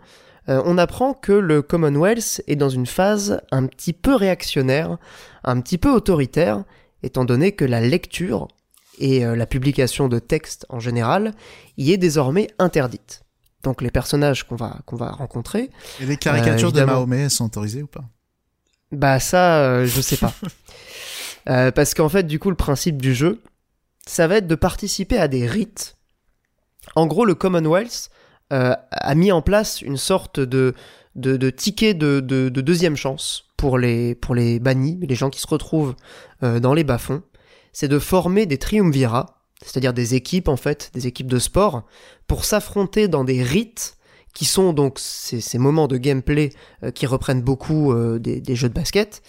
euh, 0.49 0.63
on 0.65 0.79
apprend 0.79 1.15
que 1.15 1.33
le 1.33 1.63
Commonwealth 1.63 2.43
est 2.47 2.57
dans 2.57 2.71
une 2.71 2.87
phase 2.87 3.41
un 3.51 3.67
petit 3.67 3.93
peu 3.93 4.15
réactionnaire, 4.15 4.97
un 5.45 5.61
petit 5.61 5.79
peu 5.79 5.91
autoritaire, 5.91 6.65
étant 7.03 7.25
donné 7.25 7.53
que 7.53 7.65
la 7.65 7.81
lecture 7.81 8.49
et 8.99 9.25
euh, 9.25 9.37
la 9.37 9.47
publication 9.47 10.09
de 10.09 10.19
textes 10.19 10.67
en 10.71 10.81
général 10.81 11.35
y 11.77 11.93
est 11.93 11.99
désormais 11.99 12.49
interdite. 12.59 13.23
Donc 13.63 13.83
les 13.83 13.91
personnages 13.91 14.45
qu'on 14.45 14.57
va 14.57 14.79
qu'on 14.87 14.97
va 14.97 15.11
rencontrer. 15.11 15.71
Et 16.01 16.07
les 16.07 16.17
caricatures 16.17 16.73
de 16.73 16.83
Mahomet 16.83 17.29
sont 17.29 17.47
autorisées 17.47 17.83
ou 17.83 17.87
pas? 17.87 18.05
Bah 18.91 19.21
ça, 19.21 19.61
euh, 19.65 19.87
je 19.87 20.01
sais 20.01 20.17
pas. 20.17 20.33
parce 21.73 21.93
qu'en 21.93 22.09
fait, 22.09 22.23
du 22.25 22.39
coup, 22.39 22.49
le 22.51 22.57
principe 22.57 23.03
du 23.03 23.15
jeu, 23.15 23.43
ça 24.09 24.27
va 24.27 24.37
être 24.37 24.47
de 24.47 24.55
participer 24.55 25.19
à 25.19 25.29
des 25.29 25.47
rites. 25.47 25.97
En 26.97 27.07
gros, 27.07 27.27
le 27.27 27.35
Commonwealth 27.35 28.11
euh, 28.53 28.75
a 28.91 29.15
mis 29.15 29.31
en 29.31 29.43
place 29.43 29.83
une 29.83 29.99
sorte 29.99 30.41
de, 30.41 30.75
de, 31.15 31.51
ticket 31.51 31.93
de, 31.93 32.21
de, 32.21 32.49
de, 32.49 32.61
deuxième 32.63 32.97
chance 32.97 33.45
pour 33.59 33.77
les, 33.77 34.15
pour 34.15 34.35
les 34.35 34.61
bannis, 34.61 34.99
les 35.03 35.15
gens 35.15 35.29
qui 35.29 35.41
se 35.41 35.47
retrouvent 35.47 35.95
euh, 36.43 36.59
dans 36.59 36.73
les 36.73 36.85
bas-fonds. 36.85 37.23
C'est 37.73 37.89
de 37.89 37.99
former 37.99 38.47
des 38.47 38.57
triumvirats, 38.57 39.43
c'est-à-dire 39.63 39.93
des 39.93 40.15
équipes 40.15 40.49
en 40.49 40.57
fait, 40.57 40.91
des 40.95 41.07
équipes 41.07 41.29
de 41.29 41.39
sport, 41.39 41.85
pour 42.27 42.47
s'affronter 42.47 43.09
dans 43.09 43.25
des 43.25 43.43
rites 43.43 43.99
qui 44.33 44.47
sont 44.47 44.73
donc 44.73 44.99
ces, 44.99 45.59
moments 45.59 45.87
de 45.87 45.99
gameplay 45.99 46.51
euh, 46.83 46.91
qui 46.91 47.05
reprennent 47.05 47.43
beaucoup 47.43 47.95
des, 48.19 48.55
jeux 48.55 48.71
de 48.71 48.75
basket. 48.75 49.23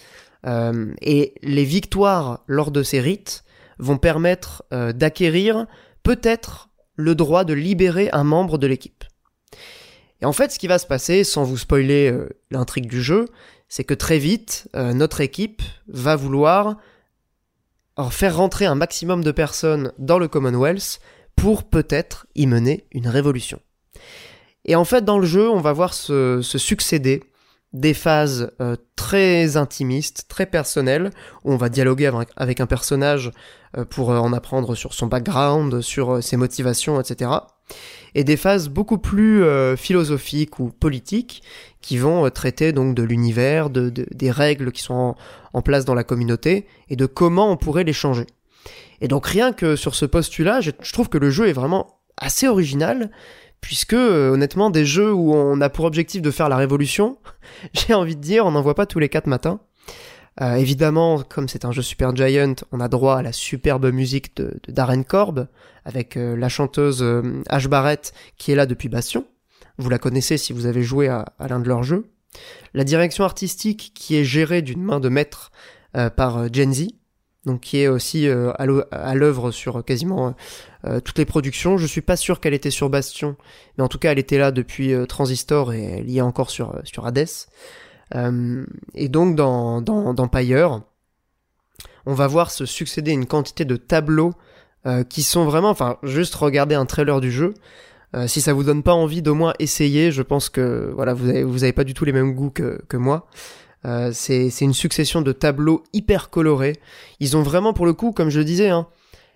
et 0.46 1.34
les 1.42 1.64
victoires 1.64 2.44
lors 2.46 2.70
de 2.70 2.82
ces 2.82 3.00
rites 3.00 3.44
vont 3.80 3.98
permettre 3.98 4.64
d'acquérir 4.70 5.66
peut-être 6.02 6.70
le 6.96 7.14
droit 7.14 7.44
de 7.44 7.54
libérer 7.54 8.10
un 8.12 8.24
membre 8.24 8.58
de 8.58 8.66
l'équipe. 8.66 9.04
Et 10.20 10.26
en 10.26 10.32
fait, 10.32 10.52
ce 10.52 10.58
qui 10.58 10.66
va 10.66 10.78
se 10.78 10.86
passer, 10.86 11.24
sans 11.24 11.44
vous 11.44 11.56
spoiler 11.56 12.10
euh, 12.10 12.28
l'intrigue 12.50 12.88
du 12.88 13.02
jeu, 13.02 13.26
c'est 13.68 13.84
que 13.84 13.94
très 13.94 14.18
vite, 14.18 14.68
euh, 14.76 14.92
notre 14.92 15.20
équipe 15.20 15.62
va 15.88 16.16
vouloir 16.16 16.76
faire 18.10 18.36
rentrer 18.36 18.64
un 18.64 18.76
maximum 18.76 19.22
de 19.22 19.30
personnes 19.30 19.92
dans 19.98 20.18
le 20.18 20.26
Commonwealth 20.26 21.00
pour 21.36 21.64
peut-être 21.64 22.26
y 22.34 22.46
mener 22.46 22.86
une 22.92 23.08
révolution. 23.08 23.60
Et 24.64 24.74
en 24.74 24.86
fait, 24.86 25.04
dans 25.04 25.18
le 25.18 25.26
jeu, 25.26 25.50
on 25.50 25.60
va 25.60 25.74
voir 25.74 25.92
se, 25.92 26.40
succéder 26.42 27.22
des 27.74 27.92
phases 27.92 28.52
euh, 28.62 28.76
très 28.96 29.58
intimistes, 29.58 30.26
très 30.28 30.46
personnelles, 30.46 31.10
où 31.44 31.52
on 31.52 31.56
va 31.58 31.68
dialoguer 31.68 32.10
avec 32.36 32.60
un 32.60 32.66
personnage 32.66 33.32
pour 33.88 34.10
en 34.10 34.32
apprendre 34.32 34.74
sur 34.74 34.94
son 34.94 35.06
background, 35.06 35.80
sur 35.80 36.22
ses 36.22 36.36
motivations, 36.36 37.00
etc 37.00 37.30
et 38.14 38.24
des 38.24 38.36
phases 38.36 38.68
beaucoup 38.68 38.98
plus 38.98 39.42
euh, 39.44 39.76
philosophiques 39.76 40.58
ou 40.58 40.70
politiques 40.70 41.42
qui 41.80 41.98
vont 41.98 42.26
euh, 42.26 42.30
traiter 42.30 42.72
donc 42.72 42.94
de 42.94 43.02
l'univers, 43.02 43.70
de, 43.70 43.90
des 43.90 44.30
règles 44.30 44.72
qui 44.72 44.82
sont 44.82 45.14
en, 45.52 45.62
place 45.62 45.84
dans 45.84 45.94
la 45.94 46.04
communauté 46.04 46.66
et 46.88 46.96
de 46.96 47.06
comment 47.06 47.50
on 47.50 47.56
pourrait 47.56 47.84
les 47.84 47.92
changer. 47.92 48.26
Et 49.00 49.08
donc 49.08 49.26
rien 49.26 49.52
que 49.52 49.76
sur 49.76 49.94
ce 49.94 50.04
postulat, 50.06 50.60
je, 50.60 50.70
trouve 50.92 51.08
que 51.08 51.18
le 51.18 51.30
jeu 51.30 51.48
est 51.48 51.52
vraiment 51.52 52.00
assez 52.16 52.48
original 52.48 53.10
puisque 53.60 53.94
euh, 53.94 54.30
honnêtement 54.30 54.70
des 54.70 54.84
jeux 54.84 55.12
où 55.12 55.34
on 55.34 55.60
a 55.60 55.68
pour 55.68 55.84
objectif 55.84 56.22
de 56.22 56.30
faire 56.30 56.48
la 56.48 56.56
révolution, 56.56 57.18
j'ai 57.72 57.94
envie 57.94 58.16
de 58.16 58.20
dire, 58.20 58.46
on 58.46 58.52
n'en 58.52 58.62
voit 58.62 58.74
pas 58.74 58.86
tous 58.86 58.98
les 58.98 59.08
quatre 59.08 59.26
matins. 59.26 59.60
Euh, 60.40 60.54
évidemment, 60.54 61.22
comme 61.22 61.48
c'est 61.48 61.64
un 61.64 61.72
jeu 61.72 61.82
Super 61.82 62.14
Giant, 62.14 62.54
on 62.72 62.80
a 62.80 62.88
droit 62.88 63.16
à 63.16 63.22
la 63.22 63.32
superbe 63.32 63.92
musique 63.92 64.36
de, 64.36 64.58
Darren 64.68 65.02
Korb, 65.02 65.48
avec 65.84 66.16
euh, 66.16 66.36
la 66.36 66.48
chanteuse 66.48 67.02
euh, 67.02 67.42
Ash 67.48 67.68
Barrett 67.68 68.12
qui 68.38 68.52
est 68.52 68.54
là 68.54 68.66
depuis 68.66 68.88
Bastion. 68.88 69.26
Vous 69.78 69.90
la 69.90 69.98
connaissez 69.98 70.38
si 70.38 70.52
vous 70.52 70.66
avez 70.66 70.82
joué 70.82 71.08
à, 71.08 71.26
l'un 71.48 71.60
de 71.60 71.68
leurs 71.68 71.82
jeux. 71.82 72.10
La 72.74 72.84
direction 72.84 73.24
artistique 73.24 73.92
qui 73.94 74.16
est 74.16 74.24
gérée 74.24 74.62
d'une 74.62 74.82
main 74.82 75.00
de 75.00 75.08
maître 75.08 75.50
par 76.16 76.52
Gen 76.52 76.72
Z, 76.72 76.88
donc 77.44 77.60
qui 77.62 77.78
est 77.78 77.88
aussi 77.88 78.28
à 78.28 79.14
l'œuvre 79.14 79.50
sur 79.50 79.82
quasiment 79.84 80.36
toutes 81.02 81.18
les 81.18 81.24
productions. 81.24 81.78
Je 81.78 81.86
suis 81.86 82.02
pas 82.02 82.16
sûr 82.16 82.38
qu'elle 82.38 82.54
était 82.54 82.70
sur 82.70 82.90
Bastion, 82.90 83.36
mais 83.76 83.84
en 83.84 83.88
tout 83.88 83.98
cas 83.98 84.12
elle 84.12 84.18
était 84.18 84.38
là 84.38 84.52
depuis 84.52 84.94
Transistor 85.08 85.72
et 85.72 85.82
elle 85.82 86.10
y 86.10 86.18
est 86.18 86.22
encore 86.22 86.50
sur, 86.50 86.78
sur 86.84 87.06
Hades. 87.06 87.26
Euh, 88.14 88.64
et 88.94 89.08
donc 89.08 89.36
dans, 89.36 89.80
dans, 89.80 90.14
dans 90.14 90.28
Pyre, 90.28 90.82
on 92.06 92.14
va 92.14 92.26
voir 92.26 92.50
se 92.50 92.66
succéder 92.66 93.12
une 93.12 93.26
quantité 93.26 93.64
de 93.64 93.76
tableaux 93.76 94.32
euh, 94.86 95.04
qui 95.04 95.22
sont 95.22 95.44
vraiment, 95.44 95.70
enfin, 95.70 95.98
juste 96.02 96.34
regarder 96.34 96.74
un 96.74 96.86
trailer 96.86 97.20
du 97.20 97.30
jeu. 97.30 97.54
Euh, 98.16 98.26
si 98.26 98.40
ça 98.40 98.52
vous 98.52 98.64
donne 98.64 98.82
pas 98.82 98.94
envie 98.94 99.22
d'au 99.22 99.34
moins 99.34 99.52
essayer, 99.58 100.10
je 100.10 100.22
pense 100.22 100.48
que 100.48 100.90
voilà, 100.94 101.14
vous 101.14 101.28
avez, 101.28 101.44
vous 101.44 101.62
avez 101.62 101.72
pas 101.72 101.84
du 101.84 101.94
tout 101.94 102.04
les 102.04 102.12
mêmes 102.12 102.34
goûts 102.34 102.50
que, 102.50 102.80
que 102.88 102.96
moi. 102.96 103.26
Euh, 103.84 104.10
c'est 104.12 104.50
une 104.60 104.74
succession 104.74 105.22
de 105.22 105.32
tableaux 105.32 105.84
hyper 105.92 106.30
colorés. 106.30 106.76
Ils 107.20 107.36
ont 107.36 107.42
vraiment, 107.42 107.72
pour 107.72 107.86
le 107.86 107.92
coup, 107.92 108.12
comme 108.12 108.30
je 108.30 108.38
le 108.38 108.44
disais, 108.44 108.70
hein, 108.70 108.86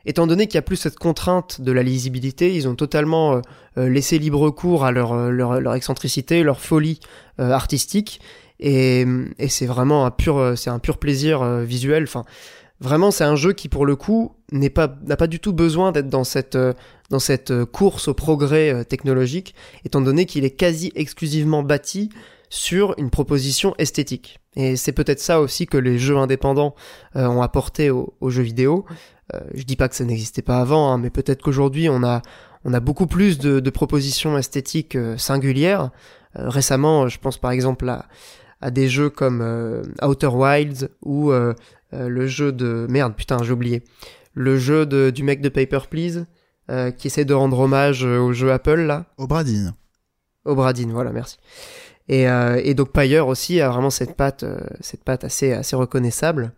étant 0.06 0.26
donné 0.26 0.46
qu'il 0.46 0.56
y 0.56 0.58
a 0.58 0.62
plus 0.62 0.76
cette 0.76 0.98
contrainte 0.98 1.60
de 1.60 1.72
la 1.72 1.82
lisibilité, 1.82 2.54
ils 2.54 2.66
ont 2.66 2.74
totalement 2.74 3.40
laissé 3.76 4.18
libre 4.18 4.50
cours 4.50 4.84
à 4.84 4.92
leur, 4.92 5.30
leur, 5.30 5.60
leur 5.62 5.74
excentricité, 5.74 6.42
leur 6.42 6.60
folie 6.60 7.00
artistique, 7.38 8.20
et, 8.60 9.04
et 9.38 9.48
c'est 9.48 9.66
vraiment 9.66 10.06
un 10.06 10.10
pur, 10.10 10.54
c'est 10.56 10.70
un 10.70 10.78
pur 10.78 10.98
plaisir 10.98 11.42
euh, 11.42 11.64
visuel. 11.64 12.04
Enfin, 12.04 12.24
vraiment, 12.80 13.10
c'est 13.10 13.24
un 13.24 13.36
jeu 13.36 13.52
qui, 13.52 13.68
pour 13.68 13.86
le 13.86 13.96
coup, 13.96 14.36
n'est 14.52 14.70
pas, 14.70 14.96
n'a 15.06 15.16
pas 15.16 15.26
du 15.26 15.40
tout 15.40 15.52
besoin 15.52 15.92
d'être 15.92 16.08
dans 16.08 16.24
cette, 16.24 16.54
euh, 16.54 16.72
dans 17.10 17.18
cette 17.18 17.50
euh, 17.50 17.66
course 17.66 18.08
au 18.08 18.14
progrès 18.14 18.84
technologique, 18.84 19.54
étant 19.84 20.00
donné 20.00 20.26
qu'il 20.26 20.44
est 20.44 20.50
quasi 20.50 20.92
exclusivement 20.94 21.62
bâti 21.62 22.10
sur 22.48 22.94
une 22.98 23.10
proposition 23.10 23.74
esthétique. 23.78 24.40
Et 24.54 24.76
c'est 24.76 24.92
peut-être 24.92 25.20
ça 25.20 25.40
aussi 25.40 25.66
que 25.66 25.76
les 25.76 25.98
jeux 25.98 26.16
indépendants 26.16 26.76
ont 27.16 27.42
apporté 27.42 27.90
aux, 27.90 28.14
jeux 28.28 28.44
vidéo. 28.44 28.84
Euh, 29.34 29.40
je 29.54 29.64
dis 29.64 29.74
pas 29.74 29.88
que 29.88 29.96
ça 29.96 30.04
n'existait 30.04 30.42
pas 30.42 30.60
avant, 30.60 30.92
hein, 30.92 30.98
mais 30.98 31.10
peut-être 31.10 31.42
qu'aujourd'hui 31.42 31.88
on 31.88 32.04
a 32.04 32.22
on 32.64 32.72
a 32.72 32.80
beaucoup 32.80 33.08
plus 33.08 33.38
de, 33.38 33.58
de 33.58 33.70
propositions 33.70 34.38
esthétiques 34.38 34.96
singulières. 35.16 35.90
récemment, 36.34 37.08
je 37.08 37.18
pense 37.18 37.38
par 37.38 37.50
exemple 37.50 37.88
à 37.88 38.06
à 38.64 38.70
des 38.70 38.88
jeux 38.88 39.10
comme 39.10 39.42
Outer 40.02 40.28
Wilds 40.28 40.88
ou 41.02 41.32
le 41.92 42.26
jeu 42.26 42.50
de 42.50 42.86
merde 42.88 43.14
putain 43.14 43.42
j'ai 43.42 43.52
oublié 43.52 43.82
le 44.32 44.58
jeu 44.58 44.86
de, 44.86 45.10
du 45.10 45.22
mec 45.22 45.40
de 45.40 45.48
Paper 45.48 45.80
Please 45.90 46.26
qui 46.96 47.06
essaie 47.06 47.24
de 47.24 47.34
rendre 47.34 47.58
hommage 47.60 48.04
au 48.04 48.32
jeu 48.32 48.50
Apple 48.52 48.80
là. 48.80 49.06
Obradine. 49.18 49.74
Obradine, 50.44 50.92
voilà 50.92 51.12
merci. 51.12 51.38
Et, 52.08 52.24
et 52.24 52.74
donc 52.74 52.92
Pyre 52.92 53.28
aussi 53.28 53.60
a 53.60 53.68
vraiment 53.68 53.90
cette 53.90 54.16
patte 54.16 54.44
cette 54.80 55.04
patte 55.04 55.24
assez 55.24 55.52
assez 55.52 55.76
reconnaissable. 55.76 56.52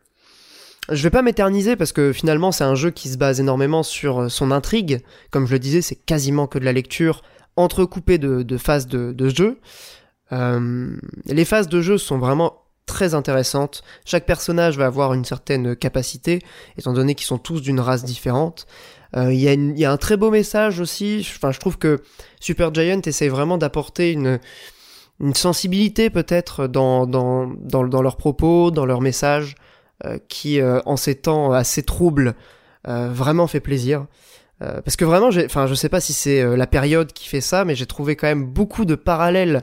Je 0.91 1.03
vais 1.03 1.11
pas 1.11 1.23
m'éterniser 1.23 1.75
parce 1.75 1.93
que 1.93 2.13
finalement 2.13 2.53
c'est 2.53 2.65
un 2.65 2.77
jeu 2.77 2.91
qui 2.91 3.09
se 3.09 3.19
base 3.19 3.41
énormément 3.41 3.83
sur 3.83 4.23
euh, 4.23 4.29
son 4.29 4.53
intrigue. 4.53 5.03
Comme 5.31 5.47
je 5.47 5.53
le 5.53 5.59
disais, 5.59 5.83
c'est 5.83 5.97
quasiment 5.97 6.47
que 6.47 6.59
de 6.59 6.65
la 6.65 6.73
lecture 6.73 7.23
entrecoupée 7.57 8.19
de, 8.19 8.43
de 8.43 8.57
phases 8.57 8.87
de, 8.87 9.13
de 9.13 9.29
jeu. 9.29 9.59
Euh, 10.33 10.97
les 11.27 11.45
phases 11.45 11.69
de 11.69 11.81
jeu 11.81 11.99
sont 11.99 12.19
vraiment 12.19 12.63
très 12.87 13.15
intéressantes. 13.15 13.83
Chaque 14.05 14.27
personnage 14.27 14.79
va 14.79 14.87
avoir 14.87 15.13
une 15.13 15.25
certaine 15.25 15.75
capacité, 15.75 16.41
étant 16.79 16.93
donné 16.93 17.15
qu'ils 17.15 17.27
sont 17.27 17.39
tous 17.39 17.61
d'une 17.61 17.81
race 17.81 18.05
différente. 18.05 18.67
Euh, 19.17 19.33
il 19.33 19.41
y, 19.41 19.85
a 19.85 19.93
un 19.93 19.97
très 19.97 20.17
beau 20.17 20.31
message 20.31 20.81
aussi. 20.81 21.27
Enfin, 21.37 21.53
je 21.53 21.59
trouve 21.59 21.79
que 21.79 22.03
Super 22.41 22.73
Giant 22.75 23.01
essaie 23.05 23.29
vraiment 23.29 23.59
d'apporter 23.59 24.13
une, 24.13 24.39
sensibilité 25.35 26.11
peut-être 26.11 26.67
dans, 26.67 27.07
leurs 27.07 28.17
propos, 28.17 28.71
dans 28.71 28.87
leurs 28.87 29.01
messages. 29.01 29.55
Euh, 30.05 30.19
qui, 30.29 30.61
en 30.63 30.99
ces 30.99 31.15
temps 31.15 31.53
assez 31.53 31.83
troubles, 31.83 32.35
vraiment 32.85 33.47
fait 33.47 33.61
plaisir. 33.61 34.07
parce 34.59 34.95
que 34.95 35.07
vraiment, 35.07 35.29
enfin, 35.29 35.67
je 35.67 35.75
sais 35.75 35.89
pas 35.89 36.01
si 36.01 36.13
c'est 36.13 36.45
la 36.55 36.67
période 36.67 37.15
qui 37.15 37.29
fait 37.29 37.41
ça, 37.41 37.65
mais 37.65 37.75
j'ai 37.75 37.87
trouvé 37.87 38.15
quand 38.15 38.27
même 38.27 38.45
beaucoup 38.45 38.85
de 38.85 38.95
parallèles 38.95 39.63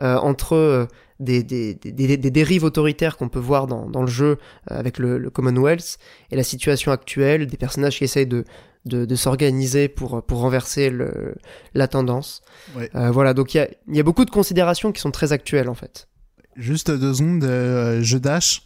entre 0.00 0.88
des, 1.20 1.42
des, 1.42 1.74
des, 1.74 2.16
des, 2.16 2.30
dérives 2.30 2.64
autoritaires 2.64 3.16
qu'on 3.16 3.28
peut 3.28 3.38
voir 3.38 3.66
dans, 3.66 3.88
dans 3.88 4.00
le 4.00 4.08
jeu 4.08 4.38
avec 4.66 4.98
le, 4.98 5.18
le, 5.18 5.30
Commonwealth 5.30 5.98
et 6.30 6.36
la 6.36 6.42
situation 6.42 6.90
actuelle, 6.90 7.46
des 7.46 7.56
personnages 7.56 7.98
qui 7.98 8.04
essayent 8.04 8.26
de, 8.26 8.44
de, 8.86 9.04
de 9.04 9.14
s'organiser 9.14 9.88
pour, 9.88 10.24
pour 10.24 10.40
renverser 10.40 10.90
le, 10.90 11.36
la 11.74 11.86
tendance. 11.86 12.42
Ouais. 12.76 12.90
voilà, 13.10 13.34
donc 13.34 13.54
il 13.54 13.58
y 13.58 13.60
a, 13.60 13.68
y 13.88 14.00
a 14.00 14.02
beaucoup 14.02 14.24
de 14.24 14.30
considérations 14.30 14.90
qui 14.90 15.00
sont 15.00 15.12
très 15.12 15.32
actuelles 15.32 15.68
en 15.68 15.74
fait. 15.74 16.08
Juste 16.56 16.90
deux 16.90 17.14
secondes, 17.14 17.44
je 17.44 18.18
dash. 18.18 18.62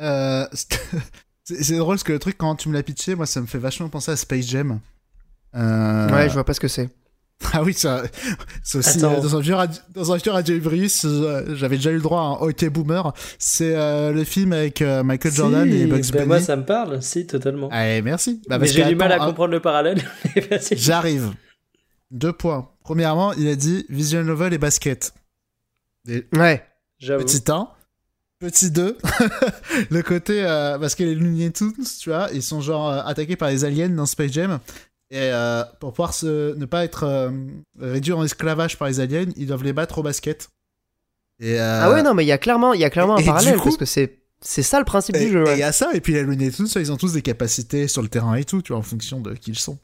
Euh, 0.00 0.46
c'est 1.44 1.76
drôle 1.76 1.96
parce 1.96 2.04
que 2.04 2.12
le 2.12 2.18
truc, 2.18 2.36
quand 2.38 2.54
tu 2.56 2.68
me 2.68 2.74
l'as 2.74 2.82
pitché, 2.82 3.14
moi, 3.14 3.26
ça 3.26 3.40
me 3.40 3.46
fait 3.46 3.58
vachement 3.58 3.88
penser 3.88 4.10
à 4.12 4.16
Space 4.16 4.46
Jam. 4.46 4.80
Euh... 5.54 6.10
Ouais, 6.10 6.28
je 6.28 6.34
vois 6.34 6.44
pas 6.44 6.54
ce 6.54 6.60
que 6.60 6.68
c'est. 6.68 6.88
Ah 7.52 7.62
oui, 7.62 7.72
ça, 7.72 8.02
c'est 8.62 8.78
aussi 8.78 8.98
euh, 8.98 9.20
dans 9.20 9.36
un 9.36 9.40
vieux 9.40 9.54
radio, 9.54 9.80
dans 9.94 10.12
un 10.12 10.16
vieux 10.16 10.32
radio 10.32 10.56
Ibrius, 10.56 11.04
euh, 11.04 11.54
j'avais 11.54 11.76
déjà 11.76 11.90
eu 11.90 11.96
le 11.96 12.02
droit 12.02 12.20
à 12.20 12.24
un 12.24 12.32
OK 12.48 12.68
Boomer. 12.68 13.12
C'est 13.38 13.74
euh, 13.74 14.12
le 14.12 14.24
film 14.24 14.52
avec 14.52 14.80
Michael 14.80 15.32
Jordan 15.32 15.72
et 15.72 15.86
Bugs 15.86 16.00
ben 16.12 16.18
Bunny. 16.18 16.26
Moi, 16.26 16.40
ça 16.40 16.56
me 16.56 16.64
parle, 16.64 17.00
si, 17.00 17.26
totalement. 17.26 17.68
Allez, 17.70 18.02
merci. 18.02 18.42
Bah, 18.48 18.58
Mais 18.58 18.66
j'ai 18.66 18.84
du 18.84 18.96
mal 18.96 19.12
à 19.12 19.18
comprendre 19.18 19.52
le 19.52 19.60
parallèle. 19.60 20.02
J'arrive. 20.72 21.32
Deux 22.10 22.32
points. 22.32 22.70
Premièrement, 22.82 23.32
il 23.34 23.48
a 23.48 23.54
dit 23.54 23.86
visual 23.88 24.24
novel 24.24 24.52
et 24.54 24.58
basket. 24.58 25.14
Et... 26.08 26.26
Ouais. 26.34 26.64
Petit 27.00 27.42
1. 27.46 27.68
Petit 28.40 28.70
2, 28.70 28.96
le 29.90 30.02
côté, 30.02 30.44
euh, 30.44 30.78
parce 30.78 30.94
que 30.94 31.02
les 31.02 31.16
Looney 31.16 31.50
Tunes, 31.50 31.72
tu 32.00 32.08
vois, 32.08 32.28
ils 32.32 32.42
sont 32.42 32.60
genre 32.60 32.88
euh, 32.88 33.00
attaqués 33.04 33.34
par 33.34 33.48
les 33.48 33.64
aliens 33.64 33.88
dans 33.88 34.06
Space 34.06 34.30
Jam, 34.30 34.60
et 35.10 35.30
euh, 35.32 35.64
pour 35.80 35.92
pouvoir 35.92 36.12
se, 36.12 36.54
ne 36.56 36.64
pas 36.66 36.84
être 36.84 37.04
euh, 37.04 37.30
réduits 37.78 38.12
en 38.12 38.24
esclavage 38.24 38.78
par 38.78 38.88
les 38.88 39.00
aliens, 39.00 39.26
ils 39.36 39.46
doivent 39.46 39.64
les 39.64 39.72
battre 39.72 39.98
au 39.98 40.02
basket. 40.02 40.50
Et, 41.40 41.58
ah 41.58 41.90
ouais, 41.90 42.02
non, 42.02 42.14
mais 42.14 42.24
il 42.24 42.28
y 42.28 42.32
a 42.32 42.38
clairement, 42.38 42.72
il 42.72 42.80
y 42.80 42.84
a 42.84 42.90
clairement 42.90 43.16
un 43.16 43.22
parallèle, 43.22 43.56
parce 43.62 43.76
que 43.76 43.84
c'est, 43.84 44.18
c'est 44.40 44.64
ça 44.64 44.78
le 44.80 44.84
principe 44.84 45.16
et, 45.16 45.26
du 45.26 45.30
jeu. 45.30 45.46
Et 45.48 45.52
il 45.52 45.58
y 45.58 45.62
a 45.62 45.72
ça, 45.72 45.90
et 45.94 46.00
puis 46.00 46.12
les 46.12 46.22
Looney 46.22 46.50
Tunes, 46.50 46.66
ils 46.76 46.90
ont 46.90 46.96
tous 46.96 47.12
des 47.12 47.22
capacités 47.22 47.86
sur 47.86 48.02
le 48.02 48.08
terrain 48.08 48.34
et 48.34 48.44
tout, 48.44 48.60
tu 48.60 48.72
vois, 48.72 48.80
en 48.80 48.82
fonction 48.82 49.20
de 49.20 49.34
qui 49.34 49.52
ils 49.52 49.58
sont. 49.58 49.78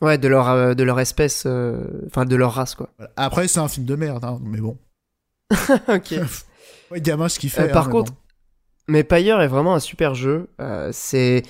Ouais, 0.00 0.18
de 0.18 0.28
leur, 0.28 0.76
de 0.76 0.82
leur 0.84 1.00
espèce, 1.00 1.46
enfin 2.06 2.24
de 2.24 2.36
leur 2.36 2.52
race, 2.52 2.76
quoi. 2.76 2.90
Après, 3.16 3.48
c'est 3.48 3.58
un 3.58 3.68
film 3.68 3.86
de 3.86 3.96
merde, 3.96 4.24
hein, 4.24 4.38
mais 4.42 4.60
bon. 4.60 4.78
ok. 5.88 6.14
Ouais, 6.90 7.00
gamin, 7.00 7.28
ce 7.28 7.38
qu'il 7.38 7.50
fait. 7.50 7.68
Euh, 7.68 7.72
par 7.72 7.88
hein, 7.88 7.90
contre, 7.90 8.12
mais 8.86 9.04
Pyre 9.04 9.40
est 9.40 9.48
vraiment 9.48 9.74
un 9.74 9.80
super 9.80 10.14
jeu. 10.14 10.48
Euh, 10.60 10.90
c'est 10.92 11.42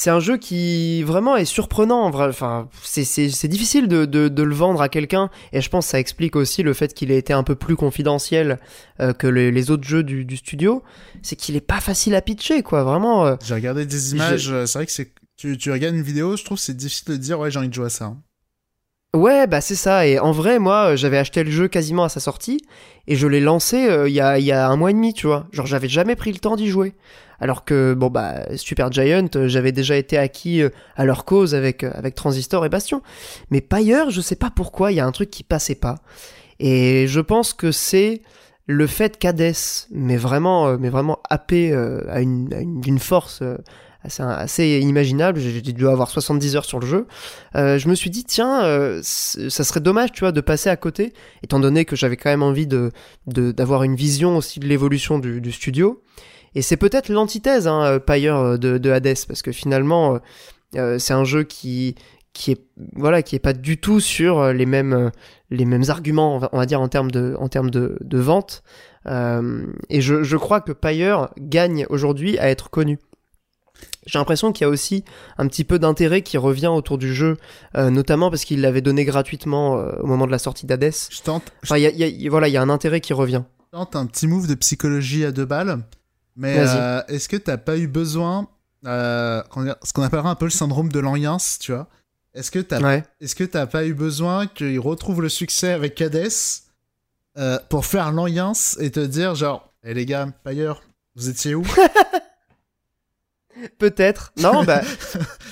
c'est 0.00 0.08
un 0.08 0.18
jeu 0.18 0.38
qui 0.38 1.02
vraiment 1.02 1.36
est 1.36 1.44
surprenant. 1.44 2.04
Enfin, 2.06 2.70
c'est 2.82 3.04
c'est 3.04 3.48
difficile 3.48 3.86
de, 3.86 4.06
de, 4.06 4.28
de 4.28 4.42
le 4.42 4.54
vendre 4.54 4.80
à 4.80 4.88
quelqu'un 4.88 5.28
et 5.52 5.60
je 5.60 5.68
pense 5.68 5.84
que 5.84 5.90
ça 5.90 6.00
explique 6.00 6.36
aussi 6.36 6.62
le 6.62 6.72
fait 6.72 6.94
qu'il 6.94 7.10
ait 7.10 7.18
été 7.18 7.34
un 7.34 7.42
peu 7.42 7.54
plus 7.54 7.76
confidentiel 7.76 8.60
euh, 9.00 9.12
que 9.12 9.26
les, 9.26 9.50
les, 9.50 9.70
autres 9.70 9.86
jeux 9.86 10.02
du, 10.02 10.24
du 10.24 10.38
studio. 10.38 10.82
C'est 11.20 11.36
qu'il 11.36 11.54
est 11.54 11.60
pas 11.60 11.80
facile 11.80 12.14
à 12.14 12.22
pitcher, 12.22 12.62
quoi. 12.62 12.82
Vraiment. 12.82 13.26
Euh, 13.26 13.36
j'ai 13.44 13.52
regardé 13.52 13.84
des 13.84 14.14
images. 14.14 14.50
C'est 14.64 14.78
vrai 14.78 14.86
que 14.86 14.92
c'est 14.92 15.12
tu, 15.36 15.58
tu 15.58 15.70
regardes 15.70 15.94
une 15.94 16.02
vidéo, 16.02 16.34
je 16.34 16.44
trouve 16.46 16.58
c'est 16.58 16.76
difficile 16.76 17.08
de 17.08 17.16
dire 17.16 17.38
ouais 17.38 17.50
j'ai 17.50 17.58
envie 17.58 17.68
de 17.68 17.74
jouer 17.74 17.86
à 17.86 17.90
ça. 17.90 18.06
Hein. 18.06 18.22
Ouais, 19.14 19.48
bah 19.48 19.60
c'est 19.60 19.74
ça. 19.74 20.06
Et 20.06 20.20
en 20.20 20.30
vrai, 20.30 20.60
moi, 20.60 20.94
j'avais 20.94 21.18
acheté 21.18 21.42
le 21.42 21.50
jeu 21.50 21.66
quasiment 21.66 22.04
à 22.04 22.08
sa 22.08 22.20
sortie 22.20 22.60
et 23.08 23.16
je 23.16 23.26
l'ai 23.26 23.40
lancé 23.40 23.88
euh, 23.88 24.08
il 24.08 24.14
y, 24.14 24.20
a, 24.20 24.38
y 24.38 24.52
a 24.52 24.68
un 24.68 24.76
mois 24.76 24.90
et 24.90 24.94
demi, 24.94 25.14
tu 25.14 25.26
vois. 25.26 25.48
Genre, 25.50 25.66
j'avais 25.66 25.88
jamais 25.88 26.14
pris 26.14 26.30
le 26.32 26.38
temps 26.38 26.54
d'y 26.54 26.68
jouer. 26.68 26.94
Alors 27.40 27.64
que, 27.64 27.94
bon, 27.94 28.08
bah, 28.08 28.56
Super 28.56 28.92
Giant, 28.92 29.26
euh, 29.34 29.48
j'avais 29.48 29.72
déjà 29.72 29.96
été 29.96 30.16
acquis 30.16 30.62
euh, 30.62 30.68
à 30.94 31.04
leur 31.04 31.24
cause 31.24 31.56
avec, 31.56 31.82
avec 31.82 32.14
Transistor 32.14 32.64
et 32.64 32.68
Bastion. 32.68 33.02
Mais 33.50 33.60
Pyre, 33.60 34.10
je 34.10 34.20
sais 34.20 34.36
pas 34.36 34.50
pourquoi, 34.54 34.92
il 34.92 34.96
y 34.96 35.00
a 35.00 35.06
un 35.06 35.12
truc 35.12 35.30
qui 35.30 35.42
passait 35.42 35.74
pas. 35.74 35.96
Et 36.60 37.06
je 37.08 37.20
pense 37.20 37.52
que 37.52 37.72
c'est 37.72 38.22
le 38.66 38.86
fait 38.86 39.18
qu'Hades 39.18 39.54
mais 39.90 40.18
vraiment, 40.18 40.78
mais 40.78 40.90
vraiment 40.90 41.18
happé 41.28 41.72
à 41.72 42.20
une, 42.20 42.52
à 42.54 42.60
une, 42.60 42.80
d'une 42.80 43.00
force 43.00 43.42
assez, 44.04 44.22
assez 44.22 44.78
inimaginable. 44.80 45.40
J'ai 45.40 45.60
dû 45.60 45.88
avoir 45.88 46.10
70 46.10 46.56
heures 46.56 46.64
sur 46.64 46.80
le 46.80 46.86
jeu. 46.86 47.06
Euh, 47.56 47.78
je 47.78 47.88
me 47.88 47.94
suis 47.94 48.10
dit, 48.10 48.24
tiens, 48.24 48.62
euh, 48.64 49.00
ça 49.02 49.64
serait 49.64 49.80
dommage, 49.80 50.12
tu 50.12 50.20
vois, 50.20 50.32
de 50.32 50.40
passer 50.40 50.70
à 50.70 50.76
côté, 50.76 51.12
étant 51.42 51.60
donné 51.60 51.84
que 51.84 51.96
j'avais 51.96 52.16
quand 52.16 52.30
même 52.30 52.42
envie 52.42 52.66
de 52.66 52.90
d'avoir 53.26 53.82
une 53.82 53.94
vision 53.94 54.36
aussi 54.36 54.60
de 54.60 54.66
l'évolution 54.66 55.18
du, 55.18 55.40
du, 55.40 55.52
studio. 55.52 56.02
Et 56.54 56.62
c'est 56.62 56.76
peut-être 56.76 57.08
l'antithèse, 57.08 57.68
hein, 57.68 57.84
euh, 57.84 57.98
Pyre 57.98 58.36
euh, 58.36 58.56
de, 58.56 58.78
de 58.78 58.90
Hades, 58.90 59.26
parce 59.28 59.42
que 59.42 59.52
finalement, 59.52 60.18
euh, 60.76 60.98
c'est 60.98 61.12
un 61.12 61.24
jeu 61.24 61.44
qui 61.44 61.94
qui 62.32 62.52
est 62.52 62.60
voilà 62.94 63.22
qui 63.22 63.34
est 63.34 63.40
pas 63.40 63.52
du 63.52 63.78
tout 63.78 63.98
sur 63.98 64.52
les 64.52 64.64
mêmes 64.64 65.10
les 65.50 65.64
mêmes 65.64 65.82
arguments 65.88 66.40
on 66.52 66.58
va, 66.58 66.64
dire 66.64 66.80
en 66.80 66.86
termes 66.86 67.10
de 67.10 67.34
en 67.40 67.48
termes 67.48 67.70
de, 67.70 67.98
de 68.00 68.18
vente 68.18 68.62
euh, 69.06 69.66
et 69.88 70.00
je, 70.00 70.22
je 70.22 70.36
crois 70.36 70.60
que 70.60 70.72
Pyre 70.72 71.30
gagne 71.38 71.86
aujourd'hui 71.88 72.38
à 72.38 72.50
être 72.50 72.70
connu 72.70 72.98
j'ai 74.06 74.18
l'impression 74.18 74.52
qu'il 74.52 74.64
y 74.64 74.66
a 74.66 74.70
aussi 74.70 75.04
un 75.38 75.46
petit 75.46 75.64
peu 75.64 75.78
d'intérêt 75.78 76.22
qui 76.22 76.38
revient 76.38 76.68
autour 76.68 76.98
du 76.98 77.14
jeu, 77.14 77.36
euh, 77.76 77.90
notamment 77.90 78.30
parce 78.30 78.44
qu'il 78.44 78.60
l'avait 78.60 78.80
donné 78.80 79.04
gratuitement 79.04 79.78
euh, 79.78 79.92
au 80.00 80.06
moment 80.06 80.26
de 80.26 80.32
la 80.32 80.38
sortie 80.38 80.66
d'Hades. 80.66 80.92
Je 81.10 81.22
tente. 81.22 81.52
Enfin, 81.62 81.78
y 81.78 81.86
a, 81.86 81.90
y 81.90 82.26
a, 82.26 82.30
voilà, 82.30 82.48
il 82.48 82.52
y 82.52 82.56
a 82.56 82.62
un 82.62 82.70
intérêt 82.70 83.00
qui 83.00 83.12
revient. 83.12 83.42
Je 83.72 83.78
tente 83.78 83.96
un 83.96 84.06
petit 84.06 84.26
move 84.26 84.46
de 84.46 84.54
psychologie 84.54 85.24
à 85.24 85.32
deux 85.32 85.44
balles, 85.44 85.80
mais 86.36 86.56
euh, 86.58 87.02
est-ce 87.08 87.28
que 87.28 87.36
t'as 87.36 87.58
pas 87.58 87.76
eu 87.76 87.86
besoin, 87.86 88.48
ce 88.84 89.92
qu'on 89.92 90.02
appellera 90.02 90.30
un 90.30 90.34
peu 90.34 90.46
le 90.46 90.50
syndrome 90.50 90.90
de 90.90 91.00
l'alliance, 91.00 91.58
tu 91.60 91.72
vois? 91.72 91.86
Est-ce 92.32 92.50
que 92.50 92.60
t'as, 92.60 92.80
ouais. 92.80 93.04
est-ce 93.20 93.34
que 93.34 93.44
t'as 93.44 93.66
pas 93.66 93.84
eu 93.84 93.92
besoin 93.92 94.46
qu'il 94.46 94.78
retrouve 94.78 95.20
le 95.20 95.28
succès 95.28 95.72
avec 95.72 96.00
Hades 96.00 96.30
pour 97.68 97.86
faire 97.86 98.12
l'alliance 98.12 98.78
et 98.80 98.90
te 98.90 99.00
dire 99.00 99.34
genre, 99.34 99.72
hé 99.84 99.88
hey, 99.88 99.94
les 99.94 100.06
gars, 100.06 100.28
ailleurs, 100.44 100.82
vous 101.16 101.28
étiez 101.28 101.54
où? 101.54 101.64
Peut-être. 103.78 104.32
Non, 104.40 104.64
bah. 104.64 104.82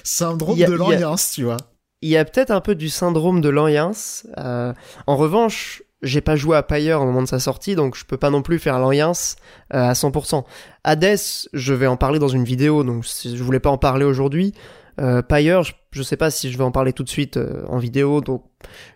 syndrome 0.02 0.58
de 0.58 0.72
l'alliance, 0.72 1.32
tu 1.32 1.44
vois. 1.44 1.58
Il 2.00 2.08
y 2.08 2.16
a 2.16 2.24
peut-être 2.24 2.50
un 2.50 2.60
peu 2.60 2.74
du 2.74 2.88
syndrome 2.88 3.40
de 3.40 3.48
l'alliance. 3.48 4.26
Euh, 4.38 4.72
en 5.06 5.16
revanche, 5.16 5.82
j'ai 6.02 6.20
pas 6.20 6.36
joué 6.36 6.56
à 6.56 6.62
Pyre 6.62 7.00
au 7.00 7.04
moment 7.04 7.22
de 7.22 7.28
sa 7.28 7.40
sortie, 7.40 7.74
donc 7.74 7.96
je 7.96 8.04
peux 8.04 8.16
pas 8.16 8.30
non 8.30 8.42
plus 8.42 8.58
faire 8.58 8.78
l'alliance 8.78 9.36
euh, 9.74 9.90
à 9.90 9.92
100%. 9.92 10.44
Hades, 10.84 11.18
je 11.52 11.74
vais 11.74 11.86
en 11.86 11.96
parler 11.96 12.18
dans 12.18 12.28
une 12.28 12.44
vidéo, 12.44 12.84
donc 12.84 13.04
je 13.04 13.42
voulais 13.42 13.60
pas 13.60 13.70
en 13.70 13.78
parler 13.78 14.04
aujourd'hui. 14.04 14.54
Euh, 15.00 15.22
Pyre, 15.22 15.62
je, 15.62 15.74
je, 15.92 16.02
sais 16.02 16.16
pas 16.16 16.30
si 16.30 16.50
je 16.50 16.58
vais 16.58 16.64
en 16.64 16.72
parler 16.72 16.92
tout 16.92 17.04
de 17.04 17.08
suite 17.08 17.36
euh, 17.36 17.64
en 17.68 17.78
vidéo, 17.78 18.20
donc 18.20 18.44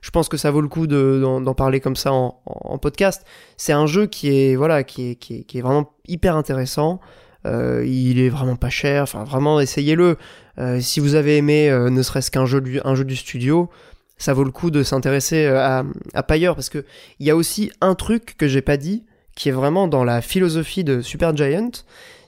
je 0.00 0.10
pense 0.10 0.28
que 0.28 0.36
ça 0.36 0.50
vaut 0.50 0.60
le 0.60 0.68
coup 0.68 0.88
d'en 0.88 1.40
de, 1.40 1.52
parler 1.52 1.80
comme 1.80 1.96
ça 1.96 2.12
en, 2.12 2.40
en 2.44 2.78
podcast. 2.78 3.24
C'est 3.56 3.72
un 3.72 3.86
jeu 3.86 4.06
qui 4.06 4.28
est 4.28 4.56
voilà, 4.56 4.82
qui 4.82 5.10
est, 5.10 5.14
qui 5.14 5.38
est, 5.38 5.42
qui 5.44 5.58
est 5.58 5.62
vraiment 5.62 5.92
hyper 6.06 6.36
intéressant. 6.36 7.00
Euh, 7.46 7.84
il 7.86 8.20
est 8.20 8.28
vraiment 8.28 8.56
pas 8.56 8.70
cher. 8.70 9.02
Enfin, 9.02 9.24
vraiment, 9.24 9.60
essayez-le. 9.60 10.16
Euh, 10.58 10.80
si 10.80 11.00
vous 11.00 11.14
avez 11.14 11.36
aimé 11.38 11.70
euh, 11.70 11.90
ne 11.90 12.02
serait-ce 12.02 12.30
qu'un 12.30 12.46
jeu, 12.46 12.60
du, 12.60 12.80
jeu 12.94 13.04
du 13.04 13.16
studio, 13.16 13.70
ça 14.18 14.34
vaut 14.34 14.44
le 14.44 14.50
coup 14.50 14.70
de 14.70 14.82
s'intéresser 14.82 15.46
à, 15.46 15.84
à 16.14 16.22
parce 16.22 16.68
que 16.68 16.84
il 17.18 17.26
y 17.26 17.30
a 17.30 17.36
aussi 17.36 17.72
un 17.80 17.94
truc 17.94 18.36
que 18.36 18.46
j'ai 18.46 18.62
pas 18.62 18.76
dit 18.76 19.04
qui 19.34 19.48
est 19.48 19.52
vraiment 19.52 19.88
dans 19.88 20.04
la 20.04 20.20
philosophie 20.20 20.84
de 20.84 21.00
Super 21.00 21.34
Giant, 21.34 21.70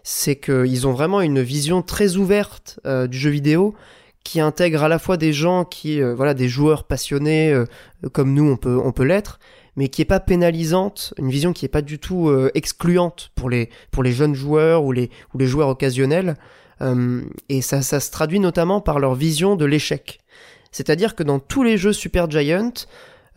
c'est 0.03 0.37
qu'ils 0.37 0.87
ont 0.87 0.93
vraiment 0.93 1.21
une 1.21 1.43
vision 1.43 1.83
très 1.83 2.17
ouverte 2.17 2.81
du 3.09 3.19
jeu 3.19 3.29
vidéo 3.29 3.75
qui 4.25 4.41
intègre 4.41 4.83
à 4.83 4.89
la 4.89 4.99
fois 4.99 5.19
des 5.19 5.35
gens 5.35 5.67
qui, 5.67 6.01
voilà, 6.01 6.33
des 6.33 6.49
joueurs 6.49 6.85
passionnés 6.85 7.55
comme 8.13 8.33
nous, 8.33 8.51
on 8.51 8.57
peut, 8.57 8.81
on 8.83 8.91
peut 8.91 9.05
l'être, 9.05 9.39
mais 9.77 9.89
qui 9.89 10.03
est 10.03 10.07
pas 10.07 10.21
pénalisante, 10.21 11.15
une 11.19 11.31
vision 11.31 11.53
qui 11.53 11.65
est 11.65 11.69
pas 11.69 11.83
du 11.83 11.99
tout 11.99 12.29
euh, 12.29 12.51
excluante 12.55 13.31
pour 13.35 13.51
les 13.51 13.71
pour 13.91 14.03
les 14.03 14.13
jeunes 14.13 14.35
joueurs 14.35 14.85
ou 14.85 14.93
les 14.93 15.11
ou 15.33 15.39
les 15.39 15.47
joueurs 15.47 15.69
occasionnels. 15.69 16.37
Euh, 16.81 17.23
et 17.49 17.63
ça 17.63 17.83
ça 17.83 18.01
se 18.01 18.11
traduit 18.11 18.41
notamment 18.41 18.81
par 18.81 18.99
leur 18.99 19.15
vision 19.15 19.57
de 19.57 19.65
l'échec. 19.65 20.21
C'est-à-dire 20.73 21.15
que 21.15 21.23
dans 21.23 21.39
tous 21.39 21.63
les 21.63 21.79
jeux 21.79 21.93
Super 21.93 22.31
Giant, 22.31 22.73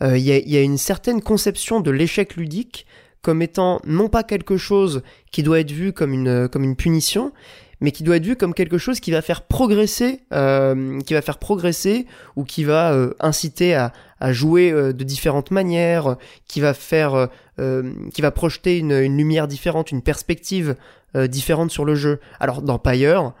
il 0.00 0.18
y, 0.18 0.56
a, 0.56 0.62
une 0.62 0.78
certaine 0.78 1.20
conception 1.20 1.80
de 1.80 1.90
l'échec 1.90 2.36
ludique 2.36 2.86
comme 3.20 3.42
étant 3.42 3.80
non 3.84 4.08
pas 4.08 4.22
quelque 4.22 4.56
chose 4.56 5.02
qui 5.32 5.42
doit 5.42 5.58
être 5.58 5.72
vu 5.72 5.92
comme 5.92 6.12
une 6.12 6.48
comme 6.48 6.64
une 6.64 6.76
punition, 6.76 7.32
mais 7.80 7.92
qui 7.92 8.02
doit 8.02 8.16
être 8.16 8.24
vu 8.24 8.36
comme 8.36 8.54
quelque 8.54 8.78
chose 8.78 9.00
qui 9.00 9.10
va 9.10 9.22
faire 9.22 9.42
progresser, 9.42 10.20
euh, 10.32 11.00
qui 11.00 11.14
va 11.14 11.22
faire 11.22 11.38
progresser 11.38 12.06
ou 12.36 12.44
qui 12.44 12.64
va 12.64 12.92
euh, 12.92 13.14
inciter 13.20 13.74
à, 13.74 13.92
à 14.20 14.32
jouer 14.32 14.70
euh, 14.70 14.92
de 14.92 15.04
différentes 15.04 15.50
manières, 15.50 16.16
qui 16.46 16.60
va 16.60 16.74
faire, 16.74 17.28
euh, 17.58 17.92
qui 18.12 18.22
va 18.22 18.30
projeter 18.30 18.78
une, 18.78 19.16
lumière 19.16 19.48
différente, 19.48 19.92
une 19.92 20.02
perspective 20.02 20.76
euh, 21.16 21.26
différente 21.26 21.70
sur 21.70 21.84
le 21.84 21.94
jeu. 21.94 22.20
Alors 22.40 22.62
dans 22.62 22.78
Pyre, 22.78 23.32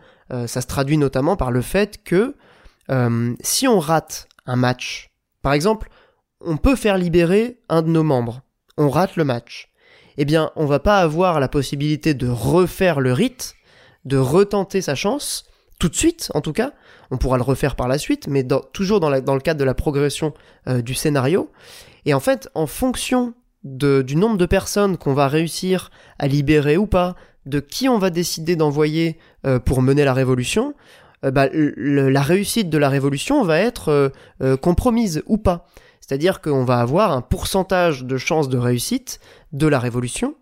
ça 0.46 0.60
se 0.60 0.66
traduit 0.66 0.98
notamment 0.98 1.36
par 1.36 1.50
le 1.50 1.62
fait 1.62 2.04
que 2.04 2.34
si 3.40 3.66
on 3.66 3.78
rate 3.78 4.28
un 4.44 4.56
match, 4.56 5.10
par 5.40 5.54
exemple, 5.54 5.88
on 6.42 6.58
peut 6.58 6.76
faire 6.76 6.98
libérer 6.98 7.60
un 7.70 7.80
de 7.80 7.88
nos 7.88 8.02
membres, 8.02 8.42
on 8.76 8.90
rate 8.90 9.16
le 9.16 9.24
match. 9.24 9.70
Eh 10.18 10.26
bien, 10.26 10.50
on 10.54 10.66
va 10.66 10.80
pas 10.80 11.00
avoir 11.00 11.40
la 11.40 11.48
possibilité 11.48 12.12
de 12.12 12.28
refaire 12.28 13.00
le 13.00 13.14
rite 13.14 13.54
de 14.04 14.16
retenter 14.16 14.82
sa 14.82 14.94
chance, 14.94 15.44
tout 15.78 15.88
de 15.88 15.94
suite 15.94 16.30
en 16.34 16.40
tout 16.40 16.52
cas, 16.52 16.72
on 17.10 17.16
pourra 17.16 17.36
le 17.36 17.42
refaire 17.42 17.76
par 17.76 17.88
la 17.88 17.98
suite, 17.98 18.26
mais 18.28 18.42
dans, 18.42 18.60
toujours 18.60 19.00
dans, 19.00 19.10
la, 19.10 19.20
dans, 19.20 19.34
le 19.34 19.40
cadre 19.40 19.60
de 19.60 19.64
la 19.64 19.74
progression 19.74 20.34
euh, 20.68 20.82
du 20.82 20.94
scénario. 20.94 21.50
Et 22.04 22.14
en 22.14 22.20
fait, 22.20 22.48
en 22.54 22.66
fonction 22.66 23.34
de, 23.64 24.02
du 24.02 24.16
nombre 24.16 24.36
de 24.36 24.46
personnes 24.46 24.96
qu'on 24.96 25.14
va 25.14 25.28
réussir 25.28 25.90
à 26.18 26.26
libérer 26.28 26.76
ou 26.76 26.86
pas, 26.86 27.16
de 27.46 27.60
qui 27.60 27.88
on 27.88 27.98
va 27.98 28.10
décider 28.10 28.56
d'envoyer 28.56 29.18
euh, 29.46 29.58
pour 29.58 29.82
mener 29.82 30.04
la 30.04 30.12
révolution, 30.12 30.74
euh, 31.24 31.30
bah, 31.30 31.48
le, 31.52 32.08
la 32.10 32.22
réussite 32.22 32.70
de 32.70 32.78
la 32.78 32.88
révolution 32.88 33.42
va 33.42 33.58
être 33.58 34.12
compromise 34.60 35.22
ou 35.26 35.38
pas. 35.38 35.66
C'est-à-dire 36.00 36.40
qu'on 36.40 36.64
va 36.64 36.78
avoir 36.78 37.12
un 37.12 37.20
pourcentage 37.20 38.04
de 38.04 38.16
chances 38.16 38.48
de 38.48 38.56
réussite 38.56 39.20
de 39.52 39.66
la 39.66 39.78
révolution, 39.78 40.36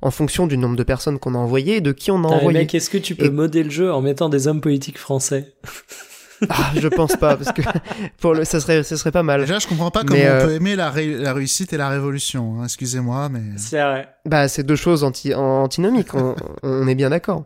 en 0.00 0.10
fonction 0.10 0.46
du 0.46 0.56
nombre 0.56 0.76
de 0.76 0.82
personnes 0.82 1.18
qu'on 1.18 1.34
a 1.34 1.38
envoyées 1.38 1.76
et 1.76 1.80
de 1.80 1.92
qui 1.92 2.10
on 2.10 2.22
a 2.24 2.28
envoyé. 2.28 2.60
Mec, 2.60 2.74
est-ce 2.74 2.90
que 2.90 2.98
tu 2.98 3.16
peux 3.16 3.26
et... 3.26 3.30
modder 3.30 3.64
le 3.64 3.70
jeu 3.70 3.92
en 3.92 4.00
mettant 4.00 4.28
des 4.28 4.46
hommes 4.46 4.60
politiques 4.60 4.98
français? 4.98 5.54
ah, 6.48 6.72
je 6.74 6.88
pense 6.88 7.16
pas 7.16 7.36
parce 7.36 7.52
que 7.52 7.62
pour 8.20 8.34
le 8.34 8.44
ça 8.44 8.60
serait 8.60 8.82
ça 8.82 8.96
serait 8.96 9.12
pas 9.12 9.22
mal. 9.22 9.40
Déjà, 9.40 9.58
je 9.58 9.66
comprends 9.66 9.90
pas 9.90 10.04
comment 10.04 10.20
on 10.20 10.46
peut 10.46 10.52
aimer 10.54 10.76
la, 10.76 10.90
ré... 10.90 11.06
la 11.14 11.32
réussite 11.32 11.72
et 11.72 11.76
la 11.76 11.88
révolution. 11.88 12.60
Hein. 12.60 12.64
Excusez-moi, 12.64 13.28
mais 13.28 13.40
c'est 13.56 13.82
vrai. 13.82 14.08
Bah, 14.24 14.48
c'est 14.48 14.62
deux 14.62 14.76
choses 14.76 15.04
anti 15.04 15.34
antinomiques. 15.34 16.14
on, 16.14 16.34
on 16.62 16.86
est 16.86 16.94
bien 16.94 17.10
d'accord. 17.10 17.44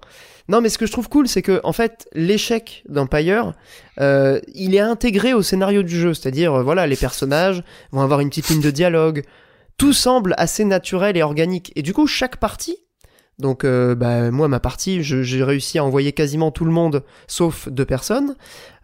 Non, 0.49 0.61
mais 0.61 0.69
ce 0.69 0.79
que 0.79 0.87
je 0.87 0.93
trouve 0.93 1.09
cool, 1.09 1.29
c'est 1.29 1.43
que 1.43 1.61
en 1.65 1.73
fait, 1.73 2.09
l'échec 2.13 2.85
d'Empire, 2.89 3.55
euh, 4.01 4.41
il 4.55 4.75
est 4.75 4.81
intégré 4.81 5.35
au 5.35 5.43
scénario 5.43 5.83
du 5.83 5.99
jeu. 5.99 6.15
C'est-à-dire, 6.15 6.55
euh, 6.55 6.63
voilà, 6.63 6.87
les 6.87 6.97
personnages 6.97 7.63
vont 7.93 8.01
avoir 8.01 8.21
une 8.21 8.29
petite 8.29 8.49
ligne 8.49 8.61
de 8.61 8.71
dialogue. 8.71 9.23
Tout 9.79 9.93
semble 9.93 10.35
assez 10.39 10.65
naturel 10.65 11.17
et 11.17 11.23
organique. 11.23 11.73
Et 11.77 11.83
du 11.83 11.93
coup, 11.93 12.07
chaque 12.07 12.37
partie, 12.37 12.77
donc 13.39 13.65
euh, 13.65 13.95
bah, 13.95 14.31
moi 14.31 14.49
ma 14.49 14.61
partie, 14.61 15.03
j'ai 15.03 15.45
réussi 15.45 15.79
à 15.79 15.85
envoyer 15.85 16.13
quasiment 16.13 16.51
tout 16.51 16.65
le 16.65 16.71
monde, 16.71 17.03
sauf 17.27 17.69
deux 17.69 17.87
personnes. 17.87 18.37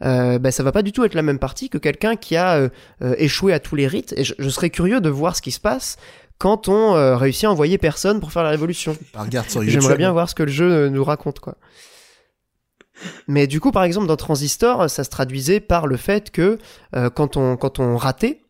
Euh, 0.03 0.39
bah, 0.39 0.51
ça 0.51 0.63
va 0.63 0.73
pas 0.73 0.83
du 0.83 0.93
tout 0.93 1.05
être 1.05 1.15
la 1.15 1.23
même 1.23 1.39
partie 1.39 1.69
que 1.69 1.79
quelqu'un 1.79 2.17
qui 2.17 2.37
a 2.37 2.57
euh, 2.57 3.15
échoué 3.19 3.53
à 3.53 3.61
tous 3.61 3.77
les 3.77 3.87
rites. 3.87 4.15
Et 4.17 4.25
je, 4.25 4.35
je, 4.39 4.49
serais 4.49 4.71
curieux 4.71 5.01
de 5.01 5.09
voir 5.09 5.37
ce 5.37 5.43
qui 5.43 5.51
se 5.51 5.61
passe 5.61 5.97
quand 6.39 6.69
on 6.69 6.95
euh, 6.95 7.17
réussit 7.17 7.45
à 7.45 7.51
envoyer 7.51 7.79
personne 7.79 8.21
pour 8.21 8.33
faire 8.33 8.45
la 8.45 8.51
révolution. 8.51 8.97
J'aimerais 9.63 9.97
bien 9.97 10.13
voir 10.13 10.29
ce 10.29 10.35
que 10.35 10.45
le 10.45 10.53
jeu 10.53 10.89
nous 10.89 11.05
raconte, 11.05 11.41
quoi. 11.41 11.57
Mais 13.29 13.47
du 13.47 13.61
coup, 13.61 13.71
par 13.71 13.85
exemple, 13.85 14.07
dans 14.07 14.17
Transistor, 14.17 14.91
ça 14.91 15.05
se 15.05 15.11
traduisait 15.11 15.61
par 15.61 15.87
le 15.87 15.97
fait 15.97 16.31
que 16.31 16.59
euh, 16.97 17.11
quand 17.11 17.37
on 17.37 17.57
quand 17.57 17.79
on 17.79 17.97
ratait, 17.97 18.41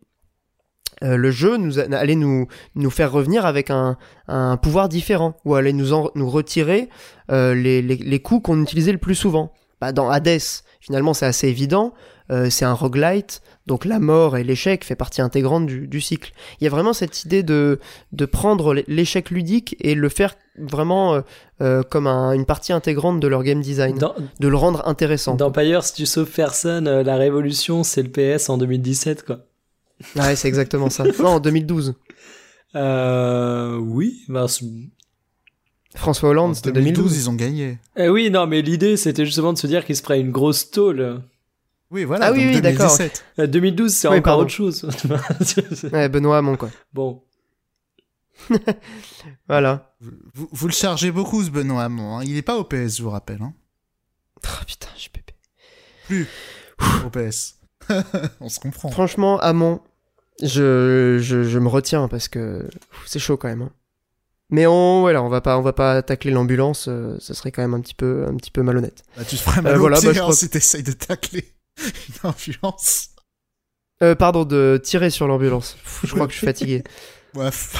euh, 1.04 1.16
le 1.16 1.30
jeu 1.30 1.56
nous 1.56 1.78
allait 1.78 2.14
nous 2.14 2.46
nous 2.74 2.90
faire 2.90 3.12
revenir 3.12 3.46
avec 3.46 3.70
un, 3.70 3.96
un 4.26 4.56
pouvoir 4.56 4.88
différent 4.88 5.34
ou 5.44 5.54
allait 5.54 5.72
nous 5.72 5.92
en, 5.92 6.10
nous 6.14 6.28
retirer 6.28 6.88
euh, 7.30 7.54
les, 7.54 7.82
les, 7.82 7.96
les 7.96 8.18
coups 8.20 8.42
qu'on 8.42 8.62
utilisait 8.62 8.92
le 8.92 8.98
plus 8.98 9.14
souvent. 9.14 9.52
Bah, 9.80 9.92
dans 9.92 10.10
Hades, 10.10 10.40
finalement, 10.80 11.14
c'est 11.14 11.26
assez 11.26 11.48
évident. 11.48 11.92
Euh, 12.30 12.50
c'est 12.50 12.66
un 12.66 12.74
roguelite, 12.74 13.40
donc 13.66 13.86
la 13.86 13.98
mort 13.98 14.36
et 14.36 14.44
l'échec 14.44 14.84
fait 14.84 14.96
partie 14.96 15.22
intégrante 15.22 15.64
du, 15.64 15.88
du, 15.88 16.00
cycle. 16.02 16.32
Il 16.60 16.64
y 16.64 16.66
a 16.66 16.70
vraiment 16.70 16.92
cette 16.92 17.24
idée 17.24 17.42
de, 17.42 17.80
de 18.12 18.26
prendre 18.26 18.74
l'échec 18.86 19.30
ludique 19.30 19.76
et 19.80 19.94
le 19.94 20.10
faire 20.10 20.34
vraiment 20.58 21.14
euh, 21.14 21.20
euh, 21.62 21.82
comme 21.82 22.06
un, 22.06 22.32
une 22.32 22.44
partie 22.44 22.74
intégrante 22.74 23.18
de 23.18 23.28
leur 23.28 23.42
game 23.44 23.62
design, 23.62 23.96
dans, 23.96 24.14
de 24.40 24.48
le 24.48 24.56
rendre 24.58 24.86
intéressant. 24.86 25.36
Dans 25.36 25.50
Pyre, 25.50 25.82
si 25.82 25.94
tu 25.94 26.04
sauves 26.04 26.30
personne, 26.30 27.00
la 27.00 27.16
révolution, 27.16 27.82
c'est 27.82 28.02
le 28.02 28.10
PS 28.10 28.50
en 28.50 28.58
2017, 28.58 29.24
quoi. 29.24 29.38
Ouais, 30.16 30.36
c'est 30.36 30.48
exactement 30.48 30.90
ça. 30.90 31.04
non, 31.18 31.26
en 31.26 31.40
2012. 31.40 31.94
Euh, 32.74 33.76
oui, 33.76 34.24
bah, 34.28 34.46
François 35.94 36.28
Hollande, 36.28 36.54
c'était 36.54 36.72
2012, 36.72 36.94
2012, 36.96 37.16
ils 37.16 37.30
ont 37.30 37.34
gagné. 37.34 37.78
Eh 37.96 38.08
oui, 38.08 38.30
non, 38.30 38.46
mais 38.46 38.62
l'idée, 38.62 38.96
c'était 38.96 39.24
justement 39.24 39.52
de 39.52 39.58
se 39.58 39.66
dire 39.66 39.84
qu'il 39.84 39.96
se 39.96 40.02
ferait 40.02 40.20
une 40.20 40.30
grosse 40.30 40.70
tôle. 40.70 41.22
Oui, 41.90 42.04
voilà. 42.04 42.26
Ah 42.26 42.32
oui, 42.32 42.46
oui, 42.46 42.60
d'accord. 42.60 42.96
2012, 43.38 43.92
c'est 43.92 44.08
oui, 44.08 44.18
encore 44.18 44.22
pardon. 44.24 44.42
autre 44.42 44.50
chose. 44.50 44.86
ouais, 45.92 46.08
Benoît 46.08 46.38
Hamon, 46.38 46.56
quoi. 46.56 46.70
Bon. 46.92 47.22
voilà. 49.48 49.94
Vous, 50.00 50.48
vous, 50.52 50.66
le 50.68 50.72
chargez 50.72 51.10
beaucoup, 51.10 51.42
ce 51.42 51.50
Benoît 51.50 51.84
Hamon. 51.84 52.18
Hein. 52.18 52.24
Il 52.24 52.36
est 52.36 52.42
pas 52.42 52.58
au 52.58 52.64
PS, 52.64 52.98
je 52.98 53.02
vous 53.02 53.10
rappelle. 53.10 53.40
Hein. 53.40 53.54
Oh 54.36 54.64
putain, 54.66 54.88
j'ai 54.96 55.08
pépé. 55.08 55.34
Plus 56.06 56.26
au 57.06 57.10
PS. 57.10 57.58
On 58.40 58.48
se 58.48 58.60
comprend. 58.60 58.90
Franchement, 58.90 59.40
Hamon, 59.40 59.80
je, 60.42 61.18
je, 61.20 61.42
je 61.42 61.58
me 61.58 61.68
retiens 61.68 62.08
parce 62.08 62.28
que 62.28 62.68
c'est 63.06 63.18
chaud 63.18 63.36
quand 63.36 63.48
même. 63.48 63.62
Hein. 63.62 63.70
Mais 64.50 64.66
on, 64.66 65.00
voilà, 65.00 65.22
on 65.22 65.28
va 65.28 65.40
pas, 65.40 65.58
on 65.58 65.62
va 65.62 65.72
pas 65.72 66.02
tacler 66.02 66.30
l'ambulance. 66.30 66.86
Euh, 66.88 67.16
ça 67.20 67.34
serait 67.34 67.52
quand 67.52 67.62
même 67.62 67.74
un 67.74 67.80
petit 67.80 67.94
peu, 67.94 68.24
un 68.26 68.34
petit 68.36 68.50
peu 68.50 68.62
malhonnête. 68.62 69.02
Bah, 69.16 69.24
tu 69.24 69.36
te 69.36 69.42
ferais 69.42 69.60
mal 69.60 69.74
euh, 69.74 69.78
voilà, 69.78 70.00
bah, 70.00 70.12
je 70.12 70.20
crois... 70.20 70.34
si 70.34 70.48
t'essayes 70.48 70.82
de 70.82 70.92
tacler 70.92 71.52
une 71.78 72.30
ambulance. 72.30 73.10
Euh, 74.02 74.14
pardon, 74.14 74.44
de 74.44 74.80
tirer 74.82 75.10
sur 75.10 75.26
l'ambulance. 75.26 75.76
Je 76.04 76.14
crois 76.14 76.26
que 76.26 76.32
je 76.32 76.38
suis 76.38 76.46
fatigué. 76.46 76.84
Bref. 77.34 77.78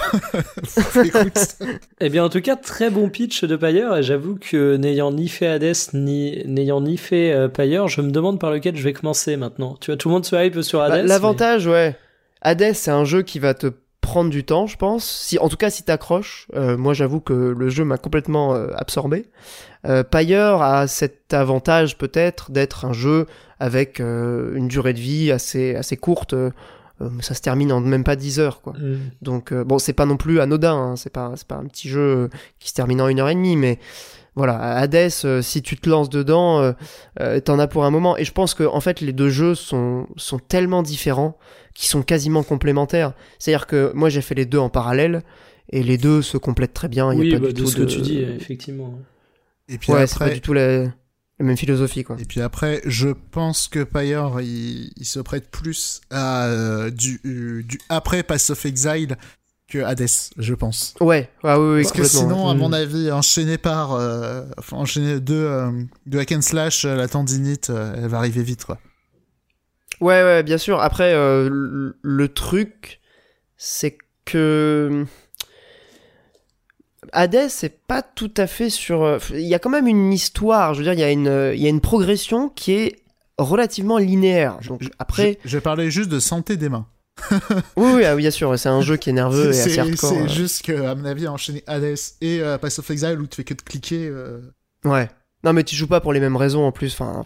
eh 2.01 2.11
bien, 2.11 2.25
en 2.25 2.29
tout 2.29 2.43
cas, 2.43 2.55
très 2.55 2.91
bon 2.91 3.09
pitch 3.09 3.45
de 3.45 3.57
Payer. 3.57 3.89
Et 3.99 4.03
j'avoue 4.03 4.37
que 4.39 4.77
n'ayant 4.77 5.11
ni 5.11 5.29
fait 5.29 5.47
Hades, 5.47 5.75
ni 5.95 6.43
n'ayant 6.45 6.83
ni 6.83 6.99
fait 6.99 7.33
euh, 7.33 7.49
Payer, 7.49 7.83
je 7.89 8.03
me 8.03 8.11
demande 8.11 8.39
par 8.39 8.51
lequel 8.51 8.77
je 8.77 8.83
vais 8.83 8.93
commencer 8.93 9.37
maintenant. 9.37 9.77
Tu 9.81 9.91
vois, 9.91 9.97
tout 9.97 10.09
le 10.09 10.15
monde 10.15 10.27
se 10.27 10.37
hype 10.37 10.61
sur 10.61 10.83
Hades. 10.83 10.93
Bah, 10.93 11.03
L'avantage, 11.03 11.67
mais... 11.67 11.73
ouais. 11.73 11.97
Hades, 12.43 12.73
c'est 12.75 12.91
un 12.91 13.05
jeu 13.05 13.23
qui 13.23 13.39
va 13.39 13.55
te 13.55 13.73
prendre 14.01 14.31
du 14.31 14.45
temps, 14.45 14.67
je 14.67 14.77
pense. 14.77 15.05
Si, 15.05 15.39
en 15.39 15.49
tout 15.49 15.57
cas, 15.57 15.71
si 15.71 15.83
t'accroches. 15.83 16.49
Euh, 16.55 16.77
moi, 16.77 16.95
j'avoue 16.95 17.21
que 17.21 17.33
le 17.33 17.69
jeu 17.69 17.85
m'a 17.85 17.99
complètement 17.99 18.55
euh, 18.55 18.69
absorbé. 18.75 19.27
Euh, 19.87 20.03
Pyre 20.03 20.63
a 20.63 20.87
cet 20.87 21.35
avantage 21.35 21.99
peut-être 21.99 22.51
d'être 22.51 22.85
un 22.85 22.93
jeu 22.93 23.27
avec 23.61 24.01
euh, 24.01 24.55
une 24.57 24.69
durée 24.69 24.93
de 24.93 25.01
vie 25.01 25.31
assez 25.31 25.75
assez 25.75 25.97
courte. 25.97 26.35
Ça 27.21 27.35
se 27.35 27.41
termine 27.41 27.71
en 27.71 27.81
même 27.81 28.03
pas 28.03 28.17
10 28.17 28.41
heures, 28.41 28.61
quoi. 28.61 28.73
Mm. 28.73 28.99
Donc 29.23 29.55
bon, 29.55 29.79
c'est 29.79 29.93
pas 29.93 30.05
non 30.05 30.17
plus 30.17 30.41
anodin. 30.41 30.75
Hein, 30.75 30.97
c'est 30.97 31.13
pas 31.13 31.33
c'est 31.37 31.47
pas 31.47 31.55
un 31.55 31.67
petit 31.67 31.89
jeu 31.89 32.29
qui 32.59 32.71
se 32.71 32.75
termine 32.75 33.01
en 33.01 33.07
une 33.07 33.21
heure 33.21 33.29
et 33.29 33.37
demie, 33.37 33.57
mais 33.57 33.79
voilà, 34.39 34.77
Hades, 34.77 35.11
euh, 35.25 35.43
si 35.43 35.63
tu 35.63 35.77
te 35.77 35.91
lances 35.91 36.11
dedans, 36.11 36.61
euh, 36.61 36.73
euh, 37.19 37.41
t'en 37.41 37.59
as 37.59 37.67
pour 37.67 37.85
un 37.85 37.91
moment. 37.91 38.17
Et 38.17 38.25
je 38.25 38.31
pense 38.31 38.55
que 38.55 38.63
en 38.63 38.81
fait, 38.81 39.01
les 39.01 39.13
deux 39.13 39.31
jeux 39.31 39.57
sont 39.57 40.07
sont 40.17 40.39
tellement 40.39 40.85
différents 40.85 41.37
qu'ils 41.79 41.89
sont 41.89 42.03
quasiment 42.03 42.43
complémentaires. 42.43 43.13
C'est-à-dire 43.39 43.69
que 43.69 43.93
moi, 43.95 44.09
j'ai 44.09 44.21
fait 44.21 44.35
les 44.35 44.47
deux 44.47 44.59
en 44.59 44.69
parallèle 44.69 45.23
et 45.71 45.85
les 45.85 45.97
deux 45.97 46.23
se 46.23 46.37
complètent 46.37 46.75
très 46.75 46.89
bien. 46.89 47.13
Il 47.13 47.21
oui, 47.21 47.31
y 47.31 47.35
a 47.37 47.39
pas 47.39 47.47
bah, 47.47 47.53
du 47.53 47.55
de 47.55 47.61
tout 47.61 47.71
ce 47.71 47.77
que 47.77 47.85
tu 47.85 48.01
dis, 48.01 48.19
effectivement. 48.19 48.99
Et 49.69 49.79
puis 49.79 49.93
ouais, 49.93 50.03
après, 50.03 50.07
c'est 50.09 50.19
pas 50.19 50.31
du 50.31 50.41
tout 50.41 50.53
la, 50.53 50.83
la, 50.83 50.91
même 51.39 51.57
philosophie, 51.57 52.03
quoi. 52.03 52.17
Et 52.19 52.25
puis 52.25 52.41
après, 52.41 52.83
je 52.85 53.11
pense 53.31 53.69
que 53.69 53.85
Pyre, 53.85 54.41
il, 54.41 54.91
il 54.97 55.05
se 55.05 55.21
prête 55.21 55.53
plus 55.53 56.01
à 56.11 56.47
euh, 56.47 56.91
du, 56.91 57.21
euh, 57.25 57.63
du 57.63 57.79
après 57.89 58.25
Pass 58.25 58.51
of 58.51 58.67
Exile 58.67 59.17
que 59.69 59.79
Hades, 59.85 60.09
je 60.37 60.55
pense. 60.55 60.95
Ouais, 61.01 61.31
ah 61.45 61.61
oui, 61.61 61.77
oui, 61.77 61.83
Parce 61.83 61.93
que 61.93 62.05
sinon, 62.05 62.49
à 62.49 62.55
mon 62.55 62.73
avis, 62.73 63.13
enchaîné 63.13 63.57
par, 63.57 63.93
euh, 63.93 64.43
enfin, 64.59 64.79
enchaîné 64.79 65.21
deux, 65.21 65.35
euh, 65.35 65.71
deux 66.07 66.19
hack 66.19 66.33
and 66.33 66.43
slash, 66.43 66.85
la 66.87 67.07
tendinite, 67.07 67.71
euh, 67.71 67.95
elle 67.97 68.09
va 68.09 68.19
arriver 68.19 68.43
vite, 68.43 68.65
quoi. 68.65 68.79
Ouais, 70.01 70.23
ouais, 70.23 70.43
bien 70.43 70.59
sûr. 70.59 70.81
Après, 70.81 71.13
euh, 71.13 71.49
le, 71.51 71.99
le 72.01 72.29
truc, 72.29 73.01
c'est 73.57 73.99
que 74.25 75.05
Hades, 77.13 77.49
c'est 77.49 77.81
pas 77.87 78.03
tout 78.03 78.33
à 78.37 78.47
fait 78.47 78.71
sur. 78.71 79.19
Il 79.33 79.41
y 79.41 79.55
a 79.55 79.59
quand 79.59 79.71
même 79.71 79.87
une 79.87 80.13
histoire. 80.13 80.75
Je 80.75 80.81
veux 80.81 80.85
dire, 80.85 80.93
il 80.95 81.01
y 81.01 81.05
a 81.05 81.11
une, 81.11 81.53
il 81.55 81.61
y 81.61 81.67
a 81.67 81.71
une 81.71 81.81
progression 81.81 82.49
qui 82.49 82.73
est 82.73 82.97
relativement 83.39 83.99
linéaire. 83.99 84.59
Donc 84.67 84.83
je, 84.83 84.89
après, 84.99 85.39
je, 85.45 85.49
je 85.51 85.59
parlais 85.59 85.91
juste 85.91 86.11
de 86.11 86.21
santé 86.21 86.57
des 86.57 86.69
mains. 86.69 86.87
oui, 87.77 87.91
oui, 87.95 88.05
ah, 88.05 88.15
bien 88.15 88.31
sûr, 88.31 88.57
c'est 88.57 88.69
un 88.69 88.81
jeu 88.81 88.97
qui 88.97 89.11
est 89.11 89.13
nerveux 89.13 89.47
et 89.53 89.61
assez 89.61 89.79
hardcore. 89.79 90.11
C'est 90.11 90.29
juste 90.29 90.65
que, 90.65 90.85
à 90.87 90.95
mon 90.95 91.05
avis, 91.05 91.27
enchaîner 91.27 91.65
Hades 91.67 91.97
et 92.21 92.41
Pass 92.61 92.79
of 92.79 92.89
Exile 92.91 93.19
où 93.21 93.27
tu 93.27 93.37
fais 93.37 93.45
que 93.45 93.55
de 93.55 93.63
cliquer. 93.63 94.13
Ouais. 94.85 95.09
Non, 95.45 95.53
mais 95.53 95.63
tu 95.63 95.77
joues 95.77 95.87
pas 95.87 96.01
pour 96.01 96.13
les 96.13 96.19
mêmes 96.19 96.37
raisons 96.37 96.65
en 96.67 96.73
plus. 96.73 96.93
Enfin, 96.93 97.25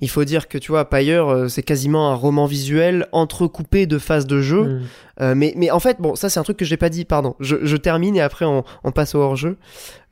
il 0.00 0.10
faut 0.10 0.24
dire 0.24 0.48
que 0.48 0.58
tu 0.58 0.72
vois, 0.72 0.88
Pyre, 0.88 1.28
euh, 1.28 1.48
c'est 1.48 1.62
quasiment 1.62 2.10
un 2.10 2.14
roman 2.14 2.46
visuel 2.46 3.06
entrecoupé 3.12 3.86
de 3.86 3.98
phases 3.98 4.26
de 4.26 4.40
jeu. 4.40 4.64
Mm. 4.64 4.82
Euh, 5.20 5.34
mais, 5.36 5.52
mais 5.56 5.70
en 5.70 5.78
fait, 5.78 6.00
bon, 6.00 6.16
ça 6.16 6.28
c'est 6.28 6.40
un 6.40 6.42
truc 6.42 6.56
que 6.56 6.64
j'ai 6.64 6.76
pas 6.76 6.88
dit. 6.88 7.04
Pardon. 7.04 7.36
Je, 7.38 7.76
termine 7.76 8.16
et 8.16 8.20
après 8.20 8.44
on, 8.44 8.92
passe 8.92 9.14
au 9.14 9.20
hors 9.20 9.36
jeu. 9.36 9.58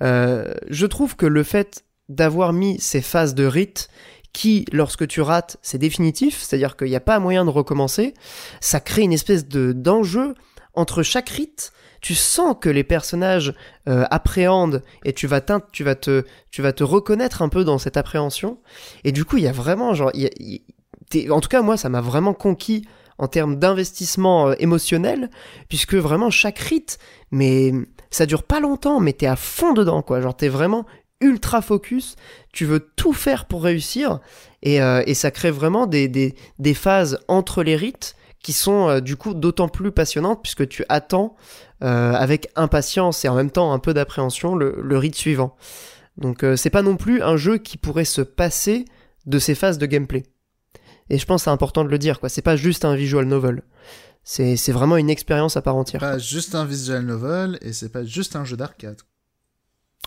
Euh, 0.03 0.55
je 0.69 0.87
trouve 0.87 1.17
que 1.17 1.27
le 1.27 1.43
fait 1.43 1.85
d'avoir 2.09 2.53
mis 2.53 2.79
ces 2.81 3.01
phases 3.01 3.35
de 3.35 3.45
rite 3.45 3.89
qui, 4.33 4.65
lorsque 4.73 5.09
tu 5.09 5.21
rates, 5.21 5.57
c'est 5.61 5.79
définitif, 5.79 6.41
c'est-à-dire 6.41 6.77
qu'il 6.77 6.89
n'y 6.89 6.97
a 6.97 7.01
pas 7.01 7.19
moyen 7.19 7.45
de 7.45 7.51
recommencer, 7.51 8.15
ça 8.61 8.79
crée 8.79 9.03
une 9.03 9.13
espèce 9.13 9.49
de 9.49 9.73
d'enjeu 9.73 10.35
entre 10.75 11.03
chaque 11.03 11.29
rite 11.29 11.73
tu 12.01 12.15
sens 12.15 12.57
que 12.61 12.69
les 12.69 12.85
personnages 12.85 13.55
euh, 13.89 14.05
appréhendent 14.11 14.83
et 15.05 15.13
tu 15.13 15.27
vas, 15.27 15.41
tu, 15.73 15.85
vas 15.85 15.95
te, 15.95 16.25
tu 16.51 16.63
vas 16.63 16.73
te 16.73 16.85
reconnaître 16.85 17.43
un 17.43 17.49
peu 17.49 17.65
dans 17.65 17.79
cette 17.79 17.97
appréhension. 17.97 18.59
Et 19.05 19.13
du 19.13 19.25
coup, 19.25 19.37
il 19.37 19.45
y 19.45 19.49
a 19.49 19.53
vraiment, 19.53 19.95
genre, 19.95 20.13
en 21.31 21.41
tout 21.41 21.49
cas, 21.49 21.63
moi, 21.63 21.77
ça 21.77 21.89
m'a 21.89 22.01
vraiment 22.01 22.35
conquis 22.35 22.87
en 23.19 23.29
termes 23.29 23.57
d'investissement 23.57 24.49
euh, 24.49 24.55
émotionnel, 24.59 25.31
puisque 25.69 25.95
vraiment 25.95 26.31
chaque 26.31 26.59
rite, 26.59 26.99
mais 27.31 27.73
ça 28.11 28.25
dure 28.25 28.45
pas 28.45 28.61
longtemps, 28.61 28.99
mais 28.99 29.13
t'es 29.13 29.27
à 29.27 29.37
fond 29.37 29.75
dedans, 29.75 30.01
quoi. 30.03 30.23
Genre, 30.23 30.35
t'es 30.35 30.49
vraiment 30.49 30.87
ultra 31.21 31.61
focus, 31.61 32.17
tu 32.53 32.65
veux 32.65 32.81
tout 32.81 33.13
faire 33.13 33.45
pour 33.45 33.63
réussir, 33.63 34.21
et, 34.63 34.81
euh, 34.81 35.03
ça 35.13 35.31
crée 35.31 35.51
vraiment 35.51 35.87
des, 35.87 36.35
phases 36.75 37.21
entre 37.29 37.63
les 37.63 37.77
rites 37.77 38.17
qui 38.43 38.53
sont 38.53 39.01
du 39.01 39.17
coup 39.17 39.35
d'autant 39.35 39.69
plus 39.69 39.93
passionnantes 39.93 40.43
puisque 40.43 40.67
tu 40.69 40.85
attends 40.89 41.37
euh, 41.83 42.13
avec 42.13 42.51
impatience 42.57 43.25
et 43.25 43.29
en 43.29 43.35
même 43.35 43.51
temps 43.51 43.73
un 43.73 43.79
peu 43.79 43.95
d'appréhension 43.95 44.55
le, 44.55 44.77
le 44.83 44.99
rite 44.99 45.15
suivant. 45.15 45.57
Donc 46.19 46.43
euh, 46.43 46.57
c'est 46.57 46.71
pas 46.71 46.83
non 46.83 46.97
plus 46.97 47.23
un 47.23 47.37
jeu 47.37 47.59
qui 47.59 47.77
pourrait 47.79 48.05
se 48.05 48.21
passer 48.21 48.85
de 49.27 49.39
ces 49.39 49.55
phases 49.55 49.79
de 49.79 49.87
gameplay. 49.87 50.25
Et 51.09 51.19
je 51.19 51.27
pense 51.27 51.45
c'est 51.45 51.51
important 51.51 51.85
de 51.85 51.89
le 51.89 51.99
dire, 51.99 52.21
quoi. 52.21 52.29
C'est 52.29 52.43
pas 52.43 52.57
juste 52.57 52.85
un 52.85 52.95
visual 52.95 53.25
novel. 53.25 53.63
C'est, 54.23 54.57
c'est 54.57 54.73
vraiment 54.73 54.97
une 54.97 55.11
expérience 55.11 55.57
à 55.57 55.63
part 55.63 55.77
entière. 55.77 56.01
Pas 56.01 56.19
juste 56.19 56.55
un 56.55 56.65
visual 56.65 57.03
novel 57.03 57.59
et 57.63 57.73
c'est 57.73 57.89
pas 57.89 58.05
juste 58.05 58.37
un 58.37 58.45
jeu 58.45 58.57
d'arcade. 58.57 59.01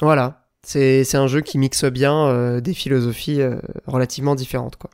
Voilà. 0.02 0.48
C'est, 0.66 1.04
c'est 1.04 1.18
un 1.18 1.28
jeu 1.28 1.42
qui 1.42 1.58
mixe 1.58 1.84
bien 1.86 2.28
euh, 2.28 2.62
des 2.62 2.74
philosophies 2.74 3.42
relativement 3.86 4.36
différentes, 4.36 4.78
quoi. 4.78 4.90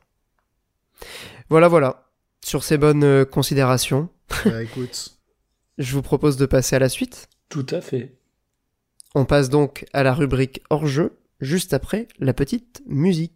Voilà, 1.48 1.68
voilà. 1.68 2.09
Sur 2.44 2.64
ces 2.64 2.78
bonnes 2.78 3.24
considérations. 3.26 4.08
Bah, 4.44 4.62
écoute. 4.62 5.18
Je 5.78 5.94
vous 5.94 6.02
propose 6.02 6.36
de 6.36 6.46
passer 6.46 6.76
à 6.76 6.78
la 6.78 6.88
suite. 6.88 7.28
Tout 7.48 7.66
à 7.70 7.80
fait. 7.80 8.14
On 9.14 9.24
passe 9.24 9.48
donc 9.48 9.86
à 9.92 10.02
la 10.02 10.14
rubrique 10.14 10.62
hors 10.70 10.86
jeu, 10.86 11.18
juste 11.40 11.72
après 11.74 12.06
la 12.18 12.32
petite 12.32 12.82
musique. 12.86 13.32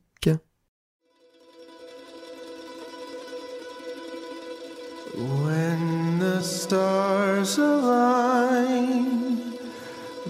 When 5.16 6.18
the 6.18 6.43
stars 6.43 7.59
align, 7.59 9.39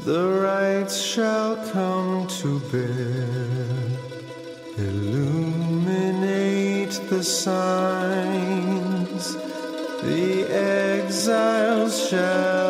the 0.04 0.42
rights 0.42 0.94
shall 0.94 1.56
come 1.72 2.26
to 2.42 2.60
bear, 2.70 3.48
the 6.98 7.22
signs. 7.22 8.84
the 10.02 10.44
exiles 10.50 12.08
shall 12.08 12.63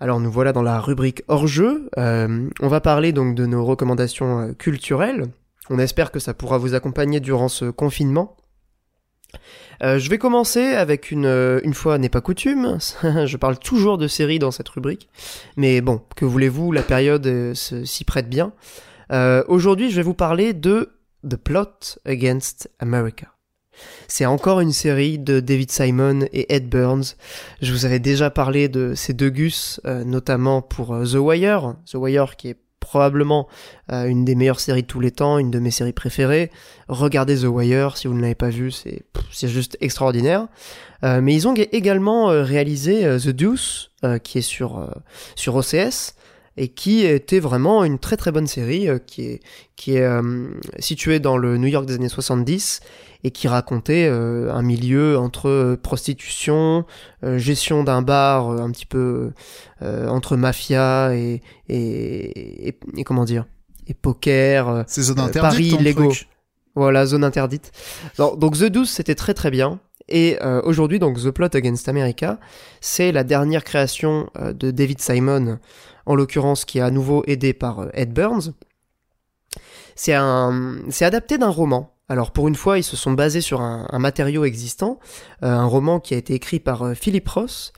Alors 0.00 0.20
nous 0.20 0.30
voilà 0.30 0.52
dans 0.52 0.62
la 0.62 0.80
rubrique 0.80 1.22
hors-jeu. 1.28 1.88
Euh, 1.98 2.48
on 2.60 2.68
va 2.68 2.80
parler 2.80 3.12
donc 3.12 3.34
de 3.34 3.46
nos 3.46 3.64
recommandations 3.64 4.40
euh, 4.40 4.52
culturelles. 4.52 5.26
On 5.68 5.78
espère 5.78 6.10
que 6.10 6.18
ça 6.18 6.34
pourra 6.34 6.58
vous 6.58 6.74
accompagner 6.74 7.20
durant 7.20 7.48
ce 7.48 7.66
confinement. 7.66 8.36
Euh, 9.82 9.98
je 9.98 10.10
vais 10.10 10.18
commencer 10.18 10.74
avec 10.74 11.10
une, 11.10 11.60
une 11.62 11.74
fois 11.74 11.98
n'est 11.98 12.08
pas 12.08 12.20
coutume. 12.20 12.78
je 13.02 13.36
parle 13.36 13.58
toujours 13.58 13.96
de 13.96 14.08
séries 14.08 14.40
dans 14.40 14.50
cette 14.50 14.68
rubrique. 14.68 15.08
Mais 15.56 15.80
bon, 15.80 16.02
que 16.16 16.24
voulez-vous, 16.24 16.72
la 16.72 16.82
période 16.82 17.54
s'y 17.54 18.04
prête 18.04 18.28
bien. 18.28 18.52
Aujourd'hui, 19.48 19.90
je 19.90 19.96
vais 19.96 20.02
vous 20.02 20.14
parler 20.14 20.52
de 20.52 20.90
The 21.28 21.36
Plot 21.36 21.98
Against 22.04 22.70
America. 22.80 23.28
C'est 24.08 24.26
encore 24.26 24.60
une 24.60 24.72
série 24.72 25.18
de 25.18 25.40
David 25.40 25.70
Simon 25.70 26.26
et 26.32 26.54
Ed 26.54 26.68
Burns. 26.68 27.14
Je 27.62 27.72
vous 27.72 27.84
avais 27.84 28.00
déjà 28.00 28.30
parlé 28.30 28.68
de 28.68 28.94
ces 28.94 29.12
deux 29.12 29.30
gus, 29.30 29.80
euh, 29.86 30.04
notamment 30.04 30.62
pour 30.62 30.94
euh, 30.94 31.04
The 31.04 31.14
Wire. 31.14 31.76
The 31.86 31.94
Wire 31.94 32.36
qui 32.36 32.48
est 32.48 32.56
probablement 32.80 33.46
euh, 33.92 34.06
une 34.06 34.24
des 34.24 34.34
meilleures 34.34 34.58
séries 34.58 34.82
de 34.82 34.86
tous 34.86 35.00
les 35.00 35.12
temps, 35.12 35.38
une 35.38 35.50
de 35.50 35.58
mes 35.60 35.70
séries 35.70 35.92
préférées. 35.92 36.50
Regardez 36.88 37.36
The 37.36 37.44
Wire 37.44 37.96
si 37.96 38.08
vous 38.08 38.14
ne 38.14 38.20
l'avez 38.20 38.34
pas 38.34 38.48
vu, 38.48 38.72
c'est 38.72 39.48
juste 39.48 39.76
extraordinaire. 39.80 40.48
mais 41.02 41.34
ils 41.34 41.46
ont 41.46 41.54
également 41.54 42.26
réalisé 42.26 43.02
The 43.18 43.28
Deuce, 43.28 43.92
qui 44.24 44.38
est 44.38 44.42
sur 44.42 44.90
sur 45.36 45.54
OCS 45.54 46.14
et 46.56 46.68
qui 46.68 47.04
était 47.04 47.40
vraiment 47.40 47.84
une 47.84 47.98
très 47.98 48.16
très 48.16 48.32
bonne 48.32 48.46
série 48.46 48.88
qui 49.06 49.22
est 49.22 49.40
qui 49.76 49.96
est 49.96 50.08
située 50.78 51.20
dans 51.20 51.36
le 51.36 51.56
New 51.56 51.68
York 51.68 51.86
des 51.86 51.94
années 51.94 52.08
70 52.08 52.80
et 53.24 53.30
qui 53.30 53.48
racontait 53.48 54.08
euh, 54.08 54.52
un 54.52 54.62
milieu 54.62 55.18
entre 55.18 55.48
euh, 55.48 55.76
prostitution, 55.76 56.86
euh, 57.24 57.38
gestion 57.38 57.84
d'un 57.84 58.02
bar 58.02 58.50
un 58.50 58.70
petit 58.70 58.86
peu 58.86 59.32
entre 59.82 60.36
mafia 60.36 61.14
et, 61.14 61.40
et, 61.70 62.68
et, 62.68 63.04
comment 63.04 63.24
dire 63.24 63.46
et 63.86 63.94
poker, 63.94 64.84
Paris, 65.32 65.76
Lego. 65.80 66.12
Voilà, 66.76 67.06
zone 67.06 67.24
interdite. 67.24 67.72
donc 68.18 68.58
The 68.58 68.66
12, 68.66 68.88
c'était 68.88 69.14
très 69.14 69.34
très 69.34 69.50
bien. 69.50 69.80
Et 70.10 70.38
euh, 70.42 70.60
aujourd'hui, 70.64 70.98
donc 70.98 71.18
The 71.18 71.30
Plot 71.30 71.54
Against 71.54 71.88
America, 71.88 72.38
c'est 72.80 73.12
la 73.12 73.24
dernière 73.24 73.64
création 73.64 74.28
euh, 74.38 74.52
de 74.52 74.70
David 74.70 75.00
Simon, 75.00 75.58
en 76.10 76.14
l'occurrence 76.14 76.64
qui 76.64 76.78
est 76.78 76.82
à 76.82 76.90
nouveau 76.90 77.22
aidé 77.26 77.52
par 77.52 77.80
euh, 77.80 77.90
Ed 77.94 78.12
Burns. 78.12 78.54
C'est 79.94 80.14
adapté 80.14 81.38
d'un 81.38 81.48
roman. 81.48 81.94
Alors 82.08 82.32
pour 82.32 82.48
une 82.48 82.54
fois, 82.54 82.78
ils 82.78 82.82
se 82.82 82.96
sont 82.96 83.12
basés 83.12 83.40
sur 83.40 83.60
un, 83.60 83.98
matériau 83.98 84.44
existant, 84.44 84.98
un 85.42 85.66
roman 85.66 86.00
qui 86.00 86.14
a 86.14 86.16
été 86.16 86.32
écrit 86.34 86.58
par 86.58 86.94
Philip 86.94 87.28
Ross, 87.28 87.72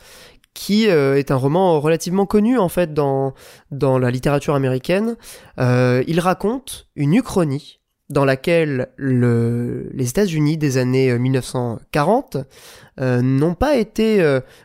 qui 0.55 0.85
est 0.85 1.31
un 1.33 1.37
roman 1.37 1.81
relativement 1.81 2.25
connu 2.25 2.59
en 2.59 2.69
fait 2.69 2.95
dans 2.95 3.35
la 3.73 4.11
littérature 4.13 4.55
américaine. 4.55 5.17
il 5.59 6.21
raconte 6.21 6.87
une 6.95 7.15
uchronie 7.15 7.81
dans 8.13 8.27
laquelle 8.27 8.89
le, 8.97 9.91
les 9.95 10.11
États-Unis 10.11 10.59
des 10.59 10.77
années 10.77 11.19
1940 11.19 12.37
euh, 12.37 12.43
euh, 13.01 13.23
n'ont 13.23 13.55
pas 13.55 13.77
été 13.77 14.19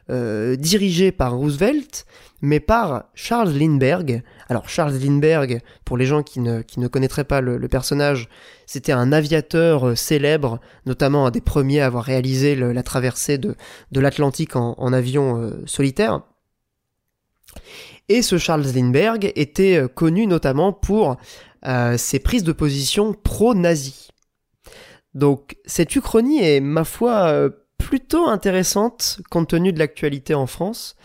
euh, 0.09 0.55
dirigés 0.57 1.13
par 1.13 1.35
Roosevelt, 1.35 2.05
mais 2.41 2.59
par 2.59 3.05
Charles 3.13 3.51
Lindbergh. 3.51 4.23
Alors 4.47 4.69
Charles 4.69 4.97
Lindbergh, 4.97 5.61
pour 5.85 5.97
les 5.97 6.05
gens 6.05 6.23
qui 6.23 6.39
ne, 6.39 6.61
connaîtraient 6.87 7.23
pas 7.23 7.41
le, 7.41 7.67
personnage, 7.67 8.29
c'était 8.65 8.91
un 8.91 9.11
aviateur 9.11 9.97
célèbre, 9.97 10.59
notamment 10.85 11.25
un 11.25 11.31
des 11.31 11.41
premiers 11.41 11.81
à 11.81 11.87
avoir 11.87 12.03
réalisé 12.03 12.55
la 12.55 12.83
traversée 12.83 13.37
de, 13.37 13.55
l'Atlantique 13.91 14.55
en, 14.55 14.93
avion 14.93 15.51
solitaire. 15.65 16.21
Et 18.09 18.21
ce 18.21 18.37
Charles 18.37 18.65
Lindbergh 18.73 19.31
était 19.35 19.83
connu 19.93 20.27
notamment 20.27 20.71
pour 20.71 21.17
euh, 21.65 21.97
ses 21.97 22.19
prises 22.19 22.43
de 22.43 22.51
position 22.51 23.13
pro-nazi. 23.13 24.09
Donc 25.13 25.57
cette 25.65 25.95
uchronie 25.95 26.39
est, 26.39 26.59
ma 26.59 26.83
foi, 26.83 27.27
euh, 27.27 27.49
plutôt 27.77 28.27
intéressante 28.27 29.19
compte 29.29 29.49
tenu 29.49 29.73
de 29.73 29.79
l'actualité 29.79 30.35
en 30.35 30.45
France. 30.45 30.95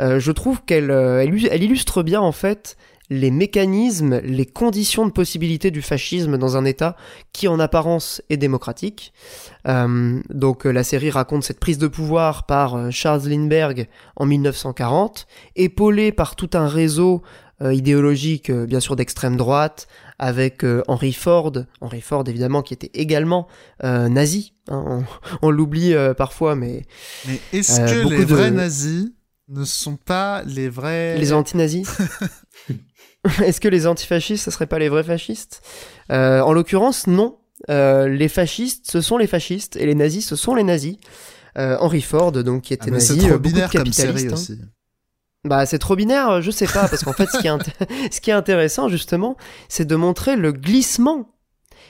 Euh, 0.00 0.18
je 0.18 0.32
trouve 0.32 0.62
qu'elle 0.64 0.90
elle 0.90 1.62
illustre 1.62 2.02
bien 2.02 2.20
en 2.20 2.32
fait 2.32 2.76
les 3.12 3.32
mécanismes, 3.32 4.20
les 4.20 4.46
conditions 4.46 5.04
de 5.04 5.10
possibilité 5.10 5.72
du 5.72 5.82
fascisme 5.82 6.38
dans 6.38 6.56
un 6.56 6.64
État 6.64 6.96
qui 7.32 7.48
en 7.48 7.58
apparence 7.58 8.22
est 8.30 8.36
démocratique. 8.36 9.12
donc 9.64 10.64
la 10.64 10.84
série 10.84 11.10
raconte 11.10 11.42
cette 11.42 11.58
prise 11.58 11.78
de 11.78 11.88
pouvoir 11.88 12.46
par 12.46 12.92
Charles 12.92 13.28
Lindbergh 13.28 13.88
en 14.14 14.26
1940, 14.26 15.26
épaulé 15.56 16.12
par 16.12 16.36
tout 16.36 16.50
un 16.54 16.68
réseau 16.68 17.22
euh, 17.62 17.74
idéologique, 17.74 18.48
euh, 18.48 18.64
bien 18.64 18.80
sûr 18.80 18.96
d'extrême 18.96 19.36
droite, 19.36 19.86
avec 20.18 20.64
euh, 20.64 20.82
Henry 20.88 21.12
Ford, 21.12 21.52
Henry 21.82 22.00
Ford 22.00 22.24
évidemment 22.26 22.62
qui 22.62 22.72
était 22.72 22.90
également 22.94 23.48
nazi. 23.82 24.54
Hein, 24.68 25.04
on, 25.42 25.50
l'oublie 25.50 25.94
parfois, 26.16 26.54
mais. 26.54 26.86
Mais 27.26 27.38
est-ce 27.52 27.80
que 27.80 28.08
les 28.08 28.24
vrais 28.24 28.50
nazis 28.50 29.10
ne 29.50 29.64
sont 29.64 29.96
pas 29.96 30.42
les 30.46 30.68
vrais. 30.68 31.18
Les 31.18 31.32
anti-nazis 31.32 31.88
Est-ce 33.42 33.60
que 33.60 33.68
les 33.68 33.86
antifascistes, 33.86 34.44
ce 34.44 34.50
serait 34.50 34.66
pas 34.66 34.78
les 34.78 34.88
vrais 34.88 35.04
fascistes? 35.04 35.62
En 36.08 36.52
l'occurrence, 36.52 37.06
non. 37.06 37.38
les 37.68 38.28
fascistes, 38.28 38.90
ce 38.90 39.02
sont 39.02 39.18
les 39.18 39.26
fascistes, 39.26 39.76
et 39.76 39.84
les 39.84 39.94
nazis, 39.94 40.26
ce 40.26 40.36
sont 40.36 40.54
les 40.54 40.64
nazis. 40.64 40.96
Henry 41.56 42.00
Ford, 42.00 42.32
donc 42.32 42.62
qui 42.62 42.72
était 42.72 42.88
ah, 42.88 42.92
nazi, 42.92 43.18
beaucoup 43.28 43.52
de 43.52 43.66
capitalistes. 43.66 44.30
Hein. 44.30 44.34
Aussi. 44.34 44.58
Bah 45.44 45.64
c'est 45.64 45.78
trop 45.78 45.96
binaire, 45.96 46.42
je 46.42 46.50
sais 46.50 46.66
pas, 46.66 46.86
parce 46.86 47.02
qu'en 47.02 47.14
fait 47.14 47.26
ce 47.26 47.38
qui, 47.38 47.46
est 47.46 48.12
ce 48.12 48.20
qui 48.20 48.30
est 48.30 48.34
intéressant 48.34 48.88
justement, 48.88 49.36
c'est 49.68 49.86
de 49.86 49.96
montrer 49.96 50.36
le 50.36 50.52
glissement. 50.52 51.34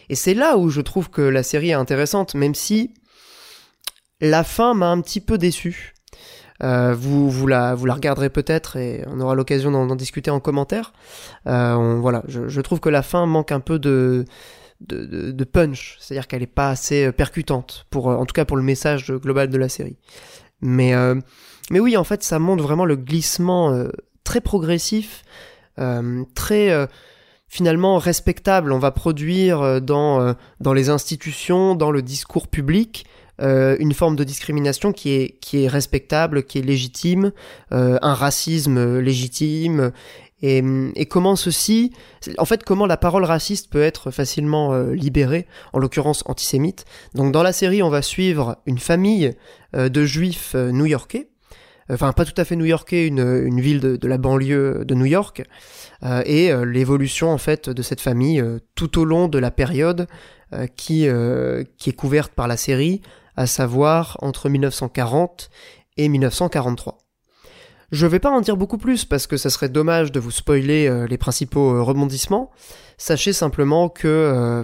Et 0.09 0.15
c'est 0.15 0.35
là 0.35 0.57
où 0.57 0.71
je 0.71 0.81
trouve 0.81 1.11
que 1.11 1.23
la 1.23 1.43
série 1.43 1.71
est 1.71 1.75
intéressante, 1.75 2.35
même 2.35 2.55
si 2.55 2.95
la 4.21 4.45
fin 4.45 4.75
m'a 4.75 4.89
un 4.91 5.01
petit 5.01 5.21
peu 5.21 5.37
déçu. 5.37 5.95
Euh, 6.63 6.95
vous, 6.95 7.31
vous, 7.31 7.47
la, 7.47 7.75
vous 7.75 7.87
la 7.87 7.95
regarderez 7.95 8.29
peut-être 8.29 8.77
et 8.77 9.03
on 9.07 9.21
aura 9.21 9.35
l'occasion 9.35 9.71
d'en 9.71 9.97
discuter 9.97 10.31
en 10.31 10.41
commentaire. 10.41 10.93
Euh, 11.47 11.97
voilà, 12.01 12.23
je, 12.29 12.61
trouve 12.61 12.81
que 12.81 12.91
la 12.91 13.03
fin 13.03 13.25
manque 13.27 13.51
un 13.51 13.61
peu 13.61 13.79
de, 13.79 14.27
de, 14.81 15.45
punch, 15.45 15.97
c'est-à-dire 16.01 16.27
qu'elle 16.29 16.43
est 16.43 16.47
pas 16.47 16.71
assez 16.71 17.07
euh, 17.07 17.13
percutante, 17.13 17.87
pour, 17.91 18.09
en 18.09 18.27
tout 18.27 18.35
cas 18.35 18.45
pour 18.45 18.59
le 18.59 18.63
message 18.63 19.11
global 19.11 19.49
de 19.49 19.57
la 19.57 19.69
série. 19.69 19.97
Mais 20.61 20.93
mais 21.71 21.79
oui, 21.79 21.97
en 21.97 22.05
fait, 22.05 22.23
ça 22.23 22.39
montre 22.39 22.63
vraiment 22.63 22.85
le 22.85 22.97
glissement 22.97 23.85
très 24.25 24.43
progressif, 24.43 25.23
très 26.35 26.89
finalement 27.49 27.97
respectable. 27.97 28.73
On 28.73 28.79
va 28.79 28.91
produire 28.91 29.81
dans, 29.81 30.35
dans 30.61 30.73
les 30.75 30.91
institutions, 30.91 31.75
dans 31.77 31.91
le 31.91 32.03
discours 32.03 32.49
public, 32.49 33.07
une 33.41 33.95
forme 33.95 34.17
de 34.17 34.25
discrimination 34.25 34.93
qui 34.93 35.11
est, 35.13 35.39
qui 35.41 35.65
est 35.65 35.69
respectable, 35.69 36.45
qui 36.45 36.59
est 36.59 36.63
légitime, 36.63 37.33
un 37.71 38.15
racisme 38.15 38.99
légitime. 38.99 39.93
Et, 40.43 40.63
comment 41.07 41.37
ceci, 41.37 41.93
en 42.39 42.45
fait, 42.45 42.65
comment 42.65 42.87
la 42.87 42.97
parole 42.97 43.25
raciste 43.25 43.71
peut 43.71 43.83
être 43.83 44.11
facilement 44.11 44.79
libérée, 44.91 45.47
en 45.73 45.79
l'occurrence 45.79 46.23
antisémite. 46.27 46.85
Donc 47.15 47.33
dans 47.33 47.43
la 47.43 47.53
série, 47.53 47.83
on 47.83 47.91
va 47.91 48.03
suivre 48.03 48.59
une 48.67 48.79
famille 48.79 49.35
de 49.75 50.05
juifs 50.05 50.55
new-yorkais 50.55 51.31
enfin 51.93 52.13
pas 52.13 52.25
tout 52.25 52.39
à 52.41 52.45
fait 52.45 52.57
new-yorkais, 52.57 53.07
une, 53.07 53.21
une 53.21 53.61
ville 53.61 53.81
de, 53.81 53.97
de, 53.97 54.09
la 54.09 54.19
banlieue 54.19 54.85
de 54.85 54.95
New 54.95 55.07
York, 55.07 55.43
euh, 56.03 56.23
et 56.25 56.53
euh, 56.53 56.65
l'évolution 56.65 57.31
en 57.31 57.39
fait 57.39 57.69
de 57.69 57.83
cette 57.83 58.01
famille 58.01 58.41
euh, 58.41 58.59
tout 58.75 58.99
au 58.99 59.05
long 59.05 59.29
de 59.29 59.39
la 59.39 59.51
période 59.51 60.07
qui, 60.75 61.07
qui 61.79 61.91
est 61.91 61.97
couverte 61.97 62.33
par 62.33 62.49
la 62.49 62.57
série, 62.57 63.03
à 63.41 63.47
savoir 63.47 64.19
entre 64.21 64.51
1940 64.51 65.49
et 65.97 66.11
1943. 66.11 66.99
Je 67.91 68.07
vais 68.07 68.19
pas 68.19 68.29
en 68.29 68.43
dire 68.43 68.59
beaucoup 68.59 68.77
plus 68.77 69.07
parce 69.07 69.27
que 69.27 69.39
ça 69.39 69.49
serait 69.49 69.71
dommage 69.71 70.13
de 70.13 70.21
vous 70.21 70.31
spoiler 70.31 71.07
les 71.09 71.17
principaux 71.17 71.83
rebondissements. 71.83 72.51
Sachez 72.99 73.33
simplement 73.33 73.89
que 73.89 74.63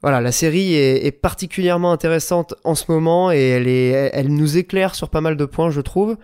voilà, 0.00 0.22
la 0.22 0.32
série 0.32 0.74
est, 0.74 1.12
particulièrement 1.12 1.92
intéressante 1.92 2.54
en 2.64 2.74
ce 2.74 2.90
moment 2.90 3.30
et 3.30 3.42
elle, 3.50 3.68
elle 3.68 4.28
nous 4.28 4.56
éclaire 4.56 4.94
sur 4.94 5.10
pas 5.10 5.20
mal 5.20 5.36
de 5.36 5.44
points, 5.44 5.68
je 5.68 5.82
trouve, 5.82 6.16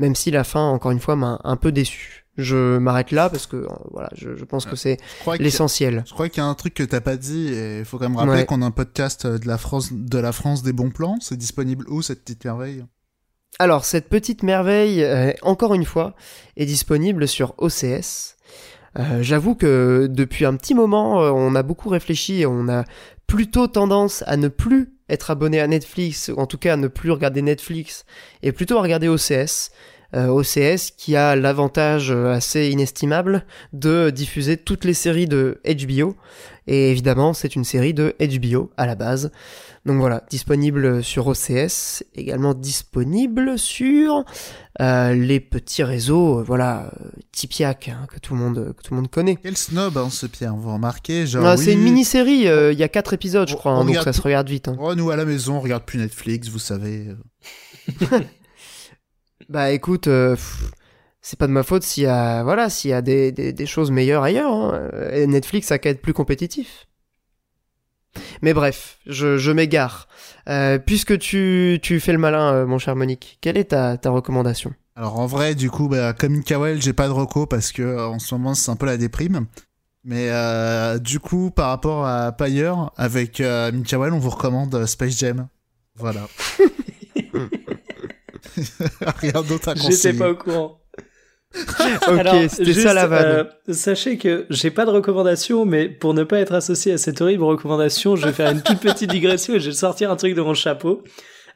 même 0.00 0.16
si 0.16 0.32
la 0.32 0.42
fin, 0.42 0.68
encore 0.68 0.90
une 0.90 1.00
fois, 1.00 1.14
m'a 1.14 1.40
un 1.44 1.56
peu 1.56 1.70
déçu. 1.70 2.25
Je 2.36 2.76
m'arrête 2.78 3.12
là 3.12 3.30
parce 3.30 3.46
que 3.46 3.66
voilà, 3.92 4.10
je, 4.14 4.44
pense 4.44 4.66
que 4.66 4.76
c'est 4.76 4.98
l'essentiel. 5.38 6.04
Je 6.06 6.12
crois 6.12 6.28
qu'il 6.28 6.42
y 6.42 6.46
a 6.46 6.48
un 6.48 6.54
truc 6.54 6.74
que 6.74 6.82
t'as 6.82 7.00
pas 7.00 7.16
dit 7.16 7.48
et 7.48 7.78
il 7.78 7.84
faut 7.84 7.98
quand 7.98 8.08
même 8.08 8.18
rappeler 8.18 8.44
qu'on 8.44 8.62
a 8.62 8.66
un 8.66 8.70
podcast 8.70 9.26
de 9.26 9.46
la 9.46 9.58
France, 9.58 9.90
de 9.92 10.18
la 10.18 10.32
France 10.32 10.62
des 10.62 10.72
bons 10.72 10.90
plans. 10.90 11.16
C'est 11.20 11.36
disponible 11.36 11.86
où 11.88 12.02
cette 12.02 12.22
petite 12.22 12.44
merveille? 12.44 12.84
Alors 13.58 13.86
cette 13.86 14.08
petite 14.08 14.42
merveille, 14.42 15.02
euh, 15.02 15.32
encore 15.42 15.72
une 15.72 15.86
fois, 15.86 16.14
est 16.56 16.66
disponible 16.66 17.26
sur 17.26 17.54
OCS. 17.58 18.36
Euh, 18.98 19.22
j'avoue 19.22 19.54
que 19.54 20.08
depuis 20.10 20.44
un 20.44 20.56
petit 20.56 20.74
moment, 20.74 21.22
euh, 21.22 21.30
on 21.30 21.54
a 21.54 21.62
beaucoup 21.62 21.88
réfléchi 21.88 22.42
et 22.42 22.46
on 22.46 22.68
a 22.68 22.84
plutôt 23.26 23.66
tendance 23.66 24.22
à 24.26 24.36
ne 24.36 24.48
plus 24.48 24.92
être 25.08 25.30
abonné 25.30 25.60
à 25.60 25.66
Netflix, 25.66 26.30
ou 26.34 26.38
en 26.38 26.46
tout 26.46 26.58
cas 26.58 26.74
à 26.74 26.76
ne 26.76 26.88
plus 26.88 27.10
regarder 27.10 27.42
Netflix, 27.42 28.04
et 28.42 28.52
plutôt 28.52 28.78
à 28.78 28.82
regarder 28.82 29.08
OCS. 29.08 29.70
Euh, 30.16 30.28
OCS 30.28 30.92
qui 30.96 31.14
a 31.14 31.36
l'avantage 31.36 32.10
euh, 32.10 32.32
assez 32.32 32.70
inestimable 32.70 33.44
de 33.74 34.08
diffuser 34.08 34.56
toutes 34.56 34.86
les 34.86 34.94
séries 34.94 35.26
de 35.26 35.60
HBO. 35.66 36.16
Et 36.66 36.90
évidemment, 36.90 37.34
c'est 37.34 37.54
une 37.54 37.64
série 37.64 37.92
de 37.92 38.14
HBO 38.18 38.70
à 38.78 38.86
la 38.86 38.94
base. 38.94 39.30
Donc 39.84 40.00
voilà, 40.00 40.24
disponible 40.30 41.04
sur 41.04 41.26
OCS, 41.26 42.02
également 42.14 42.54
disponible 42.54 43.58
sur 43.58 44.24
euh, 44.80 45.12
les 45.12 45.38
petits 45.38 45.84
réseaux, 45.84 46.42
voilà, 46.42 46.90
Tipiak, 47.32 47.88
hein, 47.88 48.06
que 48.10 48.18
tout 48.18 48.34
le 48.34 48.40
monde 48.40 48.74
que 48.74 48.82
tout 48.82 48.94
le 48.94 49.00
monde 49.00 49.10
connaît. 49.10 49.36
Quel 49.36 49.56
snob 49.56 49.98
hein, 49.98 50.08
ce 50.10 50.26
Pierre, 50.26 50.56
vous 50.56 50.72
remarquez 50.72 51.26
genre, 51.26 51.58
C'est 51.58 51.74
une 51.74 51.82
mini-série, 51.82 52.46
il 52.46 52.78
y 52.78 52.82
a 52.82 52.88
quatre 52.88 53.12
épisodes 53.12 53.48
je 53.48 53.54
crois, 53.54 53.72
hein, 53.72 53.84
donc 53.84 53.96
ça 53.96 54.14
se 54.14 54.22
regarde 54.22 54.48
vite. 54.48 54.66
Hein. 54.68 54.76
Oh, 54.80 54.94
nous 54.94 55.10
à 55.10 55.16
la 55.16 55.26
maison, 55.26 55.56
on 55.56 55.60
regarde 55.60 55.84
plus 55.84 55.98
Netflix, 55.98 56.48
vous 56.48 56.58
savez. 56.58 57.08
Bah 59.48 59.70
écoute, 59.70 60.08
euh, 60.08 60.36
c'est 61.22 61.38
pas 61.38 61.46
de 61.46 61.52
ma 61.52 61.62
faute 61.62 61.82
s'il 61.82 62.04
y 62.04 62.06
a, 62.06 62.42
voilà, 62.42 62.68
s'il 62.68 62.90
y 62.90 62.94
a 62.94 63.02
des, 63.02 63.30
des, 63.32 63.66
choses 63.66 63.90
meilleures 63.90 64.22
ailleurs. 64.22 64.52
Hein. 64.52 64.90
Et 65.12 65.26
Netflix 65.26 65.70
a 65.70 65.78
qu'à 65.78 65.90
être 65.90 66.02
plus 66.02 66.12
compétitif. 66.12 66.86
Mais 68.42 68.54
bref, 68.54 68.98
je, 69.06 69.36
je 69.36 69.52
m'égare. 69.52 70.08
Euh, 70.48 70.78
puisque 70.78 71.18
tu, 71.18 71.78
tu 71.82 72.00
fais 72.00 72.12
le 72.12 72.18
malin, 72.18 72.52
euh, 72.52 72.66
mon 72.66 72.78
cher 72.78 72.96
Monique, 72.96 73.38
quelle 73.40 73.56
est 73.56 73.70
ta, 73.70 73.96
ta 73.98 74.10
recommandation? 74.10 74.72
Alors 74.96 75.18
en 75.20 75.26
vrai, 75.26 75.54
du 75.54 75.70
coup, 75.70 75.88
bah, 75.88 76.12
comme 76.12 76.42
Kawel, 76.42 76.80
j'ai 76.80 76.92
pas 76.92 77.06
de 77.06 77.12
reco 77.12 77.46
parce 77.46 77.70
que 77.70 78.06
en 78.06 78.18
ce 78.18 78.34
moment 78.34 78.54
c'est 78.54 78.70
un 78.70 78.76
peu 78.76 78.86
la 78.86 78.96
déprime. 78.96 79.46
Mais 80.04 80.30
du 81.00 81.18
coup, 81.18 81.50
par 81.50 81.68
rapport 81.70 82.06
à 82.06 82.30
Pyre, 82.30 82.92
avec 82.96 83.40
euh, 83.40 83.72
on 83.92 84.18
vous 84.18 84.30
recommande 84.30 84.86
Space 84.86 85.18
Jam. 85.18 85.48
Voilà. 85.96 86.28
Rien 89.20 89.42
d'autre 89.42 89.68
à 89.68 89.74
conseiller. 89.74 89.92
J'étais 89.96 90.12
pas 90.18 90.30
au 90.30 90.34
courant. 90.34 90.80
ok, 91.56 92.50
c'était 92.50 92.74
ça 92.74 92.92
la 92.92 93.06
vanne. 93.06 93.46
euh, 93.68 93.72
sachez 93.72 94.18
que 94.18 94.46
j'ai 94.50 94.70
pas 94.70 94.84
de 94.84 94.90
recommandation, 94.90 95.64
mais 95.64 95.88
pour 95.88 96.12
ne 96.12 96.22
pas 96.24 96.38
être 96.40 96.52
associé 96.52 96.92
à 96.92 96.98
cette 96.98 97.20
horrible 97.20 97.44
recommandation, 97.44 98.14
je 98.16 98.26
vais 98.26 98.32
faire 98.32 98.50
une 98.50 98.62
toute 98.62 98.80
petite 98.80 99.10
digression 99.10 99.54
et 99.54 99.60
je 99.60 99.70
vais 99.70 99.74
sortir 99.76 100.10
un 100.10 100.16
truc 100.16 100.34
de 100.34 100.42
mon 100.42 100.54
chapeau. 100.54 101.02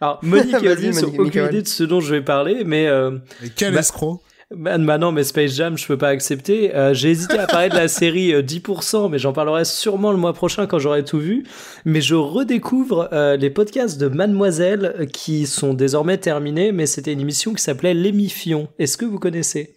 Alors, 0.00 0.18
Monique 0.22 0.62
et 0.62 0.68
Olivier 0.70 0.92
n'ont 1.02 1.08
aucune 1.18 1.44
idée 1.46 1.62
de 1.62 1.68
ce 1.68 1.82
dont 1.84 2.00
je 2.00 2.14
vais 2.14 2.22
parler, 2.22 2.62
mais 2.64 2.86
euh, 2.86 3.10
Mais 3.42 3.48
quel 3.54 3.74
Bah- 3.74 3.80
escroc 3.80 4.22
bah, 4.56 4.78
bah 4.78 4.98
non, 4.98 5.12
mais 5.12 5.22
Space 5.22 5.52
Jam, 5.52 5.78
je 5.78 5.86
peux 5.86 5.96
pas 5.96 6.08
accepter. 6.08 6.74
Euh, 6.74 6.92
j'ai 6.92 7.10
hésité 7.10 7.38
à 7.38 7.46
parler 7.46 7.68
de 7.68 7.76
la 7.76 7.88
série 7.88 8.32
euh, 8.32 8.42
10%, 8.42 9.08
mais 9.10 9.18
j'en 9.18 9.32
parlerai 9.32 9.64
sûrement 9.64 10.10
le 10.10 10.18
mois 10.18 10.32
prochain 10.32 10.66
quand 10.66 10.78
j'aurai 10.78 11.04
tout 11.04 11.18
vu. 11.18 11.44
Mais 11.84 12.00
je 12.00 12.14
redécouvre 12.14 13.08
euh, 13.12 13.36
les 13.36 13.50
podcasts 13.50 14.00
de 14.00 14.08
Mademoiselle 14.08 14.94
euh, 14.98 15.06
qui 15.06 15.46
sont 15.46 15.74
désormais 15.74 16.18
terminés, 16.18 16.72
mais 16.72 16.86
c'était 16.86 17.12
une 17.12 17.20
émission 17.20 17.54
qui 17.54 17.62
s'appelait 17.62 17.94
L'émission. 17.94 18.68
Est-ce 18.78 18.96
que 18.96 19.04
vous 19.04 19.18
connaissez? 19.18 19.74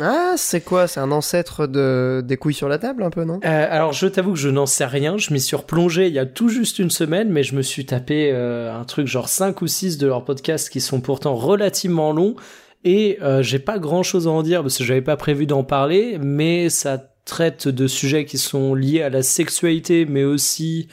Ah, 0.00 0.34
c'est 0.36 0.60
quoi? 0.60 0.86
C'est 0.86 1.00
un 1.00 1.10
ancêtre 1.10 1.66
de 1.66 2.22
des 2.24 2.36
couilles 2.36 2.54
sur 2.54 2.68
la 2.68 2.78
table, 2.78 3.02
un 3.02 3.10
peu, 3.10 3.24
non? 3.24 3.40
Euh, 3.44 3.66
alors 3.68 3.92
je 3.92 4.06
t'avoue 4.06 4.32
que 4.32 4.38
je 4.38 4.48
n'en 4.48 4.66
sais 4.66 4.84
rien, 4.84 5.18
je 5.18 5.32
m'y 5.32 5.40
suis 5.40 5.56
replongé 5.56 6.06
il 6.06 6.14
y 6.14 6.20
a 6.20 6.26
tout 6.26 6.48
juste 6.48 6.78
une 6.78 6.90
semaine, 6.90 7.30
mais 7.30 7.42
je 7.42 7.56
me 7.56 7.62
suis 7.62 7.84
tapé 7.84 8.30
euh, 8.32 8.72
un 8.72 8.84
truc 8.84 9.08
genre 9.08 9.28
5 9.28 9.60
ou 9.60 9.66
6 9.66 9.98
de 9.98 10.06
leurs 10.06 10.24
podcasts 10.24 10.70
qui 10.70 10.80
sont 10.80 11.00
pourtant 11.00 11.34
relativement 11.34 12.12
longs, 12.12 12.36
et 12.84 13.18
euh, 13.22 13.42
j'ai 13.42 13.58
pas 13.58 13.78
grand 13.78 14.02
chose 14.02 14.26
à 14.26 14.30
en 14.30 14.42
dire 14.42 14.62
parce 14.62 14.78
que 14.78 14.84
j'avais 14.84 15.02
pas 15.02 15.16
prévu 15.16 15.46
d'en 15.46 15.64
parler, 15.64 16.18
mais 16.18 16.68
ça 16.68 16.98
traite 17.24 17.68
de 17.68 17.86
sujets 17.86 18.24
qui 18.24 18.38
sont 18.38 18.74
liés 18.74 19.02
à 19.02 19.10
la 19.10 19.22
sexualité, 19.22 20.06
mais 20.06 20.24
aussi 20.24 20.88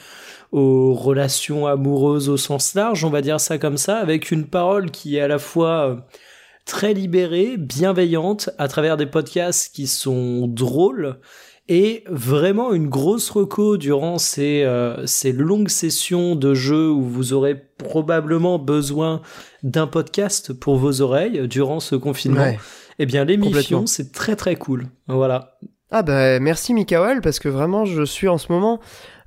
aux 0.52 0.94
relations 0.94 1.66
amoureuses 1.66 2.28
au 2.28 2.36
sens 2.36 2.74
large, 2.74 3.04
on 3.04 3.10
va 3.10 3.20
dire 3.20 3.40
ça 3.40 3.58
comme 3.58 3.76
ça, 3.76 3.98
avec 3.98 4.30
une 4.30 4.46
parole 4.46 4.90
qui 4.90 5.16
est 5.16 5.20
à 5.20 5.28
la 5.28 5.38
fois 5.38 5.90
euh, 5.90 5.96
très 6.64 6.94
libérée, 6.94 7.56
bienveillante, 7.56 8.50
à 8.58 8.68
travers 8.68 8.96
des 8.96 9.06
podcasts 9.06 9.74
qui 9.74 9.86
sont 9.86 10.46
drôles, 10.46 11.18
et 11.68 12.04
vraiment 12.08 12.72
une 12.72 12.88
grosse 12.88 13.28
reco 13.30 13.76
durant 13.76 14.18
ces, 14.18 14.62
euh, 14.62 15.04
ces 15.06 15.32
longues 15.32 15.68
sessions 15.68 16.36
de 16.36 16.54
jeu 16.54 16.90
où 16.90 17.02
vous 17.02 17.32
aurez 17.32 17.56
probablement 17.78 18.58
besoin 18.58 19.20
d'un 19.62 19.86
podcast 19.86 20.52
pour 20.52 20.76
vos 20.76 21.00
oreilles 21.00 21.48
durant 21.48 21.80
ce 21.80 21.96
confinement. 21.96 22.42
Ouais. 22.42 22.58
Eh 22.98 23.06
bien, 23.06 23.24
l'émission, 23.24 23.86
c'est 23.86 24.12
très 24.12 24.36
très 24.36 24.56
cool. 24.56 24.86
Voilà. 25.08 25.58
Ah 25.90 26.02
bah 26.02 26.40
merci 26.40 26.74
Mikael 26.74 27.20
parce 27.20 27.38
que 27.38 27.48
vraiment 27.48 27.84
je 27.84 28.02
suis 28.04 28.26
en 28.26 28.38
ce 28.38 28.50
moment 28.50 28.80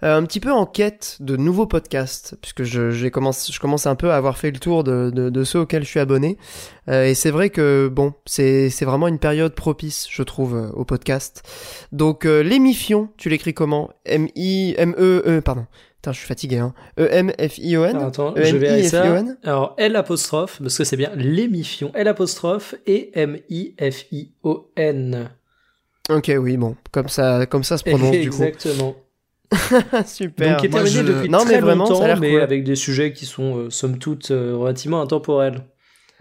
euh, 0.03 0.17
un 0.17 0.23
petit 0.23 0.39
peu 0.39 0.51
en 0.51 0.65
quête 0.65 1.17
de 1.19 1.35
nouveaux 1.35 1.65
podcasts 1.65 2.35
puisque 2.41 2.63
je, 2.63 2.91
j'ai 2.91 3.11
commencé, 3.11 3.51
je 3.51 3.59
commence 3.59 3.85
un 3.87 3.95
peu 3.95 4.11
à 4.11 4.15
avoir 4.15 4.37
fait 4.37 4.51
le 4.51 4.59
tour 4.59 4.83
de, 4.83 5.09
de, 5.09 5.29
de 5.29 5.43
ceux 5.43 5.59
auxquels 5.59 5.83
je 5.83 5.89
suis 5.89 5.99
abonné. 5.99 6.37
Euh, 6.87 7.05
et 7.05 7.13
c'est 7.15 7.31
vrai 7.31 7.49
que 7.49 7.87
bon 7.91 8.13
c'est, 8.25 8.69
c'est 8.69 8.85
vraiment 8.85 9.07
une 9.07 9.19
période 9.19 9.53
propice 9.55 10.07
je 10.09 10.23
trouve 10.23 10.55
euh, 10.55 10.69
au 10.71 10.85
podcast. 10.85 11.43
Donc 11.91 12.23
l'émission 12.25 13.09
tu 13.17 13.29
l'écris 13.29 13.53
comment? 13.53 13.89
M-I 14.05 14.75
M-E 14.77 15.23
E 15.27 15.41
pardon. 15.41 15.65
Putain, 15.95 16.13
je 16.13 16.19
suis 16.19 16.27
fatigué 16.27 16.59
hein. 16.59 16.73
E-M-F-I-O-N 16.97 17.97
attends, 17.97 18.33
E 18.37 18.43
je 18.45 18.55
vais 18.55 18.83
ça. 18.83 19.03
Alors, 19.43 19.75
L 19.77 19.97
apostrophe, 19.97 20.59
parce 20.61 20.77
que 20.77 20.85
c'est 20.85 20.95
bien 20.95 21.11
l'émission, 21.13 21.91
L 21.93 22.07
apostrophe 22.07 22.75
et 22.87 23.11
M-I-F-I-O-N. 23.19 24.39
Ok 26.09 26.31
oui 26.39 26.55
bon 26.55 26.77
comme 26.91 27.09
ça 27.09 27.45
comme 27.45 27.65
ça 27.65 27.77
se 27.77 27.83
prononce 27.83 28.11
du 28.15 28.29
coup. 28.29 28.43
Exactement. 28.43 28.95
super 30.05 30.51
Donc, 30.51 30.59
qui 30.59 30.65
est 30.67 30.69
terminé 30.69 30.89
je- 30.95 31.01
depuis 31.01 31.29
Non, 31.29 31.39
mais 31.39 31.51
très 31.53 31.61
vraiment, 31.61 31.85
ça 31.85 31.93
a 32.03 32.07
longtemps, 32.07 32.19
mais 32.21 32.31
cool. 32.31 32.41
avec 32.41 32.63
des 32.63 32.75
sujets 32.75 33.13
qui 33.13 33.25
sont, 33.25 33.57
euh, 33.57 33.69
somme 33.69 33.97
toute, 33.97 34.31
euh, 34.31 34.55
relativement 34.55 35.01
intemporels. 35.01 35.63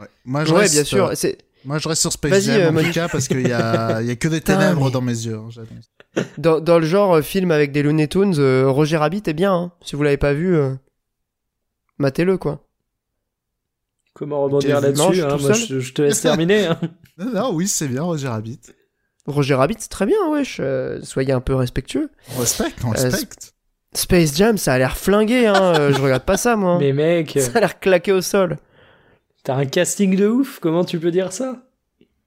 Ouais. 0.00 0.06
Moi, 0.24 0.44
je 0.44 0.52
ouais 0.54 0.60
reste, 0.60 0.74
bien 0.74 0.84
sûr 0.84 1.06
euh, 1.06 1.12
c'est 1.14 1.38
moi, 1.64 1.78
je 1.78 1.88
reste 1.88 2.00
sur 2.00 2.12
Space 2.12 2.30
Vas-y, 2.30 2.42
Jam 2.44 2.60
euh, 2.60 2.68
en 2.68 2.72
Monique. 2.72 2.88
tout 2.88 2.94
cas 2.94 3.08
parce 3.08 3.26
qu'il 3.28 3.46
y 3.46 3.52
a, 3.52 4.00
il 4.00 4.06
y 4.06 4.10
a 4.10 4.16
que 4.16 4.28
des 4.28 4.40
ténèbres 4.40 4.86
mais- 4.86 4.90
dans 4.92 5.00
mes 5.00 5.12
yeux. 5.12 5.36
hein. 5.36 6.22
Dans, 6.38 6.60
dans 6.60 6.78
le 6.78 6.86
genre 6.86 7.16
euh, 7.16 7.22
film 7.22 7.50
avec 7.50 7.72
des 7.72 7.82
Looney 7.82 8.06
Tunes, 8.08 8.34
euh, 8.38 8.70
Roger 8.70 8.96
Rabbit 8.96 9.22
est 9.26 9.34
bien. 9.34 9.52
hein. 9.54 9.72
Si 9.84 9.94
vous 9.96 10.02
l'avez 10.04 10.16
pas 10.16 10.32
vu, 10.32 10.56
euh, 10.56 10.74
matez-le 11.98 12.38
quoi. 12.38 12.64
Comment 14.14 14.42
rebondir 14.42 14.76
Non, 14.76 14.80
là-dessus 14.80 15.22
hein, 15.22 15.36
je 15.80 15.92
te 15.92 16.02
laisse 16.02 16.20
terminer. 16.20 16.66
hein. 16.66 16.80
Non, 17.18 17.32
non, 17.32 17.50
oui, 17.52 17.66
c'est 17.66 17.88
bien, 17.88 18.02
Roger 18.04 18.28
Rabbit. 18.28 18.60
Roger 19.28 19.54
Rabbit, 19.54 19.76
c'est 19.78 19.88
très 19.90 20.06
bien, 20.06 20.16
wesh. 20.30 20.58
euh, 20.60 20.98
soyez 21.02 21.32
un 21.32 21.40
peu 21.40 21.54
respectueux. 21.54 22.10
On 22.36 22.40
respecte, 22.40 22.78
on 22.84 22.92
Euh, 22.92 23.02
respecte. 23.10 23.52
Space 23.94 24.36
Jam, 24.36 24.58
ça 24.58 24.74
a 24.74 24.78
l'air 24.78 24.96
flingué, 24.96 25.46
hein. 25.46 25.74
euh, 25.78 25.92
je 25.94 26.00
regarde 26.00 26.24
pas 26.24 26.36
ça, 26.36 26.56
moi. 26.56 26.78
Mais 26.78 26.92
mec, 26.92 27.38
Ça 27.40 27.52
a 27.54 27.60
l'air 27.60 27.78
claqué 27.80 28.12
au 28.12 28.20
sol. 28.20 28.56
t'as 29.44 29.54
un 29.54 29.64
casting 29.66 30.16
de 30.16 30.26
ouf, 30.26 30.58
comment 30.60 30.84
tu 30.84 30.98
peux 30.98 31.10
dire 31.10 31.32
ça? 31.32 31.56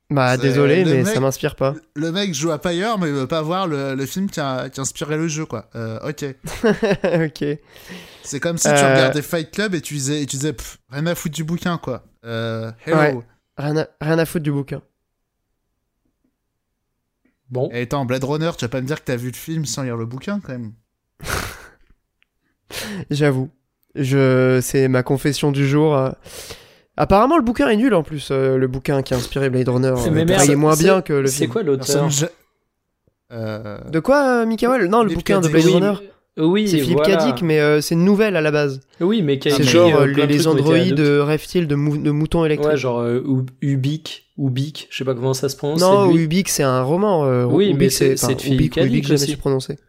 Bah, 0.10 0.36
désolé, 0.38 0.84
mais 0.84 1.04
mec- 1.04 1.08
ça 1.08 1.20
m'inspire 1.22 1.56
pas. 1.56 1.74
Le 1.96 2.12
mec 2.12 2.34
joue 2.34 2.52
à 2.52 2.60
Pyre, 2.60 2.98
mais 3.00 3.08
il 3.08 3.14
veut 3.14 3.28
pas 3.28 3.42
voir 3.42 3.66
le, 3.68 3.96
le 3.96 4.06
film 4.06 4.30
qui 4.30 4.40
a, 4.42 4.70
qui 4.70 4.80
a 4.80 4.84
inspiré 4.84 5.16
le 5.18 5.28
jeu, 5.30 5.46
quoi. 5.46 5.70
Euh, 5.76 6.00
ok. 6.10 6.26
ok. 7.26 7.46
C'est 8.24 8.40
comme 8.40 8.58
si 8.58 8.68
tu 8.68 8.74
regardais 8.74 9.22
Fight 9.22 9.52
Club 9.52 9.74
et 9.74 9.82
tu 9.82 9.94
disais, 9.94 10.22
et 10.22 10.26
tu 10.26 10.36
disais 10.36 10.54
pff, 10.54 10.78
rien 10.90 11.06
à 11.08 11.16
foutre 11.16 11.36
du 11.36 11.44
bouquin, 11.46 11.78
quoi. 11.78 12.04
Euh, 12.26 12.72
hello. 12.86 12.98
Ouais. 12.98 13.18
Rien 13.58 13.78
à, 13.78 13.88
rien 14.02 14.20
à 14.20 14.26
foutre 14.26 14.44
du 14.44 14.52
bouquin. 14.52 14.82
Bon, 17.52 17.70
Et 17.74 17.82
attends, 17.82 18.06
Blade 18.06 18.24
Runner, 18.24 18.50
tu 18.58 18.66
vas 18.66 18.70
pas 18.70 18.82
me 18.82 18.88
dire 18.88 19.00
que 19.02 19.06
t'as 19.06 19.18
vu 19.18 19.28
le 19.28 19.36
film 19.36 19.66
sans 19.66 19.84
lire 19.84 19.98
le 19.98 20.06
bouquin, 20.06 20.40
quand 20.44 20.54
même. 20.54 20.72
J'avoue. 23.10 23.50
Je, 23.96 24.60
c'est 24.62 24.88
ma 24.88 25.04
confession 25.04 25.52
du 25.52 25.68
jour. 25.68 26.12
Apparemment, 26.98 27.38
le 27.38 27.44
bouquin 27.44 27.68
est 27.70 27.76
nul 27.76 27.94
en 27.94 28.04
plus. 28.04 28.30
euh, 28.32 28.58
le 28.58 28.68
bouquin 28.68 29.02
qui 29.02 29.14
a 29.14 29.18
inspiré 29.18 29.50
Blade 29.50 29.68
Runner. 29.68 29.94
Mais 30.12 30.22
euh, 30.22 30.26
merde, 30.26 30.42
il 30.46 30.52
est 30.52 30.56
moins 30.56 30.76
c'est- 30.76 30.84
bien 30.84 31.02
que 31.02 31.14
le 31.14 31.28
c'est 31.28 31.40
film. 31.40 31.52
quoi 31.52 31.64
l'auteur 31.64 32.10
Euh, 33.34 33.80
De 33.90 34.00
quoi, 34.00 34.42
euh, 34.42 34.46
Mikael 34.46 34.86
Non, 34.88 35.04
le 35.04 35.14
bouquin 35.14 35.42
de. 35.42 35.48
Blade 35.50 35.66
oui, 35.66 35.74
Runner. 35.74 35.94
Oui, 36.38 36.68
C'est 36.70 36.80
Philippe 36.80 36.98
voilà. 36.98 37.36
Mais 37.44 37.60
euh, 37.60 37.82
c'est 37.82 37.96
une 37.96 38.06
nouvelle 38.06 38.36
à 38.36 38.42
la 38.42 38.52
base. 38.52 38.82
Oui, 39.00 39.22
mais 39.22 39.40
C'est 39.44 39.64
genre 39.64 39.96
euh, 40.02 40.06
les, 40.08 40.26
les 40.28 40.48
androïdes 40.48 41.00
euh, 41.00 41.24
reptiles 41.24 41.68
de, 41.68 41.76
mou- 41.76 41.98
de 41.98 42.12
moutons 42.12 42.46
électriques. 42.46 42.72
Ouais, 42.72 42.78
genre 42.78 43.00
euh, 43.00 43.22
Ub- 43.26 43.50
Ubik, 43.62 44.32
Ubik, 44.38 44.88
je 44.90 44.98
sais 44.98 45.04
pas 45.06 45.14
comment 45.14 45.34
ça 45.34 45.50
se 45.50 45.56
prononce. 45.58 45.82
non. 45.82 46.10
Ubik, 46.16 46.48
c'est 46.50 46.64
un 46.64 46.82
roman. 46.84 47.26
euh, 47.26 47.46
Oui, 47.46 47.66
Ubik, 47.68 47.78
mais 47.80 47.90
c'est- 47.90 48.14
enfin, 48.14 48.28
c'est 48.30 48.36
de 48.36 48.42
Philippe 48.42 48.76
Ubik, 48.78 48.86
Ubik, 48.86 49.08
je 49.08 49.16
sais 49.18 49.36
prononcer. 49.36 49.74
De 49.74 49.80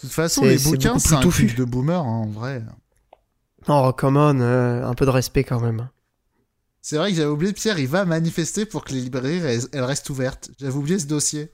toute 0.00 0.10
façon, 0.10 0.42
C'est- 0.42 0.48
les 0.48 0.58
bouquins, 0.58 0.88
beaucoup 0.90 1.00
c'est 1.00 1.08
plus 1.08 1.16
un 1.16 1.20
touffu. 1.20 1.46
truc 1.46 1.58
de 1.58 1.64
boomer, 1.64 1.98
hein, 2.00 2.22
en 2.24 2.26
vrai. 2.26 2.62
Oh, 3.68 3.92
come 3.96 4.16
on, 4.16 4.40
euh, 4.40 4.84
un 4.84 4.94
peu 4.94 5.06
de 5.06 5.10
respect 5.10 5.44
quand 5.44 5.60
même. 5.60 5.88
C'est 6.82 6.96
vrai 6.96 7.10
que 7.10 7.16
j'avais 7.16 7.28
oublié, 7.30 7.52
Pierre, 7.54 7.78
il 7.78 7.88
va 7.88 8.04
manifester 8.04 8.66
pour 8.66 8.84
que 8.84 8.92
les 8.92 9.00
librairies, 9.00 9.40
elles, 9.42 9.62
elles 9.72 9.84
restent 9.84 10.10
ouvertes. 10.10 10.50
J'avais 10.60 10.74
oublié 10.74 10.98
ce 10.98 11.06
dossier. 11.06 11.48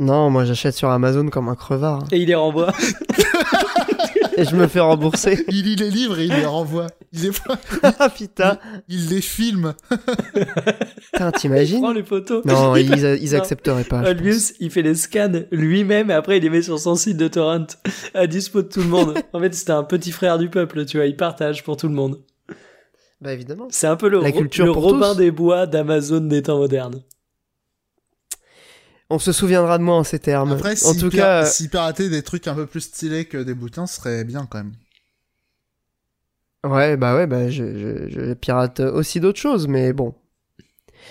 Non, 0.00 0.30
moi 0.30 0.44
j'achète 0.44 0.74
sur 0.74 0.88
Amazon 0.90 1.28
comme 1.28 1.48
un 1.48 1.54
crevard. 1.54 2.04
Et 2.10 2.18
il 2.18 2.26
les 2.28 2.34
renvoie. 2.34 2.72
et 4.36 4.44
je 4.44 4.56
me 4.56 4.66
fais 4.66 4.80
rembourser. 4.80 5.44
Il 5.48 5.64
lit 5.64 5.76
les 5.76 5.90
livres 5.90 6.18
et 6.18 6.24
il 6.24 6.32
les 6.32 6.46
renvoie. 6.46 6.86
Il 7.12 7.22
les, 7.24 7.30
ah 7.82 8.08
putain, 8.08 8.58
il 8.88 9.08
les 9.10 9.20
filme. 9.20 9.74
putain 11.12 11.28
Il 11.28 11.32
t'imagines 11.32 11.80
prend 11.82 11.92
les 11.92 12.02
photos. 12.02 12.44
Non, 12.44 12.76
Il 12.76 12.90
ils, 12.90 13.18
ils 13.22 13.32
Non. 13.32 13.38
accepteraient 13.38 13.84
pas. 13.84 14.02
Olius, 14.08 14.54
il 14.60 14.70
fait 14.70 14.82
les 14.82 14.94
scans 14.94 15.42
lui-même 15.50 16.10
et 16.10 16.14
après 16.14 16.38
il 16.38 16.42
les 16.42 16.50
met 16.50 16.62
sur 16.62 16.78
son 16.78 16.94
site 16.94 17.16
de 17.18 17.28
torrent 17.28 17.66
à 18.14 18.26
dispo 18.26 18.62
de 18.62 18.68
tout 18.68 18.80
le 18.80 18.86
monde. 18.88 19.14
En 19.34 19.40
fait, 19.40 19.54
c'était 19.54 19.72
un 19.72 19.84
petit 19.84 20.12
frère 20.12 20.38
du 20.38 20.48
peuple, 20.48 20.86
tu 20.86 20.96
vois, 20.96 21.06
il 21.06 21.16
partage 21.16 21.62
pour 21.62 21.76
tout 21.76 21.88
le 21.88 21.94
monde. 21.94 22.20
Bah 23.20 23.32
évidemment. 23.34 23.66
C'est 23.70 23.86
un 23.86 23.96
peu 23.96 24.08
le, 24.08 24.20
La 24.22 24.30
Ro- 24.30 24.38
culture 24.38 24.64
le 24.64 24.70
Robin 24.70 25.10
tous. 25.12 25.18
des 25.18 25.30
Bois 25.30 25.66
d'Amazon 25.66 26.20
des 26.20 26.40
temps 26.42 26.56
modernes. 26.58 27.02
On 29.10 29.18
se 29.18 29.32
souviendra 29.32 29.76
de 29.78 29.82
moi 29.82 29.96
en 29.96 30.04
ces 30.04 30.20
termes. 30.20 30.52
Après, 30.52 30.70
en 30.84 30.92
si, 30.94 30.98
tout 30.98 31.10
cas, 31.10 31.42
euh, 31.42 31.46
si 31.46 31.68
pirater 31.68 32.08
des 32.08 32.22
trucs 32.22 32.46
un 32.46 32.54
peu 32.54 32.66
plus 32.66 32.80
stylés 32.82 33.24
que 33.24 33.38
des 33.38 33.54
bouquins, 33.54 33.86
ce 33.86 33.96
serait 33.96 34.24
bien 34.24 34.46
quand 34.48 34.58
même. 34.58 34.72
ouais, 36.64 36.96
bah 36.96 37.16
ouais, 37.16 37.26
bah 37.26 37.50
je, 37.50 37.64
je, 37.76 38.08
je 38.10 38.34
pirate 38.34 38.80
aussi 38.80 39.20
d'autres 39.20 39.40
choses, 39.40 39.66
mais 39.66 39.92
bon. 39.92 40.14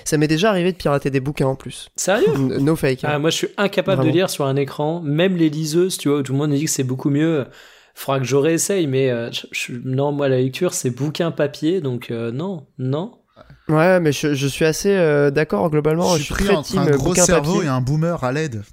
Ça 0.06 0.18
m'est 0.18 0.28
déjà 0.28 0.50
arrivé 0.52 0.72
de 0.72 0.78
pirater 0.78 1.10
des 1.10 1.20
bouquins 1.20 1.48
en 1.48 1.56
plus. 1.56 1.90
Sérieux 1.96 2.32
No 2.38 2.76
fake. 2.76 3.04
hein. 3.04 3.10
ah, 3.14 3.20
Moi, 3.20 3.32
je 3.32 3.36
suis 3.38 3.48
incapable 3.58 3.98
Vraiment. 3.98 4.12
de 4.12 4.16
lire 4.18 4.30
sur 4.30 4.46
un 4.46 4.56
écran. 4.56 5.02
Même 5.02 5.36
les 5.36 5.50
liseuses, 5.50 5.98
tu 5.98 6.10
vois, 6.10 6.20
où 6.20 6.24
tout 6.24 6.32
le 6.32 6.38
monde 6.38 6.54
dit 6.54 6.66
que 6.66 6.70
c'est 6.72 6.84
beaucoup 6.84 7.10
mieux. 7.10 7.48
Faudra 7.96 8.20
que 8.20 8.26
je 8.26 8.36
réessaye, 8.38 8.88
mais 8.88 9.10
euh, 9.10 9.30
je- 9.32 9.48
je- 9.52 9.74
non, 9.84 10.12
moi, 10.14 10.30
la 10.30 10.38
lecture, 10.38 10.74
c'est 10.74 10.92
bouquin 10.92 11.32
papier, 11.32 11.82
donc 11.82 12.12
euh, 12.12 12.32
non, 12.32 12.68
non. 12.78 13.19
Ouais, 13.68 14.00
mais 14.00 14.12
je, 14.12 14.34
je 14.34 14.48
suis 14.48 14.66
assez 14.66 14.90
euh, 14.92 15.30
d'accord 15.32 15.70
globalement. 15.70 16.16
je 16.18 16.24
suis 16.24 16.34
pris 16.34 16.46
très 16.46 16.56
entre 16.56 16.68
team 16.70 16.80
un 16.80 16.90
gros 16.90 17.14
cerveau 17.16 17.54
papier. 17.54 17.66
et 17.68 17.70
un 17.70 17.82
boomer 17.82 18.24
à 18.24 18.32
l'aide. 18.32 18.64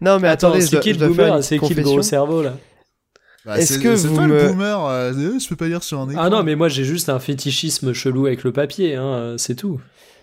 Non, 0.00 0.18
mais 0.18 0.28
Attends, 0.28 0.48
attendez, 0.48 0.64
c'est 0.64 0.80
qui 0.80 0.92
le 0.92 1.08
boomer 1.08 1.42
C'est 1.44 1.58
qui 1.58 1.74
le 1.74 1.82
gros 1.82 2.02
cerveau, 2.02 2.42
là 2.42 2.56
Bah, 3.44 3.58
Est-ce 3.58 3.74
c'est- 3.74 3.80
que 3.80 3.96
c'est 3.96 4.08
vous 4.08 4.14
toi 4.16 4.26
me- 4.26 4.36
le 4.42 4.48
boomer 4.48 4.84
euh, 4.86 5.12
euh, 5.12 5.38
Je 5.38 5.48
peux 5.48 5.56
pas 5.56 5.66
lire 5.68 5.82
sur 5.82 6.00
un 6.00 6.08
écran. 6.08 6.22
Ah 6.24 6.30
non, 6.30 6.42
mais 6.42 6.54
moi, 6.56 6.68
j'ai 6.68 6.84
juste 6.84 7.08
un 7.08 7.18
fétichisme 7.18 7.92
chelou 7.92 8.26
avec 8.26 8.44
le 8.44 8.52
papier, 8.52 8.94
hein, 8.96 9.02
euh, 9.04 9.38
c'est 9.38 9.54
tout. 9.54 9.80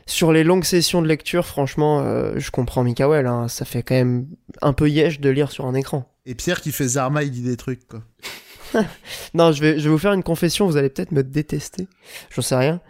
Sur 0.07 0.31
les 0.31 0.43
longues 0.43 0.63
sessions 0.65 1.01
de 1.01 1.07
lecture, 1.07 1.45
franchement, 1.45 2.01
euh, 2.01 2.33
je 2.37 2.51
comprends 2.51 2.83
Mikael. 2.83 3.25
Hein, 3.25 3.47
ça 3.47 3.65
fait 3.65 3.81
quand 3.83 3.95
même 3.95 4.27
un 4.61 4.73
peu 4.73 4.89
yèche 4.89 5.19
de 5.19 5.29
lire 5.29 5.51
sur 5.51 5.65
un 5.65 5.73
écran. 5.73 6.11
Et 6.27 6.35
Pierre 6.35 6.61
qui 6.61 6.71
fait 6.71 6.87
Zarma, 6.87 7.23
il 7.23 7.31
dit 7.31 7.41
des 7.41 7.57
trucs, 7.57 7.87
quoi. 7.87 8.01
non, 9.33 9.51
je 9.51 9.61
vais, 9.61 9.79
je 9.79 9.83
vais 9.85 9.89
vous 9.89 9.97
faire 9.97 10.13
une 10.13 10.23
confession, 10.23 10.65
vous 10.67 10.77
allez 10.77 10.89
peut-être 10.89 11.11
me 11.11 11.23
détester. 11.23 11.87
J'en 12.33 12.41
sais 12.41 12.55
rien. 12.55 12.81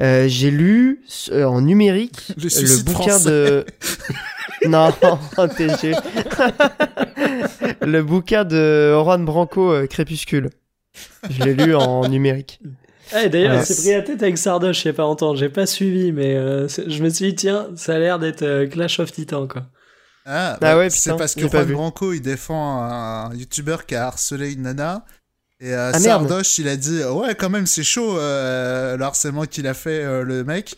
Euh, 0.00 0.26
j'ai 0.28 0.50
lu 0.50 1.02
euh, 1.32 1.44
en 1.44 1.60
numérique 1.60 2.32
Le 2.36 2.44
le 2.44 2.82
bouquin 2.84 3.02
français. 3.10 3.30
de. 3.30 3.66
non, 4.68 4.90
TG. 5.56 5.94
le 7.82 8.02
bouquin 8.02 8.44
de 8.44 8.92
Juan 9.02 9.24
Branco, 9.24 9.72
euh, 9.72 9.86
Crépuscule. 9.86 10.50
Je 11.28 11.42
l'ai 11.44 11.54
lu 11.54 11.74
en 11.74 12.08
numérique. 12.08 12.60
Eh, 13.16 13.28
D'ailleurs, 13.28 13.56
Ouais. 13.56 13.62
il 13.62 13.66
s'est 13.66 13.82
pris 13.82 13.90
la 13.92 14.02
tête 14.02 14.22
avec 14.22 14.38
Sardoche 14.38 14.84
il 14.84 14.88
y 14.88 14.90
a 14.90 14.94
pas 14.94 15.02
longtemps. 15.02 15.34
J'ai 15.34 15.48
pas 15.48 15.66
suivi, 15.66 16.12
mais 16.12 16.34
euh, 16.36 16.68
je 16.68 17.02
me 17.02 17.08
suis 17.10 17.26
dit, 17.30 17.34
tiens, 17.34 17.68
ça 17.76 17.94
a 17.94 17.98
l'air 17.98 18.18
d'être 18.18 18.42
euh, 18.42 18.66
Clash 18.68 19.00
of 19.00 19.10
Titans, 19.10 19.48
quoi. 19.48 19.62
Ah, 20.26 20.52
Ah 20.54 20.58
bah, 20.60 20.76
ouais, 20.76 20.90
c'est 20.90 21.16
parce 21.16 21.34
que 21.34 21.48
Juan. 21.48 21.64
Branco 21.66 22.12
il 22.12 22.20
défend 22.20 22.82
un 22.84 23.34
youtubeur 23.34 23.86
qui 23.86 23.94
a 23.96 24.06
harcelé 24.06 24.52
une 24.52 24.62
nana. 24.62 25.04
Et 25.60 25.72
euh, 25.74 25.90
Ah. 25.94 25.98
Sardoche 25.98 26.58
il 26.58 26.68
a 26.68 26.76
dit 26.76 27.02
Ouais, 27.04 27.34
quand 27.34 27.50
même, 27.50 27.66
c'est 27.66 27.82
chaud 27.82 28.18
euh, 28.18 28.96
le 28.96 29.04
harcèlement 29.04 29.44
qu'il 29.44 29.66
a 29.66 29.74
fait 29.74 30.02
euh, 30.04 30.22
le 30.24 30.42
mec. 30.44 30.74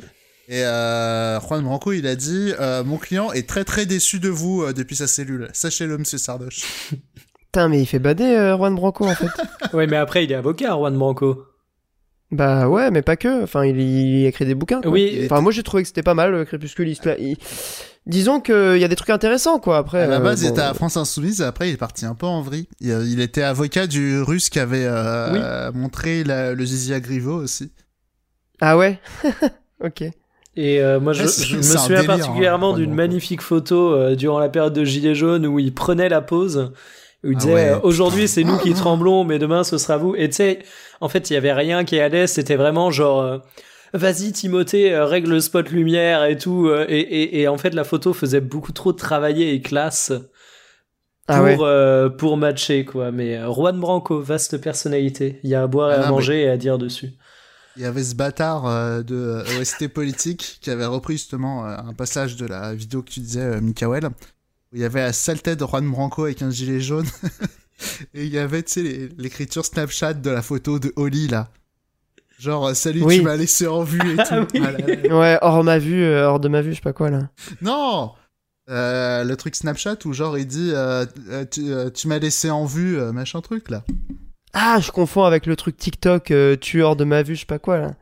Et 0.49 0.65
euh, 0.65 1.39
Juan 1.41 1.63
Branco 1.63 1.93
il 1.93 2.07
a 2.07 2.17
dit 2.17 2.53
euh, 2.59 2.83
Mon 2.83 2.99
client 2.99 3.33
est 3.33 3.49
très 3.49 3.65
très 3.65 3.87
déçu 3.87 4.19
de 4.19 4.29
vous 4.29 4.63
euh, 4.63 4.73
depuis 4.73 4.97
sa 4.97 5.07
cellule. 5.07 5.49
Sachez-le, 5.53 5.99
monsieur 5.99 6.19
Sardoche. 6.19 6.63
Putain, 7.53 7.69
mais 7.69 7.81
il 7.81 7.87
fait 7.87 7.99
bader 8.01 8.25
euh, 8.25 8.57
Juan 8.57 8.75
Branco 8.75 9.07
en 9.07 9.15
fait. 9.15 9.27
Ouais, 9.73 9.87
mais 9.87 9.97
après, 9.97 10.25
il 10.25 10.33
est 10.33 10.35
avocat, 10.35 10.71
Juan 10.73 10.97
Branco. 10.99 11.45
bah 12.31 12.69
ouais, 12.69 12.91
mais 12.91 13.03
pas 13.03 13.17
que. 13.17 13.43
Enfin, 13.45 13.65
il, 13.65 13.79
il 13.81 14.27
écrit 14.27 14.45
des 14.47 14.55
bouquins. 14.55 14.81
Quoi. 14.83 14.91
Oui. 14.91 15.23
Enfin, 15.27 15.41
moi 15.41 15.53
j'ai 15.53 15.63
trouvé 15.63 15.83
que 15.85 15.87
c'était 15.89 16.03
pas 16.03 16.15
mal, 16.15 16.35
euh, 16.35 16.45
Crépuscule. 16.45 16.89
Il- 16.89 17.37
Disons 18.07 18.41
qu'il 18.41 18.79
y 18.79 18.85
a 18.85 18.89
des 18.89 18.97
trucs 18.97 19.11
intéressants 19.11 19.59
quoi. 19.61 19.79
Après, 19.79 20.03
À 20.03 20.07
la 20.07 20.17
euh, 20.17 20.21
base, 20.21 20.43
il 20.43 20.49
était 20.49 20.61
à 20.61 20.75
France 20.75 20.97
Insoumise, 20.97 21.41
et 21.41 21.45
après, 21.45 21.69
il 21.69 21.75
est 21.75 21.79
parti 21.79 22.05
un 22.05 22.15
peu 22.15 22.27
en 22.27 22.43
vrille. 22.43 22.67
Il, 22.81 22.91
euh, 22.91 23.05
il 23.07 23.21
était 23.21 23.43
avocat 23.43 23.87
du 23.87 24.21
russe 24.21 24.51
qui 24.51 24.59
avait 24.59 24.85
euh, 24.87 25.71
montré 25.73 26.25
la- 26.25 26.53
le 26.55 26.65
zizi 26.65 26.93
à 26.95 27.01
Griveaux 27.01 27.41
aussi. 27.41 27.71
Ah 28.61 28.77
ouais? 28.77 28.99
Ok. 29.85 30.03
Et 30.55 30.81
euh, 30.81 31.01
moi, 31.01 31.13
je, 31.13 31.23
me 31.25 31.29
souviens 31.63 32.03
délire, 32.03 32.07
particulièrement 32.07 32.73
hein, 32.75 32.77
d'une 32.77 32.95
magnifique 32.95 33.41
photo 33.41 33.95
euh, 33.95 34.15
durant 34.15 34.39
la 34.39 34.49
période 34.49 34.73
de 34.75 34.85
Gilets 34.85 35.15
jaunes 35.17 35.47
où 35.47 35.59
il 35.59 35.75
prenait 35.75 36.09
la 36.09 36.21
pause. 36.21 36.73
Où 37.25 37.31
il 37.31 37.37
Ah 37.37 37.39
disait 37.41 37.55
ouais, 37.55 37.69
euh, 37.71 37.81
aujourd'hui 37.83 38.29
c'est 38.29 38.45
nous 38.45 38.59
qui 38.59 38.75
tremblons 38.75 39.25
mais 39.25 39.39
demain 39.39 39.63
ce 39.65 39.79
sera 39.79 39.97
vous 39.97 40.15
et 40.17 40.29
tu 40.29 40.37
sais 40.37 40.59
en 41.01 41.09
fait 41.09 41.31
il 41.31 41.35
y 41.35 41.37
avait 41.37 41.53
rien 41.53 41.85
qui 41.85 42.01
allait 42.01 42.27
c'était 42.27 42.57
vraiment 42.57 42.91
genre 42.91 43.21
euh, 43.21 43.39
vas-y 43.93 44.33
Timothée 44.33 44.93
euh, 44.95 45.05
règle 45.05 45.31
le 45.31 45.41
spot 45.41 45.71
lumière 45.71 46.25
et 46.25 46.37
tout 46.37 46.67
euh, 46.69 46.87
et, 46.89 47.01
et, 47.01 47.41
et 47.43 47.49
en 47.49 47.59
fait 47.59 47.75
la 47.75 47.85
photo 47.85 48.13
faisait 48.13 48.41
beaucoup 48.41 48.73
trop 48.73 48.93
travailler 48.93 49.55
et 49.55 49.61
classe 49.61 50.13
pour 51.27 51.37
Ah 51.37 51.43
ouais. 51.43 51.57
euh, 51.61 52.09
pour 52.09 52.37
matcher 52.37 52.85
quoi 52.85 53.13
mais 53.13 53.39
Juan 53.53 53.79
Branco 53.79 54.21
vaste 54.21 54.59
personnalité 54.59 55.41
il 55.45 55.51
y 55.51 55.55
a 55.55 55.63
à 55.63 55.67
boire 55.67 55.93
et 55.93 55.95
Ah 55.97 56.03
à 56.03 56.09
non, 56.09 56.17
manger 56.17 56.43
et 56.43 56.49
à 56.49 56.57
dire 56.57 56.79
dessus 56.79 57.11
Il 57.77 57.83
y 57.83 57.87
avait 57.87 58.03
ce 58.05 58.15
bâtard 58.15 58.67
euh, 58.67 59.03
de 59.03 59.15
euh, 59.15 59.61
OST 59.61 59.89
politique 59.89 60.59
qui 60.61 60.71
avait 60.71 60.85
repris 60.87 61.15
justement 61.15 61.67
euh, 61.67 61.77
un 61.77 61.95
passage 61.95 62.37
de 62.37 62.47
la 62.47 62.75
vidéo 62.75 63.03
que 63.03 63.11
tu 63.11 63.21
disais, 63.21 63.41
euh, 63.41 63.61
Mikael, 63.63 64.07
où 64.07 64.77
il 64.77 64.81
y 64.81 64.85
avait 64.85 65.01
la 65.01 65.13
sale 65.13 65.41
tête 65.41 65.59
de 65.61 65.65
Juan 65.67 65.89
Branco 65.91 66.25
avec 66.25 66.43
un 66.43 66.51
gilet 66.51 66.81
jaune. 66.81 67.07
Et 68.15 68.27
il 68.27 68.33
y 68.33 68.39
avait, 68.39 68.63
tu 68.63 68.73
sais, 68.85 69.09
l'écriture 69.17 69.65
Snapchat 69.65 70.15
de 70.15 70.31
la 70.31 70.43
photo 70.43 70.79
de 70.79 70.93
Oli, 70.97 71.29
là. 71.29 71.49
Genre, 72.43 72.67
euh, 72.69 72.75
salut, 72.75 73.03
Oui. 73.05 73.19
tu 73.19 73.23
m'as 73.23 73.37
laissé 73.37 73.67
en 73.69 73.83
vue 73.85 74.01
et 74.01 74.17
tout. 74.17 74.23
Ah 74.31 74.45
oui. 74.53 74.61
Ah 74.67 74.73
là 74.73 74.79
là. 75.09 75.17
Ouais, 75.19 75.39
hors 75.43 75.63
ma 75.63 75.79
vue, 75.79 76.03
euh, 76.03 76.27
hors 76.29 76.41
de 76.41 76.49
ma 76.49 76.61
vue, 76.61 76.71
je 76.73 76.77
sais 76.77 76.83
pas 76.83 76.93
quoi 76.93 77.09
là. 77.11 77.29
Non 77.61 78.11
Euh, 78.69 79.23
Le 79.23 79.37
truc 79.37 79.55
Snapchat 79.55 79.97
où 80.07 80.13
genre 80.13 80.37
il 80.39 80.47
dit 80.47 80.73
euh, 80.75 81.05
tu, 81.51 81.73
euh, 81.73 81.91
tu 81.91 82.09
m'as 82.09 82.19
laissé 82.19 82.51
en 82.51 82.65
vue, 82.65 82.99
euh, 82.99 83.13
machin 83.13 83.41
truc, 83.43 83.71
là. 83.71 83.85
Ah, 84.55 84.79
je 84.81 84.91
confonds 84.91 85.23
avec 85.25 85.47
le 85.47 85.55
truc 85.57 85.77
TikTok, 85.77 86.31
euh, 86.33 86.57
tu 86.61 86.83
hors 86.83 86.97
de 86.97 87.05
ma 87.05 87.23
vue, 87.23 87.35
je 87.37 87.41
sais 87.41 87.47
pas 87.47 87.59
quoi 87.61 87.79
là. 87.79 87.95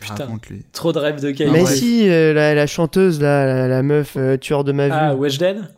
Putain. 0.00 0.26
Lui. 0.50 0.64
trop 0.72 0.92
de 0.92 0.98
rêves 0.98 1.20
de 1.20 1.30
qualité 1.30 1.52
Mais 1.52 1.62
ouais. 1.62 1.76
si, 1.76 2.08
euh, 2.08 2.32
la, 2.32 2.54
la 2.56 2.66
chanteuse 2.66 3.20
là, 3.20 3.46
la, 3.46 3.68
la 3.68 3.82
meuf, 3.84 4.14
euh, 4.16 4.36
tu 4.36 4.52
hors 4.52 4.64
de 4.64 4.72
ma 4.72 4.86
vue. 4.88 4.94
ah 4.96 5.14
Weshden? 5.14 5.68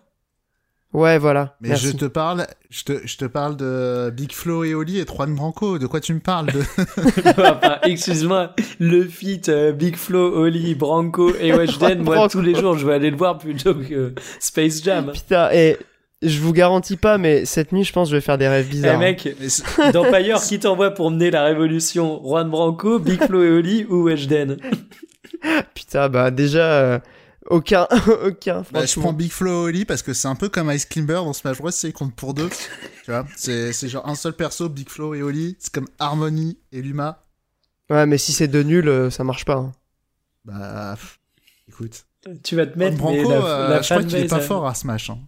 Ouais, 0.94 1.18
voilà. 1.18 1.56
Mais 1.60 1.70
Merci. 1.70 1.88
je 1.88 1.92
te 1.96 2.04
parle, 2.04 2.46
je 2.70 2.84
te, 2.84 2.92
je 3.04 3.16
te 3.16 3.24
parle 3.24 3.56
de 3.56 4.10
Big 4.10 4.30
Flo 4.32 4.62
et 4.62 4.74
Oli 4.74 5.00
et 5.00 5.04
Juan 5.04 5.34
Branco. 5.34 5.76
De 5.78 5.86
quoi 5.88 5.98
tu 6.00 6.14
me 6.14 6.20
parles 6.20 6.46
de... 6.52 6.60
Enfin, 7.30 7.78
excuse-moi, 7.82 8.54
le 8.78 9.02
feat 9.04 9.48
euh, 9.48 9.72
Big 9.72 9.96
Flo, 9.96 10.32
Oli, 10.40 10.76
Branco 10.76 11.34
et 11.40 11.52
Weshden, 11.56 12.02
moi 12.02 12.14
Branco. 12.14 12.30
tous 12.30 12.40
les 12.42 12.54
jours 12.54 12.78
je 12.78 12.86
vais 12.86 12.94
aller 12.94 13.10
le 13.10 13.16
voir 13.16 13.38
plutôt 13.38 13.74
que 13.74 14.14
Space 14.38 14.82
Jam. 14.84 15.10
Putain, 15.12 15.50
et 15.52 15.76
je 16.22 16.38
vous 16.38 16.52
garantis 16.52 16.96
pas, 16.96 17.18
mais 17.18 17.44
cette 17.44 17.72
nuit, 17.72 17.82
je 17.82 17.92
pense 17.92 18.06
que 18.08 18.12
je 18.12 18.16
vais 18.16 18.20
faire 18.22 18.38
des 18.38 18.46
rêves 18.48 18.66
Eh 18.68 18.72
bizarres. 18.72 18.98
mec, 19.00 19.28
Mais 19.40 19.48
c'est- 19.48 19.90
dans 19.92 20.04
Payer, 20.10 20.36
qui 20.46 20.60
t'envoie 20.60 20.92
pour 20.92 21.10
mener 21.10 21.32
la 21.32 21.42
révolution? 21.42 22.22
Juan 22.24 22.48
Branco, 22.48 23.00
Big 23.00 23.20
Flo 23.24 23.42
et 23.42 23.50
Oli 23.50 23.84
ou 23.90 24.04
Weshden? 24.04 24.58
Putain, 25.74 26.08
bah 26.08 26.30
déjà, 26.30 26.72
euh, 26.72 26.98
aucun, 27.50 27.86
aucun, 28.24 28.64
Bah, 28.72 28.86
je 28.86 28.98
prends 29.00 29.12
Big 29.12 29.30
Flo 29.30 29.66
et 29.68 29.70
Oli 29.70 29.84
parce 29.84 30.02
que 30.02 30.12
c'est 30.14 30.28
un 30.28 30.34
peu 30.34 30.48
comme 30.48 30.70
Ice 30.70 30.84
Climber 30.86 31.14
dans 31.14 31.32
Smash 31.32 31.58
Bros. 31.58 31.70
C'est 31.70 31.88
ils 31.90 31.92
comptent 31.92 32.14
pour 32.14 32.34
deux. 32.34 32.48
tu 33.04 33.10
vois, 33.10 33.26
c'est 33.36 33.72
c'est 33.72 33.88
genre 33.88 34.06
un 34.08 34.14
seul 34.14 34.32
perso, 34.34 34.68
Big 34.68 34.88
Flo 34.88 35.14
et 35.14 35.22
Oli. 35.22 35.56
C'est 35.58 35.72
comme 35.72 35.88
Harmony 35.98 36.58
et 36.72 36.80
Luma. 36.82 37.24
Ouais, 37.90 38.06
mais 38.06 38.16
si 38.18 38.32
c'est 38.32 38.48
de 38.48 38.62
nul, 38.62 38.88
euh, 38.88 39.10
ça 39.10 39.24
marche 39.24 39.44
pas. 39.44 39.56
hein. 39.56 39.72
Bah, 40.44 40.94
pff, 40.96 41.18
écoute. 41.68 42.06
Tu 42.42 42.56
vas 42.56 42.66
te 42.66 42.78
mettre 42.78 42.96
Branco, 42.96 43.14
mais 43.14 43.28
la, 43.28 43.44
euh, 43.46 43.68
la 43.68 43.82
je 43.82 43.90
crois 43.90 44.02
qu'il 44.02 44.16
est 44.18 44.26
pas 44.28 44.36
euh, 44.36 44.40
fort 44.40 44.66
à 44.66 44.74
Smash. 44.74 45.10
hein. 45.10 45.18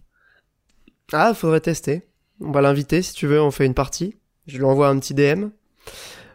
Ah, 1.13 1.33
faudrait 1.35 1.61
tester. 1.61 2.07
On 2.41 2.51
va 2.51 2.61
l'inviter 2.61 3.01
si 3.01 3.13
tu 3.13 3.27
veux, 3.27 3.39
on 3.41 3.51
fait 3.51 3.65
une 3.65 3.73
partie. 3.75 4.15
Je 4.47 4.57
lui 4.57 4.63
envoie 4.65 4.87
un 4.89 4.97
petit 4.99 5.13
DM. 5.13 5.49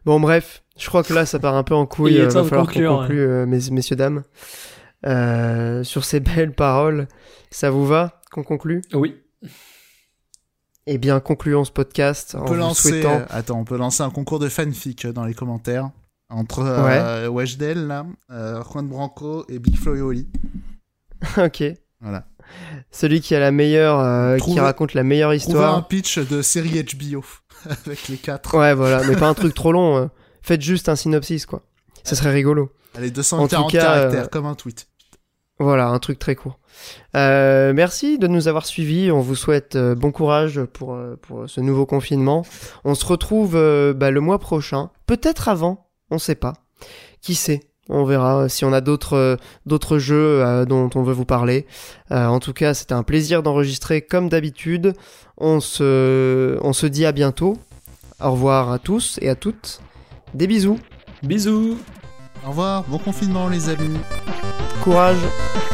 Bon, 0.05 0.21
bref, 0.21 0.63
je 0.79 0.87
crois 0.89 1.03
que 1.03 1.13
là, 1.13 1.27
ça 1.27 1.39
part 1.39 1.55
un 1.57 1.63
peu 1.65 1.75
en 1.75 1.87
couille. 1.87 2.13
Il 2.15 2.19
est 2.19 2.23
euh, 2.23 2.29
temps 2.29 2.39
va 2.39 2.43
de 2.45 2.49
falloir 2.49 2.67
conclure, 2.67 2.99
conclue, 3.01 3.21
euh, 3.21 3.47
mes- 3.47 3.71
messieurs, 3.71 3.97
dames. 3.97 4.23
Euh, 5.07 5.83
sur 5.85 6.05
ces 6.05 6.21
belles 6.21 6.55
paroles, 6.55 7.09
ça 7.51 7.71
vous 7.71 7.87
va 7.87 8.21
qu'on 8.31 8.43
conclue? 8.45 8.83
Oui. 8.95 9.17
Eh 10.87 10.99
bien, 10.99 11.21
concluons 11.21 11.65
ce 11.65 11.71
podcast 11.73 12.35
en 12.35 12.41
On 12.41 12.45
peut 12.45 12.49
vous 12.55 12.55
lancer. 12.57 12.89
souhaitant... 12.89 13.21
euh, 13.21 13.27
Attends, 13.31 13.61
on 13.61 13.65
peut 13.65 13.77
lancer 13.77 14.03
un 14.03 14.11
concours 14.11 14.39
de 14.39 14.49
fanfic 14.49 15.05
euh, 15.05 15.13
dans 15.13 15.25
les 15.25 15.35
commentaires 15.35 15.91
entre 16.29 16.61
euh, 16.61 16.89
là, 17.75 18.07
euh, 18.31 18.63
Juan 18.65 18.89
Branco 18.89 19.45
et 19.49 19.59
Big 19.59 19.77
Flo 19.77 19.95
et 19.97 20.01
Oli. 20.01 20.29
ok. 21.37 21.63
Voilà. 22.01 22.25
Celui 22.91 23.21
qui 23.21 23.35
a 23.35 23.41
la 23.41 23.53
meilleure, 23.53 24.01
euh, 24.01 24.39
qui 24.39 24.59
raconte 24.59 24.95
la 24.95 25.05
meilleure 25.05 25.31
Trouver 25.39 25.59
un 25.59 25.63
histoire. 25.63 25.89
pitch 25.89 26.19
de 26.19 26.43
série 26.43 26.83
HBO 26.83 27.25
avec 27.87 28.09
les 28.09 28.17
quatre. 28.17 28.57
Ouais, 28.57 28.75
voilà, 28.75 29.05
mais 29.07 29.15
pas 29.17 29.29
un 29.29 29.35
truc 29.35 29.55
trop 29.55 29.73
long. 29.73 29.97
euh. 29.99 30.07
Faites 30.43 30.63
juste 30.63 30.89
un 30.89 30.97
synopsis, 30.97 31.47
quoi. 31.47 31.63
Ça 32.03 32.17
serait 32.17 32.33
rigolo. 32.33 32.73
Allez, 32.97 33.11
240 33.13 33.53
En 33.55 33.63
tout 33.65 33.71
cas, 33.71 33.81
caractères 33.81 34.25
euh, 34.25 34.29
comme 34.29 34.47
un 34.47 34.55
tweet. 34.55 34.89
Voilà, 35.59 35.89
un 35.89 35.99
truc 35.99 36.19
très 36.19 36.35
court. 36.35 36.59
Euh, 37.17 37.73
merci 37.73 38.19
de 38.19 38.27
nous 38.27 38.49
avoir 38.49 38.67
suivis. 38.67 39.11
On 39.11 39.21
vous 39.21 39.35
souhaite 39.35 39.77
euh, 39.77 39.95
bon 39.95 40.11
courage 40.11 40.63
pour, 40.65 40.95
euh, 40.95 41.17
pour 41.21 41.49
ce 41.49 41.61
nouveau 41.61 41.87
confinement. 41.87 42.45
On 42.85 42.95
se 42.95 43.07
retrouve 43.07 43.55
euh, 43.55 43.93
bah, 43.93 44.11
le 44.11 44.21
mois 44.21 44.39
prochain, 44.39 44.91
peut-être 45.07 45.49
avant, 45.49 45.89
on 46.11 46.19
sait 46.19 46.35
pas. 46.35 46.55
Qui 47.21 47.35
sait? 47.35 47.61
On 47.89 48.05
verra 48.05 48.49
si 48.49 48.65
on 48.65 48.73
a 48.73 48.81
d'autres 48.81 49.17
euh, 49.17 49.37
d'autres 49.67 49.99
jeux 49.99 50.41
euh, 50.43 50.65
dont 50.65 50.89
on 50.95 51.03
veut 51.03 51.13
vous 51.13 51.25
parler. 51.25 51.67
Euh, 52.13 52.27
en 52.27 52.39
tout 52.39 52.53
cas, 52.53 52.75
c'était 52.75 52.95
un 52.95 53.03
plaisir 53.03 53.43
d'enregistrer 53.43 54.03
comme 54.03 54.29
d'habitude. 54.29 54.95
On 55.37 55.61
se 55.61 56.59
on 56.63 56.73
se 56.73 56.87
dit 56.87 57.05
à 57.05 57.13
bientôt. 57.13 57.57
Au 58.21 58.33
revoir 58.33 58.71
à 58.71 58.79
tous 58.79 59.19
et 59.21 59.29
à 59.29 59.35
toutes. 59.35 59.81
Des 60.33 60.47
bisous. 60.47 60.79
Bisous 61.25 61.77
Au 62.47 62.51
revoir, 62.51 62.85
bon 62.85 62.99
confinement 62.99 63.49
les 63.49 63.69
amis. 63.69 63.99
Courage. 64.83 65.72